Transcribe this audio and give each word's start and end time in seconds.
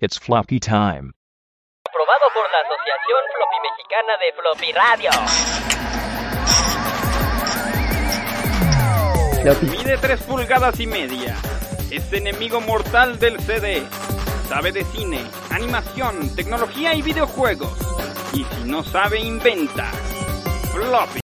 It's 0.00 0.16
floppy 0.16 0.60
time. 0.60 1.10
Aprobado 1.84 2.30
por 2.32 2.44
la 2.52 2.60
Asociación 2.62 3.20
Floppy 3.34 3.58
Mexicana 3.68 4.16
de 4.22 4.32
Floppy 4.38 4.70
Radio. 4.72 5.10
Mide 9.82 9.98
3 9.98 10.22
pulgadas 10.22 10.78
y 10.78 10.86
media. 10.86 11.34
Es 11.90 12.12
enemigo 12.12 12.60
mortal 12.60 13.18
del 13.18 13.40
CD. 13.40 13.82
Sabe 14.48 14.70
de 14.70 14.84
cine, 14.84 15.20
animación, 15.50 16.32
tecnología 16.36 16.94
y 16.94 17.02
videojuegos. 17.02 17.76
Y 18.34 18.44
si 18.44 18.64
no 18.66 18.84
sabe, 18.84 19.18
inventa. 19.18 19.90
Floppy. 20.70 21.18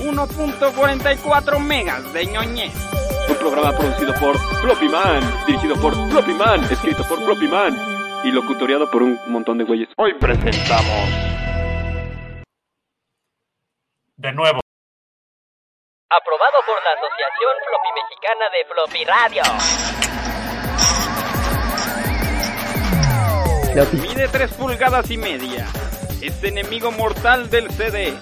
1.44 0.00 1.58
megas 1.60 2.12
de 2.12 2.26
ñoñez. 2.26 2.91
Programa 3.42 3.76
producido 3.76 4.14
por 4.20 4.38
Floppy 4.38 4.88
Man, 4.88 5.20
dirigido 5.48 5.74
por 5.74 5.92
Floppy 6.10 6.32
Man, 6.32 6.62
escrito 6.70 7.02
por 7.08 7.18
Floppy 7.24 7.48
Man 7.48 7.76
y 8.22 8.30
locutoriado 8.30 8.88
por 8.88 9.02
un 9.02 9.18
montón 9.26 9.58
de 9.58 9.64
güeyes. 9.64 9.88
Hoy 9.96 10.14
presentamos. 10.14 11.08
De 14.16 14.32
nuevo. 14.32 14.60
Aprobado 16.08 16.62
por 16.64 16.76
la 16.84 16.92
Asociación 16.92 17.52
Floppy 17.66 17.90
Mexicana 18.00 18.48
de 18.52 18.64
Floppy 18.70 19.04
Radio. 19.04 19.42
Mide 24.08 24.28
3 24.28 24.52
pulgadas 24.54 25.10
y 25.10 25.16
media. 25.16 25.66
Es 26.22 26.44
enemigo 26.44 26.92
mortal 26.92 27.50
del 27.50 27.68
CD. 27.72 28.16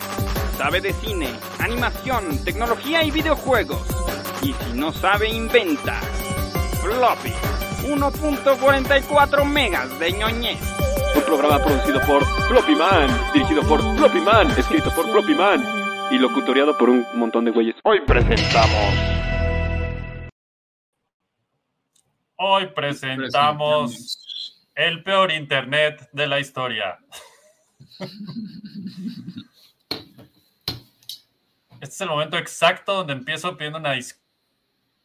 Sabe 0.57 0.81
de 0.81 0.95
cine, 0.95 1.29
animación, 1.59 2.43
tecnología 2.43 3.03
y 3.05 3.11
videojuegos. 3.11 4.01
Y 4.43 4.55
si 4.55 4.73
no 4.73 4.91
sabe, 4.91 5.29
inventa. 5.29 6.01
Floppy. 6.83 7.33
1.44 7.83 9.45
megas 9.45 9.99
de 9.99 10.13
ñoñez. 10.13 10.59
Un 11.15 11.23
programa 11.23 11.63
producido 11.63 12.01
por 12.07 12.25
Floppy 12.49 12.75
Man, 12.75 13.11
dirigido 13.35 13.63
por 13.63 13.81
Floppy 13.99 14.21
Man, 14.21 14.51
escrito 14.53 14.91
por 14.95 15.11
Floppy 15.11 15.35
Man 15.35 15.63
y 16.11 16.19
locutoriado 16.19 16.77
por 16.79 16.89
un 16.89 17.05
montón 17.15 17.45
de 17.45 17.51
güeyes. 17.51 17.77
Hoy 17.85 18.01
presentamos. 18.07 18.95
Hoy 22.37 22.67
presentamos 22.69 24.57
el 24.75 25.03
peor 25.03 25.33
internet 25.33 26.09
de 26.13 26.27
la 26.27 26.41
historia. 26.41 26.99
Este 31.81 31.95
es 31.95 32.01
el 32.01 32.09
momento 32.09 32.39
exacto 32.39 32.95
donde 32.95 33.13
empiezo 33.15 33.57
pidiendo 33.57 33.79
una 33.79 33.93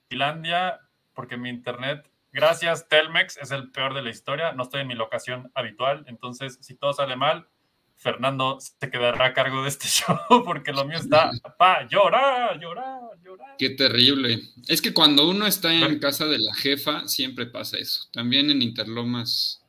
Islandia 0.09 0.81
porque 1.13 1.37
mi 1.37 1.49
internet, 1.49 2.09
gracias 2.31 2.87
Telmex, 2.89 3.37
es 3.37 3.51
el 3.51 3.71
peor 3.71 3.93
de 3.93 4.01
la 4.01 4.09
historia. 4.09 4.51
No 4.51 4.63
estoy 4.63 4.81
en 4.81 4.87
mi 4.87 4.95
locación 4.95 5.51
habitual, 5.55 6.03
entonces 6.07 6.57
si 6.61 6.75
todo 6.75 6.93
sale 6.93 7.15
mal, 7.15 7.47
Fernando 7.97 8.59
se 8.59 8.91
quedará 8.91 9.27
a 9.27 9.33
cargo 9.33 9.63
de 9.63 9.69
este 9.69 9.87
show 9.87 10.17
porque 10.43 10.73
lo 10.73 10.85
mío 10.85 10.97
está 10.97 11.31
pa 11.57 11.87
llorar, 11.87 12.59
llorar, 12.59 13.01
llorar. 13.23 13.55
Qué 13.57 13.69
terrible. 13.71 14.41
Es 14.67 14.81
que 14.81 14.93
cuando 14.93 15.27
uno 15.29 15.47
está 15.47 15.73
en 15.73 15.99
casa 15.99 16.25
de 16.25 16.39
la 16.39 16.53
jefa, 16.53 17.07
siempre 17.07 17.45
pasa 17.45 17.77
eso. 17.77 18.03
También 18.11 18.51
en 18.51 18.61
Interlomas. 18.61 19.61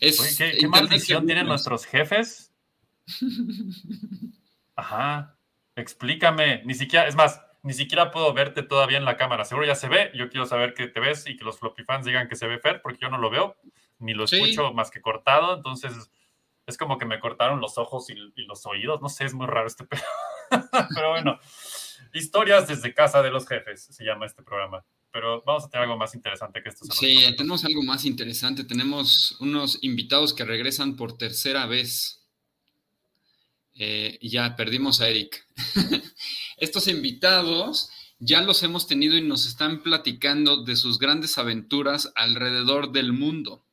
Es 0.00 0.18
Oye, 0.18 0.34
¿Qué, 0.36 0.58
qué 0.58 0.68
maldición 0.68 1.26
tienen 1.26 1.46
nuestros 1.46 1.84
jefes? 1.84 2.50
Ajá. 4.74 5.36
Explícame. 5.76 6.62
Ni 6.64 6.74
siquiera, 6.74 7.06
es 7.06 7.14
más, 7.14 7.40
ni 7.62 7.72
siquiera 7.74 8.10
puedo 8.10 8.32
verte 8.32 8.62
todavía 8.62 8.98
en 8.98 9.04
la 9.04 9.16
cámara. 9.16 9.44
Seguro 9.44 9.66
ya 9.66 9.74
se 9.74 9.88
ve. 9.88 10.10
Yo 10.14 10.28
quiero 10.30 10.46
saber 10.46 10.74
que 10.74 10.86
te 10.88 11.00
ves 11.00 11.26
y 11.26 11.36
que 11.36 11.44
los 11.44 11.58
floppy 11.58 11.84
fans 11.84 12.06
digan 12.06 12.28
que 12.28 12.36
se 12.36 12.46
ve 12.46 12.58
Fer, 12.58 12.80
porque 12.82 13.00
yo 13.02 13.10
no 13.10 13.18
lo 13.18 13.30
veo, 13.30 13.56
ni 13.98 14.14
lo 14.14 14.24
escucho 14.24 14.68
sí. 14.68 14.74
más 14.74 14.90
que 14.90 15.00
cortado. 15.00 15.54
Entonces, 15.54 16.10
es 16.66 16.76
como 16.78 16.98
que 16.98 17.04
me 17.04 17.20
cortaron 17.20 17.60
los 17.60 17.78
ojos 17.78 18.08
y, 18.10 18.14
y 18.36 18.44
los 18.44 18.64
oídos. 18.66 19.02
No 19.02 19.08
sé, 19.08 19.24
es 19.24 19.34
muy 19.34 19.46
raro 19.46 19.66
este 19.66 19.84
pedo. 19.86 20.02
Pero 20.94 21.10
bueno, 21.10 21.38
historias 22.12 22.66
desde 22.68 22.94
casa 22.94 23.22
de 23.22 23.30
los 23.30 23.46
jefes 23.46 23.84
se 23.90 24.04
llama 24.04 24.26
este 24.26 24.42
programa. 24.42 24.84
Pero 25.12 25.42
vamos 25.44 25.64
a 25.64 25.68
tener 25.68 25.84
algo 25.84 25.96
más 25.96 26.14
interesante 26.14 26.62
que 26.62 26.68
esto. 26.68 26.84
Sí, 26.86 27.24
tenemos 27.36 27.64
algo 27.64 27.82
más 27.82 28.04
interesante. 28.04 28.62
Tenemos 28.62 29.36
unos 29.40 29.78
invitados 29.82 30.32
que 30.32 30.44
regresan 30.44 30.96
por 30.96 31.18
tercera 31.18 31.66
vez. 31.66 32.19
Eh, 33.82 34.18
ya 34.20 34.56
perdimos 34.56 35.00
a 35.00 35.08
Eric. 35.08 35.42
Estos 36.58 36.86
invitados 36.86 37.88
ya 38.18 38.42
los 38.42 38.62
hemos 38.62 38.86
tenido 38.86 39.16
y 39.16 39.22
nos 39.22 39.46
están 39.46 39.82
platicando 39.82 40.64
de 40.64 40.76
sus 40.76 40.98
grandes 40.98 41.38
aventuras 41.38 42.12
alrededor 42.14 42.92
del 42.92 43.14
mundo. 43.14 43.64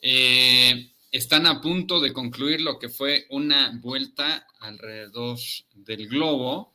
Eh, 0.00 0.90
están 1.12 1.46
a 1.46 1.60
punto 1.60 2.00
de 2.00 2.12
concluir 2.12 2.62
lo 2.62 2.80
que 2.80 2.88
fue 2.88 3.26
una 3.30 3.78
vuelta 3.80 4.44
alrededor 4.58 5.38
del 5.72 6.08
globo 6.08 6.74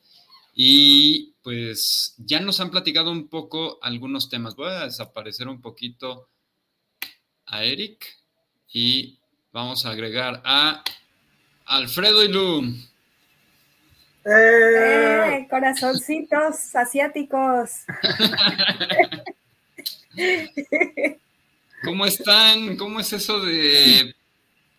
y 0.55 1.33
pues 1.41 2.15
ya 2.17 2.39
nos 2.39 2.61
han 2.61 2.71
platicado 2.71 3.11
un 3.11 3.27
poco 3.27 3.77
algunos 3.81 4.29
temas. 4.29 4.55
Voy 4.55 4.69
a 4.69 4.85
desaparecer 4.85 5.49
un 5.49 5.59
poquito 5.59 6.29
a 7.45 7.65
Eric 7.65 8.05
y 8.71 9.19
vamos 9.51 9.85
a 9.85 9.89
agregar 9.89 10.41
a 10.45 10.81
Alfredo 11.67 12.23
y 12.23 12.29
Lu. 12.29 12.73
¡Eh! 14.25 15.47
Corazoncitos 15.49 16.75
asiáticos. 16.75 17.83
¿Cómo 21.83 22.05
están? 22.05 22.77
¿Cómo 22.77 22.99
es 22.99 23.11
eso 23.13 23.39
de, 23.41 24.15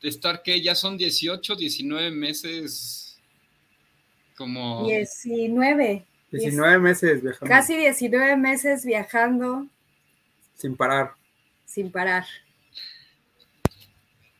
de, 0.03 0.09
estar 0.09 0.43
que 0.43 0.61
ya 0.61 0.75
son 0.75 0.97
18, 0.97 1.57
19 1.57 2.11
meses? 2.11 3.19
Como... 4.37 4.87
19. 4.87 6.05
19 6.31 6.79
meses 6.79 7.23
viajando. 7.23 7.49
Casi 7.49 7.77
19 7.77 8.37
meses 8.37 8.85
viajando. 8.85 9.67
Sin 10.55 10.77
parar. 10.77 11.13
Sin 11.67 11.91
parar. 11.91 12.25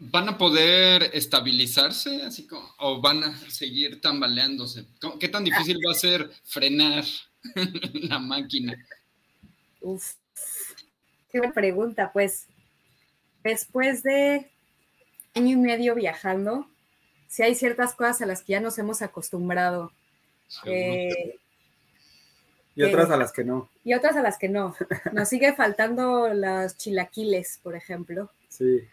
¿Van 0.01 0.29
a 0.29 0.39
poder 0.39 1.11
estabilizarse 1.13 2.23
así 2.23 2.47
como, 2.47 2.73
o 2.79 3.01
van 3.01 3.25
a 3.25 3.37
seguir 3.51 4.01
tambaleándose? 4.01 4.85
¿Qué 5.19 5.29
tan 5.29 5.43
difícil 5.43 5.79
va 5.85 5.91
a 5.91 5.95
ser 5.95 6.31
frenar 6.45 7.05
la 7.95 8.21
máquina? 8.21 8.77
Uf, 9.81 10.15
qué 11.33 11.39
buena 11.39 11.53
pregunta. 11.53 12.13
Pues 12.13 12.47
después 13.43 14.05
de 14.05 14.51
año 15.35 15.53
y 15.53 15.57
medio 15.57 15.97
viajando, 15.97 16.69
sí 17.27 17.43
hay 17.43 17.57
ciertas 17.57 17.95
cosas 17.95 18.23
a 18.23 18.27
las 18.27 18.43
que 18.43 18.53
ya 18.53 18.61
nos 18.61 18.79
hemos 18.79 19.03
acostumbrado. 19.03 19.93
Eh, 20.65 21.39
y 22.77 22.85
otras 22.85 23.11
a 23.11 23.17
las 23.17 23.33
que 23.33 23.43
no. 23.43 23.69
Y 23.83 23.95
otras 23.95 24.15
a 24.15 24.23
las 24.23 24.39
que 24.39 24.49
no. 24.49 24.77
Nos 25.13 25.29
sigue 25.29 25.53
faltando 25.55 26.29
los 26.33 26.77
chilaquiles, 26.77 27.59
por 27.65 27.75
ejemplo. 27.75 28.31
Sí. 28.49 28.87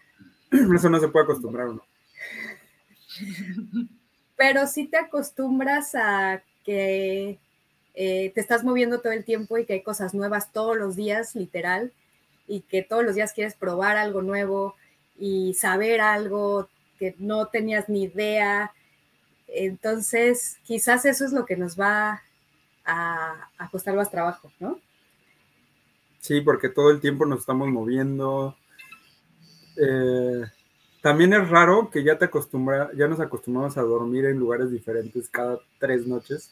Eso 0.75 0.89
no 0.89 0.99
se 0.99 1.07
puede 1.07 1.25
acostumbrar 1.25 1.67
uno. 1.67 1.85
Pero 4.35 4.67
sí 4.67 4.87
te 4.87 4.97
acostumbras 4.97 5.95
a 5.95 6.43
que 6.65 7.39
eh, 7.93 8.31
te 8.33 8.41
estás 8.41 8.63
moviendo 8.63 8.99
todo 8.99 9.13
el 9.13 9.23
tiempo 9.23 9.57
y 9.57 9.65
que 9.65 9.73
hay 9.73 9.83
cosas 9.83 10.13
nuevas 10.13 10.51
todos 10.51 10.75
los 10.75 10.95
días, 10.95 11.35
literal, 11.35 11.93
y 12.47 12.61
que 12.61 12.83
todos 12.83 13.03
los 13.03 13.15
días 13.15 13.33
quieres 13.33 13.55
probar 13.55 13.97
algo 13.97 14.21
nuevo 14.21 14.75
y 15.17 15.53
saber 15.53 16.01
algo 16.01 16.67
que 16.99 17.15
no 17.17 17.47
tenías 17.47 17.87
ni 17.87 18.03
idea. 18.03 18.73
Entonces, 19.47 20.57
quizás 20.65 21.05
eso 21.05 21.25
es 21.25 21.31
lo 21.31 21.45
que 21.45 21.55
nos 21.55 21.79
va 21.79 22.21
a, 22.83 23.49
a 23.57 23.69
costar 23.69 23.95
más 23.95 24.11
trabajo, 24.11 24.51
¿no? 24.59 24.79
Sí, 26.19 26.41
porque 26.41 26.69
todo 26.69 26.91
el 26.91 26.99
tiempo 26.99 27.25
nos 27.25 27.41
estamos 27.41 27.69
moviendo, 27.69 28.57
eh, 29.77 30.45
también 31.05 31.33
es 31.33 31.47
raro 31.49 31.91
que 31.91 32.03
ya 32.03 32.17
te 32.17 32.25
acostumbra, 32.25 32.89
ya 32.95 33.07
nos 33.07 33.19
acostumbramos 33.19 33.77
a 33.77 33.81
dormir 33.81 34.25
en 34.25 34.39
lugares 34.39 34.71
diferentes 34.71 35.29
cada 35.29 35.59
tres 35.77 36.07
noches. 36.07 36.51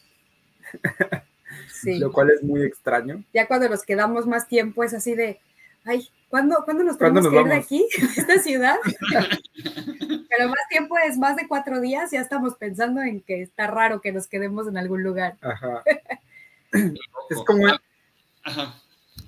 Sí. 1.72 1.98
Lo 1.98 2.12
cual 2.12 2.30
es 2.30 2.42
muy 2.42 2.62
extraño. 2.62 3.24
Ya 3.32 3.46
cuando 3.48 3.68
nos 3.68 3.82
quedamos 3.82 4.26
más 4.26 4.46
tiempo 4.46 4.84
es 4.84 4.94
así 4.94 5.14
de, 5.14 5.40
ay, 5.84 6.08
¿cuándo, 6.28 6.62
¿cuándo 6.64 6.84
nos 6.84 6.98
tenemos 6.98 7.24
nos 7.24 7.32
que 7.32 7.40
ir 7.40 7.46
de 7.46 7.54
aquí, 7.54 7.88
de 7.98 8.20
esta 8.20 8.38
ciudad? 8.38 8.76
Pero 10.28 10.48
más 10.48 10.68
tiempo 10.68 10.96
es 10.98 11.18
más 11.18 11.36
de 11.36 11.48
cuatro 11.48 11.80
días, 11.80 12.10
ya 12.10 12.20
estamos 12.20 12.54
pensando 12.54 13.02
en 13.02 13.22
que 13.22 13.42
está 13.42 13.66
raro 13.66 14.00
que 14.00 14.12
nos 14.12 14.26
quedemos 14.26 14.68
en 14.68 14.76
algún 14.76 15.02
lugar. 15.02 15.36
Ajá. 15.40 15.82
es 16.72 17.38
como, 17.44 17.66
Ajá. 18.44 18.74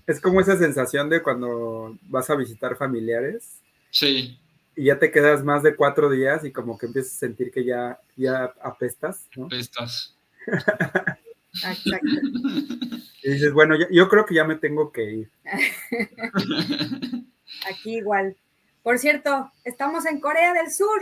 es 0.07 0.21
como 0.21 0.41
esa 0.41 0.57
sensación 0.57 1.11
de 1.11 1.23
cuando 1.23 1.97
vas 2.03 2.31
a 2.31 2.37
visitar 2.37 2.77
familiares 2.77 3.61
Sí. 3.91 4.39
Y 4.75 4.85
ya 4.87 4.99
te 4.99 5.11
quedas 5.11 5.43
más 5.45 5.63
de 5.63 5.75
cuatro 5.75 6.11
días 6.11 6.45
y 6.45 6.53
como 6.53 6.77
que 6.77 6.87
empiezas 6.87 7.15
a 7.15 7.19
sentir 7.19 7.51
que 7.51 7.65
ya, 7.65 7.99
ya 8.17 8.53
apestas, 8.63 9.27
¿no? 9.37 9.47
Apestas. 9.47 10.15
Exacto. 10.47 12.09
Y 13.23 13.31
dices, 13.31 13.53
bueno, 13.53 13.75
ya, 13.77 13.89
yo 13.91 14.09
creo 14.09 14.25
que 14.25 14.37
ya 14.37 14.45
me 14.45 14.55
tengo 14.55 14.93
que 14.93 15.03
ir. 15.03 15.31
Aquí 17.69 17.97
igual. 17.97 18.37
Por 18.85 18.99
cierto, 19.01 19.51
estamos 19.65 20.07
en 20.07 20.21
Corea 20.21 20.53
del 20.53 20.71
Sur. 20.71 21.01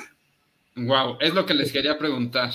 Wow, 0.77 1.19
es 1.21 1.35
lo 1.35 1.45
que 1.45 1.53
les 1.53 1.71
quería 1.71 1.99
preguntar. 1.99 2.51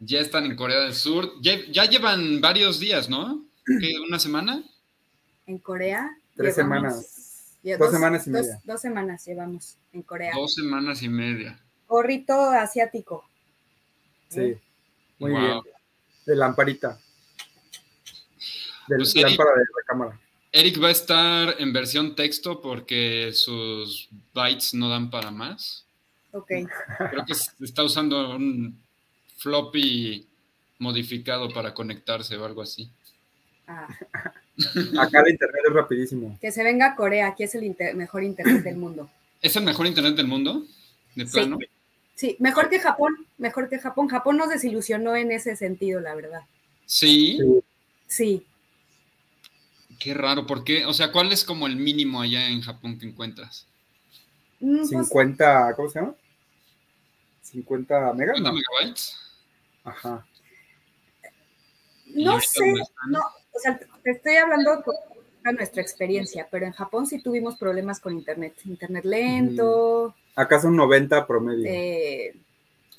Ya 0.00 0.20
están 0.20 0.44
en 0.44 0.54
Corea 0.54 0.80
del 0.80 0.92
Sur. 0.94 1.32
Ya, 1.40 1.54
ya 1.70 1.86
llevan 1.86 2.42
varios 2.42 2.78
días, 2.78 3.08
¿no? 3.08 3.42
¿Qué, 3.64 3.94
¿Una 4.06 4.18
semana? 4.18 4.62
En 5.46 5.58
Corea. 5.58 6.10
Tres 6.36 6.56
llevamos- 6.56 6.76
semanas. 6.92 7.27
Dos 7.76 7.90
semanas 7.90 8.26
y 8.26 8.30
dos- 8.30 8.42
media. 8.42 8.60
Dos 8.64 8.80
semanas 8.80 9.26
llevamos 9.26 9.76
en 9.92 10.02
Corea. 10.02 10.32
Dos 10.34 10.54
semanas 10.54 11.02
y 11.02 11.08
media. 11.08 11.58
Gorrito 11.86 12.50
asiático. 12.50 13.24
Sí. 14.28 14.56
Muy 15.18 15.32
Wow. 15.32 15.40
bien. 15.40 15.60
De 16.26 16.36
lamparita. 16.36 16.98
De 18.86 18.96
Pues, 18.96 19.14
Eric- 19.16 19.28
lámpara 19.38 19.50
de 19.58 19.64
recámara. 19.76 20.20
Eric 20.52 20.82
va 20.82 20.88
a 20.88 20.92
estar 20.92 21.54
en 21.58 21.72
versión 21.72 22.14
texto 22.16 22.60
porque 22.62 23.32
sus 23.34 24.08
bytes 24.32 24.72
no 24.74 24.88
dan 24.88 25.10
para 25.10 25.30
más. 25.30 25.84
Ok. 26.32 26.46
Creo 27.10 27.24
que 27.26 27.32
está 27.64 27.82
usando 27.82 28.34
un 28.36 28.78
floppy 29.36 30.26
modificado 30.78 31.48
para 31.50 31.74
conectarse 31.74 32.36
o 32.36 32.44
algo 32.44 32.62
así. 32.62 32.90
Ah, 33.66 33.88
Acá 34.98 35.20
el 35.20 35.32
internet 35.32 35.62
es 35.68 35.72
rapidísimo. 35.72 36.38
que 36.40 36.50
se 36.52 36.64
venga 36.64 36.86
a 36.86 36.96
Corea, 36.96 37.28
aquí 37.28 37.44
es 37.44 37.54
el 37.54 37.64
inter- 37.64 37.94
mejor 37.94 38.22
internet 38.24 38.62
del 38.64 38.76
mundo. 38.76 39.08
¿Es 39.40 39.54
el 39.56 39.64
mejor 39.64 39.86
internet 39.86 40.16
del 40.16 40.26
mundo? 40.26 40.64
De 41.14 41.26
Sí. 41.26 41.32
plano. 41.32 41.58
Sí, 42.16 42.36
mejor 42.40 42.68
que 42.68 42.80
Japón, 42.80 43.14
mejor 43.38 43.68
que 43.68 43.78
Japón. 43.78 44.08
Japón 44.08 44.36
nos 44.36 44.48
desilusionó 44.48 45.14
en 45.14 45.30
ese 45.30 45.54
sentido, 45.54 46.00
la 46.00 46.14
verdad. 46.16 46.40
Sí. 46.86 47.38
Sí. 47.38 47.62
Sí, 48.08 48.46
Qué 50.00 50.14
raro. 50.14 50.46
¿Por 50.46 50.62
qué? 50.62 50.84
O 50.86 50.92
sea, 50.94 51.10
¿cuál 51.10 51.32
es 51.32 51.42
como 51.44 51.66
el 51.66 51.74
mínimo 51.76 52.20
allá 52.22 52.48
en 52.48 52.60
Japón 52.60 52.98
que 53.00 53.06
encuentras? 53.06 53.66
Mm, 54.60 54.76
pues, 54.78 54.88
50, 54.90 55.74
¿cómo 55.74 55.88
se 55.90 55.98
llama? 56.00 56.14
50 57.42 58.12
megas, 58.14 58.36
¿50 58.38 58.42
no. 58.42 58.52
megabytes? 58.52 59.16
Ajá. 59.84 60.24
¿Y 62.06 62.24
no 62.24 62.40
sé, 62.40 62.74
no, 63.10 63.20
o 63.58 63.60
sea, 63.60 63.78
te 64.02 64.10
estoy 64.10 64.36
hablando 64.36 64.82
con 64.82 64.94
nuestra 65.56 65.82
experiencia, 65.82 66.46
pero 66.50 66.66
en 66.66 66.72
Japón 66.72 67.06
sí 67.06 67.22
tuvimos 67.22 67.56
problemas 67.56 68.00
con 68.00 68.12
internet. 68.14 68.54
Internet 68.64 69.04
lento, 69.04 70.14
Acá 70.34 70.60
son 70.60 70.76
90 70.76 71.26
promedio. 71.26 71.64
eh, 71.66 72.34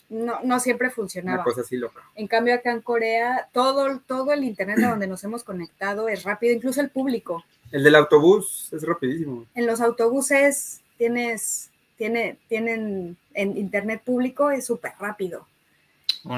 no, 0.10 0.40
no 0.44 0.60
siempre 0.60 0.88
Una 0.88 0.96
funcionaba. 0.96 1.44
cosa 1.44 1.62
así 1.62 1.78
loca. 1.78 2.02
En 2.16 2.28
cambio, 2.28 2.56
acá 2.56 2.72
en 2.72 2.82
Corea, 2.82 3.48
todo, 3.54 4.00
todo 4.08 4.34
el 4.34 4.44
internet 4.44 4.80
a 4.84 4.90
donde 4.90 5.06
nos 5.08 5.24
hemos 5.24 5.44
conectado 5.44 6.10
es 6.10 6.24
rápido, 6.24 6.54
incluso 6.54 6.82
el 6.82 6.90
público. 6.90 7.44
El 7.72 7.84
del 7.84 7.94
autobús 7.96 8.70
es 8.74 8.82
rapidísimo. 8.84 9.46
En 9.54 9.68
los 9.68 9.80
autobuses 9.82 10.82
tienes, 10.98 11.70
tiene, 11.98 12.40
tienen 12.48 13.18
en 13.36 13.56
internet 13.56 14.02
público, 14.04 14.50
es 14.50 14.66
súper 14.66 14.94
rápido. 15.00 15.46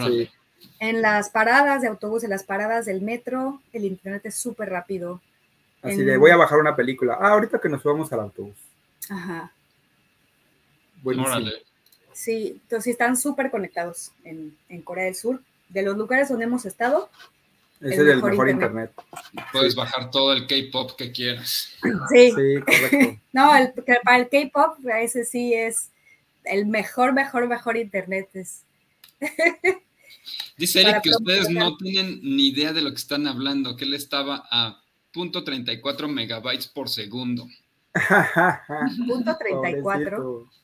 Sí. 0.06 0.30
En 0.80 1.02
las 1.02 1.30
paradas 1.30 1.82
de 1.82 1.88
autobús, 1.88 2.24
en 2.24 2.30
las 2.32 2.44
paradas 2.44 2.86
del 2.86 3.02
metro, 3.02 3.62
el 3.74 3.86
internet 3.86 4.22
es 4.26 4.36
súper 4.36 4.70
rápido. 4.70 5.22
Así 5.82 6.00
En- 6.02 6.06
de, 6.06 6.18
voy 6.18 6.32
a 6.32 6.38
bajar 6.38 6.60
una 6.60 6.76
película. 6.76 7.18
Ah, 7.20 7.30
ahorita 7.30 7.60
que 7.60 7.70
nos 7.70 7.82
subamos 7.82 8.12
al 8.14 8.20
autobús. 8.22 8.56
Ajá. 9.10 9.52
Buenísimo. 11.02 11.28
Órale. 11.36 11.64
Sí, 12.14 12.60
entonces 12.64 12.92
están 12.92 13.18
súper 13.18 13.50
conectados 13.50 14.12
en, 14.24 14.56
en 14.70 14.82
Corea 14.82 15.06
del 15.06 15.16
Sur. 15.16 15.42
De 15.70 15.82
los 15.82 15.98
lugares 15.98 16.30
donde 16.30 16.46
hemos 16.46 16.66
estado, 16.66 17.10
Ese 17.80 17.94
es 17.94 18.00
el 18.02 18.16
mejor 18.18 18.32
mejor 18.32 18.50
internet. 18.50 18.92
internet. 18.98 19.48
Puedes 19.54 19.74
bajar 19.76 20.12
todo 20.12 20.34
el 20.34 20.46
K-pop 20.46 20.92
que 20.98 21.12
quieras. 21.12 21.74
sí. 22.10 22.32
Sí, 22.32 22.56
correcto. 22.66 23.22
No, 23.34 23.56
el, 23.56 23.74
para 24.04 24.18
el 24.18 24.30
K-pop, 24.30 24.78
ese 25.00 25.24
sí 25.26 25.54
es 25.54 25.90
el 26.44 26.66
mejor, 26.66 27.14
mejor, 27.14 27.48
mejor 27.48 27.78
internet. 27.78 28.28
Es, 28.34 28.64
Dice 30.58 30.82
Eric 30.82 31.02
que 31.02 31.10
ustedes 31.10 31.50
no 31.50 31.78
tienen 31.78 32.20
ni 32.22 32.50
idea 32.50 32.74
de 32.74 32.82
lo 32.82 32.90
que 32.90 32.98
están 32.98 33.28
hablando, 33.28 33.76
que 33.76 33.86
él 33.86 33.94
estaba 33.94 34.48
a 34.52 34.82
punto 35.12 35.44
.34 35.44 36.08
megabytes 36.08 36.68
por 36.68 36.90
segundo. 36.90 37.48
punto 39.08 39.38
34. 39.38 39.82
Pobrecito. 39.84 40.62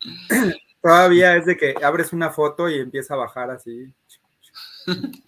Todavía 0.82 1.36
es 1.36 1.46
de 1.46 1.56
que 1.56 1.74
abres 1.82 2.12
una 2.12 2.30
foto 2.30 2.68
y 2.68 2.78
empieza 2.78 3.14
a 3.14 3.18
bajar 3.18 3.50
así. 3.50 3.92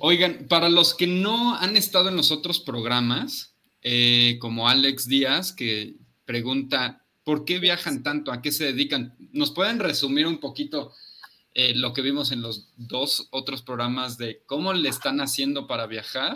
Oigan, 0.00 0.46
para 0.48 0.68
los 0.68 0.94
que 0.94 1.06
no 1.06 1.56
han 1.56 1.76
estado 1.76 2.08
en 2.10 2.16
los 2.16 2.30
otros 2.30 2.60
programas, 2.60 3.54
eh, 3.82 4.38
como 4.40 4.68
Alex 4.68 5.08
Díaz, 5.08 5.52
que 5.52 5.94
pregunta, 6.24 7.02
¿por 7.24 7.44
qué 7.44 7.58
viajan 7.58 8.02
tanto? 8.02 8.30
¿A 8.30 8.40
qué 8.40 8.52
se 8.52 8.64
dedican? 8.66 9.14
¿Nos 9.32 9.50
pueden 9.50 9.80
resumir 9.80 10.26
un 10.26 10.38
poquito 10.38 10.92
eh, 11.54 11.74
lo 11.74 11.92
que 11.92 12.02
vimos 12.02 12.32
en 12.32 12.42
los 12.42 12.72
dos 12.76 13.28
otros 13.30 13.62
programas 13.62 14.18
de 14.18 14.42
cómo 14.46 14.72
le 14.72 14.88
están 14.88 15.20
haciendo 15.20 15.66
para 15.66 15.86
viajar? 15.86 16.34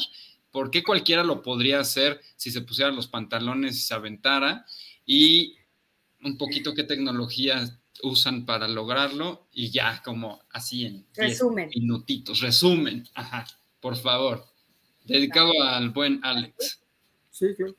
¿Por 0.51 0.71
qué 0.71 0.83
cualquiera 0.83 1.25
lo 1.25 1.43
podría 1.43 1.81
hacer 1.81 2.21
si 2.37 2.51
se 2.51 2.63
pusiera 2.63 2.91
los 2.91 3.09
pantalones 3.09 3.77
y 3.77 3.81
se 3.81 3.95
aventara? 3.95 4.65
Y 5.05 5.57
un 6.23 6.39
poquito 6.39 6.75
qué 6.75 6.85
tecnología 6.85 7.79
usan 8.03 8.47
para 8.47 8.69
lograrlo 8.69 9.49
y 9.53 9.71
ya 9.71 10.03
como 10.05 10.41
así 10.51 10.87
en 10.87 11.07
10 11.15 11.17
Resumen. 11.17 11.71
minutitos, 11.75 12.41
resumen, 12.41 13.09
ajá, 13.15 13.45
por 13.81 13.97
favor, 13.97 14.45
dedicado 15.05 15.51
al 15.63 15.91
buen 15.91 16.21
Alex. 16.23 16.81
Sí, 17.31 17.55
claro. 17.57 17.75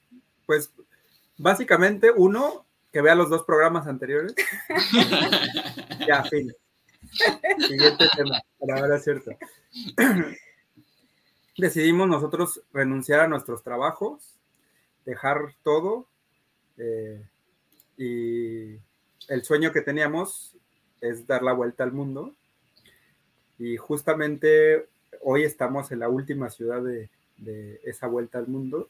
Pues 0.45 0.71
básicamente 1.38 2.12
uno 2.15 2.65
que 2.91 3.01
vea 3.01 3.15
los 3.15 3.30
dos 3.30 3.44
programas 3.44 3.88
anteriores. 3.88 4.33
ya, 6.07 6.24
fin. 6.24 6.51
Siguiente 7.67 8.06
tema. 8.15 8.41
Verdad 8.59 8.95
es 8.95 9.03
cierto. 9.03 9.31
Decidimos 11.57 12.07
nosotros 12.07 12.61
renunciar 12.73 13.19
a 13.19 13.27
nuestros 13.27 13.63
trabajos, 13.63 14.38
dejar 15.06 15.56
todo 15.63 16.07
eh, 16.77 17.21
y 17.97 18.75
el 19.27 19.44
sueño 19.44 19.71
que 19.71 19.81
teníamos 19.81 20.56
es 21.01 21.27
dar 21.27 21.44
la 21.44 21.53
vuelta 21.53 21.83
al 21.83 21.91
mundo. 21.91 22.33
Y 23.57 23.75
justamente 23.75 24.88
hoy 25.21 25.44
estamos 25.44 25.91
en 25.91 26.00
la 26.00 26.07
última 26.07 26.50
ciudad 26.50 26.81
de, 26.81 27.09
de 27.38 27.81
esa 27.83 28.07
vuelta 28.07 28.38
al 28.38 28.47
mundo, 28.47 28.89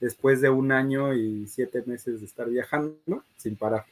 después 0.00 0.40
de 0.40 0.50
un 0.50 0.72
año 0.72 1.14
y 1.14 1.46
siete 1.46 1.82
meses 1.86 2.20
de 2.20 2.26
estar 2.26 2.48
viajando 2.48 3.24
sin 3.36 3.56
parar. 3.56 3.86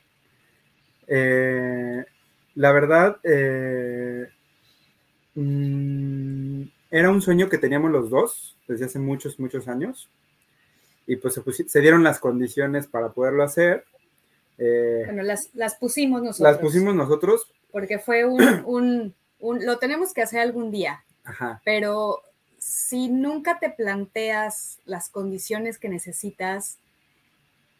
Eh, 1.07 2.05
la 2.59 2.73
verdad, 2.73 3.19
eh, 3.23 4.27
mm, 5.35 6.62
era 6.91 7.11
un 7.11 7.23
sueño 7.23 7.49
que 7.49 7.59
teníamos 7.59 7.91
los 7.91 8.11
dos 8.11 8.57
desde 8.67 8.87
hace 8.87 8.99
muchos, 8.99 9.38
muchos 9.38 9.69
años. 9.69 10.09
Y 11.07 11.17
pues 11.17 11.35
se, 11.35 11.43
pusi- 11.43 11.69
se 11.69 11.81
dieron 11.81 12.03
las 12.05 12.19
condiciones 12.19 12.87
para 12.87 13.11
poderlo 13.11 13.43
hacer. 13.43 13.85
Eh, 14.59 15.03
Bueno, 15.07 15.23
las, 15.23 15.50
las 15.55 15.77
pusimos 15.77 16.23
nosotros. 16.23 16.53
las 16.53 16.59
pusimos 16.59 16.95
nosotros. 16.95 17.50
Porque 17.71 17.99
fue 17.99 18.25
un, 18.25 18.43
un, 18.67 19.15
un- 19.41 19.65
lo 19.65 19.79
tenemos 19.79 20.12
que 20.12 20.23
hacer 20.23 20.41
algún 20.41 20.71
día, 20.71 21.05
Ajá. 21.25 21.62
pero 21.65 22.21
si 22.59 23.09
nunca 23.09 23.59
te 23.61 23.71
planteas 23.71 24.81
las 24.85 25.09
condiciones 25.09 25.79
que 25.79 25.88
necesitas 25.88 26.79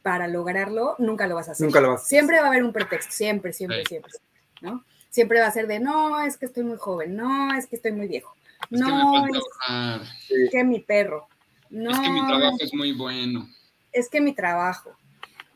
para 0.03 0.29
lograrlo, 0.29 0.95
nunca 0.99 1.27
lo 1.27 1.35
vas 1.35 1.49
a 1.49 1.53
hacer. 1.53 1.67
Nunca 1.67 1.81
lo 1.81 1.89
vas 1.89 2.01
a 2.01 2.05
hacer. 2.05 2.09
Siempre 2.11 2.39
va 2.39 2.45
a 2.45 2.49
haber 2.49 2.63
un 2.63 2.73
pretexto, 2.73 3.13
siempre, 3.13 3.53
siempre, 3.53 3.81
Sí. 3.81 3.87
siempre, 3.89 4.13
¿no? 4.61 4.85
Siempre 5.11 5.41
va 5.41 5.47
a 5.47 5.53
ser 5.53 5.67
de, 5.67 5.81
no, 5.81 6.21
es 6.21 6.37
que 6.37 6.47
estoy 6.47 6.65
muy 6.65 6.77
joven, 6.77 7.17
no, 7.17 7.55
es 7.55 7.67
que 7.67 7.77
estoy 7.77 7.93
muy 7.93 8.09
viejo, 8.09 8.35
Es 8.71 8.81
no, 8.81 9.27
es 9.27 10.51
que 10.51 10.65
mi 10.65 10.81
perro, 10.81 11.29
no, 11.71 11.91
es 11.91 11.99
que 11.99 12.11
mi 12.11 12.27
trabajo 12.27 12.57
es 12.61 12.75
muy 12.75 12.93
bueno. 12.93 13.49
es 13.93 14.09
que 14.09 14.21
mi 14.21 14.35
trabajo, 14.35 14.95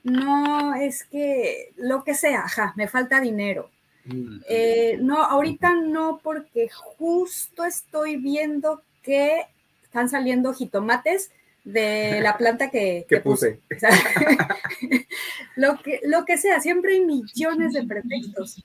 no, 0.05 0.75
es 0.75 1.05
que 1.05 1.73
lo 1.77 2.03
que 2.05 2.15
sea, 2.15 2.41
ajá, 2.45 2.73
me 2.77 2.89
falta 2.89 3.21
dinero. 3.21 3.71
Mm. 4.05 4.41
Eh, 4.49 4.99
no, 5.01 5.23
ahorita 5.23 5.75
no, 5.77 6.21
porque 6.23 6.69
justo 6.99 7.65
estoy 7.65 8.17
viendo 8.17 8.83
que 9.03 9.47
están 9.85 10.09
saliendo 10.09 10.53
jitomates 10.55 11.31
de 11.65 12.21
la 12.21 12.37
planta 12.39 12.71
que, 12.71 13.07
Que 13.09 13.17
que 13.17 13.21
puse. 13.21 13.61
puse. 13.69 13.77
O 13.77 13.79
sea, 13.79 13.91
lo, 15.57 15.79
que, 15.81 16.01
lo 16.05 16.25
que 16.25 16.37
sea, 16.37 16.61
siempre 16.61 16.95
hay 16.95 17.01
millones 17.03 17.73
de 17.73 17.85
pretextos. 17.85 18.65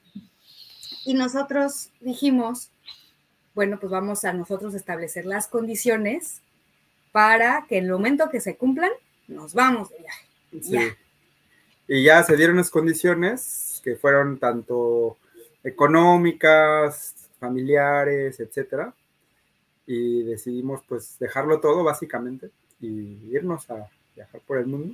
Y 1.08 1.14
nosotros 1.14 1.90
dijimos, 2.02 2.70
bueno, 3.56 3.80
pues 3.80 3.90
vamos 3.90 4.26
a 4.26 4.34
nosotros 4.34 4.76
establecer 4.76 5.26
las 5.26 5.48
condiciones 5.48 6.42
para 7.14 7.66
que 7.70 7.78
en 7.78 7.86
el 7.86 7.92
momento 7.92 8.30
que 8.30 8.42
se 8.42 8.58
cumplan, 8.58 8.92
nos 9.30 9.54
vamos 9.54 9.90
de 9.90 10.00
viaje. 10.00 10.28
Sí. 10.52 10.72
Ya. 10.74 10.98
Y 11.88 12.04
ya 12.04 12.22
se 12.24 12.36
dieron 12.36 12.58
las 12.58 12.70
condiciones 12.70 13.80
que 13.86 13.96
fueron 13.96 14.38
tanto 14.38 15.16
económicas, 15.64 17.16
familiares, 17.40 18.42
etcétera. 18.42 18.94
y 19.86 20.24
decidimos 20.24 20.82
pues 20.90 21.18
dejarlo 21.18 21.62
todo 21.62 21.86
básicamente 21.86 22.50
y 22.82 23.34
irnos 23.34 23.70
a 23.70 23.88
viajar 24.14 24.42
por 24.46 24.58
el 24.58 24.68
mundo. 24.68 24.94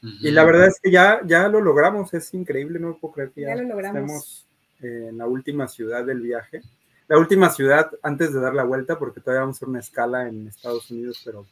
Y 0.00 0.30
la 0.30 0.44
verdad 0.44 0.68
es 0.68 0.78
que 0.80 0.92
ya, 0.92 1.20
ya 1.26 1.48
lo 1.48 1.60
logramos, 1.60 2.14
es 2.14 2.32
increíble, 2.34 2.78
no 2.78 2.96
puedo 2.96 3.14
creer 3.14 3.30
que 3.32 3.40
ya, 3.40 3.48
Ya 3.48 3.56
lo 3.56 3.68
logramos. 3.70 3.96
estemos 3.96 4.46
en 4.82 5.18
la 5.18 5.26
última 5.26 5.68
ciudad 5.68 6.04
del 6.04 6.20
viaje. 6.20 6.62
La 7.08 7.18
última 7.18 7.50
ciudad 7.50 7.90
antes 8.02 8.32
de 8.32 8.40
dar 8.40 8.54
la 8.54 8.64
vuelta, 8.64 8.98
porque 8.98 9.20
todavía 9.20 9.42
vamos 9.42 9.56
a 9.56 9.58
hacer 9.58 9.68
una 9.68 9.80
escala 9.80 10.28
en 10.28 10.48
Estados 10.48 10.90
Unidos, 10.90 11.20
pero 11.24 11.46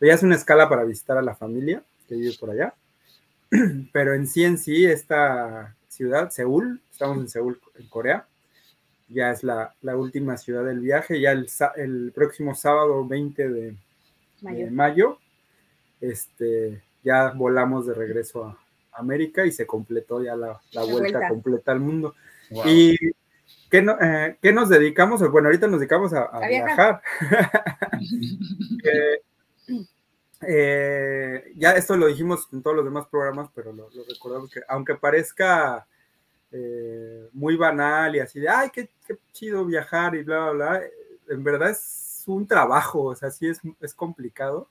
ya 0.00 0.14
es 0.14 0.22
una 0.22 0.36
escala 0.36 0.68
para 0.68 0.84
visitar 0.84 1.18
a 1.18 1.22
la 1.22 1.34
familia 1.34 1.82
que 2.08 2.14
vive 2.14 2.34
por 2.38 2.50
allá. 2.50 2.74
Pero 3.92 4.14
en 4.14 4.26
sí, 4.26 4.44
en 4.44 4.58
sí, 4.58 4.86
esta 4.86 5.76
ciudad, 5.88 6.30
Seúl, 6.30 6.80
estamos 6.90 7.18
en 7.18 7.28
Seúl, 7.28 7.60
en 7.78 7.86
Corea, 7.88 8.26
ya 9.08 9.30
es 9.30 9.44
la, 9.44 9.74
la 9.82 9.96
última 9.96 10.36
ciudad 10.36 10.64
del 10.64 10.80
viaje, 10.80 11.20
ya 11.20 11.32
el, 11.32 12.12
próximo 12.14 12.54
sábado 12.54 13.06
20 13.06 13.48
de, 13.48 13.76
de 14.40 14.70
Mayo. 14.70 15.18
este, 16.00 16.82
ya 17.04 17.30
volamos 17.30 17.86
de 17.86 17.94
regreso 17.94 18.44
a 18.44 18.58
América 18.92 19.44
y 19.44 19.52
se 19.52 19.66
completó 19.66 20.22
ya 20.22 20.34
la, 20.34 20.60
la 20.72 20.82
vuelta, 20.82 21.18
vuelta. 21.18 21.28
completa 21.28 21.72
al 21.72 21.80
mundo. 21.80 22.14
Wow. 22.50 22.64
¿Y 22.66 22.96
qué, 23.70 23.82
no- 23.82 23.96
eh, 24.00 24.36
qué 24.42 24.52
nos 24.52 24.68
dedicamos? 24.68 25.20
Bueno, 25.30 25.48
ahorita 25.48 25.66
nos 25.68 25.80
dedicamos 25.80 26.12
a, 26.12 26.22
a 26.24 26.38
A 26.44 26.48
viajar. 26.48 27.02
viajar. 27.20 27.52
Eh, 28.84 29.22
eh, 30.44 31.52
ya 31.56 31.72
esto 31.72 31.96
lo 31.96 32.06
dijimos 32.08 32.48
en 32.52 32.62
todos 32.62 32.76
los 32.76 32.84
demás 32.84 33.06
programas, 33.06 33.48
pero 33.54 33.72
lo, 33.72 33.88
lo 33.90 34.04
recordamos 34.04 34.50
que 34.50 34.60
aunque 34.68 34.94
parezca 34.96 35.86
eh, 36.50 37.28
muy 37.32 37.56
banal 37.56 38.16
y 38.16 38.20
así 38.20 38.40
de, 38.40 38.48
ay, 38.48 38.70
qué, 38.72 38.90
qué 39.06 39.16
chido 39.32 39.64
viajar 39.64 40.14
y 40.16 40.22
bla, 40.24 40.50
bla, 40.50 40.52
bla, 40.78 40.82
en 41.28 41.44
verdad 41.44 41.70
es 41.70 42.24
un 42.26 42.46
trabajo, 42.46 43.04
o 43.04 43.14
sea, 43.14 43.30
sí 43.30 43.48
es, 43.48 43.60
es 43.80 43.94
complicado. 43.94 44.68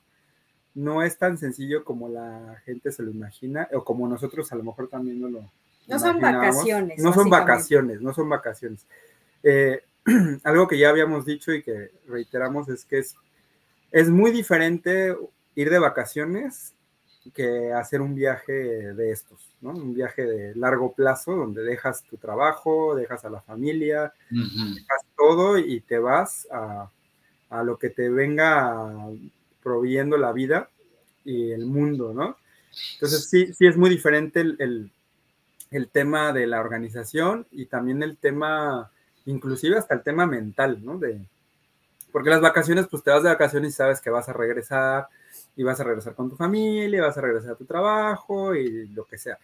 No 0.74 1.02
es 1.02 1.18
tan 1.18 1.36
sencillo 1.36 1.84
como 1.84 2.08
la 2.08 2.60
gente 2.64 2.92
se 2.92 3.02
lo 3.02 3.10
imagina, 3.10 3.68
o 3.74 3.84
como 3.84 4.08
nosotros 4.08 4.50
a 4.52 4.56
lo 4.56 4.62
mejor 4.64 4.88
también 4.88 5.20
no 5.20 5.28
lo 5.28 5.50
No 5.88 5.98
son 5.98 6.20
vacaciones, 6.20 6.62
No 7.04 7.12
son 7.12 7.30
vacaciones, 7.30 8.00
no 8.00 8.12
son 8.14 8.28
vacaciones. 8.28 8.86
Eh, 9.42 9.82
algo 10.44 10.68
que 10.68 10.78
ya 10.78 10.88
habíamos 10.90 11.24
dicho 11.24 11.52
y 11.52 11.62
que 11.62 11.90
reiteramos 12.08 12.68
es 12.68 12.84
que 12.84 12.98
es, 12.98 13.14
es 13.90 14.08
muy 14.08 14.30
diferente 14.30 15.16
ir 15.54 15.70
de 15.70 15.78
vacaciones 15.78 16.74
que 17.34 17.72
hacer 17.72 18.00
un 18.00 18.14
viaje 18.16 18.52
de 18.52 19.12
estos, 19.12 19.54
¿no? 19.60 19.70
Un 19.70 19.94
viaje 19.94 20.24
de 20.24 20.54
largo 20.56 20.92
plazo 20.92 21.36
donde 21.36 21.62
dejas 21.62 22.02
tu 22.04 22.16
trabajo, 22.16 22.96
dejas 22.96 23.24
a 23.24 23.30
la 23.30 23.40
familia, 23.40 24.12
dejas 24.74 25.02
todo 25.16 25.56
y 25.58 25.80
te 25.80 25.98
vas 25.98 26.48
a, 26.50 26.90
a 27.50 27.62
lo 27.62 27.78
que 27.78 27.90
te 27.90 28.08
venga 28.08 28.92
proveyendo 29.62 30.16
la 30.16 30.32
vida 30.32 30.68
y 31.24 31.52
el 31.52 31.64
mundo, 31.66 32.12
¿no? 32.12 32.36
Entonces 32.94 33.28
sí, 33.30 33.52
sí 33.52 33.66
es 33.68 33.76
muy 33.76 33.88
diferente 33.90 34.40
el, 34.40 34.56
el- 34.58 34.90
el 35.72 35.88
tema 35.88 36.32
de 36.32 36.46
la 36.46 36.60
organización 36.60 37.46
y 37.50 37.66
también 37.66 38.02
el 38.02 38.16
tema, 38.16 38.90
inclusive 39.26 39.78
hasta 39.78 39.94
el 39.94 40.02
tema 40.02 40.26
mental, 40.26 40.84
¿no? 40.84 40.98
De, 40.98 41.20
porque 42.12 42.30
las 42.30 42.40
vacaciones, 42.40 42.86
pues 42.90 43.02
te 43.02 43.10
vas 43.10 43.22
de 43.22 43.30
vacaciones 43.30 43.72
y 43.72 43.76
sabes 43.76 44.00
que 44.00 44.10
vas 44.10 44.28
a 44.28 44.32
regresar 44.32 45.08
y 45.56 45.62
vas 45.62 45.80
a 45.80 45.84
regresar 45.84 46.14
con 46.14 46.30
tu 46.30 46.36
familia, 46.36 47.02
vas 47.02 47.16
a 47.16 47.22
regresar 47.22 47.52
a 47.52 47.56
tu 47.56 47.64
trabajo 47.64 48.54
y 48.54 48.88
lo 48.88 49.04
que 49.06 49.18
sea. 49.18 49.38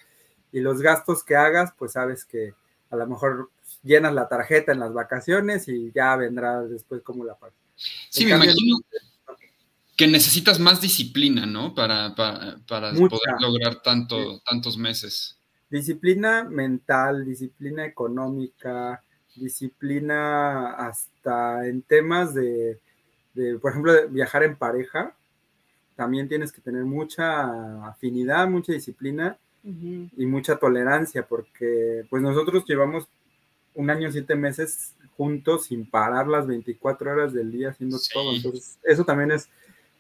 Y 0.52 0.60
los 0.60 0.80
gastos 0.80 1.24
que 1.24 1.36
hagas, 1.36 1.72
pues 1.78 1.92
sabes 1.92 2.24
que 2.24 2.54
a 2.90 2.96
lo 2.96 3.06
mejor 3.06 3.50
llenas 3.82 4.14
la 4.14 4.28
tarjeta 4.28 4.72
en 4.72 4.80
las 4.80 4.92
vacaciones 4.92 5.68
y 5.68 5.90
ya 5.92 6.16
vendrá 6.16 6.62
después 6.62 7.02
como 7.02 7.24
la 7.24 7.34
pagas. 7.34 7.56
Sí, 7.76 8.22
En 8.22 8.28
me 8.28 8.30
cambio, 8.32 8.50
imagino 8.50 8.78
que 9.96 10.06
necesitas 10.06 10.60
más 10.60 10.80
disciplina, 10.80 11.44
¿no? 11.44 11.74
Para, 11.74 12.14
para, 12.14 12.58
para 12.68 12.92
poder 12.92 13.34
lograr 13.40 13.82
tanto, 13.82 14.40
tantos 14.48 14.78
meses. 14.78 15.37
Disciplina 15.70 16.44
mental, 16.44 17.24
disciplina 17.24 17.84
económica, 17.84 19.02
disciplina 19.36 20.72
hasta 20.72 21.66
en 21.66 21.82
temas 21.82 22.34
de, 22.34 22.78
de, 23.34 23.58
por 23.58 23.70
ejemplo, 23.72 23.92
de 23.92 24.06
viajar 24.06 24.42
en 24.42 24.56
pareja. 24.56 25.14
También 25.96 26.28
tienes 26.28 26.52
que 26.52 26.60
tener 26.60 26.84
mucha 26.84 27.86
afinidad, 27.88 28.48
mucha 28.48 28.72
disciplina 28.72 29.36
y 29.64 30.24
mucha 30.24 30.56
tolerancia, 30.56 31.26
porque 31.26 32.06
pues 32.08 32.22
nosotros 32.22 32.64
llevamos 32.66 33.06
un 33.74 33.90
año, 33.90 34.10
siete 34.10 34.34
meses 34.34 34.94
juntos 35.16 35.66
sin 35.66 35.84
parar 35.90 36.26
las 36.28 36.46
24 36.46 37.10
horas 37.12 37.32
del 37.34 37.50
día 37.52 37.70
haciendo 37.70 37.98
Sí. 37.98 38.10
todo. 38.14 38.34
Entonces, 38.34 38.78
eso 38.84 39.04
también 39.04 39.32
es 39.32 39.44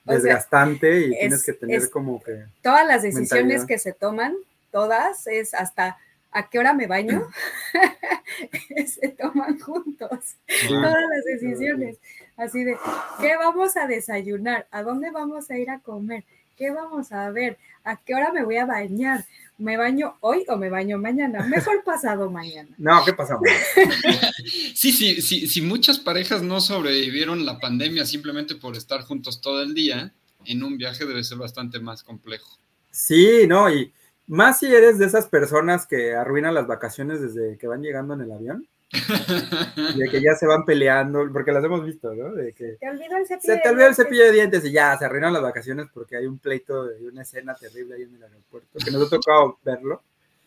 O 0.06 0.10
sea, 0.10 0.14
desgastante 0.14 1.00
y 1.08 1.12
es- 1.12 1.18
tienes 1.20 1.44
que 1.44 1.52
tener 1.52 1.90
como 1.90 2.22
que... 2.22 2.44
Todas 2.62 2.86
las 2.86 3.02
decisiones 3.02 3.30
Mentalidad. 3.32 3.66
que 3.66 3.78
se 3.78 3.92
toman, 3.92 4.34
todas, 4.70 5.26
es 5.26 5.54
hasta 5.54 5.98
a 6.30 6.48
qué 6.48 6.58
hora 6.58 6.74
me 6.74 6.86
baño, 6.86 7.26
se 8.86 9.08
toman 9.08 9.58
juntos. 9.58 10.36
Todas 10.68 11.04
las 11.08 11.24
decisiones. 11.24 11.98
Así 12.36 12.64
de, 12.64 12.76
¿qué 13.20 13.36
vamos 13.36 13.76
a 13.76 13.86
desayunar? 13.86 14.68
¿A 14.70 14.82
dónde 14.82 15.10
vamos 15.10 15.50
a 15.50 15.58
ir 15.58 15.70
a 15.70 15.80
comer? 15.80 16.24
¿Qué 16.56 16.70
vamos 16.70 17.12
a 17.12 17.30
ver? 17.30 17.58
¿A 17.84 17.96
qué 17.96 18.14
hora 18.14 18.32
me 18.32 18.44
voy 18.44 18.56
a 18.56 18.66
bañar? 18.66 19.24
¿Me 19.58 19.76
baño 19.76 20.16
hoy 20.20 20.44
o 20.48 20.56
me 20.56 20.70
baño 20.70 20.98
mañana? 20.98 21.44
Mejor 21.46 21.82
pasado 21.82 22.30
mañana. 22.30 22.68
No, 22.78 23.04
¿qué 23.04 23.12
pasa? 23.12 23.34
amor? 23.34 23.48
Sí, 24.74 24.92
sí, 24.92 25.20
sí, 25.20 25.48
si 25.48 25.62
muchas 25.62 25.98
parejas 25.98 26.42
no 26.42 26.60
sobrevivieron 26.60 27.44
la 27.44 27.58
pandemia 27.58 28.04
simplemente 28.04 28.54
por 28.54 28.76
estar 28.76 29.02
juntos 29.02 29.40
todo 29.40 29.62
el 29.62 29.74
día, 29.74 30.12
en 30.44 30.62
un 30.62 30.78
viaje 30.78 31.04
debe 31.04 31.24
ser 31.24 31.38
bastante 31.38 31.80
más 31.80 32.04
complejo. 32.04 32.58
Sí, 32.92 33.46
no, 33.48 33.68
y 33.68 33.92
más 34.28 34.58
si 34.60 34.66
eres 34.74 34.98
de 34.98 35.06
esas 35.06 35.26
personas 35.28 35.86
que 35.86 36.14
arruinan 36.14 36.54
las 36.54 36.66
vacaciones 36.66 37.20
desde 37.20 37.58
que 37.58 37.66
van 37.66 37.82
llegando 37.82 38.14
en 38.14 38.20
el 38.22 38.32
avión, 38.32 38.66
de 39.96 40.08
que 40.10 40.22
ya 40.22 40.34
se 40.34 40.46
van 40.46 40.64
peleando, 40.64 41.28
porque 41.32 41.52
las 41.52 41.62
hemos 41.64 41.84
visto, 41.84 42.14
¿no? 42.14 42.32
De 42.34 42.52
que 42.54 42.76
Te 42.80 42.88
olvidó 42.88 43.16
el 43.18 43.26
cepillo. 43.26 43.54
se 43.54 43.60
te 43.60 43.68
olvidó 43.68 43.86
el 43.88 43.94
dientes. 43.94 43.96
cepillo 43.96 44.24
de 44.24 44.32
dientes 44.32 44.64
y 44.64 44.72
ya 44.72 44.96
se 44.98 45.04
arruinan 45.04 45.32
las 45.32 45.42
vacaciones 45.42 45.88
porque 45.92 46.16
hay 46.16 46.26
un 46.26 46.38
pleito 46.38 46.96
y 46.98 47.06
una 47.06 47.22
escena 47.22 47.54
terrible 47.54 47.96
ahí 47.96 48.02
en 48.02 48.14
el 48.16 48.22
aeropuerto, 48.22 48.78
que 48.82 48.90
nos 48.90 49.06
ha 49.06 49.10
tocado 49.10 49.58
verlo. 49.64 50.02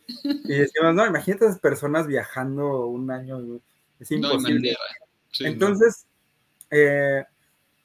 Y 0.08 0.58
decimos, 0.58 0.94
no, 0.96 1.06
imagínate 1.06 1.46
esas 1.46 1.60
personas 1.60 2.08
viajando 2.08 2.88
un 2.88 3.12
año, 3.12 3.38
es 4.00 4.12
No 4.12 4.18
hay 4.28 4.34
imposible. 4.34 4.54
manera. 4.56 4.80
Sí, 5.32 5.44
no. 5.44 5.50
Entonces, 5.52 6.06
eh, 6.72 7.24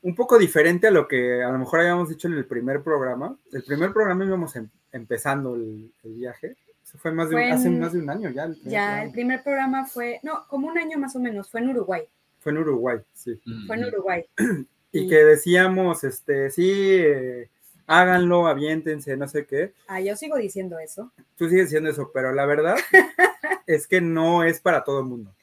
un 0.02 0.14
poco 0.14 0.38
diferente 0.38 0.86
a 0.86 0.90
lo 0.90 1.06
que 1.06 1.42
a 1.42 1.50
lo 1.50 1.58
mejor 1.58 1.80
habíamos 1.80 2.08
dicho 2.08 2.28
en 2.28 2.34
el 2.34 2.46
primer 2.46 2.82
programa. 2.82 3.36
El 3.52 3.62
primer 3.62 3.92
programa 3.92 4.24
íbamos 4.24 4.56
em- 4.56 4.68
empezando 4.96 5.54
el, 5.54 5.92
el 6.04 6.12
viaje. 6.14 6.56
Eso 6.82 6.98
fue, 6.98 7.12
más 7.12 7.28
de 7.30 7.36
un- 7.36 7.42
hace 7.42 7.68
en- 7.68 7.80
más 7.80 7.92
de 7.92 7.98
un 8.00 8.10
año 8.10 8.30
ya. 8.30 8.44
el 8.44 8.54
primer 8.54 8.72
Ya, 8.72 8.80
programa. 8.80 9.02
el 9.04 9.12
primer 9.12 9.42
programa 9.42 9.86
fue, 9.86 10.20
no, 10.22 10.46
como 10.48 10.68
un 10.68 10.78
año 10.78 10.98
más 10.98 11.14
o 11.16 11.20
menos, 11.20 11.50
fue 11.50 11.60
en 11.60 11.70
Uruguay. 11.70 12.02
Fue 12.40 12.52
en 12.52 12.58
Uruguay, 12.58 12.98
sí. 13.12 13.40
Fue 13.66 13.76
en. 13.76 13.84
Uruguay. 13.86 14.24
Y 14.92 15.08
que 15.08 15.16
decíamos, 15.24 16.04
este, 16.04 16.48
sí, 16.48 16.70
eh, 16.72 17.50
háganlo, 17.86 18.46
aviéntense, 18.46 19.14
no 19.16 19.28
sé 19.28 19.44
qué. 19.44 19.74
Ah, 19.88 20.00
yo 20.00 20.16
sigo 20.16 20.36
diciendo 20.38 20.78
eso. 20.78 21.12
Tú 21.36 21.48
sigues 21.50 21.66
diciendo 21.66 21.90
eso, 21.90 22.10
pero 22.14 22.32
la 22.32 22.46
verdad 22.46 22.76
es 23.66 23.86
que 23.86 24.00
no 24.00 24.42
es 24.44 24.60
para 24.60 24.84
todo 24.84 25.00
el 25.00 25.06
mundo. 25.06 25.34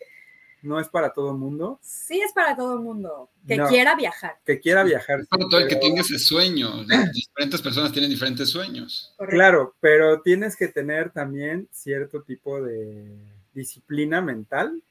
No 0.63 0.79
es 0.79 0.87
para 0.87 1.11
todo 1.13 1.31
el 1.31 1.37
mundo 1.37 1.77
Sí 1.81 2.21
es 2.21 2.31
para 2.33 2.55
todo 2.55 2.73
el 2.73 2.79
mundo 2.79 3.29
que 3.47 3.57
No. 3.57 3.67
quiera 3.67 3.95
viajar. 3.95 4.37
que 4.45 4.59
quiera 4.59 4.83
viajar. 4.83 5.19
Es 5.19 5.27
para 5.27 5.47
todo 5.47 5.59
el 5.59 5.67
que 5.67 5.75
tenga 5.75 6.01
ese 6.01 6.17
sueño. 6.17 6.83
Diferentes 7.13 7.61
personas 7.61 7.91
tienen 7.91 8.09
diferentes 8.09 8.49
sueños. 8.49 9.13
correcto. 9.17 9.35
Claro, 9.35 9.75
pero 9.81 10.21
tienes 10.21 10.55
que 10.55 10.69
tener 10.69 11.11
también 11.11 11.67
cierto 11.71 12.21
tipo 12.23 12.61
de 12.61 13.13
disciplina 13.53 14.21
mental 14.21 14.81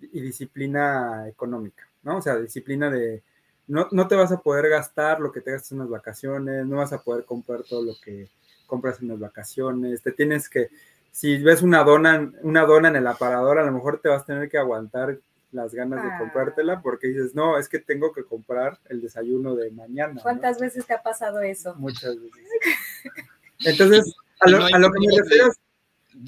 y 0.00 0.20
disciplina 0.20 1.28
económica, 1.28 1.86
¿no? 2.02 2.18
O 2.18 2.22
sea, 2.22 2.36
disciplina 2.36 2.88
de 2.90 3.22
no, 3.68 3.88
no 3.92 4.08
te 4.08 4.14
vas 4.16 4.32
a 4.32 4.40
poder 4.40 4.68
gastar 4.68 5.20
lo 5.20 5.30
que 5.32 5.40
te 5.40 5.52
gastas 5.52 5.72
en 5.72 5.78
las 5.78 5.88
vacaciones, 5.88 6.66
no 6.66 6.76
vas 6.78 6.92
a 6.92 7.02
poder 7.02 7.24
comprar 7.24 7.62
todo 7.62 7.82
lo 7.82 7.92
que 8.02 8.28
compras 8.66 9.00
en 9.00 9.08
las 9.08 9.18
vacaciones, 9.20 10.02
te 10.02 10.12
tienes 10.12 10.48
que, 10.48 10.68
si 11.12 11.38
ves 11.42 11.62
una 11.62 11.84
dona, 11.84 12.32
una 12.42 12.62
dona 12.64 12.88
en 12.88 12.96
el 12.96 13.06
aparador, 13.06 13.58
a 13.58 13.64
lo 13.64 13.70
mejor 13.70 14.00
te 14.00 14.08
vas 14.08 14.22
a 14.22 14.26
tener 14.26 14.48
que 14.48 14.58
aguantar 14.58 15.18
las 15.52 15.74
ganas 15.74 16.02
de 16.02 16.08
Ah. 16.10 16.18
comprártela 16.18 16.80
porque 16.80 17.08
dices, 17.08 17.34
no, 17.34 17.58
es 17.58 17.68
que 17.68 17.78
tengo 17.78 18.12
que 18.12 18.24
comprar 18.24 18.78
el 18.88 19.00
desayuno 19.02 19.54
de 19.54 19.70
mañana. 19.70 20.14
¿no? 20.14 20.22
¿Cuántas 20.22 20.58
veces 20.58 20.86
te 20.86 20.94
ha 20.94 21.02
pasado 21.02 21.40
eso? 21.40 21.74
Muchas 21.76 22.18
veces. 22.20 22.42
Entonces, 23.64 24.14
a 24.40 24.48
lo, 24.50 24.58
No 24.58 24.64
hay 24.64 24.72
a 24.72 24.78
lo 24.78 24.90
que 24.90 24.98
me 25.00 25.16
refiero 25.18 25.46
es 25.48 25.58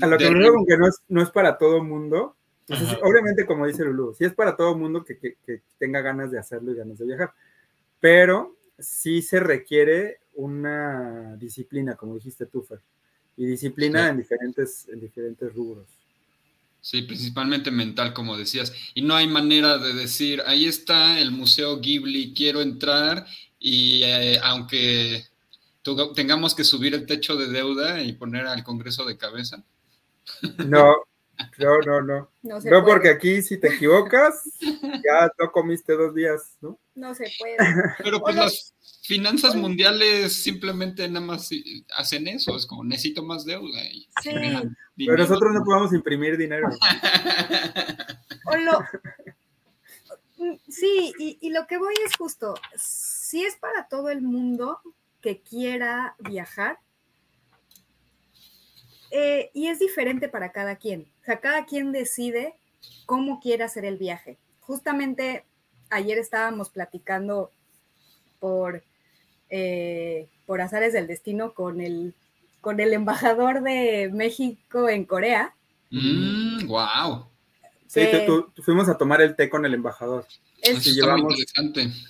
a 0.03 0.07
lo 0.07 0.19
que 0.19 0.25
me 0.25 0.31
refiero 0.35 0.55
con 0.55 0.67
que 0.67 0.76
no 0.79 0.87
es, 0.88 1.00
no 1.09 1.23
es 1.23 1.31
para 1.31 1.59
todo 1.59 1.83
mundo. 1.83 2.37
Ajá. 2.69 2.85
sí, 2.85 2.97
obviamente, 3.03 3.45
como 3.45 3.67
dice 3.67 3.85
Lulu, 3.85 4.14
sí 4.14 4.25
es 4.25 4.33
para 4.35 4.57
todo 4.57 4.76
mundo 4.76 5.05
que, 5.05 5.19
que- 5.19 5.37
que 5.45 5.61
tenga 5.79 6.00
ganas 6.00 6.31
de 6.31 6.38
hacerlo 6.38 6.73
y 6.73 6.76
ganas 6.76 6.99
de 6.99 7.05
viajar. 7.07 7.33
Pero 8.00 8.57
sí 8.79 9.21
se 9.23 9.41
requiere 9.41 10.21
una 10.35 11.37
disciplina, 11.37 11.95
como 11.97 12.14
dijiste 12.14 12.47
tú, 12.47 12.62
Fer. 12.62 12.81
Y 13.37 13.47
disciplina 13.47 14.05
Sí. 14.05 14.11
en, 14.11 14.17
diferentes, 14.19 14.88
en 14.88 15.00
diferentes 15.00 15.53
rubros. 15.55 15.87
Sí, 16.81 17.03
principalmente 17.03 17.71
mental, 17.71 18.12
como 18.12 18.37
decías. 18.37 18.73
Y 18.95 19.00
no 19.03 19.17
hay 19.17 19.26
manera 19.26 19.79
de 19.79 19.95
decir, 19.95 20.43
ahí 20.47 20.67
está 20.67 21.19
el 21.19 21.31
Museo 21.31 21.81
Ghibli, 21.81 22.35
quiero 22.35 22.61
entrar 22.61 23.26
y 23.59 24.03
eh, 24.05 24.38
aunque 24.43 25.25
tengamos 26.14 26.55
que 26.55 26.64
subir 26.64 26.95
el 26.95 27.07
techo 27.07 27.37
de 27.37 27.49
deuda 27.49 28.03
y 28.03 28.12
poner 28.12 28.47
al 28.47 28.62
Congreso 28.62 29.05
de 29.05 29.17
cabeza. 29.17 29.62
No, 30.69 30.95
no, 31.59 31.81
no, 31.81 32.00
no. 32.03 32.29
No, 32.43 32.85
porque 32.85 33.09
aquí 33.09 33.43
si 33.43 33.59
te 33.59 33.75
equivocas, 33.75 34.45
ya 34.61 35.31
no 35.38 35.50
comiste 35.50 35.95
dos 35.95 36.14
días, 36.14 36.57
¿no? 36.61 36.79
No 36.95 37.14
se 37.14 37.31
puede. 37.38 37.57
Pero 38.03 38.21
pues 38.21 38.37
las 38.37 38.74
finanzas 39.04 39.54
mundiales 39.54 40.32
simplemente 40.32 41.06
nada 41.08 41.25
más 41.25 41.50
hacen 41.96 42.26
eso, 42.26 42.56
es 42.56 42.66
como 42.66 42.82
necesito 42.82 43.23
más 43.23 43.44
deuda. 43.44 43.84
Y 43.84 44.08
sí. 44.23 44.30
Pero 44.96 45.16
nosotros 45.18 45.52
no 45.52 45.62
podemos 45.64 45.92
imprimir 45.92 46.37
dinero. 46.37 46.68
Sí, 50.68 51.14
y, 51.18 51.50
lo 51.50 51.66
que 51.66 51.78
voy 51.78 51.94
es 52.04 52.16
justo, 52.16 52.54
si 52.76 53.44
es 53.44 53.56
para 53.56 53.88
todo 53.88 54.11
el 54.11 54.20
mundo 54.20 54.80
que 55.23 55.40
quiera 55.40 56.16
viajar, 56.18 56.78
eh, 59.11 59.50
y 59.54 59.68
es 59.68 59.78
diferente 59.78 60.28
para 60.28 60.52
cada 60.52 60.76
quien. 60.76 61.11
O 61.23 61.25
sea, 61.25 61.40
cada 61.40 61.64
quien 61.64 61.92
decide 61.92 62.56
cómo 63.06 63.40
quiere 63.40 63.64
hacer 63.64 63.84
el 63.84 63.96
viaje. 63.96 64.37
Justamente 64.61 65.44
ayer 65.88 66.18
estábamos 66.18 66.68
platicando 66.68 67.50
por, 68.40 68.82
eh, 69.56 70.26
por 70.46 70.61
azares 70.61 70.92
del 70.92 71.06
destino 71.06 71.54
con 71.54 71.80
el 71.80 72.12
con 72.61 72.80
el 72.80 72.92
embajador 72.92 73.62
de 73.62 74.11
México 74.12 74.88
en 74.88 75.04
Corea. 75.04 75.54
wow. 76.66 77.18
Mm, 77.18 77.23
sí, 77.87 78.00
fuimos 78.64 78.88
a 78.88 78.99
tomar 78.99 79.23
el 79.23 79.37
té 79.37 79.49
con 79.49 79.64
el 79.64 79.75
embajador. 79.75 80.26
Es, 80.61 80.84
y 80.88 80.94
llevamos, 80.94 81.37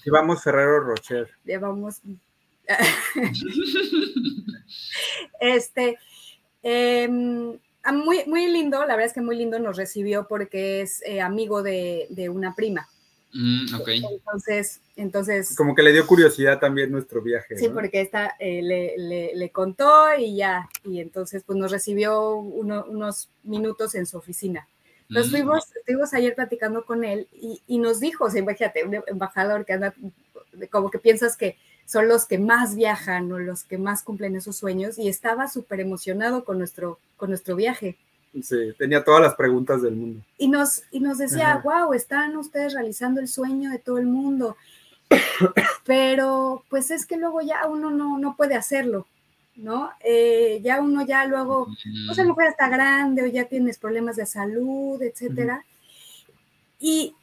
llevamos 0.06 0.42
Ferrero 0.42 0.80
Rocher. 0.80 1.28
Llevamos. 1.44 2.00
este. 5.40 5.98
Em, 6.62 7.58
muy, 7.92 8.24
muy 8.26 8.46
lindo, 8.46 8.78
la 8.86 8.96
verdad 8.96 9.04
es 9.04 9.12
que 9.12 9.20
muy 9.20 9.36
lindo 9.36 9.58
nos 9.58 9.76
recibió 9.76 10.26
porque 10.28 10.80
es 10.80 11.02
eh, 11.04 11.20
amigo 11.20 11.62
de, 11.62 12.06
de, 12.08 12.30
una 12.30 12.54
prima. 12.54 12.88
Mm, 13.34 13.74
ok. 13.74 13.88
Entonces, 13.88 14.80
entonces. 14.96 15.56
Como 15.56 15.74
que 15.74 15.82
le 15.82 15.92
dio 15.92 16.06
curiosidad 16.06 16.60
también 16.60 16.92
nuestro 16.92 17.20
viaje. 17.20 17.58
Sí, 17.58 17.68
porque 17.68 18.00
esta 18.00 18.36
eh, 18.38 18.62
le, 18.62 19.34
le, 19.34 19.50
contó 19.50 20.06
y 20.16 20.36
ya, 20.36 20.68
y 20.84 21.00
entonces 21.00 21.42
pues 21.44 21.58
nos 21.58 21.72
recibió 21.72 22.36
unos 22.36 23.28
minutos 23.42 23.96
en 23.96 24.06
su 24.06 24.16
oficina. 24.16 24.68
Nos 25.08 25.28
mm. 25.28 25.30
fuimos, 25.30 25.64
estuvimos 25.76 26.14
ayer 26.14 26.34
platicando 26.34 26.86
con 26.86 27.04
él 27.04 27.26
y, 27.32 27.60
y 27.66 27.78
nos 27.78 27.98
dijo, 27.98 28.24
o 28.24 28.30
sea, 28.30 28.40
imagínate, 28.40 28.84
un 28.84 29.02
embajador 29.06 29.64
que 29.64 29.72
anda, 29.72 29.94
como 30.70 30.90
que 30.90 31.00
piensas 31.00 31.36
que 31.36 31.58
son 31.86 32.08
los 32.08 32.26
que 32.26 32.38
más 32.38 32.76
viajan 32.76 33.30
o 33.32 33.38
los 33.38 33.64
que 33.64 33.78
más 33.78 34.02
cumplen 34.02 34.36
esos 34.36 34.56
sueños 34.56 34.96
y 34.96 35.08
estaba 35.08 35.48
súper 35.48 35.80
emocionado 35.80 36.44
con 36.44 36.58
nuestro, 36.58 36.98
con 37.16 37.30
nuestro 37.30 37.56
viaje. 37.56 37.98
Sí, 38.42 38.74
tenía 38.78 39.04
todas 39.04 39.22
las 39.22 39.34
preguntas 39.34 39.82
del 39.82 39.94
mundo. 39.94 40.20
Y 40.38 40.48
nos, 40.48 40.82
y 40.90 41.00
nos 41.00 41.18
decía, 41.18 41.60
wow, 41.62 41.92
están 41.92 42.36
ustedes 42.36 42.74
realizando 42.74 43.20
el 43.20 43.28
sueño 43.28 43.70
de 43.70 43.78
todo 43.78 43.98
el 43.98 44.06
mundo. 44.06 44.56
Pero 45.84 46.64
pues 46.68 46.90
es 46.90 47.06
que 47.06 47.16
luego 47.16 47.40
ya 47.42 47.66
uno 47.68 47.90
no, 47.90 48.18
no 48.18 48.36
puede 48.36 48.56
hacerlo, 48.56 49.06
¿no? 49.54 49.90
Eh, 50.00 50.60
ya 50.64 50.80
uno 50.80 51.06
ya 51.06 51.26
luego, 51.26 51.68
pues 52.06 52.18
a 52.18 52.22
lo 52.22 52.30
mejor 52.30 52.46
está 52.46 52.68
grande 52.68 53.22
o 53.22 53.26
ya 53.26 53.44
tienes 53.44 53.78
problemas 53.78 54.16
de 54.16 54.26
salud, 54.26 55.00
etcétera. 55.00 55.64
y, 56.80 57.14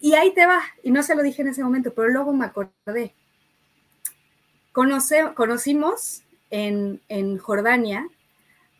y 0.00 0.12
ahí 0.14 0.32
te 0.34 0.46
va, 0.46 0.60
y 0.82 0.90
no 0.90 1.02
se 1.02 1.14
lo 1.14 1.22
dije 1.22 1.42
en 1.42 1.48
ese 1.48 1.64
momento, 1.64 1.92
pero 1.94 2.08
luego 2.08 2.32
me 2.32 2.44
acordé. 2.44 3.14
Conoce, 4.72 5.32
conocimos 5.34 6.22
en, 6.50 7.00
en 7.08 7.38
Jordania 7.38 8.08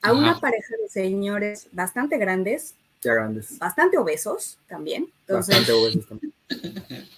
a 0.02 0.12
una 0.12 0.38
pareja 0.38 0.74
de 0.80 0.88
señores 0.88 1.68
bastante 1.72 2.18
grandes. 2.18 2.74
Ya 3.02 3.14
grandes. 3.14 3.58
Bastante 3.58 3.98
obesos 3.98 4.58
también. 4.68 5.08
bastante 5.28 5.72
obesos 5.72 6.06
también. 6.06 6.32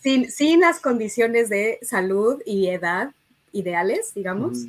Sin, 0.00 0.30
sin, 0.30 0.60
las 0.60 0.78
condiciones 0.78 1.48
de 1.48 1.80
salud 1.82 2.40
y 2.46 2.68
edad 2.68 3.12
ideales, 3.50 4.14
digamos. 4.14 4.66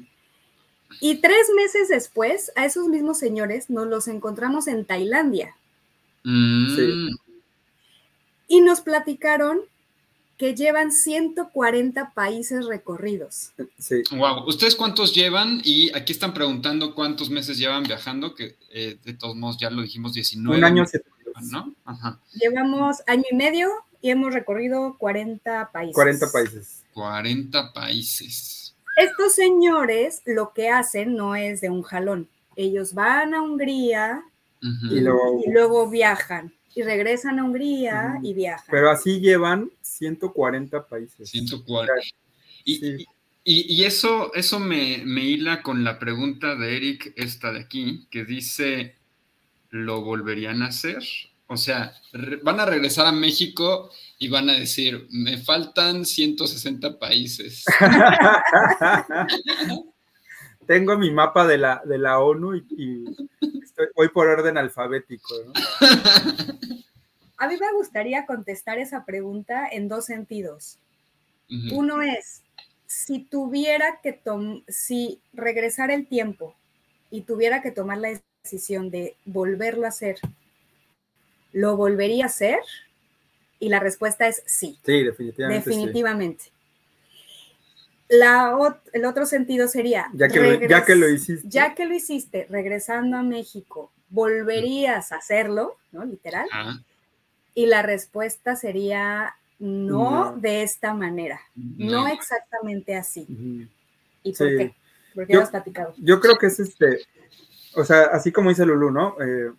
Y 1.00 1.22
tres 1.22 1.52
meses 1.56 1.90
después, 1.90 2.52
a 2.56 2.66
esos 2.66 2.88
mismos 2.88 3.20
señores 3.20 3.70
nos 3.70 3.86
los 3.88 4.08
encontramos 4.08 4.68
en 4.68 4.86
Tailandia. 4.86 5.56
Mm. 6.24 6.76
Sí. 6.76 7.10
Y 8.48 8.62
nos 8.62 8.82
platicaron 8.82 9.62
que 10.38 10.56
llevan 10.56 10.92
140 10.92 12.12
países 12.14 12.66
recorridos. 12.66 13.52
Sí. 13.80 14.04
Wow. 14.12 14.48
¿Ustedes 14.48 14.76
cuántos 14.76 15.14
llevan? 15.14 15.62
Y 15.64 15.92
aquí 15.96 16.14
están 16.14 16.34
preguntando 16.34 16.94
cuántos 16.94 17.30
meses 17.30 17.58
llevan 17.58 17.84
viajando, 17.84 18.36
que 18.36 18.56
eh, 18.72 18.98
de 19.04 19.14
todos 19.14 19.36
modos 19.36 19.58
ya 19.60 19.70
lo 19.72 19.82
dijimos 19.82 20.14
19. 20.14 20.58
Un 20.58 20.64
año, 20.64 20.86
¿no? 21.52 21.74
Ajá. 21.86 22.20
Llevamos 22.34 22.98
año 23.08 23.24
y 23.32 23.36
medio 23.36 23.70
y 24.02 24.12
hemos 24.12 24.34
recorrido 24.34 24.96
40 25.00 25.72
países. 25.72 25.96
40 25.96 26.32
países. 26.32 26.84
40 26.94 27.74
países. 27.74 28.76
Estos 28.98 29.34
señores 29.34 30.22
lo 30.26 30.54
que 30.54 30.70
hacen 30.70 31.16
no 31.16 31.36
es 31.36 31.62
de 31.62 31.70
un 31.70 31.82
jalón. 31.82 32.28
Ellos 32.56 32.94
van 32.94 33.34
a 33.34 33.42
Hungría 33.42 34.24
y, 34.62 35.02
luego... 35.02 35.90
viajan 35.90 36.54
y 36.78 36.84
regresan 36.84 37.40
a 37.40 37.44
Hungría 37.44 38.20
y 38.22 38.36
viajan. 38.36 38.68
Pero 38.70 38.92
así 38.92 39.20
llevan 39.20 39.72
140 39.82 40.86
países. 40.86 41.32
140. 41.32 41.92
Y, 42.66 43.08
y, 43.44 43.84
eso, 43.84 44.32
eso 44.36 44.60
me, 44.60 45.02
me, 45.06 45.24
hila 45.24 45.64
con 45.64 45.84
la 45.84 45.98
pregunta 45.98 46.56
de 46.56 46.78
Eric, 46.78 47.14
esta 47.16 47.52
de 47.52 47.62
aquí, 47.62 48.06
que 48.12 48.26
dice, 48.26 48.96
¿lo 49.72 50.02
volverían 50.02 50.62
a 50.62 50.68
hacer? 50.68 51.02
O 51.48 51.58
sea, 51.58 51.94
van 52.44 52.60
a 52.60 52.66
regresar 52.66 53.08
a 53.08 53.12
México 53.12 53.90
y 54.20 54.28
van 54.28 54.50
a 54.50 54.54
decir, 54.54 55.08
me 55.10 55.38
faltan 55.38 56.06
160 56.06 57.00
países. 57.00 57.66
Tengo 60.68 60.98
mi 60.98 61.12
mapa 61.12 61.48
de 61.48 61.58
la, 61.58 61.82
de 61.86 61.98
la 61.98 62.20
ONU 62.20 62.56
y, 62.56 63.06
voy 63.96 64.10
por 64.10 64.28
orden 64.28 64.58
alfabético. 64.58 65.34
A 67.38 67.48
mí 67.48 67.56
me 67.60 67.72
gustaría 67.74 68.26
contestar 68.26 68.78
esa 68.78 69.06
pregunta 69.06 69.68
en 69.72 69.88
dos 69.88 70.06
sentidos. 70.06 70.78
Uno 71.72 72.02
es, 72.02 72.42
si 72.86 73.20
tuviera 73.20 74.00
que 74.04 74.12
tomar, 74.12 74.62
si 74.68 75.22
regresara 75.34 75.94
el 75.94 76.08
tiempo 76.08 76.54
y 77.10 77.22
tuviera 77.22 77.62
que 77.62 77.72
tomar 77.72 78.00
la 78.00 78.20
decisión 78.44 78.90
de 78.90 79.16
volverlo 79.24 79.86
a 79.86 79.90
hacer, 79.90 80.18
¿lo 81.54 81.78
volvería 81.78 82.26
a 82.26 82.28
hacer? 82.28 82.60
Y 83.60 83.70
la 83.70 83.80
respuesta 83.80 84.28
es 84.28 84.44
sí. 84.46 84.78
Sí, 84.84 85.04
definitivamente. 85.04 85.70
Definitivamente. 85.70 86.44
La, 88.10 88.58
el 88.94 89.06
otro 89.06 89.26
sentido 89.26 89.68
sería, 89.68 90.08
ya 90.14 90.30
que, 90.30 90.40
lo, 90.40 90.68
ya 90.68 90.86
que 90.86 90.96
lo 90.96 91.10
hiciste. 91.10 91.48
Ya 91.50 91.76
que 91.76 91.86
lo 91.86 91.94
hiciste, 91.94 92.48
regresando 92.50 93.18
a 93.18 93.24
México, 93.24 93.92
¿volverías 94.10 95.12
a 95.12 95.18
hacerlo? 95.18 95.78
¿No? 95.92 96.06
Literal. 96.06 96.48
Y 97.54 97.66
la 97.66 97.82
respuesta 97.82 98.56
sería 98.56 99.36
no, 99.60 100.36
de 100.38 100.64
esta 100.64 100.94
manera, 100.94 101.42
no, 101.56 102.08
exactamente 102.08 102.96
así. 102.96 103.26
¿Y 104.24 104.34
por 104.34 104.48
qué? 104.48 104.76
¿Por 105.16 105.28
qué 105.28 105.34
yo, 105.34 105.42
has 105.42 105.50
platicado? 105.50 105.94
Yo 105.98 106.20
creo 106.20 106.38
que 106.38 106.46
es 106.46 106.60
este, 106.60 107.00
o 107.76 107.84
sea, 107.84 108.04
así 108.06 108.32
como 108.32 108.50
dice 108.50 108.66
Lulu, 108.66 108.92
¿no? 108.92 109.16
Eh, 109.20 109.52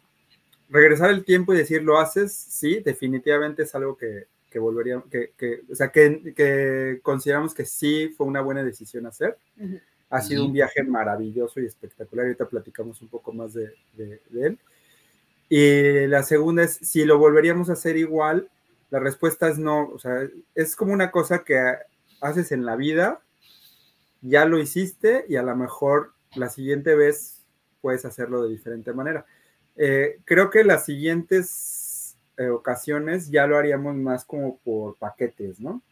regresar 0.69 1.11
el 1.11 1.25
tiempo 1.25 1.53
y 1.53 1.59
decir 1.59 1.83
lo 1.83 1.99
haces, 1.99 2.33
sí, 2.33 2.81
definitivamente 2.81 3.65
es 3.65 3.75
algo 3.75 3.97
que, 3.97 4.27
que 4.51 4.59
volvería, 4.59 5.03
que, 5.11 5.33
que, 5.37 5.63
o 5.71 5.75
sea, 5.75 5.91
que, 5.91 6.33
que, 6.35 7.01
consideramos 7.03 7.55
que 7.55 7.65
sí 7.65 8.09
fue 8.17 8.27
una 8.27 8.41
buena 8.41 8.63
decisión 8.63 9.07
hacer. 9.07 9.37
Ha 10.11 10.23
sido 10.23 10.47
un 10.47 10.53
viaje 10.53 10.83
maravilloso 10.83 11.61
y 11.61 11.67
espectacular. 11.67 12.27
Ahorita 12.27 12.47
platicamos 12.47 13.03
un 13.03 13.09
poco 13.09 13.33
más 13.33 13.53
de, 13.53 13.73
de, 13.95 14.21
de, 14.31 14.47
él. 14.47 14.59
Y 15.51 16.07
la 16.07 16.23
segunda 16.23 16.65
es, 16.65 16.77
si 16.77 17.05
lo 17.05 17.19
volveríamos 17.19 17.69
a 17.69 17.75
hacer 17.75 17.97
igual, 17.97 18.49
la 18.91 19.01
respuesta 19.01 19.49
es 19.49 19.59
no. 19.59 19.89
O 19.89 19.99
sea, 19.99 20.27
es 20.55 20.77
como 20.77 20.93
una 20.93 21.11
cosa 21.11 21.45
que 21.45 21.61
haces 22.21 22.53
en 22.53 22.65
la 22.65 22.77
vida, 22.77 23.21
ya 24.23 24.45
lo 24.45 24.59
hiciste 24.59 25.25
y 25.29 25.37
a 25.37 25.43
lo 25.43 25.55
mejor 25.55 26.13
la 26.35 26.49
siguiente 26.49 26.95
vez 26.95 27.43
puedes 27.81 28.05
hacerlo 28.05 28.43
de 28.43 28.51
diferente 28.51 28.93
manera. 28.93 29.27
Eh, 29.77 30.19
creo 30.25 30.51
que 30.51 30.65
las 30.65 30.85
siguientes 30.85 31.78
eh, 32.38 32.48
ocasiones 32.48 33.31
ya 33.31 33.46
lo 33.46 33.57
haríamos 33.59 33.94
más 33.96 34.24
como 34.24 34.57
por 34.59 34.96
paquetes, 34.96 35.61
¿no? 35.61 35.83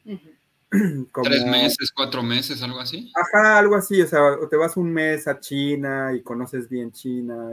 Tres 1.23 1.45
meses, 1.47 1.93
cuatro 1.95 2.23
meses, 2.23 2.63
algo 2.63 2.81
así. 2.81 3.13
Ajá, 3.15 3.59
algo 3.59 3.77
así, 3.77 4.01
o 4.03 4.07
sea, 4.07 4.21
te 4.51 4.57
vas 4.57 4.77
un 4.77 4.91
mes 4.93 5.29
a 5.29 5.39
China 5.39 6.13
y 6.15 6.23
conoces 6.23 6.69
bien 6.69 6.91
China, 6.93 7.51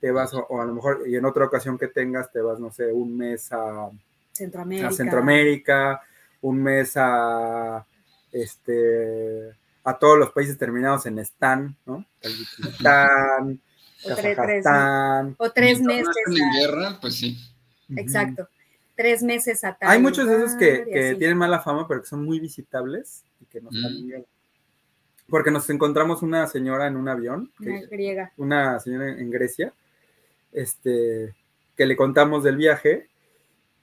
te 0.00 0.10
vas, 0.10 0.34
o, 0.34 0.46
o 0.48 0.60
a 0.60 0.64
lo 0.64 0.74
mejor, 0.74 1.02
y 1.06 1.16
en 1.16 1.24
otra 1.24 1.46
ocasión 1.46 1.78
que 1.78 1.88
tengas, 1.88 2.30
te 2.30 2.40
vas, 2.40 2.58
no 2.60 2.70
sé, 2.70 2.92
un 2.92 3.16
mes 3.16 3.50
a, 3.52 3.90
Centroamérica. 4.32 4.88
a 4.88 4.92
Centroamérica, 4.92 6.00
un 6.42 6.62
mes 6.62 6.92
a 6.96 7.86
este 8.32 9.50
a 9.84 9.98
todos 9.98 10.18
los 10.18 10.30
países 10.30 10.56
terminados 10.56 11.06
en 11.06 11.18
Stan, 11.18 11.76
¿no? 11.86 12.04
Tayikistán, 12.20 13.60
O 14.04 14.08
tre- 14.10 14.14
tres, 14.16 14.36
Kazajstán. 14.36 15.34
o 15.38 15.50
tres 15.50 15.80
meses. 15.80 16.06
no 16.28 16.36
en 16.36 16.52
guerra, 16.52 16.98
pues 17.00 17.14
sí. 17.16 17.36
Exacto. 17.96 18.48
Tres 18.94 19.22
meses 19.22 19.64
a 19.64 19.76
Hay 19.80 20.00
muchos 20.00 20.28
de 20.28 20.36
esos 20.36 20.54
que, 20.54 21.14
tienen 21.18 21.38
mala 21.38 21.60
fama, 21.60 21.88
pero 21.88 22.02
que 22.02 22.06
son 22.08 22.24
muy 22.24 22.38
visitables 22.40 23.24
y 23.40 23.46
que 23.46 23.60
nos 23.60 23.72
dan 23.80 23.92
Mm. 24.00 24.06
miedo. 24.06 24.24
Porque 25.28 25.50
nos 25.50 25.68
encontramos 25.70 26.22
una 26.22 26.46
señora 26.46 26.86
en 26.86 26.96
un 26.96 27.08
avión, 27.08 27.50
que- 27.62 27.70
Una 27.70 27.80
griega. 27.86 28.32
una 28.36 28.78
señora 28.80 29.08
en 29.08 29.30
Grecia, 29.30 29.72
este, 30.52 31.34
que 31.76 31.86
le 31.86 31.96
contamos 31.96 32.44
del 32.44 32.56
viaje 32.56 33.08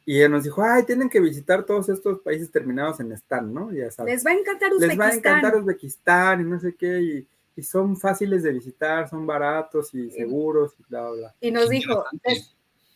y 0.06 0.18
ella 0.18 0.30
nos 0.30 0.44
dijo, 0.44 0.62
ay, 0.64 0.84
tienen 0.84 1.10
que 1.10 1.20
visitar 1.20 1.66
todos 1.66 1.90
estos 1.90 2.20
países 2.22 2.52
terminados 2.52 3.00
en 3.00 3.12
Stan, 3.14 3.52
¿no? 3.52 3.72
Ya 3.72 3.90
sabes. 3.90 4.14
Les 4.14 4.26
va 4.26 4.32
a 4.32 4.34
encantar 4.36 4.72
les 4.74 4.90
va 5.00 5.06
a 5.06 5.08
Uzbekistán. 5.08 5.18
encantar 5.38 5.56
Uzbekistán 5.60 6.42
y 6.42 6.44
no 6.44 6.60
sé 6.60 6.76
qué, 6.76 7.00
y, 7.02 7.28
y 7.56 7.64
son 7.64 7.98
fáciles 7.98 8.44
de 8.44 8.54
visitar, 8.54 9.10
son 9.10 9.26
baratos 9.26 9.94
y 9.96 10.12
seguros 10.12 10.76
y 10.80 10.84
bla, 10.88 11.02
bla, 11.02 11.12
bla. 11.12 11.36
Y 11.42 11.50
nos 11.52 11.68
dijo. 11.70 12.04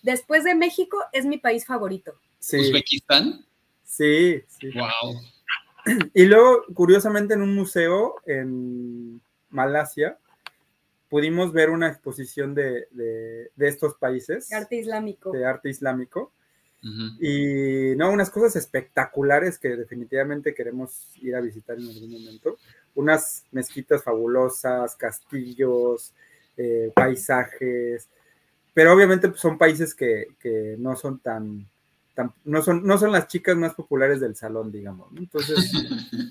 "Des- 0.04 0.20
después 0.20 0.44
de 0.44 0.54
México 0.54 0.98
es 1.12 1.26
mi 1.26 1.38
país 1.40 1.66
favorito. 1.66 2.14
Sí, 2.40 2.60
Uzbekistán. 2.60 3.44
sí, 3.84 4.44
sí. 4.48 4.70
Wow. 4.76 5.22
Y 6.14 6.26
luego, 6.26 6.64
curiosamente, 6.74 7.34
en 7.34 7.42
un 7.42 7.56
museo 7.56 8.16
en 8.26 9.20
Malasia, 9.50 10.18
pudimos 11.10 11.52
ver 11.52 11.70
una 11.70 11.90
exposición 11.90 12.54
de, 12.56 12.88
de- 12.92 13.52
de 13.56 13.68
estos 13.68 13.96
países, 13.96 14.52
Arte 14.54 14.78
islámico. 14.78 15.32
de 15.32 15.46
arte 15.46 15.70
islámico, 15.70 16.32
y 17.20 17.96
no, 17.96 18.12
unas 18.12 18.30
cosas 18.30 18.58
espectaculares 18.58 19.58
que 19.58 19.70
definitivamente 19.78 20.54
queremos 20.54 21.08
ir 21.22 21.34
a 21.36 21.40
visitar 21.42 21.78
en 21.78 21.88
algún 21.88 22.12
momento. 22.12 22.58
Unas 22.96 23.46
mezquitas 23.52 24.04
fabulosas, 24.04 24.96
castillos, 24.98 26.14
eh, 26.58 26.92
paisajes, 26.94 28.10
pero 28.74 28.94
obviamente 28.94 29.28
pues, 29.30 29.40
son 29.40 29.58
países 29.58 29.94
que, 29.96 30.28
que 30.40 30.76
no 30.80 30.96
son 30.96 31.20
tan, 31.20 31.68
tan- 32.16 32.34
no, 32.46 32.62
son, 32.62 32.86
no 32.86 32.98
son 32.98 33.12
las 33.12 33.28
chicas 33.28 33.56
más 33.56 33.74
populares 33.76 34.20
del 34.20 34.36
salón, 34.36 34.72
digamos. 34.72 35.12
¿no? 35.12 35.20
Entonces, 35.20 35.72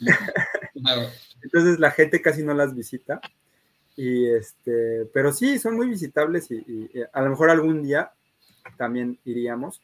entonces 1.43 1.79
la 1.79 1.91
gente 1.91 2.21
casi 2.23 2.43
no 2.43 2.55
las 2.55 2.75
visita. 2.75 3.21
Y 3.97 4.27
este, 4.31 5.05
pero 5.13 5.33
sí, 5.33 5.59
son 5.59 5.77
muy 5.77 5.89
visitables 5.89 6.51
y, 6.51 6.57
y, 6.67 6.91
eh, 6.99 7.07
a 7.13 7.21
lo 7.23 7.31
mejor 7.31 7.51
algún 7.51 7.83
día 7.83 8.11
también 8.77 9.19
iríamos. 9.25 9.83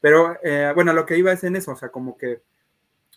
Pero 0.00 0.38
eh, 0.42 0.72
bueno, 0.74 0.92
lo 0.94 1.04
que 1.04 1.18
iba 1.18 1.30
es 1.32 1.44
en 1.44 1.56
eso, 1.56 1.72
o 1.72 1.76
sea, 1.76 1.90
como 1.90 2.16
que 2.16 2.40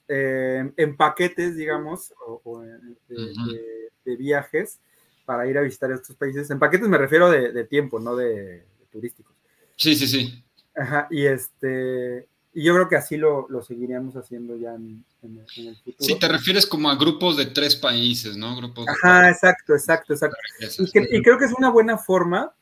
eh, 0.09 0.69
en 0.75 0.97
paquetes, 0.97 1.55
digamos, 1.55 2.13
o, 2.27 2.41
o 2.43 2.63
en- 2.63 2.97
de, 3.07 3.31
Ujú. 3.31 3.51
de- 3.51 3.89
de 4.03 4.15
viajes 4.17 4.79
para 5.25 5.47
ir 5.47 5.57
a 5.57 5.61
visitar 5.61 5.89
estos 5.93 6.17
países. 6.17 6.51
En 6.51 6.59
paquetes 6.59 6.89
me 6.89 6.97
refiero 6.97 7.31
de, 7.31 7.53
de 7.53 7.63
tiempo, 7.63 8.01
no 8.01 8.17
de 8.17 8.63
turísticos. 8.93 9.35
Sí, 9.75 9.95
sí, 9.95 10.07
sí. 10.07 10.43
Ajá, 10.75 11.07
y 11.11 11.25
este, 11.25 12.27
y 12.53 12.63
yo 12.63 12.73
creo 12.75 12.87
que 12.87 12.95
así 12.95 13.17
lo, 13.17 13.47
lo 13.49 13.61
seguiríamos 13.61 14.15
haciendo 14.15 14.55
ya 14.55 14.73
en, 14.75 15.03
en 15.23 15.39
el, 15.39 15.45
en 15.57 15.67
el 15.67 15.75
futuro. 15.75 15.97
Sí, 15.99 16.17
te 16.17 16.27
refieres 16.29 16.65
como 16.65 16.89
a 16.89 16.95
grupos 16.95 17.35
de 17.35 17.47
tres 17.47 17.75
países, 17.75 18.37
¿no? 18.37 18.55
Grupos 18.55 18.85
de 18.85 18.91
Ajá, 18.91 19.29
exacto, 19.29 19.73
exacto, 19.73 20.13
exacto. 20.13 20.37
Y, 20.79 20.89
que- 20.91 21.07
y 21.11 21.21
creo 21.21 21.37
que 21.37 21.45
es 21.45 21.53
una 21.53 21.69
buena 21.69 21.97
forma 21.97 22.53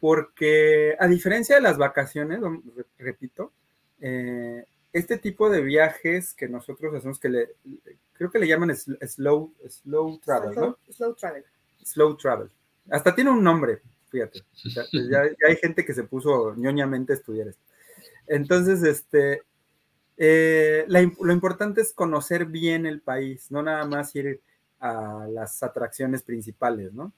porque 0.00 0.94
a 1.00 1.08
diferencia 1.08 1.56
de 1.56 1.62
las 1.62 1.76
vacaciones, 1.76 2.40
repito, 2.98 3.52
eh, 4.00 4.64
este 4.92 5.18
tipo 5.18 5.50
de 5.50 5.60
viajes 5.60 6.34
que 6.34 6.48
nosotros 6.48 6.94
hacemos, 6.94 7.18
que 7.18 7.28
le, 7.28 7.48
creo 8.14 8.30
que 8.30 8.38
le 8.38 8.46
llaman 8.48 8.70
sl- 8.70 8.98
slow, 9.06 9.52
slow 9.68 10.18
travel, 10.24 10.54
slow, 10.54 10.66
¿no? 10.66 10.78
slow 10.92 11.14
travel. 11.14 11.44
Slow 11.84 12.16
travel. 12.16 12.50
Hasta 12.90 13.14
tiene 13.14 13.30
un 13.30 13.42
nombre, 13.42 13.80
fíjate. 14.10 14.42
Ya, 15.10 15.24
ya 15.24 15.48
hay 15.48 15.56
gente 15.56 15.84
que 15.84 15.94
se 15.94 16.04
puso 16.04 16.54
ñoñamente 16.56 17.12
a 17.12 17.16
estudiar 17.16 17.48
esto. 17.48 17.62
Entonces, 18.26 18.82
este, 18.82 19.42
eh, 20.16 20.84
la 20.88 21.00
lo 21.20 21.32
importante 21.32 21.80
es 21.80 21.92
conocer 21.92 22.46
bien 22.46 22.86
el 22.86 23.00
país, 23.00 23.50
no 23.50 23.62
nada 23.62 23.86
más 23.86 24.14
ir 24.16 24.40
a 24.80 25.26
las 25.30 25.62
atracciones 25.62 26.22
principales, 26.22 26.92
¿no? 26.92 27.12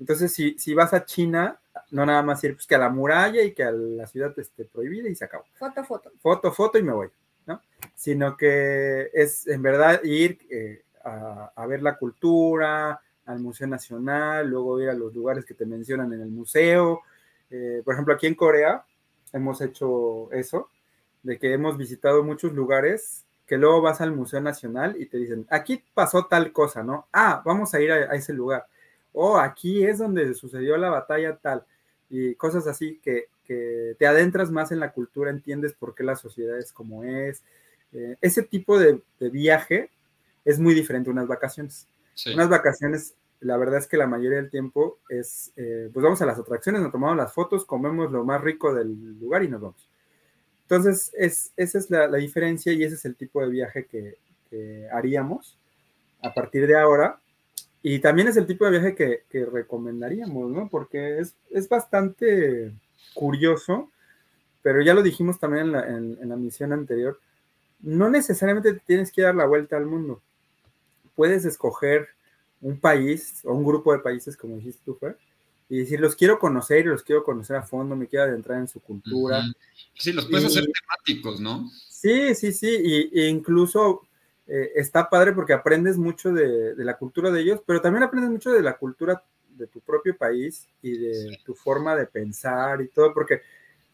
Entonces, 0.00 0.32
si, 0.32 0.58
si 0.58 0.74
vas 0.74 0.94
a 0.94 1.04
China, 1.04 1.60
no 1.90 2.06
nada 2.06 2.22
más 2.22 2.42
ir 2.44 2.54
pues, 2.54 2.66
que 2.66 2.74
a 2.74 2.78
la 2.78 2.88
muralla 2.88 3.42
y 3.42 3.52
que 3.52 3.64
a 3.64 3.72
la 3.72 4.06
ciudad 4.06 4.32
esté 4.38 4.64
prohibida 4.64 5.08
y 5.08 5.14
se 5.14 5.24
acabó. 5.24 5.44
Foto, 5.58 5.84
foto. 5.84 6.12
Foto, 6.20 6.52
foto 6.52 6.78
y 6.78 6.82
me 6.82 6.92
voy, 6.92 7.08
¿no? 7.46 7.60
Sino 7.94 8.36
que 8.36 9.10
es 9.12 9.46
en 9.46 9.62
verdad 9.62 10.02
ir 10.04 10.38
eh, 10.50 10.84
a, 11.04 11.52
a 11.54 11.66
ver 11.66 11.82
la 11.82 11.96
cultura, 11.96 13.00
al 13.28 13.40
Museo 13.40 13.66
Nacional, 13.66 14.48
luego 14.48 14.80
ir 14.80 14.88
a 14.88 14.94
los 14.94 15.14
lugares 15.14 15.44
que 15.44 15.54
te 15.54 15.66
mencionan 15.66 16.12
en 16.14 16.22
el 16.22 16.30
museo. 16.30 17.02
Eh, 17.50 17.82
por 17.84 17.94
ejemplo, 17.94 18.14
aquí 18.14 18.26
en 18.26 18.34
Corea 18.34 18.84
hemos 19.34 19.60
hecho 19.60 20.32
eso, 20.32 20.70
de 21.22 21.38
que 21.38 21.52
hemos 21.52 21.76
visitado 21.76 22.24
muchos 22.24 22.54
lugares 22.54 23.26
que 23.46 23.58
luego 23.58 23.82
vas 23.82 24.00
al 24.00 24.12
Museo 24.12 24.40
Nacional 24.40 24.96
y 24.98 25.06
te 25.06 25.18
dicen, 25.18 25.46
aquí 25.50 25.82
pasó 25.92 26.26
tal 26.26 26.52
cosa, 26.52 26.82
¿no? 26.82 27.06
Ah, 27.12 27.42
vamos 27.44 27.72
a 27.74 27.80
ir 27.80 27.92
a, 27.92 28.14
ese 28.14 28.32
lugar. 28.32 28.66
O 29.12 29.38
aquí 29.38 29.84
es 29.84 29.98
donde 29.98 30.32
sucedió 30.34 30.78
la 30.78 30.90
batalla 30.90 31.36
tal. 31.36 31.64
Y 32.08 32.34
cosas 32.34 32.66
así 32.66 32.98
que, 33.02 33.26
que 33.44 33.94
te 33.98 34.06
adentras 34.06 34.50
más 34.50 34.72
en 34.72 34.80
la 34.80 34.92
cultura, 34.92 35.30
entiendes 35.30 35.74
por 35.74 35.94
qué 35.94 36.02
la 36.02 36.16
sociedad 36.16 36.58
es 36.58 36.72
como 36.72 37.04
es. 37.04 37.42
Eh, 37.92 38.16
ese 38.22 38.42
tipo 38.42 38.78
de, 38.78 39.02
de 39.20 39.28
viaje 39.28 39.90
es 40.46 40.58
muy 40.58 40.72
diferente 40.72 41.10
a 41.10 41.12
unas 41.12 41.26
vacaciones. 41.26 41.86
Unas 42.26 42.48
vacaciones, 42.48 43.14
la 43.40 43.56
verdad 43.56 43.78
es 43.78 43.86
que 43.86 43.96
la 43.96 44.06
mayoría 44.06 44.38
del 44.38 44.50
tiempo 44.50 44.98
es, 45.08 45.52
eh, 45.56 45.90
pues 45.92 46.02
vamos 46.02 46.20
a 46.22 46.26
las 46.26 46.38
atracciones, 46.38 46.82
nos 46.82 46.92
tomamos 46.92 47.16
las 47.16 47.32
fotos, 47.32 47.64
comemos 47.64 48.10
lo 48.10 48.24
más 48.24 48.40
rico 48.40 48.74
del 48.74 49.18
lugar 49.18 49.44
y 49.44 49.48
nos 49.48 49.60
vamos. 49.60 49.88
Entonces, 50.62 51.10
es, 51.16 51.52
esa 51.56 51.78
es 51.78 51.88
la, 51.90 52.08
diferencia 52.16 52.72
y 52.72 52.82
ese 52.84 52.96
es 52.96 53.04
el 53.06 53.16
tipo 53.16 53.40
de 53.40 53.48
viaje 53.48 53.86
que, 53.86 54.16
haríamos 54.92 55.58
a 56.22 56.32
partir 56.32 56.66
de 56.66 56.78
ahora. 56.78 57.20
Y 57.82 58.00
también 58.00 58.28
es 58.28 58.36
el 58.36 58.46
tipo 58.46 58.64
de 58.64 58.72
viaje 58.72 58.94
que, 58.94 59.22
que 59.30 59.46
recomendaríamos, 59.46 60.50
¿no? 60.50 60.68
Porque 60.68 61.20
es, 61.20 61.34
es 61.50 61.68
bastante 61.68 62.72
curioso, 63.14 63.90
pero 64.62 64.82
ya 64.82 64.94
lo 64.94 65.02
dijimos 65.02 65.38
también 65.38 65.66
en 65.66 65.72
la, 65.72 65.86
en- 65.86 66.28
la 66.28 66.36
misión 66.36 66.72
anterior, 66.72 67.18
no 67.80 68.10
necesariamente 68.10 68.72
te 68.74 68.80
tienes 68.80 69.12
que 69.12 69.22
dar 69.22 69.34
la 69.34 69.46
vuelta 69.46 69.76
al 69.76 69.86
mundo. 69.86 70.20
Puedes 71.18 71.44
escoger 71.44 72.10
un 72.60 72.78
país 72.78 73.40
o 73.44 73.52
un 73.52 73.64
grupo 73.64 73.92
de 73.92 73.98
países, 73.98 74.36
como 74.36 74.54
dijiste 74.54 74.82
tú, 74.84 74.94
Fer, 74.94 75.18
y 75.68 75.80
decir, 75.80 75.98
los 75.98 76.14
quiero 76.14 76.38
conocer 76.38 76.86
y 76.86 76.90
los 76.90 77.02
quiero 77.02 77.24
conocer 77.24 77.56
a 77.56 77.62
fondo, 77.64 77.96
me 77.96 78.06
quiero 78.06 78.26
adentrar 78.26 78.60
en 78.60 78.68
su 78.68 78.78
cultura. 78.78 79.42
Sí, 79.96 80.12
los 80.12 80.26
puedes 80.26 80.44
Y- 80.44 80.46
hacer 80.46 80.64
temáticos, 80.64 81.40
¿no? 81.40 81.68
Sí, 81.88 82.36
sí, 82.36 82.52
sí, 82.52 82.68
y, 82.70 83.20
e 83.20 83.28
incluso 83.30 84.02
eh, 84.46 84.70
está 84.76 85.10
padre 85.10 85.32
porque 85.32 85.52
aprendes 85.52 85.98
mucho 85.98 86.32
de, 86.32 86.76
de 86.76 86.84
la 86.84 86.96
cultura 86.96 87.32
de 87.32 87.40
ellos, 87.40 87.62
pero 87.66 87.80
también 87.80 88.04
aprendes 88.04 88.30
mucho 88.30 88.52
de 88.52 88.62
la 88.62 88.76
cultura 88.76 89.20
de 89.56 89.66
tu 89.66 89.80
propio 89.80 90.16
país 90.16 90.68
y 90.82 90.96
de 90.98 91.40
tu 91.44 91.56
forma 91.56 91.96
de 91.96 92.06
pensar 92.06 92.80
y 92.80 92.86
todo, 92.86 93.12
porque 93.12 93.42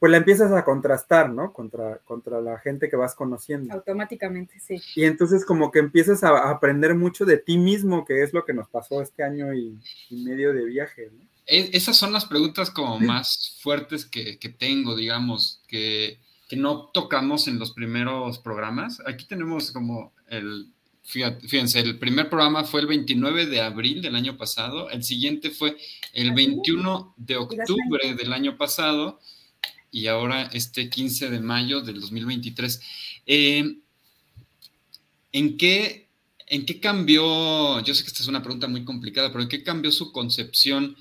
pues 0.04 0.10
la 0.10 0.18
empiezas 0.18 0.52
a 0.52 0.66
contrastar, 0.66 1.30
¿no? 1.30 1.54
Contra, 1.54 1.96
contra 2.04 2.38
la 2.42 2.58
gente 2.58 2.90
que 2.90 2.96
vas 2.96 3.14
conociendo. 3.14 3.72
Automáticamente, 3.72 4.60
sí. 4.60 4.78
Y 4.96 5.04
entonces 5.04 5.46
como 5.46 5.70
que 5.70 5.78
empiezas 5.78 6.22
a, 6.22 6.50
aprender 6.50 6.94
mucho 6.94 7.24
de 7.24 7.38
ti 7.38 7.56
mismo, 7.56 8.04
que 8.04 8.22
es 8.22 8.34
lo 8.34 8.44
que 8.44 8.52
nos 8.52 8.68
pasó 8.68 9.00
este 9.00 9.22
año 9.22 9.54
y, 9.54 9.78
y 10.10 10.16
medio 10.16 10.52
de 10.52 10.66
viaje, 10.66 11.10
¿no? 11.10 11.24
E- 11.46 11.70
esas 11.72 11.96
son 11.96 12.12
las 12.12 12.26
preguntas 12.26 12.70
como 12.70 13.00
más 13.00 13.58
fuertes 13.62 14.04
que, 14.04 14.38
que 14.38 14.50
tengo, 14.50 14.94
digamos, 14.94 15.62
que, 15.68 16.18
que 16.50 16.56
no 16.56 16.90
tocamos 16.92 17.48
en 17.48 17.58
los 17.58 17.72
primeros 17.72 18.38
programas. 18.38 19.00
Aquí 19.06 19.24
tenemos 19.24 19.72
como 19.72 20.12
el, 20.28 20.68
fíjense, 21.02 21.80
el 21.80 21.98
primer 21.98 22.28
programa 22.28 22.64
fue 22.64 22.82
el 22.82 22.88
29 22.88 23.46
de 23.46 23.62
abril 23.62 24.02
del 24.02 24.16
año 24.16 24.36
pasado, 24.36 24.90
el 24.90 25.02
siguiente 25.02 25.48
fue 25.48 25.78
el 26.12 26.34
21 26.34 27.14
de 27.16 27.36
octubre 27.38 28.14
del 28.14 28.34
año 28.34 28.58
pasado 28.58 29.18
y 29.94 30.09
ahora 30.09 30.50
este 30.52 30.90
15 30.90 31.30
de 31.30 31.38
mayo 31.38 31.80
del 31.80 32.00
2023. 32.00 32.80
Eh, 33.26 33.76
¿En 35.30 35.57
qué, 35.57 36.09
¿En 36.48 36.66
qué 36.66 36.80
cambió? 36.80 37.78
Yo 37.80 37.94
sé 37.94 38.02
que 38.02 38.09
esta 38.09 38.20
es 38.20 38.26
una 38.26 38.42
pregunta 38.42 38.66
muy 38.66 38.85
complicada, 38.85 39.30
pero 39.30 39.44
¿en 39.44 39.48
qué 39.48 39.62
cambió 39.62 39.92
su 39.92 40.11
concepción 40.11 40.96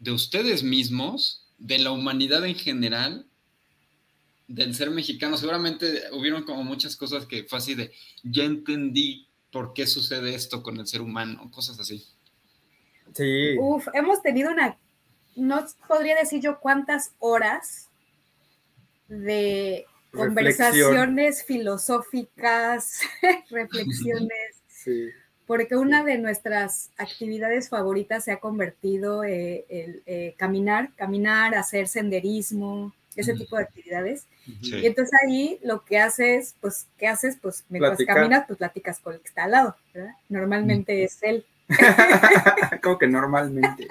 de 0.00 0.10
ustedes 0.10 0.64
mismos, 0.64 1.46
de 1.58 1.78
la 1.78 1.92
humanidad 1.92 2.44
en 2.44 2.56
general, 2.56 3.26
del 4.48 4.74
ser 4.74 4.90
mexicano? 4.90 5.36
Seguramente 5.36 6.02
hubieron 6.10 6.42
como 6.42 6.64
muchas 6.64 6.96
cosas 6.96 7.26
que 7.26 7.44
fue 7.44 7.58
así 7.58 7.76
de, 7.76 7.92
ya 8.24 8.42
entendí 8.42 9.28
por 9.52 9.72
qué 9.72 9.86
sucede 9.86 10.34
esto 10.34 10.64
con 10.64 10.80
el 10.80 10.88
ser 10.88 11.00
humano, 11.00 11.48
cosas 11.52 11.78
así. 11.78 12.04
Sí. 13.14 13.56
Uf, 13.56 13.86
hemos 13.94 14.20
tenido 14.20 14.50
una 14.50 14.76
no 15.36 15.64
podría 15.88 16.16
decir 16.16 16.40
yo 16.40 16.60
cuántas 16.60 17.12
horas 17.18 17.88
de 19.08 19.86
conversaciones 20.10 21.44
filosóficas, 21.44 23.00
reflexiones, 23.50 24.62
porque 25.46 25.76
una 25.76 26.04
de 26.04 26.18
nuestras 26.18 26.90
actividades 26.96 27.68
favoritas 27.68 28.24
se 28.24 28.32
ha 28.32 28.40
convertido 28.40 29.24
en 29.24 29.32
eh, 29.32 30.02
eh, 30.06 30.34
caminar, 30.36 30.90
caminar, 30.96 31.54
hacer 31.54 31.88
senderismo, 31.88 32.92
ese 33.16 33.34
tipo 33.34 33.56
de 33.56 33.62
actividades. 33.62 34.26
Y 34.60 34.86
entonces 34.86 35.18
ahí 35.22 35.58
lo 35.62 35.84
que 35.84 35.98
haces, 35.98 36.54
pues, 36.60 36.86
¿qué 36.98 37.06
haces? 37.06 37.38
Pues 37.40 37.64
mientras 37.68 37.98
caminas, 38.04 38.44
pues 38.46 38.58
platicas 38.58 38.98
con 38.98 39.14
el 39.14 39.20
que 39.20 39.28
está 39.28 39.44
al 39.44 39.52
lado, 39.52 39.76
¿verdad? 39.92 40.14
Normalmente 40.28 41.04
es 41.04 41.18
él. 41.22 41.44
Como 42.82 42.98
que 42.98 43.06
normalmente. 43.06 43.86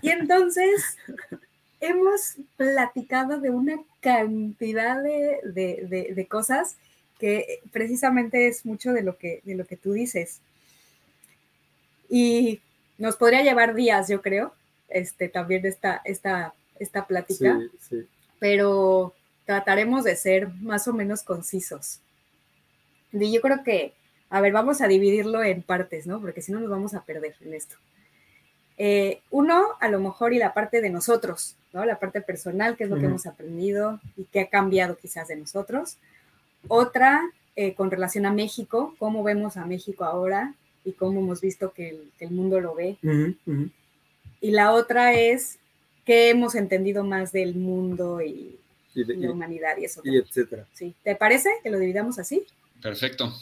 Y 0.00 0.10
entonces 0.10 0.96
hemos 1.80 2.36
platicado 2.56 3.38
de 3.40 3.50
una 3.50 3.76
cantidad 4.00 5.02
de, 5.02 6.26
cosas 6.28 6.76
que 7.18 7.60
precisamente 7.70 8.48
es 8.48 8.66
mucho 8.66 8.92
de 8.92 9.02
lo 9.02 9.16
que, 9.18 9.40
de 9.44 9.54
lo 9.54 9.66
que 9.66 9.76
tú 9.76 9.92
dices. 9.92 10.40
Y 12.08 12.60
nos 12.98 13.16
podría 13.16 13.42
llevar 13.42 13.74
días, 13.74 14.08
yo 14.08 14.20
creo, 14.22 14.54
este, 14.88 15.28
también 15.28 15.64
esta, 15.64 16.02
esta 16.04 16.54
esta 16.82 17.06
plática, 17.06 17.60
pero 18.38 19.14
trataremos 19.44 20.04
de 20.04 20.16
ser 20.16 20.48
más 20.48 20.86
o 20.88 20.92
menos 20.92 21.22
concisos. 21.22 22.00
Y 23.12 23.32
yo 23.32 23.40
creo 23.40 23.62
que, 23.62 23.94
a 24.30 24.40
ver, 24.40 24.52
vamos 24.52 24.80
a 24.80 24.88
dividirlo 24.88 25.42
en 25.42 25.62
partes, 25.62 26.06
¿no? 26.06 26.20
Porque 26.20 26.42
si 26.42 26.52
no 26.52 26.60
nos 26.60 26.70
vamos 26.70 26.94
a 26.94 27.04
perder 27.04 27.34
en 27.40 27.54
esto. 27.54 27.76
Eh, 28.78 29.20
uno, 29.30 29.68
a 29.80 29.88
lo 29.88 30.00
mejor, 30.00 30.32
y 30.32 30.38
la 30.38 30.54
parte 30.54 30.80
de 30.80 30.90
nosotros, 30.90 31.56
¿no? 31.72 31.84
La 31.84 31.98
parte 31.98 32.20
personal, 32.20 32.76
que 32.76 32.84
es 32.84 32.90
lo 32.90 32.98
que 32.98 33.06
hemos 33.06 33.26
aprendido 33.26 34.00
y 34.16 34.24
que 34.24 34.40
ha 34.40 34.48
cambiado 34.48 34.96
quizás 34.96 35.28
de 35.28 35.36
nosotros. 35.36 35.98
Otra, 36.68 37.22
eh, 37.56 37.74
con 37.74 37.90
relación 37.90 38.26
a 38.26 38.32
México, 38.32 38.94
cómo 38.98 39.22
vemos 39.22 39.56
a 39.56 39.66
México 39.66 40.04
ahora 40.04 40.54
y 40.84 40.92
cómo 40.92 41.20
hemos 41.20 41.40
visto 41.40 41.72
que 41.72 42.00
el, 42.18 42.30
mundo 42.30 42.60
lo 42.60 42.74
ve. 42.74 42.96
Y 44.40 44.50
la 44.50 44.72
otra 44.72 45.14
es 45.14 45.58
qué 46.04 46.30
hemos 46.30 46.54
entendido 46.54 47.04
más 47.04 47.32
del 47.32 47.54
mundo 47.54 48.20
y, 48.20 48.58
la 48.94 49.30
humanidad 49.30 49.76
y 49.78 49.84
eso. 49.84 50.02
Y 50.04 50.16
etcétera. 50.16 50.66
Sí. 50.74 50.94
¿Te 51.02 51.14
parece 51.16 51.50
que 51.62 51.70
lo 51.70 51.78
dividamos 51.78 52.18
así? 52.18 52.44
Perfecto. 52.82 53.32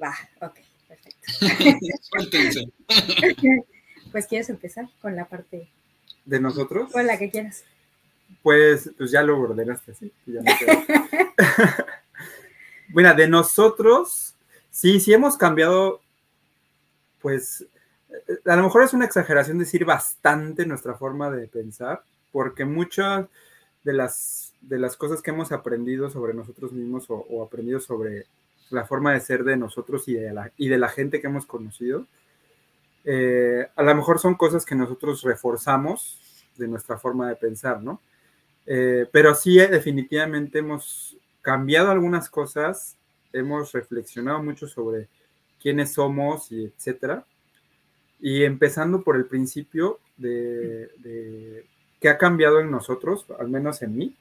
Va, 0.00 0.14
ok, 0.40 0.58
perfecto. 0.88 1.26
Suéltense. 2.02 2.68
pues 4.14 4.28
quieres 4.28 4.48
empezar 4.48 4.88
con 5.02 5.16
la 5.16 5.24
parte 5.24 5.68
de 6.24 6.38
nosotros. 6.38 6.92
Con 6.92 7.04
la 7.04 7.18
que 7.18 7.32
quieras. 7.32 7.64
Pues, 8.44 8.88
pues 8.96 9.10
ya 9.10 9.24
lo 9.24 9.40
ordenaste 9.40 9.90
así. 9.90 10.12
bueno, 12.90 13.12
de 13.16 13.26
nosotros, 13.26 14.36
sí, 14.70 15.00
sí 15.00 15.12
hemos 15.12 15.36
cambiado, 15.36 16.00
pues 17.20 17.66
a 18.46 18.54
lo 18.54 18.62
mejor 18.62 18.84
es 18.84 18.92
una 18.92 19.04
exageración 19.04 19.58
decir 19.58 19.84
bastante 19.84 20.64
nuestra 20.64 20.94
forma 20.94 21.28
de 21.32 21.48
pensar, 21.48 22.04
porque 22.30 22.64
muchas 22.64 23.26
de 23.82 23.94
las, 23.94 24.54
de 24.60 24.78
las 24.78 24.96
cosas 24.96 25.22
que 25.22 25.32
hemos 25.32 25.50
aprendido 25.50 26.08
sobre 26.08 26.34
nosotros 26.34 26.70
mismos 26.70 27.06
o, 27.08 27.42
aprendido 27.42 27.80
sobre 27.80 28.26
la 28.70 28.84
forma 28.84 29.12
de 29.12 29.18
ser 29.18 29.42
de 29.42 29.56
nosotros 29.56 30.06
y 30.06 30.14
de 30.14 30.32
la, 30.32 30.52
y 30.56 30.68
de 30.68 30.78
la 30.78 30.88
gente 30.88 31.20
que 31.20 31.26
hemos 31.26 31.46
conocido, 31.46 32.06
eh, 33.04 33.68
a 33.76 33.82
lo 33.82 33.94
mejor 33.94 34.18
son 34.18 34.34
cosas 34.34 34.64
que 34.64 34.74
nosotros 34.74 35.22
reforzamos 35.22 36.20
de 36.56 36.68
nuestra 36.68 36.98
forma 36.98 37.28
de 37.28 37.36
pensar, 37.36 37.82
¿no? 37.82 38.00
Eh, 38.66 39.06
pero 39.12 39.34
sí, 39.34 39.58
eh, 39.58 39.68
definitivamente 39.68 40.60
hemos 40.60 41.16
cambiado 41.42 41.90
algunas 41.90 42.30
cosas, 42.30 42.96
hemos 43.32 43.72
reflexionado 43.72 44.42
mucho 44.42 44.66
sobre 44.66 45.08
quiénes 45.60 45.92
somos 45.92 46.50
y 46.50 46.64
etcétera. 46.64 47.26
Y 48.20 48.44
empezando 48.44 49.02
por 49.02 49.16
el 49.16 49.26
principio 49.26 50.00
de, 50.16 51.66
qué 52.00 52.08
ha 52.08 52.16
cambiado 52.16 52.60
en 52.60 52.70
nosotros, 52.70 53.26
al 53.38 53.48
menos 53.48 53.82
en 53.82 53.96
mí, 53.96 54.16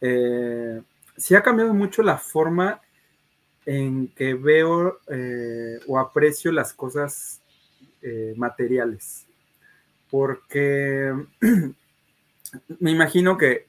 eh, 0.00 0.80
sí 1.16 1.34
ha 1.34 1.42
cambiado 1.42 1.74
mucho 1.74 2.02
la 2.02 2.16
forma 2.16 2.80
en 3.66 4.08
que 4.08 4.34
veo 4.34 4.98
o 5.86 5.98
aprecio 5.98 6.50
las 6.52 6.72
cosas 6.72 7.41
eh, 8.02 8.34
materiales. 8.36 9.26
Porque 10.10 11.14
me 12.80 12.90
imagino 12.90 13.38
que, 13.38 13.66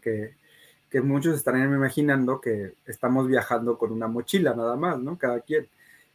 que, 0.90 1.02
muchos 1.02 1.36
estarán 1.36 1.74
imaginando 1.74 2.40
que 2.40 2.74
estamos 2.86 3.28
viajando 3.28 3.78
con 3.78 3.92
una 3.92 4.08
mochila 4.08 4.54
nada 4.54 4.76
más, 4.76 5.00
¿no? 5.00 5.18
Cada 5.18 5.40
quien 5.40 5.68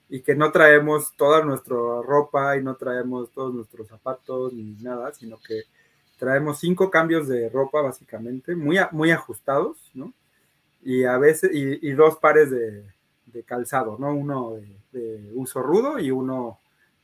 y 0.09 0.21
que 0.23 0.35
no 0.35 0.51
traemos 0.51 1.15
toda 1.17 1.45
nuestra 1.45 1.77
ropa 1.77 2.57
y 2.57 2.63
no 2.63 2.77
traemos 2.77 3.31
todos 3.31 3.55
nuestros 3.55 3.89
zapatos 3.89 4.53
ni 4.53 4.75
nada, 4.83 5.13
sino 5.13 5.39
que 5.39 5.65
traemos 6.19 6.59
cinco 6.59 6.91
cambios 6.91 7.29
de 7.29 7.49
ropa 7.49 7.83
básicamente, 7.83 8.57
muy, 8.57 8.79
muy 8.93 9.11
ajustados, 9.11 9.79
¿no? 9.95 10.13
Y 10.83 11.05
a 11.05 11.19
veces, 11.19 11.51
y, 11.53 11.91
dos 11.93 12.17
pares 12.17 12.51
de, 12.51 12.85
calzado, 13.45 13.97
¿no? 13.99 14.15
Uno 14.15 14.55
de, 14.93 15.31
uso 15.35 15.63
rudo 15.63 15.99
y 15.99 16.11
uno 16.11 16.59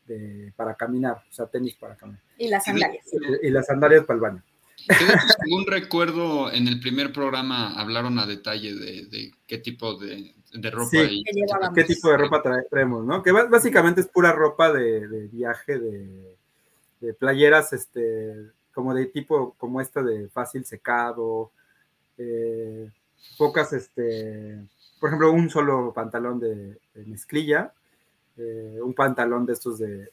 de, 0.07 0.53
para 0.57 0.75
caminar, 0.75 1.23
o 1.29 1.33
sea, 1.33 1.47
tenis 1.47 1.75
para 1.77 1.97
caminar. 1.97 2.23
Y 2.39 2.49
las 2.49 2.65
sandalias. 2.65 3.07
Y, 3.43 3.51
las 3.51 3.67
sandalias 3.67 4.05
para 4.05 4.15
el 4.17 4.21
baño. 4.21 4.43
Según 4.77 5.67
recuerdo, 5.67 6.53
en 6.53 6.69
el 6.69 6.81
primer 6.81 7.13
programa 7.13 7.75
hablaron 7.81 8.19
a 8.19 8.27
detalle 8.27 8.75
de 8.75 9.33
qué 9.47 9.59
tipo 9.59 9.95
de, 9.95 10.35
de 10.55 10.71
ropa 10.71 10.99
y 10.99 11.23
qué 11.75 11.85
tipo 11.85 12.11
de 12.11 12.17
ropa 12.17 12.43
traemos, 12.71 13.05
¿no? 13.05 13.23
Que 13.23 13.33
básicamente 13.33 14.01
es 14.01 14.09
pura 14.09 14.33
ropa 14.33 14.73
de, 14.73 15.29
viaje, 15.33 15.79
de, 15.79 17.15
playeras, 17.19 17.73
este, 17.73 18.51
como 18.73 18.95
de 18.95 19.07
tipo, 19.07 19.55
como 19.59 19.81
esta 19.81 20.03
de 20.03 20.29
fácil 20.29 20.65
secado, 20.65 21.51
eh, 22.17 22.89
pocas, 23.37 23.73
este, 23.73 24.61
por 25.01 25.11
ejemplo, 25.11 25.33
un 25.33 25.51
solo 25.51 25.93
pantalón 25.93 26.39
de, 26.39 26.79
mezclilla, 27.07 27.73
eh, 28.37 28.79
un 28.83 28.95
pantalón 28.95 29.47
de 29.47 29.53
estos 29.53 29.79
de, 29.79 30.11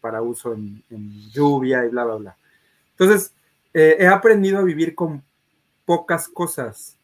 para 0.00 0.22
uso 0.22 0.54
en, 0.54 0.82
lluvia 1.32 1.84
y 1.84 1.88
bla, 1.88 2.04
bla, 2.04 2.14
bla. 2.16 2.36
Entonces, 2.90 3.32
eh, 3.74 3.96
he 3.98 4.06
aprendido 4.06 4.58
a 4.58 4.62
vivir 4.62 4.94
con 4.94 5.22
pocas 5.84 6.28
cosas. 6.28 6.96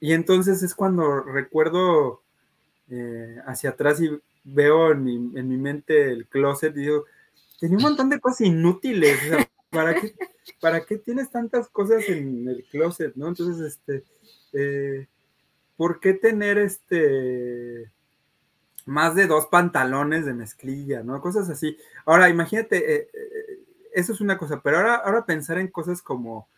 Y 0.00 0.14
entonces 0.14 0.62
es 0.62 0.74
cuando 0.74 1.20
recuerdo 1.20 2.22
eh, 2.88 3.36
hacia 3.46 3.70
atrás 3.70 4.00
y 4.00 4.10
veo 4.42 4.92
en 4.92 5.04
mi, 5.04 5.14
en 5.38 5.48
mi, 5.48 5.58
mente 5.58 6.10
el 6.10 6.26
closet 6.26 6.74
y 6.76 6.80
digo, 6.80 7.04
tenía 7.60 7.76
un 7.76 7.82
montón 7.82 8.08
de 8.08 8.18
cosas 8.18 8.40
inútiles. 8.42 9.18
¿para, 9.70 9.94
qué, 9.94 10.14
¿Para 10.60 10.84
qué 10.84 10.96
tienes 10.96 11.30
tantas 11.30 11.68
cosas 11.68 12.08
en 12.08 12.48
el 12.48 12.64
closet? 12.64 13.14
¿no? 13.14 13.28
Entonces, 13.28 13.74
este, 13.74 14.04
eh, 14.54 15.06
¿por 15.76 16.00
qué 16.00 16.14
tener 16.14 16.56
este 16.56 17.92
más 18.90 19.14
de 19.14 19.26
dos 19.26 19.46
pantalones 19.46 20.26
de 20.26 20.34
mezclilla, 20.34 21.02
¿no? 21.02 21.20
Cosas 21.20 21.48
así. 21.48 21.76
Ahora, 22.04 22.28
imagínate, 22.28 22.94
eh, 22.94 23.10
eso 23.94 24.12
es 24.12 24.20
una 24.20 24.36
cosa, 24.36 24.60
pero 24.60 24.78
ahora, 24.78 24.96
ahora 24.96 25.24
pensar 25.24 25.58
en 25.58 25.68
cosas 25.68 26.02
como 26.02 26.48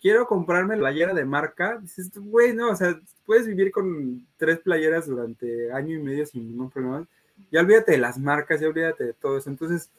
quiero 0.00 0.26
comprarme 0.26 0.76
la 0.76 0.82
playera 0.82 1.14
de 1.14 1.24
marca, 1.24 1.78
dices, 1.78 2.10
güey, 2.14 2.54
no, 2.54 2.70
o 2.70 2.76
sea, 2.76 2.98
puedes 3.26 3.46
vivir 3.46 3.72
con 3.72 4.26
tres 4.36 4.60
playeras 4.60 5.06
durante 5.06 5.72
año 5.72 5.96
y 5.96 6.02
medio 6.02 6.26
sin 6.26 6.48
ningún 6.48 6.70
problema. 6.70 7.06
Ya 7.50 7.60
olvídate 7.60 7.92
de 7.92 7.98
las 7.98 8.18
marcas, 8.18 8.60
ya 8.60 8.68
olvídate 8.68 9.04
de 9.04 9.12
todo 9.12 9.38
eso. 9.38 9.50
Entonces, 9.50 9.90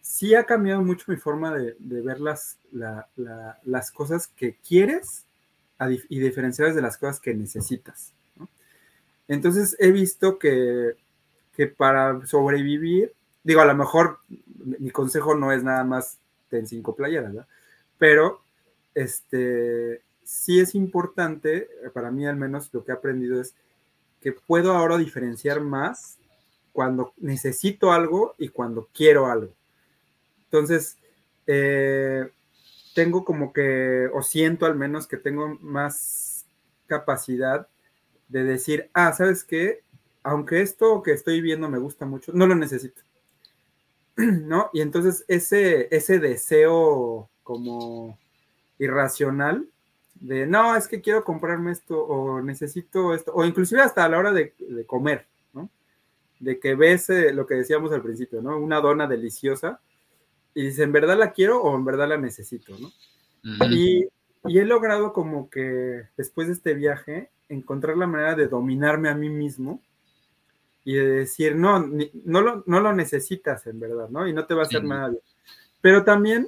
sí 0.00 0.34
ha 0.34 0.44
cambiado 0.44 0.82
mucho 0.82 1.06
mi 1.08 1.16
forma 1.16 1.52
de, 1.56 1.76
ver 1.80 2.20
las, 2.20 2.58
las 2.70 3.90
cosas 3.90 4.28
que 4.28 4.56
quieres 4.56 5.26
y 6.08 6.20
diferenciarlas 6.20 6.76
de 6.76 6.82
las 6.82 6.98
cosas 6.98 7.18
que 7.18 7.34
necesitas. 7.34 8.12
Entonces, 9.28 9.76
he 9.78 9.90
visto 9.90 10.38
que, 10.38 10.96
que 11.56 11.66
para 11.66 12.24
sobrevivir, 12.26 13.12
digo, 13.42 13.60
a 13.60 13.66
lo 13.66 13.74
mejor 13.74 14.18
mi 14.28 14.90
consejo 14.90 15.34
no 15.34 15.52
es 15.52 15.62
nada 15.62 15.84
más 15.84 16.18
ten 16.48 16.66
cinco 16.66 16.94
playeras, 16.94 17.32
¿verdad? 17.32 17.48
Pero 17.98 18.42
este, 18.94 20.02
sí 20.22 20.60
es 20.60 20.74
importante, 20.74 21.68
para 21.92 22.10
mí 22.10 22.26
al 22.26 22.36
menos 22.36 22.70
lo 22.72 22.84
que 22.84 22.92
he 22.92 22.94
aprendido 22.94 23.40
es 23.40 23.54
que 24.20 24.32
puedo 24.32 24.72
ahora 24.72 24.96
diferenciar 24.96 25.60
más 25.60 26.16
cuando 26.72 27.12
necesito 27.18 27.92
algo 27.92 28.34
y 28.38 28.48
cuando 28.48 28.88
quiero 28.92 29.26
algo. 29.26 29.52
Entonces, 30.46 30.96
eh, 31.46 32.30
tengo 32.94 33.24
como 33.24 33.52
que, 33.52 34.08
o 34.12 34.22
siento 34.22 34.66
al 34.66 34.74
menos 34.76 35.06
que 35.06 35.16
tengo 35.16 35.58
más 35.60 36.46
capacidad 36.86 37.68
de 38.28 38.44
decir, 38.44 38.90
ah, 38.94 39.12
¿sabes 39.12 39.44
qué? 39.44 39.82
Aunque 40.22 40.62
esto 40.62 41.02
que 41.02 41.12
estoy 41.12 41.40
viendo 41.40 41.68
me 41.68 41.78
gusta 41.78 42.06
mucho, 42.06 42.32
no 42.32 42.46
lo 42.46 42.54
necesito. 42.54 43.02
¿no? 44.16 44.70
Y 44.72 44.80
entonces 44.80 45.24
ese, 45.28 45.88
ese 45.94 46.18
deseo 46.18 47.28
como 47.42 48.18
irracional 48.78 49.66
de, 50.14 50.46
no, 50.46 50.76
es 50.76 50.88
que 50.88 51.00
quiero 51.00 51.24
comprarme 51.24 51.72
esto 51.72 52.00
o 52.00 52.40
necesito 52.40 53.14
esto, 53.14 53.32
o 53.34 53.44
inclusive 53.44 53.82
hasta 53.82 54.04
a 54.04 54.08
la 54.08 54.18
hora 54.18 54.32
de, 54.32 54.54
comer, 54.86 55.26
¿no? 55.52 55.68
De 56.38 56.58
que 56.58 56.74
ves 56.74 57.10
eh, 57.10 57.32
lo 57.32 57.46
que 57.46 57.56
decíamos 57.56 57.92
al 57.92 58.02
principio, 58.02 58.40
¿no? 58.40 58.56
Una 58.56 58.80
dona 58.80 59.06
deliciosa 59.06 59.80
y 60.54 60.62
dices, 60.62 60.80
¿en 60.80 60.92
verdad 60.92 61.18
la 61.18 61.32
quiero 61.32 61.60
o 61.60 61.76
en 61.76 61.84
verdad 61.84 62.08
la 62.08 62.16
necesito, 62.16 62.76
¿no? 62.78 62.90
y, 63.70 64.08
y 64.46 64.58
he 64.58 64.64
logrado 64.64 65.12
como 65.12 65.48
que 65.50 66.08
después 66.16 66.48
de 66.48 66.54
este 66.54 66.74
viaje 66.74 67.30
encontrar 67.48 67.96
la 67.96 68.06
manera 68.06 68.34
de 68.34 68.48
dominarme 68.48 69.08
a 69.08 69.14
mí 69.14 69.28
mismo 69.28 69.80
y 70.84 70.94
de 70.94 71.06
decir, 71.06 71.56
no, 71.56 71.80
no, 72.24 72.40
lo, 72.42 72.62
no 72.66 72.80
lo 72.80 72.92
necesitas 72.92 73.66
en 73.66 73.80
verdad, 73.80 74.08
¿no? 74.10 74.28
Y 74.28 74.32
no 74.32 74.46
te 74.46 74.54
va 74.54 74.62
a 74.62 74.66
hacer 74.66 74.84
nada 74.84 75.12
Pero 75.80 76.04
también 76.04 76.46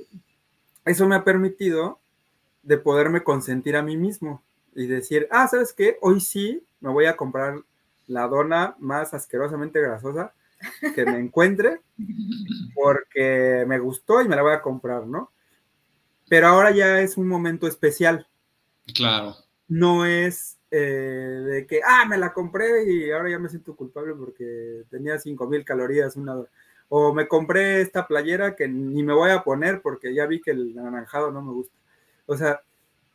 eso 0.84 1.08
me 1.08 1.16
ha 1.16 1.24
permitido 1.24 1.98
de 2.62 2.76
poderme 2.76 3.22
consentir 3.22 3.76
a 3.76 3.82
mí 3.82 3.96
mismo 3.96 4.42
y 4.74 4.86
decir, 4.86 5.26
ah, 5.30 5.48
¿sabes 5.48 5.72
qué? 5.72 5.96
Hoy 6.02 6.20
sí 6.20 6.62
me 6.80 6.90
voy 6.90 7.06
a 7.06 7.16
comprar 7.16 7.62
la 8.08 8.28
dona 8.28 8.76
más 8.78 9.14
asquerosamente 9.14 9.80
grasosa 9.80 10.34
que 10.94 11.04
me 11.06 11.18
encuentre 11.18 11.80
porque 12.74 13.64
me 13.66 13.78
gustó 13.78 14.20
y 14.20 14.28
me 14.28 14.36
la 14.36 14.42
voy 14.42 14.52
a 14.52 14.62
comprar, 14.62 15.06
¿no? 15.06 15.30
Pero 16.28 16.48
ahora 16.48 16.70
ya 16.70 17.00
es 17.00 17.16
un 17.16 17.28
momento 17.28 17.66
especial. 17.66 18.26
Claro. 18.94 19.36
No 19.68 20.06
es 20.06 20.58
eh, 20.70 20.78
de 20.78 21.66
que, 21.66 21.80
ah, 21.84 22.04
me 22.08 22.18
la 22.18 22.32
compré 22.32 22.84
y 22.92 23.10
ahora 23.10 23.30
ya 23.30 23.38
me 23.38 23.48
siento 23.48 23.76
culpable 23.76 24.14
porque 24.14 24.84
tenía 24.90 25.18
5000 25.18 25.64
calorías 25.64 26.16
una 26.16 26.36
O 26.88 27.14
me 27.14 27.28
compré 27.28 27.80
esta 27.80 28.06
playera 28.06 28.56
que 28.56 28.68
ni 28.68 29.02
me 29.02 29.12
voy 29.12 29.30
a 29.30 29.42
poner 29.42 29.80
porque 29.82 30.14
ya 30.14 30.26
vi 30.26 30.40
que 30.40 30.52
el 30.52 30.78
anaranjado 30.78 31.30
no 31.30 31.42
me 31.42 31.52
gusta. 31.52 31.76
O 32.26 32.36
sea, 32.36 32.60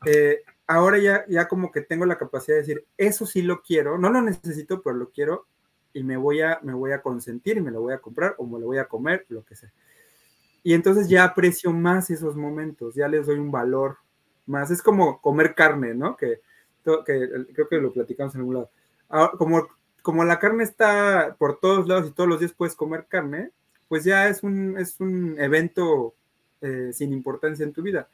eh, 0.05 0.41
ahora 0.67 0.97
ya, 0.97 1.25
ya 1.27 1.47
como 1.47 1.71
que 1.71 1.81
tengo 1.81 2.05
la 2.05 2.17
capacidad 2.17 2.55
de 2.55 2.61
decir, 2.61 2.85
eso 2.97 3.25
sí 3.25 3.41
lo 3.41 3.61
quiero, 3.61 3.97
no 3.97 4.09
lo 4.09 4.21
necesito, 4.21 4.81
pero 4.81 4.95
lo 4.95 5.09
quiero 5.11 5.45
y 5.93 6.03
me 6.03 6.17
voy 6.17 6.41
a, 6.41 6.59
me 6.63 6.73
voy 6.73 6.91
a 6.93 7.01
consentir 7.01 7.57
y 7.57 7.61
me 7.61 7.71
lo 7.71 7.81
voy 7.81 7.93
a 7.93 7.99
comprar 7.99 8.35
o 8.37 8.45
me 8.45 8.59
lo 8.59 8.67
voy 8.67 8.77
a 8.77 8.87
comer, 8.87 9.25
lo 9.29 9.43
que 9.43 9.55
sea. 9.55 9.71
Y 10.63 10.73
entonces 10.73 11.09
ya 11.09 11.23
aprecio 11.23 11.71
más 11.71 12.09
esos 12.09 12.35
momentos, 12.35 12.95
ya 12.95 13.07
les 13.07 13.25
doy 13.25 13.39
un 13.39 13.51
valor 13.51 13.97
más. 14.45 14.69
Es 14.71 14.81
como 14.81 15.19
comer 15.21 15.55
carne, 15.55 15.93
¿no? 15.93 16.15
Que 16.15 16.41
que 16.83 17.45
creo 17.53 17.67
que 17.67 17.77
lo 17.77 17.93
platicamos 17.93 18.33
en 18.35 18.41
algún 18.41 18.55
lado. 18.55 18.69
Ah, 19.09 19.31
como, 19.37 19.67
como 20.01 20.23
la 20.23 20.39
carne 20.39 20.63
está 20.63 21.35
por 21.37 21.59
todos 21.59 21.87
lados 21.87 22.09
y 22.09 22.13
todos 22.13 22.29
los 22.29 22.39
días 22.39 22.53
puedes 22.53 22.75
comer 22.75 23.05
carne, 23.07 23.51
pues 23.87 24.03
ya 24.03 24.27
es 24.27 24.43
un, 24.43 24.77
es 24.77 24.99
un 24.99 25.35
evento 25.39 26.13
eh, 26.61 26.91
sin 26.93 27.13
importancia 27.13 27.63
en 27.63 27.73
tu 27.73 27.81
vida. 27.81 28.07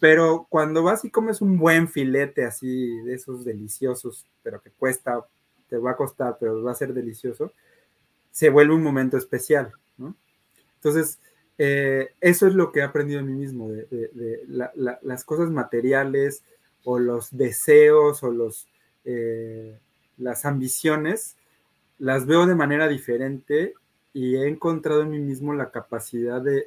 Pero 0.00 0.46
cuando 0.48 0.82
vas 0.84 1.04
y 1.04 1.10
comes 1.10 1.40
un 1.40 1.58
buen 1.58 1.88
filete 1.88 2.44
así, 2.44 3.00
de 3.00 3.14
esos 3.14 3.44
deliciosos, 3.44 4.24
pero 4.42 4.60
que 4.62 4.70
cuesta, 4.70 5.26
te 5.68 5.76
va 5.76 5.92
a 5.92 5.96
costar, 5.96 6.36
pero 6.38 6.62
va 6.62 6.72
a 6.72 6.76
ser 6.76 6.94
delicioso, 6.94 7.52
se 8.30 8.48
vuelve 8.48 8.74
un 8.74 8.82
momento 8.82 9.16
especial, 9.16 9.72
¿no? 9.96 10.14
Entonces, 10.76 11.18
eh, 11.58 12.14
eso 12.20 12.46
es 12.46 12.54
lo 12.54 12.70
que 12.70 12.80
he 12.80 12.82
aprendido 12.82 13.20
a 13.20 13.24
mí 13.24 13.32
mismo, 13.32 13.68
de, 13.68 14.42
las 15.02 15.24
cosas 15.24 15.50
materiales, 15.50 16.42
o 16.84 16.98
los 16.98 17.36
deseos 17.36 18.22
o 18.22 18.30
los, 18.30 18.66
eh, 19.04 19.78
las 20.16 20.44
ambiciones, 20.44 21.36
las 21.98 22.24
veo 22.26 22.46
de 22.46 22.54
manera 22.54 22.88
diferente 22.88 23.74
y 24.14 24.36
he 24.36 24.48
encontrado 24.48 25.02
en 25.02 25.10
mí 25.10 25.18
mismo 25.18 25.52
la 25.52 25.70
capacidad 25.70 26.40
de, 26.40 26.66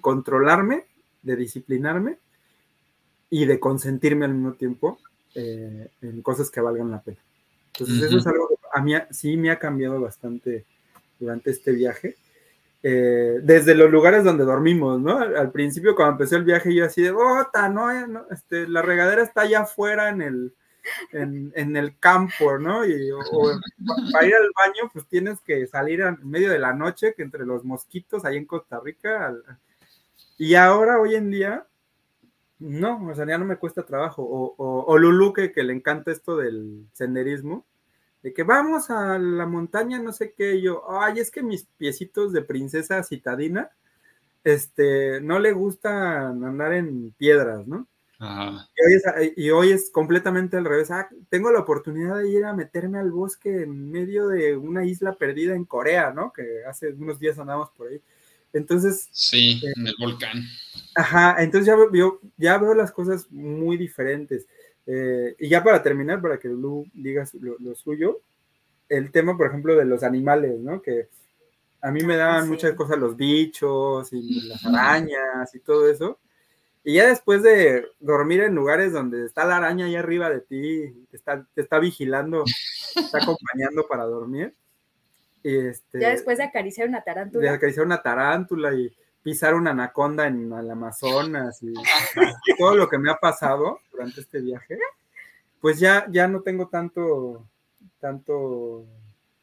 controlarme, 0.00 0.84
de 1.22 1.36
disciplinarme 1.36 2.18
y 3.30 3.46
de 3.46 3.58
consentirme 3.58 4.26
al 4.26 4.34
mismo 4.34 4.54
tiempo 4.54 4.98
eh, 5.34 5.88
en 6.02 6.20
cosas 6.22 6.50
que 6.50 6.60
valgan 6.60 6.90
la 6.90 7.00
pena. 7.00 7.18
Entonces, 7.72 8.02
eso 8.02 8.18
es 8.18 8.26
algo 8.26 8.48
que 8.48 8.56
a 8.72 8.82
mí 8.82 8.92
sí 9.10 9.36
me 9.36 9.50
ha 9.50 9.58
cambiado 9.58 10.00
bastante 10.00 10.64
durante 11.18 11.50
este 11.50 11.72
viaje 11.72 12.16
eh, 12.82 13.40
desde 13.42 13.74
los 13.74 13.90
lugares 13.90 14.22
donde 14.22 14.44
dormimos, 14.44 15.00
¿no? 15.00 15.18
Al, 15.18 15.50
principio, 15.50 15.96
cuando 15.96 16.12
empecé 16.12 16.36
el 16.36 16.44
viaje, 16.44 16.74
yo 16.74 16.84
así 16.84 17.02
de, 17.02 17.10
bota, 17.10 17.68
no, 17.68 17.90
este, 18.30 18.68
la 18.68 18.82
regadera 18.82 19.22
está 19.22 19.42
allá 19.42 19.60
afuera 19.60 20.08
en 20.10 20.22
el, 20.22 20.54
en, 21.12 21.76
el 21.76 21.98
campo, 21.98 22.58
¿no? 22.58 22.84
Y 22.86 23.10
para 24.12 24.26
ir 24.26 24.34
al 24.34 24.50
baño, 24.56 24.90
pues 24.92 25.06
tienes 25.08 25.40
que 25.40 25.66
salir 25.66 26.00
en 26.02 26.18
medio 26.22 26.50
de 26.50 26.60
la 26.60 26.72
noche, 26.72 27.14
que 27.14 27.22
entre 27.22 27.44
los 27.44 27.64
mosquitos 27.64 28.24
ahí 28.24 28.36
en 28.36 28.46
Costa 28.46 28.80
Rica. 28.82 29.34
y 30.36 30.54
ahora, 30.54 31.00
hoy 31.00 31.16
en 31.16 31.30
día, 31.30 31.66
no, 32.60 33.08
o 33.08 33.14
sea, 33.14 33.26
ya 33.26 33.38
no 33.38 33.44
me 33.44 33.56
cuesta 33.56 33.84
trabajo. 33.84 34.22
O, 34.22 34.54
o, 34.56 34.98
Lulu, 34.98 35.32
que, 35.32 35.52
que 35.52 35.64
le 35.64 35.72
encanta 35.72 36.12
esto 36.12 36.36
del 36.36 36.86
senderismo, 36.92 37.66
de 38.22 38.32
que 38.32 38.42
vamos 38.42 38.90
a 38.90 39.18
la 39.18 39.46
montaña, 39.46 40.00
no 40.00 40.12
sé 40.12 40.32
qué, 40.36 40.60
yo, 40.60 40.84
ay, 40.90 41.20
es 41.20 41.30
que 41.30 41.42
mis 41.42 41.64
piecitos 41.76 42.32
de 42.32 42.42
princesa 42.42 43.02
citadina, 43.04 43.70
este, 44.44 45.20
no 45.20 45.38
le 45.38 45.52
gusta 45.52 46.28
andar 46.28 46.72
en 46.72 47.12
piedras, 47.12 47.66
¿no? 47.66 47.86
Y, 49.36 49.50
hoy 49.50 49.70
es, 49.70 49.90
completamente 49.90 50.56
al 50.56 50.64
revés. 50.64 50.90
Ah, 50.90 51.08
tengo 51.28 51.52
la 51.52 51.60
oportunidad 51.60 52.18
de 52.18 52.28
ir 52.28 52.44
a 52.44 52.52
meterme 52.52 52.98
al 52.98 53.12
bosque 53.12 53.62
en 53.62 53.90
medio 53.92 54.26
de 54.26 54.56
una 54.56 54.84
isla 54.84 55.14
perdida 55.14 55.54
en 55.54 55.64
Corea, 55.64 56.12
¿no? 56.12 56.32
Que 56.32 56.64
hace 56.68 56.92
unos 56.94 57.20
días 57.20 57.38
andamos 57.38 57.70
por 57.70 57.88
ahí. 57.88 58.00
Entonces. 58.52 59.08
Sí, 59.12 59.60
eh, 59.64 59.72
en 59.76 59.86
el 59.86 59.94
volcán. 60.00 60.42
Ajá, 60.96 61.36
entonces 61.38 61.66
ya 61.66 61.76
veo, 61.92 62.20
ya 62.36 62.58
veo 62.58 62.74
las 62.74 62.90
cosas 62.90 63.30
muy 63.30 63.76
diferentes. 63.76 64.48
Eh, 64.90 65.36
y 65.38 65.50
ya 65.50 65.62
para 65.62 65.82
terminar, 65.82 66.22
para 66.22 66.38
que 66.38 66.48
Lu 66.48 66.86
digas 66.94 67.34
lo, 67.34 67.74
suyo, 67.74 68.22
el 68.88 69.12
tema, 69.12 69.36
por 69.36 69.48
ejemplo, 69.48 69.76
de 69.76 69.84
los 69.84 70.02
animales, 70.02 70.58
¿no? 70.60 70.80
Que 70.80 71.08
a 71.82 71.90
mí 71.90 72.00
me 72.00 72.16
daban 72.16 72.48
muchas 72.48 72.72
cosas 72.72 72.98
los 72.98 73.14
bichos 73.14 74.10
y 74.14 74.48
las 74.48 74.64
arañas 74.64 75.54
y 75.54 75.60
todo 75.60 75.90
eso. 75.90 76.18
Y 76.84 76.94
ya 76.94 77.08
después 77.08 77.42
de 77.42 77.84
dormir 78.00 78.40
en 78.40 78.54
lugares 78.54 78.94
donde 78.94 79.26
está 79.26 79.44
la 79.44 79.58
araña 79.58 79.84
ahí 79.84 79.94
arriba 79.94 80.30
de 80.30 80.40
ti, 80.40 81.06
te 81.10 81.18
está, 81.18 81.46
te 81.54 81.60
está 81.60 81.78
vigilando, 81.78 82.44
te 82.94 83.00
está 83.00 83.18
acompañando 83.18 83.86
para 83.86 84.04
dormir. 84.04 84.54
Y 85.42 85.54
este, 85.54 86.00
ya 86.00 86.08
después 86.10 86.38
de 86.38 86.44
acariciar 86.44 86.88
una 86.88 87.02
tarántula. 87.04 87.42
De 87.42 87.54
acariciar 87.54 87.84
una 87.84 88.00
tarántula 88.00 88.72
y 88.72 88.90
pisar 89.22 89.54
una 89.54 89.70
anaconda 89.70 90.26
en 90.26 90.52
el 90.52 90.70
Amazonas 90.70 91.62
y, 91.62 91.74
todo 92.58 92.76
lo 92.76 92.88
que 92.88 92.98
me 92.98 93.10
ha 93.10 93.16
pasado 93.16 93.80
durante 93.92 94.20
este 94.20 94.40
viaje, 94.40 94.78
pues 95.60 95.78
ya, 95.78 96.06
ya 96.10 96.28
no 96.28 96.40
tengo 96.40 96.68
tanto, 96.68 97.46
tanto 98.00 98.86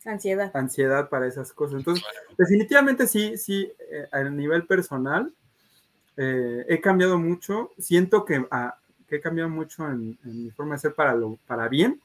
ansiedad. 0.06 0.52
ansiedad 0.56 1.10
para 1.10 1.28
esas 1.28 1.52
cosas. 1.52 1.78
Entonces, 1.78 2.06
definitivamente 2.38 3.08
sí, 3.08 3.38
sí, 3.38 3.72
eh, 3.92 4.08
a 4.12 4.24
nivel 4.24 4.66
personal, 4.66 5.34
eh, 6.18 6.66
he 6.68 6.80
cambiado 6.80 7.18
mucho. 7.18 7.72
Siento 7.78 8.26
que, 8.26 8.46
ah, 8.52 8.78
he 9.10 9.20
cambiado 9.20 9.50
mucho 9.50 9.88
en, 9.90 10.18
mi 10.24 10.50
forma 10.52 10.76
de 10.76 10.80
ser 10.80 10.94
para, 10.94 11.16
lo, 11.16 11.38
para 11.48 11.68
bien 11.68 12.02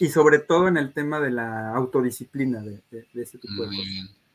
y 0.00 0.08
sobre 0.08 0.40
todo 0.40 0.68
en 0.68 0.76
el 0.76 0.92
tema 0.92 1.20
de 1.20 1.30
la 1.30 1.74
autodisciplina 1.74 2.60
de, 2.60 2.82
ese 3.14 3.38
tipo 3.38 3.62
de 3.62 3.68
cosas. 3.68 4.25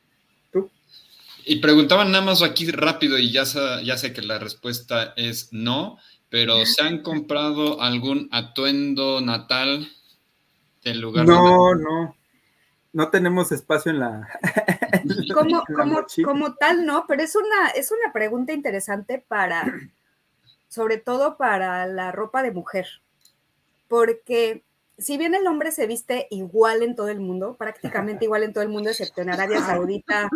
Y 1.44 1.56
preguntaban 1.56 2.12
nada 2.12 2.24
más 2.24 2.42
aquí 2.42 2.70
rápido 2.70 3.18
y 3.18 3.32
ya, 3.32 3.44
ya 3.82 3.96
sé 3.96 4.12
que 4.12 4.22
la 4.22 4.38
respuesta 4.38 5.12
es 5.16 5.52
no, 5.52 5.98
pero 6.28 6.64
¿se 6.64 6.82
han 6.82 7.02
comprado 7.02 7.80
algún 7.80 8.28
atuendo 8.32 9.20
natal 9.20 9.88
del 10.82 11.00
lugar? 11.00 11.26
No, 11.26 11.74
no. 11.74 12.16
No 12.94 13.08
tenemos 13.08 13.52
espacio 13.52 13.90
en 13.90 14.00
la. 14.00 14.28
como, 15.34 15.62
como, 15.74 16.06
como, 16.24 16.54
tal, 16.56 16.84
no, 16.84 17.06
pero 17.08 17.22
es 17.22 17.34
una, 17.34 17.68
es 17.74 17.90
una 17.90 18.12
pregunta 18.12 18.52
interesante 18.52 19.24
para, 19.26 19.64
sobre 20.68 20.98
todo 20.98 21.38
para 21.38 21.86
la 21.86 22.12
ropa 22.12 22.42
de 22.42 22.52
mujer. 22.52 22.86
Porque 23.88 24.62
si 24.98 25.16
bien 25.16 25.34
el 25.34 25.46
hombre 25.46 25.72
se 25.72 25.86
viste 25.86 26.26
igual 26.30 26.82
en 26.82 26.94
todo 26.94 27.08
el 27.08 27.20
mundo, 27.20 27.56
prácticamente 27.56 28.26
igual 28.26 28.42
en 28.42 28.52
todo 28.52 28.62
el 28.62 28.70
mundo, 28.70 28.90
excepto 28.90 29.22
en 29.22 29.30
Arabia 29.30 29.60
Saudita, 29.60 30.28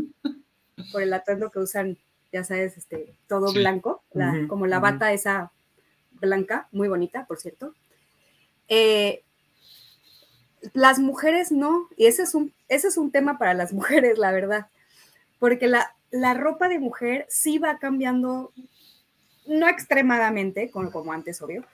por 0.93 1.03
el 1.03 1.13
atuendo 1.13 1.51
que 1.51 1.59
usan, 1.59 1.97
ya 2.33 2.45
sabes, 2.45 2.77
este, 2.77 3.15
todo 3.29 3.53
blanco, 3.53 4.03
como 4.49 4.67
la 4.67 4.79
bata 4.79 5.13
esa 5.13 5.51
blanca, 6.13 6.69
muy 6.73 6.89
bonita, 6.89 7.27
por 7.27 7.39
cierto. 7.39 7.75
Eh, 8.69 9.23
las 10.73 10.99
mujeres 10.99 11.53
no, 11.53 11.89
y 11.97 12.07
ese 12.07 12.23
es, 12.23 12.35
un, 12.35 12.53
ese 12.69 12.89
es 12.89 12.97
un 12.97 13.11
tema 13.11 13.39
para 13.39 13.55
las 13.55 13.73
mujeres, 13.73 14.19
la 14.19 14.33
verdad, 14.33 14.67
porque 15.39 15.67
la, 15.67 15.95
la 16.11 16.35
ropa 16.35 16.69
de 16.69 16.79
mujer 16.79 17.27
sí 17.29 17.59
va 17.59 17.79
cambiando, 17.79 18.53
no 19.47 19.69
extremadamente, 19.69 20.71
como, 20.71 20.91
como 20.91 21.13
antes, 21.13 21.41
obvio, 21.43 21.65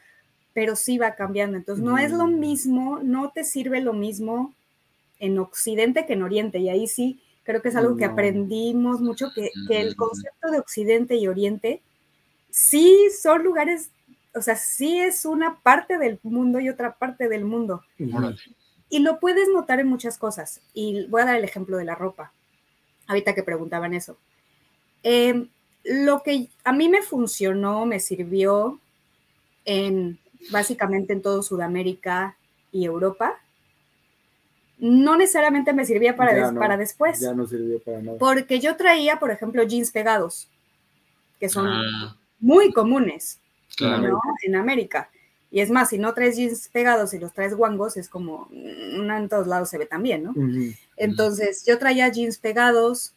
pero 0.52 0.76
sí 0.76 0.98
va 0.98 1.14
cambiando. 1.14 1.56
Entonces, 1.56 1.84
no 1.84 1.98
es 1.98 2.12
lo 2.12 2.26
mm. 2.26 2.38
mismo, 2.38 2.98
no 3.02 3.30
te 3.30 3.44
sirve 3.44 3.80
lo 3.80 3.92
mismo 3.92 4.52
en 5.18 5.38
Occidente 5.38 6.04
que 6.04 6.14
en 6.14 6.22
Oriente, 6.22 6.58
y 6.58 6.68
ahí 6.68 6.86
sí 6.86 7.20
Creo 7.44 7.60
que 7.60 7.70
es 7.70 7.76
algo 7.76 7.96
que 7.96 8.04
aprendimos 8.04 9.00
mucho, 9.00 9.32
que, 9.34 9.50
que 9.68 9.80
el 9.80 9.96
concepto 9.96 10.50
de 10.50 10.58
Occidente 10.58 11.16
y 11.16 11.26
Oriente 11.26 11.82
sí 12.52 13.08
son 13.20 13.42
lugares, 13.42 13.90
o 14.34 14.42
sea, 14.42 14.54
sí 14.54 15.00
es 15.00 15.24
una 15.24 15.58
parte 15.60 15.98
del 15.98 16.20
mundo 16.22 16.60
y 16.60 16.68
otra 16.68 16.96
parte 16.96 17.28
del 17.28 17.44
mundo. 17.44 17.82
Y 18.88 18.98
lo 19.00 19.18
puedes 19.18 19.48
notar 19.48 19.80
en 19.80 19.88
muchas 19.88 20.18
cosas. 20.18 20.60
Y 20.74 21.06
voy 21.06 21.22
a 21.22 21.24
dar 21.24 21.36
el 21.36 21.44
ejemplo 21.44 21.78
de 21.78 21.84
la 21.84 21.94
ropa, 21.94 22.32
ahorita 23.08 23.34
que 23.34 23.42
preguntaban 23.42 23.94
eso. 23.94 24.18
Eh, 25.02 25.48
lo 25.84 26.22
que 26.22 26.48
a 26.62 26.72
mí 26.72 26.88
me 26.88 27.02
funcionó, 27.02 27.86
me 27.86 27.98
sirvió 27.98 28.78
en 29.64 30.18
básicamente 30.50 31.12
en 31.12 31.22
todo 31.22 31.42
Sudamérica 31.42 32.36
y 32.70 32.84
Europa, 32.84 33.40
no 34.84 35.16
necesariamente 35.16 35.72
me 35.72 35.84
servía 35.86 36.16
para, 36.16 36.32
Ya 36.32 36.38
des- 36.44 36.52
no, 36.52 36.58
para 36.60 36.76
después. 36.76 37.20
Ya 37.20 37.32
no 37.32 37.46
sirvió 37.46 37.78
para 37.80 38.00
nada. 38.02 38.18
Porque 38.18 38.58
yo 38.58 38.76
traía, 38.76 39.18
por 39.20 39.30
ejemplo, 39.30 39.62
jeans 39.62 39.92
pegados, 39.92 40.48
que 41.38 41.48
son 41.48 41.68
Ah, 41.68 42.16
muy 42.40 42.72
comunes 42.72 43.38
claro. 43.76 44.08
¿no? 44.08 44.20
en 44.42 44.56
América. 44.56 45.08
Y 45.52 45.60
es 45.60 45.70
más, 45.70 45.90
si 45.90 45.98
no 45.98 46.12
traes 46.14 46.36
jeans 46.36 46.68
pegados 46.68 47.14
y 47.14 47.18
los 47.20 47.32
traes 47.32 47.54
guangos, 47.54 47.96
es 47.96 48.08
como, 48.08 48.48
mm, 48.50 49.06
no 49.06 49.16
en 49.16 49.28
todos 49.28 49.46
lados 49.46 49.68
se 49.70 49.78
ve 49.78 49.86
tan 49.86 50.02
bien, 50.02 50.24
¿no? 50.24 50.34
Entonces, 50.96 51.64
yo 51.64 51.78
traía 51.78 52.08
jeans 52.08 52.38
pegados 52.38 53.14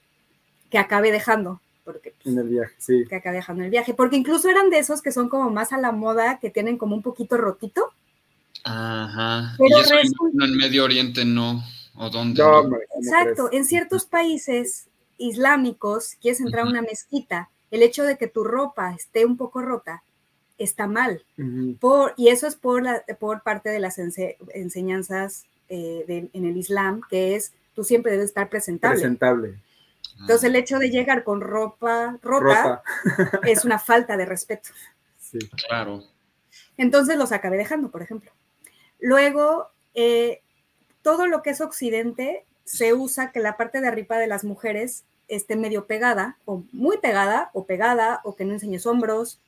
que 0.70 0.78
acabé 0.78 1.12
dejando, 1.12 1.62
porque 1.84 2.14
pues, 2.22 2.34
En 2.36 2.40
el 2.42 2.50
viaje, 2.50 2.76
sí. 2.78 3.06
que 3.10 3.16
acabé 3.16 3.38
dejando 3.38 3.62
en 3.62 3.66
el 3.66 3.72
viaje, 3.72 3.94
porque 3.94 4.18
incluso 4.18 4.50
eran 4.50 4.70
de 4.70 4.80
esos 4.80 5.02
que 5.02 5.12
son 5.12 5.30
como 5.30 5.50
más 5.50 5.72
a 5.74 5.78
la 5.78 5.92
moda, 5.92 6.38
que 6.40 6.50
tienen 6.50 6.78
como 6.78 6.96
un 6.96 7.02
poquito 7.02 7.38
rotito. 7.38 7.92
Ajá. 8.66 9.56
Pero 9.58 9.78
y 9.78 9.82
eso 9.82 9.94
en- 9.94 10.02
resulta- 10.02 10.46
en, 10.46 10.58
Medio 10.58 10.84
Oriente 10.84 11.24
no. 11.26 11.64
¿O 11.98 12.10
dónde? 12.10 12.44
Exacto, 13.00 13.48
crees? 13.48 13.62
en 13.62 13.66
ciertos 13.66 14.06
países 14.06 14.88
islámicos, 15.18 16.16
quieres 16.22 16.42
entrar 16.42 16.66
a 16.66 16.70
una 16.70 16.82
mezquita, 16.82 17.50
el 17.72 17.84
hecho 17.84 18.04
de 18.04 18.18
que 18.18 18.28
tu 18.28 18.44
ropa 18.44 18.94
esté 18.94 19.26
un 19.26 19.38
poco 19.38 19.62
rota 19.62 20.04
está 20.58 20.88
mal. 20.88 21.24
Por, 21.80 22.14
y 22.18 22.28
eso 22.30 22.48
es 22.48 22.56
por, 22.56 22.84
la, 22.84 23.04
por 23.20 23.44
parte 23.44 23.70
de 23.70 23.80
las 23.80 23.98
ense- 23.98 24.36
enseñanzas 24.54 25.46
eh, 25.70 26.04
de- 26.08 26.30
en 26.34 26.46
el 26.46 26.58
Islam, 26.58 27.02
que 27.10 27.36
es 27.36 27.54
tú 27.74 27.84
siempre 27.84 28.12
debes 28.12 28.28
estar 28.28 28.50
presentable. 28.50 28.96
Presentable. 28.98 29.60
Entonces 30.20 30.44
el 30.46 30.56
hecho 30.56 30.80
de 30.80 30.90
llegar 30.90 31.24
con 31.24 31.42
ropa 31.42 32.18
rota, 32.22 32.82
Rota. 33.06 33.40
es 33.48 33.66
una 33.66 33.80
falta 33.80 34.16
de 34.18 34.26
respeto. 34.26 34.70
Sí. 35.20 35.40
Claro. 35.68 36.04
Entonces 36.78 37.18
los 37.18 37.32
acabé 37.32 37.58
dejando, 37.58 37.90
por 37.90 38.02
ejemplo. 38.02 38.32
Luego, 39.00 39.68
eh, 39.94 40.42
todo 41.02 41.28
lo 41.28 41.42
que 41.42 41.52
es 41.52 41.62
occidente 41.62 42.46
se 42.64 42.94
usa 42.94 43.32
que 43.32 43.40
la 43.40 43.58
parte 43.58 43.80
de 43.82 43.88
arriba 43.88 44.18
de 44.18 44.28
las 44.28 44.44
mujeres 44.44 45.04
esté 45.28 45.56
medio 45.56 45.86
pegada, 45.86 46.38
o 46.46 46.64
muy 46.72 46.98
pegada, 46.98 47.50
o 47.54 47.66
pegada, 47.66 48.22
o 48.24 48.36
que 48.36 48.46
no 48.46 48.54
enseñes 48.54 48.86
hombros, 48.86 49.40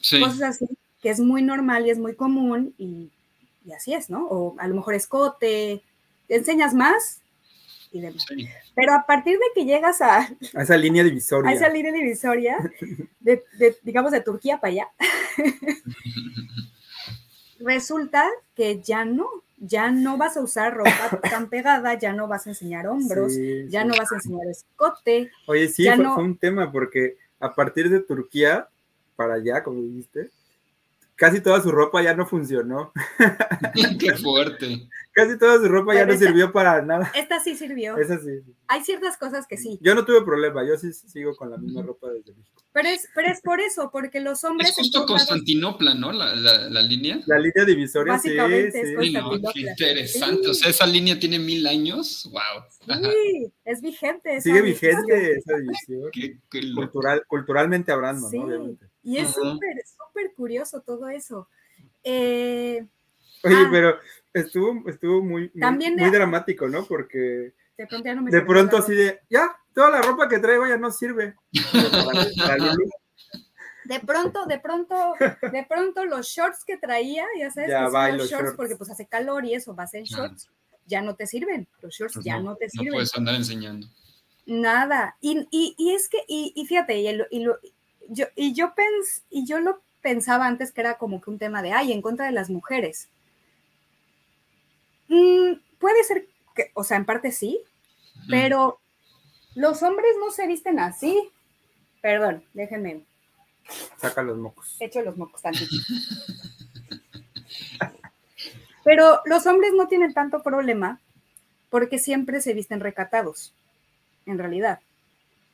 Sí. 0.00 0.20
cosas 0.20 0.42
así, 0.42 0.66
que 1.02 1.10
es 1.10 1.20
muy 1.20 1.42
normal 1.42 1.86
y 1.86 1.90
es 1.90 1.98
muy 1.98 2.14
común, 2.14 2.74
y, 2.78 3.10
y 3.66 3.72
así 3.72 3.92
es, 3.94 4.08
¿no? 4.10 4.26
O 4.28 4.54
a 4.58 4.66
lo 4.66 4.74
mejor 4.74 4.94
escote, 4.94 5.82
te 6.28 6.36
enseñas 6.36 6.74
más 6.74 7.20
y 7.92 8.00
demás. 8.00 8.24
sí. 8.28 8.48
Pero 8.74 8.94
a 8.94 9.04
partir 9.04 9.34
de 9.38 9.44
que 9.54 9.64
llegas 9.66 10.00
a, 10.00 10.20
A 10.54 10.62
esa 10.62 10.76
línea 10.76 11.02
divisoria. 11.04 11.50
a 11.50 11.54
esa 11.54 11.68
línea 11.68 11.92
divisoria, 11.92 12.56
de, 13.20 13.42
de, 13.58 13.76
digamos 13.82 14.12
de 14.12 14.20
Turquía 14.20 14.58
para 14.60 14.70
allá, 14.72 14.88
resulta 17.60 18.28
que 18.54 18.80
ya 18.82 19.04
no, 19.04 19.28
ya 19.58 19.90
no 19.90 20.16
vas 20.18 20.36
a 20.36 20.40
usar 20.40 20.74
ropa 20.74 20.90
tan 21.30 21.48
pegada, 21.48 21.98
ya 21.98 22.12
no 22.12 22.26
vas 22.28 22.46
a 22.46 22.50
enseñar 22.50 22.86
hombros, 22.88 23.34
Sí, 23.34 23.66
ya 23.68 23.82
sí. 23.82 23.88
no 23.88 23.96
vas 23.96 24.10
a 24.12 24.16
enseñar 24.16 24.46
escote. 24.48 25.30
Oye, 25.46 25.68
sí, 25.68 25.84
fue, 25.86 25.96
no- 25.98 26.14
fue 26.14 26.24
un 26.24 26.36
tema 26.36 26.70
porque 26.72 27.16
a 27.38 27.54
partir 27.54 27.88
de 27.90 28.00
Turquía 28.00 28.68
para 29.16 29.34
allá, 29.34 29.62
como 29.62 29.80
dijiste, 29.82 30.30
casi 31.14 31.40
toda 31.40 31.60
su 31.60 31.70
ropa 31.70 32.02
ya 32.02 32.14
no 32.14 32.26
funcionó. 32.26 32.92
Qué 33.98 34.14
fuerte. 34.14 34.88
Casi 35.24 35.38
toda 35.38 35.58
su 35.58 35.68
ropa 35.68 35.94
ya 35.94 36.06
no 36.06 36.12
esa- 36.12 36.26
sirvió 36.26 36.52
para 36.52 36.82
nada. 36.82 37.10
Esta 37.14 37.40
sí 37.40 37.56
sirvió. 37.56 37.96
Es 37.96 38.10
así. 38.10 38.40
Hay 38.68 38.82
ciertas 38.84 39.16
cosas 39.16 39.46
que 39.46 39.56
sí, 39.56 39.78
Yo 39.82 39.94
no 39.94 40.04
tuve 40.04 40.22
problema, 40.24 40.66
yo 40.66 40.76
sí 40.76 40.92
sigo 40.92 41.34
con 41.36 41.50
la 41.50 41.56
misma 41.58 41.82
ropa 41.82 42.08
desde 42.10 42.32
México. 42.34 42.62
pero 42.72 42.88
es, 42.88 43.08
pero 43.14 43.28
es 43.28 43.40
por 43.40 43.60
eso, 43.60 43.90
porque 43.90 44.20
los 44.20 44.44
hombres... 44.44 44.70
Es 44.70 44.76
justo 44.76 45.04
Constantinopla, 45.06 45.94
¿no? 45.94 46.12
La, 46.12 46.34
la, 46.36 46.68
la 46.70 46.82
línea. 46.82 47.20
La 47.26 47.38
línea 47.38 47.64
divisoria, 47.66 48.18
sí, 48.18 48.28
Básicamente 48.28 48.80
es 48.80 48.88
sí. 48.90 48.94
con- 48.94 49.04
Sí, 49.04 49.12
no, 49.12 49.20
Constantinopla. 49.28 49.52
qué 49.54 49.60
interesante. 49.84 50.44
Sí. 50.44 50.50
O 50.50 50.54
sea, 50.54 50.70
esa 50.70 50.86
línea 50.86 51.18
tiene 51.18 51.38
mil 51.40 51.66
años. 51.66 52.30
Wow. 52.32 53.02
Sí, 53.12 53.52
es 53.64 53.80
vigente. 53.82 54.36
esa 54.36 54.42
Sigue 54.42 54.62
división. 54.62 55.04
vigente 55.06 55.32
esa 55.38 55.56
división. 55.56 56.10
Qué, 56.12 56.38
qué 56.50 56.62
loco. 56.62 56.80
Cultural, 56.82 57.22
culturalmente 57.26 57.90
hablando, 57.92 58.28
Sí, 58.28 58.38
¿no? 58.38 58.44
Obviamente. 58.44 58.86
y 59.02 59.16
es 59.18 59.30
súper, 59.34 59.82
súper 59.84 60.32
curioso 60.36 60.80
todo 60.80 61.08
eso. 61.08 61.48
Eh, 62.04 62.86
Oye, 63.42 63.54
Ah. 63.56 63.68
pero 63.72 63.96
estuvo, 64.32 64.88
estuvo 64.88 65.22
muy, 65.22 65.50
muy, 65.54 65.60
También 65.60 65.96
de- 65.96 66.02
muy 66.02 66.10
dramático, 66.10 66.68
¿no? 66.68 66.84
Porque 66.84 67.52
de 67.76 67.86
pronto 67.86 68.04
ya 68.04 68.14
no 68.14 68.22
me 68.22 68.30
de 68.30 68.42
pronto 68.42 68.76
así 68.78 68.94
de, 68.94 69.20
ya, 69.30 69.48
toda 69.74 69.90
la 69.90 70.02
ropa 70.02 70.28
que 70.28 70.38
traigo 70.38 70.66
ya 70.66 70.76
no 70.76 70.90
sirve. 70.90 71.34
Para- 71.72 72.26
para 72.36 72.56
Lulu, 72.58 72.90
De 73.84 74.00
pronto, 74.00 74.46
de 74.46 74.58
pronto, 74.60 75.14
de 75.52 75.66
pronto 75.68 76.04
los 76.04 76.26
shorts 76.28 76.64
que 76.64 76.76
traía, 76.76 77.24
ya 77.38 77.50
sabes, 77.50 77.70
Ya 77.70 77.78
que 77.80 77.84
son 77.86 77.94
va, 77.94 78.08
y 78.08 78.12
los 78.12 78.18
los 78.22 78.30
shorts, 78.30 78.44
shorts. 78.44 78.56
porque 78.56 78.76
pues 78.76 78.90
hace 78.90 79.06
calor 79.06 79.44
y 79.44 79.54
eso, 79.54 79.74
vas 79.74 79.94
en 79.94 80.04
Claro. 80.04 80.24
shorts, 80.28 80.48
ya 80.86 81.02
no 81.02 81.14
te 81.16 81.26
sirven. 81.26 81.66
Los 81.80 81.94
shorts 81.94 82.14
Pues 82.14 82.24
ya 82.26 82.36
no, 82.38 82.42
no, 82.50 82.56
te 82.56 82.66
No 82.66 82.70
sirven. 82.70 82.92
puedes 82.92 83.14
andar 83.16 83.34
enseñando. 83.34 83.86
Nada. 84.46 85.16
Y, 85.20 85.46
y, 85.50 85.74
y 85.78 85.94
es 85.94 86.08
que, 86.08 86.18
y, 86.28 86.52
y 86.54 86.66
fíjate, 86.66 86.98
y, 87.00 87.06
el- 87.08 87.26
y 87.30 87.40
lo- 87.44 87.58
yo, 88.08 88.26
y 88.36 88.52
yo 88.52 88.74
pens, 88.74 89.22
y 89.30 89.46
yo 89.46 89.60
lo 89.60 89.80
pensaba 90.02 90.46
antes 90.46 90.72
que 90.72 90.80
era 90.80 90.98
como 90.98 91.20
que 91.20 91.30
un 91.30 91.38
tema 91.38 91.62
de 91.62 91.72
ay, 91.72 91.92
en 91.92 92.02
contra 92.02 92.26
de 92.26 92.32
las 92.32 92.50
mujeres. 92.50 93.08
Mm, 95.10 95.54
puede 95.78 96.04
ser 96.04 96.26
que, 96.54 96.70
o 96.74 96.84
sea, 96.84 96.96
en 96.96 97.04
parte 97.04 97.32
sí, 97.32 97.60
pero 98.28 98.78
los 99.56 99.82
hombres 99.82 100.12
no 100.20 100.30
se 100.30 100.46
visten 100.46 100.78
así. 100.78 101.30
Perdón, 102.00 102.44
déjenme, 102.54 103.02
saca 103.98 104.22
los 104.22 104.38
mocos. 104.38 104.76
echo 104.80 105.02
los 105.02 105.16
mocos 105.16 105.42
tantito. 105.42 105.74
Pero 108.82 109.20
los 109.26 109.46
hombres 109.46 109.72
no 109.76 109.88
tienen 109.88 110.14
tanto 110.14 110.42
problema 110.42 111.00
porque 111.68 111.98
siempre 111.98 112.40
se 112.40 112.54
visten 112.54 112.80
recatados, 112.80 113.52
en 114.26 114.38
realidad. 114.38 114.80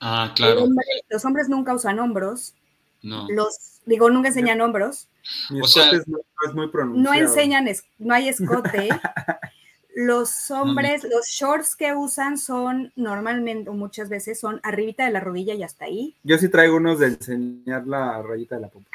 Ah, 0.00 0.32
claro. 0.36 0.64
hombre- 0.64 0.86
los 1.08 1.24
hombres 1.24 1.48
nunca 1.48 1.74
usan 1.74 1.98
hombros, 1.98 2.54
No. 3.02 3.26
los, 3.28 3.80
digo, 3.84 4.10
nunca 4.10 4.28
enseñan 4.28 4.60
hombros, 4.60 5.08
Mi 5.50 5.60
O 5.60 5.64
sea- 5.64 5.90
es, 5.90 6.06
no, 6.08 6.18
no 6.18 6.48
es 6.48 6.54
muy 6.54 6.70
no 7.02 7.14
enseñan, 7.14 7.68
es- 7.68 7.84
no 7.98 8.14
hay 8.14 8.28
escote. 8.28 8.88
Los 9.98 10.50
hombres, 10.50 11.04
los 11.04 11.26
shorts 11.26 11.74
que 11.74 11.94
usan 11.94 12.36
son 12.36 12.92
normalmente 12.96 13.70
o 13.70 13.72
muchas 13.72 14.10
veces 14.10 14.38
son 14.38 14.60
arribita 14.62 15.06
de 15.06 15.10
la 15.10 15.20
rodilla 15.20 15.54
y 15.54 15.62
hasta 15.62 15.86
ahí. 15.86 16.14
Yo 16.22 16.36
sí 16.36 16.50
traigo 16.50 16.76
unos 16.76 16.98
de 16.98 17.06
enseñar 17.06 17.86
la 17.86 18.20
rayita 18.20 18.56
de 18.56 18.60
la 18.60 18.68
pompa. 18.68 18.90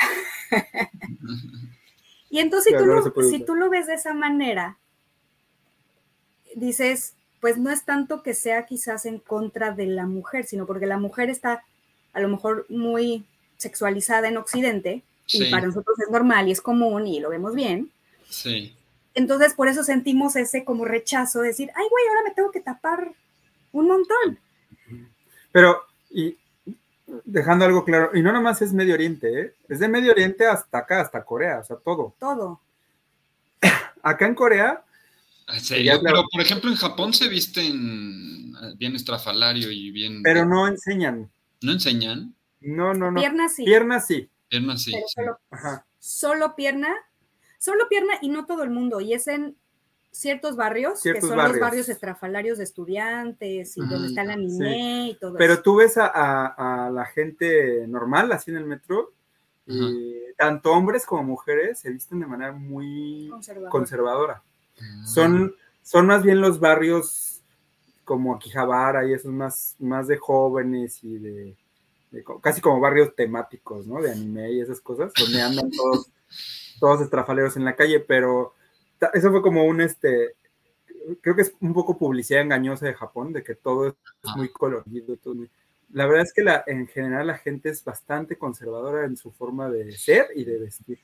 Y 2.30 2.38
entonces 2.38 2.74
si, 2.74 2.78
tú 2.78 2.86
no 2.86 2.94
lo, 2.94 3.30
si 3.32 3.40
tú 3.40 3.56
lo 3.56 3.72
ves 3.72 3.88
de 3.88 3.96
esa 3.96 4.14
manera, 4.14 4.78
dices, 6.56 7.16
pues 7.40 7.58
no 7.58 7.72
es 7.72 7.84
tanto 7.84 8.22
que 8.22 8.36
sea 8.36 8.68
quizás 8.68 9.08
en 9.08 9.18
contra 9.18 9.72
de 9.72 9.88
la 9.88 10.06
mujer, 10.06 10.46
sino 10.46 10.68
porque 10.68 10.86
la 10.86 11.00
mujer 11.00 11.32
está 11.32 11.64
a 12.14 12.20
lo 12.20 12.28
mejor 12.28 12.68
muy 12.70 13.26
sexualizada 13.58 14.28
en 14.28 14.38
Occidente 14.38 15.02
y 15.28 15.49
para 15.49 15.67
nosotros 15.67 15.97
es 15.99 16.09
normal 16.09 16.47
y 16.47 16.51
es 16.51 16.61
común 16.61 17.07
y 17.07 17.19
lo 17.19 17.30
vemos 17.30 17.55
bien. 17.55 17.91
sí. 18.30 18.76
Entonces 19.13 19.53
por 19.55 19.67
eso 19.67 19.84
sentimos 19.84 20.38
ese 20.38 20.63
como 20.63 20.86
rechazo 20.86 21.41
de 21.41 21.49
decir, 21.49 21.69
ay 21.76 21.86
güey, 21.89 22.07
ahora 22.07 22.30
me 22.30 22.34
tengo 22.34 22.49
que 22.49 22.61
tapar 22.61 23.11
un 23.74 23.88
montón. 23.88 24.39
Pero, 25.51 25.82
y 26.09 26.38
dejando 27.26 27.65
algo 27.65 27.84
claro, 27.84 28.11
y 28.13 28.22
no 28.22 28.32
nomás 28.32 28.61
es 28.61 28.72
Medio 28.72 28.93
Oriente, 28.93 29.41
¿eh? 29.41 29.53
es 29.67 29.80
de 29.80 29.89
Medio 29.89 30.13
Oriente 30.13 30.45
hasta 30.45 30.78
acá, 30.78 31.01
hasta 31.01 31.26
Corea, 31.26 31.59
o 31.59 31.63
sea, 31.65 31.76
todo. 31.78 32.15
Todo. 32.19 32.61
Acá 34.01 34.28
en 34.28 34.36
Corea, 34.36 34.84
¿En 35.53 35.59
serio? 35.59 35.99
claro. 35.99 36.03
Pero, 36.03 36.28
por 36.32 36.41
ejemplo, 36.41 36.69
en 36.69 36.78
Japón 36.78 37.13
se 37.13 37.28
visten 37.28 38.53
eh, 38.61 38.74
bien 38.78 38.95
estrafalario 38.95 39.72
y 39.72 39.91
bien... 39.91 40.24
pero 40.24 40.45
no 40.45 40.67
enseñan. 40.67 41.30
¿No 41.61 41.72
enseñan? 41.72 42.34
No, 42.61 42.93
no, 42.93 43.11
no. 43.11 43.19
Piernas 43.19 43.55
sí, 43.55 43.65
Piernas 43.65 44.07
sí. 44.07 44.30
Piernas 44.52 44.84
sí. 44.84 44.91
pero 44.91 45.08
solo, 45.08 45.39
Ajá. 45.49 45.86
solo 45.97 46.56
pierna, 46.56 46.93
solo 47.58 47.88
pierna 47.89 48.16
y 48.22 48.28
no 48.30 48.45
todo 48.45 48.64
el 48.64 48.70
mundo. 48.70 48.99
Y 48.99 49.14
es 49.14 49.28
en 49.30 49.56
ciertos 50.12 50.58
barrios, 50.58 50.99
Ciertos 50.99 51.22
que 51.24 51.28
son 51.30 51.38
barrios. 51.38 51.56
los 51.58 51.62
barrios 51.62 51.88
estrafalarios 51.89 52.58
de 52.58 52.66
estudiantes 52.66 53.78
y 53.78 53.82
Ajá, 53.82 53.89
donde 53.91 54.08
está 54.10 54.24
el 54.24 54.32
anime 54.32 55.08
y 55.12 55.16
todo 55.16 55.36
Pero 55.38 55.54
eso. 55.54 55.62
tú 55.64 55.78
ves 55.78 55.97
a, 55.97 56.06
a- 56.08 56.88
a 56.88 56.89
la 56.89 57.06
gente 57.06 57.88
normal, 57.88 58.30
así 58.34 58.52
en 58.52 58.58
el 58.58 58.66
metro, 58.66 59.14
y 59.66 60.16
tanto 60.38 60.74
hombres 60.74 61.06
como 61.06 61.24
mujeres 61.24 61.80
se 61.80 61.89
visten 61.91 62.20
de 62.20 62.26
manera 62.28 62.52
muy 62.52 63.30
Conservador. 63.30 63.70
conservadora. 63.70 64.43
Ah, 64.82 65.06
Son, 65.06 65.56
son 65.82 66.08
más 66.08 66.24
bien 66.24 66.41
los 66.41 66.60
barrios 66.60 67.41
como 68.04 68.36
Akihabara 68.36 69.08
y 69.08 69.14
esos 69.14 69.32
más, 69.32 69.76
más 69.80 70.08
de 70.08 70.18
jóvenes 70.18 71.02
y 71.06 71.18
de, 71.20 71.56
casi 72.41 72.62
como 72.62 72.80
barrios 72.80 73.16
temáticos, 73.16 73.88
¿no? 73.88 74.01
De 74.01 74.12
anime 74.12 74.51
y 74.51 74.62
esas 74.62 74.82
cosas, 74.82 75.12
donde 75.18 75.41
andan 75.41 75.72
todos, 75.72 76.09
todos 76.80 77.01
estrafaleros 77.01 77.55
en 77.57 77.66
la 77.66 77.76
calle, 77.76 77.99
pero 77.99 78.53
eso 79.14 79.32
fue 79.32 79.41
como 79.41 79.66
un, 79.66 79.82
este, 79.82 80.36
creo 81.22 81.36
que 81.36 81.43
es 81.43 81.53
un 81.59 81.74
poco 81.74 81.97
publicidad 81.97 82.41
engañosa 82.41 82.86
de 82.86 82.93
Japón, 82.93 83.34
de 83.34 83.43
que 83.43 83.55
todo 83.55 83.88
es 83.88 83.93
Ah. 84.24 84.34
muy 84.38 84.49
colorido, 84.49 85.16
todo 85.18 85.36
La 85.93 86.05
verdad 86.05 86.24
es 86.24 86.34
que 86.34 86.43
la, 86.43 86.64
en 86.68 86.88
general 86.88 87.28
la 87.28 87.38
gente 87.38 87.70
es 87.70 87.84
bastante 87.84 88.38
conservadora 88.38 89.05
en 89.05 89.18
su 89.18 89.32
forma 89.32 89.70
de 89.70 89.91
ser 89.93 90.28
y 90.36 90.43
de 90.43 90.59
vestir. 90.59 90.99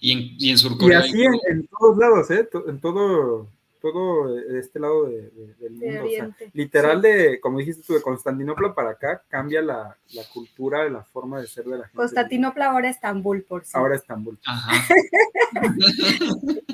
Y 0.00 0.12
en, 0.12 0.18
y 0.38 0.50
en 0.50 0.58
Y 0.90 0.92
así 0.92 1.24
en, 1.24 1.34
en 1.48 1.66
todos 1.66 1.96
lados, 1.96 2.30
¿eh? 2.30 2.48
En 2.68 2.80
todo, 2.80 3.48
todo 3.92 4.38
este 4.58 4.80
lado 4.80 5.04
de- 5.04 5.28
de- 5.30 5.54
del 5.60 5.78
De 5.78 5.86
mundo. 5.86 6.04
o 6.04 6.08
sea, 6.08 6.24
Oriente. 6.24 6.50
literal 6.54 7.02
de, 7.02 7.38
como 7.38 7.58
dijiste 7.58 7.82
tú, 7.86 7.92
de 7.92 8.00
Constantinopla 8.00 8.74
para 8.74 8.90
acá, 8.90 9.22
cambia 9.28 9.60
la, 9.60 9.94
la 10.14 10.22
cultura, 10.32 10.88
la 10.88 11.04
forma 11.04 11.38
de 11.40 11.46
ser 11.46 11.64
de 11.66 11.72
la 11.76 11.84
gente. 11.84 11.96
Constantinopla 11.96 12.70
ahora 12.70 12.88
Estambul, 12.88 13.42
por 13.42 13.66
sí. 13.66 13.72
Ahora 13.74 13.96
Estambul. 13.96 14.38
Ajá. 14.46 14.94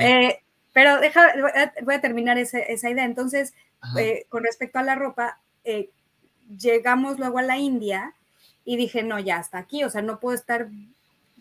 Eh, 0.00 0.40
pero 0.72 1.00
deja, 1.00 1.32
voy 1.38 1.50
a- 1.54 1.74
voy 1.82 1.94
a 1.94 2.00
terminar 2.00 2.38
ese- 2.38 2.72
esa 2.72 2.88
idea. 2.88 3.04
Entonces, 3.04 3.52
eh, 3.98 4.24
con 4.30 4.42
respecto 4.44 4.78
a 4.78 4.82
la 4.82 4.94
ropa, 4.94 5.38
eh, 5.64 5.90
llegamos 6.58 7.18
luego 7.18 7.38
a 7.38 7.42
la 7.42 7.58
India 7.58 8.14
y 8.64 8.76
dije, 8.76 9.02
no, 9.02 9.18
ya 9.18 9.36
hasta 9.36 9.58
aquí, 9.58 9.84
o 9.84 9.90
sea, 9.90 10.00
no 10.02 10.18
puedo 10.20 10.34
estar 10.34 10.68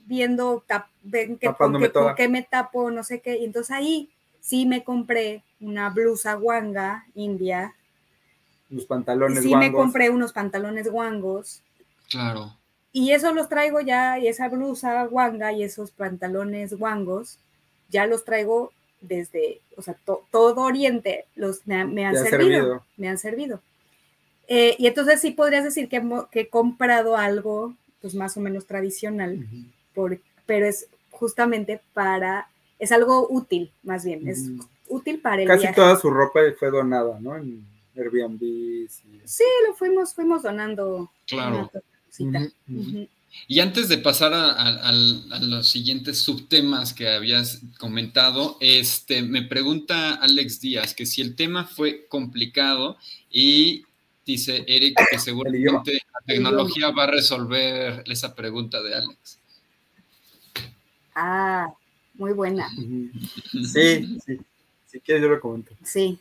viendo 0.09 0.63
tap- 0.67 0.87
ven 1.03 1.37
que, 1.37 1.53
con, 1.53 1.77
qué 2.15 2.27
me 2.27 2.41
tapo, 2.41 2.89
no 2.89 3.03
sé 3.03 3.21
qué. 3.21 3.37
Y 3.37 3.45
entonces 3.45 3.71
ahí 3.71 4.09
sí 4.41 4.65
me 4.65 4.83
compré 4.83 5.43
una 5.61 5.89
blusa 5.91 6.33
guanga 6.33 7.05
india, 7.13 7.75
Los 8.69 8.85
pantalones 8.85 9.43
sí 9.43 9.55
me 9.55 9.71
compré 9.71 10.09
unos 10.09 10.33
pantalones 10.33 10.89
guangos. 10.89 11.61
Claro. 12.09 12.55
Y 12.91 13.11
eso 13.11 13.31
los 13.33 13.47
traigo 13.49 13.81
ya, 13.81 14.17
y 14.17 14.27
esa 14.27 14.49
blusa 14.49 15.05
guanga 15.05 15.53
y 15.53 15.61
esos 15.63 15.91
pantalones 15.91 16.73
guangos, 16.73 17.37
ya 17.89 18.07
los 18.07 18.25
traigo 18.25 18.71
desde, 19.01 19.61
o 19.77 19.81
sea, 19.83 19.93
to- 20.05 20.25
todo 20.31 20.63
Oriente 20.63 21.25
los, 21.35 21.65
me, 21.67 21.85
me 21.85 22.05
han 22.05 22.15
servido, 22.15 22.39
servido. 22.39 22.83
me 22.97 23.09
han 23.09 23.17
servido. 23.19 23.61
Eh, 24.47 24.75
y 24.79 24.87
entonces 24.87 25.21
sí 25.21 25.31
podrías 25.31 25.63
decir 25.63 25.87
que, 25.87 26.01
he 26.31 26.47
comprado 26.49 27.15
algo, 27.15 27.75
pues 28.01 28.15
más 28.15 28.35
o 28.37 28.39
menos 28.39 28.65
tradicional. 28.65 29.45
Por- 29.99 30.19
pero 30.45 30.65
es 30.65 30.87
justamente 31.11 31.81
para, 31.93 32.47
es 32.79 32.91
algo 32.93 33.27
útil, 33.29 33.69
más 33.83 34.05
bien, 34.05 34.27
es 34.27 34.39
Ujú. 34.47 34.65
útil 34.87 35.19
para 35.19 35.41
el 35.41 35.47
Casi 35.47 35.61
viaje. 35.63 35.75
toda 35.75 35.99
su 35.99 36.09
ropa 36.09 36.39
fue 36.57 36.71
donada, 36.71 37.19
¿no? 37.19 37.35
En 37.35 37.65
Airbnb. 37.97 38.41
y- 38.41 38.87
Sí, 39.25 39.43
lo 39.67 39.75
fuimos, 39.75 40.13
fuimos 40.13 40.41
donando. 40.43 41.11
Claro. 41.27 41.69
Y 43.47 43.59
antes 43.59 43.89
de 43.89 43.97
pasar 43.99 44.33
a, 44.33 44.51
a 44.53 44.91
los 45.41 45.69
siguientes 45.69 46.19
subtemas 46.19 46.93
que 46.93 47.07
habías 47.09 47.61
comentado, 47.77 48.57
este, 48.59 49.21
me 49.21 49.43
pregunta 49.43 50.15
Alex 50.15 50.61
Díaz 50.61 50.93
que 50.95 51.05
si 51.05 51.21
el 51.21 51.35
tema 51.35 51.65
fue 51.65 52.07
complicado 52.07 52.97
y 53.29 53.83
dice 54.25 54.63
Eric 54.67 54.97
que 55.11 55.19
seguramente 55.19 55.93
la 55.93 56.21
tecnología 56.25 56.89
va 56.91 57.03
a 57.03 57.11
resolver 57.11 58.03
esa 58.07 58.33
pregunta 58.35 58.81
de 58.81 58.95
Alex. 58.95 59.38
Ah, 61.21 61.73
muy 62.13 62.31
buena. 62.31 62.69
Sí, 63.65 64.17
sí. 64.25 64.39
Si 64.85 64.99
quieres, 65.01 65.21
yo 65.23 65.29
lo 65.29 65.39
comento. 65.39 65.73
sí. 65.83 66.17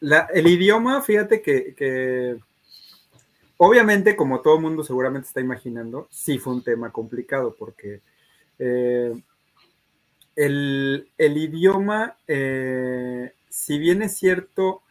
La- 0.00 0.28
el 0.32 0.46
idioma, 0.46 1.02
fíjate 1.02 1.42
que, 1.42 1.74
que 1.74 2.38
obviamente, 3.58 4.16
como 4.16 4.40
todo 4.40 4.58
mundo 4.58 4.82
seguramente 4.82 5.28
está 5.28 5.40
imaginando, 5.40 6.08
sí 6.10 6.38
fue 6.38 6.54
un 6.54 6.62
tema 6.64 6.90
complicado 6.90 7.54
porque 7.58 8.00
eh, 8.58 9.12
el, 10.36 11.06
el 11.18 11.36
idioma, 11.36 12.16
eh, 12.26 13.34
si 13.50 13.78
bien 13.78 14.00
es 14.02 14.16
cierto, 14.16 14.82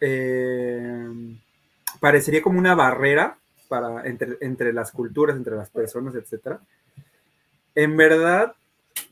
eh, 0.00 1.08
parecería 1.98 2.42
como 2.42 2.58
una 2.58 2.74
barrera 2.74 3.38
para, 3.68 4.06
entre, 4.06 4.36
entre 4.42 4.72
las 4.74 4.92
culturas, 4.92 5.36
entre 5.36 5.56
las 5.56 5.70
personas, 5.70 6.14
etcétera. 6.14 6.60
En 7.74 7.96
verdad, 7.96 8.54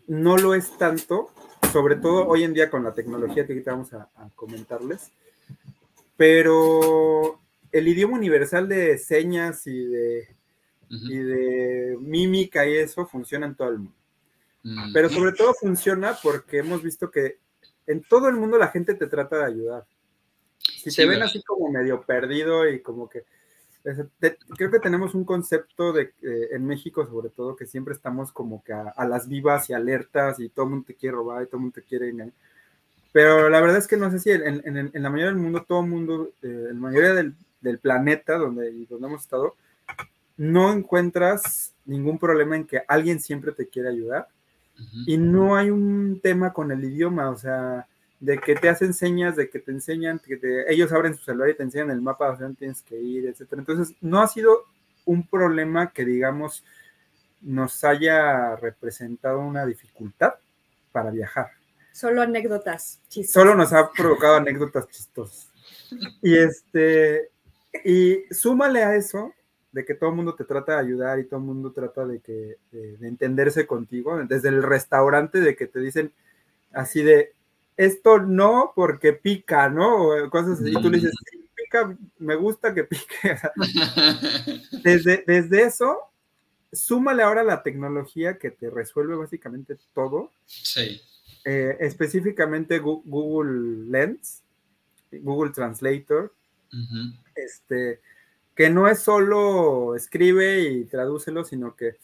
no 0.07 0.37
lo 0.37 0.55
es 0.55 0.77
tanto, 0.79 1.31
sobre 1.73 1.97
todo 1.97 2.27
hoy 2.27 2.45
en 2.45 2.55
día 2.55 2.71
con 2.71 2.85
la 2.85 2.93
tecnología 2.93 3.47
que 3.47 3.53
ahorita 3.53 3.73
vamos 3.73 3.93
a, 3.93 4.09
a 4.17 4.31
comentarles, 4.35 5.13
pero 6.17 7.41
el 7.73 7.89
idioma 7.89 8.17
universal 8.17 8.69
de 8.69 8.99
señas 8.99 9.67
y 9.67 9.85
de, 9.85 10.37
Ujú. 10.91 11.07
y 11.11 11.19
de 11.19 11.97
mímica 12.01 12.67
y 12.67 12.77
eso 12.77 13.07
funciona 13.07 13.47
en 13.47 13.55
todo 13.55 13.69
el 13.69 13.79
mundo. 13.79 13.95
Mm. 14.63 14.93
Pero 14.93 15.09
sobre 15.09 15.33
todo 15.33 15.55
funciona 15.55 16.17
porque 16.23 16.59
hemos 16.59 16.83
visto 16.83 17.11
que 17.11 17.39
en 17.87 18.03
todo 18.03 18.29
el 18.29 18.37
mundo 18.37 18.59
la 18.59 18.69
gente 18.69 18.95
te 18.95 19.07
trata 19.07 19.39
de 19.39 19.45
ayudar. 19.45 19.87
Si 20.59 20.91
Sí, 20.91 20.97
te 20.97 21.07
ven 21.07 21.23
así 21.23 21.43
como 21.43 21.71
medio 21.71 22.03
perdido 22.03 22.69
y 22.69 22.81
como 22.81 23.09
que... 23.09 23.25
creo 24.57 24.71
que 24.71 24.81
tenemos 24.81 25.15
un 25.15 25.25
concepto 25.25 25.93
de, 25.93 26.13
eh, 26.23 26.49
en 26.53 26.67
México 26.67 27.07
sobre 27.07 27.31
todo 27.31 27.57
que 27.57 27.67
siempre 27.67 27.95
estamos 27.95 28.33
como 28.33 28.63
que 28.63 28.73
a, 28.73 28.89
a 28.89 29.07
las 29.07 29.29
vivas 29.29 29.71
y 29.71 29.73
alertas 29.73 30.41
y 30.41 30.49
todo 30.49 30.65
el 30.67 30.71
mundo 30.73 30.87
te 30.89 30.95
quiere 30.95 31.17
robar 31.17 31.43
y 31.43 31.47
todo 31.47 31.57
el 31.57 31.63
mundo 31.63 31.75
te 31.75 31.83
quiere 31.83 32.11
engañar. 32.11 32.35
Pero 33.13 33.49
la 33.49 33.61
verdad 33.61 33.79
es 33.79 33.87
que 33.89 33.97
no 33.97 34.11
sé 34.11 34.19
si 34.19 34.31
en, 34.31 34.43
en- 34.65 34.91
en 34.93 35.03
la 35.03 35.11
mayoría 35.11 35.33
del 35.33 35.43
mundo, 35.43 35.65
todo 35.67 35.81
el 35.83 35.89
mundo, 35.91 36.31
eh, 36.43 36.67
en 36.71 36.75
la 36.75 36.81
mayoría 36.81 37.15
del, 37.15 37.35
del 37.61 37.79
planeta 37.79 38.37
donde, 38.37 38.71
donde 38.87 39.07
hemos 39.07 39.23
estado, 39.23 39.55
no 40.37 40.73
encuentras 40.73 41.73
ningún 41.85 42.19
problema 42.19 42.57
en 42.57 42.67
que 42.67 42.83
alguien 42.87 43.21
siempre 43.21 43.53
te 43.53 43.69
quiere 43.69 43.89
ayudar 43.89 44.29
Ujú. 44.79 44.99
y 45.07 45.17
no 45.19 45.57
hay 45.57 45.71
un 45.71 46.21
tema 46.23 46.53
con 46.53 46.71
el 46.71 46.85
idioma, 46.85 47.31
o 47.31 47.37
sea, 47.37 47.87
de 48.21 48.39
que 48.39 48.55
te 48.57 48.69
hacen 48.69 48.95
señas, 48.95 49.37
de 49.37 49.49
que 49.49 49.61
te 49.61 49.71
enseñan, 49.71 50.19
que 50.19 50.37
te- 50.37 50.73
ellos 50.73 50.93
abren 50.93 51.15
su 51.15 51.23
celular 51.25 51.51
y 51.51 51.55
te 51.55 51.63
enseñan 51.63 51.91
el 51.91 52.01
mapa 52.03 52.31
hacia 52.33 52.45
dónde 52.45 52.59
tienes 52.59 52.83
que 52.83 52.99
ir, 52.99 53.27
etcétera. 53.27 53.61
Entonces, 53.61 53.97
no 54.01 54.21
ha 54.21 54.29
sido 54.29 54.65
un 55.05 55.27
problema 55.27 55.93
que, 55.93 56.05
digamos, 56.05 56.65
nos 57.41 57.85
haya 57.85 58.57
representado 58.57 59.39
una 59.41 59.65
dificultad 59.65 60.35
para 60.91 61.11
viajar. 61.11 61.49
Solo 61.93 62.23
anécdotas 62.23 63.01
chistosas. 63.09 63.33
Solo 63.43 63.55
nos 63.55 63.73
ha 63.73 63.91
provocado 63.93 64.37
anécdotas 64.37 64.89
chistosas. 64.89 65.51
Y 66.23 66.37
este, 66.37 67.31
y 67.85 68.23
súmale 68.31 68.83
a 68.83 68.95
eso 68.97 69.33
de 69.73 69.85
que 69.85 69.95
todo 69.95 70.11
el 70.11 70.17
mundo 70.17 70.35
te 70.35 70.45
trata 70.45 70.73
de 70.73 70.79
ayudar 70.81 71.19
y 71.19 71.25
todo 71.25 71.41
el 71.41 71.47
mundo 71.47 71.73
trata 71.73 72.05
de 72.07 72.21
que 72.21 72.57
de, 72.73 72.97
de 72.97 73.09
entenderse 73.09 73.67
contigo, 73.67 74.17
desde 74.27 74.49
el 74.49 74.63
restaurante 74.63 75.41
de 75.41 75.55
que 75.57 75.67
te 75.67 75.81
dicen 75.81 76.13
así 76.73 77.03
de 77.03 77.33
esto 77.79 78.19
no 78.19 78.73
porque 78.75 79.15
pica, 79.15 79.71
¿no? 79.71 80.09
O 80.09 80.31
cosas 80.31 80.61
así. 80.61 80.71
Y 80.71 80.83
tú 80.83 80.91
le 80.91 80.99
dices, 80.99 81.15
sí, 81.31 81.49
pica, 81.55 81.97
me 82.19 82.35
gusta 82.35 82.75
que 82.75 82.85
pique. 82.85 83.39
Desde, 84.83 85.25
desde 85.27 85.63
eso, 85.63 85.97
súmale 86.73 87.23
ahora 87.23 87.45
la 87.45 87.63
tecnología 87.63 88.37
que 88.37 88.51
te 88.51 88.69
resuelve 88.69 89.15
básicamente 89.15 89.79
todo 89.95 90.31
sí. 90.45 91.01
eh, 91.45 91.77
específicamente 91.81 92.81
Google 92.81 93.87
Lens, 93.89 94.43
Google 95.13 95.53
Translator, 95.53 96.33
este, 97.35 98.01
que 98.55 98.71
no 98.71 98.89
es 98.89 98.99
solo 98.99 99.95
escribe 99.95 100.61
y 100.63 100.85
tradúcelo, 100.85 101.45
sino 101.45 101.77
que 101.77 101.97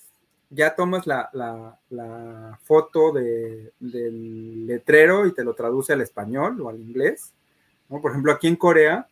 ya 0.54 0.74
tomas 0.74 1.06
la, 1.06 1.28
la- 1.32 1.78
la 1.90 2.58
foto 2.62 3.12
de- 3.12 3.72
del 3.80 4.66
letrero 4.66 5.26
y 5.26 5.32
te 5.34 5.44
lo 5.44 5.54
traduce 5.54 5.92
al 5.92 6.00
español 6.00 6.60
o 6.60 6.68
al 6.68 6.80
inglés. 6.80 7.32
¿no? 7.88 8.00
Por 8.00 8.12
ejemplo, 8.12 8.32
aquí 8.32 8.46
en 8.46 8.56
Corea 8.56 9.06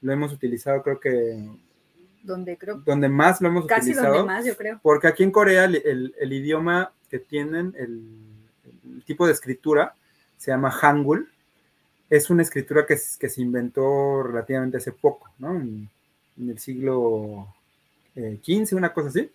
lo 0.00 0.12
hemos 0.12 0.32
utilizado, 0.32 0.82
creo 0.82 0.98
que 1.00 1.48
Donde 2.22 2.56
creo 2.56 2.76
donde 2.84 3.08
más 3.08 3.40
lo 3.40 3.48
hemos 3.48 3.66
casi 3.66 3.90
utilizado. 3.90 4.14
donde 4.18 4.26
más, 4.32 4.44
yo 4.44 4.56
creo. 4.56 4.80
Porque 4.82 5.06
aquí 5.08 5.22
en 5.22 5.30
Corea 5.30 5.64
el, 5.66 5.76
el- 5.84 6.14
el 6.18 6.32
idioma 6.32 6.92
que 7.10 7.18
tienen, 7.18 7.74
el, 7.78 8.02
el 8.84 9.04
tipo 9.04 9.26
de 9.26 9.32
escritura, 9.32 9.94
se 10.36 10.50
llama 10.50 10.70
Hangul. 10.70 11.28
Es 12.10 12.30
una 12.30 12.42
escritura 12.42 12.86
que, 12.86 12.96
se 12.96 13.42
inventó 13.42 14.22
relativamente 14.22 14.76
hace 14.76 14.92
poco, 14.92 15.28
¿no? 15.38 15.54
En, 15.56 15.88
en 16.38 16.50
el 16.50 16.58
siglo 16.58 17.48
eh, 18.14 18.38
XV, 18.44 18.76
una 18.76 18.92
cosa 18.92 19.08
así. 19.08 19.30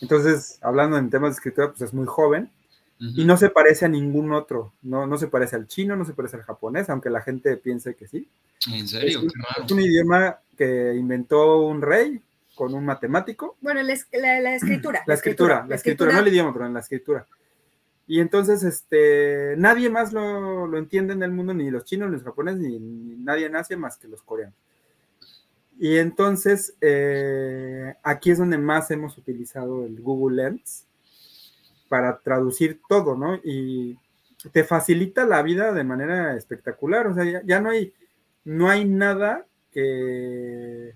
Entonces, 0.00 0.58
hablando 0.62 0.96
en 0.98 1.10
temas 1.10 1.30
de 1.30 1.34
escritura, 1.34 1.68
pues 1.68 1.82
es 1.82 1.94
muy 1.94 2.06
joven 2.06 2.50
y 2.98 3.24
no 3.24 3.36
se 3.36 3.50
parece 3.50 3.84
a 3.84 3.88
ningún 3.88 4.32
otro. 4.32 4.72
No, 4.82 5.06
no 5.08 5.18
se 5.18 5.26
parece 5.26 5.56
al 5.56 5.66
chino, 5.66 5.96
no 5.96 6.04
se 6.04 6.12
parece 6.12 6.36
al 6.36 6.42
japonés, 6.44 6.88
aunque 6.88 7.10
la 7.10 7.20
gente 7.20 7.56
piense 7.56 7.94
que 7.96 8.06
sí. 8.06 8.28
En 8.68 8.84
Es 8.84 8.90
serio, 8.90 9.20
un, 9.22 9.28
qué 9.28 9.34
raro. 9.42 9.64
es 9.66 9.72
un 9.72 9.80
idioma 9.80 10.38
que 10.56 10.94
inventó 10.94 11.62
un 11.62 11.82
rey 11.82 12.22
con 12.54 12.74
un 12.74 12.84
matemático 12.84 13.56
Bueno, 13.60 13.82
la, 13.82 13.92
es- 13.94 14.06
la- 14.12 14.38
la 14.40 14.54
escritura. 14.54 15.02
La 15.06 15.14
escritura, 15.14 15.66
la 15.68 15.74
escritura, 15.74 16.12
no 16.12 16.20
el 16.20 16.28
idioma, 16.28 16.52
pero 16.52 16.66
en 16.66 16.74
la 16.74 16.80
escritura. 16.80 17.26
Y 18.06 18.20
entonces, 18.20 18.62
este, 18.62 19.54
nadie 19.56 19.88
más 19.90 20.12
lo, 20.12 20.66
lo 20.68 20.76
entiende 20.78 21.12
en 21.14 21.22
el 21.24 21.30
mundo, 21.32 21.54
ni 21.54 21.70
los 21.70 21.84
chinos, 21.84 22.08
ni 22.10 22.16
los 22.16 22.24
japoneses, 22.24 22.60
ni, 22.60 22.78
ni 22.78 23.16
nadie 23.16 23.46
en 23.46 23.56
Asia 23.56 23.76
más 23.76 23.96
que 23.96 24.06
los 24.06 24.22
coreanos. 24.22 24.54
Y 25.82 25.96
entonces, 25.96 26.76
eh, 26.80 27.96
aquí 28.04 28.30
es 28.30 28.38
donde 28.38 28.56
más 28.56 28.88
hemos 28.92 29.18
utilizado 29.18 29.84
el 29.84 30.00
Google 30.00 30.44
Lens 30.44 30.86
para 31.88 32.20
traducir 32.20 32.80
todo, 32.88 33.16
¿no? 33.16 33.40
Y 33.42 33.98
te 34.52 34.62
facilita 34.62 35.26
la 35.26 35.42
vida 35.42 35.72
de 35.72 35.82
manera 35.82 36.36
espectacular. 36.36 37.08
O 37.08 37.14
sea, 37.14 37.24
ya, 37.24 37.42
ya 37.44 37.60
no 37.60 37.70
hay, 37.70 37.92
no 38.44 38.70
hay 38.70 38.84
nada 38.84 39.44
que, 39.72 40.94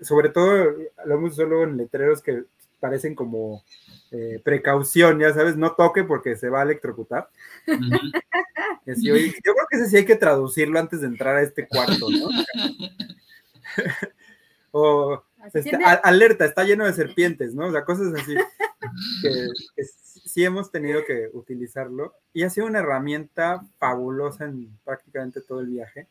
sobre 0.00 0.28
todo, 0.28 0.70
lo 1.04 1.14
hemos 1.16 1.36
luego 1.38 1.64
en 1.64 1.76
letreros 1.76 2.22
que 2.22 2.44
parecen 2.78 3.16
como 3.16 3.64
eh, 4.12 4.40
precaución, 4.44 5.18
ya 5.18 5.34
sabes, 5.34 5.56
no 5.56 5.72
toque 5.72 6.04
porque 6.04 6.36
se 6.36 6.48
va 6.48 6.60
a 6.60 6.64
electrocutar. 6.64 7.28
Yo 8.86 9.14
creo 9.14 9.66
que 9.68 9.78
ese 9.78 9.90
sí 9.90 9.96
hay 9.96 10.04
que 10.04 10.14
traducirlo 10.14 10.78
antes 10.78 11.00
de 11.00 11.08
entrar 11.08 11.34
a 11.34 11.42
este 11.42 11.66
cuarto, 11.66 12.06
¿no? 12.08 12.28
o 14.72 15.22
este, 15.52 15.76
a- 15.84 15.92
alerta, 15.94 16.44
está 16.44 16.64
lleno 16.64 16.84
de 16.84 16.92
serpientes, 16.92 17.54
¿no? 17.54 17.66
O 17.66 17.72
sea, 17.72 17.84
cosas 17.84 18.12
así 18.14 18.34
que, 19.22 19.48
que 19.76 19.84
sí 19.84 20.44
hemos 20.44 20.70
tenido 20.70 21.04
que 21.04 21.28
utilizarlo 21.32 22.14
y 22.32 22.42
ha 22.44 22.50
sido 22.50 22.66
una 22.66 22.78
herramienta 22.80 23.62
fabulosa 23.78 24.44
en 24.44 24.76
prácticamente 24.84 25.40
todo 25.40 25.60
el 25.60 25.66
viaje. 25.68 26.06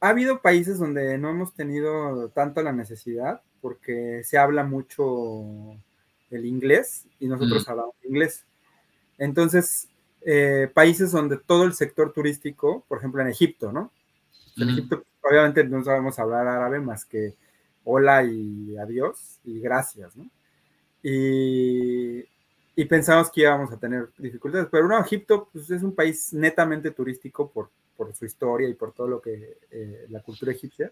Ha 0.00 0.08
habido 0.10 0.42
países 0.42 0.78
donde 0.78 1.16
no 1.16 1.30
hemos 1.30 1.54
tenido 1.54 2.28
tanto 2.30 2.62
la 2.62 2.72
necesidad 2.72 3.40
porque 3.62 4.22
se 4.24 4.36
habla 4.36 4.64
mucho 4.64 5.44
el 6.30 6.44
inglés 6.44 7.06
y 7.20 7.26
nosotros 7.28 7.66
Mm. 7.66 7.70
hablamos 7.70 7.94
inglés. 8.02 8.44
Entonces, 9.16 9.88
eh, 10.26 10.70
países 10.74 11.12
donde 11.12 11.38
todo 11.38 11.64
el 11.64 11.72
sector 11.74 12.12
turístico, 12.12 12.84
por 12.88 12.98
ejemplo 12.98 13.22
en 13.22 13.28
Egipto, 13.28 13.72
¿no? 13.72 13.92
En 14.56 14.64
Ujú. 14.68 14.72
Egipto, 14.78 15.04
obviamente 15.28 15.64
no 15.64 15.82
sabemos 15.82 16.18
hablar 16.18 16.46
árabe 16.46 16.80
más 16.80 17.04
que 17.04 17.34
hola 17.84 18.22
y 18.24 18.76
adiós 18.76 19.40
y 19.44 19.60
gracias, 19.60 20.16
¿no? 20.16 20.28
Y, 21.02 22.24
y 22.76 22.84
pensamos 22.86 23.30
que 23.30 23.42
íbamos 23.42 23.70
a 23.72 23.76
tener 23.78 24.08
dificultades, 24.18 24.68
pero 24.70 24.88
no, 24.88 24.98
Egipto 25.00 25.48
pues, 25.52 25.70
es 25.70 25.82
un 25.82 25.94
país 25.94 26.32
netamente 26.32 26.90
turístico 26.90 27.50
por, 27.50 27.68
por 27.96 28.14
su 28.14 28.24
historia 28.24 28.68
y 28.68 28.74
por 28.74 28.92
todo 28.92 29.06
lo 29.08 29.20
que 29.20 29.58
eh, 29.70 30.06
la 30.08 30.20
cultura 30.22 30.52
egipcia. 30.52 30.90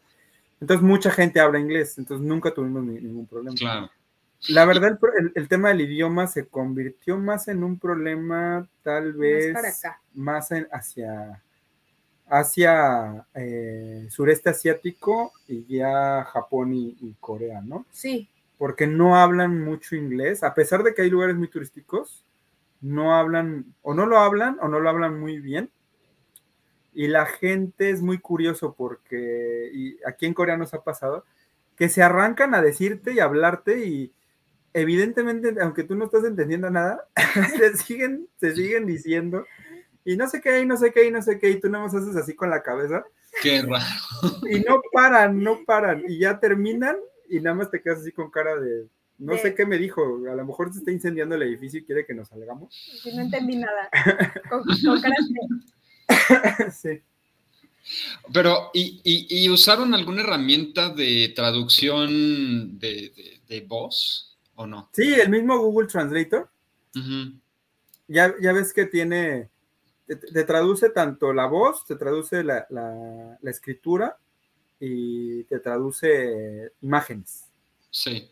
Entonces 0.61 0.85
mucha 0.85 1.11
gente 1.11 1.41
habla 1.41 1.59
inglés, 1.59 1.99
entonces 1.99 2.25
nunca 2.27 2.53
tuvimos 2.53 2.85
ni- 2.85 3.01
ningún 3.01 3.27
problema. 3.27 3.57
Claro. 3.57 3.91
La 4.49 4.65
verdad, 4.65 4.99
el, 5.19 5.33
el- 5.35 5.49
tema 5.49 5.69
del 5.69 5.83
idioma 5.83 6.27
se 6.27 6.47
convirtió 6.47 7.17
más 7.17 7.49
en 7.49 7.63
un 7.65 7.79
problema, 7.79 8.69
tal 8.83 9.13
vez, 9.13 9.53
para 9.55 9.69
acá. 9.69 10.03
más 10.15 10.51
en- 10.51 10.69
hacia, 10.73 11.41
hacia 12.29 13.27
eh, 13.35 14.07
sureste 14.11 14.51
asiático 14.51 15.33
y 15.47 15.77
ya 15.77 16.25
Japón 16.25 16.73
y, 16.73 16.97
y 17.01 17.15
Corea, 17.21 17.61
¿no? 17.63 17.87
Sí, 17.91 18.29
Porque 18.59 18.87
no 18.87 19.17
hablan 19.17 19.63
mucho 19.63 19.97
inglés, 19.97 20.43
a 20.43 20.55
pesar 20.55 20.83
de 20.83 20.95
que 20.95 21.03
hay 21.03 21.11
lugares 21.11 21.37
muy 21.37 21.49
turísticos, 21.49 22.25
no 22.81 23.15
hablan, 23.15 23.67
o 23.83 23.95
no 23.95 24.07
lo 24.07 24.19
hablan, 24.19 24.59
o 24.61 24.69
no 24.69 24.81
lo 24.81 24.89
hablan 24.89 25.19
muy 25.19 25.39
bien. 25.39 25.71
Y 26.95 27.07
la 27.09 27.27
gente 27.27 27.91
es 27.91 28.03
muy 28.03 28.19
curioso 28.19 28.75
porque, 28.77 29.71
y 29.73 29.97
aquí 30.07 30.27
en 30.27 30.35
Corea 30.35 30.57
nos 30.57 30.75
ha 30.75 30.83
pasado, 30.83 31.25
que 31.77 31.89
se 31.89 32.03
arrancan 32.03 32.55
a 32.55 32.61
decirte 32.61 33.15
y 33.15 33.21
hablarte 33.21 33.87
y 33.87 34.13
evidentemente, 34.75 35.55
aunque 35.61 35.85
tú 35.85 35.95
no 35.95 36.05
estás 36.05 36.25
entendiendo 36.25 36.71
nada, 36.71 37.07
se 37.57 37.77
siguen, 37.77 38.29
se 38.41 38.55
siguen 38.55 38.87
diciendo 38.87 39.47
y 40.05 40.17
no 40.17 40.29
sé 40.29 40.41
qué, 40.41 40.61
y 40.61 40.67
no 40.67 40.77
sé 40.77 40.93
qué, 40.93 41.07
y 41.07 41.11
no 41.11 41.23
sé 41.23 41.39
qué, 41.39 41.51
y 41.51 41.61
tú 41.61 41.69
nada 41.69 41.85
más 41.85 41.95
haces 41.95 42.17
así 42.17 42.35
con 42.35 42.51
la 42.51 42.63
cabeza 42.63 43.05
Qué 43.43 43.63
raro. 43.63 43.85
y 44.51 44.61
no 44.61 44.81
paran, 44.93 45.43
no 45.43 45.61
paran, 45.65 46.03
y 46.09 46.19
ya 46.19 46.39
terminan 46.41 46.97
y 47.29 47.41
nada 47.41 47.55
más 47.57 47.71
te 47.71 47.81
quedas 47.81 48.01
así 48.01 48.13
con 48.13 48.31
cara 48.31 48.57
de, 48.57 48.87
no 49.19 49.33
De- 49.33 49.39
sé 49.39 49.55
qué 49.55 49.65
me 49.65 49.79
dijo, 49.79 50.03
a 50.31 50.35
lo 50.35 50.45
mejor 50.45 50.73
se 50.73 50.81
está 50.81 50.91
incendiando 50.91 51.35
el 51.37 51.43
edificio 51.43 51.81
y 51.81 51.85
quiere 51.85 52.05
que 52.05 52.15
nos 52.15 52.29
salgamos. 52.29 52.75
sí, 53.03 53.11
no 53.15 53.23
entendí 53.23 53.57
nada. 53.57 53.89
Con, 54.51 54.63
con 54.65 55.01
caras 55.01 55.29
de- 55.29 56.71
sí. 56.73 57.03
Pero, 58.33 58.71
¿y, 58.75 59.01
y, 59.03 59.45
y 59.45 59.51
usaron 59.51 59.93
alguna 59.95 60.23
herramienta 60.23 60.91
de 60.91 61.33
traducción 61.35 62.79
de, 62.79 63.13
de, 63.17 63.41
de 63.49 63.61
voz 63.63 64.39
o 64.55 64.67
no? 64.67 64.89
Sí, 64.93 65.15
el 65.15 65.31
mismo 65.31 65.59
Google 65.59 65.89
Translator, 65.89 66.49
ya, 68.09 68.35
ya 68.41 68.53
ves 68.53 68.73
que 68.73 68.87
tiene, 68.87 69.49
te, 70.07 70.45
traduce 70.45 70.91
tanto 70.91 71.33
la 71.33 71.47
voz, 71.47 71.85
te 71.87 71.97
traduce 71.97 72.43
la, 72.45 72.67
la- 72.71 73.39
la 73.41 73.51
escritura 73.51 74.19
y 74.81 75.45
te 75.45 75.59
traduce 75.61 76.73
imágenes. 76.81 77.45
Sí. 77.91 78.29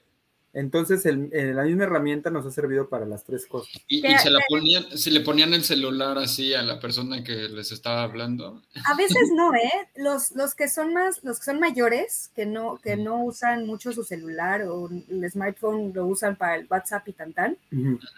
Entonces, 0.53 1.07
el- 1.07 1.31
eh, 1.33 1.53
la 1.55 1.63
misma 1.63 1.85
herramienta 1.85 2.29
nos 2.31 2.45
ha 2.45 2.51
servido 2.51 2.89
para 2.89 3.07
las 3.07 3.23
tres 3.25 3.47
cosas. 3.47 3.71
Y, 3.87 4.03
¿Qué- 4.03 4.09
y 4.13 4.19
se 4.19 4.31
la 4.31 4.41
ponían, 4.49 4.85
se 4.99 5.11
le 5.13 5.21
ponían 5.21 5.55
el 5.55 5.63
celular 5.63 6.19
así 6.19 6.55
a 6.55 6.63
la 6.63 6.81
persona 6.81 7.23
que 7.23 7.49
les 7.49 7.71
estaba 7.71 8.03
hablando. 8.03 8.61
A 8.85 8.97
veces 8.97 9.31
no, 9.37 9.55
¿eh? 9.55 9.71
Los, 9.97 10.33
los 10.33 10.57
que 10.57 10.69
son 10.69 10.93
más, 10.93 11.23
los 11.23 11.39
que 11.39 11.45
son 11.45 11.61
mayores, 11.61 12.31
que 12.35 12.47
no, 12.47 12.79
que 12.83 12.97
no 12.97 13.23
usan 13.25 13.65
mucho 13.65 13.93
su 13.93 14.03
celular 14.03 14.63
o 14.63 14.89
el 14.91 15.31
smartphone 15.31 15.93
lo 15.95 16.07
usan 16.07 16.35
para 16.35 16.57
el 16.57 16.67
WhatsApp 16.69 17.07
y 17.09 17.13
tan 17.13 17.33
tan. 17.33 17.57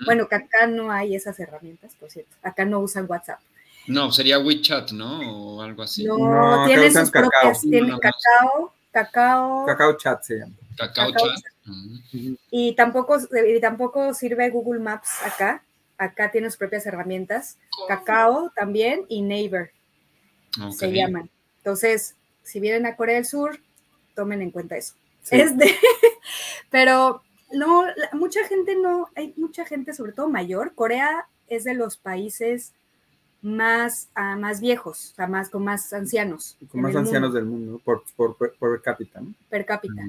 Bueno, 0.06 0.26
que 0.26 0.36
acá 0.36 0.66
no 0.66 0.90
hay 0.90 1.14
esas 1.14 1.38
herramientas, 1.38 1.94
por 2.00 2.10
cierto. 2.10 2.34
Acá 2.42 2.64
no 2.64 2.80
usan 2.80 3.04
WhatsApp. 3.08 3.40
No, 3.88 4.10
sería 4.12 4.38
WeChat, 4.38 4.92
¿no? 4.92 5.18
O 5.56 5.60
algo 5.60 5.82
así. 5.82 6.04
No, 6.04 6.16
No, 6.16 6.66
tienen 6.66 6.92
sus 6.92 7.10
propias, 7.10 7.60
tienen 7.62 7.98
cacao, 7.98 8.72
cacao, 8.92 9.66
Cacao 9.66 9.96
Chat 9.96 10.22
se 10.22 10.38
llama. 10.38 10.54
Cacao 10.76 11.12
Cacao 11.12 11.28
Chat. 11.34 11.52
Y 12.50 12.74
tampoco, 12.74 13.18
y 13.46 13.60
tampoco 13.60 14.14
sirve 14.14 14.50
Google 14.50 14.80
Maps 14.80 15.10
acá. 15.24 15.64
Acá 15.98 16.30
tiene 16.30 16.50
sus 16.50 16.56
propias 16.56 16.86
herramientas. 16.86 17.58
Cacao 17.88 18.52
también 18.54 19.04
y 19.08 19.22
Neighbor 19.22 19.70
se 20.76 20.92
llaman. 20.92 21.30
Entonces, 21.58 22.16
si 22.42 22.60
vienen 22.60 22.86
a 22.86 22.96
Corea 22.96 23.16
del 23.16 23.24
Sur, 23.24 23.60
tomen 24.14 24.42
en 24.42 24.50
cuenta 24.50 24.76
eso. 24.76 24.94
Sí. 25.22 25.40
Este, 25.40 25.76
pero 26.70 27.22
no, 27.52 27.84
mucha 28.12 28.46
gente 28.48 28.74
no, 28.76 29.08
hay 29.14 29.32
mucha 29.36 29.64
gente, 29.64 29.94
sobre 29.94 30.12
todo 30.12 30.28
mayor. 30.28 30.74
Corea 30.74 31.26
es 31.48 31.64
de 31.64 31.74
los 31.74 31.96
países 31.96 32.72
más, 33.42 34.08
ah, 34.14 34.36
más 34.36 34.60
viejos, 34.60 35.10
o 35.12 35.14
sea, 35.16 35.26
más, 35.26 35.50
con 35.50 35.64
más 35.64 35.92
ancianos. 35.92 36.56
Con 36.70 36.80
más 36.80 36.94
ancianos 36.94 37.32
mundo, 37.32 37.38
del 37.38 37.44
mundo, 37.44 37.80
por, 37.84 38.04
por, 38.16 38.36
por, 38.36 38.54
per 38.58 38.82
cápita, 38.82 39.20
¿no? 39.20 39.34
per 39.50 39.66
cápita. 39.66 40.02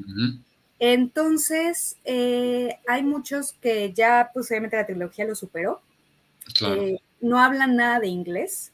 Entonces, 0.80 1.98
eh, 2.06 2.78
hay 2.88 3.04
muchos 3.04 3.54
que 3.54 3.94
ya, 3.94 4.30
pues 4.34 4.50
obviamente 4.52 4.78
la 4.78 4.86
tecnología 4.86 5.26
lo 5.26 5.36
superó. 5.36 5.82
Claro. 6.56 6.76
eh, 6.76 7.02
no 7.22 7.40
hablan 7.40 7.78
nada 7.78 8.00
de 8.02 8.08
inglés, 8.08 8.72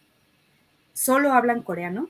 solo 0.93 1.31
hablan 1.33 1.61
coreano 1.61 2.09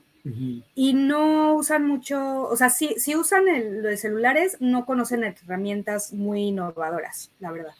y 0.74 0.92
no 0.92 1.54
usan 1.54 1.86
mucho, 1.86 2.42
o 2.42 2.56
sea, 2.56 2.68
sí, 2.68 2.94
sí 2.98 3.16
usan 3.16 3.48
el, 3.48 3.82
los 3.82 4.00
celulares, 4.00 4.58
no 4.60 4.84
conocen 4.84 5.24
herramientas 5.24 6.12
muy 6.12 6.48
innovadoras, 6.48 7.30
la 7.40 7.52
verdad. 7.52 7.74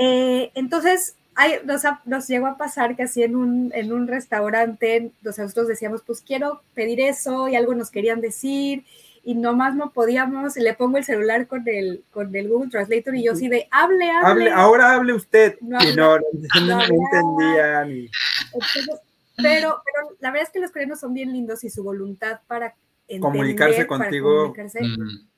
Eh, 0.00 0.50
entonces, 0.54 1.16
hay- 1.36 1.60
nos, 1.64 1.84
ha- 1.84 2.00
nos 2.04 2.26
llegó 2.26 2.46
a 2.46 2.56
pasar 2.56 2.96
que 2.96 3.04
así 3.04 3.22
en 3.22 3.36
un, 3.36 3.70
en 3.74 3.92
un 3.92 4.08
restaurante, 4.08 5.12
nosotros 5.22 5.68
decíamos, 5.68 6.02
pues 6.04 6.20
quiero 6.22 6.62
pedir 6.74 7.00
eso 7.00 7.46
y 7.48 7.54
algo 7.56 7.74
nos 7.74 7.90
querían 7.90 8.20
decir 8.20 8.84
y 9.22 9.34
nomás 9.34 9.74
no 9.74 9.90
podíamos, 9.90 10.56
y 10.56 10.60
le 10.60 10.74
pongo 10.74 10.98
el 10.98 11.04
celular 11.04 11.46
con 11.48 11.66
el, 11.66 12.04
con 12.12 12.34
el 12.34 12.48
Google 12.48 12.70
Translator 12.70 13.14
y 13.16 13.24
yo 13.24 13.32
así 13.32 13.48
de, 13.48 13.66
hable, 13.72 14.08
hable. 14.10 14.28
Hable, 14.30 14.50
ahora 14.52 14.94
hable 14.94 15.12
usted. 15.14 15.56
No 15.60 15.78
y 15.82 15.96
no, 15.96 16.16
no, 16.18 16.22
no 16.66 16.82
entendía 16.82 17.84
ni. 17.84 18.08
Entonces, 18.54 18.88
pero, 19.36 19.82
pero 19.84 20.16
la 20.20 20.30
verdad 20.30 20.46
es 20.46 20.52
que 20.52 20.60
los 20.60 20.70
coreanos 20.70 21.00
son 21.00 21.12
bien 21.12 21.32
lindos 21.32 21.64
y 21.64 21.70
su 21.70 21.82
voluntad 21.82 22.38
para 22.46 22.74
entender, 23.08 23.20
Comunicarse 23.20 23.84
para 23.84 24.04
contigo. 24.04 24.52
comunicarse. 24.54 24.80
Mm. 24.82 25.28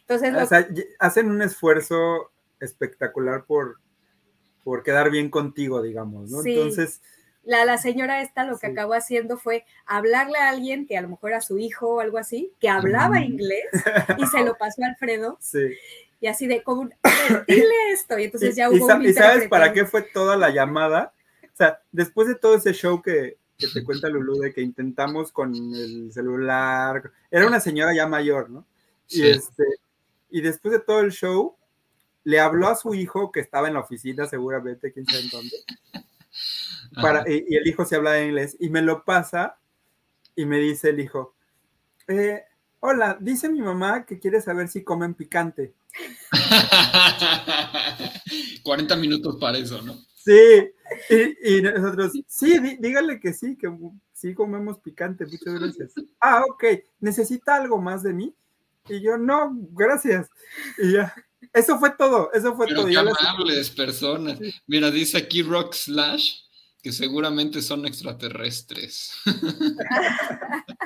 Entonces, 0.00 0.34
O 0.34 0.46
sea, 0.46 0.68
hacen 0.98 1.30
un 1.30 1.40
esfuerzo 1.42 2.30
espectacular 2.60 3.44
por, 3.44 3.76
por 4.68 4.82
quedar 4.82 5.10
bien 5.10 5.30
contigo, 5.30 5.80
digamos, 5.80 6.30
¿no? 6.30 6.42
Sí. 6.42 6.52
Entonces, 6.52 7.00
la, 7.42 7.64
la 7.64 7.78
señora 7.78 8.20
esta 8.20 8.44
lo 8.44 8.58
que 8.58 8.66
Sí. 8.66 8.72
acabó 8.72 8.92
haciendo 8.92 9.38
fue 9.38 9.64
hablarle 9.86 10.36
a 10.38 10.50
alguien 10.50 10.86
que 10.86 10.98
a 10.98 11.00
lo 11.00 11.08
mejor 11.08 11.30
era 11.30 11.40
su 11.40 11.58
hijo 11.58 11.94
o 11.94 12.00
algo 12.00 12.18
así, 12.18 12.52
que 12.60 12.68
hablaba 12.68 13.22
inglés 13.22 13.64
y 14.18 14.26
se 14.26 14.44
lo 14.44 14.58
pasó 14.58 14.82
a 14.84 14.88
Alfredo 14.88 15.38
sí. 15.40 15.70
y 16.20 16.26
así 16.26 16.46
de, 16.46 16.62
como, 16.62 16.90
a 17.02 17.44
dile 17.48 17.92
esto. 17.92 18.18
Y 18.18 18.24
entonces 18.24 18.54
ya 18.54 18.68
y, 18.70 18.74
y 18.74 18.78
hubo 18.78 18.88
sa- 18.88 18.96
un 18.96 19.06
y 19.06 19.12
sabes 19.14 19.48
para 19.48 19.72
qué 19.72 19.86
fue 19.86 20.02
toda 20.02 20.36
la 20.36 20.50
llamada? 20.50 21.14
O 21.44 21.56
sea, 21.56 21.80
después 21.90 22.28
de 22.28 22.34
todo 22.34 22.54
ese 22.56 22.74
show 22.74 23.00
que, 23.00 23.38
que 23.56 23.68
te 23.72 23.82
cuenta 23.82 24.10
Lulu, 24.10 24.38
de 24.40 24.52
que 24.52 24.60
intentamos 24.60 25.32
con 25.32 25.54
el 25.54 26.12
celular, 26.12 27.10
era 27.30 27.46
una 27.46 27.60
señora 27.60 27.94
ya 27.94 28.06
mayor, 28.06 28.50
¿no? 28.50 28.66
Y, 29.08 29.16
Sí. 29.22 29.28
este, 29.30 29.64
y 30.28 30.42
después 30.42 30.72
de 30.72 30.80
todo 30.80 31.00
el 31.00 31.12
show, 31.12 31.56
le 32.28 32.40
habló 32.40 32.68
a 32.68 32.76
su 32.76 32.92
hijo 32.92 33.32
que 33.32 33.40
estaba 33.40 33.68
en 33.68 33.74
la 33.74 33.80
oficina 33.80 34.26
seguramente, 34.26 34.92
quién 34.92 35.06
sabe 35.06 35.22
en 35.22 35.30
dónde, 35.30 35.56
Para, 37.00 37.24
y, 37.26 37.46
y 37.48 37.56
el 37.56 37.66
hijo 37.66 37.86
se 37.86 37.96
habla 37.96 38.22
inglés 38.22 38.54
y 38.60 38.68
me 38.68 38.82
lo 38.82 39.02
pasa 39.02 39.56
y 40.36 40.44
me 40.44 40.58
dice 40.58 40.90
el 40.90 41.00
hijo, 41.00 41.34
eh, 42.06 42.44
hola, 42.80 43.16
dice 43.18 43.48
mi 43.48 43.62
mamá 43.62 44.04
que 44.04 44.18
quiere 44.18 44.42
saber 44.42 44.68
si 44.68 44.84
comen 44.84 45.14
picante. 45.14 45.72
40 48.62 48.96
minutos 48.96 49.36
para 49.40 49.56
eso, 49.56 49.80
¿no? 49.80 49.94
Sí, 50.14 50.70
y, 51.08 51.56
y 51.56 51.62
nosotros, 51.62 52.12
sí, 52.26 52.58
dí- 52.58 52.76
dígale 52.78 53.20
que 53.20 53.32
sí, 53.32 53.56
que 53.56 53.74
sí 54.12 54.34
comemos 54.34 54.78
picante, 54.80 55.24
muchas 55.24 55.60
gracias. 55.60 55.92
Ah, 56.20 56.42
ok, 56.46 56.64
¿necesita 57.00 57.54
algo 57.54 57.80
más 57.80 58.02
de 58.02 58.12
mí? 58.12 58.34
Y 58.88 59.00
yo, 59.00 59.16
no, 59.16 59.56
gracias. 59.72 60.28
Y 60.76 60.92
ya, 60.92 61.14
eso 61.52 61.78
fue 61.78 61.90
todo, 61.96 62.32
eso 62.32 62.54
fue 62.56 62.66
Pero 62.66 62.82
todo. 62.82 62.90
qué 62.90 62.96
amables 62.98 63.70
personas. 63.70 64.38
Mira, 64.66 64.90
dice 64.90 65.18
aquí 65.18 65.42
Rock 65.42 65.74
Slash 65.74 66.34
que 66.82 66.92
seguramente 66.92 67.60
son 67.62 67.86
extraterrestres. 67.86 69.12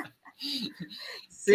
Sí, 1.29 1.53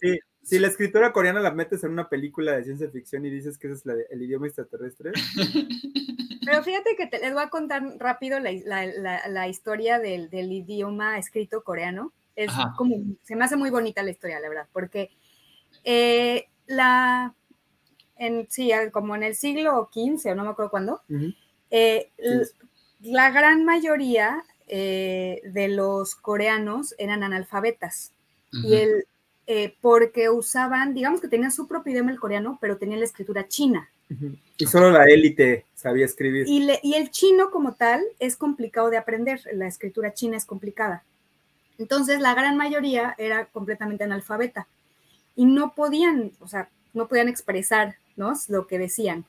sí. 0.00 0.18
Si 0.42 0.58
la 0.58 0.68
escritora 0.68 1.12
coreana 1.12 1.40
la 1.40 1.52
metes 1.52 1.84
en 1.84 1.92
una 1.92 2.08
película 2.08 2.52
de 2.56 2.64
ciencia 2.64 2.90
ficción 2.90 3.24
y 3.24 3.30
dices 3.30 3.56
que 3.58 3.68
ese 3.68 3.76
es 3.76 3.86
la 3.86 3.94
de- 3.94 4.06
el 4.10 4.22
idioma 4.22 4.46
extraterrestre, 4.46 5.12
Pero 6.44 6.62
fíjate 6.64 6.96
que 6.96 7.06
te, 7.06 7.18
les 7.20 7.32
voy 7.34 7.42
a 7.42 7.50
contar 7.50 7.82
rápido 7.98 8.40
la, 8.40 8.50
la- 8.64 8.86
la- 8.86 9.28
la 9.28 9.48
historia 9.48 9.98
del, 9.98 10.30
del 10.30 10.50
idioma 10.50 11.18
escrito 11.18 11.62
coreano. 11.62 12.12
Es 12.34 12.48
Ajá. 12.48 12.72
como, 12.76 12.96
se 13.22 13.36
me 13.36 13.44
hace 13.44 13.56
muy 13.56 13.70
bonita 13.70 14.02
la 14.02 14.10
historia, 14.10 14.40
la 14.40 14.48
verdad, 14.48 14.68
porque 14.72 15.10
eh, 15.84 16.46
la, 16.66 17.34
en, 18.20 18.46
sí, 18.50 18.70
como 18.92 19.16
en 19.16 19.24
el 19.24 19.34
siglo 19.34 19.90
XV, 19.92 20.30
o 20.30 20.34
no 20.36 20.44
me 20.44 20.50
acuerdo 20.50 20.70
cuándo, 20.70 21.00
eh, 21.70 22.10
la 23.00 23.30
gran 23.30 23.64
mayoría 23.64 24.44
eh, 24.68 25.40
de 25.44 25.68
los 25.68 26.14
coreanos 26.14 26.94
eran 26.98 27.22
analfabetas. 27.24 28.12
y 28.52 28.74
el, 28.74 29.04
eh, 29.46 29.74
porque 29.80 30.28
usaban, 30.30 30.94
digamos 30.94 31.20
que 31.20 31.26
tenían 31.28 31.50
su 31.50 31.66
propio 31.66 31.92
idioma 31.92 32.12
el 32.12 32.20
coreano, 32.20 32.58
pero 32.60 32.76
tenían 32.76 33.00
la 33.00 33.06
escritura 33.06 33.48
china. 33.48 33.88
y 34.58 34.66
solo 34.66 34.90
la 34.90 35.04
élite 35.04 35.64
sabía 35.74 36.04
escribir. 36.04 36.44
Y, 36.48 36.64
le- 36.64 36.80
y 36.82 36.94
el 36.94 37.10
chino 37.10 37.50
como 37.50 37.74
tal 37.74 38.02
es 38.18 38.36
complicado 38.36 38.90
de 38.90 38.96
aprender, 38.98 39.40
la 39.54 39.66
escritura 39.66 40.12
china 40.14 40.36
es 40.36 40.44
complicada. 40.44 41.02
Entonces 41.78 42.20
la 42.20 42.34
gran 42.34 42.56
mayoría 42.56 43.14
era 43.18 43.46
completamente 43.46 44.04
analfabeta 44.04 44.66
y 45.36 45.46
no 45.46 45.74
podían, 45.74 46.32
o 46.40 46.46
sea, 46.48 46.68
no 46.92 47.06
podían 47.08 47.28
expresar 47.28 47.96
¿no? 48.20 48.34
lo 48.48 48.66
que 48.66 48.78
decían. 48.78 49.24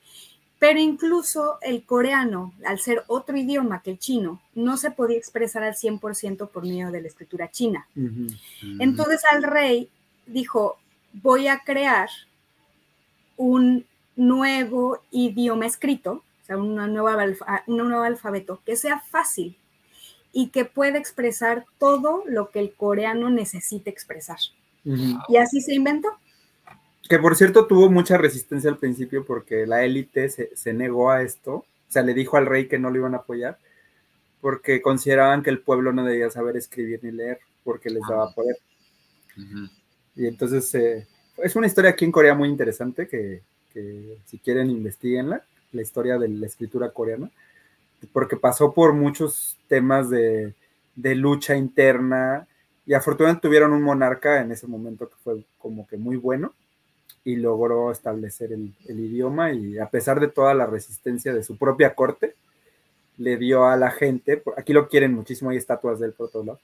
Pero 0.58 0.78
incluso 0.78 1.58
el 1.60 1.82
coreano, 1.84 2.52
al 2.64 2.78
ser 2.78 3.02
otro 3.08 3.36
idioma 3.36 3.82
que 3.82 3.90
el 3.90 3.98
chino, 3.98 4.40
no 4.54 4.76
se 4.76 4.92
podía 4.92 5.16
expresar 5.16 5.64
al 5.64 5.74
100% 5.74 6.48
por 6.50 6.62
medio 6.62 6.92
de 6.92 7.00
la 7.02 7.08
escritura 7.08 7.50
china. 7.50 7.88
Entonces 8.78 9.22
al 9.32 9.42
rey 9.42 9.88
dijo, 10.26 10.76
voy 11.12 11.48
a 11.48 11.60
crear 11.60 12.08
un 13.36 13.84
nuevo 14.14 15.00
idioma 15.10 15.66
escrito, 15.66 16.22
o 16.42 16.46
sea, 16.46 16.58
una 16.58 16.86
nueva 16.86 17.24
un 17.66 17.76
nuevo 17.88 18.02
alfabeto 18.02 18.60
que 18.64 18.76
sea 18.76 19.00
fácil 19.00 19.56
y 20.32 20.48
que 20.48 20.64
pueda 20.64 20.98
expresar 20.98 21.64
todo 21.78 22.22
lo 22.26 22.50
que 22.50 22.60
el 22.60 22.72
coreano 22.72 23.30
necesite 23.30 23.90
expresar. 23.90 24.38
Y 24.84 25.36
así 25.36 25.60
se 25.60 25.74
inventó. 25.74 26.08
Que 27.12 27.18
por 27.18 27.36
cierto 27.36 27.66
tuvo 27.66 27.90
mucha 27.90 28.16
resistencia 28.16 28.70
al 28.70 28.78
principio 28.78 29.22
porque 29.22 29.66
la 29.66 29.84
élite 29.84 30.30
se, 30.30 30.56
se 30.56 30.72
negó 30.72 31.10
a 31.10 31.20
esto, 31.20 31.56
o 31.56 31.66
sea, 31.86 32.00
le 32.00 32.14
dijo 32.14 32.38
al 32.38 32.46
rey 32.46 32.68
que 32.68 32.78
no 32.78 32.88
lo 32.88 32.96
iban 32.96 33.12
a 33.12 33.18
apoyar 33.18 33.58
porque 34.40 34.80
consideraban 34.80 35.42
que 35.42 35.50
el 35.50 35.60
pueblo 35.60 35.92
no 35.92 36.06
debía 36.06 36.30
saber 36.30 36.56
escribir 36.56 37.00
ni 37.02 37.12
leer 37.12 37.38
porque 37.64 37.90
les 37.90 38.00
daba 38.08 38.32
poder. 38.32 38.56
Ujú. 39.36 39.68
Y 40.16 40.26
entonces 40.26 40.74
eh, 40.74 41.06
es 41.36 41.54
una 41.54 41.66
historia 41.66 41.90
aquí 41.90 42.06
en 42.06 42.12
Corea 42.12 42.34
muy 42.34 42.48
interesante 42.48 43.06
que, 43.06 43.42
que 43.74 44.16
si 44.24 44.38
quieren 44.38 44.70
investiguenla, 44.70 45.44
la 45.72 45.82
historia 45.82 46.16
de 46.16 46.28
la 46.28 46.46
escritura 46.46 46.92
coreana, 46.92 47.30
porque 48.14 48.38
pasó 48.38 48.72
por 48.72 48.94
muchos 48.94 49.58
temas 49.68 50.08
de, 50.08 50.54
de 50.96 51.14
lucha 51.14 51.56
interna 51.56 52.48
y 52.86 52.94
afortunadamente 52.94 53.46
tuvieron 53.46 53.74
un 53.74 53.82
monarca 53.82 54.40
en 54.40 54.50
ese 54.50 54.66
momento 54.66 55.10
que 55.10 55.16
fue 55.22 55.44
como 55.58 55.86
que 55.86 55.98
muy 55.98 56.16
bueno 56.16 56.54
y 57.24 57.36
logró 57.36 57.92
establecer 57.92 58.52
el, 58.52 58.72
el 58.88 59.00
idioma 59.00 59.52
y 59.52 59.78
a 59.78 59.88
pesar 59.88 60.18
de 60.20 60.28
toda 60.28 60.54
la 60.54 60.66
resistencia 60.66 61.32
de 61.32 61.42
su 61.42 61.56
propia 61.56 61.94
corte, 61.94 62.34
le 63.18 63.36
dio 63.36 63.66
a 63.66 63.76
la 63.76 63.90
gente, 63.90 64.42
aquí 64.56 64.72
lo 64.72 64.88
quieren 64.88 65.14
muchísimo, 65.14 65.50
hay 65.50 65.56
estatuas 65.58 66.00
del 66.00 66.14
lados, 66.18 66.60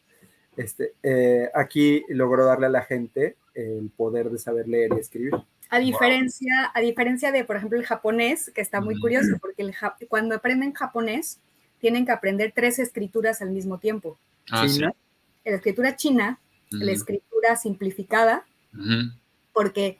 este, 0.57 0.95
eh, 1.03 1.49
aquí 1.55 2.03
logró 2.09 2.45
darle 2.45 2.67
a 2.67 2.71
la 2.71 2.83
gente 2.83 3.37
el 3.55 3.91
poder 3.97 4.31
de 4.31 4.39
saber 4.39 4.67
leer 4.67 4.91
y 4.97 5.01
escribir. 5.01 5.33
A 5.71 5.79
diferencia, 5.79 6.73
a 6.75 6.81
diferencia 6.81 7.31
de, 7.31 7.45
por 7.45 7.57
ejemplo, 7.57 7.79
el 7.79 7.85
japonés, 7.85 8.51
que 8.55 8.61
está 8.63 8.81
muy 8.81 8.99
curioso, 8.99 9.37
porque 9.41 9.63
el 9.63 9.75
ja- 9.75 9.97
cuando 10.09 10.35
aprenden 10.35 10.73
japonés, 10.73 11.39
tienen 11.79 12.07
que 12.07 12.13
aprender 12.13 12.53
tres 12.55 12.79
escrituras 12.79 13.43
al 13.43 13.51
mismo 13.51 13.79
tiempo. 13.79 14.19
Ah, 14.51 14.67
sí. 14.67 14.81
La 14.81 14.95
escritura 15.45 15.95
china, 15.95 16.41
la 16.71 16.93
escritura 16.93 17.55
simplificada, 17.57 18.45
porque 19.53 19.99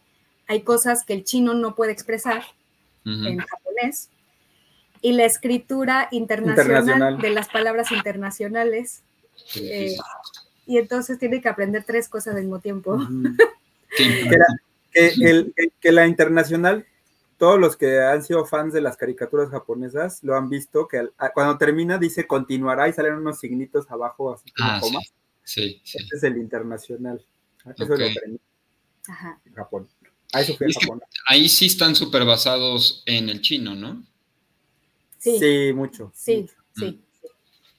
hay 0.49 0.63
cosas 0.63 1.05
que 1.05 1.13
el 1.15 1.25
chino 1.25 1.55
no 1.55 1.75
puede 1.75 1.93
expresar 1.93 2.43
en 3.05 3.39
japonés, 3.39 4.11
y 5.01 5.13
la 5.13 5.25
escritura 5.25 6.09
internacional, 6.11 6.81
Internacional. 6.83 7.19
de 7.23 7.31
las 7.31 7.49
palabras 7.49 7.91
internacionales, 7.93 9.03
eh, 9.57 9.97
y 10.67 10.77
entonces 10.79 11.19
tiene 11.19 11.41
que 11.41 11.49
aprender 11.49 11.85
tres 11.85 12.09
cosas 12.09 12.35
al 12.35 12.43
mismo 12.43 12.59
tiempo. 12.59 12.99
que, 13.97 14.29
era- 14.29 14.47
que 14.93 15.07
el- 15.31 15.55
que- 15.57 15.71
que 15.81 15.93
la 15.93 16.07
internacional, 16.07 16.85
todos 17.39 17.59
los 17.59 17.77
que 17.77 18.01
han 18.03 18.23
sido 18.25 18.45
fans 18.45 18.75
de 18.75 18.81
las 18.83 18.97
caricaturas 18.99 19.49
japonesas 19.49 20.23
lo 20.25 20.35
han 20.37 20.51
visto, 20.51 20.87
que 20.89 20.99
al- 20.99 21.13
a- 21.17 21.31
cuando 21.31 21.57
termina 21.57 21.97
dice 21.97 22.27
continuará 22.27 22.89
y 22.89 22.93
salen 22.93 23.15
unos 23.15 23.39
signitos 23.39 23.91
abajo 23.91 24.35
así 24.35 24.51
como 24.51 24.69
Ah, 24.71 24.79
coma. 24.81 25.01
Sí, 25.45 25.81
sí. 25.85 25.99
Este 25.99 26.17
es 26.17 26.23
el 26.25 26.37
internacional. 26.37 27.25
Eso 27.65 27.85
Ok. 27.85 27.91
lo 28.01 28.07
aprendí 28.07 28.41
Ajá. 29.09 29.39
en 29.47 29.53
Japón. 29.55 29.89
A 30.33 30.41
eso 30.41 30.57
fui 30.57 30.67
a 30.67 30.69
Es 30.71 30.77
que- 30.77 30.85
Japón. 30.87 31.01
Ahí 31.27 31.49
sí 31.49 31.67
están 31.67 31.95
súper 31.95 32.25
basados 32.25 33.03
en 33.07 33.29
el 33.29 33.41
chino, 33.41 33.75
¿no? 33.75 34.05
Sí, 35.19 35.39
sí, 35.39 35.73
mucho. 35.73 36.13
sí, 36.15 36.43
mucho, 36.43 36.55
sí. 36.77 37.01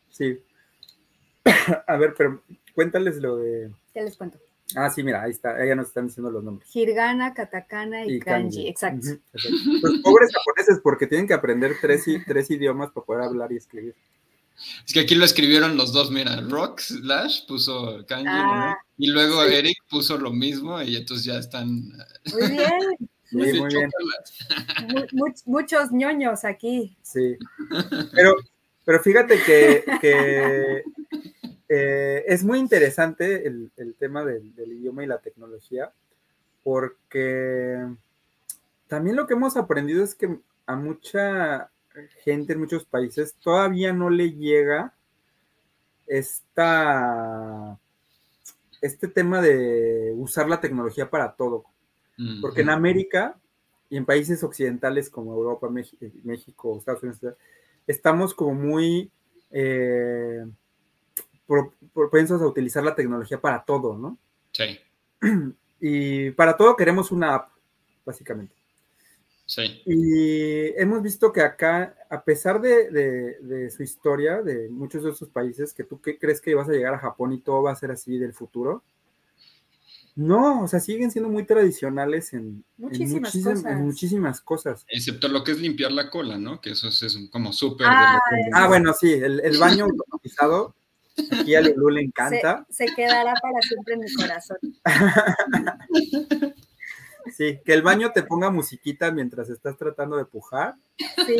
sí. 0.10 0.40
a 1.88 1.96
ver, 1.98 2.14
pero 2.18 2.44
cuéntales 2.74 3.18
lo 3.18 3.38
de. 3.38 3.72
Ya 3.96 4.02
les 4.04 4.18
cuento. 4.18 4.40
Ah, 4.76 4.90
sí, 4.90 5.02
mira, 5.02 5.24
ahí 5.24 5.32
está. 5.32 5.56
Ahí 5.56 5.68
ya 5.68 5.76
nos 5.76 5.88
están 5.88 6.08
diciendo 6.08 6.30
los 6.30 6.44
nombres. 6.44 6.70
Hirgana, 6.76 7.34
katakana 7.34 8.06
y, 8.06 8.20
kanji. 8.20 8.68
Exacto. 8.68 9.08
Los 9.34 10.00
pobres 10.04 10.30
japoneses, 10.32 10.80
porque 10.84 11.08
tienen 11.08 11.28
que 11.28 11.34
aprender 11.34 11.76
tres, 11.82 12.06
tres 12.28 12.52
idiomas 12.52 12.92
para 12.92 13.06
poder 13.06 13.24
hablar 13.24 13.52
y 13.52 13.58
escribir. 13.58 13.96
Es 14.86 14.94
que 14.94 15.00
aquí 15.02 15.16
lo 15.16 15.26
escribieron 15.26 15.78
los 15.78 15.94
dos, 15.94 16.12
mira, 16.12 16.42
Rock 16.42 16.80
Slash 16.82 17.46
puso 17.48 18.06
kanji 18.08 18.26
Ah, 18.28 18.76
¿no? 18.78 18.88
y 18.98 19.08
luego 19.10 19.46
sí. 19.46 19.54
Eric 19.54 19.78
puso 19.90 20.18
lo 20.18 20.32
mismo 20.32 20.82
y 20.82 20.96
entonces 20.98 21.26
ya 21.26 21.38
están 21.40 21.84
Muy 22.34 22.50
bien. 22.52 22.80
Sí, 23.30 23.36
muy 23.36 23.52
bien. 23.68 23.90
Mu- 24.88 25.26
much- 25.28 25.44
muchos 25.46 25.92
ñoños 25.92 26.44
aquí. 26.46 26.98
Sí. 27.04 27.38
Pero, 28.14 28.36
pero 28.86 29.00
fíjate 29.02 29.40
que, 29.46 29.84
que, 30.02 30.84
eh, 31.70 32.24
es 32.28 32.44
muy 32.44 32.58
interesante 32.58 33.48
el, 33.48 33.70
el 33.78 33.94
tema 33.94 34.26
del, 34.26 34.56
del 34.56 34.74
idioma 34.74 35.04
y 35.04 35.08
la 35.08 35.20
tecnología, 35.20 35.92
porque 36.64 37.86
también 38.88 39.16
lo 39.16 39.28
que 39.28 39.36
hemos 39.36 39.56
aprendido 39.58 40.04
es 40.04 40.16
que 40.16 40.40
a 40.66 40.76
mucha 40.76 41.70
gente 42.24 42.54
en 42.54 42.60
muchos 42.60 42.86
países 42.86 43.36
todavía 43.42 43.94
no 43.94 44.10
le 44.10 44.32
llega 44.32 44.94
esta, 46.08 47.78
este 48.82 49.08
tema 49.08 49.42
de 49.42 50.14
usar 50.16 50.48
la 50.50 50.62
tecnología 50.62 51.10
para 51.10 51.34
todo. 51.34 51.66
Porque 52.42 52.62
en 52.62 52.70
América 52.70 53.38
y 53.90 53.98
en 53.98 54.06
países 54.06 54.44
occidentales 54.44 55.10
como 55.10 55.34
Europa, 55.34 55.70
eh, 56.02 56.12
México, 56.24 56.78
Estados 56.78 57.02
Unidos, 57.04 57.36
estamos 57.88 58.34
como 58.34 58.54
muy 58.54 59.10
eh, 59.52 60.46
pro- 61.48 61.74
propensos 61.94 62.42
a 62.42 62.48
utilizar 62.48 62.84
la 62.84 62.96
tecnología 62.96 63.40
para 63.40 63.64
todo, 63.64 63.98
¿no? 63.98 64.18
Sí, 64.52 64.80
Y 65.82 66.32
para 66.32 66.58
todo 66.58 66.76
queremos 66.76 67.10
una 67.10 67.36
app, 67.36 67.52
básicamente. 68.06 68.54
Sí. 69.50 69.82
Y 69.86 70.80
hemos 70.80 71.02
visto 71.02 71.34
que 71.34 71.42
acá, 71.42 71.96
a 72.10 72.24
pesar 72.24 72.62
de, 72.62 72.90
de- 72.92 73.40
de 73.42 73.70
su 73.72 73.82
historia, 73.84 74.42
de 74.44 74.70
muchos 74.70 75.04
de 75.04 75.10
esos 75.10 75.28
países, 75.30 75.74
que 75.74 75.84
tú 75.84 76.00
qué 76.00 76.18
crees 76.18 76.40
que 76.40 76.54
vas 76.56 76.70
a 76.70 76.72
llegar 76.72 76.94
a 76.94 77.00
Japón 77.00 77.34
y 77.34 77.42
todo 77.42 77.64
va 77.64 77.72
a 77.72 77.76
ser 77.76 77.90
así 77.92 78.18
del 78.20 78.34
futuro, 78.34 78.84
No, 80.16 80.64
o 80.64 80.68
sea, 80.68 80.80
siguen 80.82 81.12
siendo 81.12 81.30
muy 81.30 81.46
tradicionales 81.46 82.34
en 82.34 82.64
muchísimas, 82.78 83.34
en 83.36 83.44
cosas. 83.44 83.66
en 83.72 83.82
muchísimas 83.86 84.42
cosas. 84.42 84.86
Excepto 84.90 85.28
lo 85.30 85.44
que 85.46 85.54
es 85.54 85.60
limpiar 85.62 85.92
la 85.94 86.10
cola, 86.10 86.38
¿no? 86.38 86.60
Que 86.60 86.72
eso 86.72 86.90
es, 86.90 87.02
es 87.04 87.18
como 87.32 87.54
súper... 87.54 87.88
Ah, 87.90 88.20
de 88.32 88.38
Ah, 88.54 88.68
bueno, 88.68 88.94
sí, 88.94 89.14
el, 89.14 89.40
el 89.40 89.58
baño 89.58 89.86
automatizado, 89.86 90.76
aquí 91.32 91.56
a 91.56 91.62
Lulu 91.62 91.90
le 91.90 92.02
Se, 92.02 92.06
encanta. 92.08 92.66
se 92.70 92.86
quedará 92.96 93.34
para 93.42 93.62
siempre 93.62 93.94
en 93.94 94.00
mi 94.02 94.14
corazón. 94.14 94.58
Sí, 97.36 97.60
que 97.66 97.74
el 97.74 97.82
baño 97.82 98.12
te 98.14 98.24
ponga 98.24 98.50
musiquita 98.50 99.12
mientras 99.12 99.50
estás 99.50 99.78
tratando 99.78 100.18
de 100.18 100.26
pujar, 100.26 100.76
Sí, 101.26 101.38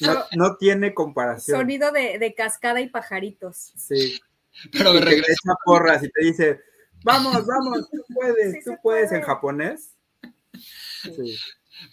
no, 0.00 0.24
no 0.36 0.56
tiene 0.56 0.94
comparación. 0.94 1.58
sonido 1.60 1.90
de, 1.92 2.18
de 2.18 2.34
cascada 2.34 2.80
y 2.80 2.88
pajaritos. 2.88 3.72
Sí, 3.76 4.18
Pero 4.72 4.90
y 4.90 4.94
que 4.94 4.98
te 5.00 5.04
regresa. 5.04 5.32
echa 5.32 5.54
porras 5.64 6.02
y 6.04 6.08
te 6.10 6.24
dice, 6.24 6.60
vamos, 7.04 7.46
vamos, 7.46 7.90
tú 7.90 8.04
puedes, 8.14 8.52
Sí 8.54 8.60
tú 8.64 8.76
puedes 8.82 9.08
puede. 9.08 9.20
en 9.20 9.26
japonés. 9.26 9.90
Sí. 11.02 11.36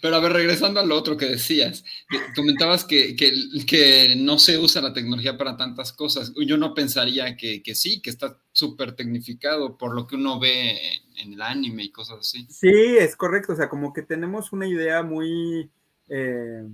Pero 0.02 0.16
a 0.16 0.20
ver, 0.20 0.32
regresando 0.32 0.80
a 0.80 0.84
lo 0.84 0.96
otro 0.96 1.16
que 1.16 1.26
decías, 1.26 1.84
que 2.08 2.18
comentabas 2.34 2.84
que, 2.84 3.14
que, 3.14 3.32
que 3.68 4.14
no 4.16 4.36
se 4.38 4.58
usa 4.58 4.82
la 4.82 4.92
tecnología 4.92 5.38
para 5.38 5.56
tantas 5.56 5.92
cosas. 5.92 6.32
Yo 6.44 6.56
no 6.56 6.74
pensaría 6.74 7.36
que, 7.36 7.62
que 7.62 7.74
sí, 7.76 8.00
que 8.02 8.10
está 8.10 8.36
súper 8.56 8.96
tecnificado 8.96 9.76
por 9.76 9.94
lo 9.94 10.06
que 10.06 10.16
uno 10.16 10.40
ve 10.40 10.78
en, 11.16 11.34
el 11.34 11.42
anime 11.42 11.84
y 11.84 11.90
cosas 11.92 12.20
así. 12.20 12.46
Sí, 12.48 12.96
es 12.98 13.14
correcto. 13.14 13.52
O 13.52 13.56
sea, 13.56 13.68
como 13.68 13.92
que 13.92 14.00
tenemos 14.02 14.50
una 14.52 14.66
idea 14.66 15.02
muy, 15.02 15.70
eh, 16.08 16.66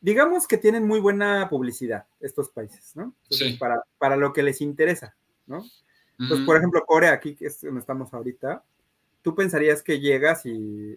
digamos 0.00 0.46
que 0.46 0.56
tienen 0.56 0.86
muy 0.86 1.00
buena 1.00 1.46
publicidad 1.50 2.06
estos 2.20 2.48
países, 2.48 2.96
¿no? 2.96 3.14
Entonces, 3.24 3.52
Sí. 3.52 3.58
para, 3.58 3.82
para 3.98 4.16
lo 4.16 4.32
que 4.32 4.42
les 4.42 4.62
interesa, 4.62 5.14
¿no? 5.46 5.62
Entonces, 6.18 6.46
por 6.46 6.56
ejemplo, 6.56 6.82
Corea, 6.86 7.12
aquí 7.12 7.34
que 7.34 7.46
es 7.48 7.60
donde 7.60 7.80
estamos 7.80 8.14
ahorita, 8.14 8.64
tú 9.20 9.34
pensarías 9.34 9.82
que 9.82 10.00
llegas 10.00 10.46
y, 10.46 10.52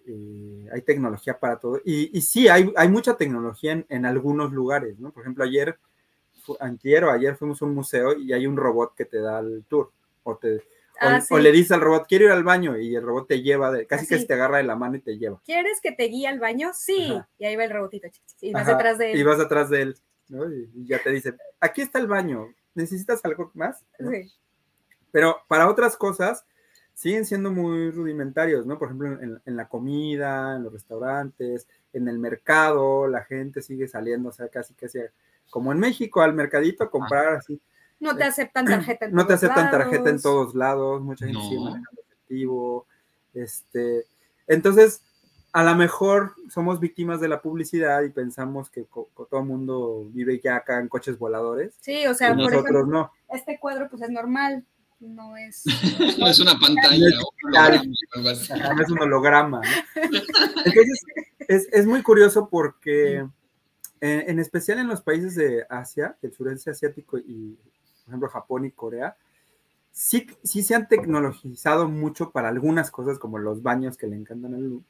y 0.06 0.68
hay 0.72 0.80
tecnología 0.82 1.38
para 1.38 1.58
todo. 1.58 1.82
Y, 1.84 2.16
y 2.16 2.22
sí, 2.22 2.48
hay, 2.48 2.72
hay 2.76 2.88
mucha 2.88 3.16
tecnología 3.18 3.72
en, 3.72 3.84
en 3.90 4.06
algunos 4.06 4.52
lugares, 4.52 4.98
¿no? 4.98 5.10
Por 5.10 5.24
ejemplo, 5.24 5.44
ayer, 5.44 5.78
antier 6.60 7.04
o 7.04 7.10
ayer 7.10 7.36
fuimos 7.36 7.60
a 7.60 7.66
un 7.66 7.74
museo 7.74 8.16
y 8.16 8.32
hay 8.32 8.46
un 8.46 8.56
robot 8.56 8.94
que 8.94 9.04
te 9.04 9.20
da 9.20 9.40
el 9.40 9.64
tour. 9.68 9.92
O, 10.30 10.36
te, 10.36 10.56
o, 10.56 10.60
Ah, 11.00 11.20
sí. 11.20 11.32
o 11.32 11.38
le 11.38 11.52
dices 11.52 11.72
al 11.72 11.80
robot, 11.80 12.06
quiero 12.08 12.24
ir 12.26 12.30
al 12.32 12.42
baño, 12.42 12.76
y 12.76 12.94
el 12.96 13.02
robot 13.02 13.28
te 13.28 13.40
lleva, 13.40 13.70
de, 13.70 13.86
casi 13.86 14.06
que 14.06 14.14
Así. 14.16 14.22
se 14.22 14.28
te 14.28 14.34
agarra 14.34 14.56
de 14.58 14.64
la 14.64 14.74
mano 14.76 14.96
y 14.96 15.00
te 15.00 15.16
lleva. 15.16 15.40
¿Quieres 15.44 15.80
que 15.80 15.92
te 15.92 16.04
guíe 16.04 16.26
al 16.26 16.40
baño? 16.40 16.70
Sí. 16.74 17.12
Ajá. 17.12 17.28
Y 17.38 17.44
ahí 17.46 17.56
va 17.56 17.64
el 17.64 17.70
robotito. 17.70 18.08
Y 18.40 18.52
vas 18.52 18.62
Ajá, 18.64 18.72
detrás 18.72 18.98
de 18.98 19.12
Y 19.12 19.20
él. 19.20 19.24
vas 19.26 19.38
atrás 19.40 19.70
de 19.70 19.82
él, 19.82 19.96
¿no? 20.28 20.52
Y, 20.52 20.68
y 20.74 20.86
ya 20.86 21.00
te 21.02 21.10
dice, 21.10 21.34
aquí 21.60 21.82
está 21.82 21.98
el 22.00 22.08
baño, 22.08 22.52
¿necesitas 22.74 23.24
algo 23.24 23.50
más? 23.54 23.84
¿No? 23.98 24.10
Sí. 24.10 24.30
Pero 25.12 25.36
para 25.48 25.68
otras 25.68 25.96
cosas 25.96 26.44
siguen 26.94 27.24
siendo 27.24 27.52
muy 27.52 27.92
rudimentarios, 27.92 28.66
¿no? 28.66 28.76
Por 28.78 28.88
ejemplo, 28.88 29.08
en, 29.22 29.40
en 29.46 29.56
la 29.56 29.68
comida, 29.68 30.56
en 30.56 30.64
los 30.64 30.72
restaurantes, 30.72 31.68
en 31.92 32.08
el 32.08 32.18
mercado, 32.18 33.06
la 33.06 33.22
gente 33.24 33.62
sigue 33.62 33.86
saliendo, 33.86 34.30
o 34.30 34.32
sea, 34.32 34.48
casi 34.48 34.74
casi 34.74 34.98
como 35.48 35.70
en 35.70 35.78
México, 35.78 36.20
al 36.22 36.34
mercadito 36.34 36.82
a 36.84 36.90
comprar 36.90 37.28
así. 37.36 37.60
No 38.00 38.16
te 38.16 38.24
aceptan 38.24 38.64
tarjeta 38.66 39.06
en 39.06 39.12
No 39.14 39.22
te 39.22 39.28
todos 39.28 39.42
aceptan 39.44 39.70
tarjeta 39.70 39.96
en 39.96 40.04
lados. 40.04 40.22
todos 40.22 40.54
lados, 40.54 41.02
mucha 41.02 41.26
gente 41.26 41.38
No. 41.40 41.48
sigue 41.48 41.60
manejando 41.60 42.00
efectivo. 42.02 42.86
Este, 43.34 44.04
entonces, 44.46 45.02
a 45.52 45.64
lo 45.64 45.74
mejor 45.74 46.34
somos 46.50 46.78
víctimas 46.80 47.20
de 47.20 47.28
la 47.28 47.40
publicidad 47.42 48.02
y 48.02 48.10
pensamos 48.10 48.70
que 48.70 48.84
todo 48.92 49.40
el 49.40 49.46
mundo 49.46 50.06
vive 50.12 50.40
ya 50.42 50.56
acá 50.56 50.78
en 50.78 50.88
coches 50.88 51.18
voladores. 51.18 51.74
Sí, 51.80 52.06
o 52.06 52.14
sea, 52.14 52.28
por 52.28 52.36
nosotros 52.38 52.64
ejemplo, 52.64 52.86
no. 52.86 53.12
este 53.30 53.58
cuadro 53.58 53.88
pues 53.88 54.02
es 54.02 54.10
normal. 54.10 54.64
No 55.00 55.36
es. 55.36 55.62
No 56.18 56.26
es 56.26 56.40
una 56.40 56.58
pantalla 56.58 56.98
No 56.98 57.06
es 57.08 57.14
o 57.22 57.30
un 57.44 57.54
holograma 57.54 58.74
no 58.74 58.82
es 58.82 58.90
un 58.90 58.98
holograma. 59.00 59.60
¿no? 59.60 60.02
Entonces, 60.64 61.02
es, 61.46 61.68
es 61.72 61.86
muy 61.86 62.02
curioso 62.02 62.48
porque, 62.50 63.18
en, 63.18 63.30
en 64.00 64.38
especial 64.40 64.78
en 64.80 64.88
los 64.88 65.00
países 65.00 65.34
de 65.36 65.64
Asia, 65.70 66.16
del 66.20 66.32
sureste 66.32 66.70
asiático 66.70 67.16
y, 67.18 67.56
por 68.08 68.12
ejemplo, 68.12 68.28
Japón 68.28 68.64
y 68.64 68.70
Corea, 68.70 69.16
sí, 69.92 70.26
sí 70.42 70.62
se 70.62 70.74
han 70.74 70.88
tecnologizado 70.88 71.88
mucho 71.88 72.30
para 72.30 72.48
algunas 72.48 72.90
cosas, 72.90 73.18
como 73.18 73.38
los 73.38 73.62
baños 73.62 73.96
que 73.96 74.06
le 74.06 74.16
encantan 74.16 74.54
a 74.54 74.58
Lu, 74.58 74.82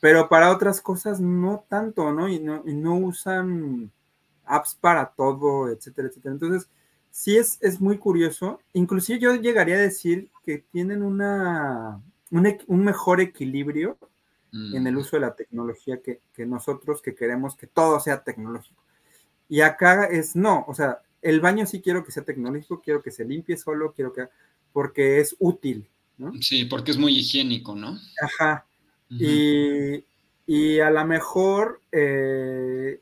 pero 0.00 0.28
para 0.28 0.50
otras 0.50 0.80
cosas 0.80 1.20
no 1.20 1.64
tanto, 1.68 2.12
¿no? 2.12 2.28
Y 2.28 2.40
no, 2.40 2.62
y 2.66 2.74
no 2.74 2.96
usan 2.96 3.90
apps 4.44 4.74
para 4.74 5.06
todo, 5.06 5.68
etcétera, 5.70 6.08
etcétera. 6.08 6.34
Entonces, 6.34 6.68
sí 7.10 7.36
es, 7.36 7.58
es 7.60 7.80
muy 7.80 7.98
curioso. 7.98 8.60
Inclusive 8.72 9.18
yo 9.18 9.34
llegaría 9.36 9.76
a 9.76 9.78
decir 9.78 10.30
que 10.44 10.58
tienen 10.58 11.02
una, 11.02 12.02
un, 12.30 12.84
mejor 12.84 13.20
equilibrio 13.20 13.96
Mm. 14.54 14.76
en 14.76 14.86
el 14.86 14.96
uso 14.96 15.16
de 15.16 15.20
la 15.20 15.34
tecnología 15.34 16.00
que, 16.00 16.20
que 16.32 16.46
nosotros 16.46 17.02
que 17.02 17.16
queremos 17.16 17.56
que 17.56 17.66
todo 17.66 17.98
sea 17.98 18.22
tecnológico. 18.22 18.80
Y 19.48 19.62
acá 19.62 20.04
es 20.04 20.36
no, 20.36 20.64
o 20.68 20.74
sea, 20.74 21.00
el 21.24 21.40
baño 21.40 21.64
sí 21.66 21.80
quiero 21.80 22.04
que 22.04 22.12
sea 22.12 22.22
tecnológico, 22.22 22.82
quiero 22.82 23.02
que 23.02 23.10
se 23.10 23.24
limpie 23.24 23.56
solo, 23.56 23.92
quiero 23.92 24.12
que, 24.12 24.28
porque 24.72 25.20
es 25.20 25.34
útil, 25.38 25.88
¿no? 26.18 26.32
Sí, 26.40 26.66
porque 26.66 26.90
es 26.90 26.98
muy 26.98 27.16
higiénico, 27.16 27.74
¿no? 27.74 27.98
Ajá. 28.20 28.66
Y, 29.08 30.04
y 30.46 30.80
a 30.80 30.90
lo 30.90 31.04
mejor 31.06 31.80
eh, 31.92 33.00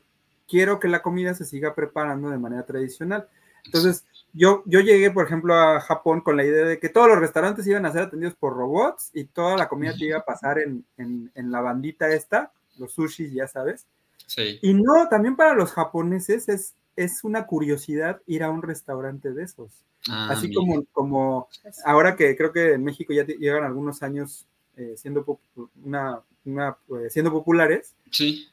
quiero 0.49 0.79
que 0.79 0.87
la 0.87 1.03
comida 1.03 1.35
se 1.35 1.45
siga 1.45 1.75
preparando 1.75 2.31
de 2.31 2.39
manera 2.39 2.65
tradicional. 2.65 3.29
Entonces, 3.65 4.05
yo, 4.33 4.63
yo 4.67 4.81
llegué, 4.81 5.11
por 5.11 5.27
ejemplo, 5.27 5.55
a 5.55 5.81
Japón 5.81 6.21
con 6.21 6.37
la 6.37 6.45
idea 6.45 6.65
de 6.65 6.79
que 6.79 6.91
todos 6.91 7.09
los 7.09 7.19
restaurantes 7.19 7.67
iban 7.67 7.87
a 7.87 7.93
ser 7.93 8.03
atendidos 8.03 8.37
por 8.37 8.55
robots 8.55 9.11
y 9.15 9.25
toda 9.25 9.57
la 9.57 9.69
comida 9.69 9.95
te 9.99 10.05
iba 10.05 10.19
a 10.19 10.25
pasar 10.25 10.61
en, 10.61 10.85
en, 10.97 11.33
en 11.35 11.51
la 11.51 11.61
bandita 11.61 12.09
esta, 12.09 12.53
los 12.79 12.93
sushis, 12.93 13.33
ya 13.33 13.49
sabes. 13.49 13.87
Sí. 14.27 14.61
Y 14.63 14.75
no, 14.75 15.09
también 15.09 15.35
para 15.35 15.55
los 15.55 15.73
japoneses 15.73 16.49
es, 16.49 16.75
es 16.97 17.25
una 17.25 17.47
curiosidad 17.47 18.21
ir 18.27 18.43
a 18.43 18.51
un 18.51 18.63
restaurante 18.63 19.33
de 19.33 19.45
esos. 19.45 19.85
Ah, 20.11 20.29
Así 20.31 20.49
mira. 20.49 20.59
como, 20.61 20.85
como 20.93 21.49
ahora 21.85 22.17
que 22.17 22.37
creo 22.37 22.53
que 22.53 22.73
en 22.73 22.85
México 22.85 23.13
ya 23.13 23.25
llevan 23.25 23.65
algunos 23.65 24.03
años 24.03 24.47
eh, 24.77 24.95
siendo, 24.97 25.25
una, 25.85 26.21
una, 26.45 26.77
eh, 27.01 27.11
siendo 27.11 27.31
populares, 27.31 27.95
Sí. 28.11 28.49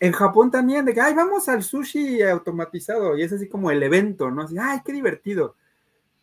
en 0.00 0.12
Japón 0.12 0.50
también, 0.50 0.84
de 0.84 0.92
que, 0.92 1.00
ay, 1.00 1.14
vamos 1.14 1.48
al 1.48 1.62
sushi 1.62 2.20
automatizado, 2.22 3.16
y 3.16 3.22
es 3.22 3.32
así 3.32 3.48
como 3.48 3.70
el 3.70 3.82
evento, 3.82 4.30
¿no? 4.30 4.42
Así, 4.42 4.56
ay, 4.60 4.80
qué 4.84 4.92
divertido. 4.92 5.54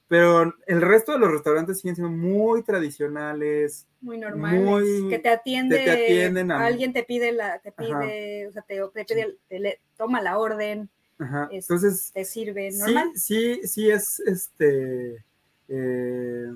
Pero 0.10 0.54
el 0.68 0.82
resto 0.82 1.14
de 1.14 1.20
los 1.20 1.32
restaurantes 1.32 1.80
siguen 1.80 1.96
siendo 1.96 2.12
muy 2.16 2.64
tradicionales, 2.64 3.88
Muy 4.02 4.18
normales. 4.18 4.62
Muy- 5.02 5.10
que 5.10 5.20
te 5.20 5.30
atiende. 5.30 5.78
te- 5.78 5.84
te 5.86 5.92
atienden 5.92 6.52
a- 6.52 6.66
alguien 6.66 6.92
te 6.92 7.04
pide 7.04 7.32
la, 7.32 7.60
te 7.60 7.72
pide, 7.72 8.48
o 8.48 8.52
sea, 8.52 8.62
te, 8.64 8.82
te 8.94 9.06
pide, 9.06 9.22
el- 9.22 9.40
te 9.48 9.60
le- 9.60 9.80
toma 9.96 10.22
la 10.22 10.38
orden, 10.38 10.90
Ajá. 11.22 11.48
Es- 11.52 11.70
Entonces, 11.70 12.12
te 12.14 12.26
sirve 12.26 12.72
sí, 12.72 12.80
normal. 12.80 13.12
sí, 13.16 13.62
sí 13.68 13.90
es 13.90 14.20
este 14.22 15.24
eh, 15.68 16.52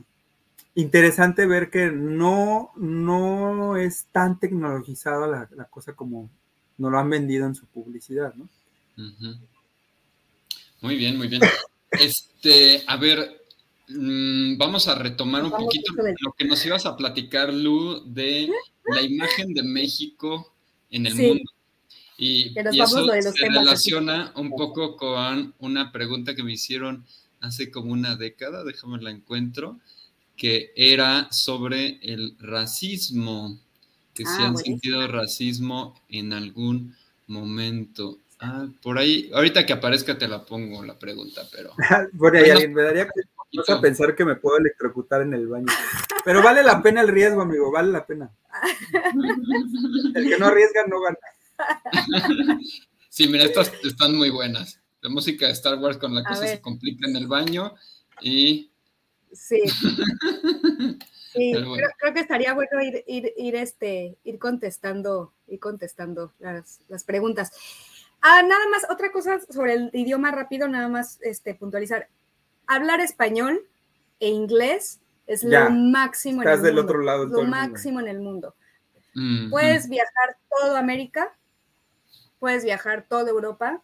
interesante 0.74 1.46
ver 1.46 1.70
que 1.70 1.92
no, 1.92 2.72
no 2.76 3.78
es 3.78 4.08
tan 4.12 4.40
tecnologizada 4.40 5.28
la, 5.28 5.50
la 5.56 5.66
cosa 5.66 5.94
como 5.94 6.30
nos 6.78 6.92
lo 6.92 6.98
han 7.00 7.10
vendido 7.10 7.46
en 7.46 7.56
su 7.56 7.66
publicidad, 7.68 8.34
¿no? 8.34 8.50
Muy 10.82 10.96
bien, 10.98 11.18
muy 11.18 11.28
bien. 11.28 11.42
Este, 11.92 12.84
a 12.88 12.98
ver, 12.98 13.42
mm, 13.88 14.58
vamos 14.58 14.90
a 14.90 14.96
retomar 14.96 15.46
un 15.46 15.52
Vamos 15.52 15.66
poquito 15.68 15.94
lo 16.20 16.34
que 16.34 16.44
nos 16.44 16.66
ibas 16.66 16.86
a 16.86 16.98
platicar, 16.98 17.54
Lu, 17.54 18.04
de 18.06 18.50
la 18.88 19.02
imagen 19.02 19.54
de 19.54 19.64
México 19.64 20.54
en 20.90 21.06
el 21.06 21.14
Sí. 21.14 21.22
mundo. 21.28 21.44
Y, 22.18 22.62
y 22.70 22.82
eso 22.82 23.02
lo 23.02 23.14
de 23.14 23.24
los 23.24 23.36
se 23.36 23.40
temas 23.40 23.68
así. 23.70 23.92
relaciona 23.92 24.32
un 24.36 24.56
poco 24.56 24.96
con 24.98 25.54
una 25.60 25.92
pregunta 25.92 26.36
que 26.36 26.44
me 26.44 26.54
hicieron 26.54 27.06
hace 27.42 27.72
como 27.72 27.92
una 27.94 28.16
década, 28.16 28.64
déjame 28.64 29.02
la 29.02 29.12
encuentro, 29.12 29.80
que 30.36 30.72
era 30.76 31.30
sobre 31.32 32.00
el 32.02 32.36
racismo, 32.40 33.60
que 34.14 34.26
si 34.26 34.42
Ah, 34.42 34.48
han 34.48 34.54
buenísimo. 34.54 34.82
sentido 34.82 35.08
racismo 35.08 35.96
en 36.10 36.34
algún 36.34 36.96
momento. 37.28 38.20
Ah, 38.40 38.68
por 38.82 38.98
ahí, 38.98 39.30
ahorita 39.34 39.66
que 39.66 39.74
aparezca 39.74 40.18
te 40.18 40.28
la 40.28 40.46
pongo 40.46 40.84
la 40.84 40.98
pregunta, 41.00 41.44
pero... 41.52 41.82
Bueno, 42.14 42.40
y 42.42 42.50
Bueno, 42.50 42.52
alguien 42.52 42.74
me 42.74 42.84
daría 42.84 43.08
cosa 43.56 43.76
a 43.76 43.82
pensar 43.82 44.16
que 44.16 44.26
me 44.26 44.36
puedo 44.36 44.58
electrocutar 44.58 45.22
en 45.22 45.34
el 45.34 45.48
baño. 45.48 45.66
Pero 46.26 46.42
vale 46.44 46.64
la 46.64 46.82
pena 46.82 47.02
el 47.02 47.08
riesgo, 47.08 47.42
amigo, 47.42 47.72
vale 47.72 47.92
la 47.92 48.06
pena. 48.06 48.32
El 50.16 50.30
que 50.30 50.38
no 50.38 50.48
arriesga 50.48 50.86
no 50.88 51.02
gana. 51.02 51.18
Sí, 53.10 53.30
mira, 53.30 53.46
estas 53.46 53.72
están 53.84 54.14
muy 54.14 54.30
buenas. 54.30 54.82
La 55.00 55.10
música 55.10 55.46
de 55.46 55.54
Star 55.54 55.80
Wars 55.80 55.98
con 55.98 56.14
la 56.14 56.22
cosa 56.24 56.46
se 56.48 56.60
complica 56.60 57.08
en 57.08 57.16
el 57.16 57.28
baño 57.28 57.74
y... 58.22 58.72
Sí. 59.32 59.62
Sí, 61.36 61.52
Pero 61.54 61.68
bueno. 61.68 61.76
creo, 61.76 61.90
creo 62.00 62.14
que 62.14 62.20
estaría 62.22 62.54
bueno 62.54 62.82
ir, 62.82 63.04
ir, 63.08 63.34
ir, 63.36 63.56
este, 63.58 64.16
ir 64.24 64.40
contestando, 64.40 65.34
ir 65.48 65.60
contestando 65.60 66.32
las, 66.40 66.80
las 66.88 67.04
preguntas. 67.04 67.52
Ah, 68.22 68.42
nada 68.42 68.70
más, 68.72 68.88
otra 68.90 69.12
cosa 69.12 69.42
sobre 69.50 69.74
el 69.74 69.90
idioma 69.92 70.32
rápido, 70.32 70.70
nada 70.70 70.88
más 70.88 71.20
este, 71.22 71.54
puntualizar. 71.54 72.08
Hablar 72.68 73.02
español 73.02 73.68
e 74.22 74.30
inglés 74.30 75.02
Es 75.28 75.42
Ya, 75.42 75.66
lo 75.66 75.72
máximo 75.72 76.42
en 76.42 76.48
el 76.48 76.54
estás 76.54 76.64
del 76.64 76.76
mundo. 76.76 76.90
otro 76.90 77.02
lado 77.04 77.26
lo 77.26 77.44
máximo 77.44 78.00
en 78.00 78.08
el 78.08 78.20
mundo. 78.22 78.56
Mm, 79.14 79.50
Puedes 79.50 79.90
viajar 79.90 80.38
toda 80.50 80.80
América, 80.80 81.36
puedes 82.40 82.64
viajar 82.64 83.06
toda 83.08 83.30
Europa 83.30 83.82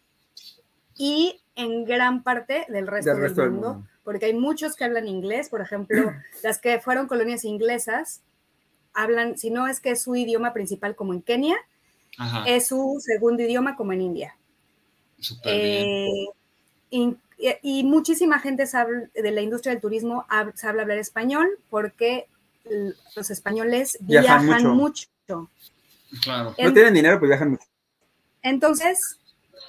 y 0.96 1.42
en 1.56 1.86
gran 1.86 2.24
parte 2.24 2.66
del 2.70 2.88
resto, 2.88 3.10
Del 3.12 3.18
del, 3.20 3.28
resto 3.30 3.42
del 3.42 3.52
mundo, 3.52 3.74
mundo. 3.76 3.88
porque 4.04 4.26
hay 4.26 4.34
muchos 4.34 4.76
que 4.76 4.84
hablan 4.84 5.08
inglés, 5.08 5.50
por 5.50 5.62
ejemplo, 5.62 6.12
las 6.44 6.60
que 6.60 6.80
fueron 6.80 7.08
colonias 7.08 7.44
inglesas 7.46 8.22
hablan, 8.94 9.38
si 9.38 9.50
no 9.52 9.68
es 9.68 9.80
que 9.80 9.92
es 9.92 10.02
su 10.04 10.16
idioma 10.16 10.54
principal 10.54 10.96
como 10.96 11.14
en 11.14 11.22
Kenia, 11.22 11.56
Ajá, 12.18 12.44
es 12.46 12.68
su 12.68 12.98
segundo 13.00 13.42
idioma 13.42 13.76
como 13.78 13.94
en 13.94 14.02
India. 14.02 14.36
Eh, 15.46 16.26
y, 16.90 17.16
y- 17.38 17.80
y 17.80 17.84
muchísima 17.84 18.40
gente 18.40 18.68
sabe, 18.68 19.10
de 19.14 19.32
la 19.32 19.42
industria 19.42 19.72
del 19.74 19.82
turismo 19.82 20.26
hab- 20.30 20.54
sabe 20.56 20.82
hablar 20.82 20.98
español 20.98 21.48
porque 21.70 22.28
los 23.16 23.30
españoles 23.32 23.98
Viajan 24.02 24.46
viajan, 24.46 24.76
mucho. 24.76 25.08
mucho. 25.26 25.50
Claro. 26.22 26.50
No 26.58 26.68
En- 26.68 26.74
tienen 26.74 26.94
dinero, 26.94 27.18
pues 27.20 27.30
viajan 27.30 27.52
mucho. 27.52 27.64
Entonces, 28.44 29.20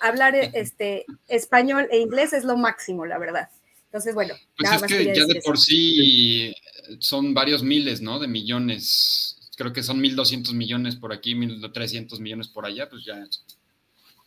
hablar 0.01 0.35
eh, 0.35 0.51
este, 0.55 1.05
español 1.29 1.89
e 1.91 1.99
inglés 1.99 2.33
es 2.33 2.45
lo 2.45 2.57
máximo, 2.57 3.07
la 3.07 3.19
verdad. 3.19 3.49
Entonces, 3.87 4.15
bueno, 4.15 4.35
Pues 4.57 4.65
nada 4.65 4.77
es 4.77 4.81
más 4.83 4.91
que 4.91 5.05
ya 5.05 5.27
de 5.27 5.39
eso. 5.39 5.41
por 5.45 5.59
sí 5.59 6.55
son 6.99 7.35
varios 7.35 7.63
miles, 7.63 8.01
¿no? 8.01 8.19
De 8.19 8.27
millones. 8.27 9.39
Creo 9.57 9.73
que 9.73 9.83
son 9.83 10.01
1.200 10.01 10.55
millones 10.55 10.97
por 10.97 11.13
aquí, 11.13 11.35
1.300 11.35 12.19
millones 12.21 12.49
por 12.49 12.65
allá, 12.65 12.89
pues 12.89 13.05
ya. 13.05 13.23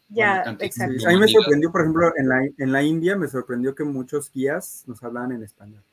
Ya, 0.10 0.44
exacto. 0.60 1.00
Sí, 1.00 1.06
A 1.06 1.10
mí 1.10 1.18
me 1.18 1.28
sorprendió, 1.28 1.72
por 1.72 1.82
ejemplo, 1.82 2.12
en 2.16 2.30
la, 2.30 2.46
en 2.58 2.72
la 2.72 2.84
India 2.84 3.16
me 3.16 3.28
sorprendió 3.28 3.74
que 3.74 3.84
muchos 3.84 4.32
guías 4.32 4.84
nos 4.86 5.04
hablaban 5.04 5.32
en 5.32 5.44
español. 5.44 5.84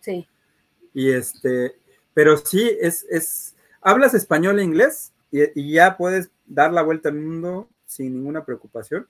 Sí, 0.00 0.26
Y 0.94 1.10
este, 1.10 1.76
pero 2.12 2.36
sí, 2.36 2.70
es, 2.80 3.06
es, 3.10 3.54
hablas 3.80 4.12
español 4.14 4.58
e 4.60 4.64
inglés 4.64 5.12
y, 5.30 5.40
y 5.58 5.72
ya 5.72 5.96
puedes 5.96 6.30
dar 6.48 6.72
la 6.72 6.82
vuelta 6.82 7.08
al 7.08 7.16
mundo 7.16 7.68
sin 7.86 8.14
ninguna 8.14 8.44
preocupación. 8.44 9.06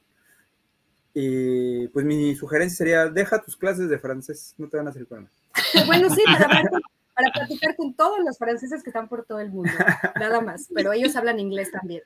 Y 1.14 1.88
pues 1.88 2.04
mi 2.04 2.34
sugerencia 2.34 2.76
sería, 2.76 3.06
deja 3.08 3.42
tus 3.42 3.56
clases 3.56 3.88
de 3.88 3.98
francés, 3.98 4.54
no 4.58 4.68
te 4.68 4.76
van 4.76 4.86
a 4.86 4.90
hacer 4.90 5.06
problema. 5.06 5.30
bueno, 5.86 6.08
sí, 6.14 6.22
para, 6.24 6.44
hablar 6.44 6.70
con- 6.70 6.82
para 7.14 7.30
platicar 7.32 7.76
con 7.76 7.94
todos 7.94 8.18
los 8.24 8.38
franceses 8.38 8.82
que 8.82 8.90
están 8.90 9.08
por 9.08 9.24
todo 9.24 9.40
el 9.40 9.50
mundo, 9.50 9.72
nada 10.16 10.40
más, 10.40 10.68
pero 10.74 10.92
ellos 10.92 11.16
hablan 11.16 11.40
inglés 11.40 11.70
también 11.72 12.02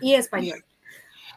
y 0.00 0.14
español. 0.14 0.64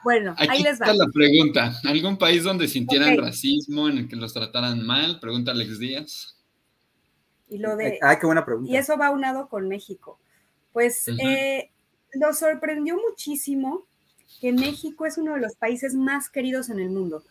Bueno, 0.03 0.33
Aquí 0.37 0.47
ahí 0.49 0.63
les 0.63 0.81
va. 0.81 0.87
está 0.87 0.93
la 0.93 1.07
pregunta. 1.13 1.71
¿Algún 1.85 2.17
país 2.17 2.43
donde 2.43 2.67
sintieran 2.67 3.13
Ok. 3.13 3.25
racismo, 3.25 3.87
en 3.87 3.99
el 3.99 4.07
que 4.09 4.17
los 4.17 4.33
trataran 4.33 4.85
mal? 4.85 5.19
Pregunta 5.21 5.51
Alex 5.51 5.79
Díaz. 5.79 6.37
Y 7.49 7.59
lo 7.59 7.77
de, 7.77 7.99
Ah, 8.01 8.19
qué 8.19 8.25
buena 8.25 8.43
pregunta. 8.43 8.69
Y 8.69 8.75
eso 8.75 8.97
va 8.97 9.11
unado 9.11 9.47
con 9.47 9.69
México. 9.69 10.19
Pues 10.73 11.07
Ujú. 11.07 11.19
eh, 11.21 11.71
nos 12.15 12.39
sorprendió 12.39 12.97
muchísimo 12.97 13.85
que 14.41 14.51
México 14.51 15.05
es 15.05 15.17
uno 15.17 15.33
de 15.35 15.41
los 15.41 15.55
países 15.55 15.95
más 15.95 16.29
queridos 16.29 16.69
en 16.69 16.79
el 16.79 16.89
mundo. 16.89 17.23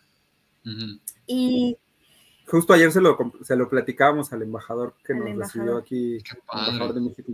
Y 1.27 1.77
Justo 2.47 2.73
ayer 2.73 2.91
se 2.91 2.99
lo, 3.01 3.17
se 3.43 3.55
lo 3.55 3.69
platicábamos 3.69 4.33
al 4.33 4.41
embajador 4.41 4.95
que 5.05 5.13
Al 5.13 5.19
nos 5.19 5.27
embajador. 5.29 5.65
recibió 5.65 5.77
aquí, 5.77 6.17
embajador 6.51 6.79
padre. 6.79 6.93
de 6.93 7.01
México. 7.01 7.31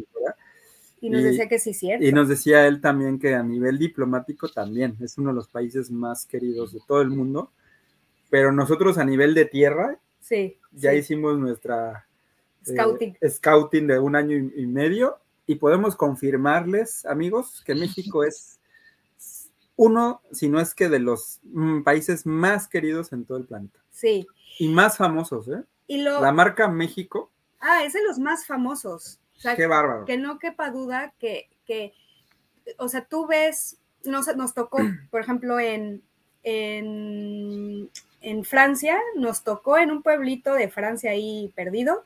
y 1.02 1.10
nos 1.10 1.22
Y- 1.22 1.24
decía 1.24 1.48
que 1.50 1.60
sí, 1.60 1.74
cierto. 1.74 2.06
Y 2.06 2.12
nos 2.12 2.28
decía 2.28 2.68
él 2.68 2.80
también 2.82 3.18
que 3.20 3.34
a 3.34 3.42
nivel 3.44 3.80
diplomático 3.80 4.50
también 4.50 4.96
es 5.00 5.18
uno 5.18 5.30
de 5.30 5.36
los 5.36 5.48
países 5.48 5.90
más 5.90 6.26
queridos 6.26 6.74
de 6.74 6.80
todo 6.88 7.02
el 7.02 7.10
mundo. 7.10 7.52
Pero 8.30 8.52
nosotros 8.52 8.98
a 9.00 9.06
nivel 9.06 9.34
de 9.34 9.46
tierra 9.46 9.98
sí, 10.20 10.58
ya 10.72 10.92
sí. 10.92 10.98
hicimos 10.98 11.40
nuestra 11.40 12.06
eh, 12.68 12.74
Scouting. 12.74 13.18
scouting 13.28 13.88
de 13.88 13.98
un 14.00 14.16
año 14.16 14.38
y, 14.38 14.62
y 14.62 14.68
medio 14.68 15.18
y 15.50 15.56
podemos 15.56 15.96
confirmarles, 15.96 17.08
amigos, 17.08 17.64
que 17.66 17.74
México 17.74 18.24
es 18.24 18.60
uno, 19.76 20.22
si 20.32 20.48
no 20.48 20.60
es 20.60 20.76
que 20.76 20.90
de 20.90 21.00
los 21.00 21.40
mm, 21.42 21.82
países 21.82 22.28
más 22.28 22.68
queridos 22.68 23.12
en 23.14 23.26
todo 23.26 23.40
el 23.40 23.46
planeta 23.46 23.80
Sí. 23.90 24.28
y 24.60 24.68
más 24.68 24.98
famosos, 24.98 25.48
¿eh? 25.48 25.64
Y 25.88 26.04
lo. 26.04 26.22
La 26.22 26.32
marca 26.32 26.68
México, 26.68 27.32
Ah, 27.60 27.84
es 27.84 27.94
de 27.94 28.04
los 28.06 28.20
más 28.20 28.46
famosos. 28.46 29.20
O 29.38 29.40
sea, 29.40 29.56
qué 29.56 29.66
bárbaro. 29.66 30.06
que 30.06 30.18
no 30.18 30.38
quepa 30.38 30.70
duda 30.70 31.14
que, 31.18 31.50
que 31.66 31.94
o 32.78 32.88
sea, 32.88 33.06
tú 33.06 33.26
ves, 33.26 33.80
nos, 34.06 34.28
nos 34.38 34.54
tocó, 34.54 34.78
por 35.10 35.20
ejemplo, 35.22 35.60
en, 35.60 36.04
en, 36.44 37.90
en 38.22 38.44
Francia, 38.46 39.00
nos 39.16 39.44
tocó 39.44 39.80
en 39.80 39.90
un 39.90 40.04
pueblito 40.04 40.54
de 40.54 40.70
Francia 40.70 41.10
ahí 41.10 41.52
perdido, 41.56 42.06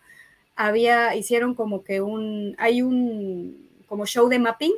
había, 0.55 1.15
hicieron 1.15 1.55
como 1.55 1.83
que 1.83 2.01
un, 2.01 2.55
hay 2.59 2.81
un, 2.81 3.69
como 3.87 4.05
show 4.05 4.27
de 4.29 4.39
mapping 4.39 4.73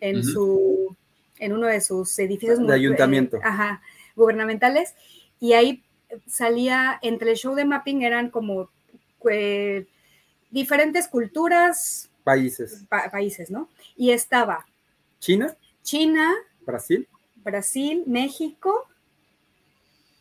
en 0.00 0.22
su, 0.24 0.96
en 1.38 1.52
uno 1.52 1.66
de 1.66 1.80
sus 1.80 2.18
edificios 2.18 2.58
De 2.58 2.64
mu- 2.64 2.72
ayuntamiento. 2.72 3.36
eh, 3.38 3.40
ajá, 3.42 3.82
gubernamentales, 4.16 4.94
y 5.40 5.52
ahí 5.54 5.82
salía, 6.26 6.98
entre 7.02 7.32
el 7.32 7.36
show 7.36 7.54
de 7.54 7.64
mapping 7.64 8.02
eran 8.02 8.30
como 8.30 8.70
eh, 9.30 9.86
diferentes 10.50 11.08
culturas, 11.08 12.08
Países. 12.24 12.84
pa- 12.88 13.10
países, 13.10 13.50
¿no? 13.50 13.68
Y 13.96 14.10
estaba 14.10 14.66
China, 15.18 15.56
China, 15.82 16.34
Brasil, 16.66 17.08
Brasil, 17.36 18.04
México, 18.06 18.86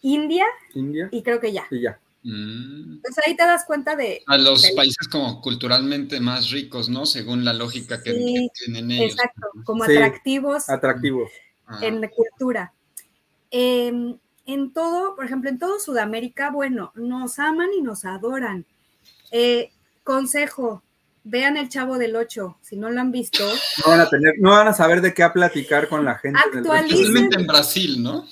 India 0.02 0.46
India 0.74 1.10
y 1.12 1.22
creo 1.24 1.40
que 1.40 1.52
ya. 1.52 1.68
y 1.70 1.82
ya. 1.82 2.00
Mm. 2.30 2.96
Entonces 2.98 3.24
ahí 3.26 3.38
te 3.38 3.44
das 3.46 3.64
cuenta 3.66 3.96
de, 3.96 4.22
A 4.28 4.38
los 4.38 4.70
países 4.76 5.08
como 5.08 5.40
culturalmente 5.42 6.20
más 6.20 6.52
ricos, 6.52 6.90
¿no? 6.90 7.06
Según 7.06 7.46
la 7.46 7.54
lógica 7.54 8.04
que, 8.04 8.12
Sí, 8.14 8.50
que 8.54 8.66
tienen 8.66 8.92
ellos. 8.92 9.14
exacto, 9.14 9.48
como 9.64 9.86
Sí. 9.86 9.94
atractivos 9.94 10.70
Atractivos. 10.70 11.32
Ah, 11.68 11.80
en 11.84 12.02
la 12.02 12.10
cultura. 12.10 12.74
Em, 13.50 14.18
en 14.46 14.74
todo, 14.74 15.16
por 15.16 15.24
ejemplo, 15.26 15.50
en 15.50 15.58
todo 15.58 15.80
Sudamérica, 15.80 16.52
bueno, 16.52 16.92
nos 16.96 17.40
aman 17.40 17.70
y 17.78 17.82
nos 17.82 18.04
adoran. 18.04 18.66
Eh, 19.32 19.72
consejo, 20.04 20.84
vean 21.24 21.56
el 21.58 21.70
Chavo 21.70 21.98
del 21.98 22.16
Ocho, 22.18 22.58
si 22.62 22.76
no 22.78 22.90
lo 22.90 23.00
han 23.00 23.12
visto. 23.12 23.44
No 23.86 23.92
van 23.92 24.00
a 24.02 24.10
tener, 24.10 24.36
no 24.40 24.52
van 24.52 24.68
a 24.68 24.74
saber 24.74 25.00
de 25.02 25.14
qué 25.14 25.24
a 25.24 25.32
platicar 25.34 25.88
con 25.88 26.04
la 26.04 26.16
gente. 26.16 26.40
del- 26.50 26.60
Actualicen. 26.60 26.98
Especialmente 26.98 27.40
en 27.40 27.48
Brasil, 27.48 28.04
¿no? 28.04 28.26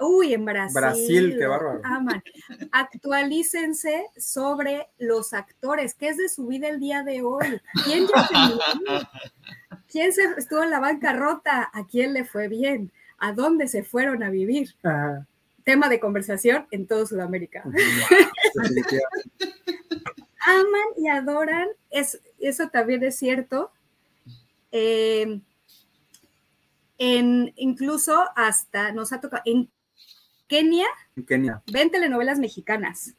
Uy, 0.00 0.32
en 0.32 0.44
Brasil. 0.44 0.74
Brasil, 0.74 1.36
qué 1.38 1.46
bárbaro. 1.46 1.80
Aman. 1.84 2.22
Actualícense 2.70 4.06
sobre 4.16 4.88
los 4.98 5.32
actores. 5.32 5.94
¿Qué 5.94 6.08
es 6.08 6.16
de 6.16 6.28
su 6.28 6.46
vida 6.46 6.68
el 6.68 6.78
día 6.78 7.02
de 7.02 7.22
hoy? 7.22 7.60
¿Quién 7.84 8.06
ya 8.06 8.26
se? 8.26 8.36
¿Quién 9.90 10.12
se 10.12 10.22
estuvo 10.36 10.62
en 10.62 10.70
la 10.70 10.80
bancarrota? 10.80 11.70
¿A 11.72 11.86
quién 11.86 12.12
le 12.12 12.24
fue 12.24 12.48
bien? 12.48 12.92
¿A 13.18 13.32
dónde 13.32 13.66
se 13.66 13.82
fueron 13.82 14.22
a 14.22 14.30
vivir? 14.30 14.74
Ajá. 14.82 15.26
Tema 15.64 15.88
de 15.88 15.98
conversación 16.00 16.66
en 16.70 16.86
todo 16.86 17.04
Sudamérica. 17.04 17.62
Aman 20.46 20.88
y 20.96 21.08
adoran, 21.08 21.68
es, 21.90 22.20
eso 22.38 22.68
también 22.68 23.02
es 23.04 23.16
cierto. 23.16 23.70
Eh, 24.72 25.40
en, 26.98 27.52
incluso 27.56 28.24
hasta 28.34 28.92
nos 28.92 29.12
ha 29.12 29.20
tocado, 29.20 29.42
en 29.44 29.68
Kenia 30.48 30.86
En 31.16 31.24
Kenia. 31.26 31.62
ven 31.70 31.90
telenovelas 31.90 32.38
mexicanas. 32.38 33.14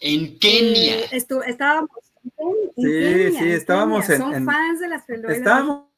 En 0.00 0.38
Kenia. 0.38 0.96
Eh, 1.00 1.08
estu- 1.12 1.42
estábamos 1.44 1.90
en, 2.36 2.46
en 2.76 2.84
Sí, 2.84 2.92
Kenia, 3.32 3.40
sí, 3.40 3.48
estábamos 3.50 4.06
Kenia. 4.06 4.16
en- 4.16 4.22
Son 4.22 4.34
en- 4.34 4.44
fans 4.46 4.80
de 4.80 4.88
las 4.88 5.06
telenovelas. 5.06 5.38
Estábamos 5.38 5.88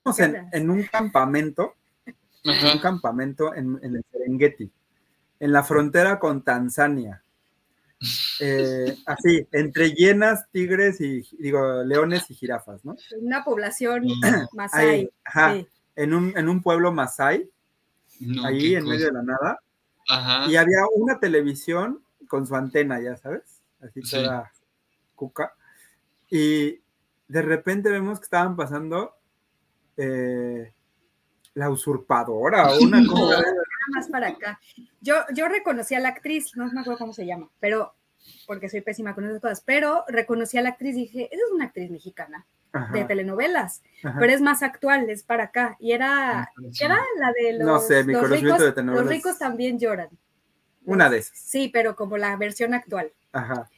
en, 0.52 0.70
un 0.70 0.82
campamento, 0.84 1.74
en 2.06 2.14
un 2.44 2.50
Ajá. 2.50 2.80
campamento 2.80 3.54
en, 3.54 3.78
en 3.82 3.96
el 3.96 4.04
Serengeti, 4.10 4.70
en 5.40 5.52
la 5.52 5.62
frontera 5.62 6.18
con 6.18 6.42
Tanzania. 6.42 7.22
Eh, 8.40 8.96
así, 9.06 9.46
entre 9.52 9.92
hienas, 9.92 10.48
tigres 10.50 11.00
y, 11.02 11.20
digo, 11.38 11.82
leones 11.84 12.30
y 12.30 12.34
jirafas, 12.34 12.82
¿no? 12.84 12.96
Una 13.20 13.44
población 13.44 14.04
Mm. 14.06 14.10
masái. 14.56 14.88
Ahí, 14.88 15.10
ajá, 15.24 15.54
sí. 15.54 15.66
en 15.96 16.14
un, 16.14 16.32
en 16.38 16.48
un 16.48 16.62
pueblo 16.62 16.92
masái, 16.92 17.50
No, 18.20 18.46
ahí 18.46 18.74
en 18.74 18.84
medio 18.86 19.06
de 19.06 19.12
la 19.12 19.22
nada, 19.22 19.58
Ajá. 20.10 20.50
y 20.50 20.56
había 20.56 20.80
una 20.94 21.18
televisión 21.20 22.02
con 22.28 22.46
su 22.46 22.54
antena, 22.56 23.00
ya 23.00 23.16
sabes, 23.16 23.60
así 23.80 24.02
Sí. 24.02 24.16
toda 24.16 24.52
cuca, 25.14 25.54
y 26.30 26.80
de 27.28 27.42
repente 27.42 27.90
vemos 27.90 28.18
que 28.20 28.24
estaban 28.24 28.56
pasando 28.56 29.16
eh, 29.96 30.72
la 31.54 31.68
usurpadora 31.70 32.70
o 32.72 32.78
una 32.82 33.00
No. 33.00 33.12
cosa 33.12 33.36
de- 33.40 33.44
más 33.94 34.08
para 34.08 34.28
acá. 34.28 34.60
Yo, 35.00 35.16
yo 35.34 35.48
reconocí 35.48 35.94
a 35.94 36.00
la 36.00 36.10
actriz, 36.10 36.56
no 36.56 36.70
me 36.72 36.80
acuerdo 36.80 36.98
cómo 36.98 37.12
se 37.12 37.26
llama, 37.26 37.50
pero 37.58 37.94
porque 38.46 38.68
soy 38.68 38.80
pésima 38.82 39.14
con 39.14 39.24
esas 39.24 39.40
cosas, 39.40 39.62
pero 39.64 40.04
reconocí 40.08 40.56
a 40.58 40.62
la 40.62 40.70
actriz 40.70 40.94
y 40.96 41.00
dije, 41.02 41.28
esa 41.34 41.42
es 41.44 41.50
una 41.52 41.64
actriz 41.66 41.90
mexicana 41.90 42.46
Ajá, 42.72 42.92
de 42.92 43.04
telenovelas, 43.04 43.82
ajá. 44.04 44.16
pero 44.20 44.32
es 44.32 44.40
más 44.40 44.62
actual, 44.62 45.10
es 45.10 45.24
para 45.24 45.44
acá. 45.44 45.76
Y 45.80 45.90
era, 45.92 46.52
Sí. 46.70 46.84
era 46.84 47.00
la 47.18 47.32
de 47.32 47.54
los, 47.54 47.66
No 47.66 47.78
sé, 47.80 48.04
mi 48.04 48.12
los 48.12 48.22
conocimiento 48.22 48.58
ricos, 48.58 48.74
de 48.76 48.82
telenovelas- 48.82 49.00
los 49.02 49.08
ricos 49.08 49.38
también 49.38 49.78
lloran. 49.78 50.08
Una 50.84 51.10
de 51.10 51.18
esas. 51.18 51.36
Sí, 51.38 51.68
pero 51.72 51.96
como 51.96 52.16
la 52.16 52.36
versión 52.36 52.72
actual. 52.74 53.12
Ajá. 53.32 53.68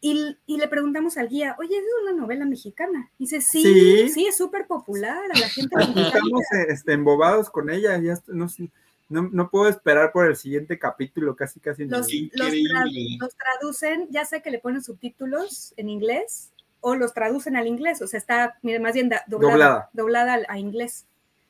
Y, 0.00 0.36
y 0.46 0.58
le 0.58 0.68
preguntamos 0.68 1.16
al 1.16 1.28
guía, 1.28 1.56
oye, 1.58 1.76
¿es 1.78 1.84
una 2.02 2.12
novela 2.20 2.44
mexicana? 2.44 3.10
Y 3.18 3.24
dice, 3.24 3.40
sí, 3.40 3.62
Sí. 3.62 4.08
sí, 4.10 4.26
es 4.26 4.36
súper 4.36 4.66
popular, 4.66 5.22
a 5.34 5.38
la 5.38 5.48
gente 5.48 5.76
le. 5.78 6.02
Estamos 6.08 6.42
este, 6.68 6.92
embobados 6.92 7.48
con 7.48 7.70
ella, 7.70 7.96
ya 7.98 8.14
no, 8.26 8.48
sé, 8.50 8.70
no, 9.08 9.22
no 9.32 9.48
puedo 9.50 9.66
esperar 9.68 10.12
por 10.12 10.26
el 10.26 10.36
siguiente 10.36 10.78
capítulo, 10.78 11.34
casi 11.36 11.58
casi. 11.58 11.84
Los, 11.86 12.00
los, 12.32 12.52
tra- 12.52 13.18
los 13.18 13.36
traducen, 13.36 14.06
ya 14.10 14.26
sea 14.26 14.40
que 14.40 14.50
le 14.50 14.58
ponen 14.58 14.82
subtítulos 14.82 15.72
en 15.78 15.88
inglés 15.88 16.50
o 16.86 16.94
los 16.96 17.14
traducen 17.14 17.56
al 17.56 17.66
inglés, 17.66 18.02
o 18.02 18.06
sea, 18.06 18.18
está 18.18 18.58
mire, 18.62 18.78
más 18.78 18.92
bien 18.92 19.08
da- 19.08 19.24
doblada, 19.26 19.52
Doblada. 19.54 19.90
doblada 19.94 20.34
al- 20.34 20.46
a 20.48 20.58
inglés. 20.58 21.06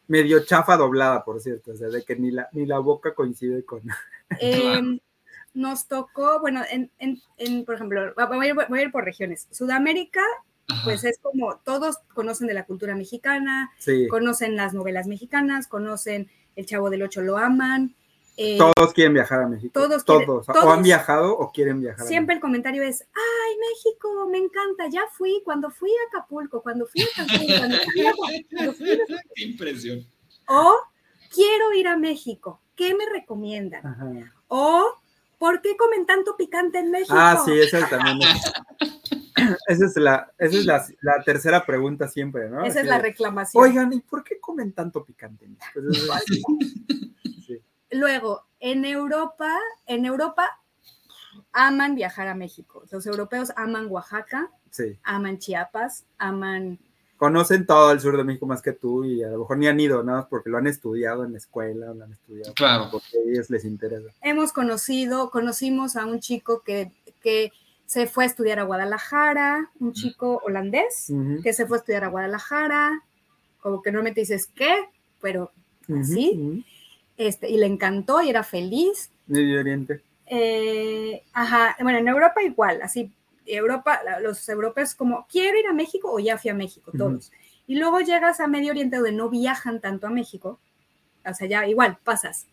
Medio 0.07 0.45
chafa 0.45 0.76
doblada, 0.76 1.24
por 1.24 1.41
cierto, 1.41 1.72
o 1.72 1.76
sea, 1.76 1.89
de 1.89 2.05
que 2.05 2.14
ni 2.14 2.30
la, 2.30 2.49
ni 2.53 2.66
la 2.66 2.78
boca 2.78 3.14
coincide 3.14 3.64
con... 3.64 3.80
Eh, 4.41 5.01
nos 5.53 5.87
tocó, 5.87 6.41
bueno, 6.41 6.62
en, 6.70 6.91
en- 6.99 7.20
en, 7.37 7.64
por 7.64 7.74
ejemplo, 7.74 8.12
voy 8.28 8.47
a, 8.47 8.49
ir, 8.49 8.55
voy 8.68 8.78
a 8.78 8.82
ir 8.82 8.91
por 8.93 9.05
regiones. 9.05 9.47
Sudamérica, 9.51 10.22
Ajá. 10.68 10.82
pues 10.85 11.05
es 11.05 11.18
como 11.18 11.57
todos 11.59 11.99
conocen 12.14 12.47
de 12.47 12.55
la 12.55 12.64
cultura 12.64 12.95
mexicana, 12.97 13.70
Sí, 13.78 14.07
conocen 14.09 14.57
las 14.57 14.72
novelas 14.74 15.07
mexicanas, 15.07 15.66
conocen 15.68 16.28
El 16.57 16.66
Chavo 16.66 16.91
del 16.91 17.03
Ocho, 17.03 17.20
lo 17.22 17.37
aman. 17.39 17.95
Eh, 18.37 18.59
todos 18.59 18.93
quieren 18.93 19.14
viajar 19.14 19.43
a 19.43 19.49
México. 19.49 19.72
todos 19.72 20.05
Todos, 20.05 20.18
quieren- 20.20 20.30
o 20.39 20.43
todos. 20.61 20.76
han 20.76 20.82
viajado 20.82 21.37
o 21.39 21.53
quieren 21.53 21.80
viajar. 21.80 22.05
a 22.05 22.09
siempre 22.09 22.35
el 22.35 22.41
comentario 22.41 22.82
es, 22.82 23.03
ay, 23.03 23.57
México, 23.70 24.28
me 24.30 24.39
encanta, 24.39 24.89
ya 24.89 25.03
fui, 25.12 25.41
cuando 25.45 25.70
fui 25.70 25.91
a 25.91 26.09
Acapulco, 26.09 26.62
cuando 26.62 26.87
fui 26.87 27.03
a 27.03 27.07
Cancún, 27.16 27.47
cuando 27.59 27.76
fui 27.93 28.07
a... 28.07 28.12
cuando 28.51 28.72
fui 28.74 28.91
a- 28.91 28.99
Qué 29.35 29.43
impresión. 29.45 30.07
O 30.49 30.76
quiero 31.32 31.72
ir 31.72 31.87
a 31.89 31.97
México, 31.97 32.61
¿qué 32.76 32.95
me 32.95 33.07
recomiendan? 33.09 33.87
Ajá. 33.87 34.11
O 34.49 34.99
¿por 35.39 35.61
qué 35.62 35.76
comen 35.76 36.07
tanto 36.07 36.37
picante 36.37 36.78
en 36.78 36.91
México? 36.91 37.14
Ah, 37.16 37.43
sí, 37.45 37.53
esa 37.53 37.89
también 37.89 38.18
es. 38.22 38.53
Esa 39.68 39.85
es, 39.87 39.97
la, 39.97 40.32
esa 40.39 40.57
es 40.57 40.64
la, 40.64 40.87
la 41.03 41.22
tercera 41.24 41.66
pregunta 41.66 42.09
siempre, 42.09 42.49
¿no? 42.49 42.64
Esa 42.64 42.80
es 42.80 42.87
la 42.87 42.97
de, 42.97 43.03
reclamación. 43.03 43.62
Oigan, 43.62 43.93
¿y 43.93 44.01
por 44.01 44.22
qué 44.24 44.39
comen 44.41 44.72
tanto 44.72 45.05
picante? 45.05 45.47
Pues 45.74 45.85
eso 45.87 46.14
es- 46.14 46.24
sí. 46.26 46.43
Luego, 47.95 48.42
en 48.59 48.84
Europa, 48.84 49.57
en 49.86 50.05
Europa 50.05 50.51
aman 51.53 51.95
viajar 51.95 52.26
a 52.26 52.34
México. 52.34 52.82
Los 52.90 53.07
europeos 53.07 53.53
aman 53.57 53.86
Oaxaca, 53.88 54.51
sí. 54.70 54.99
aman 55.05 55.38
Chiapas, 55.38 56.05
aman 56.18 56.78
Conocen 57.16 57.64
todo 57.64 57.92
el 57.92 58.01
sur 58.01 58.16
de 58.16 58.24
México 58.24 58.45
más 58.47 58.61
que 58.61 58.72
tú 58.72 59.05
y 59.05 59.22
a 59.22 59.28
lo 59.28 59.38
mejor 59.38 59.59
ni 59.59 59.68
han 59.68 59.78
ido, 59.78 60.03
nada 60.03 60.18
más 60.22 60.26
porque 60.28 60.51
lo 60.51 60.59
han 60.59 60.66
estudiado 60.66 61.24
en 61.24 61.30
la 61.32 61.38
escuela, 61.38 61.95
lo 61.95 62.03
han 62.05 62.12
estudiado 62.12 62.53
Claro. 62.55 62.88
porque 62.90 63.16
a 63.16 63.30
ellos 63.30 63.49
les 63.49 63.64
interesa. 63.64 64.11
hemos 64.22 64.53
conocido, 64.53 65.30
conocimos 65.30 65.95
a 65.95 66.05
un 66.05 66.18
chico 66.18 66.62
que, 66.62 66.90
que 67.22 67.53
se 67.86 68.09
fue 68.09 68.24
a 68.24 68.26
estudiar 68.26 68.59
a 68.59 68.64
Guadalajara, 68.64 69.70
un 69.78 69.92
chico 69.92 70.40
holandés 70.45 71.12
que 71.45 71.53
se 71.53 71.66
fue 71.66 71.76
a 71.76 71.80
estudiar 71.80 72.03
a 72.03 72.09
Guadalajara, 72.09 73.05
como 73.61 73.80
que 73.80 73.92
normalmente 73.92 74.22
dices, 74.22 74.49
¿qué? 74.53 74.74
Pero, 75.22 75.53
ujú, 75.88 76.05
¿sí? 76.05 76.32
ujú. 76.34 76.64
Este, 77.17 77.49
y 77.51 77.57
le 77.57 77.67
encantó 77.67 78.23
y 78.23 78.31
era 78.31 78.43
feliz. 78.43 79.11
Medio 79.27 79.61
Oriente. 79.61 80.03
Eh, 80.27 81.23
ajá, 81.33 81.77
bueno, 81.81 81.99
en 81.99 82.09
Europa 82.09 82.43
igual, 82.43 82.81
así, 82.83 83.11
Europa, 83.47 84.01
los 84.23 84.49
europeos 84.49 84.95
como, 84.95 85.27
¿quiero 85.31 85.59
ir 85.59 85.67
a 85.67 85.73
México 85.73 86.11
o 86.11 86.19
ya 86.19 86.39
fui 86.39 86.51
a 86.51 86.55
México? 86.55 86.93
Todos. 86.97 87.31
Y 87.67 87.77
luego 87.77 88.01
llegas 88.01 88.41
a 88.41 88.47
Medio 88.47 88.73
Oriente 88.73 88.97
donde 88.97 89.12
no 89.12 89.29
viajan 89.29 89.81
tanto 89.81 90.07
a 90.07 90.11
México, 90.11 90.59
o 91.27 91.35
sea, 91.35 91.47
ya 91.47 91.67
igual, 91.67 91.99
pasas. 92.05 92.47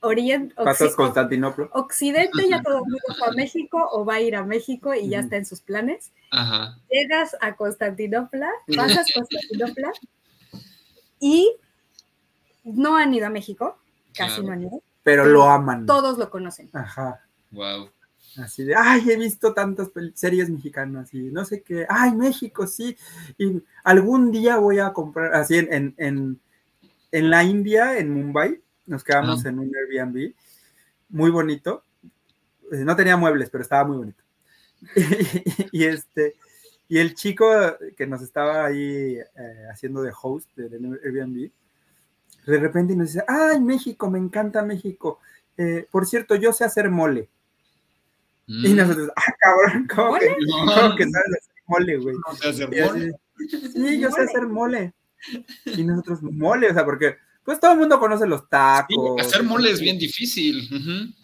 Oriente, 0.00 0.54
Pasas 0.54 0.94
Constantinopla. 0.94 1.70
Occidente 1.72 2.48
ya 2.48 2.62
todo 2.62 2.76
el 2.76 2.82
mundo 2.82 2.98
fue 3.18 3.28
a 3.28 3.32
México 3.32 3.88
o 3.90 4.04
va 4.04 4.14
a 4.14 4.20
ir 4.20 4.36
a 4.36 4.44
México 4.44 4.94
y 4.94 5.08
ya 5.08 5.18
está 5.18 5.36
en 5.36 5.44
sus 5.44 5.60
planes. 5.60 6.12
Ajá. 6.30 6.78
Llegas 6.88 7.36
a 7.40 7.56
Constantinopla, 7.56 8.48
pasas 8.76 9.12
Constantinopla 9.12 9.90
y 11.18 11.52
no 12.62 12.96
han 12.96 13.12
ido 13.12 13.26
a 13.26 13.30
México, 13.30 13.76
casi 14.18 14.40
Claro. 14.40 14.42
no 14.46 14.52
han 14.52 14.62
ido, 14.62 14.82
Pero 15.02 15.24
lo 15.24 15.44
aman. 15.48 15.86
todos 15.86 16.18
lo 16.18 16.28
conocen. 16.28 16.68
Ajá. 16.72 17.24
Wow. 17.52 17.90
Así 18.36 18.62
de, 18.64 18.74
ay, 18.76 19.10
he 19.10 19.16
visto 19.16 19.54
tantas 19.54 19.88
series 20.14 20.50
mexicanas 20.50 21.12
y 21.14 21.30
no 21.30 21.44
sé 21.44 21.62
qué, 21.62 21.86
ay, 21.88 22.12
México, 22.14 22.66
sí, 22.66 22.96
y 23.38 23.62
algún 23.84 24.30
día 24.30 24.58
voy 24.58 24.78
a 24.78 24.92
comprar, 24.92 25.34
así 25.34 25.56
en, 25.56 25.72
en, 25.72 25.94
en, 25.96 26.40
en 27.10 27.30
la 27.30 27.42
India, 27.42 27.98
en 27.98 28.12
Mumbai, 28.12 28.60
nos 28.86 29.02
quedamos 29.02 29.44
Ah. 29.44 29.48
en 29.48 29.58
un 29.58 29.72
Airbnb, 29.74 30.34
muy 31.08 31.30
bonito, 31.30 31.82
Eh, 32.70 32.84
no 32.84 32.94
tenía 32.94 33.16
muebles, 33.16 33.48
pero 33.48 33.62
estaba 33.62 33.84
muy 33.88 33.96
bonito. 33.96 34.22
y, 35.72 35.84
este, 35.84 36.34
y 36.86 36.98
el 36.98 37.14
chico 37.14 37.46
que 37.96 38.06
nos 38.06 38.20
estaba 38.22 38.66
ahí 38.66 39.16
eh, 39.16 39.66
haciendo 39.72 40.02
de 40.02 40.12
host 40.22 40.48
del 40.54 40.98
Airbnb, 41.02 41.50
de 42.52 42.58
repente 42.58 42.94
nos 42.96 43.08
dice, 43.12 43.24
ay, 43.28 43.60
México, 43.60 44.10
me 44.10 44.18
encanta 44.18 44.62
México. 44.62 45.20
Eh, 45.56 45.86
por 45.90 46.06
cierto, 46.06 46.34
yo 46.36 46.52
sé 46.52 46.64
hacer 46.64 46.90
mole. 46.90 47.28
Y 48.46 48.68
Mm. 48.72 48.76
nosotros, 48.76 49.10
ah, 49.16 49.22
cabrón, 49.38 49.88
¿cómo 49.94 50.14
que, 50.18 50.28
No, 50.46 50.74
cómo 50.74 50.96
que 50.96 51.04
sabes 51.04 51.32
hacer 51.40 51.62
mole, 51.66 51.96
güey? 51.98 52.16
no 52.26 52.34
sé 52.36 52.48
hacer 52.48 52.68
así, 52.68 52.80
mole. 52.92 53.12
sí, 53.72 54.00
yo 54.00 54.10
sé 54.10 54.18
Mole. 54.20 54.30
hacer 54.30 54.46
mole. 54.46 54.92
Y 55.66 55.84
nosotros, 55.84 56.22
mole, 56.22 56.70
o 56.70 56.74
sea, 56.74 56.84
porque 56.84 57.16
pues 57.44 57.58
todo 57.60 57.72
el 57.72 57.78
mundo 57.78 57.98
conoce 57.98 58.26
los 58.26 58.42
Sí, 58.42 58.46
tacos. 58.50 59.20
hacer 59.20 59.42
mole 59.42 59.70
es 59.70 59.80
bien 59.80 59.98
difícil. 59.98 60.68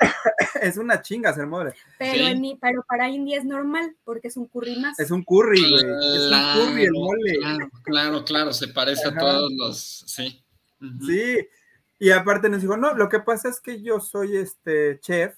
Es 0.62 0.78
una 0.78 1.02
chinga 1.02 1.30
hacer 1.30 1.46
mole. 1.46 1.74
Pero, 1.98 2.14
Sí. 2.14 2.20
en, 2.24 2.58
pero 2.58 2.82
para 2.88 3.08
India 3.10 3.36
es 3.38 3.44
normal 3.44 3.94
porque 4.04 4.28
es 4.28 4.36
un 4.38 4.46
curry 4.46 4.76
más. 4.76 4.98
Es 4.98 5.10
un 5.10 5.22
curry, 5.22 5.60
güey. 5.60 5.84
Es 5.84 6.30
un 6.30 6.66
curry 6.70 6.84
el 6.84 6.92
mole. 6.92 7.32
Claro, 7.38 7.70
claro, 7.82 8.24
claro, 8.24 8.52
se 8.54 8.68
parece 8.68 9.08
Ajá. 9.08 9.16
a 9.16 9.20
todos 9.20 9.52
los. 9.52 10.04
Sí. 10.06 10.40
Sí. 11.06 11.46
Y 11.98 12.10
aparte 12.10 12.48
nos 12.48 12.60
dijo, 12.60 12.76
no, 12.76 12.94
lo 12.94 13.08
que 13.08 13.20
pasa 13.20 13.48
es 13.48 13.60
que 13.60 13.80
yo 13.82 14.00
soy 14.00 14.36
este 14.36 14.98
chef 15.00 15.34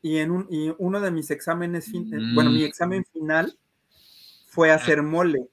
y 0.00 0.18
en 0.18 0.30
un, 0.30 0.46
y 0.50 0.74
uno 0.78 1.00
de 1.00 1.10
mis 1.10 1.30
exámenes, 1.30 1.86
fin- 1.86 2.12
eh, 2.14 2.18
bueno, 2.34 2.50
mi 2.50 2.62
Mm. 2.62 2.66
examen 2.66 3.04
final 3.12 3.58
fue 4.48 4.70
hacer 4.70 5.02
mole. 5.02 5.48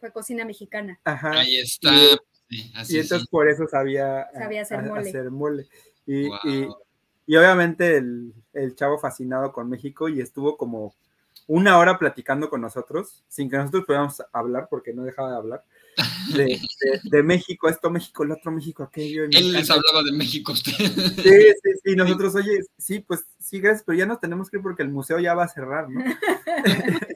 Fue 0.00 0.12
cocina 0.12 0.44
mexicana. 0.44 0.98
Ajá. 1.04 1.30
Ahí 1.32 1.58
está. 1.58 1.94
Y- 1.94 2.18
Sí, 2.46 2.72
así 2.74 2.96
y 2.96 3.00
entonces 3.00 3.22
sí. 3.22 3.28
por 3.30 3.48
eso 3.48 3.66
sabía, 3.66 4.28
Sabía 4.34 4.62
hacer 4.62 4.78
a- 4.80 4.82
mole. 4.82 5.08
hacer 5.08 5.30
mole. 5.30 5.66
Y, 6.06 6.28
Wow. 6.28 6.38
y- 6.44 6.68
y 7.26 7.36
obviamente 7.36 7.96
el, 7.96 8.34
el 8.52 8.74
chavo 8.76 8.98
fascinado 8.98 9.50
con 9.52 9.70
México 9.70 10.08
y 10.10 10.20
estuvo 10.20 10.58
como 10.58 10.94
una 11.46 11.78
hora 11.78 11.98
platicando 11.98 12.50
con 12.50 12.60
nosotros, 12.60 13.24
sin 13.28 13.48
que 13.48 13.56
nosotros 13.56 13.84
pudiéramos 13.86 14.22
hablar, 14.32 14.68
porque 14.68 14.92
no 14.92 15.04
dejaba 15.04 15.30
de 15.30 15.36
hablar, 15.36 15.64
de, 16.34 16.44
de- 16.80 17.00
de 17.02 17.22
México, 17.22 17.68
esto 17.68 17.90
México, 17.90 18.22
el 18.24 18.32
otro 18.32 18.50
México, 18.52 18.82
aquello. 18.82 19.24
Él 19.24 19.52
les 19.52 19.70
hablaba 19.70 20.02
de 20.02 20.12
México 20.12 20.52
a 20.52 20.54
ustedes. 20.54 20.92
Sí, 20.92 21.52
sí, 21.62 21.70
sí, 21.84 21.96
nosotros, 21.96 22.34
oye, 22.34 22.60
sí, 22.78 23.00
pues 23.00 23.24
sí, 23.38 23.60
gracias, 23.60 23.84
pero 23.86 23.98
ya 23.98 24.06
nos 24.06 24.20
tenemos 24.20 24.50
que 24.50 24.56
ir 24.58 24.62
porque 24.62 24.82
el 24.82 24.90
museo 24.90 25.18
ya 25.20 25.34
va 25.34 25.44
a 25.44 25.48
cerrar, 25.48 25.88
¿no? 25.90 26.02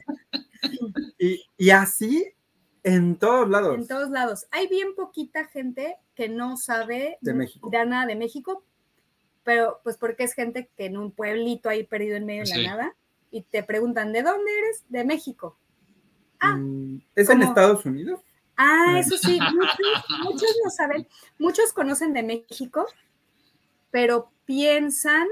y, 1.17 1.43
y 1.57 1.69
así 1.69 2.25
en 2.83 3.17
todos 3.17 3.49
lados. 3.49 3.77
En 3.77 3.87
todos 3.87 4.09
lados. 4.09 4.47
Hay 4.51 4.67
bien 4.67 4.95
poquita 4.95 5.45
gente 5.45 5.95
que 6.15 6.29
no 6.29 6.57
sabe 6.57 7.17
De 7.21 7.33
México. 7.33 7.69
de 7.69 7.85
nada 7.85 8.05
de 8.05 8.15
México, 8.15 8.63
pero 9.43 9.79
pues 9.83 9.97
porque 9.97 10.23
es 10.23 10.33
gente 10.33 10.69
que 10.77 10.85
en 10.85 10.97
un 10.97 11.11
pueblito 11.11 11.69
ahí 11.69 11.83
perdido 11.83 12.15
en 12.15 12.25
medio 12.25 12.41
de 12.41 12.45
Sí. 12.47 12.61
la 12.61 12.69
nada 12.71 12.95
y 13.31 13.41
te 13.43 13.63
preguntan, 13.63 14.11
¿de 14.13 14.23
dónde 14.23 14.51
eres? 14.59 14.85
De 14.89 15.03
México. 15.03 15.57
Ah, 16.39 16.55
Mm, 16.55 17.01
¿Es 17.15 17.29
en. 17.29 17.41
Estados 17.43 17.85
Unidos? 17.85 18.21
Ah, 18.61 18.99
eso 18.99 19.17
sí, 19.17 19.39
muchos, 19.53 19.77
muchos 20.23 20.55
no 20.65 20.69
saben, 20.69 21.07
muchos 21.37 21.71
conocen 21.71 22.11
de 22.13 22.23
México, 22.23 22.85
pero 23.89 24.31
piensan 24.45 25.27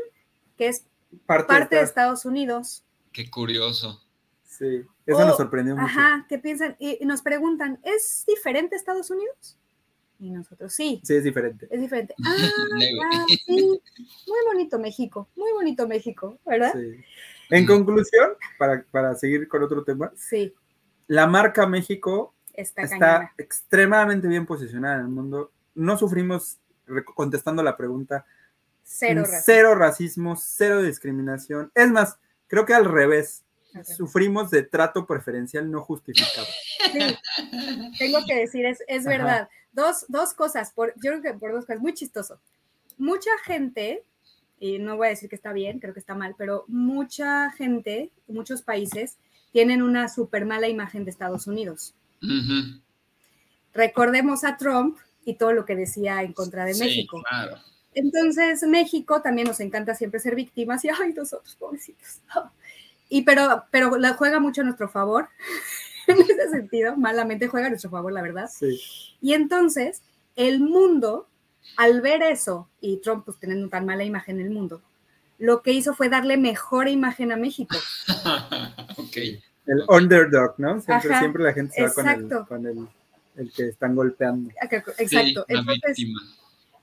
que 0.58 0.70
es 0.70 0.86
Parte, 1.26 1.48
parte 1.48 1.76
de 1.76 1.82
de 1.82 1.86
Estados 1.88 2.26
Unidos. 2.26 2.86
Qué 3.12 3.30
curioso. 3.30 4.02
Sí, 4.44 4.82
eso 5.06 5.18
O- 5.20 5.26
nos 5.26 5.38
sorprendió 5.38 5.76
mucho. 5.76 5.86
Ajá, 5.88 6.26
que 6.30 6.40
piensan 6.40 6.76
y, 6.80 6.98
y 7.02 7.06
nos 7.06 7.22
preguntan, 7.22 7.80
¿es 7.84 8.24
diferente 8.28 8.76
Estados 8.76 9.10
Unidos? 9.12 9.58
Y 10.20 10.32
nosotros, 10.32 10.74
sí, 10.74 11.02
Sí, 11.04 11.16
es 11.16 11.24
diferente. 11.24 11.68
es 11.70 11.80
diferente. 11.82 12.16
Ah, 12.26 12.34
ah, 13.12 13.26
sí, 13.46 13.82
muy 14.28 14.40
bonito 14.48 14.80
México, 14.80 15.28
muy 15.36 15.52
bonito 15.52 15.88
México, 15.88 16.40
¿verdad? 16.46 16.74
Sí. 16.74 17.04
En 17.50 17.66
conclusión, 17.66 18.32
para, 18.58 18.84
para 18.92 19.16
seguir 19.16 19.48
con 19.48 19.64
otro 19.64 19.84
tema, 19.84 20.12
Sí, 20.16 20.54
la 21.08 21.28
marca 21.28 21.68
México 21.68 22.34
está, 22.58 22.82
está 22.82 23.00
cañona. 23.00 23.34
extremadamente 23.38 24.28
bien 24.28 24.46
posicionada 24.46 24.96
en 24.96 25.02
el 25.02 25.08
mundo. 25.08 25.52
No 25.76 25.98
sufrimos, 25.98 26.58
contestando 27.16 27.64
la 27.64 27.78
pregunta, 27.78 28.26
Cero 28.84 29.22
racismo. 29.22 29.42
cero 29.46 29.76
racismo, 29.76 30.36
cero 30.38 30.82
discriminación. 30.82 31.72
Es 31.76 31.90
más, 31.92 32.18
creo 32.48 32.66
que 32.66 32.74
al 32.74 32.86
revés, 32.86 33.44
sufrimos 33.84 34.50
de 34.50 34.64
trato 34.64 35.06
preferencial 35.06 35.70
no 35.70 35.82
justificado. 35.82 36.48
Sí, 36.92 37.18
tengo 38.00 38.20
que 38.26 38.36
decir, 38.36 38.66
es, 38.66 38.80
es 38.88 39.06
verdad. 39.06 39.50
Dos, 39.72 40.06
dos 40.08 40.34
cosas, 40.34 40.72
por, 40.72 40.94
yo 40.96 41.12
creo 41.12 41.22
que 41.22 41.34
por 41.34 41.52
dos 41.52 41.66
cosas, 41.66 41.82
muy 41.82 41.94
chistoso. 41.94 42.40
Mucha 42.98 43.30
gente 43.44 44.04
y 44.60 44.80
no 44.80 44.98
voy 44.98 45.08
a 45.08 45.10
decir 45.12 45.30
que 45.30 45.36
está 45.36 45.54
bien, 45.54 45.80
creo 45.80 45.94
que 45.94 46.00
está 46.00 46.16
mal, 46.16 46.36
pero 46.38 46.66
mucha 46.68 47.52
gente, 47.52 48.12
muchos 48.28 48.62
países 48.62 49.18
tienen 49.52 49.82
una 49.82 50.10
súper 50.10 50.46
mala 50.46 50.68
imagen 50.68 51.06
de 51.06 51.12
Estados 51.12 51.48
Unidos. 51.48 51.94
Recordemos 53.74 54.44
a 54.44 54.58
Trump 54.58 54.98
y 55.26 55.36
todo 55.36 55.54
lo 55.54 55.66
que 55.66 55.76
decía 55.76 56.24
en 56.24 56.34
contra 56.34 56.66
de 56.66 56.74
Sí, 56.74 56.84
México. 56.84 57.22
claro. 57.28 57.58
Entonces, 57.94 58.64
México 58.64 59.22
también 59.22 59.48
nos 59.48 59.60
encanta 59.60 59.96
siempre 59.96 60.20
ser 60.20 60.36
víctimas 60.36 60.86
y, 60.86 60.90
ay, 60.90 61.14
nosotros, 61.14 61.56
pobrecitos. 61.56 62.20
Y 63.10 63.22
pero, 63.22 63.64
pero 63.72 63.96
la 63.96 64.16
juega 64.16 64.42
mucho 64.42 64.60
a 64.60 64.64
nuestro 64.66 64.90
favor, 64.90 65.30
en 66.08 66.20
ese 66.20 66.50
sentido, 66.50 66.98
malamente 66.98 67.48
juega 67.48 67.68
a 67.68 67.70
nuestro 67.70 67.90
favor, 67.90 68.12
la 68.12 68.22
verdad. 68.22 68.50
Sí. 68.54 68.82
Y 69.22 69.32
entonces, 69.32 70.02
el 70.36 70.60
mundo, 70.60 71.30
al 71.78 72.02
ver 72.02 72.22
eso, 72.22 72.68
y 72.82 72.98
Trump 72.98 73.24
pues 73.24 73.40
teniendo 73.40 73.70
tan 73.70 73.86
mala 73.86 74.04
imagen 74.04 74.42
en 74.42 74.48
el 74.48 74.52
mundo, 74.52 74.82
lo 75.38 75.62
que 75.62 75.72
hizo 75.72 75.94
fue 75.94 76.10
darle 76.10 76.36
mejor 76.36 76.90
imagen 76.90 77.32
a 77.32 77.38
México. 77.38 77.78
ok. 78.98 79.18
El 79.68 79.84
underdog, 79.88 80.56
¿no? 80.58 80.82
Siempre, 80.82 81.10
Ajá, 81.12 81.20
siempre 81.20 81.44
la 81.44 81.54
gente 81.54 81.74
se 81.76 81.84
va 81.84 81.94
con, 81.94 82.08
el, 82.08 82.46
con 82.48 82.66
el, 82.66 82.88
el 83.36 83.52
que 83.52 83.68
están 83.68 83.96
golpeando. 83.96 84.50
Exacto. 84.62 84.94
Sí, 84.98 85.18
Entonces, 85.48 85.82
víctima. 85.98 86.22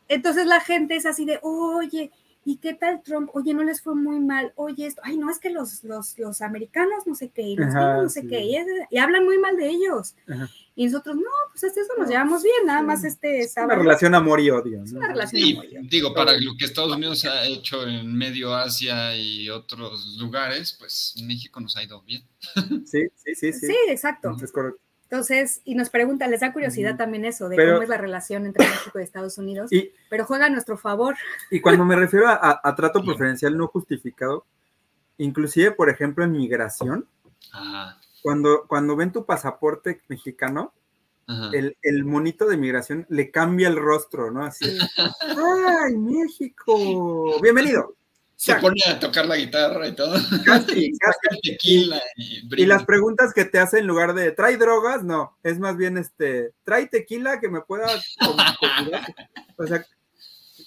Entonces 0.08 0.46
la 0.46 0.60
gente 0.60 0.96
es 0.96 1.06
así 1.06 1.24
de, 1.24 1.38
oye, 1.42 2.10
¿y 2.44 2.56
qué 2.58 2.74
tal 2.74 3.02
Trump? 3.02 3.30
Oye, 3.32 3.54
no 3.54 3.62
les 3.62 3.80
fue 3.80 3.94
muy 3.94 4.20
mal. 4.20 4.52
Oye, 4.56 4.86
esto, 4.86 5.00
ay, 5.04 5.16
no, 5.16 5.30
es 5.30 5.38
que 5.38 5.48
los, 5.50 5.82
los, 5.82 6.18
los 6.18 6.42
americanos 6.42 7.06
no 7.06 7.14
sé 7.14 7.30
qué, 7.30 7.42
y 7.42 7.56
los 7.56 7.68
Ajá, 7.74 8.02
no 8.02 8.08
sé 8.10 8.20
sí. 8.20 8.28
qué, 8.28 8.40
y, 8.40 8.56
es- 8.56 8.66
y 8.90 8.98
hablan 8.98 9.24
muy 9.24 9.38
mal 9.38 9.56
de 9.56 9.68
ellos. 9.68 10.14
Ajá. 10.28 10.48
Y 10.76 10.86
nosotros, 10.86 11.14
no, 11.16 11.22
pues 11.52 11.62
hasta 11.62 11.80
eso 11.80 11.92
nos 11.96 12.08
llevamos 12.08 12.42
bien, 12.42 12.66
nada 12.66 12.82
más 12.82 13.04
este 13.04 13.38
Es 13.40 13.52
una 13.56 13.62
sábado. 13.66 13.82
relación 13.82 14.14
amor 14.14 14.40
y 14.40 14.50
odio. 14.50 14.82
¿no? 14.84 14.98
una 14.98 15.08
relación 15.08 15.42
amor 15.52 15.64
y 15.66 15.68
odio. 15.76 15.80
digo, 15.88 16.12
para 16.14 16.32
lo 16.32 16.52
que 16.58 16.64
Estados 16.64 16.96
Unidos 16.96 17.24
ha 17.26 17.44
hecho 17.44 17.86
en 17.86 18.12
medio 18.16 18.52
Asia 18.54 19.14
y 19.16 19.48
otros 19.50 20.16
lugares, 20.18 20.74
pues 20.78 21.14
México 21.24 21.60
nos 21.60 21.76
ha 21.76 21.82
ido 21.84 22.02
bien. 22.02 22.22
Sí, 22.86 23.02
sí, 23.14 23.34
sí. 23.34 23.52
sí. 23.52 23.66
Sí, 23.68 23.76
exacto. 23.88 24.36
Es 24.42 24.50
correcto. 24.50 24.80
Entonces, 25.04 25.60
y 25.64 25.76
nos 25.76 25.90
preguntan, 25.90 26.30
les 26.32 26.40
da 26.40 26.52
curiosidad 26.52 26.96
también 26.96 27.24
eso, 27.24 27.48
de 27.48 27.54
Pero- 27.54 27.72
cómo 27.74 27.82
es 27.84 27.88
la 27.88 27.98
relación 27.98 28.46
entre 28.46 28.66
México 28.66 28.98
y 28.98 29.02
Estados 29.04 29.38
Unidos, 29.38 29.70
Y, 29.72 29.92
pero 30.10 30.24
juega 30.24 30.46
a 30.46 30.50
nuestro 30.50 30.76
favor. 30.76 31.14
y 31.52 31.60
cuando 31.60 31.84
me 31.84 31.94
refiero 31.94 32.26
a, 32.26 32.60
a 32.64 32.74
trato 32.74 33.00
preferencial 33.04 33.56
no 33.56 33.68
justificado, 33.68 34.44
inclusive, 35.18 35.70
por 35.70 35.88
ejemplo, 35.88 36.24
en 36.24 36.32
migración, 36.32 37.06
Ajá, 37.52 38.00
cuando, 38.24 38.64
cuando 38.66 38.96
ven 38.96 39.12
tu 39.12 39.26
pasaporte 39.26 40.00
mexicano, 40.08 40.72
ajá. 41.26 41.50
el, 41.52 41.76
el 41.82 42.04
monito 42.06 42.46
de 42.46 42.56
migración 42.56 43.04
le 43.10 43.30
cambia 43.30 43.68
el 43.68 43.76
rostro, 43.76 44.30
¿no? 44.30 44.42
Así, 44.46 44.64
¡ay, 44.96 45.94
México! 45.98 47.38
¡Bienvenido! 47.42 47.94
Se 48.34 48.54
pone 48.56 48.80
a 48.88 48.98
tocar 48.98 49.26
la 49.26 49.36
guitarra 49.36 49.86
y 49.88 49.94
todo. 49.94 50.14
Casi, 50.44 50.90
Saca 51.00 51.16
casi. 51.28 51.40
tequila 51.52 52.02
y, 52.16 52.62
Y 52.62 52.66
las 52.66 52.84
preguntas 52.84 53.34
que 53.34 53.44
te 53.44 53.58
hace 53.58 53.78
en 53.80 53.86
lugar 53.86 54.14
de 54.14 54.32
¿trae 54.32 54.56
drogas? 54.56 55.04
No, 55.04 55.36
es 55.42 55.58
más 55.58 55.76
bien 55.76 55.98
este, 55.98 56.52
¿trae 56.64 56.86
tequila 56.86 57.40
que 57.40 57.48
me 57.50 57.60
pueda 57.60 57.86
com- 58.24 58.36
convidar?" 58.58 59.02
O 59.58 59.66
sea, 59.66 59.84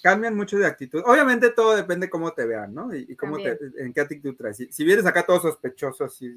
cambian 0.02 0.34
mucho 0.36 0.58
de 0.58 0.66
actitud. 0.66 1.02
Obviamente 1.06 1.50
todo 1.50 1.74
depende 1.76 2.08
cómo 2.10 2.32
te 2.32 2.46
vean, 2.46 2.74
¿no? 2.74 2.94
Y, 2.94 3.06
y 3.08 3.16
cómo 3.16 3.36
te, 3.36 3.58
en 3.78 3.92
qué 3.92 4.00
actitud 4.00 4.34
traes. 4.36 4.56
Si, 4.56 4.72
si 4.72 4.84
vienes 4.84 5.06
acá 5.06 5.24
todo 5.26 5.40
sospechoso, 5.40 6.04
así, 6.04 6.28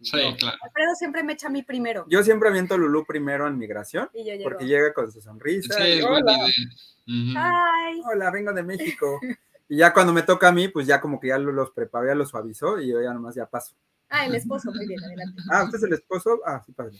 Sí, 0.00 0.16
no. 0.30 0.36
claro. 0.36 0.56
Alfredo 0.62 0.94
siempre 0.96 1.22
me 1.22 1.32
echa 1.34 1.46
a 1.48 1.50
mí 1.50 1.62
primero. 1.62 2.04
Yo 2.08 2.22
siempre 2.22 2.48
aviento 2.48 2.74
a 2.74 2.78
Lulú 2.78 3.04
primero 3.06 3.46
en 3.46 3.58
migración, 3.58 4.08
Y 4.14 4.18
yo 4.24 4.34
llego, 4.34 4.44
porque 4.44 4.66
llega 4.66 4.92
con 4.92 5.10
su 5.10 5.20
sonrisa. 5.20 5.74
Sí, 5.74 5.82
y, 5.82 5.98
es 5.98 6.06
buena 6.06 6.32
hola, 7.06 7.68
hola, 8.06 8.30
vengo 8.30 8.52
de 8.52 8.62
México. 8.62 9.20
Y 9.66 9.78
ya 9.78 9.94
cuando 9.94 10.12
me 10.12 10.22
toca 10.22 10.48
a 10.48 10.52
mí, 10.52 10.68
pues 10.68 10.86
ya 10.86 11.00
como 11.00 11.18
que 11.18 11.28
ya 11.28 11.38
lo- 11.38 11.50
los 11.50 11.70
preparó, 11.70 12.06
ya 12.06 12.14
los 12.14 12.28
suavizó 12.28 12.78
y 12.78 12.88
yo 12.88 13.00
ya 13.02 13.14
nomás 13.14 13.34
ya 13.34 13.46
paso. 13.46 13.74
ah, 14.10 14.26
el 14.26 14.34
esposo, 14.34 14.70
muy 14.70 14.86
bien, 14.86 15.02
adelante. 15.02 15.40
Ah, 15.50 15.64
¿usted 15.64 15.78
es 15.78 15.82
el 15.84 15.92
esposo? 15.94 16.38
Ah, 16.44 16.62
sí, 16.66 16.70
padre. 16.72 16.98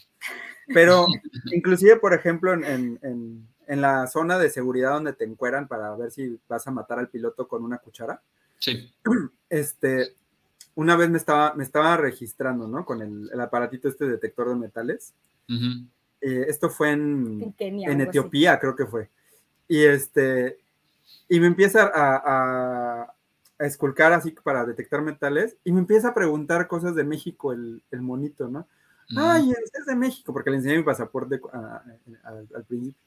Pero 0.73 1.07
inclusive, 1.53 1.97
por 1.97 2.15
ejemplo, 2.15 2.55
en, 2.55 2.65
en- 2.65 2.99
en- 3.03 3.49
en 3.67 3.81
la 3.81 4.07
zona 4.07 4.39
de 4.39 4.51
seguridad 4.51 4.93
donde 4.93 5.13
te 5.13 5.25
encueran 5.25 5.69
para 5.69 5.95
ver 5.97 6.11
si 6.11 6.39
vas 6.49 6.67
a 6.67 6.71
matar 6.71 6.99
al 6.99 7.09
piloto 7.09 7.47
con 7.49 7.65
una 7.65 7.79
cuchara, 7.79 8.21
Sí. 8.59 8.91
este, 9.51 10.15
una 10.75 10.97
vez 10.97 11.11
me 11.11 11.19
estaba, 11.19 11.55
me 11.55 11.65
estaba 11.65 11.97
registrando, 11.97 12.67
¿no? 12.67 12.85
Con 12.85 13.03
el, 13.03 13.31
el 13.33 13.41
aparatito 13.41 13.89
este 13.89 14.07
detector 14.07 14.49
de 14.49 14.55
metales. 14.57 15.13
Eh, 16.21 16.47
esto 16.49 16.71
fue 16.71 16.93
En 16.93 17.41
en, 17.43 17.53
Kenia. 17.53 17.87
en 17.89 18.01
algo 18.01 18.03
así. 18.11 18.19
Etiopía, 18.19 18.59
creo 18.59 18.75
que 18.75 18.87
fue. 18.87 19.11
Y 19.69 19.83
este, 19.85 20.59
y 21.29 21.39
me 21.41 21.47
empieza 21.49 21.83
a, 21.95 22.17
a, 22.17 23.15
a 23.59 23.65
esculcar 23.67 24.13
así 24.15 24.31
para 24.31 24.65
detectar 24.65 25.03
metales 25.03 25.57
y 25.65 25.73
me 25.73 25.81
empieza 25.81 26.09
a 26.09 26.15
preguntar 26.15 26.67
cosas 26.67 26.95
de 26.95 27.05
México 27.05 27.53
el, 27.53 27.83
el 27.91 28.01
monito, 28.03 28.49
¿no? 28.49 28.67
Ay, 29.17 29.51
usted 29.51 29.81
es 29.81 29.87
de 29.87 29.95
México, 29.97 30.33
porque 30.33 30.49
le 30.51 30.57
enseñé 30.57 30.79
mi 30.79 30.83
pasaporte 30.83 31.39
a- 31.53 31.59
a- 31.59 31.85
al, 32.29 32.49
al 32.55 32.65
principio. 32.65 32.99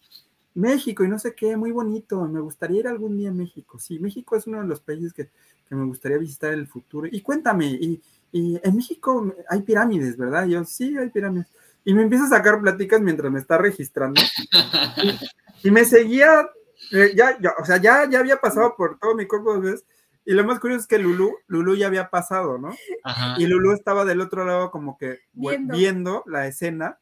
México 0.57 1.03
y 1.03 1.07
no 1.07 1.19
sé 1.19 1.35
qué, 1.35 1.55
muy 1.55 1.71
bonito, 1.71 2.25
me 2.27 2.39
gustaría 2.39 2.79
ir 2.79 2.87
algún 2.87 3.15
día 3.17 3.29
a 3.29 3.33
México. 3.33 3.79
Sí, 3.79 3.99
México 3.99 4.35
es 4.35 4.47
uno 4.47 4.61
de 4.61 4.67
los 4.67 4.81
países 4.81 5.13
que, 5.13 5.29
que 5.69 5.75
me 5.75 5.85
gustaría 5.85 6.17
visitar 6.17 6.51
en 6.53 6.59
el 6.59 6.67
futuro. 6.67 7.07
Y 7.09 7.21
cuéntame, 7.21 7.67
y, 7.67 8.01
y 8.31 8.59
en 8.63 8.75
México 8.75 9.33
hay 9.49 9.61
pirámides, 9.61 10.17
¿verdad? 10.17 10.47
Y 10.47 10.51
yo, 10.51 10.65
sí, 10.65 10.97
hay 10.97 11.09
pirámides. 11.09 11.47
Y 11.85 11.93
me 11.93 12.01
empieza 12.01 12.25
a 12.25 12.29
sacar 12.29 12.59
pláticas 12.59 12.99
mientras 12.99 13.31
me 13.31 13.39
está 13.39 13.57
registrando. 13.57 14.21
Y 15.63 15.71
me 15.71 15.85
seguía, 15.85 16.47
eh, 16.91 17.13
ya, 17.15 17.35
ya, 17.41 17.53
o 17.59 17.65
sea, 17.65 17.77
ya, 17.77 18.07
ya 18.07 18.19
había 18.19 18.37
pasado 18.37 18.75
por 18.77 18.99
todo 18.99 19.15
mi 19.15 19.25
cuerpo 19.25 19.53
dos 19.55 19.63
veces. 19.63 19.85
Y 20.23 20.33
lo 20.33 20.43
más 20.45 20.59
curioso 20.59 20.81
es 20.81 20.87
que 20.87 20.99
Lulu, 20.99 21.35
Lulu 21.47 21.75
ya 21.75 21.87
había 21.87 22.11
pasado, 22.11 22.59
¿no? 22.59 22.75
Ajá. 23.03 23.35
Y 23.39 23.47
Lulu 23.47 23.73
estaba 23.73 24.05
del 24.05 24.21
otro 24.21 24.45
lado 24.45 24.69
como 24.69 24.99
que 24.99 25.21
Viendo. 25.33 25.75
viendo, 25.75 26.23
la 26.27 26.45
escena 26.45 26.99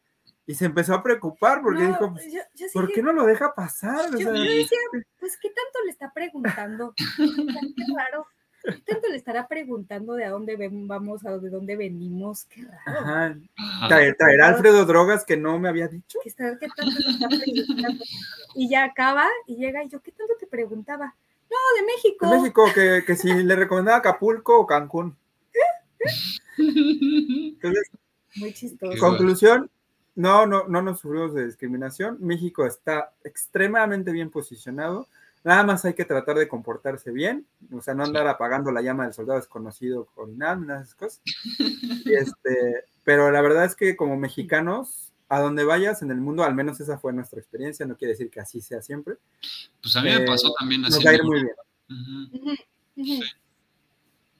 y 0.47 0.53
se 0.55 0.65
empezó 0.65 0.93
a 0.93 1.01
preocupar 1.03 1.61
porque 1.61 1.81
No, 1.83 1.87
dijo, 1.87 2.15
yo, 2.31 2.39
yo 2.53 2.67
sí 2.67 2.73
¿por 2.73 2.87
que- 2.87 2.93
qué 2.95 3.01
no 3.01 3.13
lo 3.13 3.25
deja 3.25 3.53
pasar? 3.55 4.13
O 4.13 4.17
Yo, 4.17 4.17
sea, 4.19 4.33
yo 4.35 4.41
decía, 4.43 4.77
pues, 5.19 5.37
¿qué 5.37 5.49
tanto 5.49 5.79
le 5.85 5.91
está 5.91 6.11
preguntando? 6.13 6.93
Qué 7.77 7.83
raro. 7.95 8.27
¿Qué 8.63 8.81
tanto 8.93 9.09
le 9.09 9.17
estará 9.17 9.47
preguntando 9.47 10.13
de 10.15 10.25
a 10.25 10.31
dónde 10.31 10.55
ven- 10.55 10.87
vamos, 10.87 11.23
a 11.25 11.37
de 11.37 11.49
dónde 11.51 11.75
venimos? 11.75 12.45
Qué 12.45 12.63
raro. 12.63 12.79
ajá, 12.85 13.35
traer- 13.87 14.15
traerá 14.17 14.47
Alfredo 14.47 14.85
drogas 14.85 15.23
que 15.23 15.37
no 15.37 15.59
me 15.59 15.69
había 15.69 15.87
dicho. 15.87 16.17
¿Qué, 16.23 16.29
está- 16.29 16.57
qué 16.59 16.67
tanto 16.75 16.97
le 16.99 17.11
está 17.11 17.27
preguntando? 17.27 18.03
Y 18.55 18.67
ya 18.69 18.83
acaba 18.85 19.27
y 19.45 19.57
llega 19.57 19.83
y 19.83 19.89
yo, 19.89 20.01
¿qué 20.01 20.11
tanto 20.11 20.33
te 20.39 20.47
preguntaba? 20.47 21.15
No, 21.47 21.57
de 21.79 21.85
México. 21.85 22.25
En 22.33 22.41
México, 22.41 22.65
que, 22.73 23.03
que 23.05 23.15
si 23.15 23.31
le 23.31 23.55
recomendaba 23.55 23.97
Acapulco 23.99 24.59
o 24.59 24.65
Cancún. 24.65 25.15
Entonces, 26.57 27.91
Muy 28.37 28.53
chistoso. 28.53 28.97
Conclusión, 28.99 29.69
no, 30.15 30.45
no, 30.45 30.67
no 30.67 30.81
nos 30.81 30.99
sufrimos 30.99 31.33
de 31.33 31.45
discriminación. 31.45 32.17
México 32.21 32.65
está 32.65 33.13
extremadamente 33.23 34.11
bien 34.11 34.29
posicionado. 34.29 35.07
Nada 35.43 35.63
más 35.63 35.85
hay 35.85 35.93
que 35.93 36.05
tratar 36.05 36.37
de 36.37 36.47
comportarse 36.47 37.11
bien, 37.11 37.45
o 37.71 37.79
sea, 37.79 37.93
no 37.93 38.03
andar 38.03 38.25
apagando 38.27 38.71
la 38.71 38.81
llama 38.81 39.03
del 39.03 39.13
soldado 39.13 39.37
desconocido 39.39 40.05
con 40.15 40.37
nada, 40.39 40.55
nada 40.55 40.79
de 40.79 40.85
esas 40.85 40.95
cosas. 40.95 41.21
Y 42.05 42.13
este, 42.15 42.85
pero 43.03 43.29
la 43.31 43.41
verdad 43.41 43.65
es 43.65 43.75
que 43.75 43.95
como 43.95 44.17
mexicanos, 44.17 45.11
a 45.29 45.39
donde 45.39 45.63
vayas 45.63 46.01
en 46.01 46.09
el 46.11 46.17
mundo, 46.21 46.43
al 46.43 46.55
menos 46.55 46.79
esa 46.79 46.97
fue 46.97 47.13
nuestra 47.13 47.39
experiencia, 47.39 47.85
no 47.85 47.95
quiere 47.95 48.13
decir 48.13 48.29
que 48.31 48.39
así 48.39 48.59
sea 48.61 48.81
siempre, 48.81 49.17
Pues 49.81 49.95
a 49.95 50.01
mí 50.01 50.09
me 50.09 50.23
Eh, 50.23 50.25
pasó 50.25 50.51
también 50.57 50.83
así. 50.85 50.95
nos 50.95 51.05
va 51.05 51.09
a 51.11 51.13
ir 51.13 51.23
muy 51.23 51.43
bien. 51.43 52.57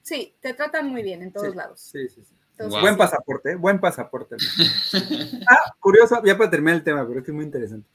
Sí, 0.02 0.34
te 0.40 0.54
tratan 0.54 0.88
muy 0.90 1.02
bien 1.02 1.22
en 1.22 1.32
todos 1.32 1.50
Sí, 1.50 1.56
lados. 1.56 1.80
Sí, 1.80 2.08
sí, 2.08 2.22
sí. 2.24 2.34
Entonces. 2.58 2.80
Buen 2.80 2.96
pasaporte, 2.96 3.50
¿eh? 3.52 3.54
buen 3.56 3.78
pasaporte. 3.80 4.36
ah, 5.48 5.74
curioso, 5.80 6.22
ya 6.24 6.38
para 6.38 6.50
terminar 6.50 6.76
el 6.76 6.84
tema, 6.84 7.06
pero 7.06 7.20
es 7.20 7.24
que 7.24 7.30
es 7.30 7.34
muy 7.34 7.44
interesante. 7.44 7.88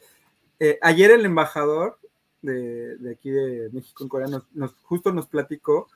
Eh, 0.60 0.78
ayer 0.82 1.10
el 1.12 1.26
embajador 1.26 2.00
de, 2.44 2.98
de 2.98 3.12
aquí 3.12 3.32
de 3.32 3.70
México 3.72 4.04
en 4.04 4.10
Corea 4.10 4.28
nos, 4.28 4.44
nos- 4.54 4.76
justo 4.84 5.12
nos 5.12 5.28
platicó 5.28 5.88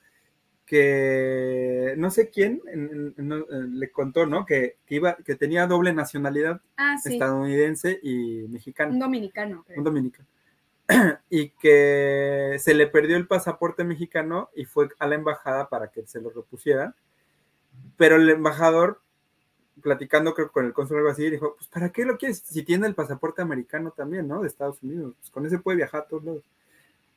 que 0.66 1.94
no 1.98 2.10
sé 2.10 2.30
quién 2.30 2.62
en- 2.68 3.14
en- 3.18 3.28
no, 3.28 3.46
le 3.50 3.92
contó, 3.92 4.26
¿no? 4.26 4.46
Que, 4.46 4.78
que 4.86 4.96
iba, 4.96 5.16
que 5.18 5.36
tenía 5.36 5.68
doble 5.68 5.94
nacionalidad 5.94 6.62
Ah, 6.78 6.96
sí. 7.02 7.14
estadounidense 7.14 8.00
y 8.02 8.44
Un 8.44 8.52
mexicano, 8.54 8.98
dominicano. 9.00 9.64
creo. 9.66 9.78
un 9.78 9.84
dominicano. 9.84 10.28
y 11.30 11.50
que 11.50 12.58
se 12.60 12.74
le 12.74 12.88
perdió 12.88 13.18
el 13.18 13.28
pasaporte 13.28 13.84
mexicano 13.84 14.50
y 14.56 14.66
fue 14.66 14.90
a 15.00 15.08
la 15.08 15.16
embajada 15.16 15.70
para 15.70 15.90
que 15.90 16.06
se 16.08 16.20
lo 16.22 16.30
repusieran. 16.30 16.96
Pero 17.98 18.16
el 18.18 18.30
embajador, 18.30 19.02
platicando 19.82 20.34
creo 20.34 20.52
con 20.52 20.66
el 20.66 20.74
cónsul 20.74 20.98
o 20.98 21.00
algo 21.00 21.12
así, 21.12 21.30
dijo, 21.30 21.56
pues 21.56 21.68
¿para 21.70 21.92
qué 21.92 22.06
lo 22.06 22.18
quieres? 22.18 22.40
Si 22.46 22.64
tiene 22.64 22.88
el 22.88 22.96
pasaporte 22.96 23.42
americano 23.42 23.92
también, 23.92 24.28
¿no? 24.28 24.42
De 24.42 24.48
Estados 24.48 24.82
Unidos, 24.84 25.14
pues 25.20 25.30
con 25.30 25.46
ese 25.46 25.60
puede 25.60 25.78
viajar 25.78 26.02
a 26.02 26.08
todos 26.08 26.24
lados. 26.24 26.44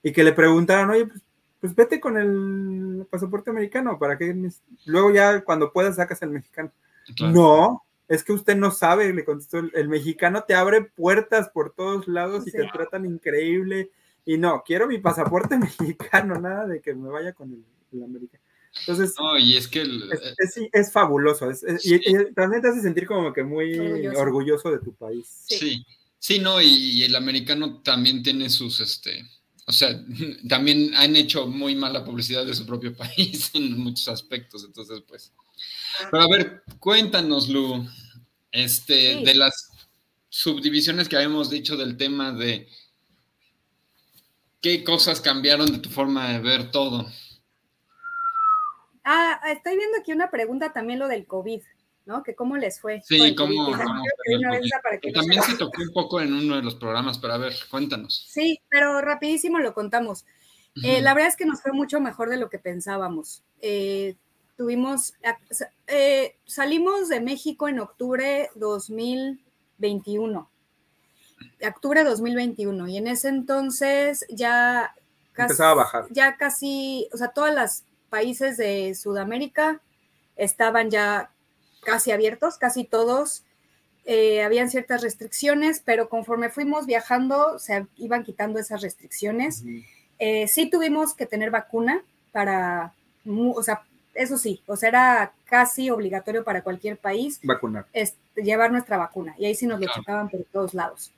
Y 0.02 0.12
que 0.12 0.24
le 0.24 0.32
preguntaron, 0.32 0.90
oye, 0.90 1.06
pues, 1.06 1.22
pues 1.60 1.74
vete 1.74 2.00
con 2.00 2.16
el 2.16 3.06
pasaporte 3.10 3.50
americano, 3.50 3.98
¿para 3.98 4.16
qué? 4.18 4.32
neces-?" 4.34 4.62
Luego 4.86 5.10
ya 5.10 5.40
cuando 5.42 5.72
puedas 5.72 5.96
sacas 5.96 6.22
el 6.22 6.30
mexicano. 6.30 6.70
Claro. 7.16 7.32
No, 7.34 7.82
es 8.06 8.22
que 8.22 8.32
usted 8.32 8.56
no 8.56 8.70
sabe, 8.70 9.12
le 9.12 9.24
contestó, 9.24 9.58
el, 9.58 9.72
el 9.74 9.88
mexicano 9.88 10.44
te 10.44 10.54
abre 10.54 10.82
puertas 10.82 11.48
por 11.50 11.70
todos 11.70 12.06
lados 12.08 12.46
y 12.46 12.50
Sí. 12.50 12.56
te 12.58 12.66
tratan 12.72 13.04
increíble 13.06 13.90
Y 14.24 14.36
no, 14.38 14.62
quiero 14.64 14.86
mi 14.86 14.98
pasaporte 14.98 15.56
mexicano, 15.58 16.38
nada 16.38 16.66
de 16.66 16.80
que 16.80 16.94
me 16.94 17.08
vaya 17.08 17.32
con 17.32 17.50
el, 17.52 17.64
el 17.92 18.02
americano. 18.04 18.42
Entonces, 18.80 19.14
No, 19.18 19.36
y 19.38 19.56
es 19.56 19.68
que 19.68 19.80
el- 19.82 20.10
es, 20.38 20.56
es- 20.56 20.68
es 20.72 20.92
fabuloso. 20.92 21.50
es- 21.50 21.62
es- 21.62 21.84
y, 21.86 21.94
y 21.96 22.32
también 22.34 22.62
te 22.62 22.68
hace 22.68 22.80
sentir 22.82 23.06
como 23.06 23.32
que 23.32 23.42
muy 23.42 23.78
Orgulloso. 23.78 24.18
orgulloso, 24.20 24.70
de 24.70 24.78
tu 24.78 24.94
país. 24.94 25.26
Sí. 25.46 25.56
Sí, 25.58 25.86
sí, 26.18 26.38
no, 26.38 26.60
y, 26.60 26.66
y 26.68 27.02
el 27.04 27.14
americano 27.16 27.80
también 27.82 28.22
tiene 28.22 28.48
sus, 28.50 28.80
este, 28.80 29.24
o 29.66 29.72
sea, 29.72 29.90
también 30.48 30.92
han 30.96 31.16
hecho 31.16 31.46
muy 31.46 31.74
mala 31.74 32.04
publicidad 32.04 32.44
de 32.46 32.54
su 32.54 32.64
propio 32.66 32.94
país 32.96 33.50
en 33.54 33.78
muchos 33.78 34.08
aspectos, 34.08 34.64
entonces, 34.64 35.02
pues. 35.06 35.32
Pero 36.10 36.22
a 36.22 36.28
ver, 36.28 36.62
cuéntanos, 36.78 37.48
Lu, 37.48 37.86
este, 38.52 39.18
Sí. 39.18 39.24
de 39.24 39.34
las 39.34 39.70
subdivisiones 40.30 41.08
que 41.08 41.16
habíamos 41.16 41.50
dicho 41.50 41.76
del 41.76 41.96
tema 41.96 42.32
de 42.32 42.68
qué 44.60 44.84
cosas 44.84 45.20
cambiaron 45.20 45.70
de 45.72 45.78
tu 45.78 45.88
forma 45.90 46.28
de 46.32 46.38
ver 46.40 46.70
todo. 46.70 47.10
Ah, 49.10 49.40
estoy 49.50 49.76
viendo 49.78 49.96
aquí 49.98 50.12
una 50.12 50.30
pregunta 50.30 50.70
también 50.72 50.98
lo 50.98 51.08
del 51.08 51.26
COVID, 51.26 51.62
¿no? 52.04 52.22
Que 52.22 52.34
cómo 52.34 52.56
les 52.58 52.78
fue. 52.78 53.00
Sí, 53.04 53.34
cómo- 53.34 53.70
que 55.00 55.12
También 55.12 55.42
se- 55.42 55.56
tocó 55.56 55.80
un 55.80 55.92
poco 55.94 56.20
en 56.20 56.34
uno 56.34 56.56
de 56.56 56.62
los 56.62 56.74
programas, 56.74 57.18
pero 57.18 57.32
a 57.32 57.38
ver, 57.38 57.54
cuéntanos. 57.70 58.26
Sí, 58.28 58.60
pero 58.68 59.00
rapidísimo 59.00 59.58
lo 59.60 59.72
contamos. 59.72 60.26
Eh, 60.84 61.00
la 61.00 61.14
verdad 61.14 61.30
es 61.30 61.36
que 61.36 61.46
nos 61.46 61.62
fue 61.62 61.72
mucho 61.72 62.00
mejor 62.00 62.28
de 62.28 62.36
lo 62.36 62.50
que 62.50 62.58
pensábamos. 62.58 63.42
Eh, 63.62 64.14
tuvimos, 64.56 65.14
eh, 65.86 66.36
salimos 66.44 67.08
de 67.08 67.20
México 67.20 67.66
en 67.68 67.80
octubre 67.80 68.50
2021. 68.56 70.48
Octubre 71.66 72.04
2021. 72.04 72.88
Y 72.88 72.96
en 72.96 73.06
ese 73.08 73.28
entonces 73.28 74.24
ya 74.28 74.94
casi, 75.32 75.52
Empezaba 75.52 75.70
a 75.70 75.74
bajar. 75.74 76.04
ya 76.10 76.36
casi, 76.36 77.08
o 77.12 77.16
sea, 77.16 77.28
todos 77.28 77.54
los 77.54 77.82
países 78.08 78.56
de 78.56 78.94
Sudamérica 78.94 79.80
estaban 80.36 80.90
ya 80.90 81.30
casi 81.84 82.10
abiertos, 82.12 82.58
casi 82.58 82.84
todos. 82.84 83.44
Eh, 84.04 84.42
habían 84.42 84.70
ciertas 84.70 85.02
restricciones, 85.02 85.82
pero 85.84 86.08
conforme 86.08 86.48
fuimos 86.48 86.86
viajando 86.86 87.58
se 87.58 87.86
iban 87.96 88.24
quitando 88.24 88.58
esas 88.58 88.80
restricciones. 88.80 89.64
Eh, 90.18 90.48
sí 90.48 90.70
tuvimos 90.70 91.14
que 91.14 91.26
tener 91.26 91.50
vacuna 91.50 92.02
para, 92.32 92.94
o 93.26 93.62
sea, 93.62 93.82
eso 94.14 94.36
sí, 94.38 94.62
o 94.66 94.76
sea, 94.76 94.88
era 94.88 95.32
casi 95.44 95.90
obligatorio 95.90 96.42
para 96.42 96.62
cualquier 96.62 96.96
país 96.96 97.38
Vacunar. 97.44 97.86
es 97.92 98.14
llevar 98.34 98.72
nuestra 98.72 98.96
vacuna 98.96 99.34
y 99.38 99.44
ahí 99.46 99.54
sí 99.54 99.66
nos 99.66 99.78
lo 99.78 99.86
Claro. 99.86 100.00
checaban 100.00 100.28
por 100.28 100.42
todos 100.52 100.74
lados. 100.74 101.12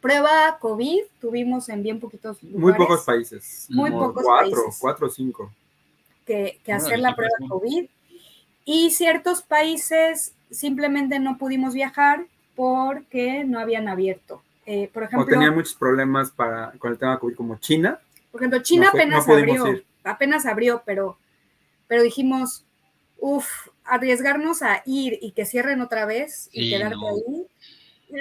Prueba 0.00 0.58
COVID 0.60 1.00
tuvimos 1.20 1.68
en 1.68 1.82
bien 1.82 1.98
poquitos 1.98 2.40
lugares 2.42 2.60
Muy 2.60 2.72
pocos 2.74 3.04
países. 3.04 3.66
Muy 3.70 3.90
como 3.90 4.08
pocos 4.08 4.22
cuatro, 4.24 4.50
países. 4.62 4.78
cuatro 4.80 5.06
o 5.08 5.10
cinco. 5.10 5.52
Que, 6.28 6.60
que 6.64 6.72
hacer 6.72 7.00
la 7.00 7.16
prueba. 7.16 7.32
COVID 7.48 7.86
y 8.66 8.90
ciertos 8.90 9.42
países 9.42 10.34
simplemente 10.50 11.18
no 11.18 11.38
pudimos 11.38 11.72
viajar 11.74 12.26
porque 12.54 13.44
no 13.44 13.58
habían 13.58 13.88
abierto. 13.88 14.42
Eh, 14.66 14.90
por 14.92 15.02
O 15.04 15.06
ejemplo, 15.06 15.26
tenía 15.26 15.50
muchos 15.50 15.74
problemas 15.74 16.30
para, 16.30 16.72
con 16.78 16.92
el 16.92 16.98
tema 16.98 17.18
COVID, 17.18 17.34
como 17.34 17.56
China. 17.58 17.98
Por 18.30 18.42
ejemplo, 18.42 18.62
China 18.62 18.84
No 18.86 18.90
fue- 18.92 19.00
apenas 19.02 19.26
no 19.26 19.34
abrió, 19.34 19.66
ir. 19.72 19.84
apenas 20.04 20.44
abrió, 20.46 20.82
pero, 20.84 21.16
pero 21.86 22.02
dijimos, 22.02 22.64
uff, 23.18 23.48
arriesgarnos 23.84 24.60
a 24.62 24.82
ir 24.84 25.18
y 25.22 25.30
que 25.32 25.46
cierren 25.46 25.80
otra 25.80 26.04
vez 26.04 26.50
y 26.52 26.64
Sí, 26.64 26.70
quedarte 26.70 26.96
no. 26.96 27.08
ahí. 27.08 27.46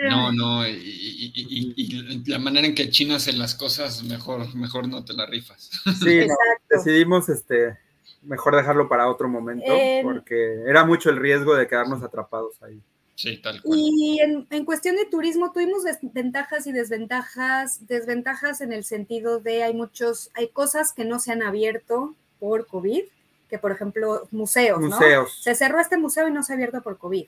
No, 0.09 0.31
no, 0.34 0.67
y, 0.67 0.71
y- 0.71 1.31
y- 1.35 1.73
y- 1.75 2.23
la 2.29 2.39
manera 2.39 2.67
en 2.67 2.75
que 2.75 2.89
China 2.89 3.15
hace 3.17 3.31
las 3.34 3.55
cosas, 3.55 4.03
mejor, 4.03 4.53
mejor 4.55 4.88
no 4.88 5.03
te 5.05 5.13
la 5.13 5.25
rifas. 5.25 5.69
Sí, 6.03 6.27
decidimos 6.69 7.29
este, 7.29 7.77
mejor 8.23 8.56
dejarlo 8.56 8.88
para 8.89 9.07
otro 9.10 9.27
momento, 9.30 9.65
En- 9.68 10.03
porque 10.06 10.61
era 10.68 10.84
mucho 10.85 11.10
el 11.10 11.18
riesgo 11.18 11.56
de 11.56 11.68
quedarnos 11.68 12.03
atrapados 12.03 12.61
ahí. 12.64 12.81
Sí, 13.15 13.38
tal 13.41 13.61
cual. 13.64 13.77
Y 13.80 14.19
en, 14.22 14.45
en 14.52 14.64
cuestión 14.65 14.95
de 14.95 15.06
turismo 15.06 15.52
tuvimos 15.52 15.84
ventajas 16.02 16.68
y 16.68 16.72
desventajas, 16.72 17.88
desventajas 17.88 18.61
en 18.61 18.72
el 18.72 18.84
sentido 18.84 19.39
de 19.39 19.64
hay 19.64 19.73
muchos, 19.73 20.30
hay 20.35 20.49
cosas 20.49 20.94
que 20.94 21.03
no 21.06 21.18
se 21.19 21.31
han 21.31 21.41
abierto 21.41 22.14
por 22.39 22.68
COVID, 22.68 23.03
que 23.49 23.57
por 23.57 23.72
ejemplo 23.72 24.27
museos, 24.31 24.80
¿no? 24.80 24.88
Museos. 24.89 25.41
Se 25.41 25.56
cerró 25.56 25.80
este 25.80 25.98
museo 25.98 26.27
y 26.27 26.31
no 26.31 26.44
se 26.44 26.53
ha 26.53 26.56
abierto 26.56 26.81
por 26.81 26.98
COVID. 26.99 27.26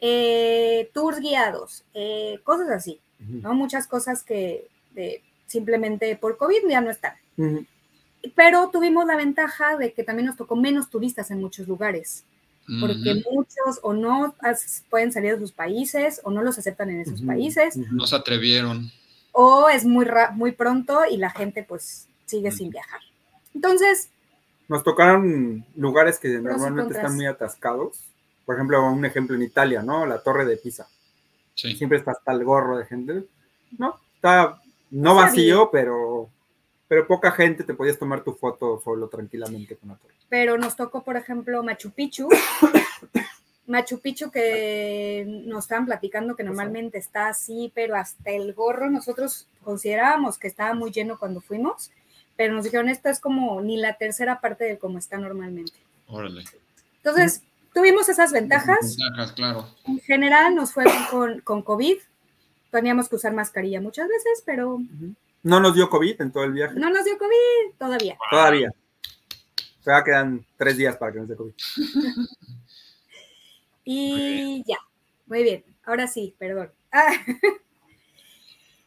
Eh, 0.00 0.90
tours 0.92 1.20
guiados, 1.20 1.84
eh, 1.94 2.40
cosas 2.42 2.68
así, 2.70 3.00
Ujú. 3.20 3.38
¿no? 3.42 3.54
Muchas 3.54 3.86
cosas 3.86 4.24
que 4.24 4.66
de- 4.92 5.22
simplemente 5.46 6.16
por 6.16 6.36
COVID 6.36 6.66
ya 6.68 6.80
no 6.80 6.90
están. 6.90 7.14
Ujú. 7.36 7.64
Pero 8.34 8.70
tuvimos 8.70 9.06
la 9.06 9.16
ventaja 9.16 9.76
de 9.76 9.92
que 9.92 10.04
también 10.04 10.26
nos 10.26 10.36
tocó 10.36 10.54
menos 10.56 10.90
turistas 10.90 11.30
en 11.30 11.40
muchos 11.40 11.66
lugares, 11.66 12.24
porque 12.80 13.20
Ujú. 13.24 13.34
muchos 13.34 13.80
o 13.82 13.92
no 13.92 14.34
pueden 14.90 15.10
salir 15.12 15.34
de 15.34 15.40
sus 15.40 15.52
países 15.52 16.20
o 16.24 16.30
no 16.30 16.42
los 16.42 16.56
aceptan 16.58 16.90
en 16.90 17.00
esos 17.00 17.18
Ujú. 17.20 17.26
países, 17.26 17.76
Ujú. 17.76 17.94
No 17.96 18.06
se 18.06 18.16
atrevieron. 18.16 18.90
o 19.32 19.68
es 19.68 19.84
muy, 19.84 20.04
ra- 20.04 20.30
muy 20.30 20.52
pronto 20.52 21.00
y 21.10 21.16
la 21.16 21.30
gente 21.30 21.64
pues 21.64 22.06
sigue 22.26 22.48
Ujú. 22.48 22.56
sin 22.58 22.70
viajar. 22.70 23.00
Entonces, 23.54 24.08
Nos 24.68 24.84
tocaron 24.84 25.66
lugares 25.76 26.18
que 26.18 26.28
normalmente 26.38 26.94
están 26.94 27.14
muy 27.16 27.26
atascados. 27.26 27.98
Por 28.46 28.54
ejemplo, 28.54 28.90
un 28.90 29.04
ejemplo 29.04 29.36
en 29.36 29.42
Italia, 29.42 29.82
¿no? 29.82 30.06
La 30.06 30.22
Torre 30.22 30.44
de 30.46 30.56
Pisa. 30.56 30.86
Sí. 31.54 31.74
Siempre 31.76 31.98
está 31.98 32.12
hasta 32.12 32.32
el 32.32 32.42
gorro 32.44 32.78
de 32.78 32.86
gente. 32.86 33.24
No, 33.76 33.98
está 34.14 34.62
no 34.90 35.14
vacío, 35.14 35.68
pero, 35.70 36.30
pero 36.92 37.06
poca 37.06 37.32
gente 37.32 37.64
te 37.64 37.72
podías 37.72 37.98
tomar 37.98 38.22
tu 38.22 38.34
foto 38.34 38.78
solo 38.84 39.08
tranquilamente 39.08 39.76
con 39.76 39.88
la 39.88 39.96
torre. 39.96 40.12
pero 40.28 40.58
nos 40.58 40.76
tocó, 40.76 41.02
por 41.02 41.16
ejemplo, 41.16 41.62
Machu 41.62 41.90
Picchu. 41.90 42.28
Machu 43.66 43.98
Picchu 43.98 44.30
que 44.30 45.24
nos 45.46 45.64
estaban 45.64 45.86
platicando 45.86 46.36
que 46.36 46.44
normalmente 46.44 46.98
está 46.98 47.28
así, 47.28 47.72
pero 47.74 47.96
hasta 47.96 48.32
el 48.32 48.52
gorro. 48.52 48.90
Nosotros 48.90 49.48
considerábamos 49.64 50.36
que 50.36 50.48
estaba 50.48 50.74
muy 50.74 50.90
lleno 50.90 51.18
cuando 51.18 51.40
fuimos, 51.40 51.90
pero 52.36 52.52
nos 52.52 52.64
dijeron 52.64 52.90
esto 52.90 53.08
es 53.08 53.20
como 53.20 53.62
ni 53.62 53.78
la 53.78 53.96
tercera 53.96 54.42
parte 54.42 54.64
de 54.64 54.76
cómo 54.76 54.98
está 54.98 55.16
normalmente. 55.16 55.72
Órale. 56.08 56.44
Entonces, 56.98 57.42
tuvimos 57.72 58.06
esas 58.10 58.32
ventajas. 58.32 58.98
Ventajas, 58.98 59.32
claro. 59.32 59.66
En 59.86 59.98
general 60.00 60.54
nos 60.54 60.74
fue 60.74 60.84
bien 60.84 61.04
con, 61.10 61.40
con 61.40 61.62
COVID. 61.62 61.96
Teníamos 62.70 63.08
que 63.08 63.16
usar 63.16 63.32
mascarilla 63.32 63.80
muchas 63.80 64.08
veces, 64.08 64.42
pero 64.44 64.78
No 65.42 65.60
nos 65.60 65.74
dio 65.74 65.88
COVID 65.90 66.20
en 66.20 66.30
todo 66.32 66.44
el 66.44 66.52
viaje. 66.52 66.74
no 66.78 66.90
nos 66.90 67.04
dio 67.04 67.18
COVID 67.18 67.76
todavía. 67.78 68.16
Todavía. 68.30 68.70
Todavía 69.82 70.04
quedan 70.04 70.46
tres 70.56 70.76
días 70.76 70.96
para 70.96 71.12
que 71.12 71.18
nos 71.20 71.28
dé 71.28 71.36
COVID. 71.36 71.54
Y 73.84 74.62
ya, 74.66 74.78
muy 75.26 75.42
bien. 75.42 75.64
Ahora 75.84 76.06
sí, 76.06 76.34
perdón. 76.38 76.70
Ah, 76.92 77.12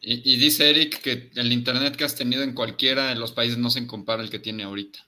Y, 0.07 0.33
y 0.33 0.37
dice 0.37 0.69
Eric 0.69 1.01
que 1.01 1.31
el 1.35 1.51
internet 1.51 1.95
que 1.95 2.03
has 2.03 2.15
tenido 2.15 2.43
en 2.43 2.53
cualquiera 2.53 3.07
de 3.07 3.15
los 3.15 3.31
países 3.31 3.57
no 3.57 3.71
se 3.71 3.87
compara 3.87 4.21
al 4.21 4.29
que 4.29 4.37
tiene 4.37 4.63
ahorita. 4.63 4.99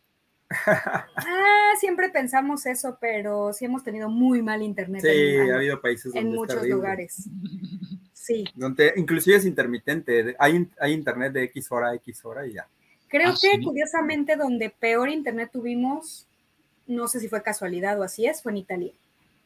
ah, 0.66 1.72
siempre 1.80 2.10
pensamos 2.10 2.66
eso, 2.66 2.98
pero 3.00 3.54
sí 3.54 3.66
hemos 3.66 3.84
tenido 3.84 4.10
muy 4.10 4.42
mal 4.42 4.64
internet 4.64 5.04
Sí, 5.04 5.08
en, 5.10 5.52
ha 5.52 5.58
habido 5.58 5.80
países 5.80 6.12
donde 6.12 6.20
en 6.28 6.36
muchos 6.36 6.56
terrible. 6.56 6.76
lugares. 6.76 7.30
Sí, 8.28 8.44
Donde 8.56 8.94
inclusive 8.98 9.38
es 9.38 9.46
intermitente. 9.46 10.36
Hay, 10.38 10.68
hay 10.80 10.92
internet 10.92 11.32
de 11.32 11.44
X 11.46 11.68
hora 11.72 11.90
a 11.92 11.96
X 11.96 12.26
hora 12.26 12.46
y 12.46 12.54
ya. 12.54 12.68
creo 13.08 13.30
Ah, 13.30 13.36
que 13.42 13.52
sí. 13.58 13.64
curiosamente 13.64 14.36
donde 14.36 14.70
peor 14.70 15.08
internet 15.10 15.50
tuvimos, 15.54 16.26
no 16.88 17.08
sé 17.08 17.20
si 17.22 17.30
fue 17.30 17.42
casualidad 17.42 17.98
o 18.00 18.04
así 18.04 18.26
es, 18.26 18.42
fue 18.44 18.52
en 18.52 18.58
Italia. 18.58 18.92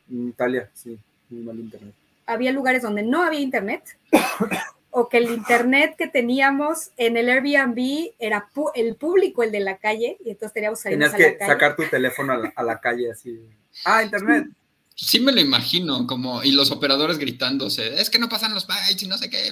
En 0.09 0.29
Italia, 0.29 0.69
sí, 0.73 0.97
muy 1.29 1.43
mal 1.43 1.59
internet. 1.59 1.93
Había 2.25 2.51
lugares 2.51 2.81
donde 2.81 3.03
no 3.03 3.21
había 3.23 3.39
internet 3.39 3.83
o 4.89 5.07
que 5.09 5.17
el 5.17 5.29
internet 5.31 5.95
que 5.97 6.07
teníamos 6.07 6.91
en 6.97 7.17
el 7.17 7.29
Airbnb 7.29 8.11
era 8.19 8.49
pu- 8.53 8.71
el 8.73 8.95
público, 8.95 9.43
el 9.43 9.51
de 9.51 9.59
la 9.59 9.77
calle, 9.77 10.17
y 10.25 10.31
entonces 10.31 10.53
teníamos 10.53 10.81
que 10.83 10.89
Tenías 10.89 11.13
a 11.13 11.17
que 11.17 11.23
la 11.31 11.37
calle. 11.37 11.51
sacar 11.53 11.75
tu 11.75 11.83
teléfono 11.85 12.33
a 12.33 12.37
la, 12.37 12.53
a 12.55 12.63
la 12.63 12.79
calle 12.79 13.11
así. 13.11 13.39
Ah, 13.85 14.03
internet. 14.03 14.47
Sí 15.03 15.19
me 15.19 15.31
lo 15.31 15.41
imagino, 15.41 16.05
como, 16.05 16.43
y 16.43 16.51
los 16.51 16.69
operadores 16.69 17.17
gritándose, 17.17 17.99
es 17.99 18.09
que 18.11 18.19
no 18.19 18.29
pasan 18.29 18.53
los 18.53 18.67
bytes 18.67 19.01
y 19.01 19.07
no 19.07 19.17
sé 19.17 19.29
qué. 19.31 19.51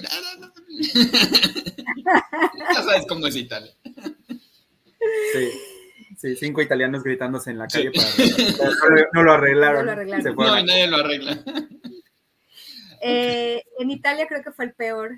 ya 2.74 2.82
sabes 2.82 3.04
cómo 3.08 3.26
es 3.26 3.34
Italia. 3.36 3.72
Sí. 5.32 5.48
Sí, 6.18 6.36
cinco 6.36 6.60
italianos 6.62 7.02
gritándose 7.02 7.50
en 7.50 7.58
la 7.58 7.68
Sí. 7.68 7.78
calle 7.78 7.90
para. 7.92 8.08
No, 8.90 8.90
lo- 8.94 9.06
no 9.14 9.22
lo 9.22 9.32
arreglaron. 9.32 9.80
No 9.80 9.86
lo 9.86 9.92
arreglaron. 9.92 10.22
Se 10.22 10.32
fueron 10.34 10.52
No, 10.52 10.58
a- 10.58 10.60
y 10.60 10.64
nadie 10.64 10.86
lo 10.86 10.96
arregla. 10.98 11.42
Eh, 13.02 13.64
en 13.78 13.90
Italia 13.90 14.26
creo 14.28 14.42
que 14.42 14.52
fue 14.52 14.66
el 14.66 14.74
peor. 14.74 15.12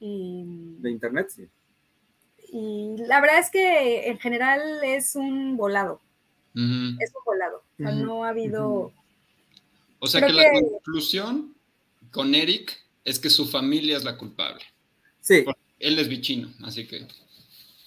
Y, 0.00 0.42
De 0.80 0.90
internet, 0.90 1.28
sí. 1.34 1.48
y 2.52 2.94
la 3.06 3.22
verdad 3.22 3.38
es 3.38 3.50
que 3.50 4.06
en 4.08 4.18
general 4.18 4.60
es 4.84 5.14
un 5.16 5.56
volado, 5.56 6.02
es 6.54 6.60
un 7.14 7.24
volado. 7.24 7.58
O 7.58 7.82
sea, 7.82 7.88
Ujú, 7.94 8.04
no 8.04 8.24
ha 8.24 8.28
habido... 8.28 8.92
O 10.00 10.06
sea 10.06 10.20
Creo 10.20 10.30
que 10.36 10.42
la 10.42 10.50
que- 10.50 10.60
conclusión 10.70 11.54
con 12.10 12.34
Eric 12.34 12.76
es 13.04 13.18
que 13.18 13.30
su 13.30 13.46
familia 13.46 13.96
es 13.96 14.04
la 14.04 14.16
culpable. 14.16 14.62
Sí, 15.20 15.44
Él 15.78 15.98
es 15.98 16.08
bichino, 16.08 16.52
así 16.64 16.86
que. 16.86 17.06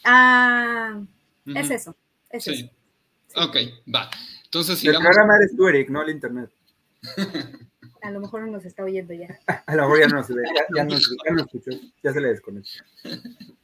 Ah, 0.03 1.01
es 1.45 1.69
eso. 1.71 1.95
Es 2.29 2.43
Sí. 2.45 2.51
eso. 2.53 3.43
Ok, 3.43 3.57
va. 3.93 4.09
Entonces 4.45 4.83
El 4.83 4.95
programa 4.95 5.35
eres 5.37 5.55
tú, 5.55 5.67
Eric, 5.67 5.89
no 5.89 6.01
el 6.03 6.09
internet. 6.11 6.49
A 8.01 8.11
lo 8.11 8.19
mejor 8.19 8.41
no 8.41 8.47
nos 8.51 8.65
está 8.65 8.83
oyendo 8.83 9.13
ya. 9.13 9.39
A 9.67 9.75
lo 9.75 9.83
mejor 9.83 9.99
ya 10.01 10.07
no 10.07 10.23
se 10.23 10.33
ve, 10.35 10.43
ya, 10.55 10.63
ya 10.75 10.83
no, 10.83 10.97
ya 10.97 11.31
no 11.31 11.41
escuchó, 11.41 11.71
ya 12.03 12.13
se 12.13 12.21
le 12.21 12.27
desconectó. 12.29 12.69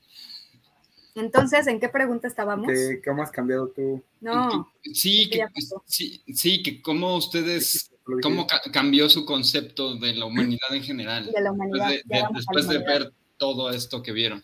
Entonces, 1.15 1.67
¿en 1.67 1.79
qué 1.79 1.89
pregunta 1.89 2.27
estábamos? 2.27 2.67
¿Qué- 2.67 3.01
¿Cómo 3.03 3.23
has 3.23 3.31
cambiado 3.31 3.67
tú? 3.69 4.01
No, 4.21 4.71
Sí, 4.93 5.29
que, 5.29 5.45
pasó. 5.53 5.83
sí, 5.85 6.21
sí, 6.33 6.61
que 6.63 6.81
cómo 6.81 7.15
ustedes, 7.15 7.91
cómo 8.21 8.45
ca- 8.47 8.61
cambió 8.71 9.09
su 9.09 9.25
concepto 9.25 9.95
de 9.95 10.13
la 10.13 10.25
humanidad 10.25 10.71
en 10.71 10.83
general. 10.83 11.25
de 11.25 11.31
la 11.41 11.51
Después 11.51 11.53
humanidad. 11.53 11.87
de, 11.89 12.01
de- 12.05 12.23
después 12.33 12.67
de 12.67 12.77
ver 12.79 13.13
todo 13.37 13.69
esto 13.71 14.01
que 14.03 14.11
vieron. 14.11 14.43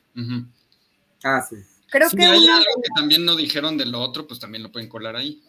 Ah, 1.23 1.41
sí. 1.47 1.55
Creo 1.89 2.09
Si 2.09 2.17
que 2.17 2.25
hay 2.25 2.43
una 2.43 2.57
algo 2.57 2.81
que 2.81 2.89
también 2.95 3.23
no 3.25 3.35
dijeron 3.35 3.77
de 3.77 3.85
lo 3.85 3.99
otro, 4.01 4.27
pues 4.27 4.39
también 4.39 4.63
lo 4.63 4.71
pueden 4.71 4.89
colar 4.89 5.15
ahí. 5.15 5.41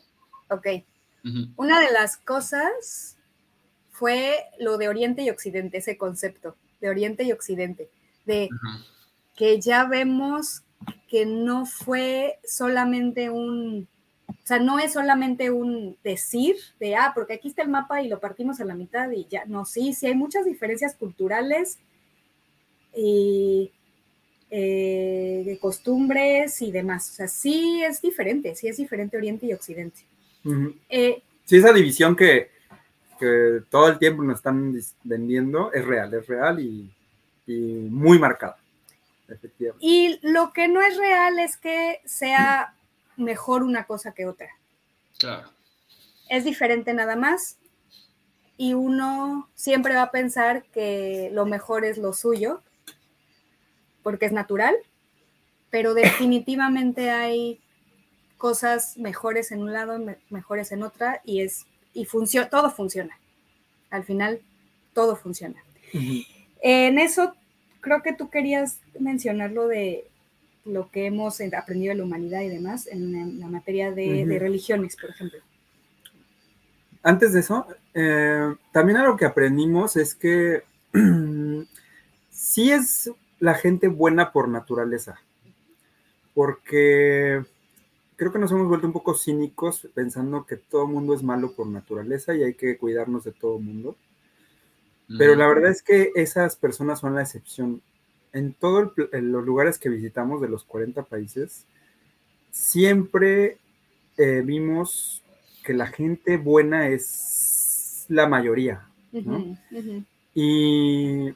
ok, 0.51 0.67
una 1.57 1.81
de 1.81 1.91
las 1.93 2.19
cosas 2.19 3.17
fue 3.91 4.45
lo 4.61 4.77
de 4.79 4.89
Oriente 4.89 5.23
y 5.23 5.31
Occidente, 5.31 5.79
ese 5.79 5.97
concepto 5.97 6.55
de 6.81 6.89
Oriente 6.91 7.25
y 7.25 7.33
Occidente, 7.33 7.89
de 8.27 8.49
que 9.35 9.61
ya 9.61 9.85
vemos 9.87 10.63
que 11.09 11.27
no 11.27 11.67
fue 11.67 12.39
solamente 12.45 13.31
un, 13.31 13.89
o 14.29 14.35
sea, 14.47 14.59
no 14.59 14.79
es 14.79 14.93
solamente 14.93 15.51
un 15.51 15.97
decir 16.03 16.57
de, 16.81 16.97
ah, 16.97 17.13
porque 17.15 17.35
aquí 17.35 17.49
está 17.49 17.63
el 17.63 17.69
mapa 17.69 18.03
y 18.03 18.09
lo 18.09 18.21
partimos 18.21 18.61
a 18.61 18.65
la 18.65 18.75
mitad 18.75 19.11
y 19.11 19.27
ya, 19.27 19.45
no, 19.47 19.65
sí, 19.65 19.93
sí 19.93 20.07
hay 20.07 20.15
muchas 20.15 20.45
diferencias 20.45 20.95
culturales 20.95 21.79
y 22.95 23.73
eh, 24.51 25.43
de 25.45 25.59
costumbres 25.59 26.63
y 26.63 26.73
demás, 26.73 27.11
o 27.11 27.15
sea, 27.15 27.29
sí 27.29 27.83
es 27.83 28.01
diferente, 28.01 28.55
sí 28.55 28.69
es 28.69 28.77
diferente 28.77 29.17
Oriente 29.17 29.47
y 29.47 29.53
Occidente. 29.53 30.01
Eh, 30.89 31.23
Sí, 31.47 31.59
esa 31.59 31.73
división 31.73 32.17
que, 32.17 32.51
que 33.21 33.61
todo 33.71 33.89
el 33.89 33.99
tiempo 34.01 34.23
nos 34.25 34.39
están 34.39 34.77
vendiendo 35.05 35.73
es 35.73 35.85
real, 35.85 36.13
es 36.13 36.27
real 36.27 36.59
y, 36.59 36.93
y 37.47 37.53
muy 37.89 38.19
marcada. 38.19 38.57
Efectivamente. 39.29 39.85
y 39.87 40.19
lo 40.23 40.53
que 40.53 40.69
no 40.69 40.81
es 40.83 40.97
real 40.97 41.39
es 41.39 41.57
que 41.57 42.01
sea 42.05 42.75
mejor 43.17 43.63
una 43.63 43.85
cosa 43.85 44.13
que 44.13 44.27
otra. 44.27 44.49
Claro. 45.19 45.51
es 46.29 46.45
diferente 46.45 46.93
nada 46.93 47.17
más 47.17 47.57
y 48.59 48.75
uno 48.75 49.49
siempre 49.55 49.95
va 49.95 50.03
a 50.03 50.11
pensar 50.11 50.65
que 50.73 51.31
lo 51.33 51.47
mejor 51.47 51.85
es 51.85 51.97
lo 51.99 52.13
suyo 52.13 52.63
porque 54.03 54.27
es 54.27 54.33
natural, 54.33 54.75
pero 55.71 55.95
definitivamente 55.95 57.11
hay 57.11 57.61
cosas 58.37 58.97
mejores 58.99 59.51
en 59.53 59.63
un 59.63 59.73
lado, 59.73 59.99
me- 59.99 60.19
mejores 60.31 60.71
en 60.73 60.83
otra 60.83 61.21
y 61.25 61.41
es 61.41 61.67
y 61.95 62.05
funciona, 62.05 62.49
todo 62.51 62.71
funciona. 62.71 63.19
Al 63.91 64.05
final 64.05 64.43
todo 64.93 65.17
funciona. 65.17 65.63
En 66.61 66.99
eso 66.99 67.35
creo 67.87 68.03
que 68.03 68.13
tú 68.13 68.31
querías 68.31 68.81
mencionar 68.99 69.53
lo 69.53 69.69
de 69.69 70.11
lo 70.65 70.91
que 70.91 71.07
hemos 71.07 71.41
aprendido 71.57 71.93
de 71.93 71.99
la 71.99 72.05
humanidad 72.05 72.41
y 72.41 72.49
demás 72.49 72.89
en 72.89 73.39
la, 73.39 73.47
materia 73.47 73.93
de 73.93 74.39
religiones, 74.41 74.97
por 74.97 75.11
ejemplo. 75.11 75.39
Antes 77.01 77.33
de 77.33 77.39
eso, 77.39 77.69
eh, 77.95 78.53
también 78.73 78.99
algo 78.99 79.17
que 79.17 79.27
aprendimos 79.27 79.95
es 79.95 80.17
que 80.17 80.65
sí 82.31 82.73
es 82.73 83.13
la 83.39 83.55
gente 83.55 83.87
buena 83.87 84.33
por 84.33 84.49
naturaleza, 84.49 85.21
porque 86.35 87.45
creo 88.17 88.33
que 88.33 88.41
nos 88.41 88.51
hemos 88.51 88.67
vuelto 88.67 88.89
un 88.89 88.93
poco 88.93 89.15
cínicos 89.15 89.89
pensando 89.95 90.45
que 90.45 90.57
todo 90.57 90.89
mundo 90.89 91.15
es 91.15 91.23
malo 91.23 91.53
por 91.53 91.69
naturaleza 91.69 92.35
y 92.35 92.43
hay 92.43 92.55
que 92.55 92.77
cuidarnos 92.77 93.23
de 93.23 93.31
todo 93.31 93.61
mundo. 93.61 93.95
Pero 95.19 95.37
la 95.37 95.47
verdad 95.47 95.71
es 95.71 95.83
que 95.83 96.11
esas 96.15 96.57
personas 96.57 97.01
son 97.01 97.15
la 97.15 97.23
excepción. 97.23 97.81
En 98.33 98.53
todos 98.55 98.93
los 99.13 99.45
lugares 99.45 99.79
que 99.79 99.89
visitamos 99.89 100.41
de 100.41 100.49
los 100.49 100.65
40 100.65 101.05
países, 101.05 101.65
siempre 102.51 103.59
eh, 104.17 104.43
vimos 104.45 105.23
que 105.65 105.75
la 105.75 105.87
gente 105.87 106.37
buena 106.37 106.89
es 106.89 108.07
la 108.09 108.27
mayoría. 108.27 108.89
Y 110.35 111.35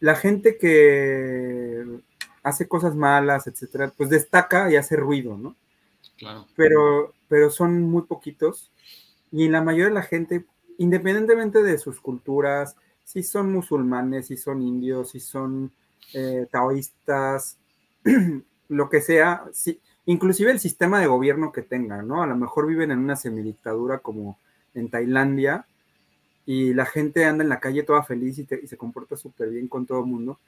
la 0.00 0.14
gente 0.16 0.58
que 0.58 1.84
hace 2.42 2.68
cosas 2.68 2.94
malas, 2.94 3.46
etcétera, 3.46 3.92
pues 3.96 4.10
destaca 4.10 4.70
y 4.70 4.76
hace 4.76 4.96
ruido, 4.96 5.36
¿no? 5.36 5.56
Claro. 6.16 6.46
pero, 6.56 7.14
pero 7.28 7.48
son 7.50 7.80
muy 7.82 8.02
poquitos. 8.02 8.72
Y 9.30 9.48
la 9.48 9.62
mayoría 9.62 9.86
de 9.88 9.94
la 9.94 10.02
gente, 10.02 10.44
independientemente 10.78 11.62
de 11.62 11.78
sus 11.78 12.00
culturas, 12.00 12.76
si 13.04 13.22
son 13.22 13.52
musulmanes, 13.52 14.26
si 14.26 14.36
son 14.36 14.62
indios, 14.62 15.10
si 15.10 15.20
son 15.20 15.72
eh, 16.14 16.46
taoístas, 16.50 17.58
lo 18.68 18.88
que 18.88 19.00
sea, 19.00 19.44
si, 19.52 19.80
inclusive 20.06 20.50
el 20.50 20.60
sistema 20.60 21.00
de 21.00 21.06
gobierno 21.06 21.52
que 21.52 21.62
tengan, 21.62 22.08
¿no? 22.08 22.22
A 22.22 22.26
lo 22.26 22.36
mejor 22.36 22.66
viven 22.66 22.90
en 22.90 22.98
una 22.98 23.16
semidictadura 23.16 23.98
como 23.98 24.38
en 24.74 24.88
Tailandia 24.88 25.66
y 26.46 26.72
la 26.74 26.86
gente 26.86 27.24
anda 27.24 27.44
en 27.44 27.50
la 27.50 27.60
calle 27.60 27.82
toda 27.82 28.02
feliz 28.02 28.38
y, 28.38 28.46
y 28.62 28.66
se 28.66 28.76
comporta 28.76 29.16
súper 29.16 29.50
bien 29.50 29.68
con 29.68 29.86
todo 29.86 30.00
el 30.00 30.06
mundo. 30.06 30.38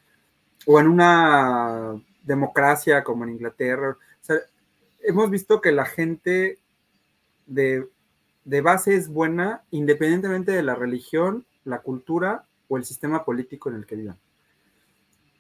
O 0.67 0.79
en 0.79 0.89
una 0.89 1.95
democracia 2.23 3.03
como 3.03 3.25
en 3.25 3.31
Inglaterra. 3.31 3.91
O 3.91 4.25
sea, 4.25 4.37
hemos 5.03 5.31
visto 5.31 5.61
que 5.61 5.73
la 5.73 5.85
gente 5.85 6.59
de, 7.47 7.87
de 8.51 8.61
base 8.63 8.97
es 8.97 9.09
buena 9.09 9.63
independientemente 9.71 10.51
de 10.51 10.65
la 10.65 10.75
religión, 10.75 11.47
la 11.65 11.83
cultura 11.83 12.47
o 12.69 12.77
el 12.77 12.85
sistema 12.85 13.25
político 13.25 13.69
en 13.69 13.77
el 13.77 13.87
que 13.87 13.95
vivan. 13.95 14.19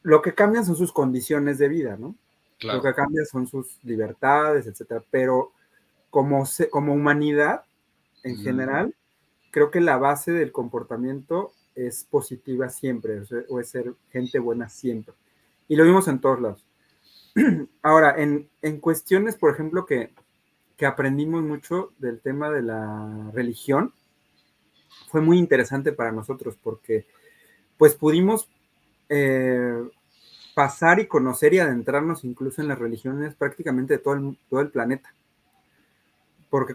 Lo 0.02 0.22
que 0.22 0.32
cambian 0.32 0.64
son 0.64 0.76
sus 0.76 0.92
condiciones 0.92 1.58
de 1.58 1.68
vida, 1.68 1.96
¿no? 1.96 2.14
Claro. 2.60 2.78
Lo 2.78 2.84
que 2.84 2.94
cambia 2.94 3.24
son 3.24 3.48
sus 3.48 3.82
libertades, 3.82 4.68
etcétera. 4.68 5.02
Pero 5.10 5.50
como, 6.08 6.46
se- 6.46 6.70
como 6.70 6.94
humanidad 6.94 7.64
en 8.22 8.36
general, 8.36 8.94
creo 9.50 9.72
que 9.72 9.80
la 9.80 9.96
base 9.96 10.30
del 10.30 10.52
comportamiento 10.52 11.50
es 11.74 12.04
positiva 12.04 12.68
siempre, 12.68 13.22
o 13.48 13.58
es 13.58 13.70
ser 13.70 13.92
gente 14.12 14.38
buena 14.38 14.68
siempre. 14.68 15.14
Y 15.66 15.74
lo 15.74 15.82
vimos 15.82 16.06
en 16.06 16.20
todos 16.20 16.40
lados. 16.40 16.64
Ahora, 17.82 18.14
en, 18.22 18.48
en 18.62 18.78
cuestiones, 18.78 19.34
por 19.34 19.52
ejemplo, 19.52 19.84
que, 19.84 20.12
que 20.80 20.86
aprendimos 20.86 21.42
mucho 21.42 21.92
del 21.98 22.22
tema 22.22 22.48
de 22.48 22.62
la 22.62 23.30
religión, 23.34 23.92
fue 25.10 25.20
muy 25.20 25.36
interesante 25.36 25.92
para 25.92 26.10
nosotros 26.10 26.56
porque 26.56 27.06
pues 27.76 27.94
pudimos 27.94 28.48
eh, 29.10 29.74
pasar 30.54 30.98
y 30.98 31.06
conocer 31.06 31.52
y 31.52 31.58
adentrarnos 31.58 32.24
incluso 32.24 32.62
en 32.62 32.68
las 32.68 32.78
religiones 32.78 33.34
prácticamente 33.34 33.98
de 33.98 33.98
todo 33.98 34.62
el, 34.62 34.70
planeta. 34.70 35.12
Porque 36.48 36.74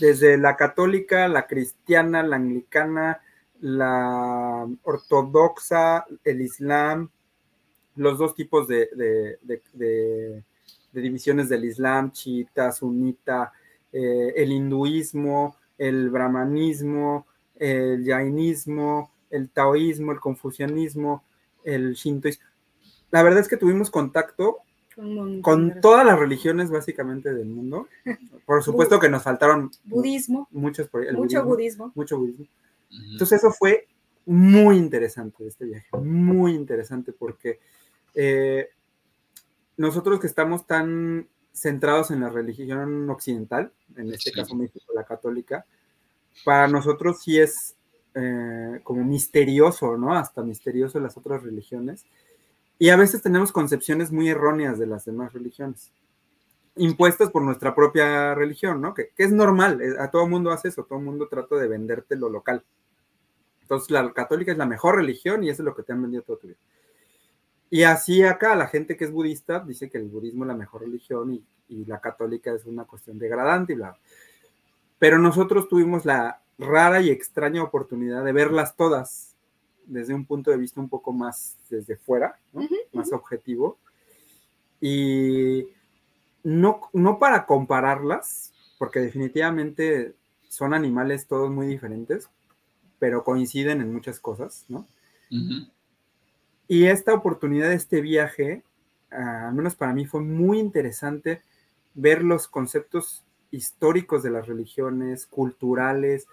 desde 0.00 0.36
la 0.36 0.56
católica, 0.56 1.28
la 1.28 1.46
cristiana, 1.46 2.24
la 2.24 2.34
anglicana, 2.34 3.20
la 3.60 4.66
ortodoxa, 4.82 6.06
el 6.24 6.40
islam, 6.40 7.08
los 7.94 8.18
dos 8.18 8.34
tipos 8.34 8.66
de- 8.66 8.88
de 10.96 11.02
divisiones 11.02 11.50
del 11.50 11.66
islam, 11.66 12.10
chiita, 12.10 12.72
sunita, 12.72 13.52
eh, 13.92 14.32
el 14.34 14.50
hinduismo, 14.50 15.56
el 15.76 16.08
brahmanismo, 16.08 17.26
el 17.54 18.02
jainismo, 18.06 19.10
el 19.28 19.50
taoísmo, 19.50 20.12
el 20.12 20.20
confucianismo, 20.20 21.22
el 21.64 21.92
shintoísmo. 21.92 22.46
La 23.10 23.22
verdad 23.22 23.40
es 23.40 23.48
que 23.48 23.58
tuvimos 23.58 23.90
contacto 23.90 24.60
con 25.42 25.82
todas 25.82 26.06
las 26.06 26.18
religiones 26.18 26.70
básicamente 26.70 27.34
del 27.34 27.48
mundo. 27.48 27.88
Por 28.46 28.62
supuesto 28.62 28.98
que 28.98 29.10
nos 29.10 29.22
faltaron 29.22 29.70
budismo, 29.84 30.48
muchos 30.50 30.88
el 30.94 31.14
mucho 31.14 31.44
budismo, 31.44 31.48
budismo. 31.54 31.92
mucho 31.94 32.18
budismo. 32.18 32.46
Entonces 33.12 33.40
eso 33.40 33.50
fue 33.52 33.86
muy 34.24 34.78
interesante 34.78 35.44
de 35.44 35.50
este 35.50 35.66
viaje, 35.66 35.88
muy 35.98 36.54
interesante 36.54 37.12
porque 37.12 37.60
eh, 38.14 38.70
nosotros 39.76 40.20
que 40.20 40.26
estamos 40.26 40.66
tan 40.66 41.28
centrados 41.52 42.10
en 42.10 42.20
la 42.20 42.28
religión 42.28 43.08
occidental, 43.10 43.72
en 43.96 44.12
este 44.12 44.30
Sí. 44.30 44.36
caso 44.36 44.54
México, 44.54 44.92
la 44.94 45.04
católica, 45.04 45.64
para 46.44 46.68
nosotros 46.68 47.22
sí 47.22 47.38
es 47.38 47.74
eh, 48.18 48.80
como 48.82 49.04
misterioso, 49.04 49.96
¿no? 49.98 50.14
Hasta 50.14 50.42
misterioso 50.42 50.98
las 51.00 51.16
otras 51.18 51.42
religiones. 51.42 52.06
Y 52.78 52.88
a 52.90 52.96
veces 52.96 53.22
tenemos 53.22 53.52
concepciones 53.52 54.10
muy 54.12 54.28
erróneas 54.30 54.78
de 54.78 54.86
las 54.86 55.04
demás 55.04 55.32
religiones, 55.34 55.92
impuestas 56.76 57.30
por 57.30 57.42
nuestra 57.42 57.74
propia 57.74 58.34
religión, 58.34 58.80
¿no? 58.80 58.94
Que, 58.94 59.10
que 59.16 59.24
es 59.24 59.32
normal, 59.32 59.80
eh, 59.82 59.96
a 59.98 60.10
todo 60.10 60.26
mundo 60.26 60.50
hace 60.50 60.68
eso, 60.68 60.84
todo 60.84 60.98
mundo 61.00 61.28
trata 61.28 61.56
de 61.56 61.68
venderte 61.68 62.16
lo 62.16 62.28
local. 62.30 62.64
Entonces 63.62 63.90
la 63.90 64.12
católica 64.12 64.52
es 64.52 64.58
la 64.58 64.66
mejor 64.66 64.96
religión 64.96 65.42
y 65.42 65.50
eso 65.50 65.62
es 65.62 65.66
lo 65.66 65.74
que 65.74 65.82
te 65.82 65.92
han 65.92 66.02
vendido 66.02 66.22
toda 66.22 66.38
tu 66.38 66.46
vida. 66.48 66.58
Y 67.70 67.82
así 67.82 68.22
acá 68.22 68.54
la 68.54 68.68
gente 68.68 68.96
que 68.96 69.04
es 69.04 69.10
budista 69.10 69.60
dice 69.60 69.90
que 69.90 69.98
el 69.98 70.08
budismo 70.08 70.44
es 70.44 70.48
la 70.48 70.54
mejor 70.54 70.82
religión 70.82 71.34
y, 71.34 71.44
y 71.68 71.84
la 71.84 72.00
católica 72.00 72.52
es 72.52 72.64
una 72.64 72.84
cuestión 72.84 73.18
degradante 73.18 73.72
y 73.72 73.76
bla. 73.76 73.96
Pero 74.98 75.18
nosotros 75.18 75.68
tuvimos 75.68 76.04
la 76.04 76.40
rara 76.58 77.00
y 77.00 77.10
extraña 77.10 77.62
oportunidad 77.62 78.24
de 78.24 78.32
verlas 78.32 78.76
todas 78.76 79.34
desde 79.86 80.14
un 80.14 80.26
punto 80.26 80.50
de 80.50 80.56
vista 80.56 80.80
un 80.80 80.88
poco 80.88 81.12
más 81.12 81.56
desde 81.70 81.96
fuera, 81.96 82.38
más 82.92 83.12
objetivo. 83.12 83.78
Y 84.80 85.68
no, 86.42 86.80
no 86.92 87.18
para 87.18 87.46
compararlas, 87.46 88.52
porque 88.78 89.00
definitivamente 89.00 90.14
son 90.48 90.74
animales 90.74 91.26
todos 91.26 91.50
muy 91.50 91.66
diferentes, 91.66 92.28
pero 92.98 93.24
coinciden 93.24 93.80
en 93.80 93.92
muchas 93.92 94.20
cosas, 94.20 94.64
¿no? 94.68 94.86
Y 96.68 96.86
esta 96.86 97.14
oportunidad 97.14 97.72
este 97.72 98.00
viaje, 98.00 98.62
ah, 99.10 99.48
al 99.48 99.54
menos 99.54 99.76
para 99.76 99.92
mí, 99.92 100.06
fue 100.06 100.20
muy 100.20 100.58
interesante 100.58 101.42
ver 101.94 102.22
los 102.22 102.48
conceptos 102.48 103.24
históricos 103.50 104.22
de 104.22 104.30
las 104.30 104.46
religiones, 104.46 105.26
culturales, 105.26 106.26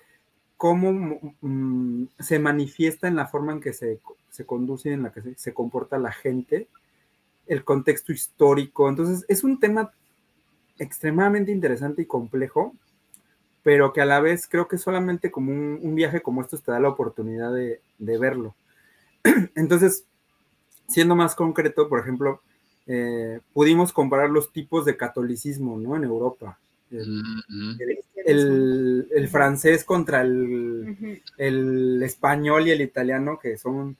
cómo 0.57 1.33
mm, 1.41 2.05
se 2.19 2.39
manifiesta 2.39 3.07
en 3.07 3.15
la 3.15 3.27
forma 3.27 3.53
en 3.53 3.61
que 3.61 3.73
se, 3.73 3.99
se 4.29 4.45
conduce, 4.45 4.91
en 4.91 5.03
la 5.03 5.11
que 5.11 5.35
se, 5.35 5.53
comporta 5.53 5.97
la 5.97 6.11
gente, 6.11 6.67
el 7.47 7.63
contexto 7.63 8.11
histórico. 8.11 8.89
Entonces, 8.89 9.25
es 9.27 9.43
un 9.43 9.59
tema 9.59 9.91
extremadamente 10.79 11.51
interesante 11.51 12.01
y 12.01 12.05
complejo, 12.05 12.75
pero 13.61 13.93
que 13.93 14.01
a 14.01 14.05
la 14.05 14.19
vez 14.19 14.47
creo 14.47 14.67
que 14.67 14.77
solamente 14.77 15.31
como 15.31 15.51
un, 15.51 15.79
un 15.81 15.95
viaje 15.95 16.21
como 16.21 16.41
estos 16.41 16.63
te 16.63 16.71
da 16.71 16.79
la 16.79 16.89
oportunidad 16.89 17.53
de, 17.53 17.81
de 17.99 18.17
verlo. 18.17 18.55
Entonces, 19.55 20.05
siendo 20.87 21.15
más 21.15 21.35
concreto, 21.35 21.87
por 21.89 21.99
ejemplo, 21.99 22.41
eh, 22.87 23.39
pudimos 23.53 23.93
comparar 23.93 24.29
los 24.29 24.51
tipos 24.51 24.85
de 24.85 24.97
catolicismo 24.97 25.77
¿no? 25.77 25.95
en 25.95 26.03
Europa. 26.03 26.59
El, 26.91 27.23
el- 28.25 29.07
el 29.11 29.27
francés 29.27 29.83
contra 29.83 30.21
el, 30.21 31.21
el 31.37 32.01
español 32.03 32.67
y 32.67 32.71
el 32.71 32.81
italiano, 32.81 33.39
que 33.39 33.57
son 33.57 33.97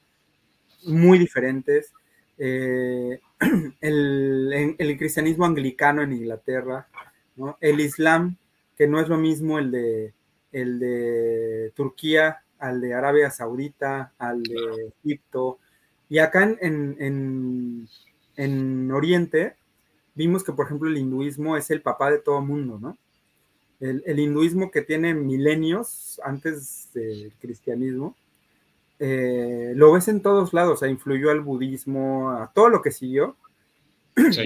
muy 0.86 1.18
diferentes. 1.18 1.92
Eh, 2.38 3.20
el 3.82 4.96
cristianismo 4.98 5.46
anglicano 5.46 6.02
en 6.04 6.14
Inglaterra, 6.14 6.88
¿no? 7.36 7.58
el 7.62 7.80
islam, 7.80 8.38
que 8.78 8.88
no 8.88 9.00
es 9.00 9.08
lo 9.08 9.18
mismo 9.18 9.60
el 9.60 9.72
de, 9.72 10.14
el 10.52 10.80
de 10.80 11.72
Turquía, 11.76 12.42
al 12.60 12.80
de 12.82 12.94
Arabia 12.94 13.30
Saudita, 13.32 14.14
al 14.18 14.44
de 14.44 14.94
Egipto. 15.04 15.60
Y 16.10 16.20
acá 16.20 16.44
en, 16.44 16.58
en- 16.62 16.96
en- 17.00 17.88
en 18.36 18.92
Oriente 18.92 19.56
vimos 20.16 20.44
que, 20.44 20.54
por 20.54 20.66
ejemplo, 20.66 20.90
el 20.90 20.98
hinduismo 20.98 21.58
es 21.58 21.72
el 21.72 21.82
papá 21.82 22.12
de 22.12 22.20
todo 22.20 22.42
mundo, 22.42 22.78
¿no? 22.80 22.98
El, 23.80 24.04
el 24.06 24.20
hinduismo 24.20 24.72
que 24.72 24.82
tiene 24.82 25.14
milenios 25.14 26.22
antes 26.24 26.90
del 26.94 27.34
cristianismo, 27.42 28.16
eh, 29.00 29.74
lo 29.76 29.92
ves 29.92 30.08
en 30.08 30.22
todos 30.22 30.54
lados, 30.54 30.74
o 30.76 30.78
sea, 30.78 30.88
influyó 30.90 31.32
al 31.32 31.42
budismo, 31.42 32.32
a 32.32 32.52
todo 32.54 32.70
lo 32.70 32.82
que 32.82 32.92
siguió, 32.92 33.36
Sí. 34.32 34.46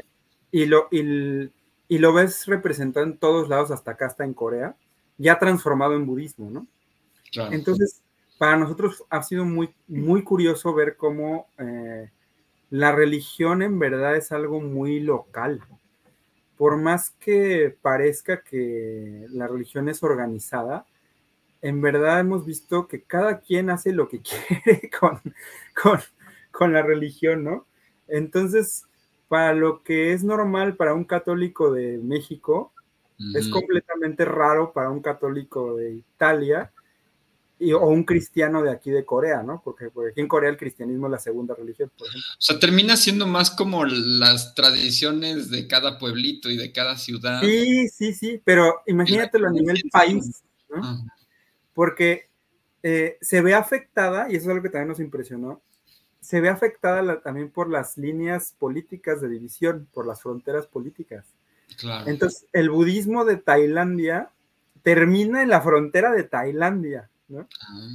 y, 0.51 0.65
lo, 0.65 0.87
y, 0.91 1.51
y 1.89 1.97
lo 1.99 2.13
ves 2.13 2.45
representado 2.47 3.05
en 3.05 3.17
todos 3.17 3.49
lados, 3.49 3.69
hasta 3.69 3.91
acá, 3.91 4.07
hasta 4.07 4.23
en 4.23 4.33
Corea, 4.33 4.75
ya 5.17 5.37
transformado 5.37 5.95
en 5.95 6.05
budismo, 6.05 6.49
¿no? 6.49 6.65
Claro. 7.31 7.51
Entonces, 7.53 8.01
para 8.37 8.57
nosotros 8.57 9.03
ha 9.09 9.23
sido 9.23 9.45
muy, 9.45 9.73
muy 9.87 10.23
curioso 10.23 10.73
ver 10.73 10.95
cómo 10.95 11.47
eh, 11.57 12.11
la 12.69 12.91
religión 12.91 13.61
en 13.61 13.79
verdad 13.79 14.15
es 14.15 14.31
algo 14.31 14.61
muy 14.61 14.99
local. 14.99 15.61
Por 16.57 16.77
más 16.77 17.11
que 17.19 17.75
parezca 17.81 18.41
que 18.41 19.25
la 19.29 19.47
religión 19.47 19.89
es 19.89 20.03
organizada, 20.03 20.85
en 21.61 21.81
verdad 21.81 22.19
hemos 22.19 22.45
visto 22.45 22.87
que 22.87 23.03
cada 23.03 23.39
quien 23.39 23.69
hace 23.69 23.91
lo 23.91 24.07
que 24.07 24.21
quiere 24.63 24.89
con, 24.99 25.21
con, 25.81 25.99
con 26.51 26.73
la 26.73 26.83
religión, 26.83 27.43
¿no? 27.43 27.65
Entonces, 28.07 28.85
para 29.27 29.53
lo 29.53 29.83
que 29.83 30.13
es 30.13 30.23
normal 30.23 30.75
para 30.75 30.93
un 30.93 31.03
católico 31.03 31.71
de 31.71 31.97
México, 31.97 32.71
es 33.33 33.49
completamente 33.49 34.25
raro 34.25 34.73
para 34.73 34.91
un 34.91 35.01
católico 35.01 35.75
de 35.75 35.91
Italia 35.91 36.71
y, 37.59 37.73
o 37.73 37.85
un 37.87 38.03
cristiano 38.03 38.61
de 38.61 38.71
aquí 38.71 38.91
de 38.91 39.03
Corea, 39.05 39.41
¿no? 39.41 39.61
Porque, 39.63 39.89
porque 39.89 40.11
aquí 40.11 40.21
en 40.21 40.27
Corea 40.27 40.49
el 40.49 40.57
cristianismo 40.57 41.07
es 41.07 41.11
la 41.11 41.19
segunda 41.19 41.55
religión, 41.55 41.91
por 41.97 42.07
ejemplo. 42.07 42.29
O 42.33 42.41
sea, 42.41 42.59
termina 42.59 42.95
siendo 42.97 43.25
más 43.25 43.49
como 43.49 43.83
las 43.85 44.53
tradiciones 44.53 45.49
de 45.49 45.67
cada 45.67 45.97
pueblito 45.97 46.49
y 46.49 46.57
de 46.57 46.71
cada 46.71 46.97
ciudad. 46.97 47.41
Sí, 47.41 47.87
sí, 47.89 48.13
sí, 48.13 48.41
pero 48.43 48.81
imagínatelo 48.85 49.47
a 49.47 49.51
nivel 49.51 49.81
país, 49.91 50.43
¿no? 50.69 50.81
Ah, 50.83 51.03
Porque 51.73 52.27
eh, 52.83 53.17
se 53.21 53.41
ve 53.41 53.53
afectada, 53.55 54.31
y 54.31 54.35
eso 54.35 54.45
es 54.45 54.49
algo 54.49 54.63
que 54.63 54.69
también 54.69 54.89
nos 54.89 54.99
impresionó, 54.99 55.61
se 56.21 56.41
ve 56.41 56.49
afectada 56.49 57.01
la- 57.01 57.21
también 57.21 57.49
por 57.49 57.69
las 57.69 57.97
líneas 57.97 58.53
políticas 58.57 59.21
de 59.21 59.29
división, 59.29 59.87
por 59.93 60.05
las 60.05 60.21
fronteras 60.21 60.67
políticas. 60.67 61.25
claro. 61.77 62.09
Entonces, 62.09 62.45
el 62.53 62.69
budismo 62.69 63.25
de 63.25 63.37
Tailandia 63.37 64.29
termina 64.83 65.41
en 65.41 65.49
la 65.49 65.61
frontera 65.61 66.11
de 66.11 66.23
Tailandia, 66.23 67.09
¿no? 67.27 67.47
Ah, 67.61 67.89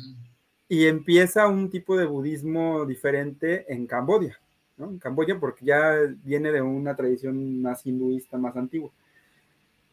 y 0.68 0.86
empieza 0.86 1.46
un 1.48 1.68
tipo 1.70 1.96
de 1.96 2.06
budismo 2.06 2.86
diferente 2.86 3.70
en 3.72 3.86
Camboya, 3.86 4.38
¿no? 4.78 4.90
En 4.90 4.98
Camboya 4.98 5.38
porque 5.38 5.66
ya 5.66 5.96
viene 6.24 6.50
de 6.50 6.62
una 6.62 6.96
tradición 6.96 7.60
más 7.60 7.84
hinduista, 7.86 8.38
más 8.38 8.56
antigua. 8.56 8.90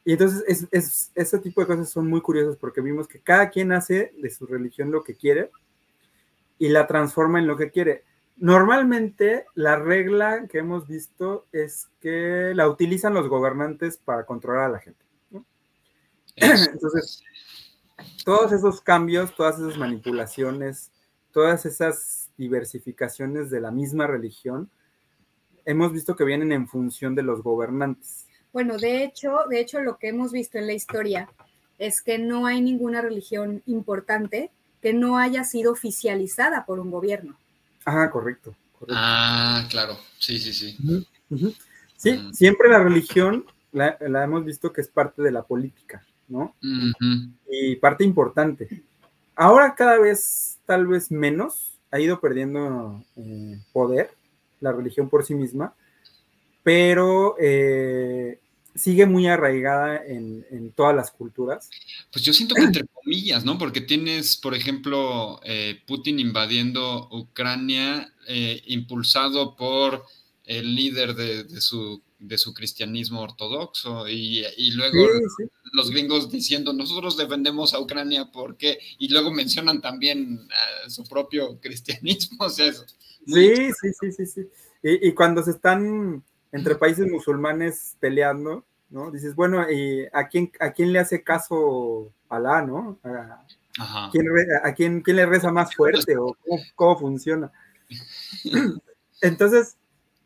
Y 0.06 0.14
entonces 0.14 0.44
es, 0.48 0.68
es- 0.72 1.12
ese 1.16 1.40
tipo 1.40 1.62
de 1.62 1.68
cosas 1.68 1.90
son 1.90 2.08
muy 2.08 2.22
curiosas 2.22 2.56
porque 2.56 2.82
vimos 2.82 3.08
que 3.08 3.20
cada 3.20 3.50
quien 3.50 3.72
hace 3.74 4.14
de 4.18 4.30
su 4.30 4.46
religión 4.48 4.90
lo 4.92 5.04
que 5.04 5.16
quiere 5.16 5.52
y 6.58 6.70
la 6.70 6.88
transforma 6.88 7.40
en 7.40 7.48
lo 7.48 7.58
que 7.58 7.72
quiere. 7.72 8.04
Normalmente 8.38 9.46
la 9.56 9.76
regla 9.76 10.48
que 10.48 10.60
hemos 10.60 10.88
visto 10.88 11.46
es 11.52 11.90
que 12.00 12.54
la 12.56 12.70
utilizan 12.70 13.14
los 13.14 13.28
gobernantes 13.28 13.98
para 13.98 14.26
controlar 14.26 14.64
a 14.66 14.70
la 14.70 14.80
gente. 14.80 15.04
¿no? 15.32 15.46
Entonces, 16.38 17.22
todos 18.26 18.52
esos 18.52 18.82
cambios, 18.82 19.36
todas 19.36 19.60
esas 19.60 19.78
manipulaciones, 19.78 20.92
todas 21.32 21.66
esas 21.66 22.30
diversificaciones 22.38 23.50
de 23.50 23.62
la 23.62 23.72
misma 23.72 24.08
religión, 24.08 24.70
hemos 25.66 25.92
visto 25.92 26.16
que 26.16 26.24
vienen 26.24 26.52
en 26.52 26.68
función 26.68 27.16
de 27.16 27.24
los 27.24 27.44
gobernantes. 27.44 28.26
Bueno, 28.52 28.78
de 28.78 29.04
hecho, 29.04 29.38
de 29.50 29.60
hecho, 29.60 29.80
lo 29.82 29.98
que 29.98 30.08
hemos 30.10 30.32
visto 30.32 30.58
en 30.58 30.68
la 30.68 30.74
historia 30.74 31.30
es 31.78 32.02
que 32.02 32.18
no 32.18 32.46
hay 32.46 32.62
ninguna 32.62 33.02
religión 33.02 33.62
importante 33.68 34.52
que 34.82 34.94
no 34.94 35.18
haya 35.18 35.44
sido 35.44 35.72
oficializada 35.72 36.66
por 36.66 36.80
un 36.80 36.90
gobierno. 36.90 37.38
Ah, 37.86 38.10
correcto. 38.12 38.56
correcto. 38.74 38.96
Ah, 38.98 39.66
claro. 39.70 39.98
Sí, 40.18 40.40
sí, 40.40 40.54
sí. 40.54 40.78
Sí, 41.98 42.14
Mm. 42.14 42.34
siempre 42.34 42.70
la 42.70 42.80
religión 42.80 43.46
la, 43.72 43.98
la 44.00 44.24
hemos 44.24 44.44
visto 44.46 44.72
que 44.74 44.82
es 44.82 44.88
parte 44.88 45.22
de 45.22 45.32
la 45.32 45.44
política, 45.44 46.04
¿no? 46.30 46.56
Y 47.50 47.76
parte 47.78 48.04
importante. 48.04 48.84
Ahora 49.36 49.76
cada 49.76 49.98
vez, 50.00 50.60
tal 50.66 50.88
vez 50.88 51.12
menos, 51.12 51.74
ha 51.92 52.00
ido 52.00 52.20
perdiendo 52.20 53.04
eh, 53.16 53.60
poder 53.74 54.12
la 54.62 54.72
religión 54.72 55.10
por 55.10 55.26
sí 55.26 55.34
misma, 55.34 55.74
pero 56.64 57.36
eh, 57.40 58.40
sigue 58.76 59.06
muy 59.06 59.28
arraigada 59.28 60.06
en, 60.06 60.46
en 60.52 60.72
todas 60.72 60.96
las 60.96 61.12
culturas. 61.12 61.70
Pues 62.12 62.24
yo 62.24 62.34
siento 62.34 62.54
que 62.54 62.64
entre 62.64 62.86
comillas, 62.86 63.44
¿no? 63.46 63.58
Porque 63.58 63.82
tienes, 63.82 64.38
por 64.38 64.54
ejemplo, 64.54 65.40
eh, 65.44 65.80
Putin 65.88 66.20
invadiendo 66.20 67.08
Ucrania, 67.12 68.14
impulsado 68.68 69.56
por 69.56 70.06
el 70.46 70.76
líder 70.76 71.16
de, 71.16 71.46
de 71.46 71.62
su, 71.62 72.00
de 72.20 72.38
su 72.38 72.54
cristianismo 72.54 73.22
ortodoxo, 73.22 74.08
y, 74.08 74.46
y 74.58 74.72
luego 74.72 75.08
Sí, 75.08 75.24
sí. 75.46 75.50
los 75.74 75.90
gringos 75.90 76.30
diciendo, 76.30 76.74
nosotros 76.74 77.16
defendemos 77.18 77.74
a 77.74 77.80
Ucrania 77.80 78.30
porque, 78.32 78.78
y 78.98 79.08
luego 79.10 79.32
mencionan 79.32 79.82
también 79.82 80.48
a 80.86 80.90
su 80.90 81.04
propio 81.06 81.60
cristianismo, 81.62 82.46
o 82.46 82.50
sea, 82.50 82.68
es 82.68 82.86
Sí, 83.26 83.56
sí, 83.74 83.90
sí, 84.00 84.12
sí, 84.12 84.26
sí. 84.26 84.42
Y, 84.82 85.10
y 85.10 85.14
cuando 85.14 85.44
se 85.44 85.52
están 85.52 86.24
entre 86.52 86.76
países 86.76 87.06
musulmanes 87.12 87.96
peleando, 88.00 88.66
¿no? 88.90 89.12
Dices, 89.12 89.36
bueno, 89.36 89.70
¿y 89.70 90.08
a 90.14 90.28
quién, 90.30 90.52
a 90.60 90.72
quién 90.72 90.92
le 90.94 91.00
hace 91.00 91.24
caso 91.24 92.12
Alá, 92.28 92.62
¿no? 92.64 92.98
¿A 93.04 93.46
Ajá. 93.78 94.10
quién, 94.12 94.26
a 94.64 94.74
quién, 94.74 95.02
quién 95.02 95.18
le 95.18 95.26
reza 95.26 95.52
más 95.52 95.76
fuerte 95.76 96.18
o 96.18 96.36
cómo, 96.46 96.64
cómo 96.76 97.00
funciona? 97.00 97.52
Entonces, 99.22 99.76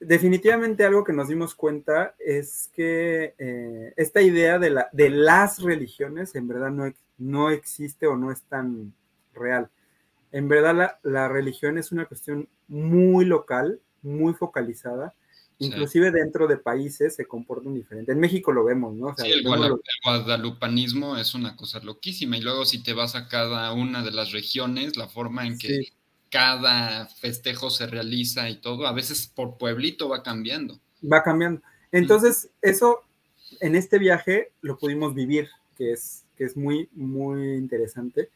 definitivamente 0.05 0.83
algo 0.85 1.03
que 1.03 1.13
nos 1.13 1.27
dimos 1.27 1.55
cuenta 1.55 2.15
es 2.19 2.69
que 2.73 3.35
eh, 3.37 3.93
esta 3.97 4.21
idea 4.21 4.59
de, 4.59 4.69
la, 4.69 4.89
de 4.91 5.09
las 5.09 5.61
religiones 5.61 6.35
en 6.35 6.47
verdad 6.47 6.71
no, 6.71 6.91
no 7.17 7.49
existe 7.49 8.07
o 8.07 8.15
no 8.15 8.31
es 8.31 8.41
tan 8.43 8.93
real. 9.33 9.69
En 10.31 10.47
verdad 10.47 10.75
la, 10.75 10.99
la 11.03 11.27
religión 11.27 11.77
es 11.77 11.91
una 11.91 12.05
cuestión 12.05 12.49
muy 12.67 13.25
local, 13.25 13.79
muy 14.01 14.33
focalizada. 14.33 15.13
Inclusive 15.59 16.11
dentro 16.11 16.47
de 16.47 16.57
países 16.57 17.15
se 17.15 17.25
comportan 17.25 17.73
diferente. 17.75 18.11
En 18.11 18.19
México 18.19 18.51
lo 18.51 18.65
vemos, 18.65 18.95
¿no? 18.95 19.07
O 19.07 19.15
sea, 19.15 19.23
Sí, 19.25 19.31
el, 19.31 19.43
lo- 19.43 19.79
guadalupanismo 20.03 21.15
es 21.17 21.35
una 21.35 21.55
cosa 21.55 21.79
loquísima. 21.79 22.37
Y 22.37 22.41
luego 22.41 22.65
si 22.65 22.83
te 22.83 22.93
vas 22.93 23.15
a 23.15 23.27
cada 23.27 23.71
una 23.71 24.03
de 24.03 24.11
las 24.11 24.31
regiones, 24.31 24.97
la 24.97 25.07
forma 25.07 25.45
en 25.45 25.57
que 25.57 25.67
Sí. 25.67 25.93
Cada 26.33 27.05
festejo 27.07 27.69
se 27.69 27.85
realiza 27.85 28.49
y 28.49 28.55
todo, 28.59 28.87
a 28.87 28.91
veces 28.91 29.27
por 29.27 29.57
pueblito 29.59 30.09
va 30.09 30.23
cambiando. 30.23 30.79
va 31.09 31.21
cambiando. 31.21 31.61
Entonces, 31.91 32.49
eso 32.59 33.01
en 33.59 33.75
este 33.75 33.99
viaje 33.99 34.51
lo 34.61 34.79
pudimos 34.79 35.13
vivir, 35.13 35.47
que 35.77 35.91
es, 35.91 36.25
que 36.35 36.45
es 36.45 36.57
muy, 36.57 36.89
muy 36.93 37.53
interesante. 37.53 38.31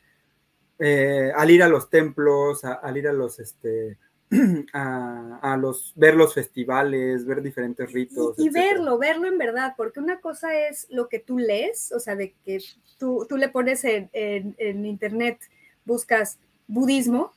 Eh, 0.78 1.32
al 1.36 1.50
ir 1.50 1.64
a 1.64 1.68
los 1.70 1.90
templos, 1.90 2.64
a- 2.64 2.74
al 2.76 2.98
ir 2.98 3.08
a 3.08 3.14
los, 3.14 3.40
este, 3.40 3.98
a, 4.74 5.40
a 5.42 5.58
los, 5.58 5.94
ver 5.96 6.14
los 6.14 6.36
festivales, 6.36 7.26
ver 7.26 7.42
diferentes 7.42 7.92
ritos. 7.92 8.38
Y, 8.38 8.50
verlo, 8.50 9.00
verlo 9.00 9.28
en 9.28 9.40
verdad, 9.40 9.74
porque 9.76 10.00
una 10.00 10.20
cosa 10.22 10.56
es 10.68 10.86
lo 10.92 11.08
que 11.10 11.18
tú 11.18 11.40
lees, 11.40 11.92
o 11.94 12.00
sea, 12.00 12.16
de 12.16 12.36
que 12.46 12.60
tú, 13.00 13.26
tú 13.28 13.38
le 13.38 13.50
pones 13.50 13.84
en, 13.86 14.08
en- 14.14 14.56
en 14.60 14.86
internet, 14.86 15.40
buscas 15.84 16.38
budismo, 16.68 17.34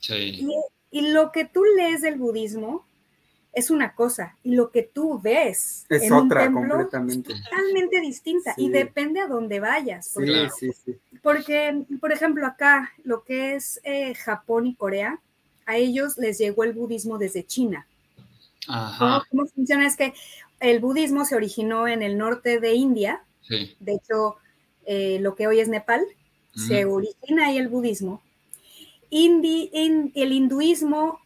Sí, 0.00 0.14
y, 0.92 0.98
y 0.98 1.10
lo 1.10 1.32
que 1.32 1.44
tú 1.44 1.64
lees 1.76 2.02
del 2.02 2.16
budismo 2.16 2.86
es 3.52 3.70
una 3.70 3.94
cosa, 3.94 4.36
y 4.44 4.54
lo 4.54 4.70
que 4.70 4.82
tú 4.82 5.18
ves 5.20 5.84
Es 5.88 6.02
en 6.04 6.12
un 6.12 6.26
otra 6.26 6.42
templo 6.44 6.60
completamente. 6.68 7.32
es 7.32 7.42
totalmente 7.42 8.00
distinta, 8.00 8.54
y 8.56 8.68
depende 8.68 9.20
a 9.20 9.26
dónde 9.26 9.58
vayas. 9.58 10.06
Sí, 10.06 10.12
Porque, 10.14 10.48
sí, 10.56 10.72
sí. 10.84 10.98
porque, 11.22 11.84
por 12.00 12.12
ejemplo, 12.12 12.46
acá, 12.46 12.92
lo 13.04 13.24
que 13.24 13.54
es 13.56 13.80
eh, 13.84 14.14
Japón 14.14 14.66
y 14.66 14.74
Corea, 14.74 15.18
a 15.66 15.76
ellos 15.76 16.16
les 16.18 16.38
llegó 16.38 16.62
el 16.64 16.72
budismo 16.72 17.18
desde 17.18 17.44
China. 17.44 17.86
ajá, 18.68 19.24
¿Cómo 19.30 19.46
funciona? 19.46 19.86
Es 19.86 19.96
que 19.96 20.14
el 20.60 20.78
budismo 20.80 21.24
se 21.24 21.34
originó 21.34 21.88
en 21.88 22.02
el 22.02 22.16
norte 22.16 22.60
de 22.60 22.74
India, 22.74 23.22
sí. 23.42 23.76
de 23.80 23.92
hecho, 23.94 24.36
eh, 24.86 25.18
lo 25.20 25.34
que 25.34 25.46
hoy 25.46 25.58
es 25.60 25.68
Nepal, 25.68 26.02
se 26.54 26.86
Ujú. 26.86 26.96
origina 26.96 27.46
ahí 27.46 27.58
el 27.58 27.68
budismo. 27.68 28.22
Indi- 29.10 29.70
in- 29.72 30.12
el 30.14 30.32
hinduismo 30.32 31.18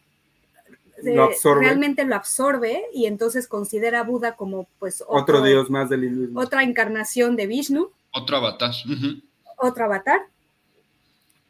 eh, 1.05 1.15
Lo 1.15 1.29
realmente 1.55 2.05
lo 2.05 2.15
absorbe 2.15 2.83
y 2.93 3.07
entonces 3.07 3.47
considera 3.47 4.01
a 4.01 4.03
Buda 4.03 4.35
como 4.37 4.67
pues 4.79 5.03
Otro 5.07 5.41
dios 5.41 5.69
más 5.69 5.89
del 5.89 6.05
hinduismo. 6.05 6.39
otra 6.39 6.63
encarnación 6.63 7.35
de 7.35 7.47
Vishnu, 7.47 7.89
Otro 8.11 8.37
avatar. 8.37 8.71
ujú. 8.85 9.21
otro 9.57 9.85
avatar. 9.85 10.21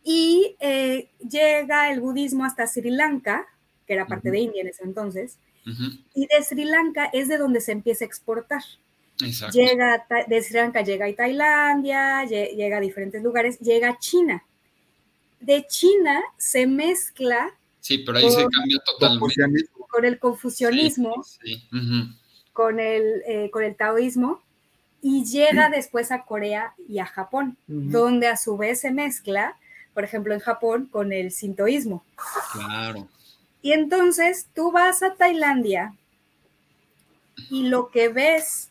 Y 0.03 0.55
eh, 0.59 1.09
llega 1.27 1.91
el 1.91 2.01
budismo 2.01 2.43
hasta 2.45 2.67
Sri 2.67 2.89
Lanka, 2.91 3.45
que 3.87 3.93
era 3.93 4.05
parte 4.05 4.29
Ujú. 4.29 4.33
de 4.33 4.39
India 4.41 4.61
en 4.61 4.67
ese 4.67 4.83
entonces, 4.83 5.37
Ujú, 5.65 5.83
y 6.13 6.27
de 6.27 6.43
Sri 6.43 6.65
Lanka 6.65 7.05
es 7.13 7.27
de 7.29 7.37
donde 7.37 7.61
se 7.61 7.71
empieza 7.71 8.03
a 8.03 8.07
exportar. 8.07 8.61
Exacto. 9.23 9.57
Llega 9.57 10.05
de 10.27 10.41
Sri 10.41 10.55
Lanka 10.57 10.81
llega 10.81 11.05
a 11.05 11.13
Tailandia, 11.13 12.23
lle- 12.25 12.55
llega 12.55 12.77
a 12.77 12.81
diferentes 12.81 13.21
lugares, 13.23 13.59
llega 13.59 13.89
a 13.89 13.97
China. 13.99 14.43
De 15.43 15.65
China 15.67 16.21
se 16.37 16.65
mezcla 16.65 17.51
Sí, 17.79 17.97
pero 17.99 18.17
ahí 18.17 18.29
se 18.29 18.43
Con- 18.43 18.51
cambia 18.51 18.79
totalmente. 18.85 19.65
Con 19.89 20.05
el 20.05 20.17
confucianismo, 20.17 21.21
Sí, 21.23 21.67
con, 22.53 22.79
el, 22.79 23.21
eh, 23.27 23.49
con 23.51 23.63
el 23.63 23.75
taoísmo, 23.75 24.41
y 25.01 25.25
llega 25.25 25.69
después 25.69 26.11
a 26.11 26.23
Corea 26.23 26.73
y 26.87 26.99
a 26.99 27.05
Japón, 27.05 27.57
donde 27.67 28.27
a 28.27 28.37
su 28.37 28.55
vez 28.55 28.79
se 28.79 28.91
mezcla, 28.91 29.57
por 29.93 30.05
ejemplo, 30.05 30.33
en 30.33 30.39
Japón 30.39 30.87
con 30.89 31.11
el 31.11 31.31
sintoísmo. 31.31 32.05
Claro. 32.53 33.07
Y 33.61 33.73
entonces 33.73 34.47
tú 34.55 34.71
vas 34.71 35.03
a 35.03 35.15
Tailandia 35.15 35.93
y 37.49 37.63
lo 37.63 37.89
que 37.89 38.07
ves, 38.07 38.69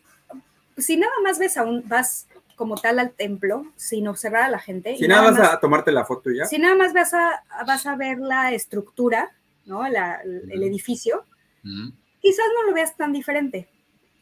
si 0.78 0.96
nada 0.96 1.12
más 1.22 1.38
ves 1.38 1.56
a 1.58 1.64
un, 1.64 1.86
vas 1.86 2.26
como 2.56 2.76
tal 2.76 2.98
al 2.98 3.12
templo, 3.12 3.66
sin 3.76 4.06
observar 4.08 4.42
a 4.44 4.48
la 4.48 4.58
gente. 4.58 4.96
Si 4.96 5.04
y 5.04 5.08
nada 5.08 5.30
vas 5.30 5.38
más- 5.38 5.52
a 5.54 5.60
tomarte 5.60 5.92
la 5.92 6.04
foto 6.04 6.30
y 6.30 6.38
ya. 6.38 6.44
Si 6.46 6.58
nada 6.58 6.74
más 6.76 6.92
vas 6.92 7.12
a, 7.14 7.42
vas 7.66 7.86
a 7.86 7.96
ver 7.96 8.18
la 8.18 8.52
estructura, 8.52 9.30
¿no? 9.66 9.88
La- 9.88 10.20
el 10.22 10.62
edificio, 10.62 11.24
quizás 12.20 12.46
no 12.56 12.64
lo 12.68 12.74
veas 12.74 12.96
tan 12.96 13.12
diferente, 13.12 13.68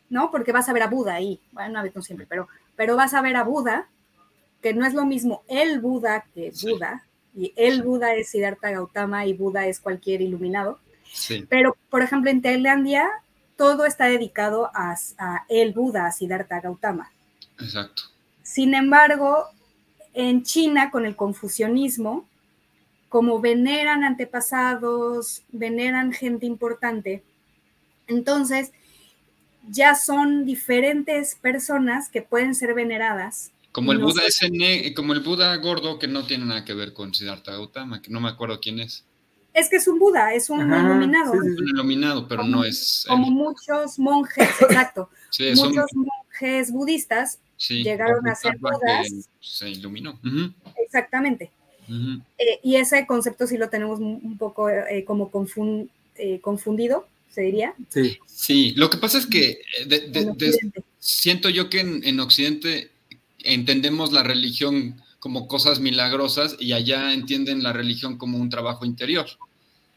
¿no? 0.08 0.30
Porque 0.30 0.52
vas 0.52 0.68
a 0.68 0.72
ver 0.72 0.82
a 0.82 0.88
Buda 0.88 1.14
ahí, 1.14 1.40
bueno, 1.52 1.78
a 1.78 1.82
ver, 1.82 1.92
no 1.94 2.02
siempre, 2.02 2.26
pero, 2.28 2.48
pero 2.76 2.96
vas 2.96 3.14
a 3.14 3.22
ver 3.22 3.36
a 3.36 3.44
Buda, 3.44 3.88
que 4.62 4.74
no 4.74 4.86
es 4.86 4.94
lo 4.94 5.04
mismo 5.06 5.42
el 5.48 5.80
Buda 5.80 6.24
que 6.34 6.52
Sí. 6.52 6.70
Buda, 6.70 7.04
y 7.34 7.52
el 7.56 7.82
Buda 7.82 8.14
es 8.14 8.30
Siddhartha 8.30 8.70
Gautama 8.70 9.24
y 9.26 9.32
Buda 9.34 9.66
es 9.66 9.80
cualquier 9.80 10.20
iluminado, 10.20 10.78
Sí. 11.04 11.46
pero 11.48 11.76
por 11.88 12.02
ejemplo 12.02 12.30
en 12.30 12.42
Tailandia 12.42 13.08
todo 13.56 13.84
está 13.86 14.06
dedicado 14.06 14.70
a, 14.74 14.94
a 15.18 15.44
el 15.48 15.72
Buda, 15.72 16.06
a 16.06 16.12
Siddhartha 16.12 16.60
Gautama. 16.60 17.10
Exacto. 17.60 18.02
Sin 18.50 18.74
embargo, 18.74 19.44
en 20.12 20.42
China, 20.42 20.90
con 20.90 21.06
el 21.06 21.14
confucianismo, 21.14 22.26
como 23.08 23.40
veneran 23.40 24.02
antepasados, 24.02 25.44
veneran 25.52 26.12
gente 26.12 26.46
importante, 26.46 27.22
entonces 28.08 28.72
ya 29.68 29.94
son 29.94 30.44
diferentes 30.44 31.36
personas 31.36 32.08
que 32.08 32.22
pueden 32.22 32.56
ser 32.56 32.74
veneradas. 32.74 33.52
Como 33.70 33.92
el 33.92 34.00
No 34.00 34.06
Buda 34.06 34.22
sé. 34.22 34.26
ese 34.46 34.50
ne- 34.50 34.94
como 34.94 35.12
el 35.12 35.20
Buda 35.20 35.54
gordo 35.58 36.00
que 36.00 36.08
no 36.08 36.26
tiene 36.26 36.44
nada 36.46 36.64
que 36.64 36.74
ver 36.74 36.92
con 36.92 37.14
Siddhartha 37.14 37.52
Gautama, 37.52 38.02
que 38.02 38.10
no 38.10 38.20
me 38.20 38.28
acuerdo 38.30 38.58
quién 38.60 38.80
es. 38.80 39.04
Es 39.54 39.68
que 39.68 39.76
es 39.76 39.86
un 39.86 40.00
Buda, 40.00 40.34
es 40.34 40.50
un 40.50 40.60
Ajá, 40.60 40.80
iluminado, 40.80 41.32
sí, 41.34 41.38
sí, 41.40 41.48
Es 41.54 41.60
un 41.60 41.68
iluminado, 41.68 42.26
pero 42.26 42.42
Como- 42.42 42.56
no 42.56 42.64
es. 42.64 43.04
él. 43.04 43.10
como 43.10 43.30
muchos 43.30 43.96
monjes, 44.00 44.48
exacto, 44.60 45.08
Sí, 45.30 45.52
muchos 45.54 45.86
monjes 45.94 46.72
budistas, 46.72 47.38
sí, 47.60 47.82
llegaron 47.84 48.26
a 48.26 48.34
ser 48.34 48.56
Budas. 48.58 49.06
Se 49.40 49.68
iluminó. 49.68 50.18
Exactamente. 50.84 51.50
Eh, 52.38 52.60
y 52.62 52.76
ese 52.76 53.04
concepto 53.06 53.46
sí 53.46 53.56
lo 53.58 53.68
tenemos 53.68 53.98
un, 54.00 54.38
poco 54.38 54.68
eh, 54.70 55.04
como 55.04 55.30
confun- 55.30 55.88
eh, 56.16 56.40
confundido, 56.40 57.06
se 57.30 57.42
diría. 57.42 57.74
Sí. 57.88 58.16
Sí, 58.26 58.72
lo 58.76 58.88
que 58.90 58.96
pasa 58.98 59.18
es 59.18 59.26
que 59.26 59.50
eh, 59.50 59.84
de- 59.86 60.00
de- 60.08 60.20
en 60.20 60.36
de- 60.36 60.48
Occidente. 60.50 60.82
siento 60.98 61.48
yo 61.48 61.68
que 61.68 61.80
en, 61.80 62.02
en 62.04 62.20
Occidente 62.20 62.90
entendemos 63.40 64.12
la 64.12 64.22
religión 64.22 65.02
como 65.18 65.48
cosas 65.48 65.80
milagrosas 65.80 66.56
y 66.60 66.72
allá 66.72 67.12
entienden 67.12 67.62
la 67.62 67.72
religión 67.72 68.16
como 68.18 68.38
un 68.38 68.50
trabajo 68.50 68.84
interior, 68.84 69.26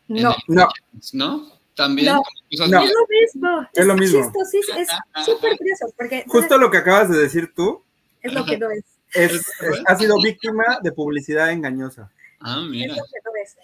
en 0.09 0.23
No, 0.23 0.31
el- 0.47 0.55
No, 0.55 0.67
¿no? 1.13 1.53
También 1.75 2.07
No. 2.13 2.21
como 2.21 2.49
cosas 2.51 2.69
No. 2.69 2.83
es 2.83 2.91
lo 2.93 3.07
mismo. 3.07 3.67
Es 3.73 3.85
lo 3.85 3.95
mismo. 3.95 4.31
Es 4.77 5.25
súper 5.25 5.57
curioso, 5.57 5.85
porque 5.97 6.23
justo 6.27 6.57
lo 6.57 6.69
que 6.69 6.77
acabas 6.77 7.09
de 7.09 7.17
decir 7.17 7.53
tú 7.55 7.83
es 8.21 8.33
lo 8.33 8.45
que 8.45 8.57
no 8.57 8.69
es. 8.71 8.83
es, 9.13 9.31
es- 9.33 9.47
ha 9.87 9.95
sido 9.97 10.15
víctima 10.21 10.79
de 10.81 10.91
publicidad 10.91 11.51
engañosa. 11.51 12.11
Ah, 12.39 12.59
Es 12.63 12.69
mira. 12.69 12.95
lo 12.95 13.03
que 13.03 13.19
no 13.25 13.31
es. 13.43 13.55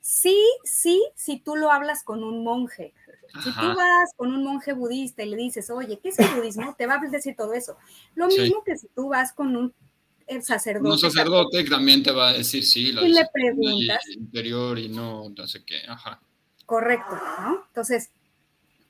Sí, 0.00 0.38
sí, 0.64 1.02
si 1.14 1.38
tú 1.40 1.56
lo 1.56 1.70
hablas 1.70 2.02
con 2.04 2.22
un 2.24 2.42
monje. 2.44 2.92
Si 3.44 3.50
tú 3.54 3.66
vas 3.76 4.10
con 4.16 4.32
un 4.34 4.42
monje 4.42 4.72
budista 4.72 5.22
y 5.22 5.30
le 5.30 5.36
dices, 5.36 5.70
oye, 5.70 6.00
¿qué 6.02 6.08
es 6.08 6.18
el 6.18 6.28
budismo? 6.34 6.74
Te 6.76 6.86
va 6.86 6.94
a 6.94 6.98
decir 7.10 7.36
todo 7.36 7.52
eso. 7.54 7.76
Lo 8.16 8.28
Sí. 8.30 8.40
mismo 8.40 8.64
que 8.64 8.76
si 8.76 8.88
tú 8.88 9.08
vas 9.10 9.32
con 9.32 9.56
un 9.56 9.72
sacerdote. 10.42 10.90
Un 10.90 10.98
sacerdote 10.98 11.62
también 11.64 12.02
te 12.02 12.10
va 12.10 12.30
a 12.30 12.32
decir 12.32 12.64
sí, 12.64 12.90
la 12.92 13.02
Y 13.02 13.12
le 13.12 13.24
preguntas. 13.32 14.02
y 14.08 14.14
interior 14.14 14.78
y 14.78 14.88
no, 14.88 15.28
no 15.30 15.46
sé 15.46 15.64
qué. 15.64 15.82
Ajá. 15.88 16.20
Correcto, 16.70 17.18
¿no? 17.40 17.64
Entonces, 17.66 18.10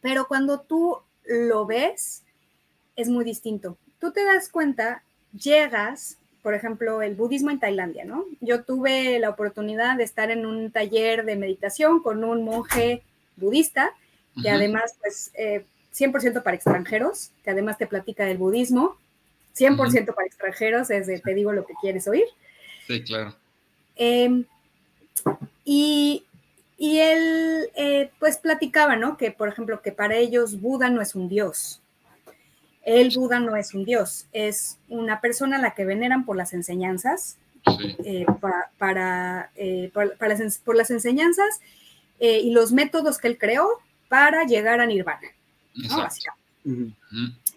pero 0.03 0.29
cuando 0.29 0.61
tú 0.61 0.99
lo 1.25 1.65
ves, 1.65 2.25
es 2.95 3.09
muy 3.09 3.25
distinto. 3.25 3.79
Tú 3.99 4.13
te 4.13 4.23
das 4.23 4.51
cuenta, 4.51 5.03
llegas, 5.33 6.19
por 6.43 6.53
ejemplo, 6.53 7.01
el 7.01 7.15
budismo 7.15 7.51
en 7.51 7.59
Tailandia, 7.59 8.05
¿no? 8.05 8.27
Yo 8.43 8.65
tuve 8.65 9.19
la 9.19 9.31
oportunidad 9.31 9.97
de 9.97 10.05
estar 10.05 10.31
en 10.31 10.45
un 10.45 10.71
taller 10.71 11.25
de 11.25 11.37
meditación 11.37 12.03
con 12.03 12.23
un 12.23 12.45
monje 12.45 13.03
budista, 13.37 13.95
que 14.43 14.51
además, 14.51 14.97
pues, 15.01 15.31
eh, 15.33 15.65
100% 15.91 16.43
para 16.43 16.57
extranjeros, 16.57 17.31
que 17.43 17.51
además 17.51 17.79
te 17.79 17.87
platica 17.87 18.27
del 18.27 18.37
budismo, 18.37 18.99
100% 19.55 20.15
para 20.15 20.27
extranjeros, 20.27 20.91
es 20.91 21.07
de 21.07 21.19
te 21.19 21.33
digo 21.33 21.55
lo 21.55 21.65
que 21.65 21.73
quieres 21.81 22.07
oír. 22.07 22.27
Sí, 22.87 23.03
claro. 23.05 23.35
Eh, 23.97 24.45
y, 25.65 26.27
y 26.83 26.99
él, 26.99 27.69
eh, 27.77 28.11
pues, 28.19 28.39
platicaba, 28.39 28.97
¿no? 28.97 29.19
Que, 29.19 29.31
por 29.33 29.49
ejemplo, 29.51 29.83
que 29.83 29.93
para 29.93 30.17
ellos 30.17 30.61
Buda 30.63 30.89
no 30.89 31.03
es 31.03 31.15
un 31.15 31.29
dios. 31.29 31.83
El 32.83 33.11
Buda 33.15 33.39
no 33.39 33.55
es 33.55 33.75
un 33.75 33.85
dios, 33.85 34.27
es 34.33 34.79
una 34.89 35.21
persona 35.21 35.57
a 35.57 35.61
la 35.61 35.75
que 35.75 35.85
veneran 35.85 36.25
por 36.25 36.37
las 36.37 36.55
enseñanzas, 36.55 37.37
Sí. 37.67 37.97
eh, 38.07 38.25
pa- 38.41 38.71
para, 38.79 39.51
eh, 39.57 39.91
por, 39.93 40.17
para 40.17 40.39
las, 40.39 40.57
por 40.59 40.75
las 40.75 40.91
enseñanzas 40.91 41.61
eh, 42.19 42.39
y 42.41 42.53
los 42.53 42.73
métodos 42.73 43.19
que 43.19 43.29
él 43.29 43.37
creó 43.37 43.69
para 44.09 44.45
llegar 44.45 44.81
a 44.81 44.87
Nirvana. 44.87 45.29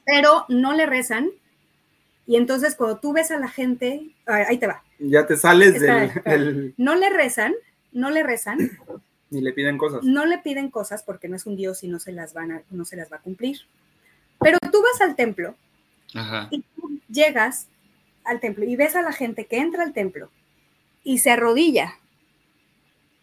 pero 0.05 0.45
no 0.49 0.73
le 0.73 0.85
rezan. 0.85 1.29
Y 2.27 2.35
entonces 2.35 2.75
cuando 2.75 2.97
tú 2.97 3.13
ves 3.13 3.31
a 3.31 3.37
la 3.39 3.47
gente, 3.47 4.09
ah, 4.27 4.43
ahí 4.49 4.57
te 4.57 4.67
va, 4.67 4.83
Ya 4.99 5.25
te 5.25 5.37
sales 5.37 5.79
del- 5.79 6.73
no 6.77 6.95
le 6.95 7.09
rezan, 7.09 7.53
no 7.93 8.09
le 8.09 8.23
rezan, 8.23 8.57
Ni 9.33 9.41
le 9.41 9.51
piden 9.53 9.77
cosas. 9.77 10.03
No 10.03 10.25
le 10.25 10.37
piden 10.37 10.69
cosas 10.69 11.03
porque 11.03 11.27
no 11.27 11.35
es 11.35 11.45
un 11.45 11.55
dios 11.57 11.83
y 11.83 11.87
no 11.87 11.99
se 11.99 12.11
las, 12.13 12.33
van 12.33 12.51
a, 12.51 12.61
no 12.71 12.85
se 12.85 12.95
las 12.95 13.11
va 13.11 13.17
a 13.17 13.21
cumplir. 13.21 13.57
Pero 14.39 14.57
tú 14.71 14.81
vas 14.81 15.01
al 15.01 15.15
templo 15.15 15.55
Ajá. 16.13 16.47
y 16.51 16.61
tú 16.61 16.99
llegas 17.09 17.67
al 18.23 18.39
templo 18.39 18.63
y 18.65 18.75
ves 18.75 18.95
a 18.95 19.01
la 19.01 19.11
gente 19.11 19.45
que 19.45 19.57
entra 19.57 19.83
al 19.83 19.93
templo 19.93 20.29
y 21.03 21.17
se 21.19 21.31
arrodilla 21.31 21.95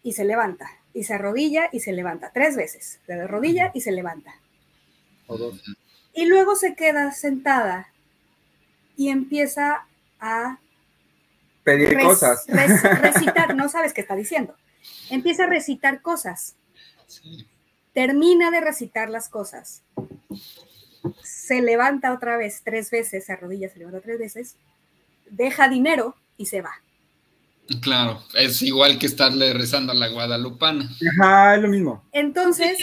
y 0.03 0.13
se 0.13 0.25
levanta, 0.25 0.69
y 0.93 1.03
se 1.03 1.13
arrodilla 1.13 1.69
y 1.71 1.79
se 1.79 1.91
levanta, 1.93 2.31
tres 2.33 2.55
veces, 2.55 2.99
se 3.05 3.13
arrodilla 3.13 3.71
y 3.73 3.81
se 3.81 3.91
levanta. 3.91 4.33
O 5.27 5.37
dos. 5.37 5.61
Y 6.13 6.25
luego 6.25 6.55
se 6.55 6.75
queda 6.75 7.11
sentada 7.11 7.87
y 8.97 9.09
empieza 9.09 9.85
a 10.19 10.59
Pedir 11.63 11.89
res- 11.93 12.03
cosas. 12.05 12.45
res- 12.47 12.81
recitar, 13.01 13.55
no 13.55 13.69
sabes 13.69 13.93
qué 13.93 14.01
está 14.01 14.15
diciendo. 14.15 14.55
Empieza 15.09 15.43
a 15.43 15.47
recitar 15.47 16.01
cosas, 16.01 16.55
Sí. 17.07 17.45
termina 17.93 18.51
de 18.51 18.61
recitar 18.61 19.09
las 19.09 19.27
cosas, 19.29 19.83
se 21.23 21.61
levanta 21.61 22.13
otra 22.13 22.37
vez 22.37 22.61
tres 22.63 22.89
veces, 22.91 23.25
se 23.25 23.33
arrodilla, 23.33 23.69
se 23.69 23.79
levanta 23.79 24.01
tres 24.01 24.19
veces, 24.19 24.55
deja 25.29 25.67
dinero 25.67 26.15
y 26.37 26.45
se 26.45 26.61
va. 26.61 26.71
Claro, 27.81 28.21
es 28.33 28.61
igual 28.61 28.99
que 28.99 29.05
estarle 29.05 29.53
rezando 29.53 29.91
a 29.93 29.95
la 29.95 30.09
guadalupana. 30.09 30.89
Ajá, 31.19 31.55
es 31.55 31.61
lo 31.61 31.67
mismo. 31.69 32.03
Entonces, 32.11 32.77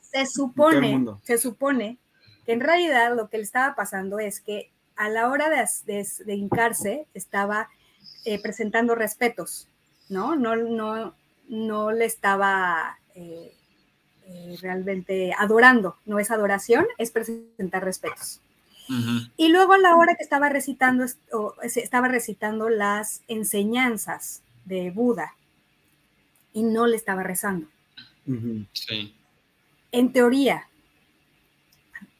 se 0.00 0.26
supone, 0.26 1.02
se 1.22 1.36
supone 1.38 1.98
que 2.46 2.52
en 2.52 2.60
realidad 2.60 3.14
lo 3.14 3.28
que 3.28 3.36
le 3.38 3.42
estaba 3.44 3.74
pasando 3.74 4.18
es 4.18 4.40
que 4.40 4.70
a 4.96 5.08
la 5.08 5.28
hora 5.28 5.48
de, 5.50 5.66
de, 5.84 6.06
de 6.24 6.34
hincarse 6.34 7.06
estaba 7.14 7.68
eh, 8.24 8.40
presentando 8.40 8.94
respetos, 8.94 9.68
¿no? 10.12 10.36
No, 10.36 10.54
no, 10.54 11.14
no 11.48 11.90
le 11.90 12.04
estaba 12.04 12.98
eh, 13.14 13.52
eh, 14.26 14.56
realmente 14.60 15.32
adorando, 15.36 15.96
no 16.06 16.18
es 16.18 16.30
adoración, 16.30 16.86
es 16.98 17.10
presentar 17.10 17.84
respetos. 17.84 18.40
Y 19.36 19.48
luego 19.48 19.72
a 19.72 19.78
la 19.78 19.96
hora 19.96 20.16
que 20.16 20.22
estaba 20.22 20.50
recitando, 20.50 21.06
o, 21.32 21.54
estaba 21.62 22.08
recitando 22.08 22.68
las 22.68 23.22
enseñanzas 23.26 24.42
de 24.66 24.90
Buda 24.90 25.34
y 26.52 26.62
no 26.62 26.86
le 26.86 26.96
estaba 26.96 27.22
rezando. 27.22 27.68
Sí. 28.72 29.14
En 29.92 30.12
teoría, 30.12 30.68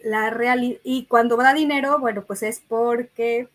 la 0.01 0.31
realidad, 0.31 0.81
y 0.83 1.05
cuando 1.07 1.37
da 1.37 1.53
dinero, 1.53 1.99
bueno, 1.99 2.25
pues 2.25 2.43
es 2.43 2.63
porque, 2.67 3.49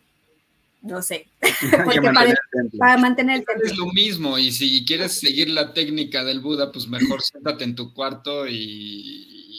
no 0.88 1.02
sé, 1.02 1.28
Porque 1.84 2.00
mantener 2.00 2.14
para- 2.14 2.30
el 2.30 2.36
templo. 2.50 2.78
para 2.78 2.96
mantener 2.98 3.36
el 3.36 3.40
Es 3.42 3.46
templo. 3.68 3.86
lo 3.86 3.92
mismo, 3.92 4.38
y 4.38 4.50
si 4.52 4.84
quieres 4.84 5.20
seguir 5.20 5.50
la 5.50 5.72
técnica 5.74 6.24
del 6.24 6.40
Buda, 6.40 6.72
pues 6.72 6.88
mejor 6.88 7.20
siéntate 7.22 7.64
en 7.64 7.74
tu 7.76 7.92
cuarto 7.94 8.46
y, 8.48 8.54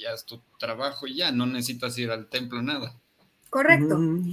y 0.01 0.05
haz 0.05 0.25
tu 0.25 0.41
trabajo 0.59 1.07
y 1.07 1.15
ya, 1.15 1.31
no 1.31 1.45
necesitas 1.45 1.97
ir 1.97 2.11
al 2.11 2.27
templo, 2.27 2.61
nada. 2.61 2.93
Correcto. 3.49 3.95
Ujú. 3.95 4.23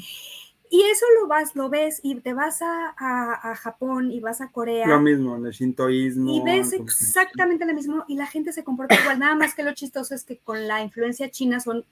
Y 0.68 0.82
eso 0.82 1.06
lo 1.20 1.28
vas, 1.28 1.54
lo 1.54 1.68
ves 1.70 2.00
y 2.02 2.16
te 2.16 2.34
vas 2.34 2.60
a, 2.60 2.88
a- 2.98 3.52
a 3.52 3.54
Japón 3.54 4.10
y 4.10 4.18
vas 4.18 4.40
a 4.40 4.50
Corea 4.50 4.86
Lo 4.88 5.00
mismo, 5.00 5.36
en 5.36 5.46
el 5.46 5.52
shintoísmo. 5.52 6.34
y 6.34 6.42
ves 6.42 6.72
exactamente 6.72 7.64
lo 7.64 7.72
mismo 7.72 8.04
y 8.08 8.16
la 8.16 8.26
gente 8.26 8.52
se 8.52 8.64
comporta 8.64 9.00
igual. 9.00 9.20
Nada 9.20 9.36
más 9.36 9.54
que 9.54 9.62
lo 9.62 9.72
chistoso 9.74 10.12
es 10.14 10.24
que 10.24 10.38
con 10.38 10.66
la 10.66 10.82
influencia 10.82 11.30
china 11.30 11.60
son, 11.60 11.84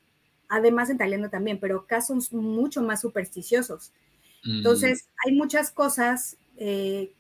además 0.49 0.91
en 0.91 0.99
Tailandia 0.99 1.29
también, 1.31 1.59
pero 1.61 1.79
acá 1.81 2.01
son 2.01 2.21
mucho 2.33 2.83
más 2.83 3.01
supersticiosos. 3.03 3.93
Entonces, 4.47 5.09
hay 5.25 5.33
muchas 5.33 5.71
cosas 5.71 6.37
eh, 6.59 7.11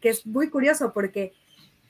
que 0.00 0.08
es 0.08 0.26
muy 0.26 0.48
curioso 0.48 0.92
porque 0.92 1.32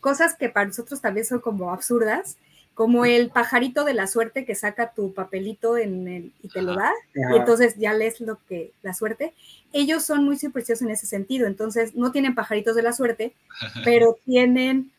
cosas 0.01 0.35
que 0.37 0.49
para 0.49 0.67
nosotros 0.67 1.01
también 1.01 1.25
son 1.25 1.41
como 1.41 1.71
absurdas, 1.71 2.37
como 2.75 3.05
el 3.05 3.31
pajarito 3.31 3.85
de 3.85 3.95
la 3.95 4.07
suerte 4.07 4.45
que 4.45 4.55
saca 4.55 4.93
tu 4.93 5.13
papelito 5.13 5.77
en 5.77 6.09
el, 6.09 6.33
y 6.43 6.49
te 6.49 6.63
lo 6.63 6.75
da, 6.75 6.91
y 7.15 7.37
entonces 7.37 7.77
ya 7.77 7.93
lees 7.93 8.21
lo 8.21 8.39
que, 8.49 8.73
la 8.83 8.95
suerte. 8.95 9.35
Ellos 9.73 10.05
son 10.05 10.25
muy 10.25 10.39
supersticiosos 10.39 10.83
en 10.83 10.91
ese 10.91 11.07
sentido, 11.07 11.47
entonces 11.47 11.95
no 11.95 12.13
tienen 12.13 12.35
pajaritos 12.35 12.75
de 12.75 12.83
la 12.83 12.93
suerte, 12.93 13.35
pero 13.85 14.19
tienen 14.25 14.91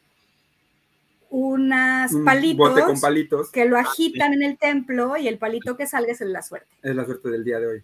unas 1.30 2.14
Un 2.14 2.26
palitos 2.26 2.70
bote 2.70 2.84
con 2.84 3.02
palitos. 3.02 3.50
que 3.50 3.66
lo 3.66 3.78
agitan 3.78 4.34
en 4.34 4.44
el 4.44 4.58
templo 4.58 5.18
y 5.18 5.28
el 5.28 5.40
palito 5.40 5.76
que 5.76 5.88
salga 5.88 6.12
es 6.12 6.22
el 6.22 6.28
de 6.28 6.34
la 6.34 6.44
suerte. 6.44 6.68
Es 6.84 6.96
la 6.96 7.06
suerte 7.06 7.30
del 7.30 7.44
día 7.44 7.60
de 7.60 7.68
hoy. 7.68 7.84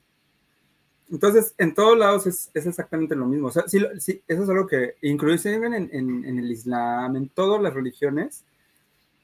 Entonces, 1.11 1.55
en 1.57 1.73
todos 1.73 1.97
lados 1.97 2.27
es, 2.27 2.51
es 2.53 2.65
exactamente 2.67 3.15
lo 3.15 3.25
mismo. 3.25 3.47
O 3.47 3.51
sea, 3.51 3.63
sí, 3.67 3.79
sí, 3.99 4.21
eso 4.27 4.43
es 4.43 4.49
algo 4.49 4.67
que, 4.67 4.95
inclusive 5.01 5.65
en, 5.65 5.73
en- 5.91 6.25
en 6.25 6.39
el 6.39 6.51
Islam, 6.51 7.15
en 7.15 7.29
todas 7.29 7.61
las 7.61 7.73
religiones, 7.73 8.43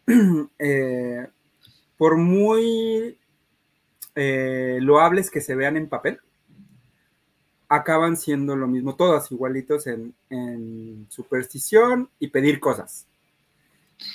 eh, 0.60 1.28
por 1.98 2.18
muy 2.18 3.18
eh, 4.16 4.80
loables 4.82 5.30
que 5.30 5.42
se 5.42 5.56
vean 5.56 5.78
en 5.78 5.88
papel, 5.88 6.20
acaban 7.68 8.16
siendo 8.18 8.56
lo 8.56 8.68
mismo, 8.68 8.96
todas 8.96 9.32
igualitos 9.32 9.88
en, 9.88 10.14
en 10.30 11.08
superstición 11.10 12.10
y 12.20 12.28
pedir 12.28 12.60
cosas. 12.60 13.06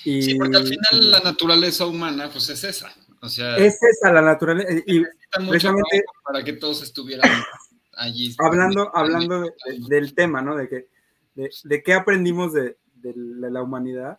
Y 0.05 0.23
Sí, 0.23 0.35
porque 0.37 0.57
al 0.59 0.67
final 0.67 1.11
la 1.11 1.21
naturaleza 1.21 1.87
humana, 1.87 2.29
pues 2.31 2.49
es 2.49 2.63
esa. 2.65 2.93
O 3.23 3.29
sea, 3.29 3.57
es 3.59 3.79
esa 3.83 4.13
la 4.13 4.23
naturaleza. 4.23 4.73
Y, 4.87 5.05
precisamente- 5.49 6.05
para 6.25 6.43
que 6.45 6.55
todos 6.55 6.83
estuvieran 6.83 7.29
allí. 7.95 8.35
hablando, 8.39 8.91
hablando 8.97 9.43
de- 9.43 9.53
de- 9.67 9.89
del 9.89 10.15
tema, 10.15 10.41
¿no? 10.43 10.57
De 10.57 10.69
que 10.69 10.89
de, 11.35 11.51
de 11.65 11.83
qué 11.83 11.93
aprendimos 11.95 12.53
de, 12.53 12.77
la 13.03 13.63
humanidad. 13.63 14.19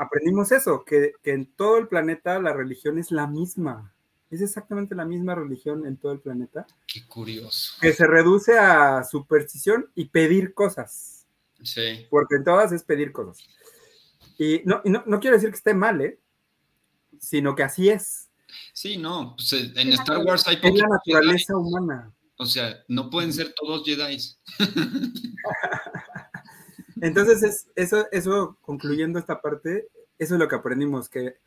Aprendimos 0.00 0.50
eso, 0.50 0.84
que, 0.84 1.12
que 1.22 1.30
en 1.32 1.46
todo 1.46 1.78
el 1.78 1.86
planeta 1.86 2.40
la 2.40 2.52
religión 2.52 2.98
es 2.98 3.12
la 3.12 3.28
misma. 3.28 3.94
Es 4.28 4.40
exactamente 4.40 4.94
la 4.96 5.04
misma 5.04 5.34
religión 5.36 5.86
en 5.86 5.96
todo 5.98 6.10
el 6.12 6.18
planeta, 6.20 6.66
Qué 6.86 7.06
curioso. 7.06 7.74
que 7.80 7.92
se 7.92 8.06
reduce 8.08 8.58
a 8.58 9.04
superstición 9.04 9.90
y 9.94 10.06
pedir 10.06 10.52
cosas, 10.54 11.26
Sí. 11.62 12.06
porque 12.10 12.36
en 12.36 12.44
todas 12.44 12.72
es 12.72 12.82
pedir 12.82 13.12
cosas. 13.12 13.46
Y 14.38 14.62
no, 14.64 14.80
y 14.84 14.90
no, 14.90 15.04
no 15.06 15.20
quiero 15.20 15.36
decir 15.36 15.50
que 15.50 15.56
esté 15.56 15.74
mal, 15.74 16.00
¿eh? 16.00 16.18
Sino 17.22 17.54
que 17.54 17.62
así 17.62 17.88
es. 17.88 18.28
Sí, 18.72 18.96
no. 18.96 19.36
pues, 19.36 19.52
eh, 19.52 19.72
en 19.76 19.92
Star 19.92 20.18
Wars 20.18 20.46
hay 20.48 20.58
Es 20.60 20.74
la 20.74 20.88
naturaleza 20.88 21.54
Jedi. 21.54 21.58
humana. 21.58 22.12
O 22.36 22.44
sea, 22.44 22.82
no 22.88 23.08
pueden 23.08 23.32
ser 23.32 23.54
todos 23.54 23.84
Jedi. 23.84 24.18
Entonces, 27.00 27.42
es, 27.44 27.68
eso, 27.76 28.06
eso, 28.10 28.58
concluyendo 28.60 29.18
esta 29.20 29.40
parte, 29.40 29.88
eso 30.18 30.34
es 30.34 30.40
lo 30.40 30.48
que 30.48 30.56
aprendimos, 30.56 31.08
que 31.08 31.38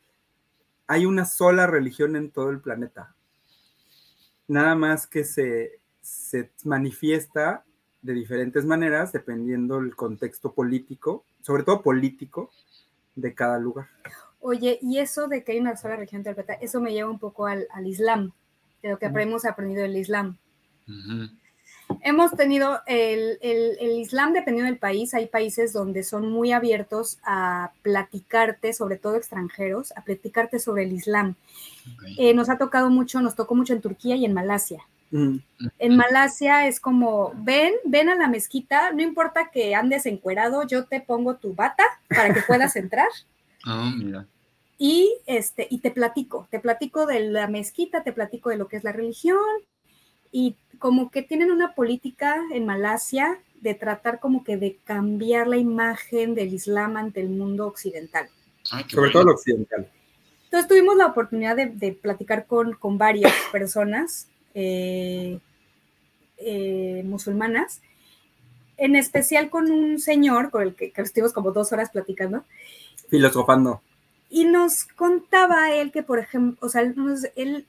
hay 0.86 1.04
una 1.04 1.26
sola 1.26 1.66
religión 1.66 2.16
en 2.16 2.30
todo 2.30 2.50
el 2.50 2.60
planeta. 2.60 3.14
Nada 4.48 4.74
más 4.74 5.06
que 5.06 5.24
se, 5.24 5.80
se 6.00 6.52
manifiesta 6.64 7.64
de 8.00 8.14
diferentes 8.14 8.64
maneras 8.64 9.12
dependiendo 9.12 9.80
del 9.80 9.94
contexto 9.94 10.54
político, 10.54 11.24
sobre 11.42 11.64
todo 11.64 11.82
político, 11.82 12.50
de 13.14 13.34
cada 13.34 13.58
lugar. 13.58 13.88
Oye, 14.40 14.78
y 14.82 14.98
eso 14.98 15.26
de 15.28 15.42
que 15.42 15.52
hay 15.52 15.58
una 15.60 15.76
sola 15.76 15.96
religión 15.96 16.20
interpreta, 16.20 16.54
eso 16.54 16.80
me 16.80 16.92
lleva 16.92 17.10
un 17.10 17.18
poco 17.18 17.46
al, 17.46 17.66
al 17.72 17.86
Islam, 17.86 18.32
de 18.82 18.90
lo 18.90 18.98
que 18.98 19.06
hemos 19.06 19.44
aprendido 19.44 19.82
del 19.82 19.96
Islam. 19.96 20.38
Hemos 22.02 22.32
tenido 22.32 22.80
el, 22.86 23.38
el- 23.40 23.76
el 23.80 23.90
Islam, 24.00 24.32
dependiendo 24.32 24.70
del 24.70 24.78
país, 24.78 25.14
hay 25.14 25.26
países 25.26 25.72
donde 25.72 26.02
son 26.02 26.30
muy 26.30 26.52
abiertos 26.52 27.18
a 27.24 27.72
platicarte, 27.82 28.72
sobre 28.72 28.96
todo 28.96 29.16
extranjeros, 29.16 29.92
a 29.96 30.02
platicarte 30.02 30.58
sobre 30.58 30.82
el 30.84 30.92
Islam. 30.92 31.36
Eh, 32.18 32.34
nos 32.34 32.50
ha 32.50 32.58
tocado 32.58 32.90
mucho, 32.90 33.20
nos 33.20 33.36
tocó 33.36 33.54
mucho 33.54 33.72
en 33.72 33.80
Turquía 33.80 34.16
y 34.16 34.24
en 34.24 34.34
Malasia. 34.34 34.82
Mm, 35.12 35.36
En 35.78 35.96
Malasia 35.96 36.66
es 36.66 36.80
como, 36.80 37.32
ven, 37.36 37.74
ven 37.84 38.08
a 38.08 38.16
la 38.16 38.26
mezquita, 38.28 38.90
no 38.92 39.02
importa 39.02 39.50
que 39.52 39.74
andes 39.76 40.06
encuerado, 40.06 40.66
yo 40.66 40.86
te 40.86 41.00
pongo 41.00 41.36
tu 41.36 41.54
bata 41.54 41.84
para 42.08 42.34
que 42.34 42.42
puedas 42.42 42.74
entrar. 42.76 43.06
Ah, 43.66 43.92
mira. 43.94 44.26
y 44.78 45.18
este 45.26 45.66
y 45.70 45.78
te 45.78 45.90
platico, 45.90 46.46
te 46.50 46.60
platico 46.60 47.04
de 47.06 47.28
la 47.28 47.48
mezquita, 47.48 48.02
te 48.02 48.12
platico 48.12 48.50
de 48.50 48.56
lo 48.56 48.68
que 48.68 48.76
es 48.76 48.84
la 48.84 48.92
religión 48.92 49.38
y 50.32 50.56
como 50.78 51.10
que 51.10 51.22
tienen 51.22 51.50
una 51.50 51.74
política 51.74 52.40
en 52.52 52.66
Malasia 52.66 53.38
de 53.60 53.74
tratar 53.74 54.20
como 54.20 54.44
que 54.44 54.56
de 54.56 54.78
cambiar 54.84 55.48
la 55.48 55.56
imagen 55.56 56.34
del 56.34 56.54
Islam 56.54 56.96
ante 56.96 57.20
el 57.20 57.30
mundo 57.30 57.66
occidental. 57.66 58.28
Ay, 58.70 58.84
qué 58.84 58.90
sobre 58.90 59.08
bueno. 59.08 59.12
todo 59.12 59.24
lo 59.24 59.32
occidental. 59.32 59.90
Entonces 60.44 60.68
tuvimos 60.68 60.96
la 60.96 61.06
oportunidad 61.06 61.56
de, 61.56 61.66
de 61.66 61.92
platicar 61.92 62.46
con, 62.46 62.74
con 62.74 62.98
varias 62.98 63.32
personas 63.52 64.28
eh, 64.54 65.38
eh, 66.38 67.02
musulmanas, 67.04 67.82
en 68.76 68.94
especial 68.94 69.50
con 69.50 69.70
un 69.70 69.98
señor 69.98 70.50
con 70.50 70.62
el 70.62 70.74
que, 70.74 70.92
que 70.92 71.02
estuvimos 71.02 71.32
como 71.32 71.52
dos 71.52 71.72
horas 71.72 71.90
platicando, 71.90 72.44
Filosofando. 73.08 73.82
y 74.28 74.44
nos 74.44 74.84
contaba 74.84 75.72
él 75.72 75.92
que, 75.92 76.02
por 76.02 76.18
ejemplo, 76.18 76.58
o 76.66 76.68
sea, 76.68 76.82
nos- 76.84 77.26
él- 77.36 77.66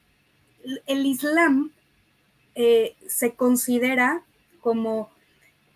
el 0.86 1.06
Islam 1.06 1.72
eh, 2.56 2.96
se 3.08 3.36
considera 3.36 4.24
como 4.62 5.12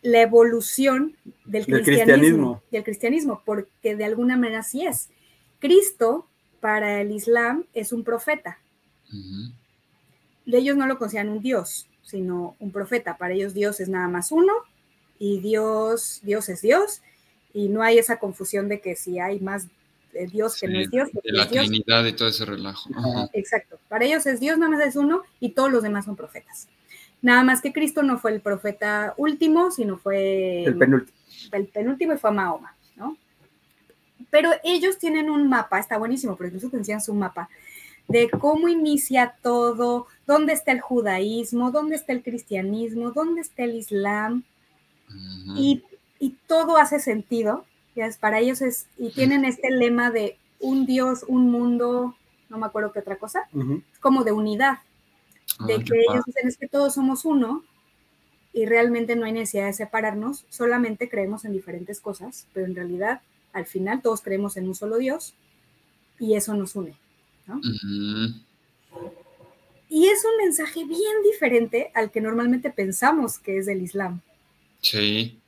la 0.01 0.21
evolución 0.21 1.15
del 1.45 1.65
cristianismo, 1.65 1.83
cristianismo. 1.83 2.63
del 2.71 2.83
cristianismo, 2.83 3.41
porque 3.45 3.95
de 3.95 4.03
alguna 4.05 4.35
manera 4.35 4.63
sí 4.63 4.85
es. 4.87 5.09
Cristo 5.59 6.27
para 6.59 6.99
el 7.01 7.11
Islam 7.11 7.65
es 7.73 7.93
un 7.93 8.03
profeta. 8.03 8.57
Ujú. 9.09 9.53
Ellos 10.47 10.75
no 10.75 10.87
lo 10.87 10.97
consideran 10.97 11.29
un 11.29 11.41
dios, 11.43 11.87
sino 12.01 12.55
un 12.59 12.71
profeta. 12.71 13.15
Para 13.17 13.35
ellos 13.35 13.53
Dios 13.53 13.79
es 13.79 13.87
nada 13.87 14.07
más 14.07 14.31
uno 14.31 14.51
y 15.19 15.39
Dios, 15.39 16.19
Dios 16.23 16.49
es 16.49 16.61
Dios 16.63 17.03
y 17.53 17.69
no 17.69 17.83
hay 17.83 17.97
esa 17.97 18.19
confusión 18.19 18.67
de 18.67 18.79
que 18.79 18.95
si 18.95 19.19
hay 19.19 19.39
más 19.39 19.67
de 20.13 20.27
Dios 20.27 20.59
que 20.59 20.67
no 20.67 20.79
es 20.79 20.89
Dios, 20.89 21.09
porque 21.13 21.31
de 21.31 21.37
la 21.37 21.45
Dios. 21.45 21.67
Trinidad 21.67 22.05
y 22.05 22.13
todo 22.13 22.27
ese 22.27 22.45
relajo. 22.45 22.89
Ajá. 22.95 23.29
Exacto. 23.33 23.79
Para 23.87 24.05
ellos 24.05 24.25
es 24.25 24.39
Dios, 24.39 24.57
nada 24.57 24.71
más 24.75 24.85
es 24.85 24.95
uno 24.95 25.23
y 25.39 25.49
todos 25.51 25.71
los 25.71 25.83
demás 25.83 26.05
son 26.05 26.15
profetas. 26.15 26.67
Nada 27.21 27.43
más 27.43 27.61
que 27.61 27.71
Cristo 27.71 28.03
no 28.03 28.17
fue 28.17 28.31
el 28.31 28.41
profeta 28.41 29.13
último, 29.17 29.71
sino 29.71 29.97
fue 29.97 30.63
El 30.63 30.77
penúltimo. 30.77 31.17
el 31.51 31.67
penúltimo 31.67 32.13
y 32.13 32.17
fue 32.17 32.31
Mahoma, 32.31 32.75
¿no? 32.95 33.15
Pero 34.29 34.51
ellos 34.63 34.97
tienen 34.97 35.29
un 35.29 35.47
mapa, 35.47 35.79
está 35.79 35.97
buenísimo, 35.97 36.35
pero 36.35 36.47
incluso 36.47 36.69
te 36.69 36.77
enseñan 36.77 37.01
su 37.01 37.13
mapa, 37.13 37.49
de 38.07 38.29
cómo 38.29 38.67
inicia 38.67 39.35
todo, 39.41 40.07
dónde 40.25 40.53
está 40.53 40.71
el 40.71 40.81
judaísmo, 40.81 41.71
dónde 41.71 41.95
está 41.95 42.11
el 42.13 42.23
cristianismo, 42.23 43.11
dónde 43.11 43.41
está 43.41 43.63
el 43.63 43.75
islam, 43.75 44.43
y, 45.55 45.83
y 46.21 46.37
todo 46.47 46.77
hace 46.77 46.99
sentido. 46.99 47.65
Ya 47.95 48.05
es, 48.05 48.17
para 48.17 48.39
ellos 48.39 48.61
es, 48.61 48.87
y 48.97 49.09
tienen 49.09 49.43
este 49.43 49.69
lema 49.69 50.11
de 50.11 50.37
un 50.61 50.85
Dios, 50.85 51.25
un 51.27 51.51
mundo, 51.51 52.15
no 52.47 52.57
me 52.57 52.67
acuerdo 52.67 52.93
qué 52.93 52.99
otra 52.99 53.17
cosa, 53.17 53.49
como 53.99 54.23
de 54.23 54.31
unidad, 54.31 54.77
de 55.67 55.73
Ah, 55.73 55.77
que 55.79 55.83
qué 55.83 55.99
ellos 56.09 56.23
dicen 56.25 56.47
es 56.47 56.55
que 56.55 56.69
todos 56.69 56.93
somos 56.93 57.25
uno 57.25 57.65
y 58.53 58.65
realmente 58.65 59.15
no 59.15 59.25
hay 59.25 59.33
necesidad 59.33 59.65
de 59.65 59.73
separarnos, 59.73 60.45
solamente 60.49 61.09
creemos 61.09 61.43
en 61.43 61.51
diferentes 61.51 61.99
cosas, 61.99 62.47
pero 62.53 62.65
en 62.65 62.75
realidad 62.75 63.21
al 63.51 63.65
final 63.65 64.01
todos 64.01 64.21
creemos 64.21 64.55
en 64.55 64.67
un 64.67 64.75
solo 64.75 64.97
Dios 64.97 65.33
y 66.19 66.35
eso 66.35 66.53
nos 66.53 66.75
une. 66.75 66.95
Y 69.89 70.07
es 70.07 70.23
un 70.23 70.45
mensaje 70.45 70.85
bien 70.85 71.23
diferente 71.23 71.91
al 71.93 72.11
que 72.11 72.21
normalmente 72.21 72.69
pensamos 72.69 73.39
que 73.39 73.57
es 73.57 73.65
del 73.65 73.81
Islam. 73.81 74.21
Sí. 74.81 75.40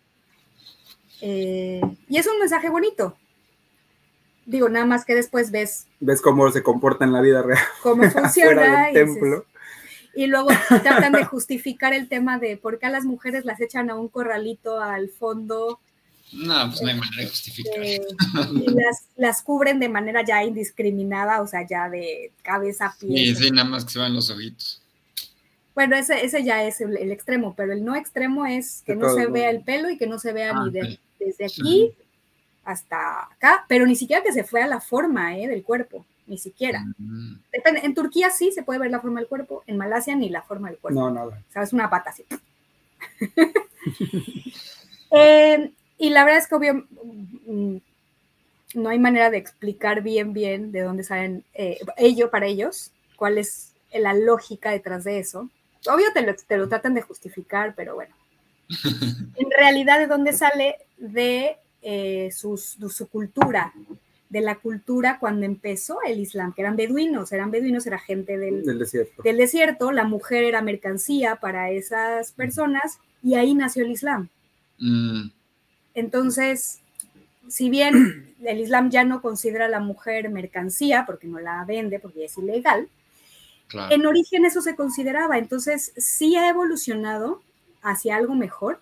Eh, 1.26 1.80
y 2.10 2.18
es 2.18 2.28
un 2.28 2.38
mensaje 2.40 2.70
bonito. 2.70 3.16
Digo, 4.46 4.68
nada 4.68 4.86
más 4.86 5.06
que 5.06 5.16
después 5.16 5.52
ves 5.52 5.88
Ves 6.02 6.20
cómo 6.22 6.52
se 6.52 6.62
comporta 6.64 7.06
en 7.06 7.14
la 7.14 7.22
vida 7.22 7.42
real 7.42 7.64
cómo 7.82 8.04
fuera 8.12 8.22
funciona. 8.28 8.62
del 8.88 8.92
y 8.92 9.00
dices- 9.00 9.14
templo. 9.14 9.46
Y 10.16 10.28
luego 10.28 10.50
tratan 10.84 11.14
de 11.14 11.24
justificar 11.24 11.94
el 11.94 12.08
tema 12.10 12.38
de 12.40 12.58
por 12.58 12.78
qué 12.78 12.88
a 12.88 12.90
las 12.90 13.06
mujeres 13.06 13.46
las 13.46 13.62
echan 13.62 13.90
a 13.90 13.96
un 13.96 14.10
corralito 14.10 14.80
al 14.82 15.10
fondo 15.10 15.80
No, 16.34 16.68
pues 16.70 16.82
no 16.82 16.90
hay 16.90 16.98
manera 17.00 17.22
de 17.24 17.30
justificar. 17.30 17.74
eh, 17.82 18.02
y 18.54 18.70
las, 18.74 19.06
las 19.16 19.42
cubren 19.42 19.80
de 19.80 19.88
manera 19.90 20.24
ya 20.26 20.44
indiscriminada, 20.44 21.42
o 21.42 21.48
sea, 21.48 21.66
ya 21.66 21.90
de 21.90 22.32
cabeza 22.44 22.88
a 22.88 22.96
pie. 23.00 23.34
sí, 23.34 23.50
nada 23.50 23.68
más 23.70 23.86
que 23.86 23.92
se 23.94 24.00
van 24.00 24.14
los 24.14 24.30
ojitos. 24.30 24.82
Bueno, 25.74 25.96
ese, 25.96 26.24
ese 26.24 26.44
ya 26.44 26.64
es 26.66 26.82
el, 26.82 26.96
el 26.98 27.12
extremo, 27.12 27.56
pero 27.56 27.74
el 27.74 27.84
no 27.84 27.96
extremo 27.96 28.46
es 28.46 28.84
que 28.86 28.96
no 28.96 29.10
se 29.16 29.26
vea 29.28 29.50
el 29.50 29.64
pelo 29.64 29.90
y 29.90 29.98
que 29.98 30.06
no 30.06 30.20
se 30.20 30.32
vea 30.34 30.52
Ah, 30.54 30.66
ni 30.66 30.72
de- 30.72 30.86
sí. 30.86 31.00
Desde 31.26 31.46
aquí 31.46 31.94
hasta 32.64 33.26
acá, 33.26 33.66
pero 33.68 33.86
ni 33.86 33.96
siquiera 33.96 34.24
que 34.24 34.32
se 34.32 34.44
fuera 34.44 34.68
la 34.68 34.80
forma 34.80 35.38
eh, 35.38 35.48
del 35.48 35.64
cuerpo, 35.64 36.06
ni 36.28 36.38
siquiera. 36.38 36.84
Depende, 37.52 37.82
en 37.84 37.94
Turquía 37.94 38.30
sí 38.30 38.52
se 38.52 38.64
puede 38.64 38.80
ver 38.80 38.92
la 38.92 39.02
forma 39.02 39.20
del 39.20 39.28
cuerpo, 39.28 39.64
en 39.68 39.78
Malasia 39.78 40.16
ni 40.16 40.30
la 40.30 40.42
forma 40.42 40.70
del 40.70 40.78
cuerpo. 40.78 41.02
No, 41.02 41.12
nada. 41.12 41.44
O 41.50 41.52
sea, 41.52 41.64
es 41.64 41.74
una 41.74 41.90
pata 41.90 42.12
así. 42.12 42.26
Eh, 45.16 45.72
y 46.00 46.10
la 46.10 46.24
verdad 46.24 46.40
es 46.40 46.48
que 46.48 46.56
obvio, 46.56 46.88
mm, 47.46 47.78
no 48.74 48.90
hay 48.90 48.98
manera 48.98 49.30
de 49.30 49.38
explicar 49.38 50.02
bien, 50.02 50.34
bien 50.34 50.72
de 50.72 50.82
dónde 50.82 51.04
salen 51.04 51.44
eh, 51.54 51.78
ello 51.98 52.32
para 52.32 52.48
ellos, 52.48 52.92
cuál 53.16 53.38
es 53.38 53.74
la 53.94 54.16
lógica 54.16 54.72
detrás 54.72 55.04
de 55.04 55.20
eso. 55.20 55.52
Obvio 55.88 56.08
te 56.16 56.24
lo, 56.24 56.34
te 56.36 56.58
lo 56.58 56.68
tratan 56.68 56.96
de 56.96 57.04
justificar, 57.04 57.76
pero 57.76 57.94
bueno. 57.94 58.16
En 59.36 59.50
realidad, 59.58 60.00
¿de 60.00 60.08
dónde 60.08 60.34
sale? 60.34 60.76
De, 60.98 61.58
eh, 61.82 62.30
sus- 62.32 62.80
de 62.80 62.90
su 62.90 63.08
cultura, 63.08 63.74
de 64.30 64.42
la 64.42 64.56
cultura 64.56 65.18
cuando 65.20 65.46
empezó 65.46 66.00
el 66.08 66.20
Islam, 66.20 66.54
que 66.54 66.62
eran 66.62 66.76
beduinos, 66.76 67.32
eran 67.32 67.52
beduinos, 67.52 67.86
era 67.86 68.00
gente 68.00 68.38
del, 68.38 68.64
Del 68.64 68.80
desierto. 68.80 69.22
del 69.22 69.38
desierto, 69.38 69.92
la 69.92 70.06
mujer 70.06 70.44
era 70.44 70.62
mercancía 70.62 71.36
para 71.36 71.70
esas 71.72 72.32
personas 72.32 72.98
y 73.22 73.36
ahí 73.36 73.54
nació 73.54 73.84
el 73.86 73.92
Islam. 73.92 74.30
Mm, 74.80 75.28
Entonces, 75.94 76.80
si 77.48 77.70
bien 77.70 78.34
el 78.44 78.60
Islam 78.60 78.90
ya 78.90 79.04
no 79.04 79.22
considera 79.22 79.66
a 79.66 79.70
la 79.70 79.80
mujer 79.80 80.30
mercancía 80.30 81.06
porque 81.06 81.28
no 81.28 81.40
la 81.40 81.64
vende, 81.66 82.00
porque 82.00 82.26
es 82.26 82.38
ilegal, 82.38 82.88
claro. 83.68 83.94
en 83.94 84.06
origen 84.06 84.46
eso 84.46 84.62
se 84.62 84.76
consideraba. 84.76 85.38
Entonces, 85.38 85.94
sí 85.98 86.36
ha 86.36 86.50
evolucionado 86.50 87.42
hacia 87.84 88.16
algo 88.16 88.34
mejor, 88.36 88.80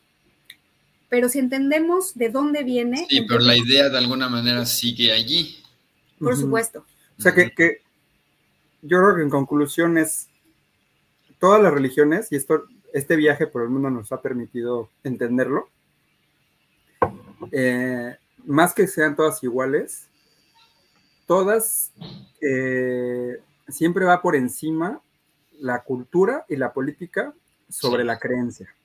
pero 1.10 1.28
si 1.28 1.40
entendemos 1.40 2.14
de 2.16 2.30
dónde 2.30 2.64
viene, 2.64 3.06
Sí, 3.10 3.22
pero 3.28 3.40
la 3.42 3.58
idea 3.58 3.90
de 3.90 3.98
alguna 3.98 4.30
manera 4.30 4.66
sigue 4.66 5.12
allí. 5.12 5.58
por 6.20 6.38
supuesto. 6.38 6.86
O 7.18 7.22
sea 7.22 7.34
que, 7.34 7.52
que 7.52 7.82
yo 8.82 9.00
creo 9.00 9.16
que 9.16 9.22
en 9.24 9.30
conclusión 9.30 9.98
es 9.98 10.28
todas 11.40 11.62
las 11.62 11.74
religiones, 11.74 12.32
y 12.32 12.36
esto, 12.36 12.64
este 12.94 13.16
viaje 13.16 13.48
por 13.48 13.64
el 13.64 13.70
mundo 13.70 13.90
nos 13.90 14.12
ha 14.12 14.22
permitido 14.22 14.90
entenderlo, 15.04 15.70
eh, 17.52 18.16
más 18.46 18.74
que 18.74 18.88
sean 18.88 19.16
todas 19.16 19.44
iguales, 19.44 20.08
todas 21.28 21.92
eh, 22.42 23.40
siempre 23.68 24.06
va 24.06 24.22
por 24.22 24.36
encima 24.36 25.02
la 25.60 25.84
cultura 25.84 26.46
y 26.50 26.56
la 26.56 26.74
política 26.74 27.34
sobre 27.70 28.02
Sí. 28.04 28.08
la 28.08 28.20
creencia, 28.20 28.76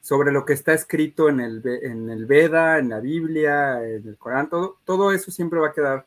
sobre 0.00 0.32
lo 0.32 0.44
que 0.44 0.52
está 0.52 0.72
escrito 0.72 1.28
en 1.28 1.40
el, 1.40 1.62
en 1.82 2.10
el 2.10 2.26
Veda, 2.26 2.78
en 2.78 2.88
la 2.88 3.00
Biblia, 3.00 3.84
en 3.84 4.08
el 4.08 4.16
Corán, 4.16 4.48
todo, 4.48 4.78
todo 4.84 5.12
eso 5.12 5.30
siempre 5.30 5.58
va 5.58 5.68
a 5.68 5.72
quedar 5.72 6.06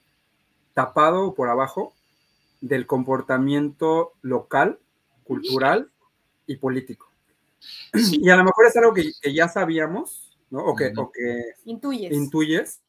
tapado 0.73 1.34
por 1.34 1.49
abajo 1.49 1.93
del 2.61 2.88
comportamiento 2.88 4.13
local, 4.22 4.80
cultural 5.23 5.89
y 6.47 6.55
político. 6.57 7.09
Sí. 7.93 8.19
Y 8.23 8.30
a 8.30 8.38
lo 8.38 8.43
mejor 8.43 8.65
es 8.65 8.76
algo 8.77 8.93
que, 8.93 9.11
que 9.22 9.34
ya 9.34 9.47
sabíamos, 9.47 10.38
¿no? 10.49 10.65
O 10.65 10.76
que, 10.76 10.91
o 10.97 11.11
que 11.11 11.43
Intuyes. 11.65 12.11
intuyes, 12.11 12.81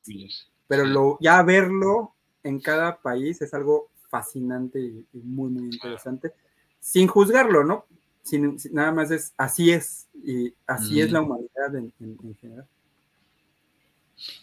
pero 0.66 0.84
lo, 0.86 1.18
ya 1.20 1.42
verlo 1.42 2.14
en 2.42 2.60
cada 2.60 2.96
país 2.98 3.42
es 3.42 3.52
algo 3.52 3.90
fascinante 4.08 4.80
y, 4.80 5.06
y 5.12 5.18
muy, 5.18 5.50
muy 5.50 5.64
interesante, 5.64 6.32
sin 6.80 7.06
juzgarlo, 7.06 7.64
¿no? 7.64 7.84
Sin, 8.22 8.58
sin- 8.58 8.72
nada 8.74 8.92
más 8.92 9.10
es, 9.10 9.32
así 9.36 9.70
es, 9.72 10.06
y 10.24 10.52
así 10.66 11.00
es 11.00 11.10
Mm. 11.10 11.12
la 11.12 11.20
humanidad 11.22 11.76
en, 11.76 11.92
en- 12.00 12.18
en 12.22 12.36
general. 12.36 12.66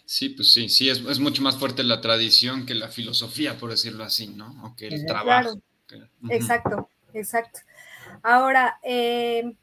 Sí, 0.04 0.28
pues 0.30 0.52
sí, 0.52 0.68
sí, 0.68 0.90
es, 0.90 0.98
es 1.00 1.18
mucho 1.18 1.40
más 1.42 1.56
fuerte 1.58 1.82
la 1.82 2.00
tradición 2.02 2.66
que 2.66 2.74
la 2.74 2.88
filosofía, 2.88 3.56
por 3.56 3.70
decirlo 3.70 4.04
así, 4.04 4.26
¿no? 4.28 4.54
O 4.64 4.76
que 4.76 4.88
el 4.88 5.06
trabajo. 5.06 5.58
que-. 5.86 6.02
Exacto, 6.28 6.90
exacto. 7.14 7.60
Ahora, 8.22 8.78
eh, 8.82 9.54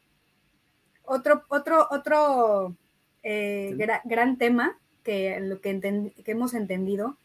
otro, 1.05 1.43
otro, 1.49 1.87
otro 1.91 2.75
eh, 3.23 3.69
Sí. 3.71 3.77
gra- 3.77 4.01
gran 4.05 4.37
tema 4.37 4.77
que, 5.03 5.39
lo 5.41 5.61
que, 5.61 5.71
enten- 5.71 6.13
que 6.23 6.31
hemos 6.31 6.53
entendido 6.53 7.17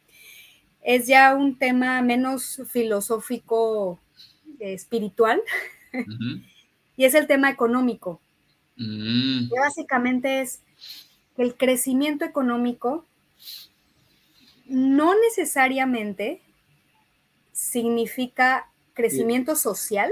es 0.83 1.07
ya 1.07 1.35
un 1.35 1.59
tema 1.59 2.03
menos 2.03 2.61
filosófico, 2.69 4.01
eh, 4.61 4.75
espiritual, 4.75 5.41
Ujú. 5.95 6.43
Y 6.97 7.05
es 7.05 7.15
el 7.15 7.27
tema 7.27 7.51
económico. 7.51 8.21
Mm, 8.77 9.49
que 9.49 9.61
básicamente 9.61 10.41
es 10.41 10.61
que 11.37 11.43
el 11.43 11.55
crecimiento 11.57 12.25
económico 12.25 13.07
no 14.67 15.15
necesariamente 15.21 16.41
significa 17.53 18.71
crecimiento 18.95 19.57
social, 19.57 20.11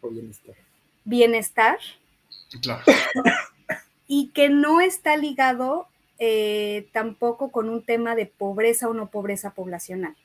O 0.00 0.08
bienestar. 0.10 0.54
bienestar, 1.04 1.78
claro. 2.62 2.84
y 4.06 4.28
que 4.28 4.48
no 4.48 4.80
está 4.80 5.16
ligado 5.16 5.88
eh, 6.18 6.88
tampoco 6.92 7.50
con 7.50 7.68
un 7.68 7.84
tema 7.84 8.14
de 8.14 8.26
pobreza 8.26 8.88
o 8.88 8.94
no 8.94 9.10
pobreza 9.10 9.54
poblacional. 9.54 10.16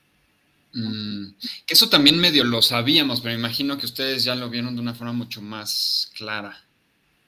Mm, 0.73 1.35
que 1.67 1.73
eso 1.73 1.89
también 1.89 2.19
medio 2.19 2.43
lo 2.43 2.61
sabíamos, 2.61 3.21
pero 3.21 3.33
me 3.33 3.39
imagino 3.39 3.77
que 3.77 3.85
ustedes 3.85 4.23
ya 4.23 4.35
lo 4.35 4.49
vieron 4.49 4.75
de 4.75 4.81
una 4.81 4.95
forma 4.95 5.13
mucho 5.13 5.41
más 5.41 6.11
clara. 6.17 6.57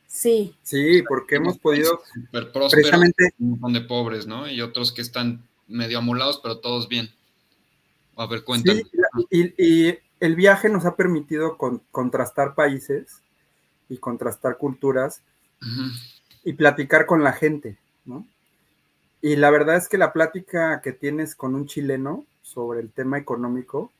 Sí, 0.07 0.55
Sí, 0.63 1.03
porque 1.07 1.35
hemos 1.35 1.57
podido 1.59 2.01
Súper 2.13 2.51
prósperos, 2.51 2.71
precisamente 2.71 3.33
un 3.39 3.49
montón 3.51 3.73
de 3.73 3.81
pobres, 3.81 4.25
¿no? 4.25 4.49
Y 4.49 4.61
otros 4.61 4.91
que 4.93 5.01
están 5.01 5.43
medio 5.67 5.97
amolados, 5.97 6.39
pero 6.41 6.59
todos 6.59 6.87
bien. 6.87 7.09
A 8.15 8.25
ver, 8.25 8.43
cuéntame. 8.43 8.83
Sí, 9.29 9.53
y, 9.57 9.63
y 9.89 9.99
el 10.21 10.35
viaje 10.35 10.69
nos 10.69 10.85
ha 10.85 10.95
permitido 10.95 11.57
con- 11.57 11.81
contrastar 11.91 12.55
países 12.55 13.21
y 13.89 13.97
contrastar 13.97 14.57
culturas 14.57 15.21
y 16.43 16.53
platicar 16.53 17.05
con 17.05 17.23
la 17.23 17.33
gente, 17.33 17.77
¿no? 18.05 18.25
Y 19.21 19.35
la 19.35 19.49
verdad 19.49 19.75
es 19.75 19.89
que 19.89 19.97
la 19.97 20.13
plática 20.13 20.81
que 20.81 20.93
tienes 20.93 21.35
con 21.35 21.55
un 21.55 21.65
chileno 21.67 22.25
sobre 22.45 22.79
el 22.79 22.91
tema 22.91 23.17
económico 23.17 23.91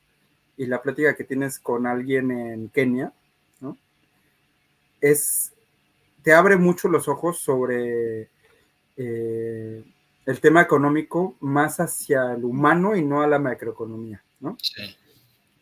y 0.56 0.66
la 0.66 0.80
plática 0.80 1.16
que 1.16 1.24
tienes 1.24 1.58
con 1.58 1.86
alguien 1.86 2.30
en 2.30 2.68
Kenia, 2.68 3.12
¿no? 3.60 3.76
Es, 5.00 5.52
te 6.22 6.32
abre 6.32 6.56
mucho 6.56 6.88
los 6.88 7.08
ojos 7.08 7.38
sobre 7.38 8.30
eh, 8.96 9.84
el 10.24 10.40
tema 10.40 10.62
económico 10.62 11.36
más 11.40 11.80
hacia 11.80 12.32
el 12.34 12.44
humano 12.44 12.96
y 12.96 13.04
no 13.04 13.20
a 13.20 13.26
la 13.26 13.40
macroeconomía, 13.40 14.22
¿no? 14.40 14.56
Sí. 14.62 14.96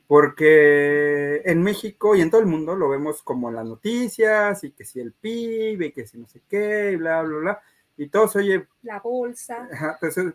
Porque 0.06 1.40
en 1.46 1.62
México 1.62 2.14
y 2.14 2.20
en 2.20 2.30
todo 2.30 2.42
el 2.42 2.46
mundo 2.46 2.76
lo 2.76 2.90
vemos 2.90 3.22
como 3.22 3.48
en 3.48 3.56
las 3.56 3.66
noticias 3.66 4.62
y 4.62 4.72
que 4.72 4.84
si 4.84 5.00
el 5.00 5.12
PIB 5.12 5.82
y 5.82 5.92
que 5.92 6.06
si 6.06 6.18
no 6.18 6.28
sé 6.28 6.42
qué 6.48 6.92
y 6.92 6.96
bla, 6.96 7.22
bla, 7.22 7.38
bla. 7.38 7.62
Y 7.96 8.08
todo 8.08 8.28
se 8.28 8.38
oye. 8.38 8.66
La 8.82 9.00
bolsa. 9.00 9.68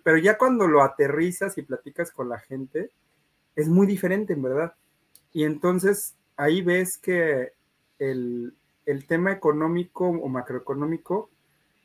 pero 0.04 0.18
ya 0.18 0.38
cuando 0.38 0.68
lo 0.68 0.82
aterrizas 0.82 1.58
y 1.58 1.62
platicas 1.64 2.12
con 2.12 2.30
la 2.30 2.40
gente, 2.40 2.92
es 3.56 3.68
muy 3.68 3.86
diferente, 3.86 4.34
en 4.34 4.42
verdad. 4.42 4.74
Y 5.34 5.44
entonces 5.44 6.16
ahí 6.38 6.62
ves 6.62 6.98
que 6.98 7.52
el, 8.00 8.54
tema 9.08 9.32
económico 9.32 10.08
o 10.08 10.28
macroeconómico 10.30 11.30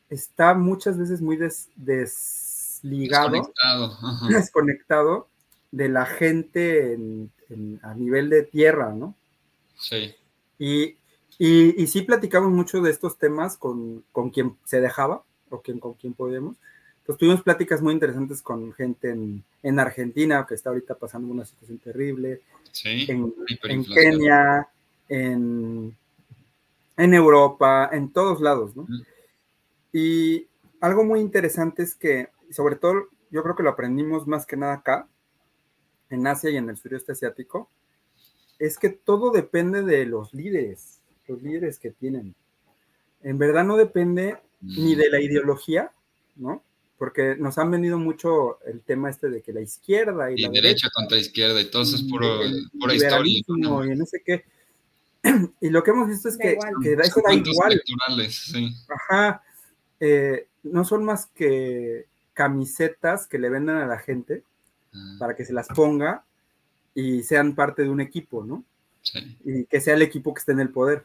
está 0.09 0.55
muchas 0.55 0.97
veces 0.97 1.21
muy 1.21 1.37
desligado, 1.37 3.31
desconectado, 3.31 3.99
desconectado 4.29 5.29
de 5.71 5.89
la 5.89 6.07
gente 6.07 6.99
a 7.83 7.95
nivel 7.95 8.31
de 8.31 8.45
tierra, 8.45 8.93
¿no? 8.93 9.15
Sí. 9.77 10.15
Y, 10.59 10.97
y, 11.39 11.87
sí 11.89 12.03
platicamos 12.03 12.51
mucho 12.51 12.81
de 12.81 12.91
estos 12.91 13.19
temas 13.19 13.57
con, 13.59 14.05
con 14.13 14.31
quien 14.31 14.57
se 14.65 14.81
dejaba 14.81 15.25
o 15.55 15.63
quien, 15.63 15.79
con 15.79 15.95
quien 15.95 16.15
podíamos. 16.15 16.57
Pues 17.07 17.19
tuvimos 17.19 17.43
pláticas 17.43 17.83
muy 17.83 17.93
interesantes 17.93 18.41
con 18.41 18.73
gente 18.73 19.11
en, 19.11 19.45
en 19.63 19.79
Argentina, 19.79 20.47
que 20.49 20.55
está 20.55 20.71
ahorita 20.71 20.95
pasando 20.95 21.29
una 21.29 21.45
situación 21.45 21.79
terrible, 21.79 22.41
sí, 22.73 23.07
en, 23.09 23.35
en 23.65 23.85
Kenia, 23.85 24.69
en, 25.09 25.97
en 26.97 27.15
Europa, 27.15 27.91
en 27.93 28.11
todos 28.11 28.41
lados, 28.41 28.75
¿no? 28.75 28.87
Y 29.93 30.47
algo 30.81 31.05
muy 31.05 31.21
interesante 31.21 31.83
es 31.83 31.95
que, 31.95 32.29
sobre 32.51 32.77
todo, 32.77 33.09
yo 33.31 33.43
creo 33.43 33.55
que 33.55 33.63
lo 33.63 33.71
aprendimos 33.71 34.27
más 34.27 34.47
que 34.47 34.57
nada 34.57 34.75
acá, 34.75 35.07
en 36.11 36.27
Asia 36.27 36.51
y 36.51 36.57
en 36.57 36.69
el 36.71 36.77
sureste 36.77 37.13
asiático, 37.13 37.69
es 38.59 38.79
que 38.79 38.89
todo 38.89 39.31
depende 39.31 39.83
de 39.83 40.07
los 40.07 40.33
líderes, 40.33 41.01
los 41.27 41.43
líderes 41.43 41.79
que 41.79 41.91
tienen. 41.91 42.35
En 43.23 43.39
verdad 43.39 43.65
no 43.65 43.77
depende 43.77 44.39
ni 44.65 44.95
de 44.95 45.11
la 45.11 45.21
ideología, 45.21 45.93
¿no? 46.37 46.63
Porque 46.99 47.37
nos 47.37 47.59
han 47.59 47.71
venido 47.71 47.99
mucho 47.99 48.59
el 48.65 48.81
tema 48.83 49.11
este 49.11 49.29
de 49.29 49.43
que 49.43 49.53
la 49.53 49.61
izquierda 49.61 50.31
y, 50.31 50.39
la 50.39 50.49
derecha, 50.49 50.89
contra 50.95 51.19
izquierda 51.19 51.61
y 51.61 51.71
todo 51.71 51.83
eso 51.83 51.97
es 51.97 52.03
puro, 52.05 52.41
pura 52.79 52.95
historia. 52.95 53.43
¿no? 53.49 53.85
Y 53.85 53.97
no 53.97 54.07
sé 54.07 54.23
qué. 54.25 54.45
Y 55.61 55.71
lo 55.71 55.83
que 55.83 55.91
hemos 55.91 56.09
visto 56.09 56.29
es 56.29 56.37
que, 56.37 56.59
que 56.83 56.93
eso 56.93 57.23
da 57.25 57.33
igual. 57.33 57.83
Sí. 58.31 58.75
Ajá. 58.89 59.43
Eh, 59.99 60.49
no 60.63 60.85
son 60.85 61.05
más 61.05 61.27
que 61.27 62.07
camisetas 62.35 63.27
que 63.27 63.39
le 63.39 63.49
venden 63.49 63.77
a 63.77 63.87
la 63.87 63.99
gente 63.99 64.45
Mm. 64.95 65.19
para 65.19 65.35
que 65.35 65.45
se 65.45 65.53
las 65.53 65.69
ponga 65.69 66.25
y 66.95 67.23
sean 67.25 67.55
parte 67.55 67.83
de 67.83 67.89
un 67.89 68.01
equipo, 68.01 68.45
¿no? 68.45 68.65
Sí. 69.03 69.37
Y 69.45 69.65
que 69.65 69.81
sea 69.81 69.95
el 69.95 70.03
equipo 70.03 70.33
que 70.33 70.39
esté 70.39 70.53
en 70.53 70.61
el 70.61 70.71
poder. 70.71 71.05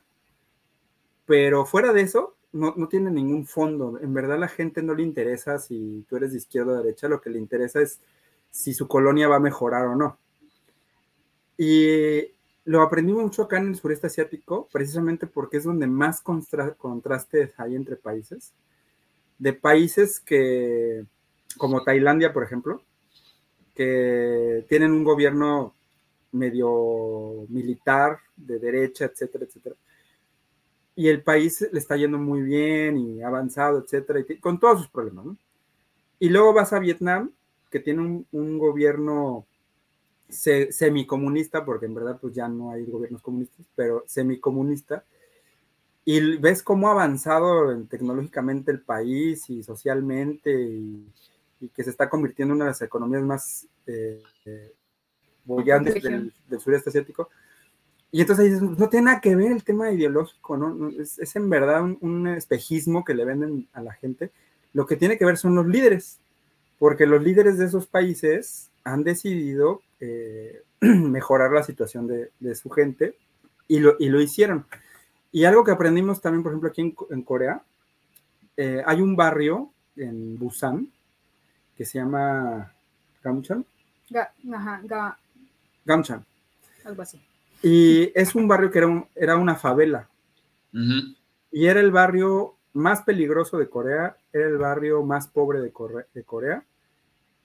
Pero 1.26 1.66
fuera 1.66 1.92
de 1.92 2.02
eso, 2.02 2.36
no, 2.52 2.74
no, 2.76 2.88
tiene 2.88 3.12
ningún 3.12 3.46
fondo. 3.46 4.00
En 4.02 4.14
verdad, 4.14 4.40
la 4.40 4.48
gente 4.48 4.82
no 4.82 4.94
le 4.96 5.04
interesa 5.04 5.60
si 5.60 6.06
tú 6.10 6.18
eres 6.18 6.32
de 6.32 6.38
izquierda 6.38 6.74
o 6.74 6.84
derecha, 6.84 7.08
lo 7.08 7.22
que 7.22 7.30
le 7.30 7.40
interesa 7.40 7.82
es 7.82 8.00
si 8.52 8.74
su 8.74 8.88
colonia 8.88 9.28
va 9.28 9.38
a 9.38 9.42
mejorar 9.42 9.86
o 9.88 9.96
no. 9.96 10.18
Y 11.58 12.32
lo 12.66 12.82
aprendimos 12.82 13.24
mucho 13.24 13.44
acá 13.44 13.58
en 13.58 13.68
el 13.68 13.76
sureste 13.76 14.08
asiático, 14.08 14.68
precisamente 14.72 15.28
porque 15.28 15.58
es 15.58 15.64
donde 15.64 15.88
más 15.88 16.22
contrastes 16.22 17.52
hay 17.58 17.76
entre 17.76 17.96
países. 17.96 18.54
De 19.38 19.54
países 19.54 20.20
que, 20.20 21.06
como 21.58 21.84
Tailandia, 21.84 22.34
por 22.34 22.44
ejemplo, 22.44 22.82
que 23.76 24.66
tienen 24.68 24.92
un 24.92 25.04
gobierno 25.04 25.74
medio 26.32 27.46
militar, 27.50 28.20
de 28.36 28.60
derecha, 28.60 29.06
etcétera, 29.06 29.46
etcétera. 29.46 29.76
Y 31.00 31.08
el 31.08 31.24
país 31.24 31.68
le 31.72 31.80
está 31.80 31.96
yendo 31.96 32.18
muy 32.18 32.42
bien 32.42 32.98
y 32.98 33.22
avanzado, 33.22 33.80
etcétera, 33.80 34.20
y 34.28 34.38
con 34.38 34.60
todos 34.60 34.80
sus 34.80 34.90
problemas, 34.90 35.26
¿no? 35.26 35.38
Y 36.20 36.30
luego 36.30 36.54
vas 36.54 36.74
a 36.74 36.80
Vietnam, 36.80 37.32
que 37.70 37.80
tiene 37.80 38.26
un, 38.32 38.58
gobierno 38.58 39.46
semicomunista, 40.28 41.64
porque 41.64 41.86
en 41.86 41.96
verdad 41.96 42.18
pues 42.20 42.34
ya 42.34 42.48
no 42.48 42.72
hay 42.72 42.86
gobiernos 42.86 43.22
comunistas, 43.22 43.66
pero 43.76 44.04
semicomunista, 44.08 45.06
y 46.04 46.38
ves 46.38 46.62
cómo 46.64 46.88
ha 46.88 46.92
avanzado 46.92 47.76
tecnológicamente 47.86 48.72
el 48.72 48.82
país 48.82 49.50
y 49.50 49.64
socialmente 49.64 50.52
y 50.52 51.08
y 51.60 51.70
que 51.70 51.84
se 51.84 51.90
está 51.90 52.10
convirtiendo 52.10 52.54
en 52.54 52.58
una 52.58 52.66
de 52.66 52.72
las 52.72 52.82
economías 52.82 53.24
más 53.24 53.68
eh, 53.86 54.22
eh 54.46 54.74
del, 55.48 56.32
sureste 56.60 56.90
asiático. 56.90 57.30
Y 58.12 58.22
entonces 58.22 58.46
dices, 58.46 58.62
no 58.62 58.90
tiene 58.90 59.06
nada 59.06 59.22
que 59.22 59.36
ver 59.36 59.52
el 59.52 59.64
tema 59.64 59.92
ideológico, 59.92 60.58
¿no? 60.58 60.90
Es, 60.90 61.36
en 61.36 61.50
verdad 61.50 61.84
un, 61.84 62.28
espejismo 62.28 63.04
que 63.06 63.14
le 63.14 63.26
venden 63.26 63.68
a 63.74 63.82
la 63.82 63.94
gente. 63.94 64.32
Lo 64.74 64.86
que 64.86 64.96
tiene 64.96 65.18
que 65.18 65.26
ver 65.26 65.38
son 65.38 65.56
los 65.56 65.68
líderes, 65.68 66.18
porque 66.80 67.06
los 67.06 67.22
líderes 67.22 67.58
de 67.58 67.66
esos 67.66 67.86
países 67.86 68.70
han 68.84 69.04
decidido 69.04 69.82
eh, 70.00 70.64
mejorar 70.82 71.52
la 71.52 71.64
situación 71.64 72.08
de, 72.08 72.56
su 72.56 72.70
gente 72.72 73.16
y 73.68 73.80
lo, 73.80 73.96
y 74.00 74.10
lo, 74.10 74.20
hicieron. 74.20 74.66
Y 75.32 75.46
algo 75.46 75.64
que 75.64 75.72
aprendimos 75.72 76.20
también, 76.20 76.42
por 76.42 76.52
ejemplo, 76.52 76.70
aquí 76.70 76.96
en, 77.12 77.22
Corea, 77.22 77.62
eh, 78.58 78.82
hay 78.86 79.02
un 79.02 79.16
barrio 79.16 79.72
en 79.96 80.40
Busan 80.40 80.92
que 81.78 81.86
se 81.86 82.00
llama 82.00 82.74
Gamchan. 83.24 83.64
ajá, 84.52 84.82
Gamchan. 85.86 86.26
Algo 86.84 87.04
así. 87.04 87.22
Y 87.62 88.12
es 88.16 88.36
un 88.36 88.48
barrio 88.48 88.72
que 88.72 88.80
era, 88.80 89.08
era 89.16 89.36
una 89.38 89.56
favela. 89.56 90.10
Y 91.52 91.66
era 91.66 91.80
el 91.80 91.92
barrio 91.92 92.56
más 92.74 93.02
peligroso 93.02 93.58
de 93.58 93.70
Corea, 93.70 94.16
era 94.32 94.48
el 94.48 94.58
barrio 94.58 95.04
más 95.04 95.28
pobre 95.28 95.60
de, 95.60 95.74
de 96.14 96.24
Corea, 96.24 96.64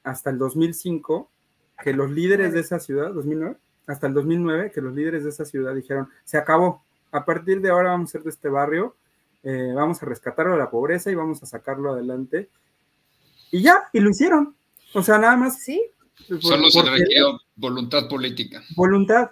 hasta 0.02 0.30
el 0.30 0.38
2005, 0.38 1.30
que 1.82 1.94
los 1.94 2.10
líderes 2.10 2.52
de 2.52 2.60
esa 2.60 2.78
ciudad, 2.78 3.12
2009, 3.12 3.56
hasta 3.86 4.06
el 4.06 4.14
2009, 4.14 4.70
que 4.72 4.80
los 4.80 4.94
líderes 4.94 5.24
de 5.24 5.30
esa 5.30 5.44
ciudad 5.44 5.74
dijeron, 5.74 6.08
se 6.24 6.36
acabó, 6.36 6.84
a 7.10 7.24
partir 7.24 7.60
de 7.60 7.70
ahora 7.70 7.90
vamos 7.90 8.10
a 8.10 8.12
ser 8.12 8.22
de 8.22 8.30
este 8.30 8.48
barrio, 8.48 8.96
eh, 9.42 9.72
vamos 9.74 10.02
a 10.02 10.06
rescatarlo 10.06 10.52
de 10.52 10.58
la 10.58 10.70
pobreza 10.70 11.10
y 11.10 11.14
vamos 11.14 11.42
a 11.42 11.46
sacarlo 11.46 11.92
adelante 11.92 12.50
y 13.54 13.62
ya, 13.62 13.84
y 13.92 14.00
lo 14.00 14.10
hicieron. 14.10 14.56
O 14.94 15.02
sea, 15.02 15.16
nada 15.16 15.36
más. 15.36 15.62
Sí. 15.62 15.80
Solo 16.40 16.68
se 16.70 16.82
requirió 16.82 17.40
voluntad 17.54 18.08
política. 18.08 18.60
Voluntad. 18.74 19.30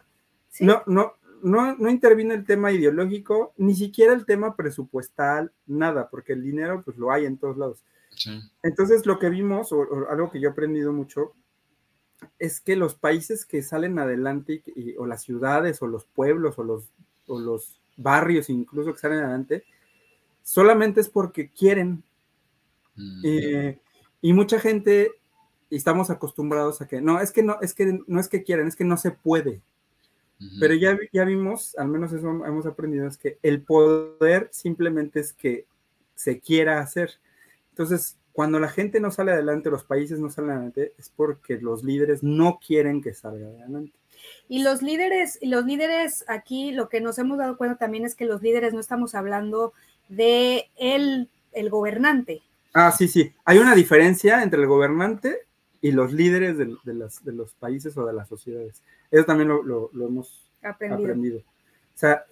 No, 0.60 0.82
no, 0.86 1.14
no, 1.42 1.76
no 1.76 1.90
interviene 1.90 2.34
el 2.34 2.44
tema 2.44 2.72
ideológico, 2.72 3.52
ni 3.56 3.74
siquiera 3.74 4.12
el 4.12 4.24
tema 4.24 4.56
presupuestal, 4.56 5.52
nada, 5.66 6.08
porque 6.10 6.32
el 6.32 6.42
dinero 6.42 6.82
pues 6.84 6.96
lo 6.96 7.10
hay 7.10 7.26
en 7.26 7.38
todos 7.38 7.56
lados. 7.56 7.82
Entonces 8.62 9.06
lo 9.06 9.18
que 9.18 9.30
vimos, 9.30 9.72
o, 9.72 9.86
algo 10.10 10.30
que 10.30 10.40
yo 10.40 10.48
he 10.48 10.52
aprendido 10.52 10.92
mucho, 10.92 11.32
es 12.38 12.60
que 12.60 12.76
los 12.76 12.94
países 12.94 13.44
que 13.44 13.62
salen 13.62 13.98
adelante, 13.98 14.62
o 14.98 15.06
las 15.06 15.22
ciudades, 15.22 15.82
o 15.82 15.86
los 15.86 16.04
pueblos, 16.04 16.58
o 16.58 16.62
los, 16.62 16.90
o 17.26 17.40
los 17.40 17.80
barrios 17.96 18.48
incluso 18.48 18.92
que 18.92 19.00
salen 19.00 19.20
adelante, 19.20 19.64
solamente 20.42 21.00
es 21.00 21.08
porque 21.08 21.50
quieren. 21.50 22.02
Mm. 22.94 23.22
Eh, 23.24 23.78
y 24.20 24.32
mucha 24.32 24.60
gente 24.60 25.12
estamos 25.70 26.10
acostumbrados 26.10 26.80
a 26.80 26.86
que 26.86 27.00
no, 27.00 27.20
es 27.20 27.32
que 27.32 27.42
no, 27.42 27.58
es 27.60 27.74
que 27.74 28.00
no 28.06 28.20
es 28.20 28.28
que 28.28 28.44
quieran, 28.44 28.68
es 28.68 28.76
que 28.76 28.84
no 28.84 28.96
se 28.96 29.10
puede. 29.10 29.62
Pero 30.58 30.74
ya, 30.74 30.98
ya 31.12 31.24
vimos, 31.24 31.76
al 31.76 31.88
menos 31.88 32.12
eso 32.12 32.28
hemos 32.44 32.66
aprendido, 32.66 33.06
es 33.06 33.16
que 33.16 33.38
el 33.42 33.62
poder 33.62 34.48
simplemente 34.52 35.20
es 35.20 35.32
que 35.32 35.66
se 36.14 36.40
quiera 36.40 36.80
hacer. 36.80 37.12
Entonces, 37.70 38.16
cuando 38.32 38.58
la 38.58 38.68
gente 38.68 39.00
no 39.00 39.10
sale 39.10 39.32
adelante, 39.32 39.70
los 39.70 39.84
países 39.84 40.18
no 40.18 40.30
salen 40.30 40.50
adelante, 40.50 40.92
es 40.98 41.10
porque 41.14 41.58
los 41.58 41.84
líderes 41.84 42.22
no 42.22 42.58
quieren 42.64 43.02
que 43.02 43.14
salga 43.14 43.46
adelante. 43.46 43.92
Y 44.48 44.62
los 44.62 44.82
líderes, 44.82 45.38
los 45.42 45.64
líderes 45.64 46.24
aquí, 46.28 46.72
lo 46.72 46.88
que 46.88 47.00
nos 47.00 47.18
hemos 47.18 47.38
dado 47.38 47.56
cuenta 47.56 47.76
también 47.76 48.04
es 48.04 48.14
que 48.14 48.24
los 48.24 48.42
líderes 48.42 48.72
no 48.72 48.80
estamos 48.80 49.14
hablando 49.14 49.72
de 50.08 50.70
el, 50.76 51.28
el 51.52 51.70
gobernante, 51.70 52.42
Ah, 52.74 52.90
sí, 52.90 53.06
sí. 53.08 53.32
Hay 53.44 53.58
una 53.58 53.74
diferencia 53.74 54.42
entre 54.42 54.60
el 54.60 54.66
gobernante 54.66 55.40
y 55.82 55.92
los 55.92 56.12
líderes 56.12 56.56
de, 56.56 56.74
los 56.94 57.52
países 57.54 57.96
o 57.98 58.06
de 58.06 58.12
las 58.14 58.28
sociedades. 58.28 58.80
Eso 59.10 59.24
también 59.24 59.48
lo, 59.48 59.90
hemos 59.92 60.48
aprendido. 60.62 61.40
O 61.40 61.98
sea, 61.98 62.24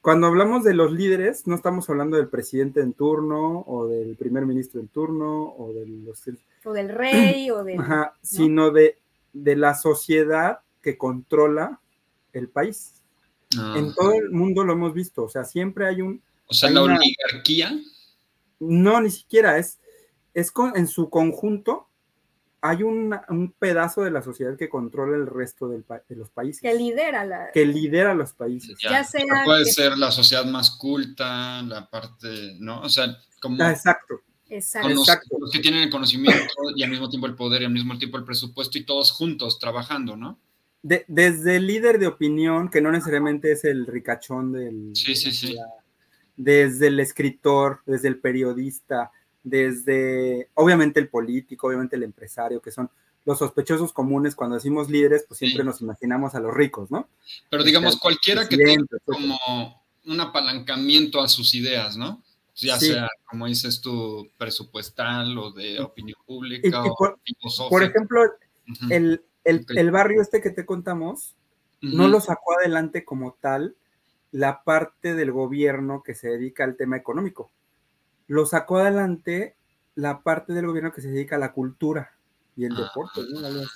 cuando 0.00 0.28
hablamos 0.28 0.64
de 0.64 0.72
los 0.74 0.92
líderes, 0.92 1.46
no 1.46 1.54
estamos 1.54 1.90
hablando 1.90 2.16
del 2.16 2.28
presidente 2.28 2.80
en 2.80 2.92
turno 2.92 3.64
o 3.66 3.86
del 3.88 4.16
primer 4.16 4.46
ministro 4.46 4.80
en 4.80 4.88
turno 4.88 5.52
o, 5.58 5.72
de 5.74 5.86
los, 5.86 6.22
o 6.64 6.72
del 6.72 6.88
rey 6.88 7.50
o 7.50 7.62
del... 7.64 7.80
Ajá, 7.80 8.14
sino 8.22 8.70
de, 8.70 8.98
de 9.32 9.56
la 9.56 9.74
sociedad 9.74 10.60
que 10.80 10.96
controla 10.96 11.80
el 12.32 12.48
país. 12.48 12.94
Ah, 13.58 13.74
En 13.76 13.92
todo 13.94 14.14
el 14.14 14.30
mundo 14.30 14.64
lo 14.64 14.72
hemos 14.72 14.94
visto, 14.94 15.24
o 15.24 15.28
sea, 15.28 15.44
siempre 15.44 15.86
hay 15.86 16.00
un... 16.02 16.22
o 16.46 16.54
sea, 16.54 16.70
la 16.70 16.82
una- 16.84 16.96
oligarquía. 16.96 17.72
No, 18.60 19.00
ni 19.00 19.10
siquiera, 19.10 19.58
es, 19.58 19.78
es 20.34 20.50
con- 20.52 20.76
en 20.76 20.86
su 20.86 21.10
conjunto 21.10 21.88
hay 22.64 22.82
un, 22.84 23.14
un 23.28 23.52
pedazo 23.58 24.02
de 24.02 24.10
la 24.12 24.22
sociedad 24.22 24.56
que 24.56 24.68
controla 24.68 25.16
el 25.16 25.26
resto 25.26 25.68
del 25.68 25.84
de 26.08 26.16
los 26.16 26.30
países, 26.30 26.62
que 26.62 26.72
lidera 26.74 27.24
la... 27.24 27.50
que 27.52 27.66
lidera 27.66 28.14
los 28.14 28.32
países. 28.32 28.78
Ya 28.80 29.02
sea 29.04 29.24
puede 29.44 29.64
que- 29.64 29.72
ser 29.72 29.98
la 29.98 30.10
sociedad 30.12 30.44
más 30.44 30.70
culta, 30.70 31.60
la 31.62 31.90
parte, 31.90 32.56
¿no? 32.60 32.80
O 32.82 32.88
sea, 32.88 33.16
como 33.40 33.56
Ah, 33.62 33.72
exacto. 33.72 34.20
Exacto. 34.48 34.86
con 34.88 34.96
los, 34.96 35.08
exacto. 35.08 35.36
los 35.40 35.50
que 35.50 35.58
tienen 35.60 35.82
el 35.82 35.90
conocimiento 35.90 36.54
y 36.76 36.82
al 36.82 36.90
mismo 36.90 37.08
tiempo 37.08 37.26
el 37.26 37.34
poder 37.34 37.62
y 37.62 37.64
al 37.64 37.72
mismo 37.72 37.98
tiempo 37.98 38.16
el 38.18 38.24
presupuesto 38.24 38.78
y 38.78 38.84
todos 38.84 39.10
juntos 39.10 39.58
trabajando, 39.58 40.14
¿no? 40.16 40.38
De- 40.82 41.04
desde 41.08 41.56
el 41.56 41.66
líder 41.66 41.98
de 41.98 42.06
opinión, 42.06 42.68
que 42.68 42.80
no 42.80 42.92
necesariamente 42.92 43.50
es 43.52 43.64
el 43.64 43.86
ricachón 43.86 44.52
del... 44.52 44.90
Sí, 44.94 45.16
sí, 45.16 45.32
sí. 45.32 45.56
Desde 46.36 46.88
el 46.88 47.00
escritor, 47.00 47.80
desde 47.86 48.08
el 48.08 48.18
periodista, 48.18 49.10
desde, 49.44 50.48
obviamente, 50.54 51.00
el 51.00 51.08
político, 51.08 51.66
obviamente 51.68 51.96
el 51.96 52.02
empresario, 52.04 52.60
que 52.62 52.70
son 52.70 52.90
los 53.24 53.38
sospechosos 53.38 53.92
comunes 53.92 54.34
cuando 54.34 54.56
decimos 54.56 54.90
líderes, 54.90 55.24
pues 55.28 55.38
siempre 55.38 55.62
Sí. 55.62 55.66
nos 55.66 55.80
imaginamos 55.80 56.34
a 56.34 56.40
los 56.40 56.52
ricos, 56.54 56.90
¿no? 56.90 57.08
Pero 57.50 57.62
digamos, 57.62 57.94
Este, 57.94 58.02
cualquiera 58.02 58.48
que 58.48 58.56
tenga 58.56 58.84
como 59.04 59.38
un 60.04 60.20
apalancamiento 60.20 61.20
a 61.20 61.28
sus 61.28 61.54
ideas, 61.54 61.96
¿no? 61.96 62.22
Ya 62.56 62.78
Sí. 62.78 62.88
sea, 62.88 63.08
como 63.24 63.46
dices 63.46 63.80
tú, 63.80 64.28
presupuestal 64.36 65.38
o 65.38 65.52
de 65.52 65.80
opinión 65.80 66.18
pública 66.26 66.82
Y- 66.84 66.88
y 66.88 66.90
o 67.44 67.68
por- 67.68 67.82
ejemplo, 67.82 68.22
el, 68.90 69.22
el- 69.44 69.66
el 69.68 69.90
barrio 69.90 70.20
este 70.20 70.40
que 70.40 70.50
te 70.50 70.66
contamos, 70.66 71.34
no 71.80 72.06
lo 72.08 72.20
sacó 72.20 72.58
adelante 72.58 73.04
como 73.04 73.36
tal 73.40 73.74
la 74.30 74.62
parte 74.64 75.14
del 75.14 75.32
gobierno 75.32 76.02
que 76.04 76.14
se 76.14 76.28
dedica 76.28 76.64
al 76.64 76.76
tema 76.76 76.96
económico. 76.96 77.50
Lo 78.28 78.46
sacó 78.46 78.78
adelante 78.78 79.54
la 79.94 80.20
parte 80.22 80.52
del 80.52 80.66
gobierno 80.66 80.92
que 80.92 81.00
se 81.02 81.08
dedica 81.10 81.36
a 81.36 81.38
la 81.38 81.52
cultura 81.52 82.12
y 82.56 82.64
el 82.64 82.72
Ah. 82.76 82.82
deporte. 82.82 83.20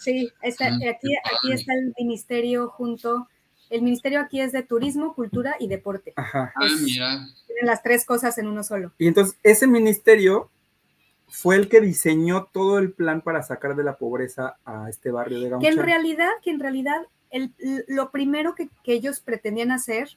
Sí, 0.00 0.30
está- 0.42 0.70
Mm, 0.70 0.82
aquí, 0.88 1.14
aquí 1.16 1.52
está 1.52 1.74
el 1.74 1.92
ministerio 1.98 2.68
junto. 2.68 3.28
El 3.68 3.82
ministerio 3.82 4.20
aquí 4.20 4.40
es 4.40 4.52
de 4.52 4.62
turismo, 4.62 5.14
cultura 5.14 5.56
y 5.58 5.66
deporte. 5.68 6.12
Ajá. 6.16 6.52
Ah, 6.54 6.66
mira. 6.82 7.26
Tienen 7.46 7.66
las 7.66 7.82
tres 7.82 8.04
cosas 8.06 8.38
en 8.38 8.46
uno 8.46 8.62
solo. 8.62 8.92
Y 8.98 9.08
entonces 9.08 9.36
ese 9.42 9.66
ministerio 9.66 10.50
fue 11.28 11.56
el 11.56 11.68
que 11.68 11.80
diseñó 11.80 12.44
todo 12.52 12.78
el 12.78 12.92
plan 12.92 13.20
para 13.22 13.42
sacar 13.42 13.74
de 13.74 13.82
la 13.82 13.96
pobreza 13.96 14.56
a 14.64 14.88
este 14.88 15.10
barrio 15.10 15.38
de 15.40 15.48
Que 15.48 15.54
en 15.54 15.60
Gauchán. 15.60 15.84
realidad, 15.84 16.30
que 16.42 16.50
en 16.50 16.60
realidad 16.60 17.02
el- 17.30 17.52
lo 17.88 18.10
primero 18.12 18.54
que, 18.54 18.68
que 18.84 18.92
ellos 18.92 19.18
pretendían 19.20 19.72
hacer 19.72 20.16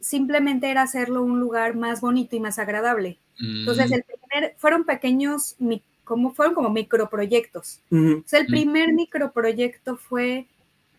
simplemente 0.00 0.70
era 0.70 0.82
hacerlo 0.82 1.22
un 1.22 1.40
lugar 1.40 1.76
más 1.76 2.00
bonito 2.00 2.36
y 2.36 2.40
más 2.40 2.58
agradable. 2.58 3.18
Entonces, 3.38 3.90
Mm, 3.90 3.94
el 3.94 4.04
primer, 4.04 4.54
fueron 4.58 4.84
pequeños, 4.84 5.56
como, 6.04 6.32
fueron 6.32 6.54
como 6.54 6.70
microproyectos. 6.70 7.80
Entonces, 7.90 8.40
el 8.40 8.46
Mm. 8.46 8.50
primer 8.50 8.92
microproyecto 8.92 9.96
fue 9.96 10.46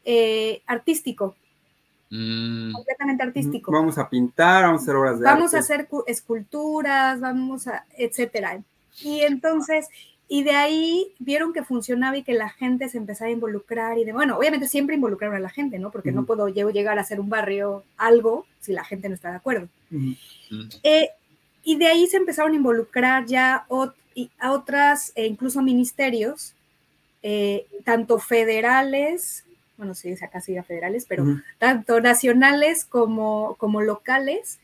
eh, 0.04 0.64
artístico, 0.66 1.36
mm, 2.10 2.72
completamente 2.74 3.22
artístico. 3.24 3.72
Vamos 3.72 3.98
a 4.00 4.10
pintar, 4.10 4.64
vamos 4.64 4.82
a 4.82 4.84
hacer 4.84 4.96
obras 4.96 5.20
de 5.20 5.26
vamos 5.26 5.46
arte. 5.46 5.58
a 5.58 5.60
hacer 5.60 5.88
cu- 5.88 6.04
esculturas, 6.08 7.20
vamos 7.20 7.68
a, 7.68 7.86
etcétera. 7.98 8.64
Y 9.04 9.22
entonces, 9.22 9.88
y 10.34 10.44
de 10.44 10.52
ahí 10.52 11.12
vieron 11.20 11.52
que 11.52 11.62
funcionaba 11.62 12.16
y 12.16 12.24
que 12.24 12.32
la 12.32 12.48
gente 12.48 12.88
se 12.88 12.98
empezaba 12.98 13.28
a 13.28 13.34
involucrar 13.34 13.98
y 13.98 14.06
de, 14.06 14.14
bueno, 14.14 14.38
obviamente 14.38 14.66
siempre 14.70 14.96
involucraron 14.96 15.36
a 15.36 15.42
la 15.42 15.50
gente, 15.50 15.78
¿no? 15.78 15.92
Porque 15.92 16.14
no 16.14 16.26
puedo 16.26 16.48
llegar 16.48 16.98
a 16.98 17.02
hacer 17.02 17.20
un 17.20 17.28
barrio 17.28 17.84
algo 17.98 18.46
si 18.62 18.72
la 18.72 18.86
gente 18.86 19.10
no 19.10 19.16
está 19.16 19.30
de 19.32 19.36
acuerdo. 19.36 19.68
Eh, 20.84 21.10
y 21.66 21.76
de 21.76 21.88
ahí 21.88 22.08
se 22.08 22.16
empezaron 22.16 22.54
a 22.54 22.56
involucrar 22.56 23.26
ya 23.26 23.66
ot- 23.68 23.94
a 24.40 24.54
otras, 24.54 25.12
e 25.16 25.26
incluso 25.26 25.62
ministerios, 25.62 26.54
eh, 27.24 27.66
tanto 27.84 28.18
federales, 28.18 29.44
bueno, 29.76 29.94
sí, 29.96 30.14
acá 30.22 30.40
sí 30.40 30.54
era 30.54 30.64
federales, 30.64 31.06
pero 31.10 31.26
tanto 31.58 32.00
nacionales 32.00 32.86
como, 32.86 33.56
como 33.60 33.82
locales, 33.82 34.60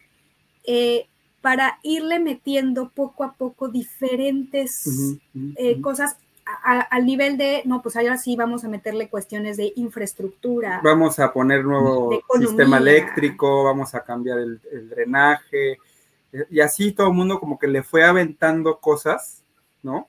eh, 0.64 1.08
para 1.48 1.80
irle 1.82 2.20
metiendo 2.20 2.90
poco 2.90 3.24
a 3.24 3.32
poco 3.32 3.70
diferentes 3.70 4.86
Ujú, 4.86 5.20
ujú, 5.34 5.54
eh, 5.56 5.74
ujú. 5.76 5.82
cosas 5.82 6.18
a- 6.46 6.74
a- 6.74 6.82
al 6.82 7.06
nivel 7.06 7.38
de, 7.38 7.62
no, 7.64 7.82
pues 7.82 7.96
ahora 7.96 8.18
sí 8.18 8.36
vamos 8.36 8.66
a 8.66 8.68
meterle 8.68 9.08
cuestiones 9.10 9.56
de 9.56 9.72
infraestructura. 9.78 10.82
Vamos 10.84 11.20
a 11.20 11.32
poner 11.32 11.64
nuevo 11.64 12.10
De 12.10 12.18
economía. 12.18 12.48
sistema 12.50 12.78
eléctrico, 12.80 13.64
vamos 13.64 13.96
a 13.96 14.04
cambiar 14.04 14.40
el, 14.40 14.60
el 14.74 14.90
drenaje, 14.90 15.78
eh, 16.34 16.46
y 16.50 16.60
así 16.60 16.92
todo 16.92 17.08
el 17.08 17.14
mundo 17.14 17.40
como 17.40 17.58
que 17.58 17.68
le 17.70 17.82
fue 17.82 18.04
aventando 18.04 18.80
cosas, 18.82 19.42
¿no? 19.84 20.06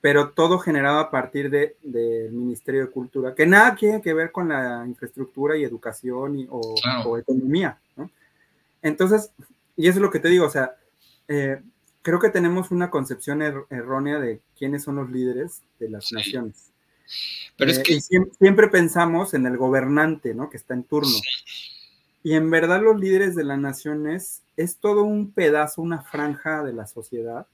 Pero 0.00 0.30
todo 0.30 0.58
generado 0.58 0.98
a 0.98 1.08
partir 1.12 1.50
de- 1.50 1.76
del 1.84 2.32
Ministerio 2.32 2.80
de 2.86 2.90
Cultura, 2.90 3.32
que 3.32 3.46
nada 3.46 3.76
tiene 3.76 4.02
que 4.02 4.12
ver 4.12 4.32
con 4.32 4.48
la 4.48 4.82
infraestructura 4.88 5.56
y 5.56 5.62
educación 5.62 6.36
y- 6.40 6.48
o, 6.50 6.74
Claro. 6.82 7.10
o 7.10 7.16
economía, 7.18 7.78
¿no? 7.94 8.10
Entonces, 8.82 9.30
y 9.76 9.88
eso 9.88 9.98
es 9.98 10.02
lo 10.02 10.10
que 10.10 10.20
te 10.20 10.28
digo, 10.28 10.46
o 10.46 10.50
sea, 10.50 10.76
eh, 11.28 11.60
creo 12.02 12.18
que 12.18 12.30
tenemos 12.30 12.70
una 12.70 12.90
concepción 12.90 13.40
er- 13.40 13.66
errónea 13.70 14.18
de 14.18 14.40
quiénes 14.58 14.82
son 14.84 14.96
los 14.96 15.10
líderes 15.10 15.62
de 15.78 15.88
las 15.90 16.06
Sí. 16.06 16.14
naciones. 16.14 16.70
Pero 17.56 17.70
es 17.70 17.78
Eh, 17.78 17.82
que 17.82 18.00
siempre, 18.00 18.68
pensamos 18.68 19.34
en 19.34 19.46
el 19.46 19.56
gobernante, 19.56 20.34
¿no? 20.34 20.48
Que 20.50 20.56
está 20.56 20.74
en 20.74 20.84
turno. 20.84 21.12
Y 22.22 22.34
en 22.34 22.50
verdad 22.50 22.80
los 22.80 22.98
líderes 22.98 23.34
de 23.34 23.44
las 23.44 23.58
naciones 23.58 24.42
es 24.56 24.76
todo 24.76 25.02
un 25.02 25.32
pedazo, 25.32 25.82
una 25.82 26.02
franja 26.02 26.62
de 26.62 26.72
la 26.72 26.86
sociedad 26.86 27.46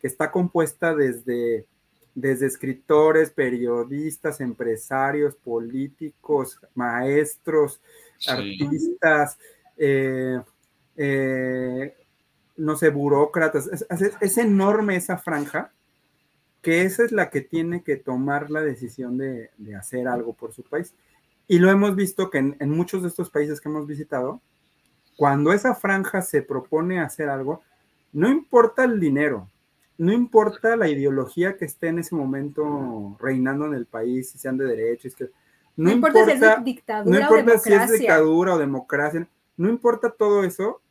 que 0.00 0.08
está 0.08 0.30
compuesta 0.32 0.94
desde, 0.94 1.66
desde 2.14 2.46
escritores, 2.46 3.30
periodistas, 3.30 4.40
empresarios, 4.40 5.36
políticos, 5.36 6.58
maestros, 6.74 7.80
sí. 8.18 8.30
artistas, 8.30 9.38
eh, 9.76 10.40
eh, 10.96 11.94
no 12.56 12.76
sé, 12.76 12.90
burócratas. 12.90 13.66
Es, 13.68 13.86
es- 13.90 14.16
es 14.20 14.38
enorme 14.38 14.96
esa 14.96 15.18
franja, 15.18 15.72
que 16.60 16.82
esa 16.82 17.04
es 17.04 17.12
la 17.12 17.30
que 17.30 17.40
tiene 17.40 17.82
que 17.82 17.96
tomar 17.96 18.50
la 18.50 18.60
decisión 18.62 19.18
de, 19.18 19.50
de 19.58 19.74
hacer 19.74 20.06
algo 20.08 20.32
por 20.32 20.52
su 20.52 20.62
país. 20.62 20.94
Y 21.48 21.58
lo 21.58 21.70
hemos 21.70 21.96
visto 21.96 22.30
que 22.30 22.38
en, 22.38 22.56
en 22.60 22.70
muchos 22.70 23.02
de 23.02 23.08
estos 23.08 23.30
países 23.30 23.60
que 23.60 23.68
hemos 23.68 23.86
visitado, 23.86 24.40
cuando 25.16 25.52
esa 25.52 25.74
franja 25.74 26.22
se 26.22 26.42
propone 26.42 27.00
hacer 27.00 27.28
algo, 27.28 27.62
no 28.12 28.30
importa 28.30 28.84
el 28.84 29.00
dinero, 29.00 29.48
no 29.98 30.12
importa 30.12 30.76
la 30.76 30.88
ideología 30.88 31.56
que 31.56 31.64
esté 31.64 31.88
en 31.88 31.98
ese 31.98 32.14
momento 32.14 33.16
reinando 33.20 33.66
en 33.66 33.74
el 33.74 33.86
país, 33.86 34.30
si 34.30 34.38
sean 34.38 34.56
de 34.56 34.66
derecha, 34.66 35.08
es 35.08 35.14
que 35.14 35.28
no, 35.76 35.90
importa, 35.90 36.18
si 36.24 36.32
es 36.58 36.64
dictadura 36.64 37.10
no 37.18 37.20
importa 37.22 37.58
si 37.58 37.72
es 37.72 37.80
dictadura 37.98 38.54
o 38.54 38.58
democracia, 38.58 39.28
no 39.62 39.70
importa 39.70 40.10
todo 40.10 40.44
eso, 40.44 40.82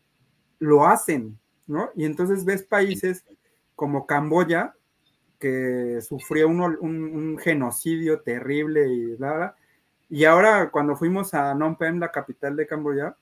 lo 0.60 0.86
hacen, 0.88 1.40
¿no? 1.68 1.90
Y 1.96 2.06
entonces 2.06 2.46
ves 2.46 2.64
países 2.64 3.26
como 3.76 4.06
Camboya, 4.08 4.76
que 5.40 6.00
sufrió 6.02 6.48
un, 6.50 6.62
un- 6.62 6.78
un 6.82 7.38
genocidio 7.40 8.22
terrible 8.22 8.88
y 8.90 9.16
bla, 9.18 9.34
bla, 9.34 9.56
y 10.10 10.26
ahora 10.26 10.72
cuando 10.72 10.96
fuimos 10.98 11.34
a 11.36 11.54
Phnom 11.54 11.78
Penh, 11.78 12.00
la 12.00 12.12
capital 12.12 12.56
de 12.58 12.68
Camboya, 12.68 13.18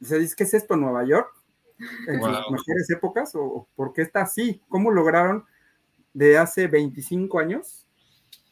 se 0.00 0.18
dice, 0.18 0.34
¿qué 0.36 0.44
es 0.44 0.54
esto, 0.54 0.76
Nueva 0.76 1.04
York? 1.04 1.32
¿En 2.06 2.20
Wow. 2.20 2.22
sus 2.22 2.48
mejores 2.48 2.90
épocas? 2.90 3.32
¿O 3.36 3.68
por 3.76 3.92
qué 3.92 4.02
está 4.02 4.22
así? 4.22 4.62
¿Cómo 4.68 4.90
lograron 4.90 5.46
de 6.14 6.38
hace 6.38 6.68
25 6.68 7.40
años 7.40 7.86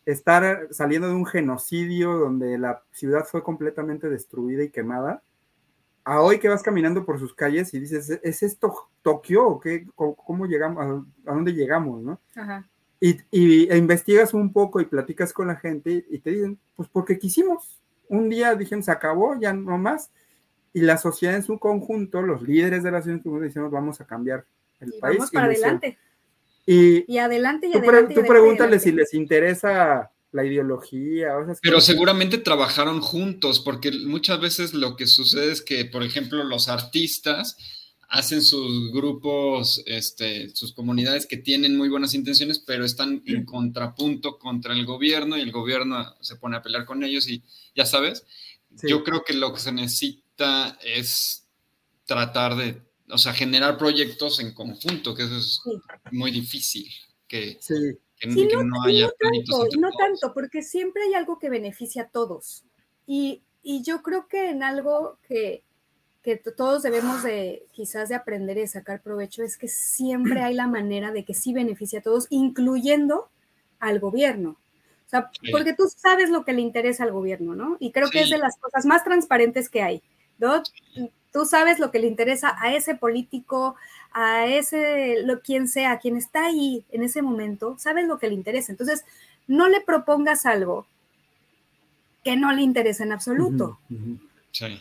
estar 0.07 0.69
saliendo 0.73 1.09
de 1.09 1.15
un 1.15 1.27
genocidio 1.27 2.15
donde 2.19 2.59
la 2.59 2.83
ciudad 2.93 3.25
fue 3.25 3.43
completamente 3.45 4.09
destruida 4.09 4.65
y 4.65 4.71
quemada, 4.71 5.23
a 6.05 6.21
hoy 6.23 6.39
que 6.39 6.49
vas 6.49 6.63
caminando 6.63 7.05
por 7.05 7.19
sus 7.19 7.35
calles 7.35 7.73
y 7.75 7.81
dices, 7.81 8.11
¿es 8.23 8.43
esto 8.43 8.89
Tokio 9.03 9.47
o 9.47 9.61
qué? 9.61 9.87
¿Cómo, 9.95 10.15
cómo 10.17 10.47
llegamos? 10.47 10.83
¿A, 11.27 11.31
a 11.31 11.35
dónde 11.35 11.53
llegamos? 11.53 12.03
¿no? 12.03 12.19
Ajá. 12.35 12.67
Y, 13.01 13.17
y- 13.31 13.71
e 13.71 13.77
investigas 13.77 14.35
un 14.35 14.53
poco 14.53 14.81
y 14.81 14.85
platicas 14.87 15.33
con 15.33 15.49
la 15.49 15.57
gente 15.57 16.05
y 16.09 16.19
te 16.19 16.31
dicen, 16.31 16.59
pues 16.77 16.89
porque 16.91 17.19
quisimos. 17.19 17.81
Un 18.09 18.29
día 18.29 18.55
dijeron, 18.55 18.83
se 18.83 18.91
acabó, 18.91 19.39
ya 19.41 19.53
no 19.53 19.79
más. 19.79 20.11
Y 20.73 20.81
la 20.83 20.97
sociedad 20.99 21.35
en 21.37 21.43
su 21.43 21.59
conjunto, 21.59 22.23
los 22.23 22.43
líderes 22.43 22.83
de 22.83 22.91
la 22.91 22.99
sociedad 22.99 23.17
en 23.19 23.23
su 23.23 23.25
conjunto, 23.31 23.45
decimos, 23.47 23.71
vamos 23.71 24.01
a 24.01 24.07
cambiar 24.07 24.45
el 24.81 24.95
Y 24.95 25.01
país. 25.01 25.19
vamos 25.19 25.33
y 25.33 25.35
para 25.35 25.47
adelante. 25.47 25.99
Y, 26.67 27.13
Y 27.13 27.19
adelante 27.19 27.67
y 27.69 27.73
tú, 27.73 27.79
adelante. 27.79 28.13
y 28.13 28.15
tú 28.15 28.21
adelante 28.21 28.21
y 28.21 28.29
pregúntale 28.29 28.77
adelante. 28.77 28.79
si 28.91 28.93
les 28.93 29.15
interesa 29.15 30.11
la 30.33 30.45
ideología. 30.45 31.37
O 31.37 31.47
Pero 31.61 31.81
seguramente 31.81 32.39
trabajaron 32.39 33.01
juntos, 33.01 33.61
porque 33.61 33.91
muchas 33.93 34.41
veces 34.41 34.75
lo 34.75 34.97
que 34.97 35.07
sucede 35.07 35.53
es 35.53 35.63
que, 35.63 35.85
por 35.85 36.03
ejemplo, 36.03 36.45
los 36.45 36.69
artistas 36.69 37.57
hacen 38.09 38.43
sus 38.43 38.93
grupos, 38.93 39.83
este, 39.87 40.51
sus 40.51 40.73
comunidades 40.73 41.27
que 41.27 41.37
tienen 41.37 41.77
muy 41.77 41.89
buenas 41.89 42.13
intenciones, 42.15 42.59
pero 42.59 42.85
están 42.85 43.23
en 43.25 43.45
contrapunto 43.45 44.37
contra 44.39 44.73
el 44.75 44.85
gobierno 44.85 45.39
y 45.39 45.43
el 45.43 45.53
gobierno 45.53 46.17
se 46.21 46.37
pone 46.37 46.57
a 46.57 46.63
pelear 46.63 46.85
con 46.85 47.05
ellos 47.05 47.29
y 47.29 47.43
ya 47.75 47.87
sabes, 47.87 48.27
yo 48.83 49.05
creo 49.05 49.23
que 49.23 49.35
lo 49.35 49.53
que 49.53 49.61
se 49.61 49.71
necesita 49.71 50.77
es 50.85 51.47
tratar 52.05 52.57
de, 52.57 52.83
o 53.11 53.19
sea, 53.19 53.33
generar 53.33 53.79
proyectos 53.79 54.41
en 54.41 54.55
conjunto, 54.55 55.15
que 55.15 55.23
eso 55.23 55.37
es 55.37 55.61
muy 56.11 56.33
difícil, 56.33 56.89
que, 57.29 57.61
no, 58.27 58.83
haya... 58.85 59.11
tanto, 59.19 59.67
no 59.79 59.91
tanto, 59.93 60.35
porque 60.35 60.63
siempre 60.63 61.05
hay 61.05 61.15
algo 61.15 61.39
que 61.39 61.51
beneficia 61.51 62.03
a 62.03 62.09
todos. 62.09 62.65
Y, 63.07 63.43
y 63.63 63.83
yo 63.83 64.03
creo 64.03 64.29
que 64.29 64.51
en 64.51 64.63
algo 64.63 65.19
que 65.27 65.63
que 66.23 66.37
todos 66.37 66.83
debemos 66.83 67.23
de 67.23 67.67
quizás 67.73 68.09
de 68.11 68.15
aprender 68.15 68.59
y 68.59 68.67
sacar 68.67 69.01
provecho 69.01 69.43
es 69.43 69.57
que 69.57 69.69
siempre 69.69 70.43
hay 70.43 70.55
la 70.55 70.67
manera 70.67 71.13
de 71.13 71.25
que 71.25 71.35
sí 71.35 71.55
beneficie 71.55 72.01
a 72.01 72.03
todos, 72.03 72.27
incluyendo 72.31 73.31
al 73.79 74.01
gobierno. 74.01 74.59
O 75.07 75.11
sea, 75.11 75.31
porque 75.51 75.73
tú 75.73 75.85
sabes 75.89 76.31
lo 76.31 76.45
que 76.45 76.53
le 76.53 76.61
interesa 76.61 77.05
al 77.05 77.13
gobierno, 77.13 77.55
¿no? 77.55 77.77
Y 77.81 77.91
creo 77.91 78.11
que 78.11 78.21
es 78.21 78.31
de 78.31 78.39
las 78.39 78.57
cosas 78.59 78.85
más 78.85 79.03
transparentes 79.03 79.69
que 79.69 79.83
hay, 79.83 80.03
¿no? 80.39 80.63
Tú 81.33 81.47
sabes 81.47 81.79
lo 81.79 81.91
que 81.91 81.99
le 81.99 82.07
interesa 82.07 82.55
a 82.61 82.75
ese 82.75 82.95
político, 82.95 83.77
a 84.13 84.47
ese, 84.47 85.23
lo, 85.25 85.41
quien 85.41 85.69
sea, 85.69 85.99
quien 85.99 86.17
está 86.17 86.47
ahí 86.47 86.85
en 86.91 87.03
ese 87.03 87.23
momento, 87.23 87.77
sabes 87.79 88.07
lo 88.07 88.19
que 88.19 88.29
le 88.29 88.35
interesa. 88.35 88.73
Entonces, 88.73 89.05
no 89.47 89.69
le 89.69 89.81
propongas 89.81 90.47
algo 90.47 90.87
que 92.25 92.37
no 92.37 92.53
le 92.53 92.63
interesa 92.63 93.05
en 93.05 93.13
absoluto. 93.13 93.79
Sí 94.53 94.81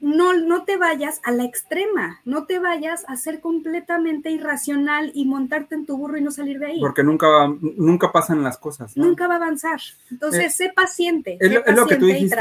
no, 0.00 0.32
no 0.32 0.64
te 0.64 0.76
vayas 0.76 1.20
a 1.24 1.32
la 1.32 1.44
extrema, 1.44 2.20
no 2.24 2.46
te 2.46 2.60
vayas 2.60 3.04
a 3.08 3.16
ser 3.16 3.40
completamente 3.40 4.30
irracional 4.30 5.10
y 5.12 5.24
montarte 5.24 5.74
en 5.74 5.86
tu 5.86 5.96
burro 5.96 6.16
y 6.16 6.22
no 6.22 6.30
salir 6.30 6.60
de 6.60 6.66
ahí. 6.66 6.80
Porque 6.80 7.02
nunca, 7.02 7.48
nunca 7.60 8.12
pasan 8.12 8.42
las 8.42 8.58
cosas. 8.58 8.96
Nunca 8.96 9.26
va 9.26 9.34
a 9.34 9.36
avanzar. 9.38 9.80
Entonces, 10.10 10.46
eh, 10.46 10.50
sé 10.50 10.72
paciente. 10.74 11.36
Es, 11.40 11.76
lo 11.76 11.86
que 11.86 11.96
tú 11.96 12.06
dijiste, 12.06 12.36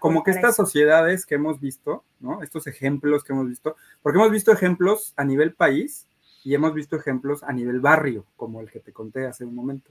como, 0.00 0.22
que 0.22 0.30
estas 0.30 0.56
sociedades 0.56 1.26
que 1.26 1.34
hemos 1.34 1.60
visto, 1.60 2.04
¿no? 2.20 2.42
Estos 2.42 2.66
ejemplos 2.66 3.24
que 3.24 3.34
hemos 3.34 3.48
visto, 3.48 3.76
porque 4.02 4.18
hemos 4.18 4.30
visto 4.30 4.50
ejemplos 4.50 5.12
a 5.16 5.24
nivel 5.24 5.52
país 5.52 6.06
y 6.44 6.54
hemos 6.54 6.72
visto 6.72 6.96
ejemplos 6.96 7.42
a 7.42 7.52
nivel 7.52 7.80
barrio, 7.80 8.24
como 8.36 8.60
el 8.60 8.70
que 8.70 8.80
te 8.80 8.92
conté 8.92 9.26
hace 9.26 9.44
un 9.44 9.54
momento. 9.54 9.90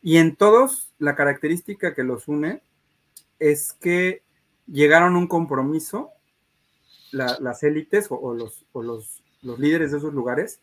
Y 0.00 0.18
en 0.18 0.36
todos, 0.36 0.94
la 0.98 1.16
característica 1.16 1.92
que 1.92 2.04
los 2.04 2.28
une 2.28 2.62
es 3.40 3.72
que 3.72 4.22
llegaron 4.66 5.16
a 5.16 5.18
un 5.18 5.26
compromiso 5.26 6.12
las 7.12 7.62
élites 7.62 8.08
o, 8.10 8.34
los, 8.34 8.64
los, 8.74 9.58
líderes 9.58 9.92
de 9.92 9.98
esos 9.98 10.12
lugares 10.12 10.60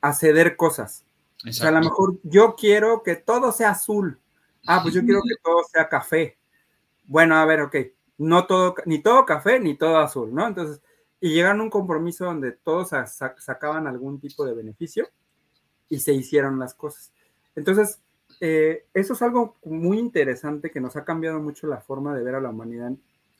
a 0.00 0.12
ceder 0.12 0.56
cosas. 0.56 1.04
O 1.48 1.52
sea, 1.52 1.68
a 1.68 1.72
lo 1.72 1.80
mejor 1.80 2.18
yo 2.22 2.54
quiero 2.56 3.02
que 3.02 3.16
todo 3.16 3.52
sea 3.52 3.70
azul. 3.70 4.18
Ah, 4.66 4.80
pues 4.82 4.94
yo 4.94 5.02
quiero 5.02 5.20
que 5.22 5.36
todo 5.42 5.62
sea 5.64 5.88
café. 5.88 6.36
Bueno, 7.06 7.36
a 7.36 7.44
ver, 7.44 7.62
ok. 7.62 7.76
No 8.18 8.46
todo, 8.46 8.74
ni 8.84 9.00
todo 9.00 9.24
café, 9.24 9.60
ni 9.60 9.76
todo 9.76 9.98
azul, 9.98 10.34
¿no? 10.34 10.46
Entonces, 10.46 10.82
y 11.20 11.30
llegaron 11.30 11.60
a 11.60 11.64
un 11.64 11.70
compromiso 11.70 12.24
donde 12.24 12.52
todos 12.52 12.90
sacaban 13.38 13.86
algún 13.86 14.20
tipo 14.20 14.44
de 14.44 14.54
beneficio 14.54 15.08
y 15.88 16.00
se 16.00 16.12
hicieron 16.12 16.58
las 16.58 16.74
cosas. 16.74 17.12
Entonces, 17.54 18.00
eh, 18.40 18.86
eso 18.94 19.14
es 19.14 19.22
algo 19.22 19.56
muy 19.64 19.98
interesante 19.98 20.70
que 20.70 20.80
nos 20.80 20.96
ha 20.96 21.04
cambiado 21.04 21.40
mucho 21.40 21.66
la 21.66 21.80
forma 21.80 22.14
de 22.14 22.22
ver 22.22 22.36
a 22.36 22.40
la 22.40 22.50
humanidad 22.50 22.92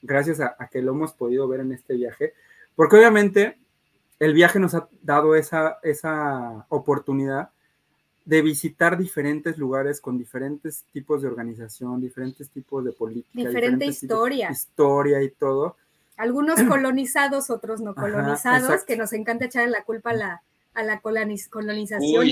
gracias 0.03 0.41
a, 0.41 0.57
que 0.70 0.83
lo 0.83 0.93
hemos 0.93 1.12
podido 1.12 1.49
ver 1.49 1.61
en 1.61 1.73
este 1.73 1.95
viaje, 1.95 2.35
porque 2.77 2.97
obviamente 2.97 3.59
el 4.19 4.35
viaje 4.35 4.59
nos 4.59 4.75
ha 4.75 4.89
dado 5.03 5.35
esa, 5.35 5.79
esa 5.83 6.66
oportunidad 6.69 7.51
de 8.25 8.43
visitar 8.43 8.99
diferentes 8.99 9.57
lugares 9.57 10.01
con 10.01 10.19
diferentes 10.19 10.85
tipos 10.93 11.23
de 11.23 11.29
organización, 11.29 12.01
diferentes 12.01 12.51
tipos 12.51 12.85
de 12.85 12.93
política. 12.93 13.49
Diferente 13.49 13.87
historia. 13.87 14.51
Historia 14.51 15.23
y 15.23 15.31
todo. 15.31 15.77
Algunos 16.19 16.62
colonizados, 16.69 17.49
otros 17.49 17.81
no 17.81 17.95
colonizados, 17.95 18.85
que 18.85 18.97
nos 18.97 19.12
encanta 19.15 19.47
echar 19.47 19.69
la 19.69 19.83
culpa 19.83 20.11
a 20.11 20.15
la, 20.15 20.43
a 20.74 20.82
la 20.82 21.01
colonización. 21.01 22.31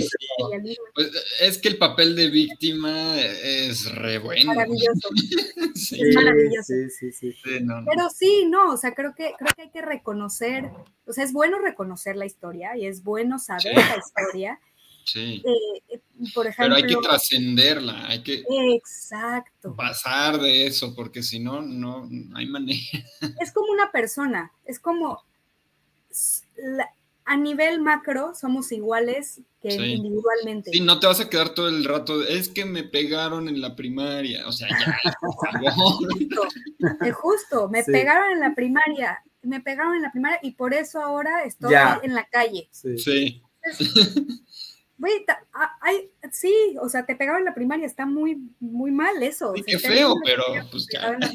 Pues, 0.95 1.11
es 1.41 1.59
que 1.59 1.69
el 1.69 1.79
papel 1.79 2.15
de 2.15 2.31
víctima 2.31 3.21
es 3.21 3.93
re 3.93 4.19
bueno. 4.19 4.55
Maravilloso. 4.55 5.09
sí, 5.75 6.01
es 6.01 6.15
maravilloso. 6.15 6.73
Sí, 6.89 7.13
sí, 7.13 7.35
Pero 7.43 8.11
sí, 8.11 8.47
no, 8.49 8.73
o 8.73 8.77
sea, 8.77 8.95
creo 8.95 9.15
que, 9.15 9.35
creo 9.39 9.53
que 9.57 9.63
hay 9.63 9.71
que 9.71 9.83
reconocer, 9.83 10.71
o 11.07 11.13
sea, 11.13 11.25
es 11.25 11.33
bueno 11.33 11.59
reconocer 11.59 12.17
la 12.17 12.27
historia 12.27 12.77
y 12.77 12.87
es 12.87 13.03
bueno 13.03 13.39
saber 13.39 13.75
la 13.75 13.97
historia. 13.99 14.61
Sí. 15.05 15.43
Eh, 15.45 15.83
eh, 15.89 16.01
por 16.35 16.47
ejemplo, 16.47 16.75
Pero 16.77 16.87
hay 16.87 16.95
que 16.95 17.01
trascenderla, 17.01 18.07
hay 18.09 18.23
que 18.23 18.45
Exacto. 18.75 19.75
pasar 19.77 20.41
de 20.41 20.67
eso, 20.67 20.95
porque 20.95 21.23
si 21.23 21.39
no, 21.39 21.63
no, 21.63 22.09
hay 22.35 22.47
manera. 22.47 22.81
Es 23.41 23.53
como 23.53 23.73
una 23.73 23.91
persona, 23.93 24.53
es 24.65 24.81
como 24.81 25.23
la, 26.57 26.91
a 27.27 27.37
nivel 27.37 27.81
macro 27.81 28.35
somos 28.35 28.71
iguales 28.71 29.41
que 29.61 29.75
individualmente. 29.75 30.71
Sí, 30.73 30.81
no 30.81 31.01
te 31.01 31.09
vas 31.09 31.21
a 31.21 31.29
quedar 31.29 31.51
todo 31.51 31.69
el 31.69 31.85
rato, 31.85 32.23
es 32.25 32.49
que 32.49 32.65
me 32.65 32.85
pegaron 32.85 33.49
en 33.49 33.61
la 33.61 33.75
primaria, 33.75 34.47
o 34.47 34.53
sea, 34.53 34.69
ya, 34.69 35.13
justo, 35.75 36.49
es 37.01 37.15
justo, 37.15 37.69
me 37.69 37.83
pegaron 37.83 38.31
en 38.31 38.41
la 38.41 38.55
primaria, 38.55 39.19
me 39.43 39.61
pegaron 39.61 39.97
en 39.97 40.03
la 40.03 40.13
primaria 40.13 40.39
y 40.41 40.53
por 40.53 40.73
eso 40.73 41.03
ahora 41.03 41.43
estoy 41.45 41.75
en 42.05 42.15
la 42.15 42.29
calle. 42.29 42.69
Sí. 42.71 42.97
sí. 42.97 43.43
sí, 46.31 46.77
o 46.81 46.89
sea, 46.89 47.05
te 47.07 47.17
pegaron 47.17 47.41
en 47.41 47.47
la 47.47 47.55
primaria, 47.55 47.87
está 47.87 48.07
muy, 48.07 48.41
muy 48.61 48.93
mal 48.93 49.21
eso. 49.21 49.53
Sí, 49.57 49.65
qué 49.67 49.81
feo, 49.81 50.15
pero 50.25 50.45
pues 50.71 50.87
ya. 50.93 51.19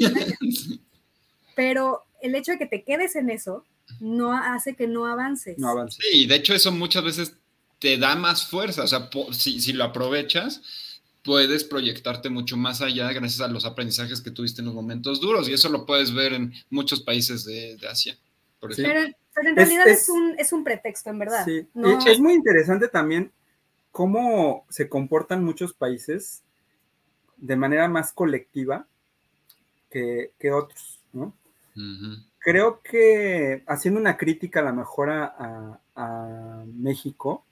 Pero 1.54 2.06
el 2.22 2.34
hecho 2.34 2.54
de 2.54 2.58
que 2.58 2.66
te 2.66 2.86
quedes 2.86 3.18
en 3.18 3.30
eso 3.30 3.66
no 4.00 4.34
hace 4.34 4.76
que 4.76 4.88
no 4.88 5.06
avances. 5.06 5.58
No 5.58 5.70
avances. 5.70 6.04
Sí, 6.12 6.26
de 6.26 6.36
hecho 6.36 6.54
eso 6.54 6.72
muchas 6.72 7.04
veces 7.04 7.38
te 7.80 7.98
da 7.98 8.16
más 8.16 8.48
fuerza, 8.48 8.84
o 8.84 8.88
sea, 8.88 9.10
si, 9.32 9.74
lo 9.74 9.86
aprovechas, 9.86 10.62
puedes 11.24 11.64
proyectarte 11.64 12.30
mucho 12.30 12.56
más 12.56 12.82
allá 12.82 13.12
gracias 13.12 13.42
a 13.42 13.48
los 13.48 13.66
aprendizajes 13.66 14.22
que 14.22 14.30
tuviste 14.30 14.62
en 14.62 14.68
los 14.68 14.76
momentos 14.76 15.20
duros 15.20 15.50
y 15.50 15.54
eso 15.54 15.68
lo 15.70 15.86
puedes 15.86 16.14
ver 16.14 16.34
en 16.34 16.54
muchos 16.70 17.02
países 17.02 17.44
de, 17.44 17.78
Asia. 17.90 18.16
Por 18.60 18.76
pero, 18.76 19.12
pero, 19.34 19.50
en 19.50 19.56
realidad 19.56 19.88
es, 19.88 20.08
un, 20.10 20.36
es, 20.38 20.54
un, 20.54 20.64
pretexto, 20.64 21.10
en 21.10 21.20
verdad. 21.20 21.44
Sí. 21.44 21.68
Es 22.06 22.20
muy 22.20 22.34
interesante 22.34 22.88
también 22.88 23.32
cómo 23.92 24.66
se 24.70 24.88
comportan 24.88 25.44
muchos 25.44 25.74
países 25.74 26.44
de 27.38 27.56
manera 27.56 27.88
más 27.88 28.14
colectiva 28.14 28.86
que, 29.90 30.32
otros, 30.54 31.00
¿no? 31.12 31.36
Creo 32.42 32.82
que 32.82 33.64
haciendo 33.68 34.00
una 34.00 34.18
crítica 34.18 34.60
a 34.60 34.64
la 34.64 34.74
mejor 34.74 35.10
a, 35.10 35.78
México, 36.74 37.46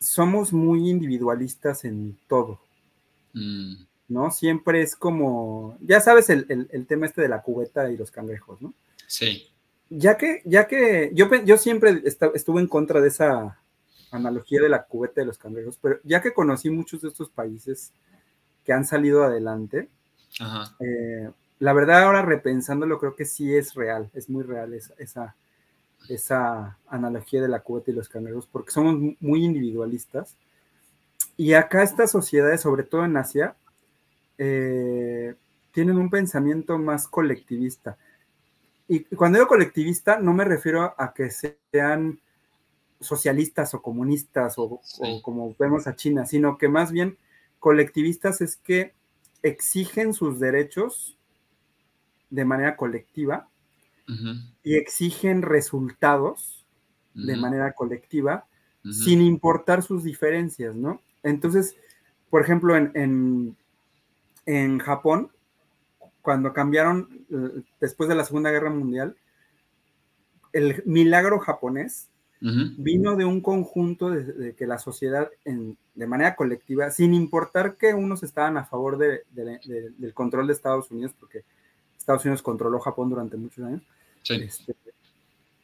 somos 0.00 0.52
muy 0.52 0.90
individualistas 0.90 1.84
en 1.84 2.18
todo. 2.28 2.60
Mm. 3.32 3.74
¿No? 4.08 4.30
Siempre 4.30 4.82
es 4.82 4.94
como, 4.94 5.76
ya 5.80 6.00
sabes 6.00 6.30
el, 6.30 6.86
tema 6.86 7.06
este 7.06 7.22
de 7.22 7.28
la 7.28 7.42
cubeta 7.42 7.90
y 7.90 7.96
los 7.96 8.10
cangrejos, 8.10 8.60
¿no? 8.60 8.74
Sí. 9.06 9.48
Ya 9.88 10.16
que, 10.16 10.42
ya 10.44 10.66
que 10.66 11.10
yo, 11.14 11.28
yo 11.44 11.56
siempre 11.56 12.02
estuve 12.04 12.60
en 12.60 12.66
contra 12.66 13.00
de 13.00 13.08
esa 13.08 13.60
analogía 14.10 14.60
de 14.60 14.68
la 14.68 14.84
cubeta 14.84 15.20
de 15.20 15.26
los 15.26 15.38
cangrejos, 15.38 15.78
pero 15.80 16.00
ya 16.02 16.20
que 16.20 16.32
conocí 16.32 16.70
muchos 16.70 17.02
de 17.02 17.08
estos 17.08 17.30
países 17.30 17.92
que 18.64 18.72
han 18.72 18.84
salido 18.84 19.22
adelante, 19.22 19.88
eh, 20.80 21.30
la 21.58 21.72
verdad 21.72 22.02
ahora 22.02 22.22
repensándolo 22.22 22.98
creo 22.98 23.16
que 23.16 23.24
sí 23.24 23.54
es 23.54 23.74
real, 23.74 24.10
es 24.14 24.28
muy 24.28 24.42
real 24.44 24.74
esa, 24.74 25.36
esa, 26.08 26.78
analogía 26.88 27.40
de 27.40 27.48
la 27.48 27.60
cubeta 27.60 27.90
y 27.90 27.94
los 27.94 28.08
cangrejos, 28.08 28.46
porque 28.46 28.72
somos 28.72 29.16
muy 29.20 29.44
individualistas. 29.44 30.36
Y 31.36 31.54
acá 31.54 31.82
estas 31.82 32.10
sociedades, 32.10 32.60
sobre 32.60 32.82
todo 32.82 33.04
en 33.04 33.16
Asia, 33.16 33.56
eh, 34.38 35.34
tienen 35.72 35.96
un 35.98 36.10
pensamiento 36.10 36.78
más 36.78 37.08
colectivista. 37.08 37.96
Y 38.88 39.00
cuando 39.16 39.38
digo 39.38 39.48
colectivista, 39.48 40.18
no 40.18 40.32
me 40.32 40.44
refiero 40.44 40.94
a 40.96 41.12
que 41.12 41.30
sean 41.30 42.20
socialistas 43.00 43.74
o 43.74 43.82
comunistas 43.82 44.58
o, 44.58 44.80
o, 45.00 45.22
como 45.22 45.54
vemos 45.58 45.86
a 45.86 45.96
China, 45.96 46.24
sino 46.24 46.56
que 46.56 46.68
más 46.68 46.92
bien 46.92 47.18
colectivistas 47.58 48.40
es 48.40 48.56
que 48.56 48.94
exigen 49.42 50.14
sus 50.14 50.38
derechos 50.38 51.15
de 52.30 52.44
manera 52.44 52.76
colectiva 52.76 53.48
y 54.62 54.76
exigen 54.76 55.42
resultados 55.42 56.64
de 57.14 57.34
manera 57.40 57.72
colectiva 57.72 58.46
sin 58.92 59.20
importar 59.20 59.82
sus 59.82 60.04
diferencias, 60.04 60.76
¿no? 60.76 61.00
Entonces, 61.24 61.74
por 62.30 62.40
ejemplo, 62.42 62.76
en, 62.76 62.92
en, 62.94 63.56
en 64.46 64.78
Japón, 64.78 65.30
cuando 66.22 66.52
cambiaron 66.52 67.26
eh, 67.30 67.62
después 67.80 68.08
de 68.08 68.14
la 68.14 68.24
Segunda 68.24 68.50
Guerra 68.50 68.70
Mundial, 68.70 69.16
el 70.52 70.82
milagro 70.86 71.38
japonés 71.40 72.08
vino 72.78 73.16
de 73.16 73.24
un 73.24 73.40
conjunto 73.40 74.10
de, 74.10 74.24
de 74.24 74.54
que 74.54 74.66
la 74.66 74.78
sociedad, 74.78 75.30
en- 75.44 75.78
de 75.94 76.06
manera 76.06 76.36
colectiva, 76.36 76.90
sin 76.90 77.14
importar 77.14 77.76
que 77.76 77.94
unos 77.94 78.22
estaban 78.22 78.56
a 78.58 78.66
favor 78.66 78.98
de- 78.98 79.22
del 79.32 80.12
control 80.14 80.46
de 80.46 80.52
Estados 80.52 80.90
Unidos, 80.90 81.14
porque 81.18 81.44
Estados 82.06 82.24
Unidos 82.24 82.40
controló 82.42 82.78
Japón 82.78 83.10
durante 83.10 83.36
muchos 83.36 83.64
años, 83.64 83.82
Sí. 84.22 84.34
este, 84.34 84.76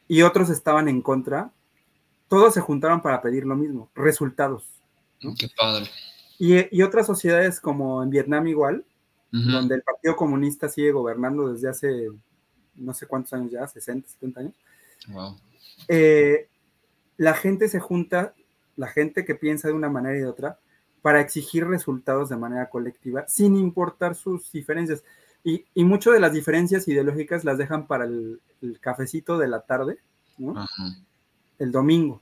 y 0.09 0.21
otros 0.23 0.49
estaban 0.49 0.89
en 0.89 1.01
contra, 1.01 1.51
todos 2.27 2.53
se 2.53 2.59
juntaron 2.59 3.01
para 3.01 3.21
pedir 3.21 3.45
lo 3.45 3.55
mismo, 3.55 3.89
resultados. 3.95 4.65
¿no? 5.21 5.33
Qué 5.39 5.47
padre. 5.57 5.89
Y, 6.37 6.75
y 6.77 6.81
otras 6.81 7.07
sociedades 7.07 7.61
como 7.61 8.03
en 8.03 8.09
Vietnam 8.09 8.45
igual, 8.47 8.83
Ujú. 9.31 9.51
donde 9.51 9.75
el 9.75 9.83
Partido 9.83 10.17
Comunista 10.17 10.67
sigue 10.67 10.91
gobernando 10.91 11.53
desde 11.53 11.69
hace 11.69 12.09
no 12.75 12.93
sé 12.93 13.07
cuántos 13.07 13.31
años 13.33 13.49
ya, 13.51 13.65
60, 13.65 14.09
70 14.09 14.39
años, 14.41 14.53
Wow. 15.07 15.37
eh, 15.87 16.49
la 17.17 17.33
gente 17.35 17.69
se 17.69 17.79
junta, 17.79 18.33
la 18.75 18.87
gente 18.87 19.23
que 19.23 19.35
piensa 19.35 19.69
de 19.69 19.73
una 19.75 19.87
manera 19.89 20.17
y 20.17 20.21
de 20.21 20.27
otra, 20.27 20.59
para 21.01 21.21
exigir 21.21 21.65
resultados 21.67 22.27
de 22.29 22.35
manera 22.35 22.69
colectiva, 22.69 23.25
sin 23.27 23.55
importar 23.55 24.15
sus 24.15 24.51
diferencias. 24.51 25.03
Y, 25.43 25.65
y 25.73 25.83
mucho 25.83 26.11
de 26.11 26.19
las 26.19 26.33
diferencias 26.33 26.87
ideológicas 26.87 27.43
las 27.43 27.57
dejan 27.57 27.87
para 27.87 28.05
el, 28.05 28.41
el 28.61 28.79
cafecito 28.79 29.37
de 29.37 29.47
la 29.47 29.61
tarde, 29.61 29.97
¿no? 30.37 30.57
Ajá. 30.59 30.83
el 31.59 31.71
domingo. 31.71 32.21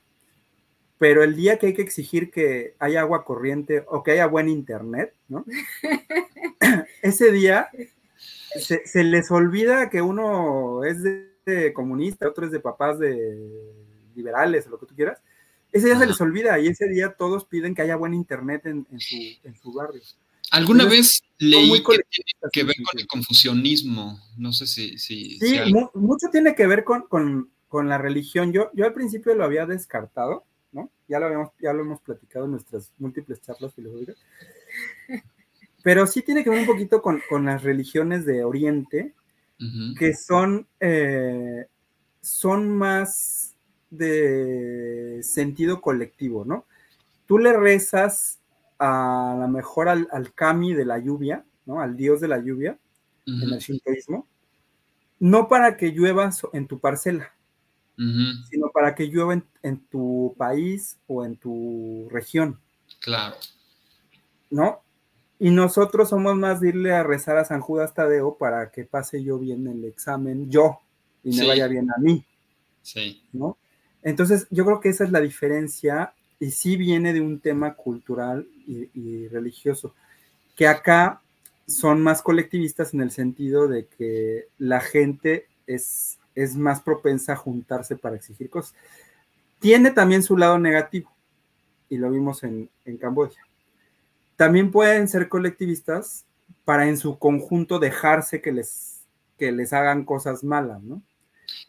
Pero 0.98 1.22
el 1.24 1.34
día 1.34 1.58
que 1.58 1.66
hay 1.68 1.74
que 1.74 1.82
exigir 1.82 2.30
que 2.30 2.76
haya 2.78 3.00
agua 3.00 3.24
corriente 3.24 3.84
o 3.88 4.02
que 4.02 4.12
haya 4.12 4.26
buen 4.26 4.48
internet, 4.48 5.14
¿no? 5.28 5.44
Ese 7.02 7.32
día 7.32 7.68
se, 8.16 8.86
se 8.86 9.04
les 9.04 9.30
olvida 9.30 9.90
que 9.90 10.02
uno 10.02 10.84
es 10.84 11.02
de, 11.02 11.32
de 11.44 11.72
comunista, 11.72 12.28
otro 12.28 12.46
es 12.46 12.52
de 12.52 12.60
papás 12.60 12.98
de 12.98 13.72
liberales 14.14 14.66
o 14.66 14.70
lo 14.70 14.78
que 14.78 14.86
tú 14.86 14.94
quieras. 14.94 15.20
Ese 15.72 15.86
día 15.86 15.98
se 15.98 16.06
les 16.06 16.20
olvida 16.20 16.58
y 16.60 16.68
ese 16.68 16.86
día 16.86 17.14
todos 17.14 17.46
piden 17.46 17.74
que 17.74 17.82
haya 17.82 17.96
buen 17.96 18.14
internet 18.14 18.66
en, 18.66 18.86
en 18.90 19.00
su, 19.00 19.16
en 19.42 19.56
su 19.56 19.72
barrio. 19.72 20.02
Alguna 20.52 20.84
Entonces, 20.84 21.22
vez 21.22 21.50
leí 21.50 21.68
muy 21.68 21.78
que 21.82 21.98
tiene 22.10 22.50
que 22.52 22.62
ver 22.64 22.76
con 22.76 23.00
el 23.00 23.06
confucianismo. 23.06 24.20
No 24.36 24.52
sé 24.52 24.66
si. 24.66 24.98
si, 24.98 25.38
Sí, 25.38 25.46
si 25.48 25.58
hay- 25.58 25.72
mu- 25.72 25.90
mucho 25.94 26.28
tiene 26.30 26.54
que 26.54 26.66
ver 26.66 26.84
con, 26.84 27.02
con- 27.08 27.50
con 27.68 27.88
la 27.88 27.96
religión. 27.98 28.52
Yo, 28.52 28.70
yo 28.74 28.84
al 28.84 28.92
principio 28.92 29.34
lo 29.34 29.44
había 29.44 29.64
descartado, 29.66 30.44
¿no? 30.72 30.90
Ya 31.08 31.18
lo, 31.18 31.26
habíamos, 31.26 31.48
ya 31.60 31.72
lo 31.72 31.80
hemos 31.80 32.00
platicado 32.02 32.44
en 32.44 32.50
nuestras 32.52 32.92
múltiples 32.98 33.40
charlas 33.40 33.74
filosóficas. 33.74 34.16
Pero 35.82 36.06
sí 36.06 36.22
tiene 36.22 36.44
que 36.44 36.50
ver 36.50 36.60
un 36.60 36.66
poquito 36.66 37.02
con, 37.02 37.20
con 37.28 37.44
las 37.44 37.62
religiones 37.62 38.24
de 38.24 38.44
Oriente, 38.44 39.14
que 39.98 40.14
son, 40.14 40.66
eh, 40.80 41.66
son 42.20 42.68
más 42.76 43.54
de 43.90 45.20
sentido 45.22 45.80
colectivo, 45.80 46.44
¿no? 46.44 46.66
Tú 47.26 47.38
le 47.38 47.52
rezas 47.52 48.38
a 48.84 49.36
lo 49.38 49.46
mejor 49.48 49.88
al, 49.88 50.08
al 50.10 50.32
kami 50.34 50.74
de 50.74 50.84
la 50.84 50.98
lluvia, 50.98 51.44
¿no? 51.66 51.80
Al 51.80 51.96
dios 51.96 52.20
de 52.20 52.26
la 52.28 52.38
lluvia, 52.38 52.76
en 53.26 53.40
el 53.52 53.58
shintoísmo, 53.60 54.26
no 55.20 55.46
para 55.46 55.76
que 55.76 55.92
llueva 55.92 56.28
en 56.52 56.66
tu 56.66 56.80
parcela, 56.80 57.32
sino 57.96 58.70
para 58.74 58.96
que 58.96 59.06
llueva 59.06 59.34
en, 59.34 59.44
en 59.62 59.78
tu 59.86 60.34
país 60.36 60.98
o 61.06 61.24
en 61.24 61.36
tu 61.36 62.08
región, 62.10 62.58
Claro. 63.00 63.36
¿no? 64.50 64.80
Y 65.38 65.50
nosotros 65.50 66.08
somos 66.08 66.36
más 66.36 66.60
de 66.60 66.70
irle 66.70 66.92
a 66.92 67.02
rezar 67.04 67.36
a 67.36 67.44
San 67.44 67.60
Judas 67.60 67.94
Tadeo 67.94 68.36
para 68.36 68.70
que 68.70 68.84
pase 68.84 69.22
yo 69.22 69.38
bien 69.38 69.66
el 69.68 69.84
examen, 69.84 70.50
yo, 70.50 70.80
y 71.22 71.28
me 71.30 71.42
Sí. 71.42 71.46
vaya 71.46 71.68
bien 71.68 71.88
a 71.90 71.98
mí, 72.00 72.24
Sí. 72.82 73.22
¿no? 73.32 73.56
Entonces, 74.02 74.48
yo 74.50 74.64
creo 74.64 74.80
que 74.80 74.88
esa 74.88 75.04
es 75.04 75.10
la 75.12 75.20
diferencia 75.20 76.12
y 76.42 76.50
sí 76.50 76.76
viene 76.76 77.12
de 77.12 77.20
un 77.20 77.38
tema 77.38 77.74
cultural 77.74 78.48
y, 78.66 79.28
religioso, 79.28 79.94
que 80.56 80.66
acá 80.66 81.22
son 81.68 82.02
más 82.02 82.20
colectivistas 82.20 82.92
en 82.94 83.00
el 83.00 83.12
sentido 83.12 83.68
de 83.68 83.86
que 83.86 84.48
la 84.58 84.80
gente 84.80 85.46
es, 85.68 86.18
es 86.34 86.56
más 86.56 86.82
propensa 86.82 87.34
a 87.34 87.36
juntarse 87.36 87.94
para 87.94 88.16
exigir 88.16 88.50
cosas. 88.50 88.74
Tiene 89.60 89.92
también 89.92 90.24
su 90.24 90.36
lado 90.36 90.58
negativo, 90.58 91.12
y 91.88 91.96
lo 91.96 92.10
vimos 92.10 92.42
en, 92.42 92.68
en 92.86 92.96
Camboya. 92.96 93.40
También 94.34 94.72
pueden 94.72 95.06
ser 95.06 95.28
colectivistas 95.28 96.24
para 96.64 96.88
en 96.88 96.98
su 96.98 97.20
conjunto 97.20 97.78
dejarse 97.78 98.40
que 98.40 98.50
les, 98.50 99.02
que 99.38 99.52
les 99.52 99.72
hagan 99.72 100.04
cosas 100.04 100.42
malas, 100.42 100.82
¿no? 100.82 101.02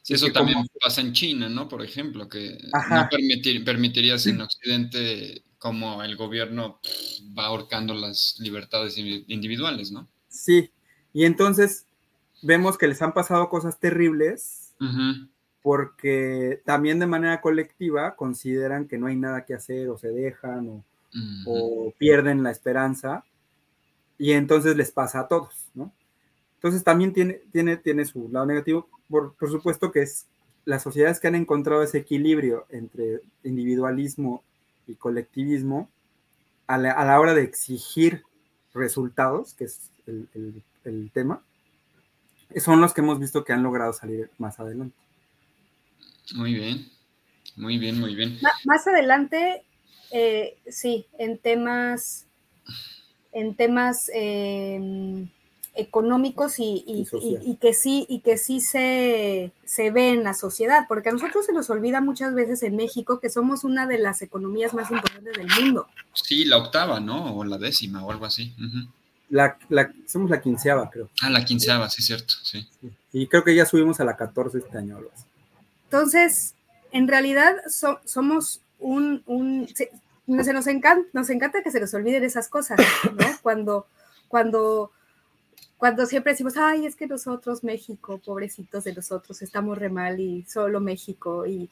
Sí, 0.02 0.14
eso 0.14 0.28
que 0.28 0.32
también 0.34 0.58
como- 0.58 0.70
pasa 0.82 1.02
en 1.02 1.14
China, 1.14 1.50
¿no? 1.50 1.68
Por 1.70 1.82
ejemplo, 1.84 2.28
que 2.30 2.58
Ajá. 2.74 3.04
no 3.04 3.10
permitir, 3.10 3.64
permitirías 3.64 4.26
en 4.28 4.42
Occidente 4.42 5.44
como 5.58 6.04
el 6.04 6.16
gobierno 6.18 6.80
pff, 6.84 7.38
va 7.38 7.46
ahorcando 7.46 7.94
las 7.94 8.36
libertades 8.40 8.98
indi- 8.98 9.24
individuales, 9.28 9.92
¿no? 9.92 10.08
Sí, 10.28 10.72
y 11.14 11.24
entonces 11.26 11.86
vemos 12.42 12.78
que 12.78 12.88
les 12.88 13.02
han 13.02 13.14
pasado 13.14 13.48
cosas 13.50 13.80
terribles 13.80 14.74
porque 15.62 16.62
también 16.66 17.00
de 17.00 17.08
manera 17.08 17.40
colectiva 17.40 18.16
consideran 18.18 18.88
que 18.88 18.98
no 18.98 19.08
hay 19.08 19.16
nada 19.16 19.46
que 19.46 19.54
hacer 19.54 19.88
o 19.90 19.98
se 19.98 20.10
dejan 20.10 20.68
o, 20.68 20.84
o 21.46 21.94
pierden 21.98 22.44
la 22.44 22.52
esperanza 22.52 23.24
y 24.18 24.34
entonces 24.34 24.76
les 24.76 24.92
pasa 24.92 25.22
a 25.22 25.28
todos, 25.30 25.54
¿no? 25.74 25.94
Entonces 26.56 26.84
también 26.84 27.14
tiene, 27.14 27.42
tiene, 27.52 27.78
tiene 27.78 28.06
su 28.06 28.30
lado 28.30 28.46
negativo, 28.46 28.90
por, 29.14 29.36
por 29.36 29.52
supuesto 29.52 29.92
que 29.92 30.02
es 30.02 30.26
las 30.66 30.82
sociedades 30.84 31.20
que 31.20 31.28
han 31.28 31.36
encontrado 31.36 31.84
ese 31.84 32.00
equilibrio 32.00 32.66
entre 32.72 33.22
individualismo 33.44 34.44
y 34.88 34.96
colectivismo 34.96 35.90
a 36.68 36.78
la, 36.80 36.94
a 36.94 37.06
la 37.06 37.20
hora 37.20 37.36
de 37.36 37.44
exigir 37.44 38.24
resultados, 38.74 39.54
que 39.54 39.66
es 39.66 39.92
el, 40.08 40.28
el- 40.36 40.64
el 40.86 41.12
tema, 41.14 41.44
son 42.58 42.82
los 42.82 42.94
que 42.94 43.02
hemos 43.02 43.20
visto 43.20 43.44
que 43.44 43.54
han 43.54 43.64
logrado 43.64 43.94
salir 43.94 44.30
más 44.38 44.60
adelante. 44.60 44.96
Muy 46.36 46.54
bien. 46.54 46.88
Muy 47.56 47.78
bien, 47.78 48.00
muy 48.00 48.16
bien. 48.16 48.40
Más 48.66 48.88
adelante, 48.88 49.64
eh, 50.12 50.58
sí, 50.68 51.06
en 51.20 51.38
temas, 51.38 52.26
en 53.32 53.56
temas 53.56 54.10
eh, 54.14 55.28
económicos 55.76 56.60
y, 56.60 56.84
y- 56.88 57.08
Y 57.20 57.28
y- 57.46 57.52
y 57.52 57.56
que 57.58 57.74
sí, 57.74 58.06
y 58.08 58.20
que 58.20 58.38
sí 58.38 58.62
se, 58.62 59.52
se 59.66 59.92
ve 59.92 60.10
en 60.10 60.24
la 60.24 60.34
sociedad, 60.34 60.86
porque 60.88 61.10
a 61.10 61.12
nosotros 61.14 61.46
se 61.46 61.54
nos 61.54 61.70
olvida 61.70 62.00
muchas 62.02 62.34
veces 62.36 62.62
en 62.64 62.76
México 62.76 63.20
que 63.20 63.30
somos 63.30 63.64
una 63.64 63.88
de 63.88 63.98
las 63.98 64.22
economías 64.22 64.74
más 64.74 64.92
importantes 64.92 65.34
del 65.36 65.48
mundo. 65.62 65.88
Sí, 66.14 66.46
la 66.46 66.58
octava, 66.58 67.00
¿no? 67.00 67.36
O 67.38 67.44
la 67.44 67.58
décima 67.58 68.04
o 68.06 68.12
algo 68.12 68.26
así. 68.26 68.54
Ujú. 68.58 68.88
La, 69.30 69.58
la- 69.70 69.92
somos 70.08 70.30
la 70.30 70.40
quinceava, 70.42 70.90
creo. 70.92 71.10
Ah, 71.22 71.30
la 71.32 71.44
quinceava, 71.44 71.90
sí, 71.90 72.04
cierto, 72.04 72.36
sí. 72.44 72.68
Y 73.12 73.26
creo 73.28 73.44
que 73.44 73.56
ya 73.56 73.66
subimos 73.66 74.00
a 74.00 74.06
la 74.06 74.16
14 74.16 74.60
este 74.60 74.78
año. 74.78 74.98
algo 74.98 75.10
así. 75.14 75.26
Entonces, 75.86 76.54
en 76.92 77.08
realidad 77.08 77.56
so- 77.68 78.00
somos 78.06 78.62
un, 78.80 79.24
un 79.26 79.68
se, 79.74 79.90
no- 80.28 80.44
se 80.44 80.54
nos 80.54 80.68
encanta, 80.68 81.08
nos 81.14 81.30
encanta 81.32 81.64
que 81.64 81.72
se 81.72 81.80
nos 81.80 81.94
olviden 81.96 82.24
esas 82.24 82.48
cosas, 82.48 82.80
¿no? 83.06 83.26
Cuando, 83.42 83.88
cuando, 84.28 84.92
cuando 85.84 86.06
siempre 86.06 86.32
decimos, 86.32 86.56
ay, 86.56 86.86
es 86.86 86.96
que 86.96 87.08
nosotros, 87.08 87.62
México, 87.62 88.18
pobrecitos 88.24 88.86
de 88.86 88.94
nosotros, 88.94 89.42
estamos 89.42 89.78
re 89.78 89.90
mal 89.90 90.18
y 90.18 90.44
solo 90.44 90.80
México. 90.80 91.46
Y 91.46 91.70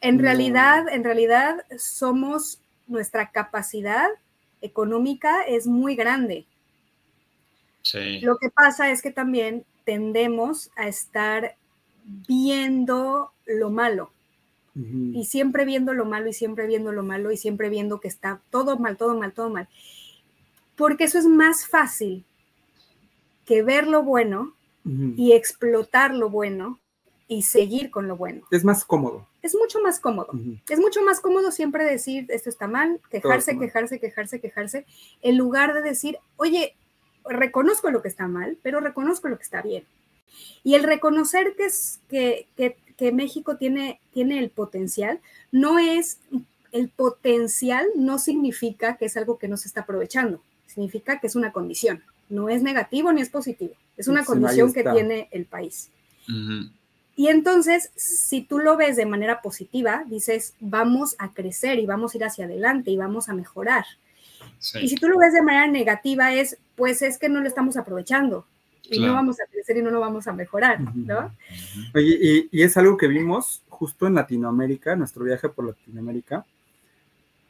en 0.00 0.16
No. 0.16 0.22
realidad, 0.22 0.88
en 0.88 1.04
realidad 1.04 1.58
somos, 1.76 2.62
nuestra 2.86 3.32
capacidad 3.32 4.08
económica 4.62 5.42
es 5.42 5.66
muy 5.66 5.96
grande. 5.96 6.46
Sí. 7.82 8.20
Lo 8.20 8.38
que 8.38 8.48
pasa 8.48 8.90
es 8.90 9.02
que 9.02 9.10
también 9.10 9.66
tendemos 9.84 10.70
a 10.74 10.88
estar 10.88 11.56
viendo 12.06 13.32
lo 13.44 13.68
malo 13.68 14.12
y 14.74 15.26
siempre 15.26 15.66
viendo 15.66 15.92
lo 15.92 16.06
malo 16.06 16.28
y 16.28 16.32
siempre 16.32 16.66
viendo 16.66 16.90
lo 16.90 17.02
malo 17.02 17.30
y 17.32 17.36
siempre 17.36 17.68
viendo 17.68 18.00
que 18.00 18.08
está 18.08 18.40
todo 18.48 18.78
mal, 18.78 18.96
todo 18.96 19.14
mal, 19.14 19.34
todo 19.34 19.50
mal. 19.50 19.68
Porque 20.74 21.04
eso 21.04 21.18
es 21.18 21.26
más 21.26 21.66
fácil 21.66 22.24
que 23.46 23.62
ver 23.62 23.86
lo 23.86 24.02
bueno 24.02 24.52
y 25.16 25.32
explotar 25.32 26.14
lo 26.14 26.30
bueno 26.30 26.78
y 27.26 27.42
seguir 27.42 27.90
con 27.90 28.06
lo 28.06 28.16
bueno. 28.16 28.42
Es 28.52 28.64
más 28.64 28.84
cómodo. 28.84 29.26
Es 29.42 29.54
mucho 29.54 29.80
más 29.80 29.98
cómodo. 29.98 30.28
Es 30.68 30.78
mucho 30.78 31.02
más 31.02 31.20
cómodo 31.20 31.50
siempre 31.50 31.84
decir 31.84 32.26
esto 32.28 32.48
está 32.48 32.68
mal, 32.68 33.00
quejarse, 33.10 33.54
mal. 33.54 33.64
quejarse, 33.64 33.98
quejarse, 33.98 34.40
quejarse, 34.40 34.86
en 35.22 35.36
lugar 35.36 35.74
de 35.74 35.82
decir, 35.82 36.18
oye, 36.36 36.76
reconozco 37.24 37.90
lo 37.90 38.02
que 38.02 38.08
está 38.08 38.28
mal, 38.28 38.58
pero 38.62 38.80
reconozco 38.80 39.28
lo 39.28 39.36
que 39.38 39.42
está 39.42 39.60
bien. 39.60 39.84
Y 40.62 40.74
el 40.74 40.84
reconocer 40.84 41.54
que, 41.56 41.64
es, 41.66 42.00
que, 42.08 42.46
que, 42.56 42.76
que 42.96 43.10
México 43.10 43.56
tiene, 43.56 44.00
tiene 44.12 44.38
el 44.38 44.50
potencial 44.50 45.20
no 45.50 45.78
es 45.78 46.20
el 46.72 46.90
potencial 46.90 47.86
no 47.96 48.18
significa 48.18 48.96
que 48.96 49.06
es 49.06 49.16
algo 49.16 49.38
que 49.38 49.48
no 49.48 49.56
se 49.56 49.68
está 49.68 49.82
aprovechando, 49.82 50.42
significa 50.66 51.20
que 51.20 51.26
es 51.26 51.36
una 51.36 51.52
condición, 51.52 52.02
no 52.28 52.48
es 52.48 52.62
negativo 52.62 53.12
ni 53.12 53.20
es 53.20 53.28
positivo, 53.30 53.74
es 53.96 54.08
una 54.08 54.20
Sí, 54.20 54.26
condición 54.26 54.72
que 54.72 54.82
tiene 54.82 55.28
el 55.30 55.44
país. 55.46 55.90
Ujú. 56.28 56.70
Y 57.18 57.28
entonces, 57.28 57.90
si 57.96 58.42
tú 58.42 58.58
lo 58.58 58.76
ves 58.76 58.96
de 58.96 59.06
manera 59.06 59.40
positiva, 59.40 60.04
dices, 60.06 60.54
vamos 60.60 61.16
a 61.18 61.32
crecer 61.32 61.78
y 61.78 61.86
vamos 61.86 62.12
a 62.14 62.18
ir 62.18 62.24
hacia 62.24 62.44
adelante 62.44 62.90
y 62.90 62.96
vamos 62.98 63.28
a 63.30 63.34
mejorar. 63.34 63.86
Sí. 64.58 64.80
Y 64.82 64.88
si 64.88 64.96
tú 64.96 65.08
lo 65.08 65.18
ves 65.18 65.32
de 65.32 65.42
manera 65.42 65.66
negativa, 65.66 66.34
es, 66.34 66.58
pues 66.74 67.00
es 67.02 67.16
que 67.18 67.28
no 67.30 67.40
lo 67.40 67.46
estamos 67.48 67.76
aprovechando 67.78 68.46
y 68.82 68.98
Claro. 68.98 69.06
no 69.06 69.14
vamos 69.14 69.40
a 69.40 69.46
crecer 69.50 69.78
y 69.78 69.82
no 69.82 69.90
lo 69.90 69.98
vamos 70.00 70.26
a 70.28 70.32
mejorar, 70.32 70.78
¿no? 70.94 71.34
Oye, 71.94 72.18
y, 72.20 72.48
y 72.52 72.62
es 72.62 72.76
algo 72.76 72.96
que 72.96 73.08
vimos 73.08 73.62
justo 73.68 74.06
en 74.06 74.14
Latinoamérica, 74.14 74.94
nuestro 74.94 75.24
viaje 75.24 75.48
por 75.48 75.66
Latinoamérica. 75.66 76.44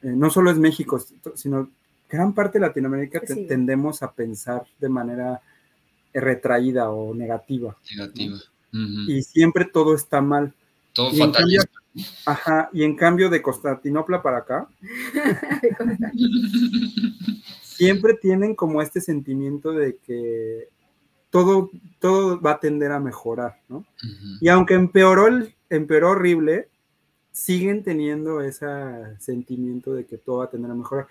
Eh, 0.01 0.13
no 0.15 0.29
solo 0.29 0.49
es 0.49 0.57
México, 0.57 0.99
sino 1.35 1.69
gran 2.09 2.33
parte 2.33 2.59
de 2.59 2.65
Latinoamérica 2.67 3.21
Sí. 3.25 3.45
tendemos 3.47 4.01
a 4.03 4.11
pensar 4.11 4.63
de 4.79 4.89
manera 4.89 5.41
eh, 6.13 6.19
retraída 6.21 6.89
o 6.89 7.13
negativa. 7.13 7.75
Y 9.07 9.21
siempre 9.23 9.65
todo 9.65 9.95
está 9.95 10.21
mal. 10.21 10.53
Todo 10.93 11.09
y. 11.11 11.57
Ajá, 12.25 12.69
y 12.73 12.83
en 12.83 12.95
cambio 12.95 13.29
de 13.29 13.41
Constantinopla 13.41 14.21
para 14.21 14.37
acá, 14.39 14.67
siempre 17.63 18.13
tienen 18.15 18.55
como 18.55 18.81
este 18.81 19.01
sentimiento 19.01 19.71
de 19.71 19.97
que 19.97 20.69
todo, 21.29 21.69
todo 21.99 22.39
va 22.39 22.51
a 22.51 22.59
tender 22.59 22.91
a 22.91 22.99
mejorar, 22.99 23.59
¿no? 23.67 23.85
Y 24.41 24.47
aunque 24.49 24.73
empeoró, 24.75 25.27
el- 25.27 25.53
empeoró 25.69 26.11
horrible, 26.11 26.69
siguen 27.31 27.83
teniendo 27.83 28.41
ese 28.41 28.65
sentimiento 29.19 29.93
de 29.93 30.05
que 30.05 30.17
todo 30.17 30.37
va 30.39 30.45
a 30.45 30.49
tender 30.49 30.71
a 30.71 30.75
mejorar. 30.75 31.07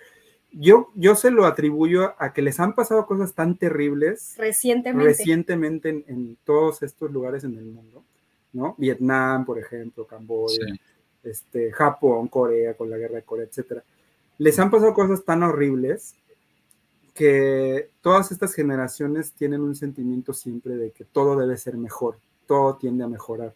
Yo, 0.52 0.90
yo 0.94 1.14
se 1.14 1.30
lo 1.30 1.44
atribuyo 1.44 2.14
a 2.18 2.32
que 2.32 2.40
les 2.42 2.58
han 2.60 2.74
pasado 2.74 3.06
cosas 3.06 3.34
tan 3.34 3.56
terribles 3.58 4.34
Recientemente. 4.38 5.04
recientemente 5.08 5.88
en, 5.90 6.04
en 6.08 6.38
todos 6.44 6.82
estos 6.82 7.10
lugares 7.10 7.44
en 7.44 7.56
el 7.58 7.64
mundo, 7.66 8.02
¿no? 8.52 8.74
Vietnam, 8.78 9.44
por 9.44 9.58
ejemplo, 9.58 10.06
Camboya, 10.06 10.64
Sí. 10.66 10.80
este, 11.24 11.72
Japón, 11.72 12.28
Corea, 12.28 12.74
con 12.74 12.88
la 12.88 12.96
guerra 12.96 13.16
de 13.16 13.22
Corea, 13.22 13.44
etcétera. 13.46 13.82
Les 14.38 14.58
han 14.58 14.70
pasado 14.70 14.94
cosas 14.94 15.24
tan 15.24 15.42
horribles 15.42 16.14
que 17.14 17.90
todas 18.02 18.30
estas 18.32 18.54
generaciones 18.54 19.32
tienen 19.32 19.60
un 19.62 19.74
sentimiento 19.74 20.32
siempre 20.34 20.74
de 20.76 20.90
que 20.90 21.04
todo 21.04 21.36
debe 21.38 21.56
ser 21.56 21.76
mejor, 21.76 22.18
todo 22.46 22.76
tiende 22.76 23.04
a 23.04 23.08
mejorar. 23.08 23.54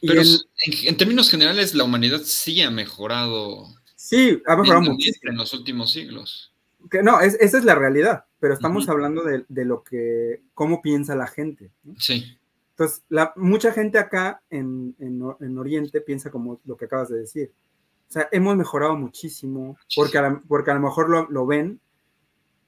Pero 0.00 0.20
en- 0.20 0.26
en, 0.26 0.88
en 0.88 0.96
términos 0.96 1.30
generales, 1.30 1.74
la 1.74 1.84
humanidad 1.84 2.20
sí 2.24 2.60
ha 2.62 2.70
mejorado 2.70 3.66
sí, 4.02 4.42
ha 4.46 4.56
mejorado 4.56 4.82
muchísimo. 4.82 5.30
en 5.30 5.38
los 5.38 5.52
últimos 5.54 5.92
siglos. 5.92 6.52
Que 6.90 7.02
no, 7.02 7.20
es- 7.20 7.36
esa 7.40 7.58
es 7.58 7.64
la 7.64 7.74
realidad, 7.76 8.24
pero 8.40 8.54
estamos 8.54 8.84
Ujú. 8.84 8.92
hablando 8.92 9.22
de, 9.22 9.44
de 9.48 9.64
lo 9.64 9.82
que, 9.84 10.42
cómo 10.54 10.82
piensa 10.82 11.14
la 11.14 11.26
gente. 11.28 11.70
¿no? 11.84 11.94
Sí. 11.98 12.36
Entonces, 12.70 13.02
la, 13.08 13.32
mucha 13.36 13.72
gente 13.72 13.98
acá 13.98 14.42
en, 14.50 14.96
en 14.98 15.22
en 15.40 15.58
Oriente 15.58 16.00
piensa 16.00 16.30
como 16.30 16.60
lo 16.64 16.76
que 16.76 16.86
acabas 16.86 17.08
de 17.10 17.18
decir. 17.20 17.52
O 18.08 18.12
sea, 18.12 18.28
hemos 18.32 18.56
mejorado 18.56 18.96
muchísimo, 18.96 19.76
porque 19.94 20.18
a, 20.18 20.22
la- 20.22 20.42
porque 20.48 20.70
a 20.70 20.74
lo 20.74 20.80
mejor 20.80 21.08
lo, 21.08 21.30
lo 21.30 21.46
ven, 21.46 21.80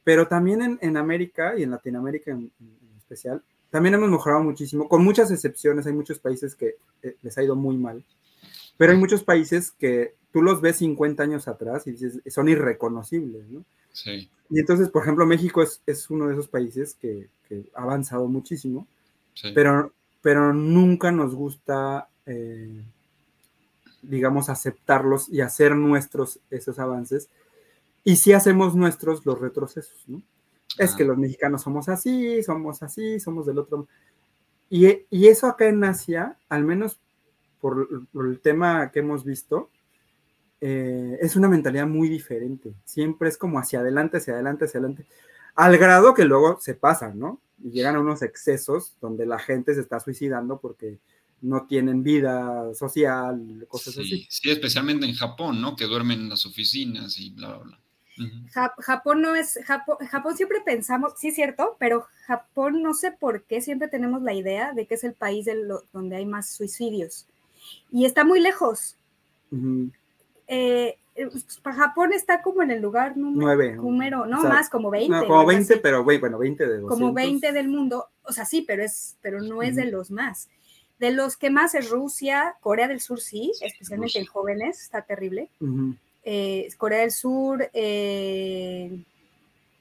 pero 0.04 0.28
también 0.28 0.62
en, 0.62 0.78
en 0.82 0.96
América 0.96 1.54
y 1.58 1.62
en 1.64 1.70
Latinoamérica 1.72 2.30
en 2.30 2.52
especial, 2.98 3.42
también 3.70 3.94
hemos 3.94 4.08
mejorado 4.10 4.42
muchísimo, 4.44 4.88
con 4.88 5.02
muchas 5.02 5.30
excepciones. 5.32 5.86
Hay 5.86 5.92
muchos 5.92 6.18
países 6.20 6.54
que 6.54 6.76
eh, 7.02 7.16
les 7.22 7.36
ha 7.36 7.42
ido 7.42 7.56
muy 7.56 7.76
mal, 7.76 8.04
pero 8.76 8.92
hay 8.92 8.98
muchos 8.98 9.24
países 9.24 9.72
que 9.72 10.14
tú 10.34 10.42
los 10.42 10.60
ves 10.60 10.78
50 10.78 11.22
años 11.22 11.46
atrás 11.46 11.86
y 11.86 11.92
dices, 11.92 12.20
son 12.26 12.48
irreconocibles, 12.48 13.48
¿no? 13.48 13.64
Sí. 13.92 14.28
Y 14.50 14.58
entonces, 14.58 14.90
por 14.90 15.04
ejemplo, 15.04 15.24
México 15.26 15.62
es, 15.62 15.80
es 15.86 16.10
uno 16.10 16.26
de 16.26 16.32
esos 16.32 16.48
países 16.48 16.96
que, 17.00 17.28
que 17.48 17.70
ha 17.72 17.82
avanzado 17.82 18.26
muchísimo 18.26 18.88
sí. 19.34 19.52
pero, 19.54 19.92
pero 20.22 20.52
nunca 20.52 21.12
nos 21.12 21.36
gusta, 21.36 22.08
eh, 22.26 22.82
digamos, 24.02 24.48
aceptarlos 24.48 25.28
y 25.28 25.40
hacer 25.40 25.76
nuestros 25.76 26.40
esos 26.50 26.80
avances. 26.80 27.28
Y 28.02 28.16
sí 28.16 28.32
hacemos 28.32 28.74
nuestros 28.74 29.24
los 29.24 29.40
retrocesos, 29.40 30.02
¿no? 30.08 30.20
Es 30.78 30.96
que 30.96 31.04
los 31.04 31.16
mexicanos 31.16 31.62
somos 31.62 31.88
así, 31.88 32.42
somos 32.42 32.82
así, 32.82 33.20
somos 33.20 33.46
del 33.46 33.58
otro. 33.58 33.86
Y, 34.68 34.88
y 35.10 35.28
eso 35.28 35.46
acá 35.46 35.68
en 35.68 35.84
Asia, 35.84 36.36
al 36.48 36.64
menos 36.64 36.98
por, 37.60 38.08
por 38.08 38.26
el 38.26 38.40
tema 38.40 38.90
que 38.90 38.98
hemos 38.98 39.24
visto, 39.24 39.70
eh, 40.66 41.18
es 41.20 41.36
una 41.36 41.46
mentalidad 41.46 41.86
muy 41.86 42.08
diferente. 42.08 42.72
Siempre 42.86 43.28
es 43.28 43.36
como 43.36 43.58
hacia 43.58 43.80
adelante, 43.80 44.16
hacia 44.16 44.32
adelante, 44.32 44.64
hacia 44.64 44.80
adelante. 44.80 45.04
Al 45.54 45.76
grado 45.76 46.14
que 46.14 46.24
luego 46.24 46.58
se 46.58 46.72
pasan, 46.74 47.18
¿no? 47.18 47.38
Y 47.62 47.70
llegan 47.70 47.96
a 47.96 48.00
unos 48.00 48.22
excesos 48.22 48.94
donde 48.98 49.26
la 49.26 49.38
gente 49.38 49.74
se 49.74 49.82
está 49.82 50.00
suicidando 50.00 50.58
porque 50.58 50.98
no 51.42 51.66
tienen 51.66 52.02
vida 52.02 52.72
social, 52.74 53.66
cosas 53.68 53.92
sí, 53.92 54.00
así. 54.00 54.26
sí, 54.30 54.50
especialmente 54.50 55.04
en 55.04 55.14
Japón, 55.14 55.60
¿no? 55.60 55.76
Que 55.76 55.84
duermen 55.84 56.20
en 56.20 56.28
las 56.30 56.46
oficinas 56.46 57.18
y 57.18 57.28
bla, 57.30 57.58
bla, 57.58 57.58
bla. 57.58 57.78
Japón 58.78 59.20
no 59.20 59.34
es, 59.34 59.58
Japón, 59.64 59.96
Japón 60.08 60.34
siempre 60.36 60.62
pensamos, 60.64 61.12
sí 61.18 61.28
es 61.28 61.34
cierto, 61.34 61.76
pero 61.78 62.06
Japón 62.26 62.82
no 62.82 62.94
sé 62.94 63.12
por 63.12 63.42
qué 63.42 63.60
siempre 63.60 63.88
tenemos 63.88 64.22
la 64.22 64.32
idea 64.32 64.72
de 64.72 64.86
que 64.86 64.94
es 64.94 65.04
el 65.04 65.12
país 65.12 65.44
de 65.44 65.56
lo- 65.56 65.82
donde 65.92 66.16
hay 66.16 66.24
más 66.24 66.48
suicidios. 66.48 67.26
Y 67.92 68.06
está 68.06 68.24
muy 68.24 68.40
lejos. 68.40 68.96
Eh, 70.46 70.98
Japón 71.62 72.12
está 72.12 72.42
como 72.42 72.62
en 72.62 72.70
el 72.70 72.82
lugar 72.82 73.16
número, 73.16 73.76
número 73.76 74.26
no 74.26 74.38
O 74.38 74.40
sea, 74.40 74.50
más, 74.50 74.68
como 74.68 74.90
20. 74.90 75.10
No, 75.10 75.18
o 75.18 75.26
como 75.26 75.38
algo 75.40 75.48
20, 75.48 75.72
así. 75.72 75.80
pero 75.82 76.02
bueno, 76.04 76.38
20 76.38 76.64
de 76.64 76.80
200. 76.80 76.98
como 76.98 77.12
20 77.12 77.52
del 77.52 77.68
mundo, 77.68 78.08
o 78.24 78.32
sea, 78.32 78.44
sí, 78.44 78.62
pero 78.62 78.82
es, 78.82 79.16
pero 79.22 79.40
no 79.40 79.62
es 79.62 79.76
de 79.76 79.86
los 79.86 80.10
más. 80.10 80.48
De 80.98 81.12
los 81.12 81.36
que 81.36 81.50
más 81.50 81.74
es 81.74 81.90
Rusia, 81.90 82.56
Corea 82.60 82.88
del 82.88 83.00
Sur 83.00 83.20
sí, 83.20 83.52
especialmente 83.60 84.18
Rusia. 84.18 84.20
en 84.20 84.26
jóvenes, 84.26 84.80
está 84.82 85.02
terrible. 85.02 85.48
Eh, 86.24 86.68
Corea 86.78 87.00
del 87.00 87.10
Sur, 87.10 87.68
eh, 87.72 88.98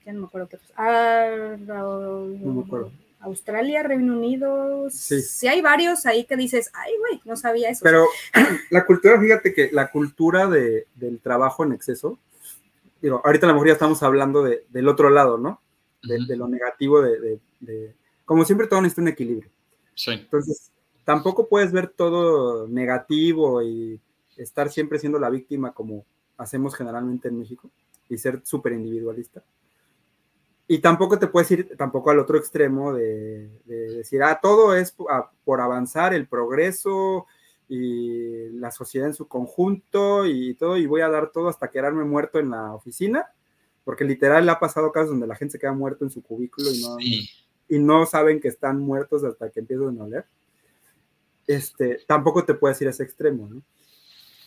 ya 0.05 0.13
no 0.13 0.21
me 0.21 0.25
acuerdo 0.27 0.49
qué. 0.49 0.59
Ah, 0.75 1.55
No 1.57 2.25
me 2.27 2.63
acuerdo. 2.63 2.91
Australia, 3.23 3.83
Reino 3.83 4.13
Unido, 4.17 4.89
Sí. 4.89 5.21
sí. 5.21 5.47
hay 5.47 5.61
varios 5.61 6.05
ahí 6.05 6.25
que 6.25 6.35
dices, 6.37 6.69
ay, 6.73 6.91
güey, 6.99 7.21
no 7.25 7.35
sabía 7.35 7.69
eso. 7.69 7.81
Pero 7.83 8.05
la 8.69 8.85
cultura, 8.85 9.19
fíjate 9.19 9.53
que 9.53 9.69
la 9.71 9.89
cultura 9.91 10.47
de, 10.47 10.87
del 10.95 11.19
trabajo 11.19 11.63
en 11.63 11.73
exceso, 11.73 12.19
digo, 13.01 13.21
ahorita 13.23 13.45
a 13.45 13.49
lo 13.49 13.53
mejor 13.53 13.67
ya 13.67 13.73
estamos 13.73 14.03
hablando 14.03 14.43
de- 14.43 14.65
del 14.69 14.87
otro 14.87 15.09
lado, 15.09 15.37
¿no? 15.37 15.61
De, 16.03 16.25
de 16.27 16.35
lo 16.35 16.47
negativo, 16.47 17.01
de, 17.01 17.19
de- 17.19 17.39
de- 17.61 17.95
como 18.25 18.45
siempre 18.45 18.67
todo 18.67 18.81
necesita 18.81 19.01
un 19.01 19.07
equilibrio. 19.09 19.49
Sí. 19.95 20.11
Entonces, 20.11 20.71
tampoco 21.05 21.47
puedes 21.47 21.71
ver 21.71 21.87
todo 21.89 22.67
negativo 22.67 23.61
y 23.61 23.99
estar 24.37 24.69
siempre 24.71 24.99
siendo 24.99 25.19
la 25.19 25.29
víctima 25.29 25.73
como 25.73 26.05
hacemos 26.37 26.75
generalmente 26.75 27.27
en 27.27 27.37
México 27.39 27.69
y 28.09 28.17
ser 28.17 28.41
súper 28.43 28.73
individualista. 28.73 29.43
Y 30.67 30.79
tampoco 30.79 31.19
te 31.19 31.27
puedes 31.27 31.51
ir 31.51 31.75
tampoco 31.77 32.09
al 32.09 32.19
otro 32.19 32.37
extremo 32.37 32.93
de, 32.93 33.49
de 33.65 33.97
decir, 33.97 34.23
ah, 34.23 34.39
todo 34.41 34.75
es 34.75 34.91
po- 34.91 35.09
a- 35.09 35.29
por 35.43 35.59
avanzar, 35.61 36.13
el 36.13 36.27
progreso 36.27 37.25
y 37.67 38.49
la 38.51 38.71
sociedad 38.71 39.07
en 39.07 39.13
su 39.13 39.27
conjunto 39.27 40.25
y 40.25 40.53
todo, 40.55 40.77
y 40.77 40.85
voy 40.85 41.01
a 41.01 41.09
dar 41.09 41.31
todo 41.31 41.49
hasta 41.49 41.69
quedarme 41.69 42.03
muerto 42.05 42.39
en 42.39 42.49
la 42.51 42.73
oficina, 42.73 43.27
porque 43.83 44.05
literal 44.05 44.47
ha 44.49 44.59
pasado 44.59 44.91
casos 44.91 45.09
donde 45.09 45.27
la 45.27 45.35
gente 45.35 45.53
se 45.53 45.59
queda 45.59 45.73
muerto 45.73 46.05
en 46.05 46.11
su 46.11 46.21
cubículo 46.23 46.69
y 46.71 46.81
no, 46.81 46.95
Sí. 46.97 47.29
y 47.67 47.79
no 47.79 48.05
saben 48.05 48.39
que 48.39 48.47
están 48.47 48.79
muertos 48.79 49.23
hasta 49.25 49.49
que 49.49 49.59
empiezan 49.61 49.99
a 49.99 50.03
oler, 50.05 50.25
este, 51.47 51.99
tampoco 52.07 52.45
te 52.45 52.53
puedes 52.53 52.79
ir 52.81 52.87
a 52.87 52.91
ese 52.91 53.03
extremo, 53.03 53.47
¿no? 53.49 53.61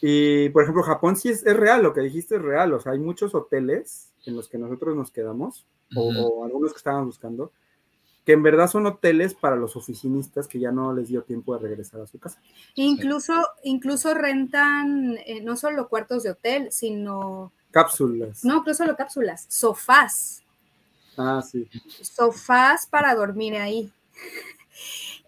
Y, 0.01 0.49
por 0.51 0.63
ejemplo, 0.63 0.83
Japón 0.83 1.17
sí 1.17 1.29
es, 1.31 1.45
es 1.45 1.57
real, 1.57 1.83
lo 1.83 1.93
que 1.93 2.01
dijiste 2.03 2.37
es 2.37 2.43
real, 2.43 2.73
o 2.73 2.81
sea, 2.81 2.93
hay 2.93 2.99
muchos 2.99 3.35
hoteles 3.35 4.13
en 4.25 4.37
los 4.37 4.49
que 4.49 4.59
nosotros 4.59 4.95
nos 4.97 5.11
quedamos, 5.11 5.67
o, 5.95 6.45
algunos 6.45 6.73
que 6.73 6.79
estaban 6.79 7.07
buscando, 7.07 7.53
que 8.25 8.33
en 8.33 8.43
verdad 8.43 8.69
son 8.69 8.87
hoteles 8.87 9.35
para 9.35 9.57
los 9.57 9.77
oficinistas 9.77 10.49
que 10.49 10.59
ya 10.59 10.73
no 10.73 10.93
les 10.93 11.09
dio 11.09 11.23
tiempo 11.23 11.55
de 11.55 11.69
regresar 11.69 12.01
a 12.01 12.07
su 12.07 12.19
casa. 12.19 12.41
incluso, 12.75 13.35
incluso 13.63 14.15
rentan 14.15 15.17
eh, 15.27 15.41
no 15.43 15.57
solo 15.57 15.89
cuartos 15.89 16.25
de 16.25 16.31
hotel, 16.31 16.69
sino, 16.73 17.53
Cápsulas. 17.71 18.45
no, 18.45 18.65
no 18.65 18.75
solo 18.75 18.97
cápsulas, 18.97 19.47
sofás. 19.49 20.43
Ah, 21.17 21.43
sí. 21.43 21.69
sofás 22.03 22.87
para 22.87 23.15
dormir 23.15 23.57
ahí. 23.57 23.93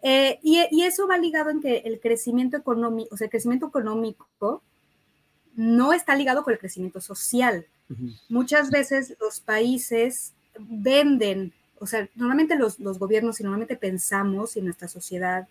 Eh, 0.01 0.39
y, 0.45 0.65
y 0.71 0.85
eso 0.85 1.09
va 1.09 1.19
ligado 1.19 1.51
en 1.51 1.61
que 1.61 1.79
el 1.79 1.99
crecimiento 1.99 2.57
económico, 2.57 3.13
o 3.13 3.17
sea, 3.17 3.25
el 3.25 3.33
crecimiento 3.33 3.67
económico 3.67 4.63
no 5.59 5.93
está 5.93 6.15
ligado 6.15 6.45
con 6.45 6.53
el 6.53 6.59
crecimiento 6.61 7.01
social. 7.01 7.67
Muchas 8.29 8.71
veces 8.71 9.17
los 9.21 9.41
países 9.41 10.33
venden, 10.59 11.53
o 11.79 11.87
sea, 11.87 12.09
normalmente 12.15 12.57
los, 12.57 12.79
los 12.79 12.99
gobiernos 12.99 13.41
y 13.41 13.43
normalmente 13.43 13.77
pensamos 13.77 14.57
en 14.57 14.65
nuestra 14.65 14.89
sociedad 14.89 15.49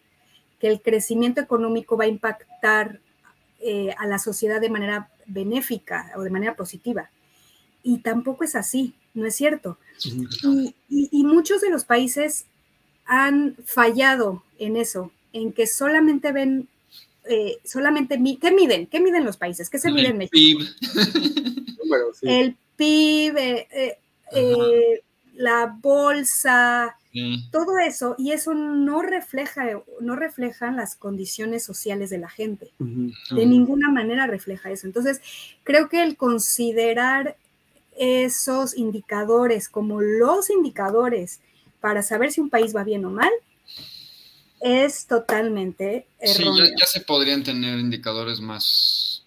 que 0.60 0.68
el 0.68 0.82
crecimiento 0.82 1.42
económico 1.42 1.98
va 1.98 2.06
a 2.06 2.08
impactar 2.08 3.00
eh, 3.60 3.94
a 3.98 4.08
la 4.08 4.20
sociedad 4.20 4.60
de 4.60 4.70
manera 4.70 5.10
benéfica 5.26 6.12
o 6.16 6.22
de 6.22 6.30
manera 6.30 6.56
positiva. 6.56 7.10
Y 7.84 8.00
tampoco 8.00 8.44
es 8.44 8.56
así, 8.56 8.94
no 9.14 9.26
es 9.26 9.36
cierto. 9.36 9.78
Y, 10.04 10.76
y 10.90 11.24
muchos 11.24 11.62
de 11.62 11.70
los 11.70 11.86
países 11.86 12.46
han 13.06 13.56
fallado 13.66 14.44
en 14.60 14.78
eso, 14.78 15.12
en 15.32 15.54
que 15.54 15.68
solamente 15.68 16.32
ven 16.32 16.68
eh, 17.30 17.60
solamente, 17.64 18.20
¿qué 18.40 18.52
miden? 18.52 18.88
¿Qué 18.88 19.00
miden 19.00 19.26
los 19.26 19.38
países? 19.38 19.70
¿Qué 19.70 19.80
se 19.80 19.92
mide 19.92 20.08
en 20.10 20.18
México? 20.18 20.64
El 22.22 22.56
PIB, 22.76 23.38
eh, 23.38 23.98
eh, 24.32 25.02
la 25.34 25.78
bolsa, 25.82 26.98
todo 27.52 27.80
eso, 27.80 28.16
y 28.18 28.32
eso 28.32 28.54
no 28.54 29.02
refleja, 29.02 29.66
no 30.02 30.16
reflejan 30.16 30.76
las 30.76 30.96
condiciones 30.96 31.64
sociales 31.64 32.10
de 32.10 32.20
la 32.20 32.30
gente. 32.30 32.72
De 32.80 33.46
ninguna 33.46 33.90
manera 33.90 34.28
refleja 34.28 34.72
eso. 34.72 34.86
Entonces, 34.86 35.22
creo 35.64 35.90
que 35.90 36.04
el 36.04 36.16
considerar 36.16 37.38
esos 37.98 38.78
indicadores 38.78 39.70
como 39.70 40.02
los 40.02 40.50
indicadores 40.50 41.42
para 41.80 42.04
saber 42.04 42.32
si 42.32 42.42
un 42.42 42.50
país 42.50 42.76
va 42.76 42.84
bien 42.84 43.06
o 43.06 43.10
mal, 43.10 43.32
es 44.60 45.06
totalmente 45.06 46.08
erróneo. 46.20 46.66
Sí, 46.66 46.74
ya, 46.80 46.86
se 46.86 47.02
podrían 47.02 47.44
tener 47.44 47.80
indicadores 47.80 48.40
más, 48.40 49.26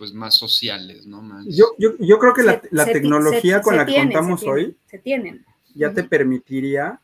pues 0.00 0.14
más 0.14 0.34
sociales, 0.34 1.06
¿no? 1.06 1.22
Yo, 1.46 1.74
yo, 1.76 2.18
creo 2.18 2.32
que 2.32 2.42
la, 2.42 2.86
tecnología 2.86 3.60
con 3.60 3.76
la 3.76 3.84
que 3.84 3.96
contamos 3.96 4.42
hoy 4.44 4.74
se 4.86 4.98
tienen. 4.98 5.44
ya 5.74 5.92
te 5.92 6.04
permitiría 6.04 6.98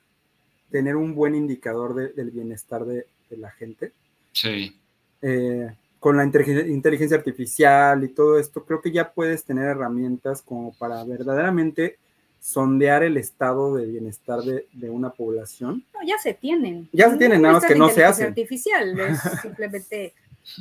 tener 0.70 0.96
un 0.96 1.14
buen 1.14 1.34
indicador 1.34 2.14
del 2.14 2.30
bienestar 2.30 2.86
de, 2.86 3.04
la 3.28 3.50
gente. 3.50 3.92
Sí. 4.32 4.74
Eh, 5.20 5.68
con 6.00 6.16
la 6.16 6.24
inteligencia 6.24 7.18
artificial 7.18 8.02
y 8.02 8.08
todo 8.08 8.38
esto, 8.38 8.64
creo 8.64 8.80
que 8.80 8.90
ya 8.90 9.12
puedes 9.12 9.44
tener 9.44 9.66
herramientas 9.66 10.40
como 10.40 10.72
para 10.78 11.04
verdaderamente 11.04 11.98
sondear 12.40 13.02
el 13.02 13.18
estado 13.18 13.76
de 13.76 13.84
bienestar 13.84 14.40
de, 14.40 14.88
una 14.88 15.10
población. 15.10 15.84
No, 15.92 16.00
ya 16.02 16.16
se 16.16 16.32
tienen. 16.32 16.88
Ya 16.94 17.10
se 17.10 17.18
tienen, 17.18 17.42
nada 17.42 17.56
más 17.56 17.66
que 17.66 17.74
no 17.74 17.90
se 17.90 18.06
hacen. 18.06 18.28
artificial, 18.28 18.98
es 19.00 19.20
simplemente, 19.42 20.14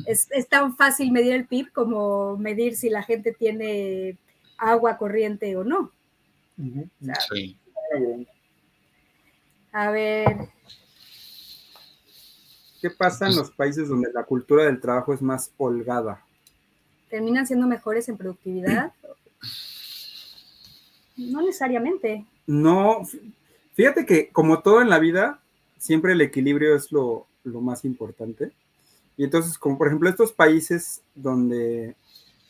es, 0.05 0.27
tan 0.49 0.75
fácil 0.75 1.11
medir 1.11 1.33
el 1.33 1.47
PIB 1.47 1.71
como 1.71 2.37
medir 2.37 2.75
si 2.75 2.89
la 2.89 3.03
gente 3.03 3.33
tiene 3.33 4.17
agua 4.57 4.97
corriente 4.97 5.55
o 5.55 5.63
no. 5.63 5.91
sí. 7.29 7.57
A 9.71 9.91
ver. 9.91 10.37
¿Qué 12.81 12.89
pasa 12.89 13.27
en 13.27 13.35
los 13.35 13.51
países 13.51 13.89
donde 13.89 14.11
la 14.13 14.23
cultura 14.23 14.65
del 14.65 14.79
trabajo 14.79 15.13
es 15.13 15.21
más 15.21 15.51
holgada? 15.57 16.23
¿Terminan 17.09 17.47
siendo 17.47 17.67
mejores 17.67 18.07
en 18.09 18.17
productividad? 18.17 18.93
No 21.17 21.41
necesariamente. 21.41 22.25
No, 22.45 23.01
fíjate 23.73 24.05
que 24.05 24.29
como 24.29 24.61
todo 24.61 24.81
en 24.81 24.89
la 24.89 24.99
vida, 24.99 25.41
siempre 25.77 26.13
el 26.13 26.21
equilibrio 26.21 26.75
es 26.75 26.91
lo, 26.91 27.27
más 27.43 27.85
importante. 27.85 28.51
Y 29.17 29.23
entonces, 29.23 29.57
como 29.57 29.77
por 29.77 29.87
ejemplo 29.87 30.09
estos 30.09 30.33
países 30.33 31.01
donde, 31.13 31.95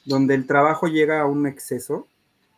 donde 0.05 0.35
el 0.35 0.47
trabajo 0.47 0.87
llega 0.87 1.21
a 1.21 1.25
un 1.25 1.47
exceso, 1.47 2.07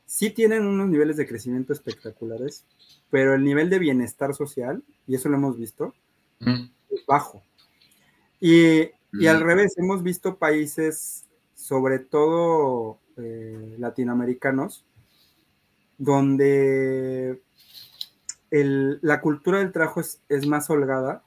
sí 0.05 0.29
tienen 0.29 0.65
unos 0.65 0.87
niveles 0.87 1.17
de 1.17 1.27
crecimiento 1.27 1.73
espectaculares, 1.73 2.63
pero 3.09 3.33
el 3.33 3.43
nivel 3.43 3.69
de 3.69 3.79
bienestar 3.79 4.33
social, 4.33 4.83
y 5.05 5.15
eso 5.15 5.29
lo 5.29 5.35
hemos 5.35 5.57
visto, 5.57 5.93
mm. 6.39 6.65
es 6.91 7.05
bajo. 7.05 7.43
Y, 8.39 8.81
al 9.27 9.43
mm. 9.43 9.43
revés, 9.43 9.77
hemos 9.77 10.03
visto 10.03 10.37
países, 10.37 11.25
sobre 11.55 11.99
todo 11.99 12.99
eh, 13.17 13.75
latinoamericanos, 13.77 14.85
donde 15.97 17.41
la 18.49 19.21
cultura 19.21 19.59
del 19.59 19.71
trabajo 19.71 20.01
es, 20.01 20.47
más 20.47 20.69
holgada. 20.69 21.23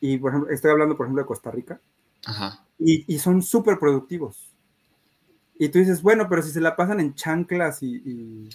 Y 0.00 0.18
por 0.18 0.30
ejemplo, 0.30 0.52
estoy 0.52 0.70
hablando, 0.70 0.96
por 0.96 1.06
ejemplo, 1.06 1.22
de 1.22 1.26
Costa 1.26 1.50
Rica. 1.50 1.80
Y, 2.78 3.18
son 3.18 3.42
súper 3.42 3.78
productivos. 3.78 4.54
Y 5.58 5.68
tú 5.70 5.80
dices, 5.80 6.02
bueno, 6.02 6.28
pero 6.28 6.42
si 6.42 6.50
se 6.50 6.60
la 6.60 6.76
pasan 6.76 7.00
en 7.00 7.14
chanclas 7.14 7.82
y, 7.82 8.48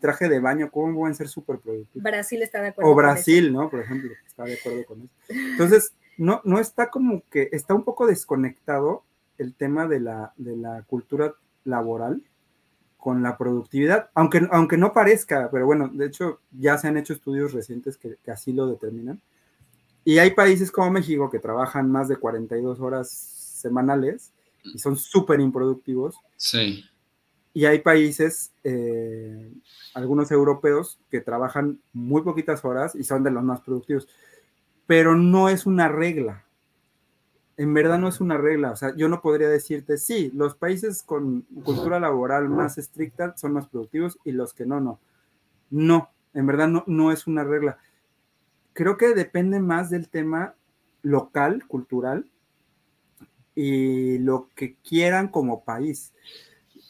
traje 0.00 0.28
de 0.28 0.40
baño, 0.40 0.70
¿cómo 0.70 0.94
pueden 0.94 1.14
ser 1.14 1.28
súper 1.28 1.58
productivos? 1.58 2.02
Brasil 2.02 2.42
está 2.42 2.60
de 2.60 2.68
acuerdo. 2.68 2.90
O 2.90 2.94
Brasil, 2.94 3.52
¿no? 3.52 3.68
Por 3.68 3.80
ejemplo, 3.80 4.10
está 4.26 4.44
de 4.44 4.54
acuerdo 4.54 4.84
con 4.86 5.02
eso. 5.02 5.10
Entonces, 5.28 5.92
no, 6.16 6.40
no 6.44 6.58
está 6.58 6.90
como 6.90 7.22
que, 7.30 7.48
está 7.52 7.74
un 7.74 7.84
poco 7.84 8.06
desconectado 8.06 9.04
el 9.38 9.54
tema 9.54 9.86
de 9.86 10.00
la, 10.00 10.32
de 10.36 10.56
la 10.56 10.82
cultura 10.82 11.34
laboral 11.64 12.22
con 13.06 13.22
la 13.22 13.38
productividad, 13.38 14.10
aunque, 14.14 14.48
aunque 14.50 14.76
no 14.76 14.92
parezca, 14.92 15.48
pero 15.52 15.64
bueno, 15.64 15.86
de 15.86 16.06
hecho 16.06 16.40
ya 16.50 16.76
se 16.76 16.88
han 16.88 16.96
hecho 16.96 17.12
estudios 17.12 17.52
recientes 17.52 17.96
que, 17.96 18.16
así 18.28 18.52
lo 18.52 18.66
determinan. 18.66 19.20
Y 20.06 20.18
hay 20.18 20.30
países 20.30 20.70
como 20.70 20.90
México 20.90 21.28
que 21.28 21.38
trabajan 21.38 21.90
más 21.90 22.08
de 22.08 22.16
42 22.16 22.80
horas 22.80 23.10
semanales 23.10 24.32
y 24.62 24.78
son 24.78 24.96
súper 24.96 25.40
improductivos. 25.40 26.16
Sí. 26.36 26.84
Y 27.52 27.64
hay 27.64 27.80
países, 27.80 28.52
eh, 28.62 29.52
algunos 29.94 30.30
europeos, 30.30 30.98
que 31.10 31.20
trabajan 31.20 31.80
muy 31.92 32.22
poquitas 32.22 32.64
horas 32.64 32.94
y 32.94 33.04
son 33.04 33.22
de 33.24 33.32
los 33.32 33.42
más 33.42 33.60
productivos. 33.60 34.08
Pero 34.86 35.16
no 35.16 35.48
es 35.48 35.66
una 35.66 35.88
regla 35.88 36.46
en 37.56 37.72
verdad 37.72 37.98
no 37.98 38.08
es 38.08 38.20
una 38.20 38.36
regla. 38.36 38.72
O 38.72 38.76
sea, 38.76 38.94
yo 38.96 39.08
no 39.08 39.20
podría 39.20 39.48
decirte, 39.48 39.98
sí, 39.98 40.30
los 40.34 40.54
países 40.56 41.02
con 41.02 41.42
cultura 41.64 41.98
laboral 41.98 42.48
más 42.48 42.78
estricta 42.78 43.34
son 43.36 43.54
más 43.54 43.66
productivos 43.68 44.18
y 44.24 44.32
los 44.32 44.52
que 44.52 44.66
no, 44.66 44.80
no. 44.80 45.00
No, 45.70 46.10
en 46.34 46.46
verdad 46.46 46.68
no, 46.68 46.84
no 46.86 47.12
es 47.12 47.26
una 47.26 47.44
regla. 47.44 47.78
Creo 48.76 48.98
que 48.98 49.14
depende 49.14 49.58
más 49.58 49.88
del 49.88 50.10
tema 50.10 50.54
local, 51.00 51.66
cultural, 51.66 52.30
y 53.54 54.18
lo 54.18 54.50
que 54.54 54.76
quieran 54.86 55.28
como 55.28 55.64
país. 55.64 56.12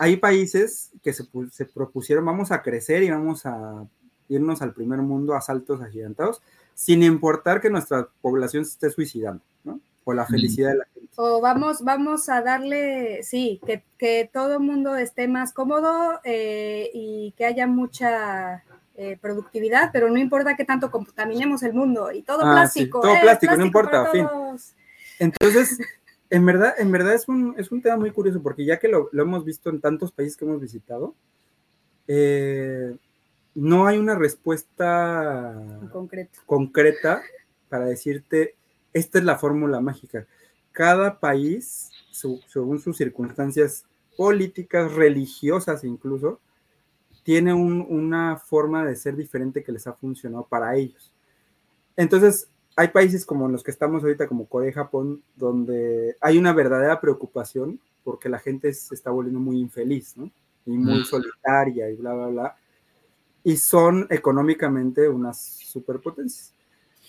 Hay 0.00 0.16
países 0.16 0.90
que 1.00 1.12
se, 1.12 1.22
se 1.52 1.64
propusieron, 1.64 2.24
vamos 2.24 2.50
a 2.50 2.60
crecer 2.60 3.04
y 3.04 3.10
vamos 3.10 3.46
a 3.46 3.86
irnos 4.28 4.62
al 4.62 4.74
primer 4.74 4.98
mundo 4.98 5.36
a 5.36 5.40
saltos 5.40 5.80
agigantados, 5.80 6.42
sin 6.74 7.04
importar 7.04 7.60
que 7.60 7.70
nuestra 7.70 8.08
población 8.20 8.64
se 8.64 8.72
esté 8.72 8.90
suicidando, 8.90 9.44
¿no? 9.62 9.80
o 10.02 10.12
la 10.12 10.26
felicidad 10.26 10.70
de 10.70 10.78
la 10.78 10.86
gente. 10.92 11.12
O 11.14 11.40
vamos, 11.40 11.84
vamos 11.84 12.28
a 12.28 12.42
darle, 12.42 13.22
sí, 13.22 13.60
que, 13.64 13.84
que 13.96 14.28
todo 14.32 14.54
el 14.54 14.60
mundo 14.60 14.96
esté 14.96 15.28
más 15.28 15.52
cómodo 15.52 16.18
eh, 16.24 16.90
y 16.92 17.32
que 17.36 17.44
haya 17.44 17.68
mucha 17.68 18.64
eh, 18.96 19.18
productividad, 19.20 19.90
pero 19.92 20.10
no 20.10 20.18
importa 20.18 20.56
que 20.56 20.64
tanto 20.64 20.90
contaminemos 20.90 21.62
el 21.62 21.74
mundo 21.74 22.10
y 22.12 22.22
todo 22.22 22.42
ah, 22.44 22.52
plástico. 22.52 23.00
todo 23.00 23.14
eh, 23.14 23.20
plástico, 23.22 23.56
no 23.56 23.64
importa, 23.64 24.06
fin. 24.10 24.26
Entonces, 25.18 25.78
en 26.30 26.46
verdad, 26.46 26.74
en 26.78 26.90
verdad 26.92 27.14
es 27.14 27.28
un, 27.28 27.54
es 27.58 27.70
un 27.70 27.82
tema 27.82 27.96
muy 27.96 28.10
curioso 28.10 28.42
porque 28.42 28.64
ya 28.64 28.78
que 28.78 28.88
lo, 28.88 29.08
lo 29.12 29.22
hemos 29.22 29.44
visto 29.44 29.70
en 29.70 29.80
tantos 29.80 30.12
países 30.12 30.36
que 30.36 30.44
hemos 30.44 30.60
visitado, 30.60 31.14
no 33.54 33.86
hay 33.86 33.98
una 33.98 34.14
respuesta 34.14 35.54
concreta 36.46 37.22
para 37.68 37.86
decirte 37.86 38.54
esta 38.96 39.18
es 39.18 39.24
la 39.24 39.36
fórmula 39.36 39.78
mágica. 39.80 40.26
Cada 40.72 41.20
país, 41.20 41.90
según 42.10 42.80
sus 42.80 42.96
circunstancias 42.96 43.84
políticas, 44.16 44.94
religiosas 44.94 45.84
incluso, 45.84 46.40
tiene 47.26 47.52
una 47.52 48.36
forma 48.36 48.84
de 48.84 48.94
ser 48.94 49.16
diferente 49.16 49.64
que 49.64 49.72
les 49.72 49.84
ha 49.88 49.94
funcionado 49.94 50.46
para 50.46 50.76
ellos. 50.76 51.12
Entonces, 51.96 52.48
hay 52.76 52.86
países 52.86 53.26
como 53.26 53.48
los 53.48 53.64
que 53.64 53.72
estamos 53.72 54.04
ahorita, 54.04 54.28
como 54.28 54.46
Corea 54.46 54.70
y 54.70 54.72
Japón, 54.72 55.24
donde 55.34 56.16
hay 56.20 56.38
una 56.38 56.52
verdadera 56.52 57.00
preocupación 57.00 57.80
porque 58.04 58.28
la 58.28 58.38
gente 58.38 58.72
se 58.72 58.94
está 58.94 59.10
volviendo 59.10 59.40
muy 59.40 59.58
infeliz, 59.58 60.16
¿no? 60.16 60.30
Y 60.66 60.78
muy 60.78 61.02
solitaria 61.04 61.90
y 61.90 61.96
bla, 61.96 62.14
bla, 62.14 62.26
bla. 62.28 62.56
Y 63.42 63.56
son 63.56 64.06
económicamente 64.08 65.08
unas 65.08 65.42
superpotencias. 65.42 66.54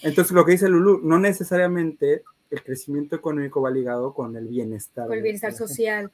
Entonces, 0.02 0.34
lo 0.34 0.44
que 0.46 0.54
dice 0.54 0.68
Lulu, 0.68 1.00
no 1.04 1.20
necesariamente 1.20 2.24
el 2.50 2.64
crecimiento 2.64 3.16
económico 3.16 3.62
va 3.62 3.70
ligado 3.70 4.16
con 4.16 4.36
el 4.36 4.48
bienestar. 4.48 5.06
Con 5.06 5.18
el 5.18 5.22
bienestar 5.22 5.54
social. 5.54 6.12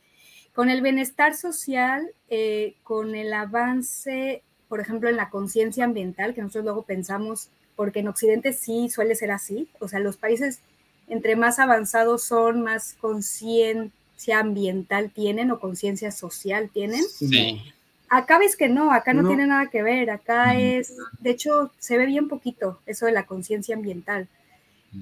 Con 0.53 0.69
el 0.69 0.81
bienestar 0.81 1.35
social, 1.35 2.07
eh, 2.29 2.75
con 2.83 3.15
el 3.15 3.33
avance, 3.33 4.43
por 4.67 4.79
ejemplo, 4.79 5.09
en 5.09 5.15
la 5.15 5.29
conciencia 5.29 5.85
ambiental, 5.85 6.33
que 6.33 6.41
nosotros 6.41 6.65
luego 6.65 6.83
pensamos, 6.83 7.49
porque 7.75 7.99
en 7.99 8.07
Occidente 8.07 8.53
sí 8.53 8.89
suele 8.89 9.15
ser 9.15 9.31
así, 9.31 9.67
o 9.79 9.87
sea, 9.87 9.99
los 9.99 10.17
países 10.17 10.59
entre 11.07 11.35
más 11.35 11.59
avanzados 11.59 12.23
son, 12.23 12.61
más 12.61 12.95
conciencia 12.99 14.39
ambiental 14.39 15.11
tienen 15.11 15.51
o 15.51 15.59
conciencia 15.59 16.11
social 16.11 16.69
tienen. 16.71 17.03
Sí. 17.03 17.61
Acá 18.09 18.37
ves 18.37 18.55
que 18.55 18.69
no, 18.69 18.91
acá 18.91 19.13
no, 19.13 19.27
tiene 19.27 19.47
nada 19.47 19.67
que 19.71 19.81
ver, 19.81 20.11
acá 20.11 20.55
es, 20.55 20.93
de 21.19 21.31
hecho, 21.31 21.71
se 21.79 21.97
ve 21.97 22.05
bien 22.05 22.27
poquito 22.27 22.79
eso 22.85 23.07
de 23.07 23.11
la 23.11 23.25
conciencia 23.25 23.75
ambiental. 23.75 24.27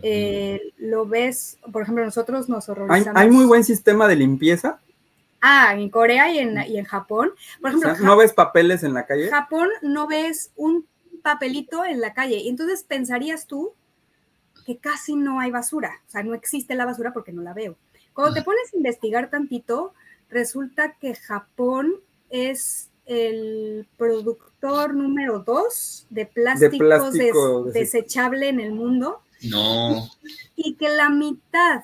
Eh, 0.01 0.71
lo 0.77 1.05
ves, 1.05 1.57
por 1.73 1.81
ejemplo, 1.81 2.05
nosotros 2.05 2.47
nos 2.47 2.69
horrorizamos. 2.69 3.21
¿Hay, 3.21 3.29
muy 3.29 3.45
buen 3.45 3.65
sistema 3.65 4.07
de 4.07 4.15
limpieza, 4.15 4.79
Ah, 5.41 5.73
en 5.75 5.89
Corea 5.89 6.31
y 6.31 6.37
en, 6.39 6.57
y 6.67 6.77
en 6.77 6.85
Japón. 6.85 7.31
Por 7.59 7.67
O 7.71 7.73
ejemplo, 7.77 7.95
sea, 7.95 8.05
¿No 8.05 8.15
ves 8.15 8.33
papeles 8.33 8.83
en 8.83 8.93
la 8.93 9.05
calle? 9.05 9.29
Japón 9.29 9.69
no 9.81 10.07
ves 10.07 10.51
un 10.55 10.87
papelito 11.23 11.83
en 11.85 11.99
la 11.99 12.13
calle. 12.13 12.37
Y 12.37 12.49
entonces 12.49 12.83
pensarías 12.83 13.47
tú 13.47 13.73
que 14.65 14.77
casi 14.77 15.15
no 15.15 15.39
hay 15.39 15.49
basura. 15.51 16.01
O 16.07 16.11
sea, 16.11 16.21
no 16.23 16.33
existe 16.35 16.75
la 16.75 16.85
basura 16.85 17.11
porque 17.13 17.31
no 17.31 17.41
la 17.41 17.53
veo. 17.53 17.75
Cuando 18.13 18.33
te 18.35 18.43
pones 18.43 18.71
a 18.73 18.77
investigar 18.77 19.29
tantito, 19.29 19.93
resulta 20.29 20.93
que 20.93 21.15
Japón 21.15 21.95
es 22.29 22.89
el 23.05 23.87
productor 23.97 24.93
número 24.93 25.39
dos 25.39 26.05
de 26.11 26.25
plásticos 26.27 26.77
plástico 26.77 27.63
des- 27.65 27.73
dese- 27.73 27.79
desechable 27.79 28.47
en 28.49 28.59
el 28.59 28.73
mundo 28.73 29.21
No. 29.49 30.07
y 30.55 30.75
que 30.75 30.89
la 30.89 31.09
mitad 31.09 31.81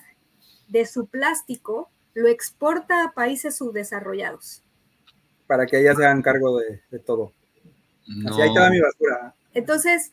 de 0.68 0.86
su 0.86 1.08
plástico 1.08 1.90
lo 2.18 2.28
exporta 2.28 3.04
a 3.04 3.12
países 3.14 3.56
subdesarrollados. 3.58 4.64
Para 5.46 5.66
que 5.68 5.80
ellas 5.80 5.96
se 5.98 6.04
hagan 6.06 6.22
cargo 6.24 6.58
de, 6.58 6.82
de 6.90 7.00
todo. 7.00 7.32
No. 8.08 8.30
Así 8.32 8.42
ahí 8.42 8.54
te 8.54 8.60
va 8.60 8.70
mi 8.72 8.80
basura. 8.80 9.36
Entonces, 9.54 10.12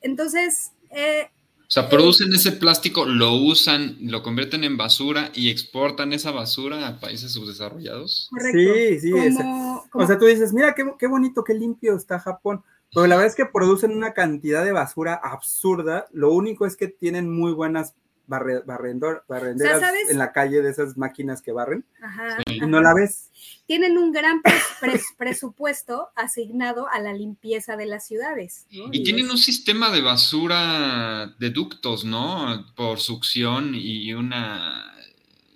entonces, 0.00 0.72
eh, 0.90 1.28
O 1.66 1.70
sea, 1.70 1.88
producen 1.88 2.32
ese 2.32 2.52
plástico, 2.52 3.04
lo 3.04 3.34
usan, 3.34 3.96
lo 4.00 4.22
convierten 4.22 4.64
en 4.64 4.76
basura 4.76 5.30
y 5.34 5.50
exportan 5.50 6.12
esa 6.12 6.30
basura 6.30 6.86
a 6.86 7.00
países 7.00 7.32
subdesarrollados. 7.32 8.28
correcto. 8.30 8.58
Sí, 8.74 9.00
sí, 9.00 9.10
Como- 9.10 9.22
esa- 9.24 9.88
como- 9.90 10.04
O 10.04 10.06
sea, 10.06 10.18
tú 10.18 10.26
dices, 10.26 10.52
mira 10.52 10.74
qué, 10.74 10.84
qué 10.98 11.06
bonito, 11.06 11.42
qué 11.44 11.54
limpio 11.54 11.96
está 11.96 12.18
Japón. 12.18 12.62
Pero 12.94 13.06
la 13.06 13.16
verdad 13.16 13.30
es 13.30 13.34
que 13.36 13.44
producen 13.44 13.92
una 13.94 14.12
cantidad 14.14 14.64
de 14.64 14.72
basura 14.72 15.14
absurda. 15.14 16.06
Lo 16.12 16.32
único 16.32 16.64
es 16.64 16.74
que 16.76 16.88
tienen 16.88 17.30
muy 17.30 17.52
buenas 17.52 17.92
barre- 18.28 18.62
barrendor- 18.64 19.24
barrenderas 19.26 19.82
en 20.08 20.18
la 20.18 20.32
calle 20.32 20.62
de 20.62 20.70
esas 20.70 20.96
máquinas 20.96 21.42
que 21.42 21.50
barren. 21.50 21.84
Ajá, 22.00 22.38
Y 22.46 22.58
ajá. 22.58 22.66
no 22.66 22.80
la 22.80 22.94
ves. 22.94 23.30
Tienen 23.66 23.98
un 23.98 24.12
gran 24.12 24.40
pres- 24.42 24.62
pres- 24.80 25.02
presupuesto 25.18 26.10
asignado 26.14 26.86
a 26.88 27.00
la 27.00 27.12
limpieza 27.12 27.76
de 27.76 27.86
las 27.86 28.06
ciudades. 28.06 28.66
¿no? 28.70 28.88
Y 28.92 29.02
tienen 29.02 29.24
es- 29.26 29.30
un 29.32 29.38
sistema 29.38 29.90
de 29.90 30.02
basura 30.02 31.34
de 31.38 31.50
ductos, 31.50 32.04
¿no? 32.04 32.64
Por 32.76 33.00
succión 33.00 33.72
y 33.74 34.12
una... 34.12 34.94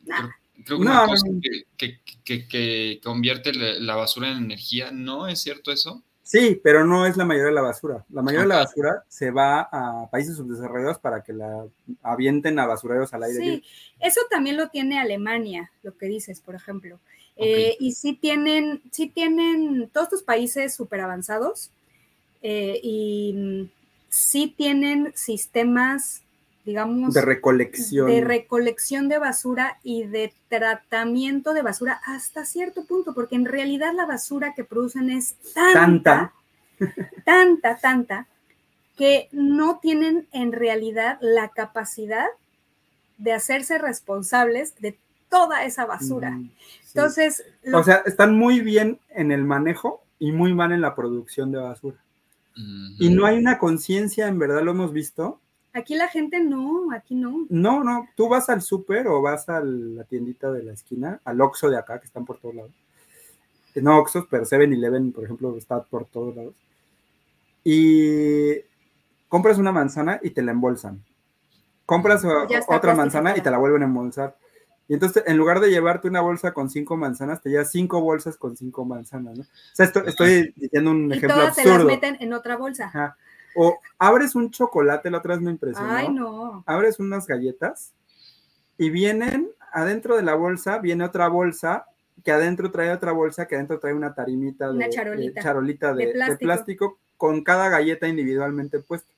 Creo, 0.05 0.31
creo 0.65 0.79
que 0.79 0.85
No, 0.85 0.91
una 0.91 1.07
cosa 1.07 1.27
no. 1.31 1.41
que, 1.41 1.63
que- 1.77 2.01
que- 2.25 2.49
que 2.49 3.01
convierte 3.03 3.53
la 3.53 3.97
basura 3.97 4.31
en 4.31 4.39
energía, 4.39 4.91
¿no? 4.93 5.27
¿Es 5.29 5.43
cierto 5.43 5.71
eso? 5.73 6.03
Sí, 6.33 6.59
pero 6.65 6.87
no 6.87 7.05
es 7.05 7.19
la 7.19 7.27
mayoría 7.27 7.49
de 7.49 7.55
la 7.55 7.61
basura. 7.61 8.07
La 8.09 8.23
mayoría 8.23 8.45
de 8.45 8.49
la 8.49 8.59
basura 8.61 9.05
se 9.07 9.31
va 9.31 9.69
a 9.71 10.09
países 10.11 10.37
subdesarrollados 10.37 10.99
para 10.99 11.23
que 11.23 11.35
la 11.35 11.67
avienten 12.03 12.59
a 12.59 12.65
basureros 12.67 13.13
al 13.13 13.25
aire 13.25 13.39
Sí, 13.39 13.45
libre. 13.45 13.63
eso 14.01 14.23
también 14.31 14.57
lo 14.57 14.71
tiene 14.71 14.99
Alemania, 14.99 15.71
lo 15.83 15.95
que 15.99 16.07
dices, 16.07 16.41
por 16.41 16.55
ejemplo. 16.55 16.99
Eh, 17.37 17.77
y 17.81 17.93
sí 17.93 18.15
tienen, 18.15 18.81
sí 18.91 19.09
tienen 19.09 19.91
todos 19.93 20.07
estos 20.07 20.23
países 20.23 20.75
súper 20.75 21.01
avanzados 21.01 21.71
eh, 22.41 22.81
y 22.83 23.35
mm, 23.35 23.71
sí 24.09 24.55
tienen 24.57 25.13
sistemas, 25.15 26.23
digamos, 26.65 27.13
De 27.15 27.23
recolección. 27.23 28.07
de 28.07 28.21
recolección 28.21 29.09
de 29.09 29.19
basura 29.19 29.79
y 29.83 30.05
de 30.05 30.33
tratamiento 30.49 31.55
de 31.55 31.63
basura 31.63 32.01
hasta 32.07 32.45
cierto 32.45 32.85
punto, 32.85 33.15
porque 33.15 33.35
en 33.37 33.45
realidad 33.47 33.93
la 33.95 34.07
basura 34.07 34.55
que 34.55 34.63
producen 34.65 35.11
es 35.11 35.35
tanta, 35.55 36.33
tanta, 37.25 37.79
tanta, 37.79 38.27
que 38.97 39.29
no 39.33 39.79
tienen 39.81 40.29
en 40.33 40.53
realidad 40.53 41.19
la 41.21 41.49
capacidad 41.49 42.27
de 43.19 43.33
hacerse 43.33 43.79
responsables 43.79 44.75
de 44.81 44.97
toda 45.29 45.65
esa 45.65 45.87
basura. 45.87 46.31
Mm, 46.33 46.51
sí. 46.83 46.91
Entonces, 46.95 47.45
lo- 47.63 47.79
O 47.81 47.85
sea, 47.85 48.03
están 48.07 48.37
muy 48.37 48.61
bien 48.61 48.99
en 49.11 49.33
el 49.33 49.45
manejo 49.45 50.03
y 50.19 50.31
muy 50.33 50.55
mal 50.55 50.73
en 50.73 50.81
la 50.83 50.95
producción 50.95 51.51
de 51.53 51.59
basura. 51.59 51.97
Y 52.99 53.09
no 53.09 53.25
hay 53.25 53.39
una 53.39 53.57
conciencia, 53.59 54.29
en 54.29 54.39
verdad 54.39 54.63
lo 54.63 54.73
hemos 54.73 54.93
visto. 54.93 55.41
Aquí 55.73 55.95
la 55.95 56.09
gente 56.09 56.41
no, 56.41 56.93
aquí 56.93 57.15
no. 57.15 57.47
No, 57.49 57.83
no, 57.85 58.09
tú 58.17 58.29
vas 58.29 58.49
al 58.49 58.63
súper 58.63 59.07
o 59.09 59.21
vas 59.23 59.49
a 59.49 59.61
la 59.61 60.05
tiendita 60.05 60.51
de 60.53 60.63
la 60.63 60.73
esquina, 60.73 61.21
al 61.25 61.41
Oxxo 61.41 61.71
de 61.71 61.79
acá, 61.79 61.99
que 62.01 62.07
están 62.07 62.25
por 62.25 62.39
todos 62.39 62.55
lados. 62.55 62.71
No 63.77 63.99
Oxxos, 63.99 64.27
pero 64.31 64.45
7-Eleven, 64.45 65.13
por 65.13 65.25
ejemplo, 65.25 65.57
está 65.57 65.83
por 65.83 66.05
todos 66.07 66.37
lados. 66.37 66.55
Y 67.65 68.55
compras 69.29 69.59
una 69.59 69.73
manzana 69.73 70.21
y 70.23 70.31
te 70.31 70.43
la 70.43 70.53
embolsan. 70.53 71.03
Compras 71.87 72.23
otra 72.69 72.95
manzana 72.95 73.37
y 73.37 73.41
te 73.41 73.51
la 73.51 73.59
vuelven 73.59 73.83
a 73.83 73.87
embolsar. 73.87 74.37
Y 74.89 74.95
entonces, 74.95 75.23
en 75.27 75.37
lugar 75.37 75.61
de 75.61 75.71
llevarte 75.71 76.09
una 76.09 76.21
bolsa 76.21 76.53
con 76.53 76.69
cinco 76.69 76.97
manzanas, 76.97 77.41
te 77.41 77.49
llevas 77.51 77.71
cinco 77.71 78.01
bolsas 78.01 78.37
con 78.37 78.57
cinco 78.57 78.85
manzanas, 78.85 79.39
¿no? 79.39 79.43
O 79.45 79.47
sea, 79.73 79.87
esto- 79.87 80.05
estoy 80.05 80.53
diciendo 80.57 80.91
un 80.91 81.11
Y 81.11 81.17
ejemplo 81.17 81.37
todas 81.39 81.55
se 81.55 81.63
las 81.65 81.73
absurdo. 81.75 81.87
meten 81.89 82.17
en 82.21 82.33
otra 82.33 82.57
bolsa. 82.57 82.87
Ajá. 82.87 83.17
O 83.55 83.79
abres 83.99 84.35
un 84.35 84.51
chocolate, 84.51 85.11
la 85.11 85.19
otra 85.19 85.35
vez 85.35 85.43
me 85.43 85.51
impresionó. 85.51 85.91
Ay, 85.91 86.09
no. 86.09 86.63
Abres 86.67 86.99
unas 86.99 87.27
galletas 87.27 87.93
y 88.79 88.91
vienen 88.91 89.51
adentro 89.73 90.17
de 90.17 90.23
la 90.23 90.35
bolsa, 90.35 90.79
viene 90.79 91.05
otra 91.05 91.29
bolsa 91.29 91.87
que 92.25 92.33
adentro 92.33 92.71
trae 92.71 92.93
otra 92.93 93.13
bolsa, 93.13 93.47
que 93.47 93.57
adentro 93.57 93.79
trae 93.79 93.95
una 93.95 94.15
tarimita 94.15 94.69
de 94.69 94.77
Una 94.77 94.87
de 94.87 94.91
charolita. 95.41 95.95
de, 95.95 96.09
plástico. 96.09 96.39
plástico. 96.39 96.99
con 97.17 97.43
cada 97.43 97.69
galleta 97.69 98.09
individualmente 98.09 98.81
puesta. 98.81 99.11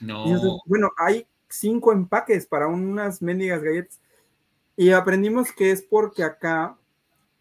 No. 0.00 0.26
Y 0.26 0.32
entonces, 0.32 0.60
bueno, 0.66 0.90
hay 0.96 1.26
cinco 1.48 1.92
empaques 1.92 2.46
para 2.46 2.66
unas 2.66 3.20
mendigas 3.22 3.62
galletas. 3.62 4.00
Y 4.76 4.90
aprendimos 4.90 5.52
que 5.52 5.70
es 5.70 5.82
porque 5.82 6.24
acá 6.24 6.76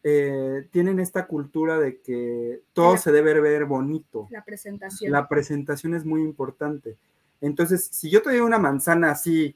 eh, 0.03 0.67
tienen 0.71 0.99
esta 0.99 1.27
cultura 1.27 1.77
de 1.80 1.99
que 2.01 2.61
todo 2.73 2.93
La- 2.93 2.97
se 2.99 3.11
debe 3.11 3.39
ver 3.39 3.65
bonito. 3.65 4.27
La 4.31 4.43
presentación. 4.43 5.11
La 5.11 5.27
presentación 5.27 5.93
es 5.93 6.05
muy 6.05 6.21
importante. 6.21 6.97
Entonces, 7.39 7.88
si 7.91 8.09
yo 8.09 8.21
te 8.21 8.30
doy 8.31 8.39
una 8.39 8.57
manzana 8.59 9.11
así 9.11 9.55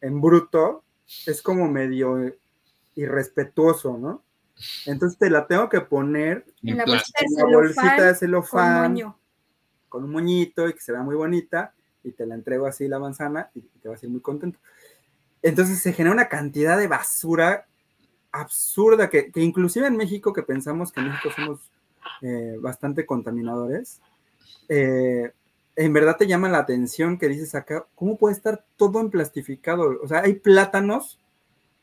en 0.00 0.20
bruto, 0.20 0.84
es 1.26 1.42
como 1.42 1.68
medio 1.68 2.34
irrespetuoso, 2.94 3.96
¿no? 3.98 4.22
Entonces 4.86 5.18
te 5.18 5.30
la 5.30 5.46
tengo 5.46 5.68
que 5.68 5.80
poner 5.80 6.44
en 6.62 6.76
la 6.76 6.84
bolsita 6.84 7.18
de 7.20 7.26
en 7.26 7.50
la 7.50 7.56
bolsita 7.56 8.04
de 8.04 8.14
celofán 8.14 8.94
con 9.00 9.14
con 9.88 10.04
un 10.04 10.10
moñito 10.12 10.68
y 10.68 10.74
que 10.74 10.80
se 10.80 10.92
vea 10.92 11.02
muy 11.02 11.16
bonita, 11.16 11.74
y 12.04 12.12
te 12.12 12.24
la 12.26 12.34
entrego 12.34 12.66
así 12.66 12.86
la 12.86 12.98
manzana 12.98 13.50
y 13.54 13.60
te 13.62 13.88
vas 13.88 14.02
a 14.02 14.06
ir 14.06 14.12
muy 14.12 14.20
contento. 14.20 14.58
Entonces 15.42 15.80
se 15.80 15.92
genera 15.92 16.12
una 16.14 16.28
cantidad 16.28 16.78
de 16.78 16.86
basura 16.86 17.66
absurda 18.32 19.08
que, 19.10 19.30
que 19.30 19.40
inclusive 19.42 19.86
en 19.86 19.96
México, 19.96 20.32
que 20.32 20.42
pensamos 20.42 20.92
que 20.92 21.00
en 21.00 21.08
México 21.08 21.30
somos 21.34 21.60
eh, 22.22 22.56
bastante 22.60 23.04
contaminadores, 23.06 24.00
eh, 24.68 25.32
en 25.76 25.92
verdad 25.92 26.16
te 26.16 26.26
llama 26.26 26.48
la 26.48 26.58
atención 26.58 27.18
que 27.18 27.28
dices 27.28 27.54
acá, 27.54 27.86
¿cómo 27.94 28.16
puede 28.16 28.34
estar 28.34 28.64
todo 28.76 29.00
emplastificado? 29.00 29.98
O 30.02 30.08
sea, 30.08 30.20
hay 30.20 30.34
plátanos 30.34 31.18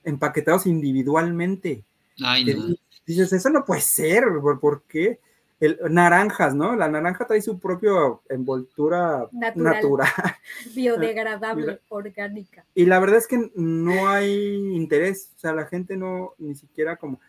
empaquetados 0.04 0.66
individualmente. 0.68 1.84
Ay, 2.24 2.46
no. 2.46 2.68
di- 2.68 2.80
Dices, 3.06 3.32
eso 3.32 3.50
no 3.50 3.64
puede 3.64 3.80
ser, 3.82 4.26
¿por, 4.42 4.60
por 4.60 4.82
qué? 4.84 5.20
El, 5.60 5.80
naranjas, 5.90 6.54
¿no? 6.54 6.76
La 6.76 6.88
naranja 6.88 7.26
trae 7.26 7.42
su 7.42 7.60
propia 7.60 7.90
envoltura 8.30 9.28
Natural. 9.32 9.74
natural. 9.74 10.08
biodegradable, 10.76 11.82
orgánica. 11.90 12.64
Y 12.76 12.86
la 12.86 13.00
verdad 13.00 13.18
es 13.18 13.26
que 13.28 13.52
no 13.56 14.08
hay 14.08 14.76
interés, 14.76 15.32
o 15.36 15.40
sea, 15.40 15.54
la 15.54 15.66
gente 15.66 15.98
no, 15.98 16.34
ni 16.38 16.54
siquiera 16.56 16.98
como... 16.98 17.20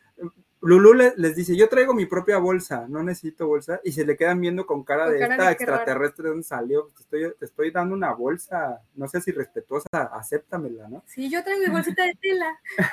Lulú 0.60 0.92
le- 0.92 1.15
les 1.16 1.36
dice, 1.36 1.55
yo 1.57 1.68
traigo 1.68 1.94
mi 1.94 2.05
propia 2.07 2.39
bolsa, 2.39 2.86
no 2.89 3.00
necesito 3.05 3.47
bolsa, 3.47 3.81
y 3.84 3.92
se 3.92 4.05
le 4.05 4.16
quedan 4.16 4.40
viendo 4.40 4.66
con 4.66 4.82
cara 4.82 5.05
Con 5.05 5.12
de 5.15 5.20
cara 5.20 5.34
esta 5.34 5.36
de 5.36 5.44
raro". 5.44 5.52
extraterrestre 5.52 6.23
de 6.24 6.28
dónde 6.31 6.44
salió, 6.44 6.86
te 6.89 7.00
estoy, 7.02 7.32
te 7.39 7.44
estoy 7.44 7.70
dando 7.70 7.94
una 7.94 8.12
bolsa, 8.12 8.82
no 8.97 9.07
sé 9.07 9.20
si 9.20 9.31
respetuosa, 9.31 9.86
acéptamela, 10.12 10.89
¿no? 10.89 11.05
Sí, 11.07 11.31
yo 11.31 11.44
traigo 11.44 11.62
mi 11.65 11.70
bolsita 11.70 12.05
de 12.05 12.15
tela. 12.20 12.58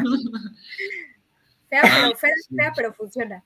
fea, 1.68 1.82
pero, 1.82 2.16
fea, 2.16 2.30
fea, 2.56 2.72
pero 2.76 2.92
funciona. 2.94 3.42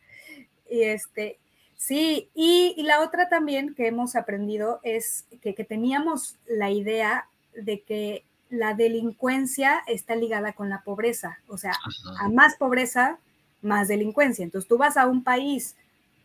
Y 0.76 0.82
este, 0.82 1.38
sí, 1.76 2.28
y, 2.34 2.74
y 2.76 2.82
la 2.82 3.00
otra 3.00 3.28
también 3.28 3.74
que 3.74 3.86
hemos 3.86 4.14
aprendido 4.16 4.80
es 4.82 5.24
que, 5.40 5.54
que 5.54 5.64
teníamos 5.64 6.36
la 6.46 6.70
idea 6.70 7.28
de 7.54 7.80
que 7.80 8.24
la 8.50 8.74
delincuencia 8.74 9.82
está 9.86 10.14
ligada 10.16 10.52
con 10.52 10.68
la 10.68 10.82
pobreza. 10.82 11.38
O 11.48 11.56
sea, 11.58 11.72
Ajá. 11.72 12.24
a 12.24 12.28
más 12.28 12.56
pobreza, 12.56 13.18
más 13.62 13.88
delincuencia. 13.88 14.44
Entonces 14.44 14.68
tú 14.68 14.76
vas 14.78 14.96
a 14.96 15.06
un 15.06 15.24
país 15.24 15.74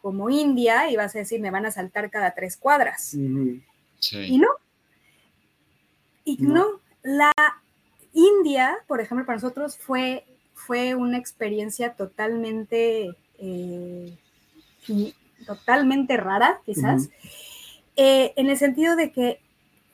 como 0.02 0.30
India 0.30 0.90
y 0.92 0.96
vas 0.98 1.16
a 1.16 1.20
decir, 1.20 1.40
me 1.40 1.52
van 1.52 1.66
a 1.66 1.72
saltar 1.72 2.10
cada 2.10 2.32
tres 2.34 2.58
cuadras. 2.58 3.14
Y 3.14 3.62
Sí. 4.00 4.38
no. 4.38 4.48
Y 6.26 6.38
No. 6.42 6.54
no. 6.54 6.66
La 7.04 7.32
India, 8.14 8.78
por 8.88 9.00
ejemplo, 9.02 9.26
para 9.26 9.38
nosotros 9.38 9.78
fue, 9.78 10.26
fue 10.54 10.94
una 10.96 11.18
experiencia 11.18 11.94
totalmente, 11.94 13.16
eh, 13.40 14.18
totalmente 15.46 16.18
rara, 16.18 16.62
quizás, 16.66 17.04
Ujú. 17.04 17.12
eh, 17.98 18.34
en 18.36 18.50
el 18.50 18.58
sentido 18.58 18.96
de 18.96 19.12
que 19.12 19.40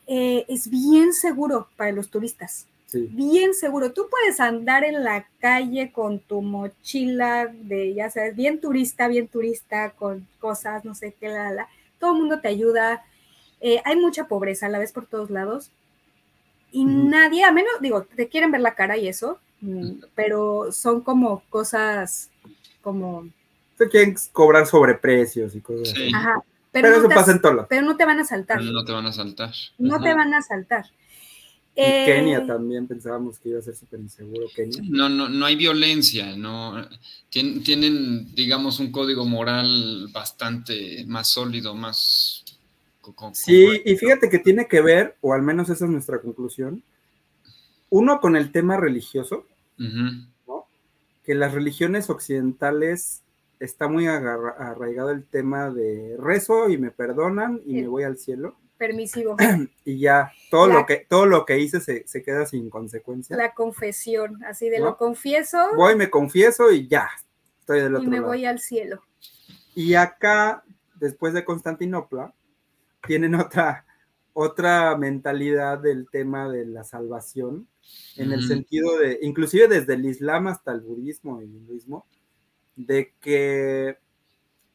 eh, 0.08 0.46
es 0.48 0.70
bien 0.70 1.14
seguro 1.14 1.68
para 1.76 1.92
los 1.92 2.10
turistas. 2.10 2.68
Sí. 2.88 3.10
bien 3.12 3.54
seguro. 3.54 3.92
Tú 3.92 4.08
puedes 4.10 4.40
andar 4.40 4.86
en 4.86 5.04
la 5.04 5.28
calle 5.42 5.92
con 5.92 6.20
tu 6.20 6.42
mochila 6.42 7.48
de, 7.54 7.94
ya 7.94 8.10
sabes, 8.10 8.34
bien 8.34 8.62
turista, 8.62 9.10
bien 9.10 9.28
turista, 9.28 9.90
con 9.92 10.26
cosas, 10.40 10.86
no 10.86 10.96
sé 10.96 11.14
qué, 11.20 11.28
la, 11.28 11.52
la. 11.52 11.68
Todo 12.00 12.14
el 12.14 12.20
mundo 12.20 12.40
te 12.40 12.48
ayuda. 12.48 13.04
Eh, 13.60 13.82
hay 13.84 13.98
mucha 13.98 14.30
pobreza 14.30 14.68
a 14.68 14.70
la 14.70 14.80
vez 14.80 14.94
por 14.94 15.06
todos 15.06 15.30
lados. 15.30 15.70
Y 16.72 16.86
nadie, 16.86 17.44
a 17.44 17.52
menos, 17.52 17.74
digo, 17.82 18.04
te 18.04 18.30
quieren 18.30 18.52
ver 18.52 18.62
la 18.62 18.76
cara 18.76 18.96
y 18.96 19.10
eso, 19.10 19.38
pero 20.16 20.72
son 20.72 21.02
como 21.02 21.42
cosas 21.50 22.30
como, 22.82 23.28
Se 23.78 23.88
quieren 23.90 24.16
cobrar 24.32 24.66
sobreprecios 24.66 25.56
y 25.56 25.62
cosas 25.62 25.90
Sí. 25.90 26.04
así. 26.04 26.12
ajá, 26.16 26.42
pero, 26.72 26.84
Pero 26.84 26.90
no 26.90 26.96
eso 27.00 27.08
te, 27.10 27.16
pasa 27.16 27.32
en 27.32 27.42
pero 27.70 27.82
no 27.84 27.96
te 27.98 28.06
van 28.06 28.20
a 28.20 28.26
saltar, 28.26 28.58
Pero 28.60 28.72
no 28.72 28.84
te 28.86 28.92
van 28.92 29.06
a 29.06 29.12
saltar. 29.12 29.54
no 29.78 29.96
Ajá. 29.96 30.04
te 30.04 30.14
van 30.14 30.34
a 30.34 30.42
saltar. 30.42 30.86
Eh, 31.80 32.06
Kenia 32.08 32.44
también 32.48 32.88
pensábamos 32.88 33.38
que 33.38 33.50
iba 33.50 33.60
a 33.60 33.62
ser 33.62 33.76
súper 33.76 34.00
inseguro. 34.00 34.48
Kenia. 34.56 34.82
No, 34.90 35.10
no, 35.10 35.30
no 35.30 35.46
hay 35.46 35.56
violencia, 35.56 36.36
no 36.36 36.88
Tien- 37.32 37.64
tienen, 37.64 38.34
digamos, 38.34 38.80
un 38.80 38.92
código 38.92 39.26
moral 39.26 40.08
bastante 40.12 41.06
más 41.08 41.28
sólido, 41.28 41.76
más 41.76 42.44
co- 43.00 43.14
co- 43.14 43.32
Sí, 43.36 43.68
y 43.86 43.96
fíjate 43.96 44.28
que 44.28 44.40
tiene 44.40 44.68
que 44.68 44.82
ver, 44.82 45.18
o 45.22 45.34
al 45.36 45.44
menos 45.44 45.70
esa 45.70 45.86
es 45.86 45.92
nuestra 45.92 46.20
conclusión, 46.20 46.82
uno 47.92 48.20
con 48.20 48.36
el 48.36 48.52
tema 48.52 48.78
religioso, 48.78 49.46
que 51.24 51.36
las 51.36 51.54
religiones 51.54 52.10
occidentales 52.10 53.22
está 53.60 53.88
muy 53.88 54.08
arraigado 54.08 55.11
el 55.11 55.26
tema 55.26 55.69
de 55.72 56.16
rezo 56.19 56.69
y 56.69 56.77
me 56.77 56.92
perdonan 56.92 57.61
y 57.66 57.76
Sí. 57.76 57.82
me 57.82 57.88
voy 57.88 58.03
al 58.03 58.18
cielo 58.18 58.58
permisivo. 58.77 59.36
y 59.86 60.00
ya 60.00 60.32
todo 60.52 60.68
La- 60.68 60.74
lo 60.76 60.86
que 60.86 61.06
todo 61.10 61.26
lo 61.26 61.45
que 61.45 61.60
hice 61.60 61.80
se, 61.80 62.08
se 62.08 62.22
queda 62.22 62.45
sin 62.45 62.69
consecuencia. 62.69 63.36
La 63.36 63.53
confesión, 63.53 64.44
así 64.45 64.69
de 64.69 64.80
¿No? 64.80 64.86
lo 64.86 64.98
confieso 64.98 65.58
Voy, 65.76 65.95
me 65.95 66.10
confieso 66.10 66.72
y 66.72 66.88
ya 66.88 67.10
estoy 67.60 67.80
del 67.82 67.94
y 67.94 67.95
otro 67.95 68.10
me 68.10 68.18
lado. 68.18 68.27
voy 68.27 68.45
al 68.45 68.60
cielo. 68.60 69.02
Y 69.74 69.95
acá, 69.95 70.64
después 70.95 71.34
de 71.34 71.44
Constantinopla, 71.45 72.34
tienen 73.08 73.36
otra, 73.36 73.86
otra 74.34 74.95
mentalidad 74.98 75.80
del 75.80 76.08
tema 76.10 76.50
de 76.50 76.66
la 76.66 76.84
salvación, 76.84 77.68
en 78.18 78.32
el 78.34 78.45
sentido 78.48 78.98
de, 78.98 79.19
inclusive 79.22 79.68
desde 79.68 79.94
el 79.94 80.06
Islam 80.06 80.48
hasta 80.48 80.72
el 80.72 80.82
budismo 80.82 81.42
y 81.42 81.45
el 81.45 81.52
hinduismo, 81.56 82.06
de 82.78 83.14
que 83.20 83.98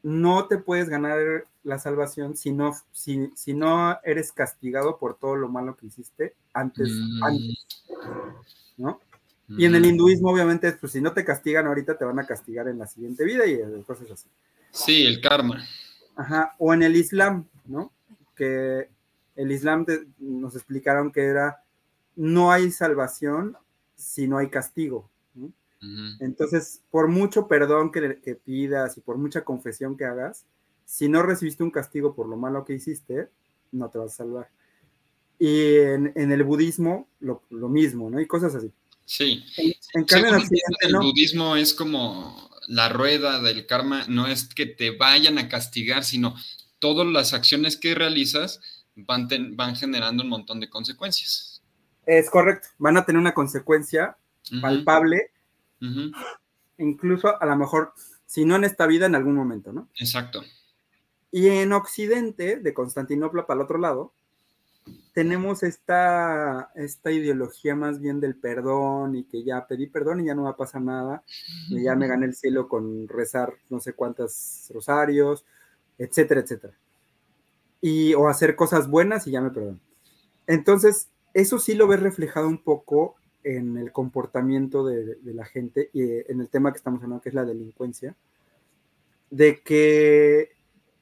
no 0.03 0.47
te 0.47 0.57
puedes 0.57 0.89
ganar 0.89 1.45
la 1.63 1.79
salvación 1.79 2.35
si 2.35 2.51
no, 2.51 2.73
si, 2.91 3.31
si 3.35 3.53
no 3.53 3.97
eres 4.03 4.31
castigado 4.31 4.97
por 4.99 5.17
todo 5.17 5.35
lo 5.37 5.47
malo 5.49 5.75
que 5.77 5.87
hiciste 5.87 6.35
antes, 6.53 6.91
Mm. 6.91 7.23
antes, 7.23 7.65
¿no? 8.77 8.99
Y 9.57 9.65
en 9.65 9.75
el 9.75 9.83
ujú. 9.83 9.91
hinduismo, 9.91 10.31
obviamente, 10.31 10.71
pues 10.73 10.91
si 10.91 11.01
no 11.01 11.13
te 11.13 11.23
castigan 11.23 11.67
ahorita, 11.67 11.97
te 11.97 12.05
van 12.05 12.19
a 12.19 12.25
castigar 12.25 12.67
en 12.67 12.79
la 12.79 12.87
siguiente 12.87 13.23
vida 13.23 13.45
y 13.45 13.59
cosas 13.83 14.09
así. 14.11 14.27
Sí, 14.71 15.05
el 15.05 15.21
karma. 15.21 15.63
Ajá, 16.15 16.53
o 16.57 16.73
en 16.73 16.83
el 16.83 16.95
Islam, 16.95 17.47
¿no? 17.65 17.91
Que 18.35 18.89
el 19.35 19.51
Islam 19.51 19.85
te- 19.85 20.05
nos 20.19 20.55
explicaron 20.55 21.11
que 21.11 21.21
era 21.25 21.61
no 22.15 22.51
hay 22.51 22.71
salvación 22.71 23.55
si 23.95 24.27
no 24.27 24.37
hay 24.37 24.49
castigo. 24.49 25.09
Entonces, 26.19 26.81
por 26.91 27.07
mucho 27.07 27.47
perdón 27.47 27.91
que, 27.91 28.19
que 28.23 28.35
pidas 28.35 28.97
y 28.97 29.01
por 29.01 29.17
mucha 29.17 29.43
confesión 29.43 29.97
que 29.97 30.05
hagas, 30.05 30.45
si 30.85 31.09
no 31.09 31.23
recibiste 31.23 31.63
un 31.63 31.71
castigo 31.71 32.15
por 32.15 32.27
lo 32.27 32.37
malo 32.37 32.65
que 32.65 32.73
hiciste, 32.73 33.29
no 33.71 33.89
te 33.89 33.97
vas 33.97 34.13
a 34.13 34.17
salvar. 34.17 34.49
Y 35.39 35.75
en, 35.77 36.13
en 36.15 36.31
el 36.31 36.43
budismo, 36.43 37.07
lo, 37.19 37.43
lo 37.49 37.67
mismo, 37.69 38.09
¿no? 38.09 38.19
Y 38.19 38.27
cosas 38.27 38.55
así. 38.55 38.71
Sí. 39.05 39.43
En, 39.57 39.73
en 39.93 40.05
cambio, 40.05 40.35
en 40.35 40.41
el 40.81 40.91
no. 40.93 41.01
budismo 41.01 41.55
es 41.55 41.73
como 41.73 42.49
la 42.67 42.89
rueda 42.89 43.41
del 43.41 43.65
karma, 43.65 44.05
no 44.07 44.27
es 44.27 44.45
que 44.53 44.65
te 44.65 44.91
vayan 44.91 45.37
a 45.37 45.49
castigar, 45.49 46.03
sino 46.03 46.35
todas 46.79 47.07
las 47.07 47.33
acciones 47.33 47.75
que 47.77 47.95
realizas 47.95 48.61
van, 48.95 49.27
ten- 49.27 49.57
van 49.57 49.75
generando 49.75 50.23
un 50.23 50.29
montón 50.29 50.59
de 50.59 50.69
consecuencias. 50.69 51.61
Es 52.05 52.29
correcto. 52.29 52.69
Van 52.77 52.97
a 52.97 53.05
tener 53.05 53.19
una 53.19 53.33
consecuencia 53.33 54.17
Ujú, 54.51 54.61
incluso 56.77 57.41
a 57.41 57.45
lo 57.45 57.55
mejor, 57.55 57.93
si 58.25 58.45
no 58.45 58.55
en 58.55 58.63
esta 58.63 58.87
vida, 58.87 59.05
en 59.05 59.15
algún 59.15 59.35
momento, 59.35 59.73
¿no? 59.73 59.89
Exacto. 59.99 60.41
Y 61.31 61.47
en 61.47 61.73
Occidente, 61.73 62.57
de 62.57 62.73
Constantinopla 62.73 63.47
para 63.47 63.59
el 63.59 63.63
otro 63.63 63.77
lado, 63.77 64.13
tenemos 65.13 65.63
esta, 65.63 66.71
esta 66.75 67.11
ideología 67.11 67.75
más 67.75 67.99
bien 67.99 68.19
del 68.19 68.35
perdón 68.35 69.15
y 69.15 69.23
que 69.25 69.43
ya 69.43 69.67
pedí 69.67 69.87
perdón 69.87 70.21
y 70.21 70.25
ya 70.25 70.35
no 70.35 70.43
va 70.43 70.51
a 70.51 70.57
pasar 70.57 70.81
nada, 70.81 71.23
y 71.69 71.83
ya 71.83 71.95
me 71.95 72.07
gané 72.07 72.25
el 72.25 72.35
cielo 72.35 72.67
con 72.67 73.07
rezar 73.07 73.53
no 73.69 73.79
sé 73.79 73.93
cuántos 73.93 74.69
rosarios, 74.73 75.45
etcétera, 75.97 76.41
etcétera. 76.41 76.73
Y, 77.79 78.13
o 78.13 78.27
hacer 78.27 78.55
cosas 78.55 78.87
buenas 78.87 79.27
y 79.27 79.31
ya 79.31 79.41
me 79.41 79.51
perdono. 79.51 79.79
Entonces, 80.47 81.09
eso 81.33 81.59
sí 81.59 81.73
lo 81.73 81.87
ves 81.87 81.99
reflejado 81.99 82.47
un 82.47 82.63
poco 82.63 83.15
en 83.43 83.77
el 83.77 83.91
comportamiento 83.91 84.85
de, 84.85 85.15
de 85.15 85.33
la 85.33 85.45
gente 85.45 85.89
y 85.93 86.03
eh, 86.03 86.25
en 86.29 86.41
el 86.41 86.49
tema 86.49 86.71
que 86.71 86.77
estamos 86.77 87.01
hablando, 87.03 87.21
que 87.21 87.29
es 87.29 87.35
la 87.35 87.45
delincuencia, 87.45 88.15
de 89.29 89.61
que 89.61 90.51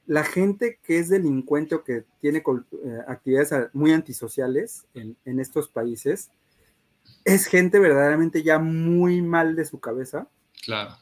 la 0.07 0.23
gente 0.23 0.79
que 0.83 0.99
es 0.99 1.09
delincuente 1.09 1.75
o 1.75 1.83
que 1.83 2.05
tiene 2.19 2.39
eh, 2.39 2.99
actividades 3.07 3.69
muy 3.73 3.93
antisociales 3.93 4.85
en, 4.93 5.15
en 5.25 5.39
estos 5.39 5.69
países, 5.69 6.31
es 7.23 7.45
gente 7.45 7.79
verdaderamente 7.79 8.43
ya 8.43 8.59
muy 8.59 9.21
mal 9.21 9.55
de 9.55 9.65
su 9.65 9.79
cabeza. 9.79 10.27
Claro. 10.65 10.97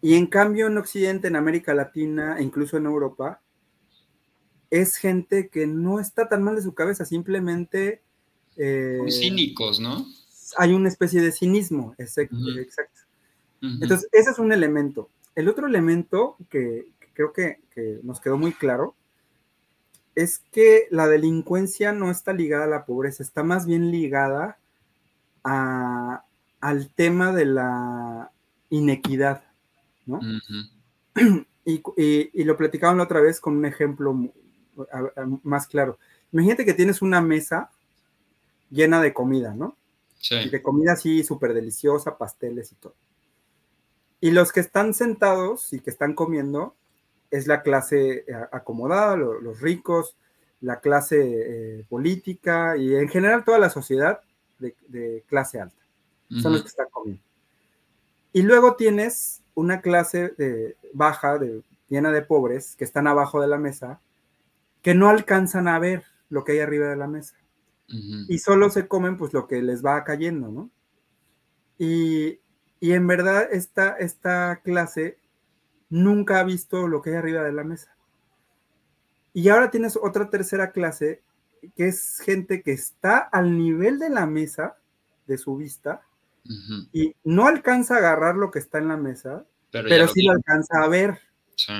Y 0.00 0.14
en 0.14 0.26
cambio 0.26 0.66
en 0.68 0.78
Occidente, 0.78 1.28
en 1.28 1.36
América 1.36 1.74
Latina 1.74 2.38
e 2.38 2.42
incluso 2.42 2.76
en 2.76 2.86
Europa, 2.86 3.40
es 4.70 4.96
gente 4.96 5.48
que 5.48 5.66
no 5.66 5.98
está 5.98 6.28
tan 6.28 6.42
mal 6.42 6.54
de 6.54 6.62
su 6.62 6.74
cabeza, 6.74 7.04
simplemente 7.04 8.02
eh, 8.58 8.98
cínicos, 9.10 9.80
¿no? 9.80 10.06
hay 10.56 10.72
una 10.74 10.88
especie 10.88 11.20
de 11.22 11.32
cinismo, 11.32 11.94
exacto. 11.98 12.36
Entonces, 13.82 14.08
ese 14.12 14.30
es 14.30 14.38
un 14.38 14.52
elemento. 14.52 15.08
El 15.34 15.48
otro 15.48 15.66
elemento 15.66 16.36
que, 16.50 16.86
que 17.00 17.08
creo 17.12 17.32
que, 17.32 17.60
que 17.70 18.00
nos 18.02 18.20
quedó 18.20 18.36
muy 18.38 18.52
claro 18.52 18.94
es 20.14 20.40
que 20.52 20.86
la 20.90 21.06
delincuencia 21.06 21.92
no 21.92 22.10
está 22.10 22.32
ligada 22.32 22.64
a 22.64 22.68
la 22.68 22.84
pobreza, 22.86 23.22
está 23.22 23.42
más 23.44 23.66
bien 23.66 23.90
ligada 23.90 24.58
a- 25.44 26.24
al 26.60 26.90
tema 26.90 27.32
de 27.32 27.44
la 27.44 28.30
inequidad, 28.70 29.44
¿no? 30.06 30.20
Y, 31.64 31.82
y- 31.98 32.30
y 32.32 32.44
lo 32.44 32.56
platicaban 32.56 32.96
la 32.96 33.02
otra 33.04 33.20
vez 33.20 33.40
con 33.40 33.54
un 33.54 33.66
ejemplo 33.66 34.16
más 35.42 35.66
claro. 35.66 35.98
Imagínate 36.32 36.64
que 36.64 36.72
tienes 36.72 37.02
una 37.02 37.20
mesa 37.20 37.70
llena 38.70 39.00
de 39.02 39.12
comida, 39.14 39.54
¿no? 39.54 39.76
Sí. 40.20 40.34
y 40.34 40.48
de 40.50 40.62
comida 40.62 40.94
así 40.94 41.22
súper 41.22 41.54
deliciosa, 41.54 42.18
pasteles 42.18 42.72
y 42.72 42.74
todo. 42.74 42.94
Y 44.20 44.32
los 44.32 44.50
que 44.52 44.58
están 44.60 44.92
sentados 44.94 45.72
y 45.72 45.78
que 45.80 45.90
están 45.90 46.14
comiendo 46.14 46.74
es 47.30 47.46
la 47.46 47.62
clase 47.62 48.24
eh, 48.26 48.34
acomodada, 48.50 49.16
lo- 49.16 49.40
los 49.40 49.60
ricos, 49.60 50.16
la 50.60 50.80
clase 50.80 51.18
eh, 51.20 51.84
política 51.88 52.76
y 52.76 52.96
en 52.96 53.08
general 53.08 53.44
toda 53.44 53.60
la 53.60 53.70
sociedad 53.70 54.20
de, 54.58 54.74
de 54.88 55.22
clase 55.28 55.60
alta. 55.60 55.76
Son 56.42 56.52
los 56.52 56.62
que 56.62 56.68
están 56.68 56.88
comiendo. 56.90 57.22
Y 58.32 58.42
luego 58.42 58.74
tienes 58.74 59.40
una 59.54 59.80
clase 59.80 60.30
de, 60.36 60.76
baja, 60.92 61.38
de, 61.38 61.62
llena 61.88 62.10
de 62.10 62.22
pobres, 62.22 62.74
que 62.76 62.84
están 62.84 63.06
abajo 63.06 63.40
de 63.40 63.46
la 63.46 63.56
mesa, 63.56 64.00
que 64.82 64.94
no 64.94 65.08
alcanzan 65.08 65.68
a 65.68 65.78
ver 65.78 66.02
lo 66.28 66.42
que 66.44 66.52
hay 66.52 66.58
arriba 66.60 66.88
de 66.88 66.96
la 66.96 67.06
mesa 67.06 67.34
Y 67.90 68.38
solo 68.38 68.68
se 68.68 68.86
comen 68.86 69.16
pues 69.16 69.32
lo 69.32 69.48
que 69.48 69.62
les 69.62 69.82
va 69.82 70.04
cayendo, 70.04 70.48
¿no? 70.48 70.70
Y, 71.78 72.40
y 72.80 72.92
en 72.92 73.06
verdad 73.06 73.48
esta, 73.50 73.96
esta 73.96 74.60
clase 74.62 75.18
nunca 75.88 76.40
ha 76.40 76.44
visto 76.44 76.86
lo 76.86 77.00
que 77.00 77.10
hay 77.10 77.16
arriba 77.16 77.42
de 77.42 77.52
la 77.52 77.64
mesa. 77.64 77.96
Y 79.32 79.48
ahora 79.48 79.70
tienes 79.70 79.96
otra 79.96 80.28
tercera 80.28 80.72
clase 80.72 81.22
que 81.76 81.88
es 81.88 82.20
gente 82.20 82.62
que 82.62 82.72
está 82.72 83.18
al 83.18 83.56
nivel 83.56 83.98
de 83.98 84.10
la 84.10 84.26
mesa 84.26 84.76
de 85.26 85.38
su 85.38 85.56
vista 85.56 86.02
y 86.92 87.14
no 87.24 87.46
alcanza 87.46 87.94
a 87.94 87.98
agarrar 87.98 88.36
lo 88.36 88.50
que 88.50 88.58
está 88.58 88.78
en 88.78 88.88
la 88.88 88.96
mesa, 88.96 89.46
Pero, 89.70 90.08
sí 90.08 90.22
lo 90.22 90.32
lo 90.32 90.38
alcanza 90.38 90.82
a 90.82 90.88
ver. 90.88 91.18
Sí. 91.56 91.72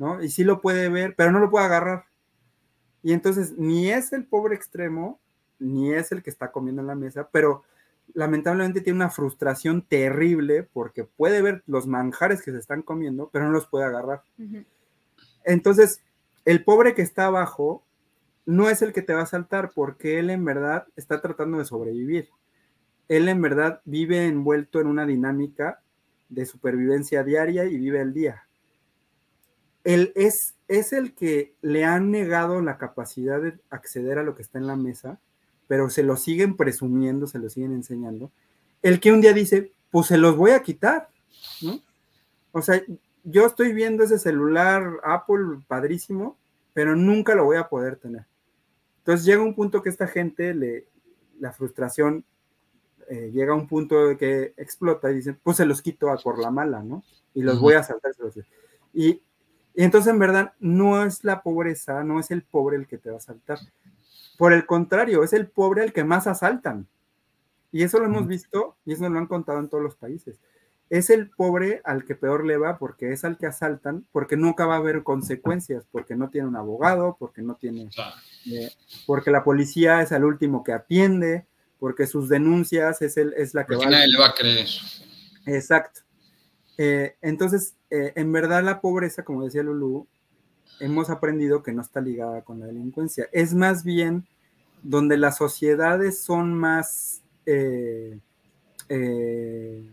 ¿no? 0.00 0.22
Y 0.22 0.30
sí 0.30 0.44
lo 0.44 0.62
puede 0.62 0.88
ver, 0.88 1.14
pero 1.14 1.30
no 1.30 1.40
lo 1.40 1.50
puede 1.50 1.66
agarrar. 1.66 2.06
Y 3.02 3.12
entonces 3.12 3.52
ni 3.58 3.90
es 3.90 4.14
el 4.14 4.24
pobre 4.24 4.54
extremo, 4.54 5.20
ni 5.60 5.92
es 5.94 6.10
el 6.12 6.22
que 6.22 6.30
está 6.30 6.50
comiendo 6.50 6.82
en 6.82 6.88
la 6.88 6.94
mesa, 6.94 7.28
pero 7.30 7.62
lamentablemente 8.14 8.80
tiene 8.80 8.96
una 8.96 9.10
frustración 9.10 9.82
terrible 9.82 10.64
porque 10.64 11.04
puede 11.04 11.42
ver 11.42 11.62
los 11.66 11.86
manjares 11.86 12.42
que 12.42 12.50
se 12.50 12.58
están 12.58 12.82
comiendo, 12.82 13.30
pero 13.32 13.44
no 13.46 13.52
los 13.52 13.66
puede 13.66 13.84
agarrar. 13.84 14.22
Entonces, 15.44 16.02
el 16.44 16.64
pobre 16.64 16.94
que 16.94 17.02
está 17.02 17.26
abajo 17.26 17.84
no 18.46 18.68
es 18.68 18.82
el 18.82 18.92
que 18.92 19.02
te 19.02 19.14
va 19.14 19.22
a 19.22 19.26
saltar 19.26 19.70
porque 19.74 20.18
él 20.18 20.30
en 20.30 20.44
verdad 20.44 20.86
está 20.96 21.20
tratando 21.20 21.58
de 21.58 21.64
sobrevivir. 21.64 22.30
Él 23.08 23.28
en 23.28 23.42
verdad 23.42 23.80
vive 23.84 24.26
envuelto 24.26 24.80
en 24.80 24.86
una 24.86 25.06
dinámica 25.06 25.82
de 26.28 26.46
supervivencia 26.46 27.24
diaria 27.24 27.64
y 27.64 27.76
vive 27.76 28.00
el 28.00 28.12
día. 28.12 28.46
Él 29.84 30.12
es, 30.14 30.54
es 30.68 30.92
el 30.92 31.14
que 31.14 31.54
le 31.62 31.84
han 31.84 32.10
negado 32.10 32.60
la 32.60 32.78
capacidad 32.78 33.40
de 33.40 33.58
acceder 33.70 34.18
a 34.18 34.22
lo 34.22 34.34
que 34.34 34.42
está 34.42 34.58
en 34.58 34.66
la 34.66 34.76
mesa, 34.76 35.20
pero 35.70 35.88
se 35.88 36.02
lo 36.02 36.16
siguen 36.16 36.56
presumiendo, 36.56 37.28
se 37.28 37.38
lo 37.38 37.48
siguen 37.48 37.72
enseñando. 37.72 38.32
El 38.82 38.98
que 38.98 39.12
un 39.12 39.20
día 39.20 39.32
dice, 39.32 39.70
pues 39.92 40.08
se 40.08 40.18
los 40.18 40.36
voy 40.36 40.50
a 40.50 40.64
quitar, 40.64 41.10
¿no? 41.62 41.78
O 42.50 42.60
sea, 42.60 42.82
yo 43.22 43.46
estoy 43.46 43.72
viendo 43.72 44.02
ese 44.02 44.18
celular 44.18 44.82
Apple 45.04 45.62
padrísimo, 45.68 46.36
pero 46.74 46.96
nunca 46.96 47.36
lo 47.36 47.44
voy 47.44 47.56
a 47.56 47.68
poder 47.68 47.94
tener. 47.94 48.26
Entonces 48.98 49.24
llega 49.24 49.42
un 49.42 49.54
punto 49.54 49.80
que 49.80 49.90
esta 49.90 50.08
gente, 50.08 50.54
le, 50.54 50.88
la 51.38 51.52
frustración 51.52 52.24
eh, 53.08 53.30
llega 53.32 53.52
a 53.52 53.56
un 53.56 53.68
punto 53.68 54.08
de 54.08 54.16
que 54.16 54.54
explota 54.56 55.12
y 55.12 55.14
dicen, 55.14 55.38
pues 55.40 55.58
se 55.58 55.66
los 55.66 55.82
quito 55.82 56.10
a 56.10 56.16
por 56.16 56.40
la 56.40 56.50
mala, 56.50 56.82
¿no? 56.82 57.04
Y 57.32 57.42
los 57.42 57.60
voy 57.60 57.74
a 57.74 57.84
saltar. 57.84 58.10
Y, 58.92 59.22
y 59.72 59.84
entonces 59.84 60.12
en 60.12 60.18
verdad 60.18 60.52
no 60.58 61.04
es 61.04 61.22
la 61.22 61.44
pobreza, 61.44 62.02
no 62.02 62.18
es 62.18 62.32
el 62.32 62.42
pobre 62.42 62.76
el 62.76 62.88
que 62.88 62.98
te 62.98 63.12
va 63.12 63.18
a 63.18 63.20
saltar. 63.20 63.60
Por 64.40 64.52
el 64.52 64.66
contrario, 64.66 65.22
es 65.22 65.32
el 65.32 65.46
pobre 65.46 65.84
el 65.84 65.92
que 65.92 66.02
más 66.02 66.26
asaltan. 66.26 66.88
Y 67.70 67.84
eso 67.84 68.00
lo 68.00 68.06
hemos 68.06 68.26
visto 68.26 68.76
y 68.84 68.94
eso 68.94 69.04
nos 69.04 69.12
lo 69.12 69.18
han 69.20 69.26
contado 69.26 69.60
en 69.60 69.68
todos 69.68 69.84
los 69.84 69.94
países 69.94 70.40
es 70.90 71.08
el 71.08 71.30
pobre 71.30 71.80
al 71.84 72.04
que 72.04 72.16
peor 72.16 72.44
le 72.44 72.56
va 72.56 72.76
porque 72.76 73.12
es 73.12 73.24
al 73.24 73.38
que 73.38 73.46
asaltan, 73.46 74.04
porque 74.10 74.36
nunca 74.36 74.66
va 74.66 74.74
a 74.74 74.78
haber 74.78 75.04
consecuencias, 75.04 75.86
porque 75.92 76.16
no 76.16 76.30
tiene 76.30 76.48
un 76.48 76.56
abogado, 76.56 77.16
porque 77.18 77.42
no 77.42 77.54
tiene, 77.54 77.88
eh, 78.50 78.70
porque 79.06 79.30
la 79.30 79.44
policía 79.44 80.02
es 80.02 80.10
el 80.10 80.24
último 80.24 80.64
que 80.64 80.72
atiende, 80.72 81.46
porque 81.78 82.08
sus 82.08 82.28
denuncias 82.28 83.00
es, 83.02 83.16
el, 83.16 83.32
es 83.34 83.54
la 83.54 83.64
que 83.64 83.74
porque 83.74 83.86
va. 83.86 83.92
nadie 83.92 84.08
le 84.08 84.18
va 84.18 84.26
a 84.26 84.34
creer. 84.34 84.66
Exacto. 85.46 86.00
Eh, 86.76 87.14
entonces, 87.22 87.76
eh, 87.88 88.12
en 88.16 88.32
verdad 88.32 88.64
la 88.64 88.80
pobreza, 88.80 89.24
como 89.24 89.44
decía 89.44 89.62
Lulu, 89.62 90.08
hemos 90.78 91.10
aprendido 91.10 91.62
que 91.62 91.72
no 91.72 91.82
está 91.82 92.00
ligada 92.00 92.42
con 92.42 92.60
la 92.60 92.66
delincuencia. 92.66 93.28
Es 93.32 93.54
más 93.54 93.84
bien 93.84 94.26
donde 94.82 95.16
las 95.18 95.36
sociedades 95.36 96.22
son 96.22 96.54
más 96.54 97.20
eh, 97.46 98.18
eh, 98.88 99.88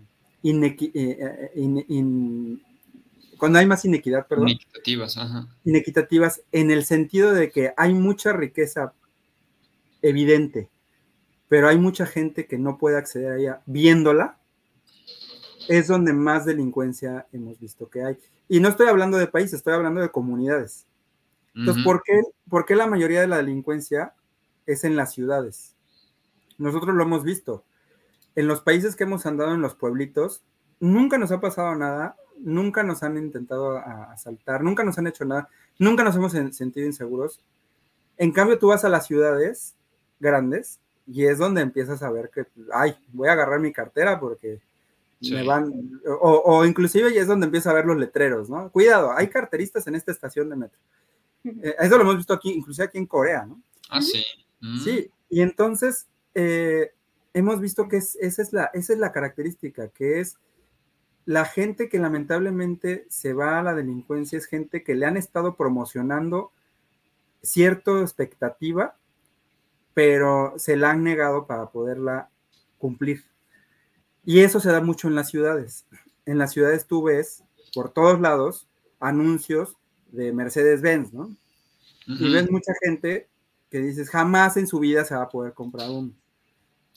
cuando 3.37 3.59
hay 3.59 3.65
más 3.65 3.85
inequidad, 3.85 4.27
perdón. 4.27 4.49
Inequitativas, 4.49 5.17
ajá. 5.17 5.47
Inequitativas 5.63 6.41
en 6.51 6.71
el 6.71 6.85
sentido 6.85 7.33
de 7.33 7.51
que 7.51 7.73
hay 7.77 7.93
mucha 7.93 8.33
riqueza 8.33 8.93
evidente, 10.01 10.69
pero 11.47 11.67
hay 11.67 11.77
mucha 11.77 12.05
gente 12.05 12.47
que 12.47 12.57
no 12.57 12.77
puede 12.77 12.97
acceder 12.97 13.31
a 13.31 13.37
ella 13.37 13.61
viéndola, 13.65 14.37
es 15.67 15.87
donde 15.87 16.13
más 16.13 16.45
delincuencia 16.45 17.27
hemos 17.31 17.59
visto 17.59 17.89
que 17.89 18.03
hay. 18.03 18.17
Y 18.47 18.59
no 18.59 18.69
estoy 18.69 18.87
hablando 18.87 19.17
de 19.17 19.27
países, 19.27 19.55
estoy 19.55 19.73
hablando 19.73 20.01
de 20.01 20.09
comunidades. 20.09 20.85
Entonces, 21.53 21.83
¿por, 21.83 22.03
qué, 22.03 22.21
¿por 22.49 22.65
qué 22.65 22.75
la 22.75 22.87
mayoría 22.87 23.21
de 23.21 23.27
la 23.27 23.37
delincuencia 23.37 24.13
es 24.65 24.83
en 24.83 24.95
las 24.95 25.11
ciudades? 25.13 25.75
Nosotros 26.57 26.95
lo 26.95 27.03
hemos 27.03 27.23
visto 27.23 27.63
en 28.37 28.47
los 28.47 28.61
países 28.61 28.95
que 28.95 29.03
hemos 29.03 29.25
andado 29.25 29.55
en 29.55 29.61
los 29.61 29.73
pueblitos, 29.73 30.43
nunca 30.79 31.17
nos 31.17 31.31
ha 31.31 31.41
pasado 31.41 31.73
nada, 31.73 32.15
nunca 32.39 32.83
nos 32.83 33.01
han 33.01 33.17
intentado 33.17 33.79
asaltar, 33.79 34.63
nunca 34.63 34.83
nos 34.83 34.99
han 34.99 35.07
hecho 35.07 35.25
nada, 35.25 35.49
nunca 35.79 36.03
nos 36.03 36.15
hemos 36.15 36.33
sentido 36.33 36.85
inseguros. 36.85 37.43
En 38.15 38.31
cambio, 38.31 38.59
tú 38.59 38.67
vas 38.67 38.85
a 38.85 38.89
las 38.89 39.07
ciudades 39.07 39.75
grandes 40.19 40.79
y 41.07 41.25
es 41.25 41.39
donde 41.39 41.61
empiezas 41.61 42.03
a 42.03 42.11
ver 42.11 42.29
que, 42.29 42.45
ay, 42.71 42.95
voy 43.07 43.27
a 43.27 43.31
agarrar 43.31 43.59
mi 43.59 43.73
cartera 43.73 44.19
porque 44.19 44.61
me 45.21 45.43
van, 45.43 45.73
o, 46.21 46.65
inclusive 46.65 47.13
y 47.13 47.17
es 47.17 47.27
donde 47.27 47.45
empieza 47.45 47.71
a 47.71 47.73
ver 47.73 47.85
los 47.85 47.97
letreros, 47.97 48.49
¿no? 48.49 48.71
Cuidado, 48.71 49.11
hay 49.11 49.27
carteristas 49.27 49.87
en 49.87 49.95
esta 49.95 50.11
estación 50.11 50.49
de 50.49 50.55
metro. 50.55 50.79
Eh, 51.43 51.75
eso 51.79 51.95
lo 51.97 52.03
hemos 52.03 52.17
visto 52.17 52.33
aquí, 52.33 52.51
inclusive 52.51 52.85
aquí 52.85 52.97
en 52.97 53.07
Corea, 53.07 53.45
¿no? 53.45 53.61
Ah, 53.89 54.01
sí. 54.01 54.23
Sí, 54.83 55.11
y 55.29 55.41
entonces 55.41 56.07
eh, 56.33 56.91
hemos 57.33 57.59
visto 57.59 57.87
que 57.87 57.97
esa, 57.97 58.41
es 58.41 58.53
la, 58.53 58.71
esa 58.73 58.93
es 58.93 58.99
la 58.99 59.11
característica, 59.11 59.89
que 59.89 60.19
es 60.19 60.37
la 61.25 61.45
gente 61.45 61.89
que 61.89 61.99
lamentablemente 61.99 63.05
se 63.09 63.33
va 63.33 63.59
a 63.59 63.63
la 63.63 63.75
delincuencia, 63.75 64.37
es 64.37 64.45
gente 64.45 64.83
que 64.83 64.95
le 64.95 65.05
han 65.05 65.17
estado 65.17 65.55
promocionando 65.55 66.51
cierta 67.43 68.01
expectativa, 68.01 68.97
pero 69.93 70.53
se 70.57 70.75
la 70.75 70.91
han 70.91 71.03
negado 71.03 71.45
para 71.45 71.69
poderla 71.69 72.29
cumplir. 72.77 73.25
Y 74.27 74.41
eso 74.41 74.59
se 74.59 74.69
da 74.69 74.79
mucho 74.79 75.07
en 75.07 75.15
las 75.15 75.29
ciudades. 75.29 75.87
En 76.27 76.37
las 76.37 76.51
ciudades 76.51 76.85
tú 76.85 77.01
ves 77.01 77.43
por 77.73 77.89
todos 77.89 78.21
lados 78.21 78.67
anuncios 78.99 79.75
de 80.11 80.31
Mercedes-Benz, 80.31 81.13
¿no? 81.13 81.35
Y 82.05 82.31
ves 82.31 82.51
mucha 82.51 82.73
gente 82.83 83.27
que 83.71 83.79
dices, 83.79 84.09
jamás 84.09 84.55
en 84.57 84.67
su 84.67 84.79
vida 84.79 85.03
se 85.03 85.15
va 85.15 85.23
a 85.23 85.29
poder 85.29 85.53
comprar 85.53 85.89
uno 85.89 86.13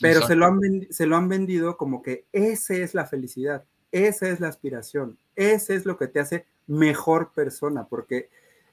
pero 0.00 0.26
se 0.26 0.34
lo, 0.34 0.46
han 0.46 0.60
se 0.90 1.06
lo 1.06 1.16
han 1.16 1.28
vendido 1.28 1.76
como 1.76 2.02
que 2.02 2.24
esa 2.32 2.74
es 2.74 2.94
la 2.94 3.06
felicidad, 3.06 3.64
esa 3.92 4.28
es 4.28 4.40
la 4.40 4.48
aspiración, 4.48 5.18
ese 5.36 5.74
es 5.74 5.84
lo 5.84 5.96
que 5.96 6.08
te 6.08 6.20
hace 6.20 6.46
mejor 6.66 7.32
persona, 7.32 7.86
porque 7.86 8.30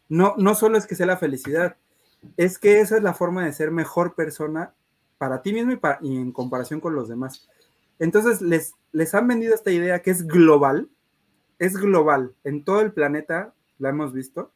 no, 0.10 0.36
no 0.38 0.56
solo 0.56 0.78
es 0.78 0.88
que 0.88 0.96
sea 0.96 1.06
la 1.06 1.18
felicidad, 1.18 1.76
es 2.38 2.58
que 2.58 2.80
esa 2.80 2.98
es 2.98 3.04
la 3.04 3.14
forma 3.14 3.46
de 3.46 3.54
ser 3.54 3.72
mejor 3.72 4.16
persona 4.16 4.74
para 5.18 5.42
ti 5.42 5.54
mismo 5.54 5.72
y, 5.72 5.78
para, 5.78 6.00
y 6.02 6.16
en 6.16 6.32
comparación 6.32 6.80
con 6.80 6.96
los 6.96 7.10
demás. 7.10 7.50
Entonces 8.00 8.42
les, 8.42 8.74
les 8.92 9.14
han 9.14 9.28
vendido 9.28 9.54
esta 9.54 9.72
idea 9.72 10.02
que 10.02 10.12
es 10.12 10.28
global, 10.28 10.90
es 11.60 11.76
global, 11.76 12.34
en 12.44 12.64
todo 12.64 12.82
el 12.82 12.92
planeta 12.92 13.54
la 13.80 13.90
hemos 13.90 14.14
visto. 14.14 14.52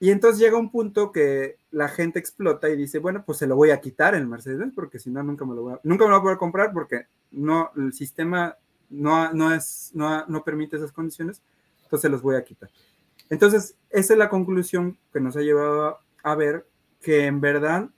Y 0.00 0.10
entonces 0.10 0.40
llega 0.40 0.56
un 0.56 0.70
punto 0.70 1.12
que 1.12 1.56
la 1.70 1.88
gente 1.88 2.18
explota 2.18 2.68
y 2.68 2.76
dice, 2.76 2.98
bueno, 2.98 3.24
pues 3.24 3.38
se 3.38 3.46
lo 3.46 3.56
voy 3.56 3.70
a 3.70 3.80
quitar 3.80 4.14
el 4.14 4.26
Mercedes 4.26 4.72
porque 4.74 4.98
si 4.98 5.10
no 5.10 5.22
nunca 5.22 5.44
me 5.44 5.54
lo 5.54 5.62
voy 5.62 5.72
a, 5.74 5.80
nunca 5.82 6.04
me 6.04 6.10
lo 6.10 6.16
voy 6.16 6.20
a 6.20 6.22
poder 6.22 6.38
comprar 6.38 6.72
porque 6.72 7.06
no 7.30 7.70
el 7.76 7.92
sistema 7.92 8.56
no, 8.90 9.32
no 9.32 9.52
es 9.52 9.90
no, 9.94 10.24
no 10.26 10.44
permite 10.44 10.76
esas 10.76 10.92
condiciones, 10.92 11.42
entonces 11.82 12.02
se 12.02 12.08
los 12.08 12.22
voy 12.22 12.36
a 12.36 12.44
quitar. 12.44 12.70
Entonces, 13.30 13.76
esa 13.90 14.12
es 14.14 14.18
la 14.18 14.28
conclusión 14.28 14.98
que 15.12 15.20
nos 15.20 15.36
ha 15.36 15.40
llevado 15.40 15.98
a, 16.22 16.34
ver 16.34 16.66
que 17.00 17.26
en 17.26 17.40
verdad 17.40 17.88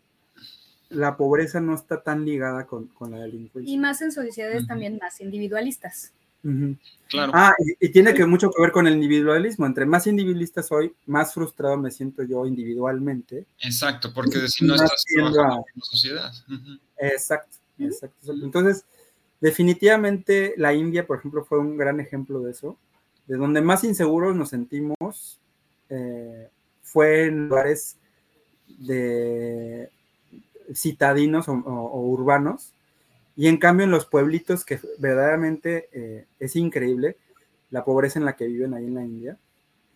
la 0.91 1.17
pobreza 1.17 1.61
no 1.61 1.75
está 1.75 2.03
tan 2.03 2.25
ligada 2.25 2.67
con, 2.67 2.89
con 2.89 3.13
la 3.13 3.19
delincuencia. 3.19 3.73
Y 3.73 3.79
más 3.79 4.03
en 4.03 4.13
sociedades 4.13 4.67
también 4.67 4.99
más 5.01 5.21
individualistas. 5.21 6.13
Claro. 7.09 7.33
Ah, 7.35 7.53
y, 7.81 7.91
tiene 7.91 8.15
que 8.15 8.25
mucho 8.25 8.51
que 8.51 8.63
ver 8.63 8.73
con 8.73 8.87
el 8.87 8.95
individualismo. 8.95 9.67
Entre 9.67 9.85
más 9.85 10.07
individualista 10.07 10.63
soy, 10.63 10.95
más 11.07 11.35
frustrado 11.35 11.77
me 11.77 11.91
siento 11.91 12.23
yo 12.23 12.47
individualmente. 12.47 13.47
Exacto, 13.61 14.13
porque 14.13 14.49
si 14.49 14.65
no 14.65 14.75
estás 14.75 15.05
trabajando 15.15 15.43
en 15.43 15.73
la 15.77 15.83
sociedad. 15.83 16.33
Exacto, 16.99 17.57
exacto. 17.79 18.33
Entonces, 18.33 18.85
definitivamente 19.41 20.55
la 20.57 20.73
India, 20.73 21.07
por 21.07 21.19
ejemplo, 21.19 21.45
fue 21.45 21.59
un 21.59 21.77
gran 21.77 22.01
ejemplo 22.01 22.41
de 22.41 22.53
eso. 22.53 22.77
De 23.27 23.37
donde 23.37 23.61
más 23.61 23.85
inseguros 23.85 24.35
nos 24.35 24.49
sentimos 24.49 25.39
eh, 25.89 26.49
fue 26.83 27.27
en 27.27 27.49
lugares 27.49 27.97
de 28.79 29.91
citadinos 30.75 31.49
o 31.49 31.53
urbanos 31.53 32.73
y 33.41 33.49
en 33.49 33.57
cambio 33.57 33.85
en 33.85 33.91
los 33.91 34.05
pueblitos, 34.05 34.65
que 34.65 34.79
verdaderamente 34.99 35.89
eh, 35.93 36.27
es 36.39 36.57
increíble 36.57 37.17
la 37.71 37.85
pobreza 37.85 38.19
en 38.19 38.25
la 38.25 38.37
que 38.37 38.47
viven 38.47 38.75
ahí 38.75 38.85
en 38.85 38.95
la 38.95 39.03
India, 39.03 39.39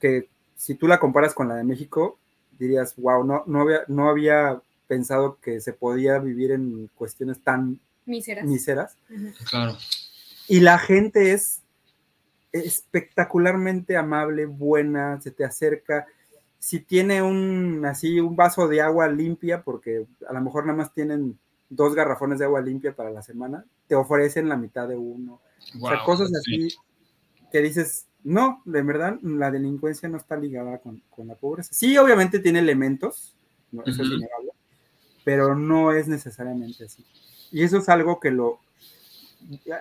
que 0.01 0.29
si 0.57 0.75
tú 0.75 0.87
la 0.87 0.99
comparas 0.99 1.35
con 1.35 1.49
la 1.49 1.57
de 1.57 1.65
México, 1.65 2.19
dirías, 2.59 2.95
wow, 2.97 3.23
no, 3.23 3.43
no, 3.47 3.61
había, 3.61 3.81
no 3.89 4.09
había 4.09 4.63
pensado 4.87 5.39
que 5.43 5.61
se 5.61 5.75
podía 5.75 6.19
vivir 6.21 6.53
en 6.53 6.89
cuestiones 6.95 7.39
tan 7.41 7.81
míseras. 8.07 8.97
Claro. 9.51 9.77
Y 10.49 10.61
la 10.61 10.79
gente 10.79 11.33
es 11.33 11.61
espectacularmente 12.53 13.97
amable, 13.97 14.47
buena, 14.47 15.21
se 15.21 15.31
te 15.31 15.45
acerca. 15.45 16.07
Si 16.65 16.81
tiene 16.81 17.21
un 17.21 17.85
así 17.85 18.21
un 18.21 18.37
vaso 18.37 18.67
de 18.69 18.81
agua 18.81 19.07
limpia, 19.07 19.63
porque 19.63 20.07
a 20.27 20.33
lo 20.33 20.41
mejor 20.41 20.65
nada 20.65 20.79
más 20.79 20.95
tienen 20.95 21.39
dos 21.69 21.95
garrafones 21.95 22.39
de 22.39 22.47
agua 22.47 22.63
limpia 22.63 22.97
para 22.97 23.11
la 23.11 23.21
semana, 23.21 23.67
te 23.87 23.95
ofrecen 23.95 24.49
la 24.49 24.57
mitad 24.57 24.89
de 24.89 24.97
uno. 24.97 25.43
o 25.79 25.89
sea, 25.89 26.03
cosas 26.07 26.33
así 26.35 26.69
que 27.53 27.61
dices, 27.61 28.07
no, 28.23 28.63
de 28.65 28.81
verdad, 28.81 29.19
la 29.21 29.51
delincuencia 29.51 30.09
no 30.09 30.17
está 30.17 30.39
ligada 30.39 30.79
con, 30.79 31.03
la 31.27 31.35
pobreza. 31.35 31.69
Sí, 31.71 31.99
obviamente 31.99 32.39
tiene 32.39 32.61
elementos, 32.61 33.37
eso 33.85 34.03
es 34.03 34.09
innegable, 34.09 34.53
pero 35.23 35.55
no 35.55 35.93
es 35.93 36.09
necesariamente 36.09 36.87
así. 36.87 37.05
Y 37.53 37.63
eso 37.63 37.77
es 37.77 37.91
algo 37.91 38.21
que 38.21 38.31
lo, 38.31 38.61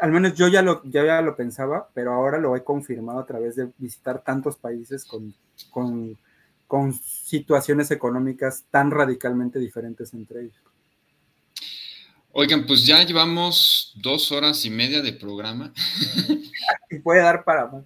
al 0.02 0.12
menos 0.12 0.34
yo 0.34 0.50
ya 0.50 0.62
lo, 0.62 0.84
ya 0.84 1.22
lo 1.22 1.38
pensaba, 1.38 1.88
pero 1.94 2.12
ahora 2.12 2.40
lo 2.40 2.58
he 2.58 2.64
confirmado 2.66 3.20
a 3.20 3.26
través 3.26 3.56
de 3.56 3.70
visitar 3.78 4.22
tantos 4.22 4.58
países 4.58 5.06
con, 5.06 5.34
con 5.72 6.18
con 6.68 6.94
situaciones 6.94 7.92
económicas 7.92 8.66
tan 8.72 8.92
radicalmente 8.92 9.60
diferentes 9.60 10.14
entre 10.14 10.42
ellos. 10.42 10.64
Oigan, 12.36 12.66
pues 12.66 12.84
ya 12.84 13.04
llevamos 13.04 13.94
dos 13.96 14.32
horas 14.32 14.66
y 14.66 14.72
media 14.72 15.02
de 15.02 15.14
programa. 15.14 15.72
y 16.90 16.98
puede 17.00 17.22
dar 17.22 17.44
para 17.44 17.68
más. 17.68 17.84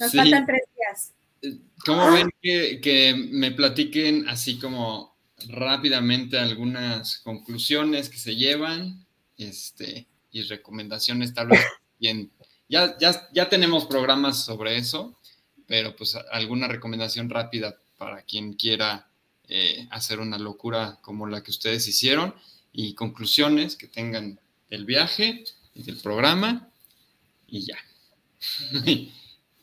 Nos 0.00 0.12
faltan 0.12 0.46
tres 0.46 0.62
días. 0.74 1.58
¿Cómo 1.84 2.10
ven 2.12 2.30
que, 2.40 2.80
que, 2.80 3.14
me 3.14 3.50
platiquen 3.50 4.26
así 4.26 4.58
como 4.58 5.14
rápidamente 5.48 6.38
algunas 6.38 7.18
conclusiones 7.18 8.08
que 8.08 8.16
se 8.16 8.36
llevan 8.36 9.04
este, 9.36 10.06
y 10.30 10.42
recomendaciones 10.44 11.34
tal 11.34 11.48
vez 11.48 11.60
bien? 12.00 12.30
Ya, 12.70 12.96
ya, 12.98 13.28
ya 13.34 13.50
tenemos 13.50 13.84
programas 13.84 14.42
sobre 14.42 14.78
eso, 14.78 15.14
pero 15.66 15.94
pues 15.94 16.16
alguna 16.32 16.68
recomendación 16.68 17.28
rápida 17.28 17.78
para 17.98 18.22
quien 18.22 18.54
quiera 18.54 19.08
eh, 19.48 19.86
hacer 19.90 20.20
una 20.20 20.38
locura 20.38 20.98
como 21.02 21.26
la 21.26 21.42
que 21.42 21.50
ustedes 21.50 21.86
hicieron 21.86 22.34
y 22.72 22.94
conclusiones 22.94 23.76
que 23.76 23.88
tengan 23.88 24.38
del 24.70 24.84
viaje 24.84 25.44
y 25.74 25.82
del 25.82 26.00
programa 26.00 26.68
y 27.46 27.66
ya. 27.66 27.78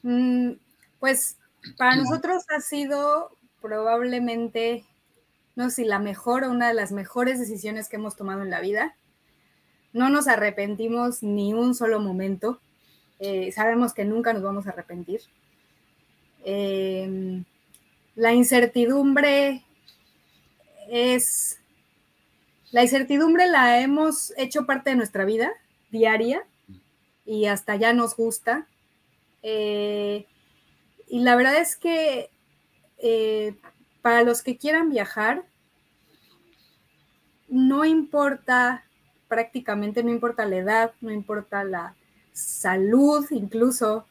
Mm, 0.04 0.54
pues 1.00 1.38
para 1.78 1.96
nosotros 1.96 2.44
ha 2.50 2.60
sido 2.60 3.38
probablemente, 3.62 4.84
no 5.56 5.70
sé 5.70 5.84
si 5.84 5.86
la 5.86 6.00
mejor 6.00 6.44
o 6.44 6.50
una 6.50 6.70
de 6.70 6.74
las 6.74 6.92
mejores 6.92 7.40
decisiones 7.40 7.88
que 7.88 7.98
hemos 7.98 8.16
tomado 8.16 8.42
en 8.42 8.50
la 8.50 8.62
vida. 8.62 8.96
No 9.94 10.10
nos 10.10 10.28
arrepentimos 10.28 11.22
ni 11.22 11.54
un 11.54 11.76
solo 11.76 12.00
momento. 12.00 12.60
Eh, 13.20 13.52
sabemos 13.52 13.94
que 13.94 14.06
nunca 14.06 14.34
nos 14.34 14.42
vamos 14.42 14.66
a 14.66 14.72
arrepentir. 14.72 15.22
Em, 16.44 17.46
la 18.16 18.34
incertidumbre 18.34 19.64
es, 20.90 21.60
la 22.72 22.84
incertidumbre 22.84 23.48
la 23.48 23.80
hemos 23.80 24.34
hecho 24.38 24.66
parte 24.66 24.90
de 24.90 24.96
nuestra 24.98 25.26
vida 25.26 25.52
diaria 25.90 26.46
y 27.26 27.46
hasta 27.46 27.76
ya 27.76 27.94
nos 27.94 28.16
gusta. 28.16 28.68
Eh, 29.44 30.26
y 31.08 31.20
la 31.20 31.36
verdad 31.36 31.62
es 31.62 31.76
que 31.76 32.30
eh, 32.98 33.56
para 34.02 34.24
los 34.24 34.42
que 34.42 34.58
quieran 34.58 34.90
viajar, 34.90 35.44
no 37.48 37.86
importa, 37.86 38.86
prácticamente 39.28 40.04
no 40.04 40.10
importa 40.10 40.46
la 40.46 40.58
edad, 40.58 40.94
no 41.02 41.12
importa 41.12 41.64
la 41.64 41.96
salud 42.32 43.26
incluso, 43.32 44.06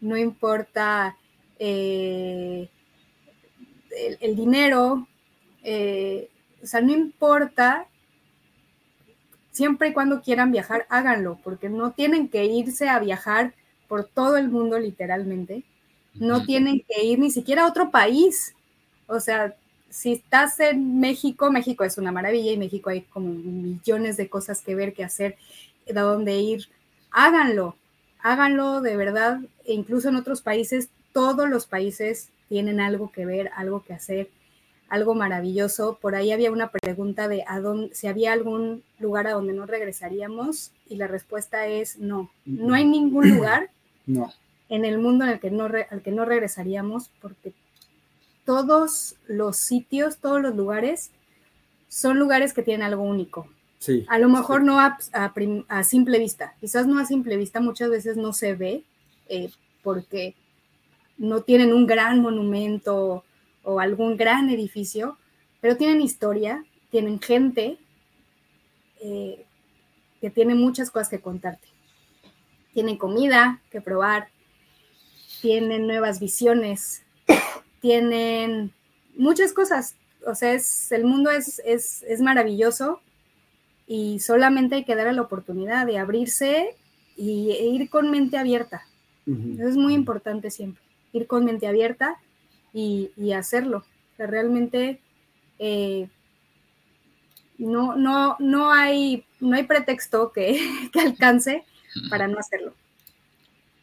no 0.00 0.16
importa 0.16 1.16
eh, 1.58 2.68
el, 4.20 4.36
dinero, 4.36 5.06
eh, 5.62 6.28
o 6.62 6.66
sea, 6.66 6.80
no 6.80 6.92
importa, 6.92 7.86
siempre 9.50 9.88
y 9.88 9.92
cuando 9.92 10.22
quieran 10.22 10.52
viajar, 10.52 10.86
háganlo, 10.88 11.38
porque 11.42 11.68
no 11.68 11.92
tienen 11.92 12.28
que 12.28 12.44
irse 12.44 12.88
a 12.88 12.98
viajar 12.98 13.54
por 13.88 14.04
todo 14.04 14.36
el 14.36 14.48
mundo 14.48 14.78
literalmente, 14.78 15.64
no 16.14 16.44
tienen 16.44 16.82
que 16.88 17.04
ir 17.04 17.18
ni 17.18 17.30
siquiera 17.30 17.64
a 17.64 17.68
otro 17.68 17.90
país, 17.90 18.54
o 19.06 19.20
sea, 19.20 19.54
si 19.90 20.12
estás 20.14 20.58
en 20.60 21.00
México, 21.00 21.52
México 21.52 21.84
es 21.84 21.98
una 21.98 22.12
maravilla 22.12 22.52
y 22.52 22.56
México 22.56 22.88
hay 22.88 23.02
como 23.02 23.28
millones 23.28 24.16
de 24.16 24.28
cosas 24.30 24.62
que 24.62 24.74
ver, 24.74 24.94
que 24.94 25.04
hacer, 25.04 25.36
de 25.86 25.92
dónde 25.92 26.38
ir, 26.38 26.68
háganlo, 27.10 27.76
háganlo 28.20 28.80
de 28.80 28.96
verdad, 28.96 29.40
e 29.66 29.74
incluso 29.74 30.08
en 30.08 30.16
otros 30.16 30.40
países, 30.40 30.88
todos 31.12 31.48
los 31.48 31.66
países 31.66 32.30
tienen 32.52 32.80
algo 32.80 33.10
que 33.10 33.24
ver, 33.24 33.50
algo 33.56 33.82
que 33.82 33.94
hacer, 33.94 34.28
algo 34.90 35.14
maravilloso. 35.14 35.96
Por 36.02 36.14
ahí 36.14 36.32
había 36.32 36.52
una 36.52 36.70
pregunta 36.70 37.26
de 37.26 37.44
a 37.48 37.60
dónde, 37.60 37.94
si 37.94 38.08
había 38.08 38.34
algún 38.34 38.82
lugar 38.98 39.26
a 39.26 39.32
donde 39.32 39.54
no 39.54 39.64
regresaríamos 39.64 40.70
y 40.86 40.96
la 40.96 41.06
respuesta 41.06 41.66
es 41.66 41.98
no. 41.98 42.30
No 42.44 42.74
hay 42.74 42.84
ningún 42.84 43.38
lugar 43.38 43.70
en 44.68 44.84
el 44.84 44.98
mundo 44.98 45.24
en 45.24 45.30
el 45.30 45.40
que 45.40 45.50
no 45.50 45.64
al 45.64 46.02
que 46.02 46.10
no 46.10 46.26
regresaríamos 46.26 47.10
porque 47.22 47.54
todos 48.44 49.16
los 49.26 49.56
sitios, 49.56 50.18
todos 50.18 50.42
los 50.42 50.54
lugares 50.54 51.10
son 51.88 52.18
lugares 52.18 52.52
que 52.52 52.62
tienen 52.62 52.86
algo 52.86 53.02
único. 53.02 53.48
Sí, 53.78 54.04
a 54.10 54.18
lo 54.18 54.28
mejor 54.28 54.62
no 54.62 54.78
a, 54.78 54.98
a, 55.14 55.84
simple 55.84 56.18
vista, 56.18 56.52
quizás 56.60 56.86
no 56.86 56.98
a 56.98 57.06
simple 57.06 57.38
vista, 57.38 57.60
muchas 57.60 57.88
veces 57.88 58.18
no 58.18 58.34
se 58.34 58.54
ve 58.54 58.84
eh, 59.30 59.50
porque 59.82 60.34
no 61.18 61.42
tienen 61.42 61.72
un 61.72 61.86
gran 61.86 62.20
monumento 62.20 63.24
o 63.62 63.80
algún 63.80 64.16
gran 64.16 64.50
edificio, 64.50 65.18
pero 65.60 65.76
tienen 65.76 66.00
historia, 66.00 66.64
tienen 66.90 67.20
gente 67.20 67.78
eh, 69.00 69.44
que 70.20 70.30
tiene 70.30 70.54
muchas 70.54 70.90
cosas 70.90 71.08
que 71.08 71.20
contarte. 71.20 71.68
Tienen 72.74 72.96
comida 72.96 73.60
que 73.70 73.80
probar, 73.80 74.28
tienen 75.40 75.86
nuevas 75.86 76.20
visiones, 76.20 77.02
tienen 77.80 78.72
muchas 79.16 79.52
cosas. 79.52 79.96
O 80.26 80.34
sea, 80.34 80.52
es, 80.52 80.90
el 80.92 81.04
mundo 81.04 81.30
es, 81.30 81.60
es, 81.64 82.02
es 82.04 82.20
maravilloso 82.20 83.00
y 83.86 84.20
solamente 84.20 84.76
hay 84.76 84.84
que 84.84 84.94
darle 84.94 85.12
la 85.12 85.22
oportunidad 85.22 85.86
de 85.86 85.98
abrirse 85.98 86.76
y, 87.16 87.50
e 87.52 87.66
ir 87.66 87.90
con 87.90 88.10
mente 88.10 88.38
abierta. 88.38 88.82
Eso 89.24 89.68
es 89.68 89.76
muy 89.76 89.94
importante 89.94 90.50
siempre 90.50 90.81
ir 91.12 91.26
con 91.26 91.44
mente 91.44 91.66
abierta 91.66 92.16
y, 92.72 93.10
hacerlo. 93.32 93.84
realmente 94.18 95.00
eh, 95.58 96.08
no, 97.58 97.96
no, 97.96 98.36
no, 98.38 98.72
hay, 98.72 99.24
no 99.40 99.56
hay 99.56 99.64
pretexto 99.64 100.32
que, 100.34 100.58
alcance 100.94 101.64
para 102.10 102.28
no 102.28 102.38
hacerlo. 102.38 102.72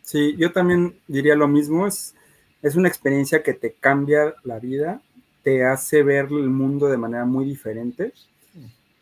Sí, 0.01 0.35
yo 0.37 0.51
también 0.51 0.99
diría 1.07 1.35
lo 1.35 1.47
mismo, 1.47 1.85
es, 1.85 2.15
es 2.63 2.75
una 2.75 2.87
experiencia 2.87 3.43
que 3.43 3.53
te 3.53 3.73
cambia 3.73 4.33
la 4.43 4.59
vida, 4.59 5.01
te 5.43 5.63
hace 5.65 6.03
ver 6.03 6.25
el 6.25 6.49
mundo 6.49 6.87
de 6.87 6.97
manera 6.97 7.25
muy 7.25 7.45
diferente. 7.45 8.11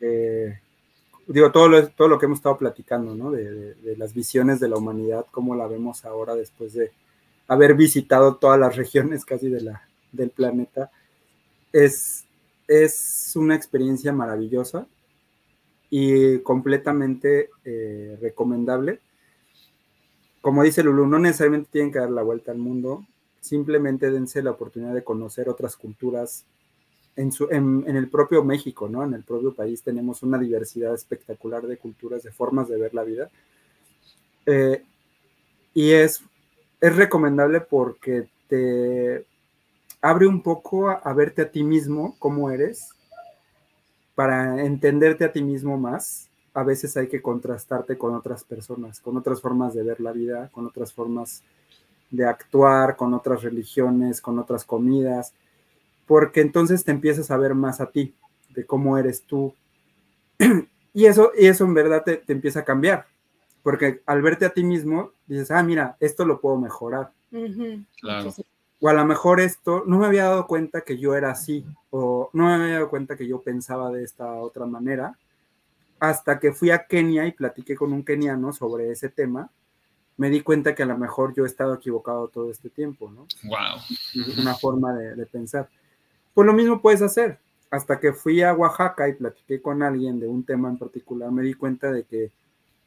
Eh, 0.01 0.59
digo, 1.27 1.51
todo 1.51 1.69
lo, 1.69 1.87
todo 1.89 2.07
lo 2.09 2.19
que 2.19 2.25
hemos 2.25 2.39
estado 2.39 2.57
platicando, 2.57 3.15
¿no? 3.15 3.31
de, 3.31 3.75
las 3.97 4.13
visiones 4.13 4.59
de 4.59 4.67
la 4.67 4.77
humanidad, 4.77 5.25
cómo 5.31 5.55
la 5.55 5.67
vemos 5.67 6.05
ahora 6.05 6.35
después 6.35 6.73
de, 6.73 6.91
haber 7.47 7.75
visitado 7.75 8.35
todas 8.35 8.59
las 8.59 8.75
regiones 8.75 9.25
casi 9.25 9.49
de 9.49 9.61
la, 9.61 9.87
del 10.11 10.31
planeta. 10.31 10.91
Es, 11.71 12.25
es 12.67 13.33
una 13.35 13.55
experiencia 13.55 14.11
maravillosa 14.11 14.87
y 15.89 16.39
completamente 16.39 17.49
eh, 17.63 18.17
recomendable. 18.21 18.99
Como 20.41 20.63
dice 20.63 20.83
Lulu, 20.83 21.07
no 21.07 21.19
necesariamente 21.19 21.69
tienen 21.71 21.91
que 21.91 21.99
dar 21.99 22.11
la 22.11 22.23
vuelta 22.23 22.51
al 22.51 22.57
mundo, 22.57 23.05
simplemente 23.39 24.11
dense 24.11 24.41
la 24.43 24.51
oportunidad 24.51 24.93
de 24.93 25.03
conocer 25.03 25.49
otras 25.49 25.75
culturas. 25.75 26.45
En, 27.15 27.31
su, 27.31 27.47
en, 27.49 27.83
el 27.87 28.09
propio 28.09 28.43
México, 28.43 28.87
¿no? 28.87 29.03
En 29.03 29.15
el 29.15 29.23
propio 29.23 29.51
país 29.51 29.81
tenemos 29.81 30.21
una 30.21 30.37
diversidad 30.37 30.93
espectacular 30.93 31.65
de 31.65 31.77
culturas, 31.77 32.21
de 32.21 32.31
formas 32.31 32.69
de 32.69 32.77
ver 32.77 32.93
la 32.93 33.03
vida. 33.03 33.31
Eh, 34.45 34.83
y 35.73 35.91
es 35.91 36.21
es 36.79 36.95
recomendable 36.95 37.61
porque 37.61 38.27
te 38.47 39.25
abre 40.01 40.27
un 40.27 40.41
poco 40.41 40.89
a, 40.89 41.13
verte 41.13 41.41
a 41.41 41.51
ti 41.51 41.63
mismo, 41.63 42.15
cómo 42.19 42.51
eres, 42.51 42.89
para 44.15 44.63
entenderte 44.63 45.25
a 45.25 45.31
ti 45.31 45.43
mismo 45.43 45.77
más. 45.77 46.29
A 46.53 46.63
veces 46.63 46.97
hay 46.97 47.07
que 47.07 47.21
contrastarte 47.21 47.97
con 47.97 48.15
otras 48.15 48.43
personas, 48.43 48.99
con 48.99 49.17
otras 49.17 49.41
formas 49.41 49.73
de 49.73 49.83
ver 49.83 49.99
la 49.99 50.11
vida, 50.11 50.49
con 50.51 50.65
otras 50.65 50.93
formas 50.93 51.43
de 52.09 52.25
actuar, 52.25 52.95
con 52.95 53.13
otras 53.13 53.43
religiones, 53.43 54.21
con 54.21 54.39
otras 54.39 54.63
comidas, 54.63 55.33
porque 56.07 56.41
entonces 56.41 56.83
te 56.83 56.91
empiezas 56.91 57.29
a 57.31 57.37
ver 57.37 57.53
más 57.53 57.81
a 57.81 57.87
ti, 57.87 58.15
de 58.55 58.65
cómo 58.65 58.97
eres 58.97 59.23
tú. 59.23 59.53
y 60.93 61.05
eso, 61.05 61.31
y 61.37 61.47
eso 61.47 61.65
en 61.65 61.73
verdad 61.73 62.03
te, 62.03 62.17
te 62.17 62.33
empieza 62.33 62.61
a 62.61 62.65
cambiar, 62.65 63.05
porque 63.67 63.99
al 64.05 64.21
verte 64.21 64.45
a 64.45 64.51
ti 64.51 64.63
mismo, 64.63 65.11
dices, 65.25 65.51
ah, 65.51 65.61
mira, 65.61 65.97
esto 65.99 66.23
lo 66.23 66.39
puedo 66.39 66.55
mejorar. 66.55 67.11
Claro. 67.99 68.33
O 68.79 68.87
a 68.87 68.93
lo 68.93 69.03
mejor 69.03 69.41
esto, 69.41 69.83
no 69.85 69.99
me 69.99 70.05
había 70.05 70.23
dado 70.23 70.47
cuenta 70.47 70.85
que 70.85 70.97
yo 70.97 71.15
era 71.15 71.31
así, 71.31 71.65
o 71.89 72.29
no 72.31 72.45
me 72.45 72.53
había 72.53 72.75
dado 72.75 72.89
cuenta 72.89 73.17
que 73.17 73.27
yo 73.27 73.41
pensaba 73.41 73.91
de 73.91 74.05
esta 74.05 74.35
otra 74.35 74.65
manera, 74.65 75.17
hasta 75.99 76.39
que 76.39 76.53
fui 76.53 76.71
a 76.71 76.87
Kenia 76.87 77.25
y 77.25 77.33
platiqué 77.33 77.75
con 77.75 77.91
un 77.91 78.05
keniano 78.05 78.53
sobre 78.53 78.89
ese 78.89 79.09
tema, 79.09 79.49
me 80.15 80.29
di 80.29 80.39
cuenta 80.39 80.73
que 80.73 80.83
a 80.83 80.85
lo 80.85 80.97
mejor 80.97 81.33
yo 81.35 81.43
he 81.43 81.47
estado 81.47 81.73
equivocado 81.73 82.29
todo 82.29 82.49
este 82.49 82.69
tiempo, 82.69 83.11
¿no? 83.11 83.27
Wow. 83.43 84.31
Una 84.39 84.55
forma 84.55 84.93
de, 84.93 85.13
de 85.13 85.25
pensar. 85.25 85.67
Pues 86.33 86.45
lo 86.45 86.53
mismo 86.53 86.81
puedes 86.81 87.01
hacer. 87.01 87.37
Hasta 87.69 87.99
que 87.99 88.13
fui 88.13 88.41
a 88.43 88.53
Oaxaca 88.53 89.09
y 89.09 89.13
platiqué 89.15 89.61
con 89.61 89.83
alguien 89.83 90.21
de 90.21 90.27
un 90.29 90.45
tema 90.45 90.69
en 90.69 90.77
particular, 90.77 91.29
me 91.33 91.41
di 91.41 91.53
cuenta 91.53 91.91
de 91.91 92.05
que 92.05 92.31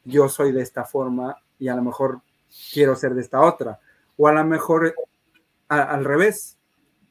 yo 0.03 0.29
soy 0.29 0.51
de 0.51 0.61
esta 0.61 0.83
forma 0.83 1.35
y 1.59 1.67
a 1.67 1.75
lo 1.75 1.81
mejor 1.81 2.21
quiero 2.73 2.95
ser 2.95 3.13
de 3.13 3.21
esta 3.21 3.41
otra. 3.41 3.79
O 4.17 4.27
a 4.27 4.33
lo 4.33 4.43
mejor 4.43 4.95
al 5.67 6.03
revés, 6.03 6.57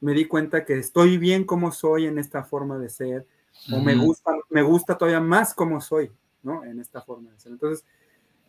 me 0.01 0.13
di 0.13 0.25
cuenta 0.25 0.65
que 0.65 0.77
estoy 0.77 1.17
bien 1.17 1.45
como 1.45 1.71
soy 1.71 2.05
en 2.05 2.17
esta 2.19 2.43
forma 2.43 2.77
de 2.77 2.89
ser, 2.89 3.25
o 3.71 3.79
me 3.79 3.95
gusta, 3.95 4.31
me 4.49 4.61
gusta 4.61 4.97
todavía 4.97 5.19
más 5.19 5.53
como 5.53 5.81
soy, 5.81 6.11
¿no? 6.43 6.63
En 6.63 6.79
esta 6.79 7.01
forma 7.01 7.31
de 7.31 7.39
ser. 7.39 7.51
Entonces, 7.53 7.85